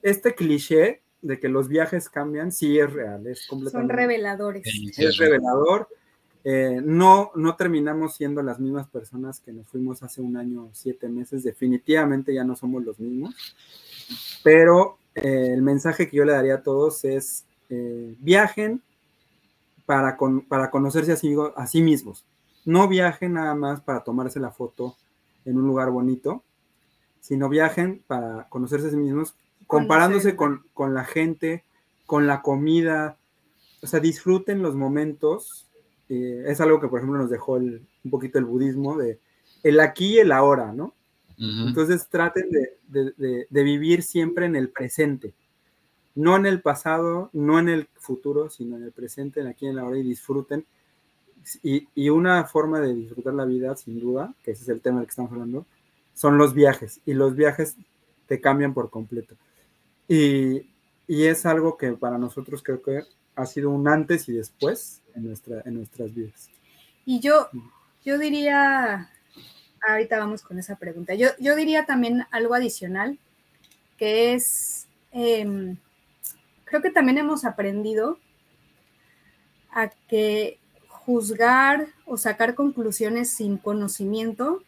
este 0.02 0.34
cliché 0.34 1.02
de 1.20 1.38
que 1.38 1.48
los 1.48 1.68
viajes 1.68 2.08
cambian, 2.08 2.52
sí 2.52 2.78
es 2.78 2.92
real, 2.92 3.26
es 3.26 3.46
completamente... 3.46 3.92
Son 3.92 3.96
reveladores. 3.96 4.66
Es 4.96 5.16
revelador. 5.16 5.88
Eh, 6.44 6.80
no, 6.82 7.30
no 7.36 7.54
terminamos 7.54 8.16
siendo 8.16 8.42
las 8.42 8.58
mismas 8.58 8.88
personas 8.88 9.38
que 9.38 9.52
nos 9.52 9.68
fuimos 9.68 10.02
hace 10.02 10.20
un 10.20 10.36
año, 10.36 10.70
siete 10.72 11.08
meses, 11.08 11.44
definitivamente 11.44 12.34
ya 12.34 12.42
no 12.42 12.56
somos 12.56 12.84
los 12.84 12.98
mismos, 12.98 13.34
pero 14.42 14.98
eh, 15.14 15.50
el 15.52 15.62
mensaje 15.62 16.08
que 16.08 16.16
yo 16.16 16.24
le 16.24 16.32
daría 16.32 16.56
a 16.56 16.62
todos 16.62 17.04
es 17.04 17.44
eh, 17.70 18.16
viajen 18.18 18.82
para, 19.86 20.16
para 20.48 20.70
conocerse 20.70 21.12
a 21.12 21.16
sí, 21.16 21.32
a 21.54 21.66
sí 21.68 21.80
mismos, 21.80 22.24
no 22.64 22.88
viajen 22.88 23.34
nada 23.34 23.54
más 23.54 23.80
para 23.80 24.02
tomarse 24.02 24.40
la 24.40 24.50
foto 24.50 24.96
en 25.44 25.56
un 25.58 25.66
lugar 25.68 25.90
bonito, 25.90 26.42
sino 27.20 27.48
viajen 27.48 28.02
para 28.08 28.48
conocerse 28.48 28.88
a 28.88 28.90
sí 28.90 28.96
mismos, 28.96 29.36
comparándose 29.68 30.34
con, 30.34 30.64
con 30.74 30.92
la 30.92 31.04
gente, 31.04 31.62
con 32.04 32.26
la 32.26 32.42
comida, 32.42 33.16
o 33.80 33.86
sea, 33.86 34.00
disfruten 34.00 34.60
los 34.60 34.74
momentos 34.74 35.68
eh, 36.14 36.44
es 36.46 36.60
algo 36.60 36.78
que, 36.78 36.88
por 36.88 36.98
ejemplo, 36.98 37.18
nos 37.18 37.30
dejó 37.30 37.54
un 37.54 38.10
poquito 38.10 38.38
el 38.38 38.44
budismo 38.44 38.98
de 38.98 39.18
el 39.62 39.80
aquí 39.80 40.16
y 40.16 40.18
el 40.18 40.30
ahora, 40.30 40.70
¿no? 40.70 40.94
Entonces 41.38 42.06
traten 42.08 42.50
de, 42.50 43.46
vivir 43.50 44.02
siempre 44.02 44.46
en 44.46 44.54
el 44.54 44.68
presente, 44.68 45.34
no 46.14 46.36
en 46.36 46.46
el 46.46 46.60
pasado, 46.60 47.30
no 47.32 47.58
en 47.58 47.68
el 47.68 47.88
futuro, 47.94 48.48
sino 48.50 48.76
en 48.76 48.84
el 48.84 48.92
presente, 48.92 49.40
en 49.40 49.46
aquí 49.46 49.64
y 49.64 49.70
en 49.70 49.74
el 49.74 49.78
ahora 49.80 49.98
y 49.98 50.02
disfruten. 50.02 50.66
Y, 51.62 51.88
y, 51.96 52.10
una 52.10 52.44
forma 52.44 52.78
de 52.78 52.94
disfrutar 52.94 53.34
la 53.34 53.46
vida, 53.46 53.74
sin 53.74 53.98
duda, 53.98 54.34
que 54.44 54.52
ese 54.52 54.62
es 54.62 54.68
el 54.68 54.80
tema 54.80 54.98
del 54.98 55.06
que 55.06 55.10
estamos 55.10 55.32
hablando, 55.32 55.66
son 56.14 56.38
los 56.38 56.54
viajes. 56.54 57.00
Y 57.06 57.14
los 57.14 57.34
viajes 57.34 57.76
te 58.28 58.40
cambian 58.40 58.74
por 58.74 58.90
completo. 58.90 59.34
Y, 60.06 60.70
y 61.08 61.24
es 61.24 61.44
algo 61.46 61.76
que 61.76 61.92
para 61.92 62.18
nosotros 62.18 62.62
creo 62.62 62.82
que 62.82 63.02
ha 63.36 63.46
sido 63.46 63.70
un 63.70 63.88
antes 63.88 64.28
y 64.28 64.32
después 64.32 65.02
en, 65.14 65.26
nuestra, 65.26 65.62
en 65.64 65.74
nuestras 65.74 66.14
vidas. 66.14 66.50
Y 67.04 67.20
yo, 67.20 67.48
yo 68.04 68.18
diría, 68.18 69.10
ahorita 69.88 70.18
vamos 70.18 70.42
con 70.42 70.58
esa 70.58 70.76
pregunta, 70.76 71.14
yo, 71.14 71.28
yo 71.38 71.56
diría 71.56 71.86
también 71.86 72.26
algo 72.30 72.54
adicional, 72.54 73.18
que 73.96 74.34
es, 74.34 74.86
em, 75.10 75.76
creo 76.64 76.82
que 76.82 76.90
también 76.90 77.18
hemos 77.18 77.44
aprendido 77.44 78.18
a 79.70 79.88
que 80.08 80.58
juzgar 80.88 81.88
o 82.06 82.16
sacar 82.16 82.54
conclusiones 82.54 83.30
sin 83.30 83.56
conocimiento 83.56 84.62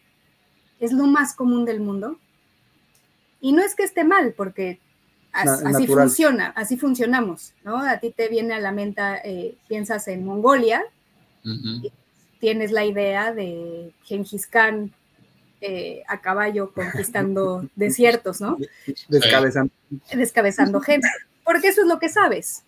es 0.79 0.91
lo 0.91 1.05
más 1.05 1.33
común 1.33 1.65
del 1.65 1.79
mundo. 1.79 2.19
Y 3.39 3.53
no 3.53 3.61
es 3.61 3.75
que 3.75 3.83
esté 3.83 4.03
mal, 4.03 4.33
porque 4.35 4.79
así 5.35 5.87
funciona, 5.87 6.47
así 6.55 6.77
funcionamos, 6.77 7.53
¿no? 7.63 7.77
A 7.77 7.97
ti 7.97 8.11
te 8.11 8.29
viene 8.29 8.53
a 8.53 8.59
la 8.59 8.71
mente, 8.71 9.01
eh, 9.23 9.55
piensas 9.67 10.07
en 10.07 10.25
Mongolia, 10.25 10.81
tienes 12.39 12.71
la 12.71 12.85
idea 12.85 13.33
de 13.33 13.91
Genghis 14.03 14.47
Khan 14.47 14.91
eh, 15.61 16.03
a 16.07 16.21
caballo 16.21 16.71
conquistando 16.73 17.67
desiertos, 17.75 18.41
¿no? 18.41 18.57
Descabezando. 19.09 19.73
Descabezando 20.13 20.79
gente, 20.79 21.07
porque 21.43 21.67
eso 21.67 21.81
es 21.81 21.87
lo 21.87 21.99
que 21.99 22.09
sabes. 22.09 22.63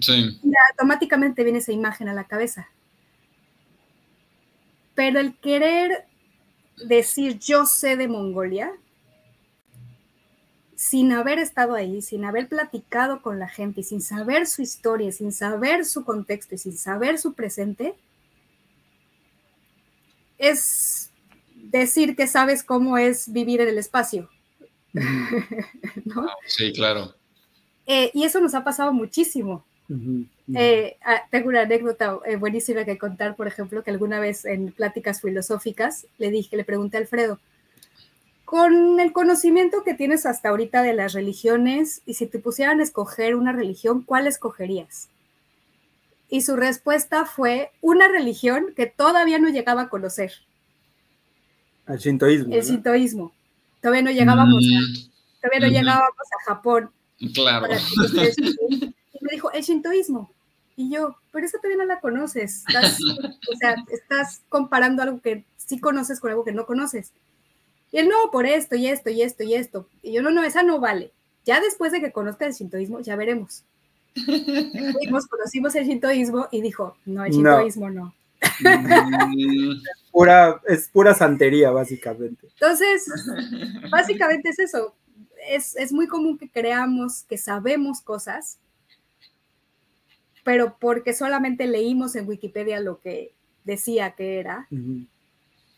Sí. 0.00 0.38
Y 0.42 0.52
automáticamente 0.70 1.44
viene 1.44 1.58
esa 1.58 1.72
imagen 1.72 2.08
a 2.08 2.14
la 2.14 2.24
cabeza. 2.24 2.68
Pero 4.94 5.20
el 5.20 5.36
querer 5.38 6.06
decir 6.86 7.38
yo 7.38 7.66
sé 7.66 7.96
de 7.96 8.08
Mongolia, 8.08 8.72
sin 10.76 11.12
haber 11.12 11.38
estado 11.38 11.74
ahí, 11.74 12.02
sin 12.02 12.24
haber 12.24 12.48
platicado 12.48 13.22
con 13.22 13.38
la 13.38 13.48
gente, 13.48 13.82
sin 13.82 14.02
saber 14.02 14.46
su 14.46 14.60
historia, 14.62 15.10
sin 15.10 15.32
saber 15.32 15.86
su 15.86 16.04
contexto 16.04 16.54
y 16.54 16.58
sin 16.58 16.76
saber 16.76 17.18
su 17.18 17.32
presente, 17.32 17.94
es 20.38 21.10
decir 21.54 22.14
que 22.14 22.26
sabes 22.26 22.62
cómo 22.62 22.98
es 22.98 23.32
vivir 23.32 23.62
en 23.62 23.68
el 23.68 23.78
espacio. 23.78 24.28
¿No? 24.92 26.28
Sí, 26.46 26.72
claro. 26.72 27.14
Eh, 27.86 28.10
y 28.12 28.24
eso 28.24 28.40
nos 28.40 28.54
ha 28.54 28.62
pasado 28.62 28.92
muchísimo. 28.92 29.64
Eh, 30.54 30.96
ah, 31.04 31.22
tengo 31.30 31.48
una 31.48 31.62
anécdota 31.62 32.18
eh, 32.26 32.36
buenísima 32.36 32.84
que 32.84 32.98
contar, 32.98 33.34
por 33.34 33.46
ejemplo, 33.46 33.82
que 33.82 33.90
alguna 33.90 34.20
vez 34.20 34.44
en 34.44 34.72
pláticas 34.72 35.22
filosóficas 35.22 36.06
le 36.18 36.30
dije, 36.30 36.56
le 36.56 36.64
pregunté 36.64 36.96
a 36.96 37.00
Alfredo, 37.00 37.38
con 38.46 39.00
el 39.00 39.12
conocimiento 39.12 39.82
que 39.82 39.92
tienes 39.92 40.24
hasta 40.24 40.50
ahorita 40.50 40.82
de 40.82 40.94
las 40.94 41.12
religiones, 41.12 42.00
y 42.06 42.14
si 42.14 42.26
te 42.26 42.38
pusieran 42.38 42.78
a 42.78 42.84
escoger 42.84 43.34
una 43.34 43.52
religión, 43.52 44.02
¿cuál 44.02 44.28
escogerías? 44.28 45.08
Y 46.30 46.42
su 46.42 46.54
respuesta 46.54 47.26
fue 47.26 47.72
una 47.80 48.06
religión 48.06 48.72
que 48.76 48.86
todavía 48.86 49.40
no 49.40 49.48
llegaba 49.48 49.82
a 49.82 49.88
conocer. 49.88 50.32
El 51.88 52.00
sintoísmo. 52.00 52.54
El 52.54 52.62
sintoísmo. 52.62 53.32
Todavía 53.82 54.02
no 54.02 54.10
llegábamos, 54.12 54.64
a, 54.64 54.80
mm. 54.80 55.40
todavía 55.42 55.68
no 55.68 55.72
llegábamos 55.72 56.26
a 56.40 56.44
Japón. 56.44 56.90
Claro. 57.34 57.66
Y 57.66 59.24
me 59.24 59.32
dijo, 59.32 59.50
el 59.50 59.64
sintoísmo. 59.64 60.30
Y 60.76 60.90
yo, 60.90 61.16
pero 61.32 61.46
esa 61.46 61.58
todavía 61.58 61.78
no 61.78 61.86
la 61.86 62.00
conoces. 62.00 62.64
o 62.68 63.56
sea, 63.56 63.74
estás 63.90 64.42
comparando 64.48 65.02
algo 65.02 65.20
que 65.20 65.44
sí 65.56 65.80
conoces 65.80 66.20
con 66.20 66.30
algo 66.30 66.44
que 66.44 66.52
no 66.52 66.64
conoces. 66.64 67.12
Y 67.92 67.98
él, 67.98 68.08
no, 68.08 68.30
por 68.30 68.46
esto 68.46 68.76
y 68.76 68.88
esto 68.88 69.10
y 69.10 69.22
esto 69.22 69.42
y 69.42 69.54
esto. 69.54 69.88
Y 70.02 70.12
yo, 70.12 70.22
no, 70.22 70.30
no, 70.30 70.42
esa 70.42 70.62
no 70.62 70.80
vale. 70.80 71.12
Ya 71.44 71.60
después 71.60 71.92
de 71.92 72.00
que 72.00 72.12
conozca 72.12 72.46
el 72.46 72.54
sintoísmo, 72.54 73.00
ya 73.00 73.16
veremos. 73.16 73.64
Fuimos, 74.24 75.26
conocimos 75.28 75.74
el 75.74 75.86
sintoísmo 75.86 76.48
y 76.50 76.60
dijo, 76.60 76.96
no, 77.04 77.24
el 77.24 77.32
sintoísmo 77.32 77.90
no. 77.90 78.14
Mm. 78.60 79.82
pura, 80.12 80.60
es 80.66 80.88
pura 80.88 81.14
santería, 81.14 81.70
básicamente. 81.70 82.48
Entonces, 82.54 83.06
básicamente 83.90 84.50
es 84.50 84.58
eso. 84.58 84.94
Es, 85.48 85.76
es, 85.76 85.92
muy 85.92 86.08
común 86.08 86.38
que 86.38 86.50
creamos 86.50 87.22
que 87.24 87.38
sabemos 87.38 88.00
cosas, 88.00 88.58
pero 90.44 90.76
porque 90.78 91.12
solamente 91.12 91.66
leímos 91.66 92.16
en 92.16 92.26
Wikipedia 92.26 92.80
lo 92.80 93.00
que 93.00 93.32
decía 93.64 94.12
que 94.12 94.38
era, 94.38 94.68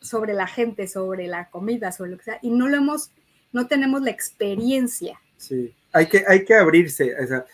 sobre 0.00 0.34
la 0.34 0.46
gente, 0.46 0.86
sobre 0.86 1.26
la 1.26 1.50
comida, 1.50 1.92
sobre 1.92 2.12
lo 2.12 2.18
que 2.18 2.24
sea, 2.24 2.38
y 2.42 2.50
no 2.50 2.68
lo 2.68 2.76
hemos, 2.76 3.10
no 3.52 3.66
tenemos 3.66 4.02
la 4.02 4.10
experiencia. 4.10 5.20
Sí, 5.36 5.74
hay 5.92 6.06
que, 6.06 6.24
hay 6.26 6.44
que 6.44 6.54
abrirse. 6.54 7.14
O 7.22 7.26
sea, 7.26 7.44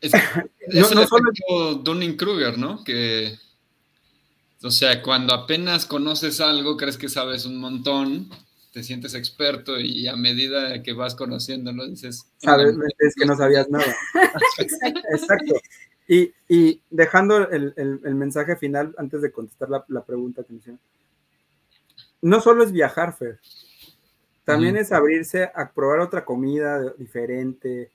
es, 0.00 0.12
no, 0.72 0.90
no 0.90 1.06
solo 1.06 1.74
Dunning-Kruger, 1.76 2.58
¿no? 2.58 2.84
Que, 2.84 3.36
o 4.62 4.70
sea, 4.70 5.02
cuando 5.02 5.34
apenas 5.34 5.86
conoces 5.86 6.40
algo, 6.40 6.76
crees 6.76 6.98
que 6.98 7.08
sabes 7.08 7.44
un 7.46 7.58
montón, 7.58 8.28
te 8.72 8.82
sientes 8.82 9.14
experto 9.14 9.78
y 9.80 10.06
a 10.06 10.16
medida 10.16 10.82
que 10.82 10.92
vas 10.92 11.14
conociéndolo 11.14 11.86
dices... 11.86 12.26
Sabes, 12.38 12.74
es 12.98 13.14
que 13.14 13.24
no 13.24 13.36
sabías 13.36 13.68
nada. 13.70 13.96
Exacto. 14.58 15.54
Y, 16.08 16.32
y, 16.48 16.80
dejando 16.90 17.48
el, 17.48 17.74
el, 17.76 18.00
el, 18.04 18.14
mensaje 18.14 18.54
final, 18.56 18.94
antes 18.96 19.22
de 19.22 19.32
contestar 19.32 19.70
la, 19.70 19.84
la 19.88 20.04
pregunta 20.04 20.44
que 20.44 20.52
me 20.52 20.58
hicieron, 20.58 20.80
no 22.22 22.40
solo 22.40 22.62
es 22.64 22.72
viajar, 22.72 23.14
Fer. 23.14 23.40
También 24.44 24.76
es 24.76 24.92
abrirse 24.92 25.50
a 25.54 25.72
probar 25.72 25.98
otra 25.98 26.24
comida 26.24 26.92
diferente, 26.92 27.90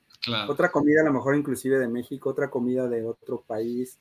otra 0.49 0.69
comida 0.69 0.99
a 0.99 1.05
lo 1.05 1.13
mejor 1.13 1.35
inclusive 1.35 1.79
de 1.79 1.87
México, 1.87 2.29
otra 2.29 2.49
comida 2.49 2.89
de 2.89 3.05
otro 3.05 3.41
país, 3.47 3.97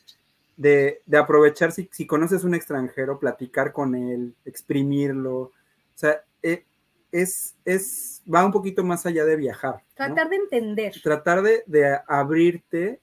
de, 0.56 1.00
aprovechar 1.16 1.70
si, 1.70 1.88
si, 1.92 2.08
conoces 2.08 2.42
un 2.42 2.56
extranjero, 2.56 3.20
platicar 3.20 3.72
con 3.72 3.94
él, 3.94 4.34
exprimirlo. 4.44 5.36
O 5.38 5.52
sea, 5.94 6.24
eh, 6.42 6.64
es, 7.12 7.54
es, 7.64 8.20
va 8.32 8.44
un 8.44 8.52
poquito 8.52 8.82
más 8.82 9.06
allá 9.06 9.24
de 9.24 9.36
viajar. 9.36 9.84
Tratar 9.94 10.28
de 10.28 10.36
entender. 10.36 10.92
Tratar 11.02 11.42
de, 11.42 12.00
abrirte 12.08 13.00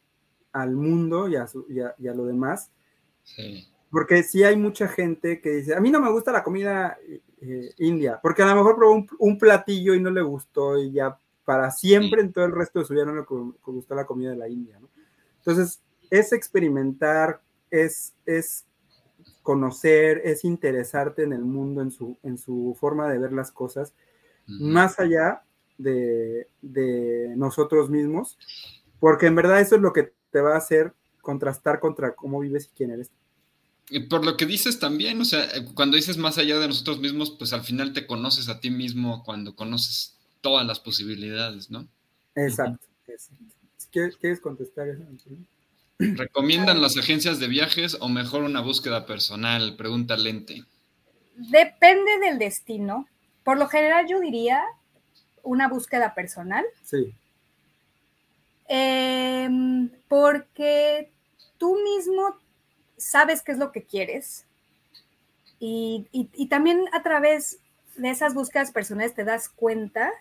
al 0.52 0.76
mundo 0.76 1.30
y 1.30 1.38
a, 1.38 1.48
y 1.98 2.08
a 2.08 2.14
lo 2.14 2.26
demás. 2.26 2.70
Sí 3.24 3.66
porque 3.92 4.24
sí 4.24 4.44
hay 4.44 4.58
mucha 4.58 4.88
gente 4.88 5.42
que 5.42 5.50
dice, 5.50 5.76
a 5.76 5.80
mí 5.80 5.92
no 5.92 6.02
me 6.02 6.12
gusta 6.12 6.32
la 6.32 6.44
comida 6.44 6.98
eh, 7.42 7.72
india, 7.78 8.20
porque 8.22 8.44
a 8.44 8.48
lo 8.48 8.56
mejor 8.56 8.76
probó 8.76 9.06
un, 9.20 9.38
platillo 9.38 9.94
y 9.94 10.02
no 10.02 10.10
le 10.10 10.22
gustó 10.22 10.78
y 10.78 10.92
ya 10.92 11.18
para 11.46 11.72
siempre 11.72 12.22
en 12.22 12.34
todo 12.34 12.46
el 12.46 12.52
resto 12.52 12.80
de 12.80 12.86
su 12.86 12.94
vida 12.94 13.06
no 13.06 13.16
le 13.16 13.22
gustó 13.22 13.96
la 13.96 14.06
comida 14.06 14.32
de 14.32 14.36
la 14.36 14.50
India, 14.50 14.80
¿no? 14.80 14.90
Entonces, 15.38 15.82
es 16.10 16.34
experimentar, 16.34 17.42
es, 17.72 18.14
es 18.26 18.66
conocer, 19.44 20.22
es 20.26 20.44
interesarte 20.44 21.24
en 21.24 21.32
el 21.32 21.46
mundo, 21.46 21.82
en 21.82 21.92
su, 21.92 22.18
en 22.24 22.38
su 22.38 22.76
forma 22.78 23.10
de 23.10 23.18
ver 23.18 23.32
las 23.32 23.52
cosas, 23.52 23.94
más 24.46 25.00
allá 25.00 25.44
de, 25.78 26.50
de 26.62 27.34
nosotros 27.38 27.90
mismos, 27.90 28.38
porque 29.00 29.28
en 29.28 29.36
verdad 29.36 29.62
eso 29.62 29.76
es 29.76 29.82
lo 29.82 29.94
que 29.94 30.12
te 30.32 30.42
va 30.42 30.56
a 30.56 30.58
hacer 30.58 30.94
contrastar 31.22 31.80
contra 31.80 32.14
cómo 32.14 32.40
vives 32.40 32.68
y 32.68 32.76
quién 32.76 32.92
eres. 32.92 33.12
Por 34.10 34.26
lo 34.26 34.36
que 34.36 34.46
dices 34.46 34.80
también, 34.80 35.22
o 35.22 35.26
sea, 35.26 35.46
eh, 35.46 35.66
cuando 35.74 35.96
dices 35.96 36.18
más 36.18 36.38
allá 36.38 36.60
de 36.60 36.68
nosotros 36.68 37.00
mismos, 37.00 37.32
pues 37.32 37.54
al 37.54 37.64
final 37.64 37.94
te 37.94 38.06
conoces 38.06 38.50
a 38.50 38.60
ti 38.60 38.70
mismo 38.70 39.24
cuando 39.24 39.56
conoces 39.56 40.18
todas 40.42 40.66
las 40.66 40.80
posibilidades, 40.80 41.70
¿no? 41.70 41.88
Exacto. 42.36 42.86
exacto. 43.08 43.46
¿Quieres 43.92 44.42
contestar 44.42 44.90
eso? 44.90 45.04
¿Recomiendan 46.00 46.82
las 46.82 46.98
agencias 46.98 47.40
de 47.40 47.48
viajes 47.48 47.98
o 48.00 48.10
mejor 48.10 48.44
una 48.44 48.62
búsqueda 48.62 49.06
personal? 49.06 49.76
Pregunta 49.78 50.16
Lente. 50.16 50.64
Depende 51.36 52.20
del 52.20 52.38
destino. 52.38 53.08
Por 53.44 53.58
lo 53.58 53.68
general 53.68 54.06
yo 54.08 54.20
diría 54.20 54.62
una 55.42 55.68
búsqueda 55.68 56.14
personal. 56.14 56.66
Sí. 56.84 57.14
Em, 58.68 59.90
porque 60.08 61.10
tú 61.58 61.78
mismo 61.84 62.38
sabes 62.98 63.42
qué 63.42 63.52
es 63.52 63.58
lo 63.58 63.72
que 63.72 63.84
quieres 63.84 64.46
y, 65.60 66.48
también 66.50 66.86
a 66.94 67.02
través 67.02 67.60
de 67.96 68.10
esas 68.10 68.34
búsquedas 68.34 68.72
personales 68.72 69.14
te 69.14 69.24
das 69.24 69.50
cuenta 69.50 70.12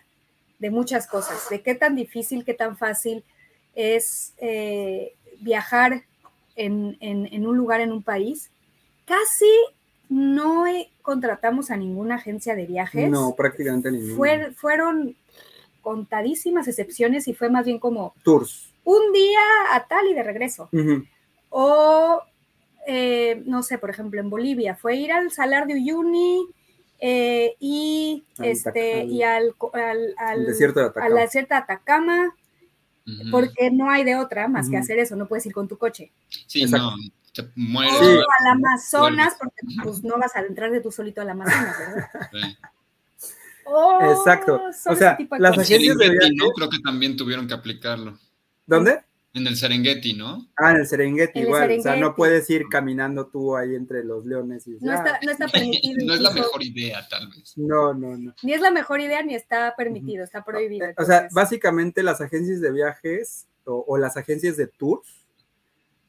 de 0.59 0.71
muchas 0.71 1.07
cosas, 1.07 1.49
de 1.49 1.61
qué 1.61 1.75
tan 1.75 1.95
difícil, 1.95 2.43
qué 2.43 2.53
tan 2.53 2.77
fácil 2.77 3.23
es 3.75 4.33
eh, 4.37 5.13
viajar 5.39 6.03
en, 6.55 7.45
un 7.45 7.55
lugar, 7.55 7.81
en 7.81 7.91
un 7.91 8.01
país. 8.01 8.49
Casi 9.05 9.51
no 10.09 10.65
contratamos 11.03 11.69
a 11.69 11.77
ninguna 11.77 12.15
agencia 12.15 12.55
de 12.55 12.65
viajes. 12.65 13.09
No, 13.09 13.35
prácticamente 13.35 13.91
ninguna. 13.91 14.51
fueron 14.55 15.15
contadísimas 15.81 16.67
excepciones 16.67 17.27
y 17.27 17.33
fue 17.33 17.49
más 17.49 17.65
bien 17.65 17.77
como... 17.79 18.15
Tours. 18.23 18.73
Un 18.83 19.13
día 19.13 19.39
a 19.71 19.85
tal 19.85 20.07
y 20.07 20.13
de 20.13 20.23
regreso. 20.23 20.69
O, 21.49 22.21
eh, 22.89 23.43
no 23.45 23.63
sé, 23.63 23.77
por 23.77 23.89
ejemplo, 23.89 24.21
en 24.21 24.29
Bolivia, 24.29 24.73
fue 24.73 24.95
ir 24.95 25.11
al 25.11 25.29
Salar 25.29 25.67
de 25.67 25.73
Uyuni 25.73 26.47
eh, 26.99 27.55
y, 27.59 28.23
este, 28.39 29.03
y 29.03 29.23
al, 29.23 29.53
al, 30.17 30.45
desierto 30.45 30.79
de 30.79 30.85
Atacama. 30.85 31.19
desierto 31.19 31.53
de 31.53 31.59
Atacama, 31.59 32.35
porque 33.29 33.71
no 33.71 33.89
hay 33.89 34.05
de 34.05 34.15
otra 34.15 34.47
más 34.47 34.69
que 34.69 34.77
hacer 34.77 34.99
eso, 34.99 35.17
no 35.17 35.27
puedes 35.27 35.45
ir 35.45 35.51
con 35.51 35.67
tu 35.67 35.77
coche. 35.77 36.13
Sí, 36.47 36.63
no, 36.63 36.95
te 37.33 37.49
mueres. 37.55 37.93
O 37.93 38.25
al 38.39 38.51
Amazonas, 38.51 39.35
porque 39.37 39.61
pues 39.83 40.01
no 40.05 40.17
vas 40.17 40.33
a 40.37 40.39
entrar 40.39 40.71
de 40.71 40.79
tú 40.79 40.89
solito 40.89 41.19
al 41.19 41.29
Amazonas, 41.29 41.75
¿verdad? 41.77 42.09
Oh, 43.69 43.99
Exacto. 44.01 44.61
O 44.85 44.95
sea, 44.95 45.17
las 45.39 45.57
agencias 45.57 45.97
de 45.97 46.09
viaje... 46.09 46.29
¿no? 46.37 46.51
Creo 46.51 46.69
que 46.69 46.79
también 46.79 47.17
tuvieron 47.17 47.49
que 47.49 47.53
aplicarlo. 47.53 48.17
¿Dónde? 48.65 49.01
En 49.37 49.45
el 49.45 49.55
Serengeti, 49.55 50.13
¿no? 50.13 50.47
Ah, 50.57 50.71
en 50.71 50.77
el 50.77 50.87
Serengeti 50.87 51.41
igual. 51.41 51.71
O 51.77 51.81
sea, 51.81 51.95
no 51.95 52.15
puedes 52.15 52.49
ir 52.49 52.65
caminando 52.69 53.27
tú 53.27 53.55
ahí 53.55 53.75
entre 53.75 54.03
los 54.03 54.25
leones. 54.25 54.65
Y, 54.67 54.77
no, 54.81 54.93
está, 54.93 55.19
no 55.23 55.31
está 55.31 55.47
permitido. 55.47 56.05
no 56.07 56.13
es 56.15 56.21
la 56.21 56.31
mejor 56.31 56.63
idea, 56.63 57.07
tal 57.07 57.29
vez. 57.29 57.53
No, 57.55 57.93
no, 57.93 58.17
no. 58.17 58.33
Ni 58.41 58.53
es 58.53 58.61
la 58.61 58.71
mejor 58.71 58.99
idea 58.99 59.21
ni 59.21 59.35
está 59.35 59.75
permitido, 59.77 60.23
está 60.23 60.43
prohibido. 60.43 60.87
O 60.97 61.05
sea, 61.05 61.27
básicamente 61.31 62.01
las 62.01 62.19
agencias 62.19 62.61
de 62.61 62.71
viajes 62.71 63.47
o, 63.63 63.97
las 63.97 64.17
agencias 64.17 64.57
de 64.57 64.67
tours 64.67 65.25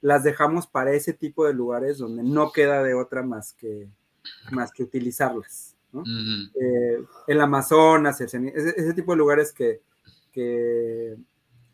las 0.01 0.23
dejamos 0.23 0.67
para 0.67 0.93
ese 0.93 1.13
tipo 1.13 1.45
de 1.45 1.53
lugares 1.53 1.99
donde 1.99 2.23
no 2.23 2.53
queda 2.53 2.83
de 2.83 2.95
otra 2.95 3.23
más 3.23 3.53
que, 3.53 3.89
más 4.53 4.73
que 4.73 4.85
utilizarlas. 4.85 5.77
¿no? 5.93 6.03
Eh, 6.03 7.03
el 7.27 7.41
Amazonas, 7.41 8.21
ese, 8.21 8.95
tipo 8.95 9.13
de 9.13 9.19
lugares 9.19 9.53
que, 9.53 9.83
que, 10.33 11.17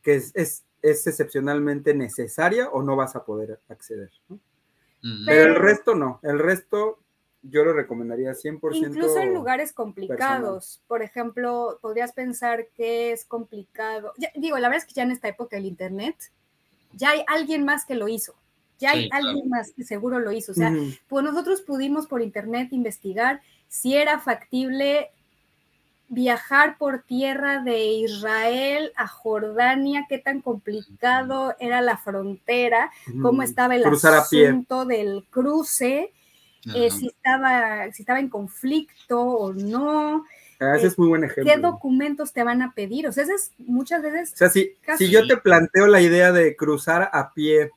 es 0.05 0.33
es 0.35 0.65
excepcionalmente 0.85 1.95
necesaria 1.95 2.69
o 2.69 2.83
no 2.83 2.97
vas 2.97 3.17
a 3.17 3.25
poder 3.25 3.61
acceder. 3.69 4.11
Pero, 5.27 5.43
el 5.43 5.55
resto 5.57 5.95
no, 5.95 6.21
el 6.23 6.39
resto 6.39 6.99
yo 7.43 7.65
lo 7.65 7.73
recomendaría 7.73 8.33
100%. 8.33 8.75
Incluso 8.75 9.19
en 9.19 9.35
lugares 9.35 9.73
complicados, 9.73 10.83
por 10.87 11.03
ejemplo, 11.03 11.79
podrías 11.83 12.13
pensar 12.13 12.69
que 12.75 13.13
es 13.13 13.25
complicado. 13.25 14.13
digo, 14.35 14.59
la 14.59 14.69
verdad 14.69 14.83
es 14.83 14.87
que 14.87 14.95
ya 14.95 15.03
en 15.03 15.11
esta 15.11 15.29
época 15.29 15.57
del 15.57 15.67
Internet, 15.67 16.17
ya 16.93 17.11
hay 17.11 17.25
alguien 17.27 17.65
más 17.65 17.85
que 17.85 17.95
lo 17.95 18.09
hizo. 18.09 18.35
Ya 18.79 18.91
hay 18.91 19.09
alguien 19.13 19.49
más 19.49 19.73
que 19.73 19.85
seguro 19.85 20.19
lo 20.19 20.33
hizo. 20.33 20.53
O 20.53 20.55
sea, 20.55 20.73
pues 21.09 21.25
nosotros 21.25 21.61
pudimos 21.63 22.07
por 22.07 22.23
internet 22.23 22.73
investigar 22.73 23.41
si 23.69 23.97
era 23.97 24.19
factible 24.19 25.11
viajar 26.09 26.77
por 26.79 27.03
tierra 27.03 27.63
de 27.63 27.85
Israel 27.87 28.93
a 28.97 29.07
Jordania, 29.07 30.07
qué 30.09 30.19
tan 30.19 30.41
complicado 30.41 31.55
era 31.59 31.81
la 31.81 31.97
frontera, 31.97 32.91
cómo 33.23 33.43
estaba 33.43 33.75
el 33.75 33.85
asunto 33.85 34.85
del 34.85 35.25
cruce, 35.31 36.13
eh, 36.75 36.91
si, 36.91 37.09
estaba, 37.09 37.93
si 37.93 38.03
estaba 38.03 38.21
en 38.21 38.29
conflicto 38.29 39.21
o 39.21 39.53
no. 39.53 40.25
Ah, 40.61 40.77
ese 40.77 40.87
es 40.87 40.99
muy 40.99 41.09
buen 41.09 41.25
ejemplo. 41.25 41.53
¿Qué 41.53 41.61
documentos 41.61 42.33
te 42.33 42.45
van 42.45 42.63
a 42.63 42.73
pedir? 42.75 43.07
O 43.09 43.13
sea, 43.13 43.25
es 43.25 43.53
muchas 43.59 44.03
veces. 44.03 44.33
O 44.33 44.37
sea, 44.37 44.49
si, 44.49 44.75
si 44.97 45.11
yo 45.11 45.27
te 45.27 45.37
planteo 45.37 45.87
la 45.87 46.01
idea 46.01 46.33
de 46.33 46.57
cruzar 46.57 47.11
a 47.13 47.33
pie 47.35 47.71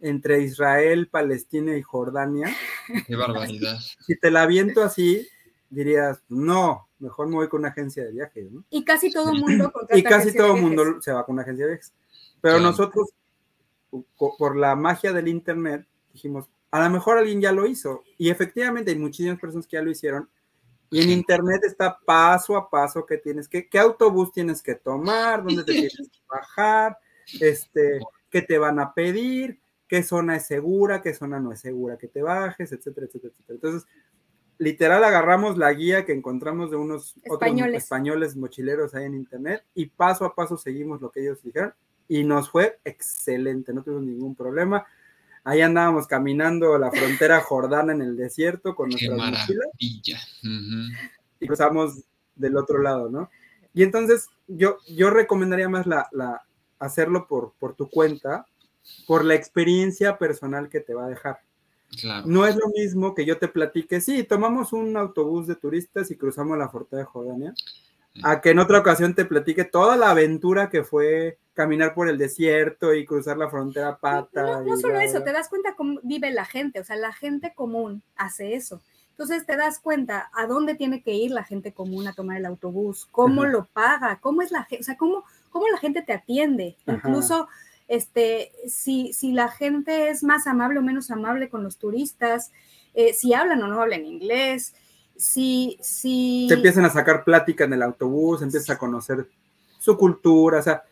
entre 0.00 0.42
Israel, 0.42 1.08
Palestina 1.08 1.76
y 1.76 1.82
Jordania. 1.82 2.54
Qué 3.06 3.16
barbaridad. 3.16 3.78
Si 4.00 4.16
te 4.16 4.30
la 4.30 4.42
aviento 4.42 4.82
así, 4.82 5.26
dirías, 5.68 6.22
no, 6.28 6.88
mejor 7.00 7.28
me 7.28 7.34
voy 7.34 7.48
con 7.48 7.60
una 7.60 7.70
agencia 7.70 8.04
de 8.04 8.12
viajes, 8.12 8.50
¿no? 8.50 8.64
Y 8.70 8.84
casi 8.84 9.10
todo 9.10 9.32
el 9.32 9.40
mundo 9.40 9.72
Y 9.90 10.02
casi 10.02 10.34
todo 10.34 10.54
el 10.54 10.62
mundo 10.62 11.00
se 11.00 11.12
va 11.12 11.24
con 11.24 11.34
una 11.34 11.42
agencia 11.42 11.66
de 11.66 11.72
viajes. 11.72 11.92
Pero 12.40 12.60
nosotros, 12.60 13.10
por 14.38 14.56
la 14.56 14.76
magia 14.76 15.12
del 15.12 15.28
Internet, 15.28 15.86
dijimos, 16.12 16.48
a 16.70 16.84
lo 16.84 16.90
mejor 16.90 17.18
alguien 17.18 17.40
ya 17.40 17.52
lo 17.52 17.66
hizo. 17.66 18.04
Y 18.16 18.30
efectivamente 18.30 18.90
hay 18.90 18.98
muchísimas 18.98 19.38
personas 19.40 19.66
que 19.66 19.76
ya 19.76 19.82
lo 19.82 19.90
hicieron. 19.90 20.28
Y 20.90 21.02
en 21.02 21.10
Internet 21.10 21.62
está 21.64 21.98
paso 22.04 22.56
a 22.56 22.68
paso 22.68 23.06
que 23.06 23.16
tienes 23.18 23.48
que, 23.48 23.68
qué 23.68 23.78
autobús 23.78 24.32
tienes 24.32 24.60
que 24.60 24.74
tomar, 24.74 25.44
dónde 25.44 25.62
te 25.62 25.72
tienes 25.72 25.96
que 25.96 26.20
bajar, 26.28 26.98
este, 27.40 28.00
qué 28.28 28.42
te 28.42 28.58
van 28.58 28.80
a 28.80 28.92
pedir, 28.92 29.60
qué 29.86 30.02
zona 30.02 30.36
es 30.36 30.46
segura, 30.46 31.00
qué 31.00 31.14
zona 31.14 31.38
no 31.38 31.52
es 31.52 31.60
segura 31.60 31.96
que 31.96 32.08
te 32.08 32.22
bajes, 32.22 32.72
etcétera, 32.72 33.06
etcétera, 33.06 33.32
etcétera. 33.32 33.54
Entonces, 33.54 33.88
literal 34.60 35.02
agarramos 35.02 35.56
la 35.56 35.72
guía 35.72 36.04
que 36.04 36.12
encontramos 36.12 36.70
de 36.70 36.76
unos 36.76 37.16
españoles. 37.24 37.62
otros 37.62 37.82
españoles 37.82 38.36
mochileros 38.36 38.94
ahí 38.94 39.06
en 39.06 39.14
internet 39.14 39.64
y 39.74 39.86
paso 39.86 40.26
a 40.26 40.34
paso 40.34 40.58
seguimos 40.58 41.00
lo 41.00 41.10
que 41.10 41.22
ellos 41.22 41.42
dijeron 41.42 41.72
y 42.06 42.24
nos 42.24 42.50
fue 42.50 42.78
excelente, 42.84 43.72
no 43.72 43.82
tuvimos 43.82 44.04
ningún 44.04 44.34
problema. 44.34 44.84
Ahí 45.44 45.62
andábamos 45.62 46.06
caminando 46.06 46.76
la 46.76 46.90
frontera 46.90 47.40
jordana 47.44 47.94
en 47.94 48.02
el 48.02 48.18
desierto 48.18 48.74
con 48.74 48.90
nuestras 48.90 49.16
mochilas 49.16 49.68
y 49.78 51.46
cruzamos 51.46 52.02
del 52.36 52.58
otro 52.58 52.82
lado, 52.82 53.08
¿no? 53.08 53.30
Y 53.72 53.82
entonces 53.82 54.28
yo, 54.46 54.76
yo 54.88 55.08
recomendaría 55.08 55.70
más 55.70 55.86
la, 55.86 56.06
la, 56.12 56.42
hacerlo 56.78 57.26
por, 57.28 57.54
por 57.58 57.74
tu 57.76 57.88
cuenta, 57.88 58.44
por 59.06 59.24
la 59.24 59.36
experiencia 59.36 60.18
personal 60.18 60.68
que 60.68 60.80
te 60.80 60.92
va 60.92 61.06
a 61.06 61.08
dejar. 61.08 61.40
No 62.24 62.46
es 62.46 62.56
lo 62.56 62.68
mismo 62.68 63.14
que 63.14 63.24
yo 63.24 63.38
te 63.38 63.48
platique, 63.48 64.00
sí, 64.00 64.22
tomamos 64.22 64.72
un 64.72 64.96
autobús 64.96 65.46
de 65.46 65.56
turistas 65.56 66.10
y 66.10 66.16
cruzamos 66.16 66.56
la 66.56 66.68
frontera 66.68 67.00
de 67.00 67.06
Jordania, 67.06 67.54
a 68.22 68.40
que 68.40 68.50
en 68.50 68.58
otra 68.58 68.78
ocasión 68.78 69.14
te 69.14 69.24
platique 69.24 69.64
toda 69.64 69.96
la 69.96 70.10
aventura 70.10 70.70
que 70.70 70.84
fue 70.84 71.38
caminar 71.52 71.94
por 71.94 72.08
el 72.08 72.16
desierto 72.16 72.94
y 72.94 73.04
cruzar 73.04 73.36
la 73.36 73.50
frontera 73.50 73.98
pata. 73.98 74.62
No, 74.62 74.76
solo 74.76 75.00
eso, 75.00 75.22
te 75.22 75.32
das 75.32 75.48
cuenta 75.48 75.74
cómo 75.76 76.00
vive 76.02 76.30
la 76.30 76.44
gente, 76.44 76.80
o 76.80 76.84
sea, 76.84 76.96
la 76.96 77.12
gente 77.12 77.52
común 77.54 78.02
hace 78.16 78.54
eso. 78.54 78.80
Entonces 79.10 79.44
te 79.44 79.56
das 79.56 79.78
cuenta 79.78 80.30
a 80.32 80.46
dónde 80.46 80.74
tiene 80.74 81.02
que 81.02 81.12
ir 81.12 81.30
la 81.30 81.44
gente 81.44 81.72
común 81.72 82.06
a 82.08 82.14
tomar 82.14 82.38
el 82.38 82.46
autobús, 82.46 83.06
cómo 83.10 83.44
lo 83.44 83.66
paga, 83.66 84.18
cómo 84.22 84.40
es 84.40 84.50
la 84.50 84.64
gente, 84.64 84.82
o 84.82 84.84
sea, 84.84 84.96
cómo, 84.96 85.24
cómo 85.50 85.68
la 85.68 85.76
gente 85.76 86.00
te 86.00 86.14
atiende. 86.14 86.76
Incluso 86.86 87.46
este, 87.90 88.52
si, 88.68 89.12
si 89.12 89.32
la 89.32 89.48
gente 89.48 90.10
es 90.10 90.22
más 90.22 90.46
amable 90.46 90.78
o 90.78 90.82
menos 90.82 91.10
amable 91.10 91.48
con 91.48 91.64
los 91.64 91.76
turistas, 91.76 92.52
eh, 92.94 93.12
si 93.14 93.34
hablan 93.34 93.60
o 93.64 93.66
no 93.66 93.82
hablan 93.82 94.06
inglés, 94.06 94.74
si, 95.16 95.76
si... 95.82 96.46
Te 96.48 96.54
empiezan 96.54 96.84
a 96.84 96.90
sacar 96.90 97.24
plática 97.24 97.64
en 97.64 97.72
el 97.72 97.82
autobús, 97.82 98.42
empiezas 98.42 98.70
a 98.70 98.78
conocer 98.78 99.28
su 99.80 99.96
cultura, 99.96 100.60
o 100.60 100.62
sea, 100.62 100.84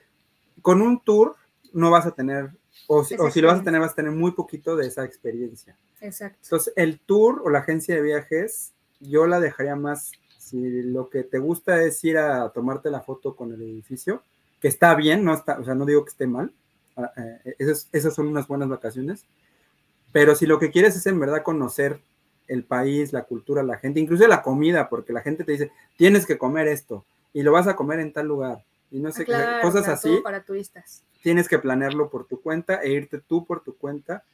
con 0.60 0.82
un 0.82 0.98
tour 1.04 1.36
no 1.72 1.92
vas 1.92 2.04
a 2.04 2.10
tener, 2.10 2.50
o 2.88 3.04
si, 3.04 3.14
o 3.14 3.30
si, 3.30 3.40
lo 3.40 3.46
vas 3.46 3.60
a 3.60 3.62
tener, 3.62 3.80
vas 3.80 3.92
a 3.92 3.96
tener 3.96 4.10
muy 4.10 4.32
poquito 4.32 4.74
de 4.74 4.88
esa 4.88 5.04
experiencia. 5.04 5.78
Exacto. 6.00 6.40
Entonces, 6.42 6.72
el 6.74 6.98
tour 6.98 7.42
o 7.44 7.48
la 7.48 7.60
agencia 7.60 7.94
de 7.94 8.02
viajes, 8.02 8.72
yo 8.98 9.28
la 9.28 9.38
dejaría 9.38 9.76
más, 9.76 10.10
si 10.36 10.82
lo 10.82 11.10
que 11.10 11.22
te 11.22 11.38
gusta 11.38 11.80
es 11.80 12.02
ir 12.02 12.18
a 12.18 12.50
tomarte 12.50 12.90
la 12.90 13.02
foto 13.02 13.36
con 13.36 13.52
el 13.52 13.62
edificio, 13.62 14.24
que 14.60 14.66
está 14.66 14.96
bien, 14.96 15.22
no 15.22 15.32
está, 15.32 15.60
o 15.60 15.64
sea, 15.64 15.76
no 15.76 15.86
digo 15.86 16.04
que 16.04 16.10
esté 16.10 16.26
mal, 16.26 16.52
eh, 17.16 17.54
esas, 17.58 18.14
son 18.14 18.28
unas 18.28 18.46
buenas 18.48 18.68
vacaciones. 18.68 19.24
Pero 20.12 20.34
si 20.34 20.46
lo 20.46 20.58
que 20.58 20.70
quieres 20.70 20.96
es 20.96 21.06
en 21.06 21.20
verdad 21.20 21.42
conocer 21.42 22.00
el 22.46 22.64
país, 22.64 23.12
la 23.12 23.24
cultura, 23.24 23.62
la 23.62 23.78
gente, 23.78 24.00
incluso 24.00 24.26
la 24.26 24.42
comida, 24.42 24.88
porque 24.88 25.12
la 25.12 25.20
gente 25.20 25.44
te 25.44 25.52
dice, 25.52 25.70
tienes 25.96 26.26
que 26.26 26.38
comer 26.38 26.66
esto 26.66 27.04
y 27.32 27.42
lo 27.42 27.52
vas 27.52 27.66
a 27.66 27.76
comer 27.76 28.00
en 28.00 28.12
tal 28.12 28.26
lugar. 28.26 28.64
Y 28.90 29.00
no 29.00 29.12
sé, 29.12 29.26
ah, 29.34 29.58
cosas 29.60 29.86
así. 29.88 30.20
Para 30.22 30.42
turistas. 30.42 31.04
Tienes 31.22 31.46
que 31.46 31.58
planearlo 31.58 32.08
por 32.08 32.26
tu 32.26 32.40
cuenta 32.40 32.76
e 32.76 32.90
irte 32.90 33.20
tú 33.20 33.44
por 33.44 33.62
tu 33.62 33.76
cuenta. 33.76 34.24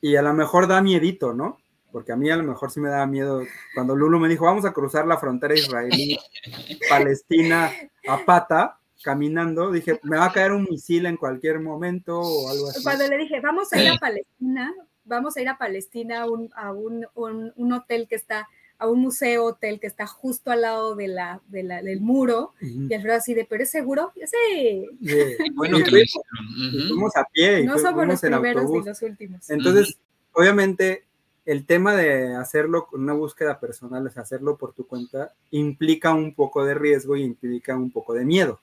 y 0.00 0.16
a 0.16 0.22
lo 0.22 0.32
mejor 0.32 0.66
da 0.66 0.80
miedito, 0.80 1.34
¿no? 1.34 1.58
Porque 1.92 2.12
a 2.12 2.16
mí 2.16 2.30
a 2.30 2.36
lo 2.36 2.42
mejor 2.42 2.70
sí 2.70 2.80
me 2.80 2.88
daba 2.88 3.06
miedo 3.06 3.42
cuando 3.74 3.94
Lulu 3.94 4.18
me 4.18 4.28
dijo, 4.28 4.46
vamos 4.46 4.64
a 4.64 4.72
cruzar 4.72 5.06
la 5.06 5.18
frontera 5.18 5.54
israelí, 5.54 6.18
Palestina 6.88 7.70
a 8.08 8.24
pata, 8.24 8.80
caminando, 9.04 9.70
dije, 9.70 10.00
me 10.02 10.16
va 10.16 10.26
a 10.26 10.32
caer 10.32 10.52
un 10.52 10.64
misil 10.68 11.06
en 11.06 11.16
cualquier 11.16 11.60
momento 11.60 12.18
o 12.18 12.48
algo 12.50 12.68
así. 12.70 12.82
Cuando 12.82 13.06
le 13.06 13.18
dije, 13.18 13.40
vamos 13.40 13.72
a 13.72 13.80
ir 13.82 13.88
a 13.90 13.98
Palestina, 13.98 14.72
vamos 15.04 15.36
a 15.36 15.40
ir 15.42 15.48
a 15.48 15.58
Palestina 15.58 16.22
a 16.22 16.30
un, 16.30 16.50
a 16.56 16.72
un, 16.72 17.06
un, 17.14 17.52
un 17.56 17.72
hotel 17.72 18.08
que 18.08 18.14
está 18.16 18.48
a 18.76 18.88
un 18.88 18.98
museo 19.00 19.44
hotel 19.44 19.78
que 19.78 19.86
está 19.86 20.04
justo 20.04 20.50
al 20.50 20.62
lado 20.62 20.96
de 20.96 21.06
la, 21.06 21.40
de 21.46 21.62
la 21.62 21.80
del 21.80 22.00
muro 22.00 22.54
Ujú. 22.60 22.88
y 22.90 22.94
Alfredo 22.94 23.16
así 23.16 23.32
de, 23.32 23.44
pero 23.44 23.62
es 23.62 23.70
seguro, 23.70 24.12
sí, 24.16 24.88
De- 24.98 25.36
Bueno 25.54 25.78
y 25.78 25.84
que 25.84 25.90
fuimos- 25.90 26.88
fuimos 26.88 27.16
a 27.16 27.24
pie 27.32 27.60
y 27.60 27.66
no 27.66 27.74
fu- 27.74 27.78
somos 27.78 27.94
fuimos 28.00 28.14
los 28.14 28.24
en 28.24 28.32
primeros 28.32 28.62
autobús. 28.62 28.82
ni 28.84 28.88
los 28.90 29.02
últimos. 29.02 29.48
Entonces, 29.50 29.96
obviamente, 30.32 31.04
el 31.46 31.66
tema 31.66 31.94
de 31.94 32.34
hacerlo 32.34 32.86
con 32.86 33.02
una 33.02 33.12
búsqueda 33.12 33.60
personal, 33.60 34.06
es 34.08 34.18
hacerlo 34.18 34.56
por 34.56 34.72
tu 34.72 34.86
cuenta, 34.88 35.32
implica 35.52 36.12
un 36.12 36.34
poco 36.34 36.64
de 36.64 36.74
riesgo 36.74 37.14
y 37.16 37.22
implica 37.22 37.76
un 37.76 37.92
poco 37.92 38.12
de 38.12 38.24
miedo, 38.24 38.58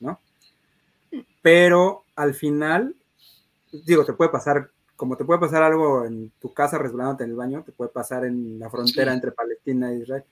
¿no? 0.00 0.20
Pero 1.42 2.02
al 2.16 2.34
final, 2.34 2.94
digo, 3.86 4.04
te 4.04 4.12
puede 4.12 4.30
pasar, 4.30 4.70
como 4.96 5.16
te 5.16 5.24
puede 5.24 5.40
pasar 5.40 5.62
algo 5.62 6.04
en 6.04 6.30
tu 6.40 6.52
casa 6.52 6.78
resbalándote 6.78 7.24
en 7.24 7.30
el 7.30 7.36
baño, 7.36 7.62
te 7.64 7.72
puede 7.72 7.90
pasar 7.90 8.24
en 8.24 8.58
la 8.58 8.70
frontera 8.70 9.12
Sí. 9.12 9.16
entre 9.16 9.32
Palestina 9.32 9.92
e 9.92 9.98
Israel, 9.98 10.24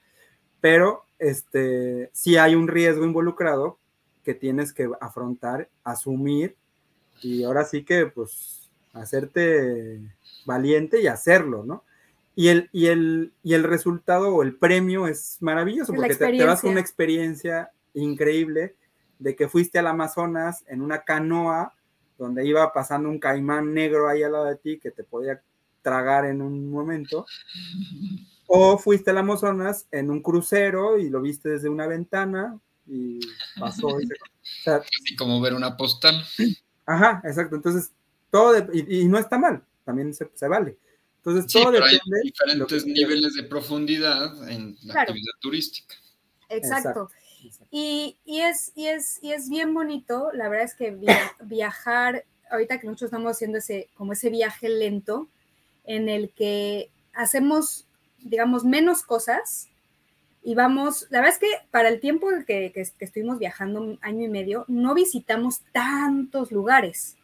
pero 0.61 1.05
este, 1.19 2.11
sí 2.13 2.37
hay 2.37 2.55
un 2.55 2.69
riesgo 2.69 3.05
involucrado 3.05 3.79
que 4.25 4.35
tienes 4.35 4.73
que 4.73 4.91
afrontar, 5.01 5.69
asumir 5.85 6.57
y 7.23 7.45
ahora 7.45 7.65
sí 7.65 7.85
que 7.85 8.07
pues 8.07 8.71
hacerte 8.95 10.01
valiente 10.47 11.01
y 11.01 11.07
hacerlo, 11.07 11.65
¿no? 11.65 11.85
Y 12.37 12.49
el, 12.49 12.69
y 12.73 12.87
el, 12.87 13.33
y 13.45 13.55
el 13.55 13.63
resultado 13.63 14.35
o 14.35 14.43
el 14.43 14.57
premio 14.57 15.07
es 15.07 15.37
maravilloso 15.41 15.93
porque 15.95 16.17
te, 16.17 16.37
te 16.37 16.45
vas 16.45 16.63
con 16.63 16.73
una 16.73 16.81
experiencia 16.81 17.71
increíble 17.93 18.75
de 19.25 19.35
que 19.35 19.49
fuiste 19.49 19.79
al 19.79 19.87
Amazonas 19.87 20.65
en 20.69 20.83
una 20.83 21.03
canoa 21.03 21.73
donde 22.19 22.47
iba 22.47 22.71
pasando 22.75 23.09
un 23.09 23.19
caimán 23.19 23.73
negro 23.73 24.07
ahí 24.09 24.23
al 24.23 24.33
lado 24.33 24.45
de 24.45 24.57
ti 24.57 24.79
que 24.79 24.91
te 24.91 25.03
podía 25.03 25.41
tragar 25.83 26.27
en 26.27 26.43
un 26.43 26.71
momento. 26.71 27.25
O 28.47 28.77
fuiste 28.79 29.11
al 29.11 29.19
Amazonas 29.19 29.87
en 29.91 30.11
un 30.11 30.21
crucero 30.23 30.99
y 30.99 31.09
lo 31.09 31.23
viste 31.23 31.49
desde 31.49 31.69
una 31.71 31.87
ventana 31.87 32.59
y 32.87 33.19
pasó. 33.59 33.99
y 33.99 34.07
se- 34.07 34.15
o 34.61 34.63
sea, 34.63 34.77
Así 34.77 35.17
como 35.17 35.41
ver 35.41 35.55
una 35.55 35.75
postal. 35.77 36.23
Ajá, 36.85 37.23
exacto. 37.25 37.57
Entonces, 37.57 37.93
todo, 38.31 38.53
de- 38.53 38.69
y, 38.87 39.01
y 39.01 39.09
no 39.09 39.19
está 39.19 39.39
mal, 39.39 39.65
también 39.85 40.13
se, 40.13 40.31
se 40.35 40.47
vale. 40.49 40.77
Entonces, 41.17 41.51
Sí, 41.51 41.59
todo 41.63 41.73
pero 41.73 41.87
hay 41.87 41.95
depende. 41.95 42.17
de 42.17 42.23
que 42.23 42.27
diferentes 42.29 42.85
quieras. 42.85 43.09
niveles 43.09 43.35
de 43.35 43.43
profundidad 43.45 44.51
en 44.51 44.77
la 44.83 44.93
Claro. 44.93 45.01
actividad 45.13 45.33
turística. 45.41 45.95
Exacto. 46.51 46.89
Exacto. 46.91 47.11
Y, 47.71 48.17
y 48.25 48.41
es, 48.41 48.73
y, 48.75 48.87
es, 48.87 49.19
y 49.23 49.33
es 49.33 49.49
bien 49.49 49.75
bonito, 49.75 50.31
la 50.33 50.49
verdad 50.49 50.65
es 50.67 50.75
que 50.75 50.91
via- 50.91 51.33
viajar, 51.45 52.25
ahorita 52.51 52.79
que 52.79 52.87
nosotros 52.87 53.09
estamos 53.09 53.33
haciendo 53.33 53.59
ese, 53.59 53.89
como 53.95 54.13
ese 54.13 54.31
viaje 54.31 54.69
lento, 54.69 55.29
en 55.85 56.09
el 56.09 56.31
que 56.31 56.91
hacemos, 57.13 57.87
digamos, 58.21 58.65
menos 58.65 59.03
cosas 59.03 59.69
y 60.43 60.55
vamos, 60.55 61.07
la 61.11 61.21
verdad 61.21 61.35
es 61.35 61.41
que 61.41 61.69
para 61.71 61.89
el 61.89 62.01
tiempo 62.01 62.29
que, 62.47 62.71
que, 62.73 62.85
que 62.99 63.05
estuvimos 63.05 63.39
viajando, 63.39 63.81
un 63.81 63.99
año 64.03 64.25
y 64.25 64.29
medio, 64.29 64.65
no 64.69 64.95
visitamos 64.95 65.61
tantos 65.73 66.53
lugares, 66.53 67.17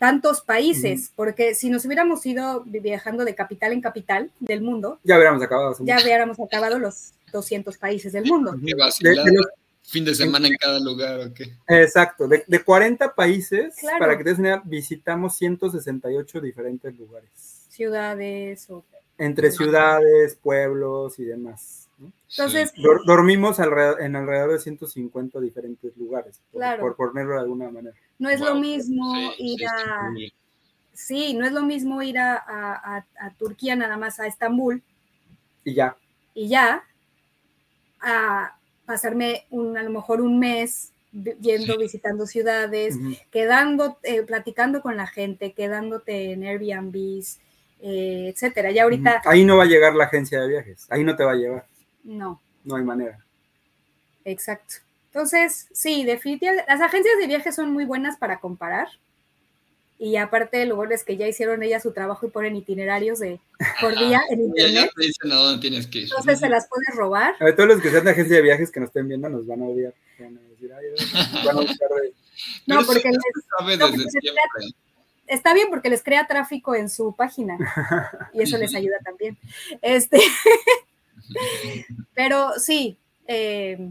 tantos 0.00 0.40
países, 0.40 1.12
porque 1.14 1.54
si 1.54 1.68
nos 1.68 1.84
hubiéramos 1.84 2.24
ido 2.24 2.62
viajando 2.64 3.22
de 3.26 3.34
capital 3.34 3.72
en 3.72 3.82
capital 3.82 4.30
del 4.40 4.62
mundo, 4.62 4.98
Ya 5.04 5.16
hubiéramos 5.16 5.42
acabado. 5.42 5.76
ya 5.80 5.98
hubiéramos 6.02 6.40
acabado 6.40 6.78
los 6.78 7.12
200 7.32 7.76
países 7.76 8.12
del 8.14 8.24
mundo. 8.24 8.52
De- 8.52 8.74
de 9.10 9.32
los- 9.32 9.46
Fin 9.82 10.04
de 10.04 10.14
semana 10.14 10.46
en 10.46 10.54
cada 10.56 10.78
lugar, 10.78 11.18
¿o 11.20 11.34
qué? 11.34 11.52
exacto. 11.68 12.26
De, 12.28 12.44
de 12.46 12.64
40 12.64 13.12
países, 13.14 13.74
Claro. 13.76 13.98
para 13.98 14.16
que 14.16 14.22
te 14.24 14.30
des 14.30 14.38
una 14.38 14.62
visitamos 14.64 15.36
168 15.36 16.40
diferentes 16.40 16.96
lugares. 16.98 17.28
ciudades 17.68 18.70
o 18.70 18.84
Entre 19.18 19.50
ciudades, 19.52 20.34
pueblos 20.42 21.18
y 21.18 21.24
demás. 21.24 21.88
¿no? 21.98 22.10
entonces 22.30 22.72
Dor- 22.76 23.04
dormimos 23.04 23.58
alrededor- 23.60 24.00
en 24.00 24.16
alrededor 24.16 24.52
de 24.52 24.58
150 24.60 25.40
diferentes 25.40 25.94
lugares, 25.98 26.40
por, 26.52 26.58
Claro. 26.60 26.80
por 26.80 26.96
ponerlo 26.96 27.34
de 27.34 27.40
alguna 27.40 27.68
manera. 27.70 27.96
No 28.20 28.28
es 28.30 28.38
lo 28.40 28.54
mismo 28.54 29.12
Sí, 29.14 29.30
ir 29.38 29.58
sí, 29.58 29.64
a 29.66 30.10
sí. 30.16 30.32
sí 30.92 31.34
no 31.34 31.44
es 31.46 31.52
lo 31.52 31.62
mismo 31.62 32.00
ir 32.02 32.18
a, 32.18 32.34
a- 32.36 32.96
a- 32.98 33.06
a 33.26 33.30
Turquía 33.36 33.74
nada 33.74 33.96
más 33.96 34.20
a 34.20 34.26
Estambul 34.28 34.82
Y 35.64 35.74
ya. 35.74 35.96
y 36.34 36.48
ya 36.48 36.84
a 38.00 38.56
pasarme 38.86 39.46
un 39.50 39.76
a 39.76 39.82
lo 39.82 39.90
mejor 39.90 40.20
un 40.20 40.38
mes 40.38 40.92
yendo 41.12 41.72
Sí. 41.74 41.78
visitando 41.78 42.26
ciudades 42.26 42.94
quedando 43.30 43.98
eh, 44.04 44.22
platicando 44.22 44.80
con 44.80 44.96
la 44.96 45.06
gente 45.06 45.52
quedándote 45.52 46.32
en 46.32 46.44
Airbnbs 46.44 47.40
eh, 47.82 48.28
etcétera 48.32 48.70
ya 48.70 48.84
ahorita 48.84 49.22
Ahí 49.24 49.44
no 49.44 49.56
va 49.56 49.64
a 49.64 49.66
llegar 49.66 49.94
la 49.94 50.04
agencia 50.04 50.40
de 50.40 50.48
viajes. 50.48 50.86
Ahí 50.90 51.02
no 51.02 51.16
te 51.16 51.24
va 51.24 51.32
a 51.32 51.36
llevar. 51.36 51.66
no 52.04 52.40
No 52.64 52.76
hay 52.76 52.84
manera. 52.84 53.18
Exacto. 54.24 54.74
Entonces, 55.12 55.66
sí, 55.72 56.04
definitivamente, 56.04 56.64
las 56.68 56.80
agencias 56.80 57.18
de 57.18 57.26
viajes 57.26 57.54
son 57.54 57.72
muy 57.72 57.84
buenas 57.84 58.16
para 58.16 58.38
comparar. 58.40 58.88
Y 59.98 60.16
aparte, 60.16 60.64
lo 60.64 60.76
bueno 60.76 60.94
es 60.94 61.04
que 61.04 61.16
ya 61.18 61.28
hicieron 61.28 61.62
ellas 61.62 61.82
su 61.82 61.92
trabajo 61.92 62.26
y 62.26 62.30
ponen 62.30 62.56
itinerarios 62.56 63.18
de 63.18 63.38
por 63.80 63.92
día 63.98 64.22
en 64.30 64.54
Ya, 64.54 64.62
ya 64.62 64.68
internet. 64.68 64.92
te 64.96 65.02
dicen 65.06 65.32
a 65.32 65.34
dónde 65.34 65.60
tienes 65.60 65.86
que 65.88 65.98
ir. 65.98 66.04
Entonces 66.04 66.38
se 66.38 66.48
las 66.48 66.68
puedes 66.68 66.94
robar. 66.96 67.34
A 67.38 67.44
ver, 67.44 67.54
todos 67.56 67.68
los 67.68 67.82
que 67.82 67.90
sean 67.90 68.04
de 68.04 68.12
agencia 68.12 68.36
de 68.36 68.42
viajes 68.42 68.70
que 68.70 68.80
nos 68.80 68.88
estén 68.88 69.08
viendo 69.08 69.28
nos 69.28 69.46
van 69.46 69.60
a 69.60 69.64
odiar. 69.66 69.92
Van 70.18 70.38
a 70.38 70.40
decir, 70.50 70.72
"Ay, 70.72 70.86
nos 71.34 71.44
van 71.44 71.56
a 71.58 71.60
buscar 71.60 71.88
de-". 71.90 72.14
No, 72.66 72.82
porque 72.86 73.08
les- 73.10 73.18
sabe 73.58 73.76
no, 73.76 73.88
porque 73.90 74.04
está 75.26 75.52
bien 75.54 75.68
porque 75.68 75.90
les 75.90 76.02
crea 76.02 76.26
tráfico 76.26 76.74
en 76.74 76.88
su 76.88 77.14
página 77.14 77.58
y 78.32 78.40
eso 78.42 78.56
les 78.58 78.74
ayuda 78.74 78.96
también. 79.04 79.36
Este, 79.82 80.18
pero 82.14 82.52
sí, 82.58 82.96
eh, 83.26 83.90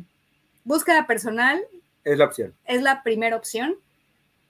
búsqueda 0.70 1.06
personal 1.08 1.60
Es 2.06 2.18
la 2.18 2.26
opción. 2.26 2.54
es 2.66 2.82
la 2.82 3.04
primera 3.04 3.36
opción. 3.36 3.76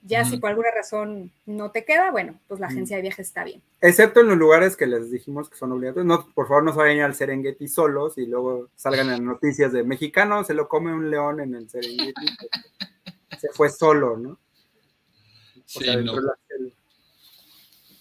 Ya 0.02 0.24
si 0.24 0.38
por 0.38 0.50
alguna 0.52 0.70
razón 0.74 1.30
no 1.46 1.72
te 1.72 1.84
queda, 1.84 2.10
bueno, 2.12 2.40
pues 2.48 2.62
la 2.62 2.68
agencia 2.68 2.96
de 2.96 3.02
viajes 3.02 3.28
está 3.28 3.44
bien. 3.44 3.62
Excepto 3.82 4.22
en 4.22 4.28
los 4.30 4.38
lugares 4.38 4.78
que 4.78 4.88
les 4.88 5.12
dijimos 5.12 5.50
que 5.50 5.58
son 5.58 5.74
obligatorios. 5.74 6.06
No, 6.08 6.26
por 6.34 6.48
favor, 6.48 6.64
no 6.64 6.72
se 6.72 6.78
vayan 6.78 7.02
al 7.02 7.16
Serengeti 7.16 7.68
solos 7.68 8.18
y 8.18 8.26
luego 8.26 8.70
salgan 8.78 9.10
en 9.10 9.26
noticias 9.26 9.74
de 9.74 9.84
mexicano, 9.84 10.46
se 10.46 10.54
lo 10.54 10.70
come 10.70 10.94
un 10.94 11.12
león 11.12 11.42
en 11.42 11.54
el 11.54 11.70
Serengeti. 11.70 12.28
se 13.38 13.50
fue 13.50 13.70
solo, 13.70 14.16
¿no? 14.16 14.30
O 14.32 14.40
Sí, 15.66 15.84
sea, 15.84 15.98
no. 15.98 16.16
de 16.16 16.22
la. 16.22 16.34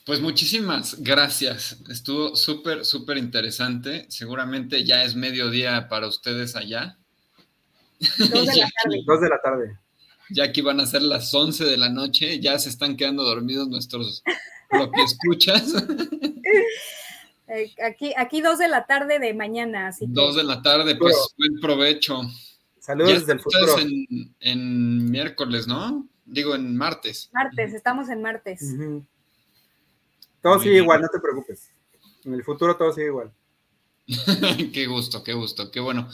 Pues 0.06 0.20
muchísimas 0.20 1.02
gracias. 1.02 1.82
Estuvo 1.90 2.34
súper, 2.36 2.84
súper 2.84 3.18
interesante. 3.18 4.06
Seguramente 4.08 4.84
ya 4.84 5.02
es 5.02 5.16
mediodía 5.16 5.88
para 5.88 6.06
ustedes 6.06 6.54
allá. 6.56 6.96
Dos 8.18 8.46
de 8.46 8.56
la 8.56 8.70
tarde. 8.82 9.02
Dos 9.06 9.20
de 9.20 9.28
la 9.28 9.40
tarde. 9.40 9.78
Ya 10.30 10.44
aquí 10.44 10.60
van 10.60 10.78
a 10.80 10.86
ser 10.86 11.02
las 11.02 11.32
11 11.32 11.64
de 11.64 11.76
la 11.78 11.88
noche. 11.88 12.38
Ya 12.40 12.58
se 12.58 12.68
están 12.68 12.96
quedando 12.96 13.24
dormidos 13.24 13.68
nuestros 13.68 14.22
propios 14.70 15.12
escuchas. 15.12 15.74
Eh, 17.50 17.72
aquí, 17.82 18.12
aquí 18.14 18.42
dos 18.42 18.58
de 18.58 18.68
la 18.68 18.84
tarde 18.84 19.18
de 19.18 19.32
mañana, 19.32 19.88
así 19.88 20.04
que 20.04 20.12
Dos 20.12 20.36
de 20.36 20.44
la 20.44 20.60
tarde, 20.60 20.96
pues 20.96 21.16
buen 21.38 21.58
provecho. 21.60 22.20
Saludos 22.78 23.10
Ya 23.10 23.18
desde 23.20 23.32
el 23.32 23.40
futuro. 23.40 23.78
en, 23.78 24.34
en 24.40 25.10
miércoles, 25.10 25.66
¿no? 25.66 26.06
Digo, 26.26 26.54
en 26.54 26.76
martes. 26.76 27.30
martes, 27.32 27.72
estamos 27.72 28.10
en 28.10 28.20
martes. 28.20 28.60
Todo 30.42 30.56
Muy 30.56 30.62
sigue 30.62 30.72
bien. 30.72 30.84
igual, 30.84 31.00
no 31.00 31.08
te 31.08 31.20
preocupes. 31.20 31.70
En 32.26 32.34
el 32.34 32.44
futuro 32.44 32.76
todo 32.76 32.92
sigue 32.92 33.06
igual. 33.06 33.32
qué 34.74 34.86
gusto, 34.86 35.24
qué 35.24 35.32
gusto, 35.32 35.70
qué 35.70 35.80
bueno. 35.80 36.06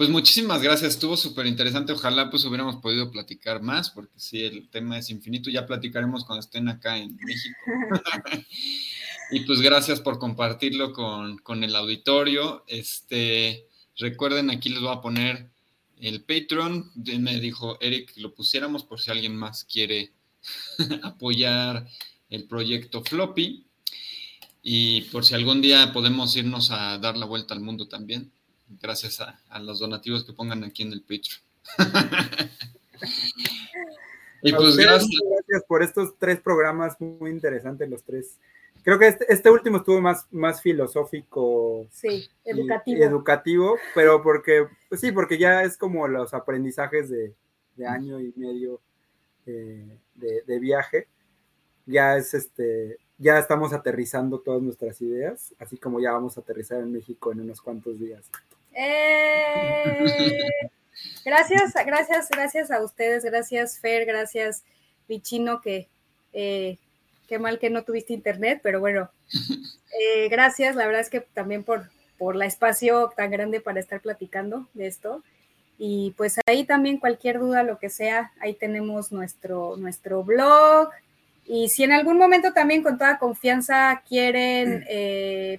Pues 0.00 0.08
muchísimas 0.08 0.62
gracias, 0.62 0.94
estuvo 0.94 1.14
súper 1.14 1.44
interesante. 1.44 1.92
Ojalá 1.92 2.30
pues 2.30 2.42
hubiéramos 2.46 2.76
podido 2.76 3.10
platicar 3.10 3.60
más, 3.60 3.90
porque 3.90 4.18
sí, 4.18 4.42
el 4.42 4.70
tema 4.70 4.96
es 4.96 5.10
infinito. 5.10 5.50
Ya 5.50 5.66
platicaremos 5.66 6.24
cuando 6.24 6.40
estén 6.40 6.70
acá 6.70 6.96
en 6.96 7.18
México. 7.22 7.58
y 9.30 9.40
pues 9.40 9.60
gracias 9.60 10.00
por 10.00 10.18
compartirlo 10.18 10.94
con, 10.94 11.36
con 11.36 11.64
el 11.64 11.76
auditorio. 11.76 12.64
Este, 12.66 13.66
recuerden, 13.98 14.48
aquí 14.48 14.70
les 14.70 14.80
voy 14.80 14.96
a 14.96 15.02
poner 15.02 15.50
el 15.98 16.22
Patreon. 16.22 16.92
Me 17.18 17.38
dijo 17.38 17.78
Eric 17.82 18.14
que 18.14 18.22
lo 18.22 18.34
pusiéramos 18.34 18.84
por 18.84 19.02
si 19.02 19.10
alguien 19.10 19.36
más 19.36 19.64
quiere 19.64 20.14
apoyar 21.02 21.86
el 22.30 22.44
proyecto 22.44 23.04
Floppy. 23.04 23.66
Y 24.62 25.02
por 25.12 25.26
si 25.26 25.34
algún 25.34 25.60
día 25.60 25.92
podemos 25.92 26.34
irnos 26.36 26.70
a 26.70 26.96
dar 26.96 27.18
la 27.18 27.26
vuelta 27.26 27.52
al 27.52 27.60
mundo 27.60 27.86
también, 27.86 28.32
gracias 28.80 29.20
a, 29.20 29.40
a 29.48 29.58
los 29.58 29.78
donativos 29.80 30.24
que 30.24 30.32
pongan 30.32 30.64
aquí 30.64 30.82
en 30.82 30.92
el 30.92 31.02
Patreon. 31.02 31.40
y 34.42 34.52
pues 34.52 34.68
ustedes, 34.70 34.86
gracias. 34.86 35.08
muchas 35.08 35.28
gracias 35.30 35.64
por 35.68 35.82
estos 35.82 36.18
tres 36.18 36.40
programas 36.40 37.00
muy 37.00 37.30
interesantes, 37.30 37.88
los 37.88 38.02
tres 38.02 38.38
Creo 38.82 38.98
que 38.98 39.08
este, 39.08 39.26
este 39.32 39.50
último 39.50 39.78
estuvo 39.78 40.00
más, 40.00 40.26
más 40.30 40.62
filosófico. 40.62 41.86
Sí, 41.90 42.28
y- 42.44 42.50
educativo. 42.50 42.98
y 42.98 43.02
educativo, 43.02 43.76
pero 43.94 44.22
porque, 44.22 44.66
pues 44.88 45.00
sí, 45.00 45.12
porque 45.12 45.38
ya 45.38 45.62
es 45.62 45.76
como 45.76 46.08
los 46.08 46.32
aprendizajes 46.32 47.10
de, 47.10 47.34
de 47.76 47.86
año 47.86 48.20
y 48.20 48.32
medio 48.36 48.80
eh, 49.46 49.98
de, 50.14 50.42
de 50.46 50.58
viaje. 50.58 51.08
Ya 51.86 52.16
es 52.16 52.34
este, 52.34 52.98
ya 53.18 53.38
estamos 53.38 53.72
aterrizando 53.72 54.40
todas 54.40 54.62
nuestras 54.62 55.00
ideas, 55.02 55.54
así 55.58 55.76
como 55.76 56.00
ya 56.00 56.12
vamos 56.12 56.36
a 56.36 56.40
aterrizar 56.40 56.80
en 56.80 56.92
México 56.92 57.32
en 57.32 57.40
unos 57.40 57.60
cuantos 57.60 57.98
días. 57.98 58.24
¡Eh! 58.72 60.48
Gracias, 61.24 61.74
gracias, 61.84 62.28
gracias 62.30 62.70
a 62.70 62.82
ustedes, 62.82 63.24
gracias 63.24 63.78
Fer, 63.78 64.06
gracias 64.06 64.64
Vichino, 65.06 65.60
que 65.60 65.88
eh, 66.32 66.78
qué 67.28 67.38
mal 67.38 67.58
que 67.58 67.70
no 67.70 67.84
tuviste 67.84 68.12
internet, 68.12 68.60
pero 68.62 68.80
bueno, 68.80 69.10
eh, 70.00 70.28
gracias, 70.28 70.76
la 70.76 70.86
verdad 70.86 71.02
es 71.02 71.10
que 71.10 71.20
también 71.20 71.62
por, 71.62 71.90
por 72.18 72.36
la 72.36 72.46
espacio 72.46 73.12
tan 73.16 73.30
grande 73.30 73.60
para 73.60 73.80
estar 73.80 74.00
platicando 74.00 74.68
de 74.74 74.86
esto. 74.86 75.22
Y 75.78 76.12
pues 76.16 76.38
ahí 76.46 76.64
también 76.64 76.98
cualquier 76.98 77.38
duda, 77.38 77.62
lo 77.62 77.78
que 77.78 77.88
sea, 77.88 78.32
ahí 78.40 78.52
tenemos 78.52 79.12
nuestro, 79.12 79.76
nuestro 79.78 80.22
blog. 80.22 80.90
Y 81.46 81.70
si 81.70 81.84
en 81.84 81.92
algún 81.92 82.18
momento 82.18 82.52
también 82.52 82.82
con 82.82 82.98
toda 82.98 83.18
confianza 83.18 84.02
quieren 84.06 84.84
eh, 84.88 85.58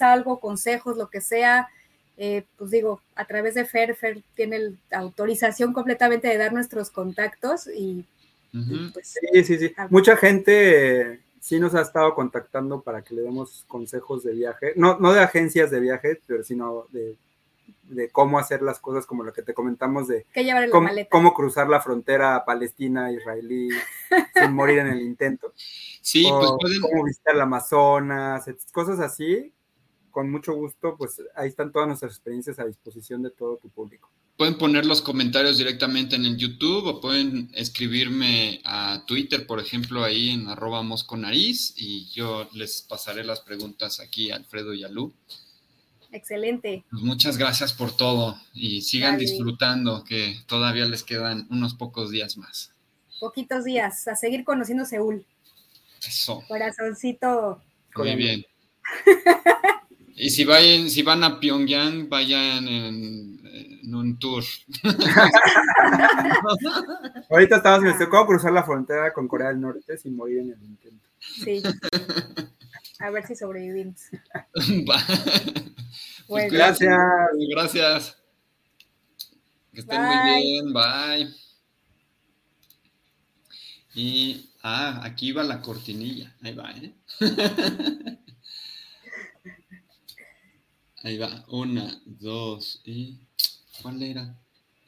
algo, 0.00 0.40
consejos, 0.40 0.96
lo 0.96 1.10
que 1.10 1.20
sea, 1.20 1.68
eh, 2.16 2.44
pues 2.56 2.70
digo, 2.70 3.00
a 3.14 3.24
través 3.26 3.54
de 3.54 3.64
Fer, 3.64 3.94
Fer 3.94 4.22
tiene 4.34 4.56
el- 4.56 4.78
autorización 4.90 5.72
completamente 5.72 6.28
de 6.28 6.38
dar 6.38 6.52
nuestros 6.52 6.90
contactos 6.90 7.66
y, 7.66 8.04
y, 8.52 8.90
pues 8.92 9.14
Sí, 9.32 9.44
sí, 9.44 9.58
sí. 9.58 9.74
Ah. 9.76 9.86
Mucha 9.90 10.16
gente 10.16 11.00
eh, 11.12 11.20
sí 11.40 11.60
nos 11.60 11.74
ha 11.74 11.82
estado 11.82 12.14
contactando 12.14 12.80
para 12.80 13.02
que 13.02 13.14
le 13.14 13.22
demos 13.22 13.64
consejos 13.68 14.24
de 14.24 14.32
viaje, 14.32 14.72
no, 14.76 14.98
no 14.98 15.12
de 15.12 15.20
agencias 15.20 15.70
de 15.70 15.80
viaje, 15.80 16.20
pero 16.26 16.42
sino 16.42 16.86
de, 16.90 17.16
de 17.84 18.08
cómo 18.08 18.38
hacer 18.38 18.62
las 18.62 18.80
cosas 18.80 19.06
como 19.06 19.22
lo 19.22 19.32
que 19.32 19.42
te 19.42 19.54
comentamos 19.54 20.08
de 20.08 20.24
que 20.32 20.42
llevar 20.42 20.68
cómo, 21.10 21.34
cruzar 21.34 21.68
la 21.68 21.80
frontera 21.80 22.44
palestina-israelí 22.44 23.68
sin 24.34 24.52
morir 24.52 24.78
en 24.78 24.88
el 24.88 25.02
intento. 25.02 25.52
Sí, 26.00 26.26
o 26.30 26.38
pues 26.38 26.50
pueden, 26.60 26.80
cómo 26.80 27.04
visitar 27.04 27.34
el 27.34 27.42
Amazonas, 27.42 28.44
cosas 28.72 29.00
así. 29.00 29.52
Con 30.16 30.30
mucho 30.30 30.54
gusto, 30.54 30.96
pues 30.96 31.20
ahí 31.34 31.50
están 31.50 31.70
todas 31.70 31.88
nuestras 31.88 32.12
experiencias 32.12 32.58
a 32.58 32.64
disposición 32.64 33.22
de 33.22 33.28
todo 33.28 33.58
tu 33.58 33.68
público. 33.68 34.10
pueden 34.38 34.56
poner 34.56 34.86
los 34.86 35.02
comentarios 35.02 35.58
directamente 35.58 36.16
en 36.16 36.24
el 36.24 36.38
YouTube 36.38 36.86
o 36.86 37.00
pueden 37.02 37.50
escribirme 37.52 38.62
a 38.64 39.04
Twitter, 39.06 39.46
por 39.46 39.60
ejemplo, 39.60 40.02
ahí 40.02 40.30
en 40.30 40.48
arroba 40.48 40.82
mosconariz 40.82 41.74
y 41.76 42.06
yo 42.06 42.48
les 42.54 42.80
pasaré 42.80 43.24
las 43.24 43.40
preguntas 43.40 44.00
aquí 44.00 44.30
a 44.30 44.36
Alfredo 44.36 44.72
y 44.72 44.84
a 44.84 44.88
Lu. 44.88 45.12
Excelente. 46.12 46.86
Pues 46.90 47.02
muchas 47.02 47.36
gracias 47.36 47.74
por 47.74 47.94
todo 47.94 48.40
y 48.54 48.80
sigan 48.80 49.18
disfrutando 49.18 50.02
que 50.02 50.38
todavía 50.46 50.86
les 50.86 51.02
quedan 51.02 51.46
unos 51.50 51.74
pocos 51.74 52.10
días 52.10 52.38
más. 52.38 52.72
Poquitos 53.20 53.64
días 53.64 54.08
a 54.08 54.16
seguir 54.16 54.44
conociendo 54.44 54.86
Seúl. 54.86 55.26
Eso, 56.08 56.42
Corazoncito. 56.48 57.60
muy 57.94 58.16
bien. 58.16 58.46
Y 60.18 60.30
si, 60.30 60.44
vayan, 60.44 60.88
si 60.88 61.02
van 61.02 61.22
a 61.24 61.38
Pyongyang, 61.38 62.08
vayan 62.08 62.66
en, 62.66 63.38
en 63.82 63.94
un 63.94 64.18
tour. 64.18 64.42
Ahorita 67.30 67.56
estamos 67.56 68.00
en 68.00 68.08
cómo 68.08 68.26
cruzar 68.26 68.52
la 68.52 68.64
frontera 68.64 69.12
con 69.12 69.28
Corea 69.28 69.48
del 69.48 69.60
Norte 69.60 69.98
sin 69.98 70.16
morir 70.16 70.38
en 70.38 70.52
el 70.52 70.62
intento. 70.62 71.06
Sí. 71.20 71.62
A 72.98 73.10
ver 73.10 73.26
si 73.26 73.36
sobrevivimos. 73.36 74.00
Bueno. 76.28 76.48
Gracias. 76.50 76.98
Gracias. 77.50 78.16
Que 79.72 79.80
estén 79.80 80.00
Bye. 80.00 80.08
muy 80.08 80.42
bien. 80.42 80.72
Bye. 80.72 81.28
Y, 83.94 84.50
ah, 84.62 85.02
aquí 85.04 85.32
va 85.32 85.44
la 85.44 85.60
cortinilla. 85.60 86.34
Ahí 86.42 86.54
va, 86.54 86.72
¿eh? 86.72 86.94
Ahí 91.06 91.18
va. 91.18 91.44
Una, 91.46 92.02
dos 92.04 92.80
y... 92.84 93.20
¿Cuál 93.80 94.02
era? 94.02 94.34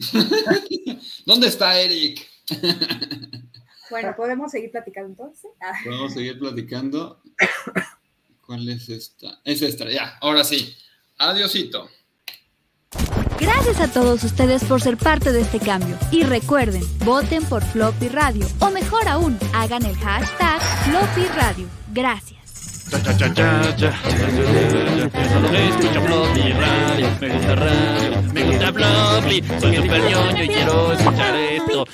¿Dónde 1.25 1.47
está 1.47 1.81
Eric? 1.81 2.27
Bueno, 3.91 4.15
¿podemos 4.15 4.51
seguir 4.51 4.71
platicando 4.71 5.09
entonces? 5.09 5.51
Ah, 5.63 5.73
a 6.05 6.11
seguir 6.11 6.39
platicando. 6.39 7.23
¿Cuál 8.45 8.69
es 8.69 8.91
esta? 8.91 9.41
Es 9.43 9.63
esta, 9.63 9.91
ya. 9.91 10.19
Ahora 10.21 10.45
sí. 10.45 10.77
Adiosito. 11.17 11.89
Gracias 13.41 13.81
a 13.81 13.91
todos 13.91 14.23
ustedes 14.25 14.63
por 14.65 14.83
ser 14.83 14.99
parte 14.99 15.33
de 15.33 15.41
este 15.41 15.59
cambio. 15.59 15.97
Y 16.13 16.25
recuerden, 16.25 16.83
voten 17.07 17.47
por 17.47 17.65
Floppy 17.65 18.09
Radio. 18.09 18.47
O 18.61 18.71
mejor 18.71 19.09
aún, 19.09 19.39
hagan 19.55 19.87
el 19.87 19.97
hashtag 19.97 20.61
Floppy 20.85 21.27
Radio. 21.29 21.67
Gracias. 21.95 22.38
Cha 22.91 22.99
cha 22.99 23.13
cha 23.13 23.29
cha 23.35 23.73
cha. 23.77 23.91
Me 25.53 25.69
escucho 25.69 26.01
Floppy 26.03 26.53
radio, 26.53 27.09
me 27.21 27.29
gusta 27.29 27.55
radio, 27.55 28.23
me 28.33 28.43
gusta 28.45 28.73
Floppy. 28.73 29.43
Soy 29.61 29.77
super 29.77 30.01
ñoño 30.11 30.43
y 30.45 30.49
quiero 30.49 30.93
escuchar 30.93 31.35
esto. 31.37 31.85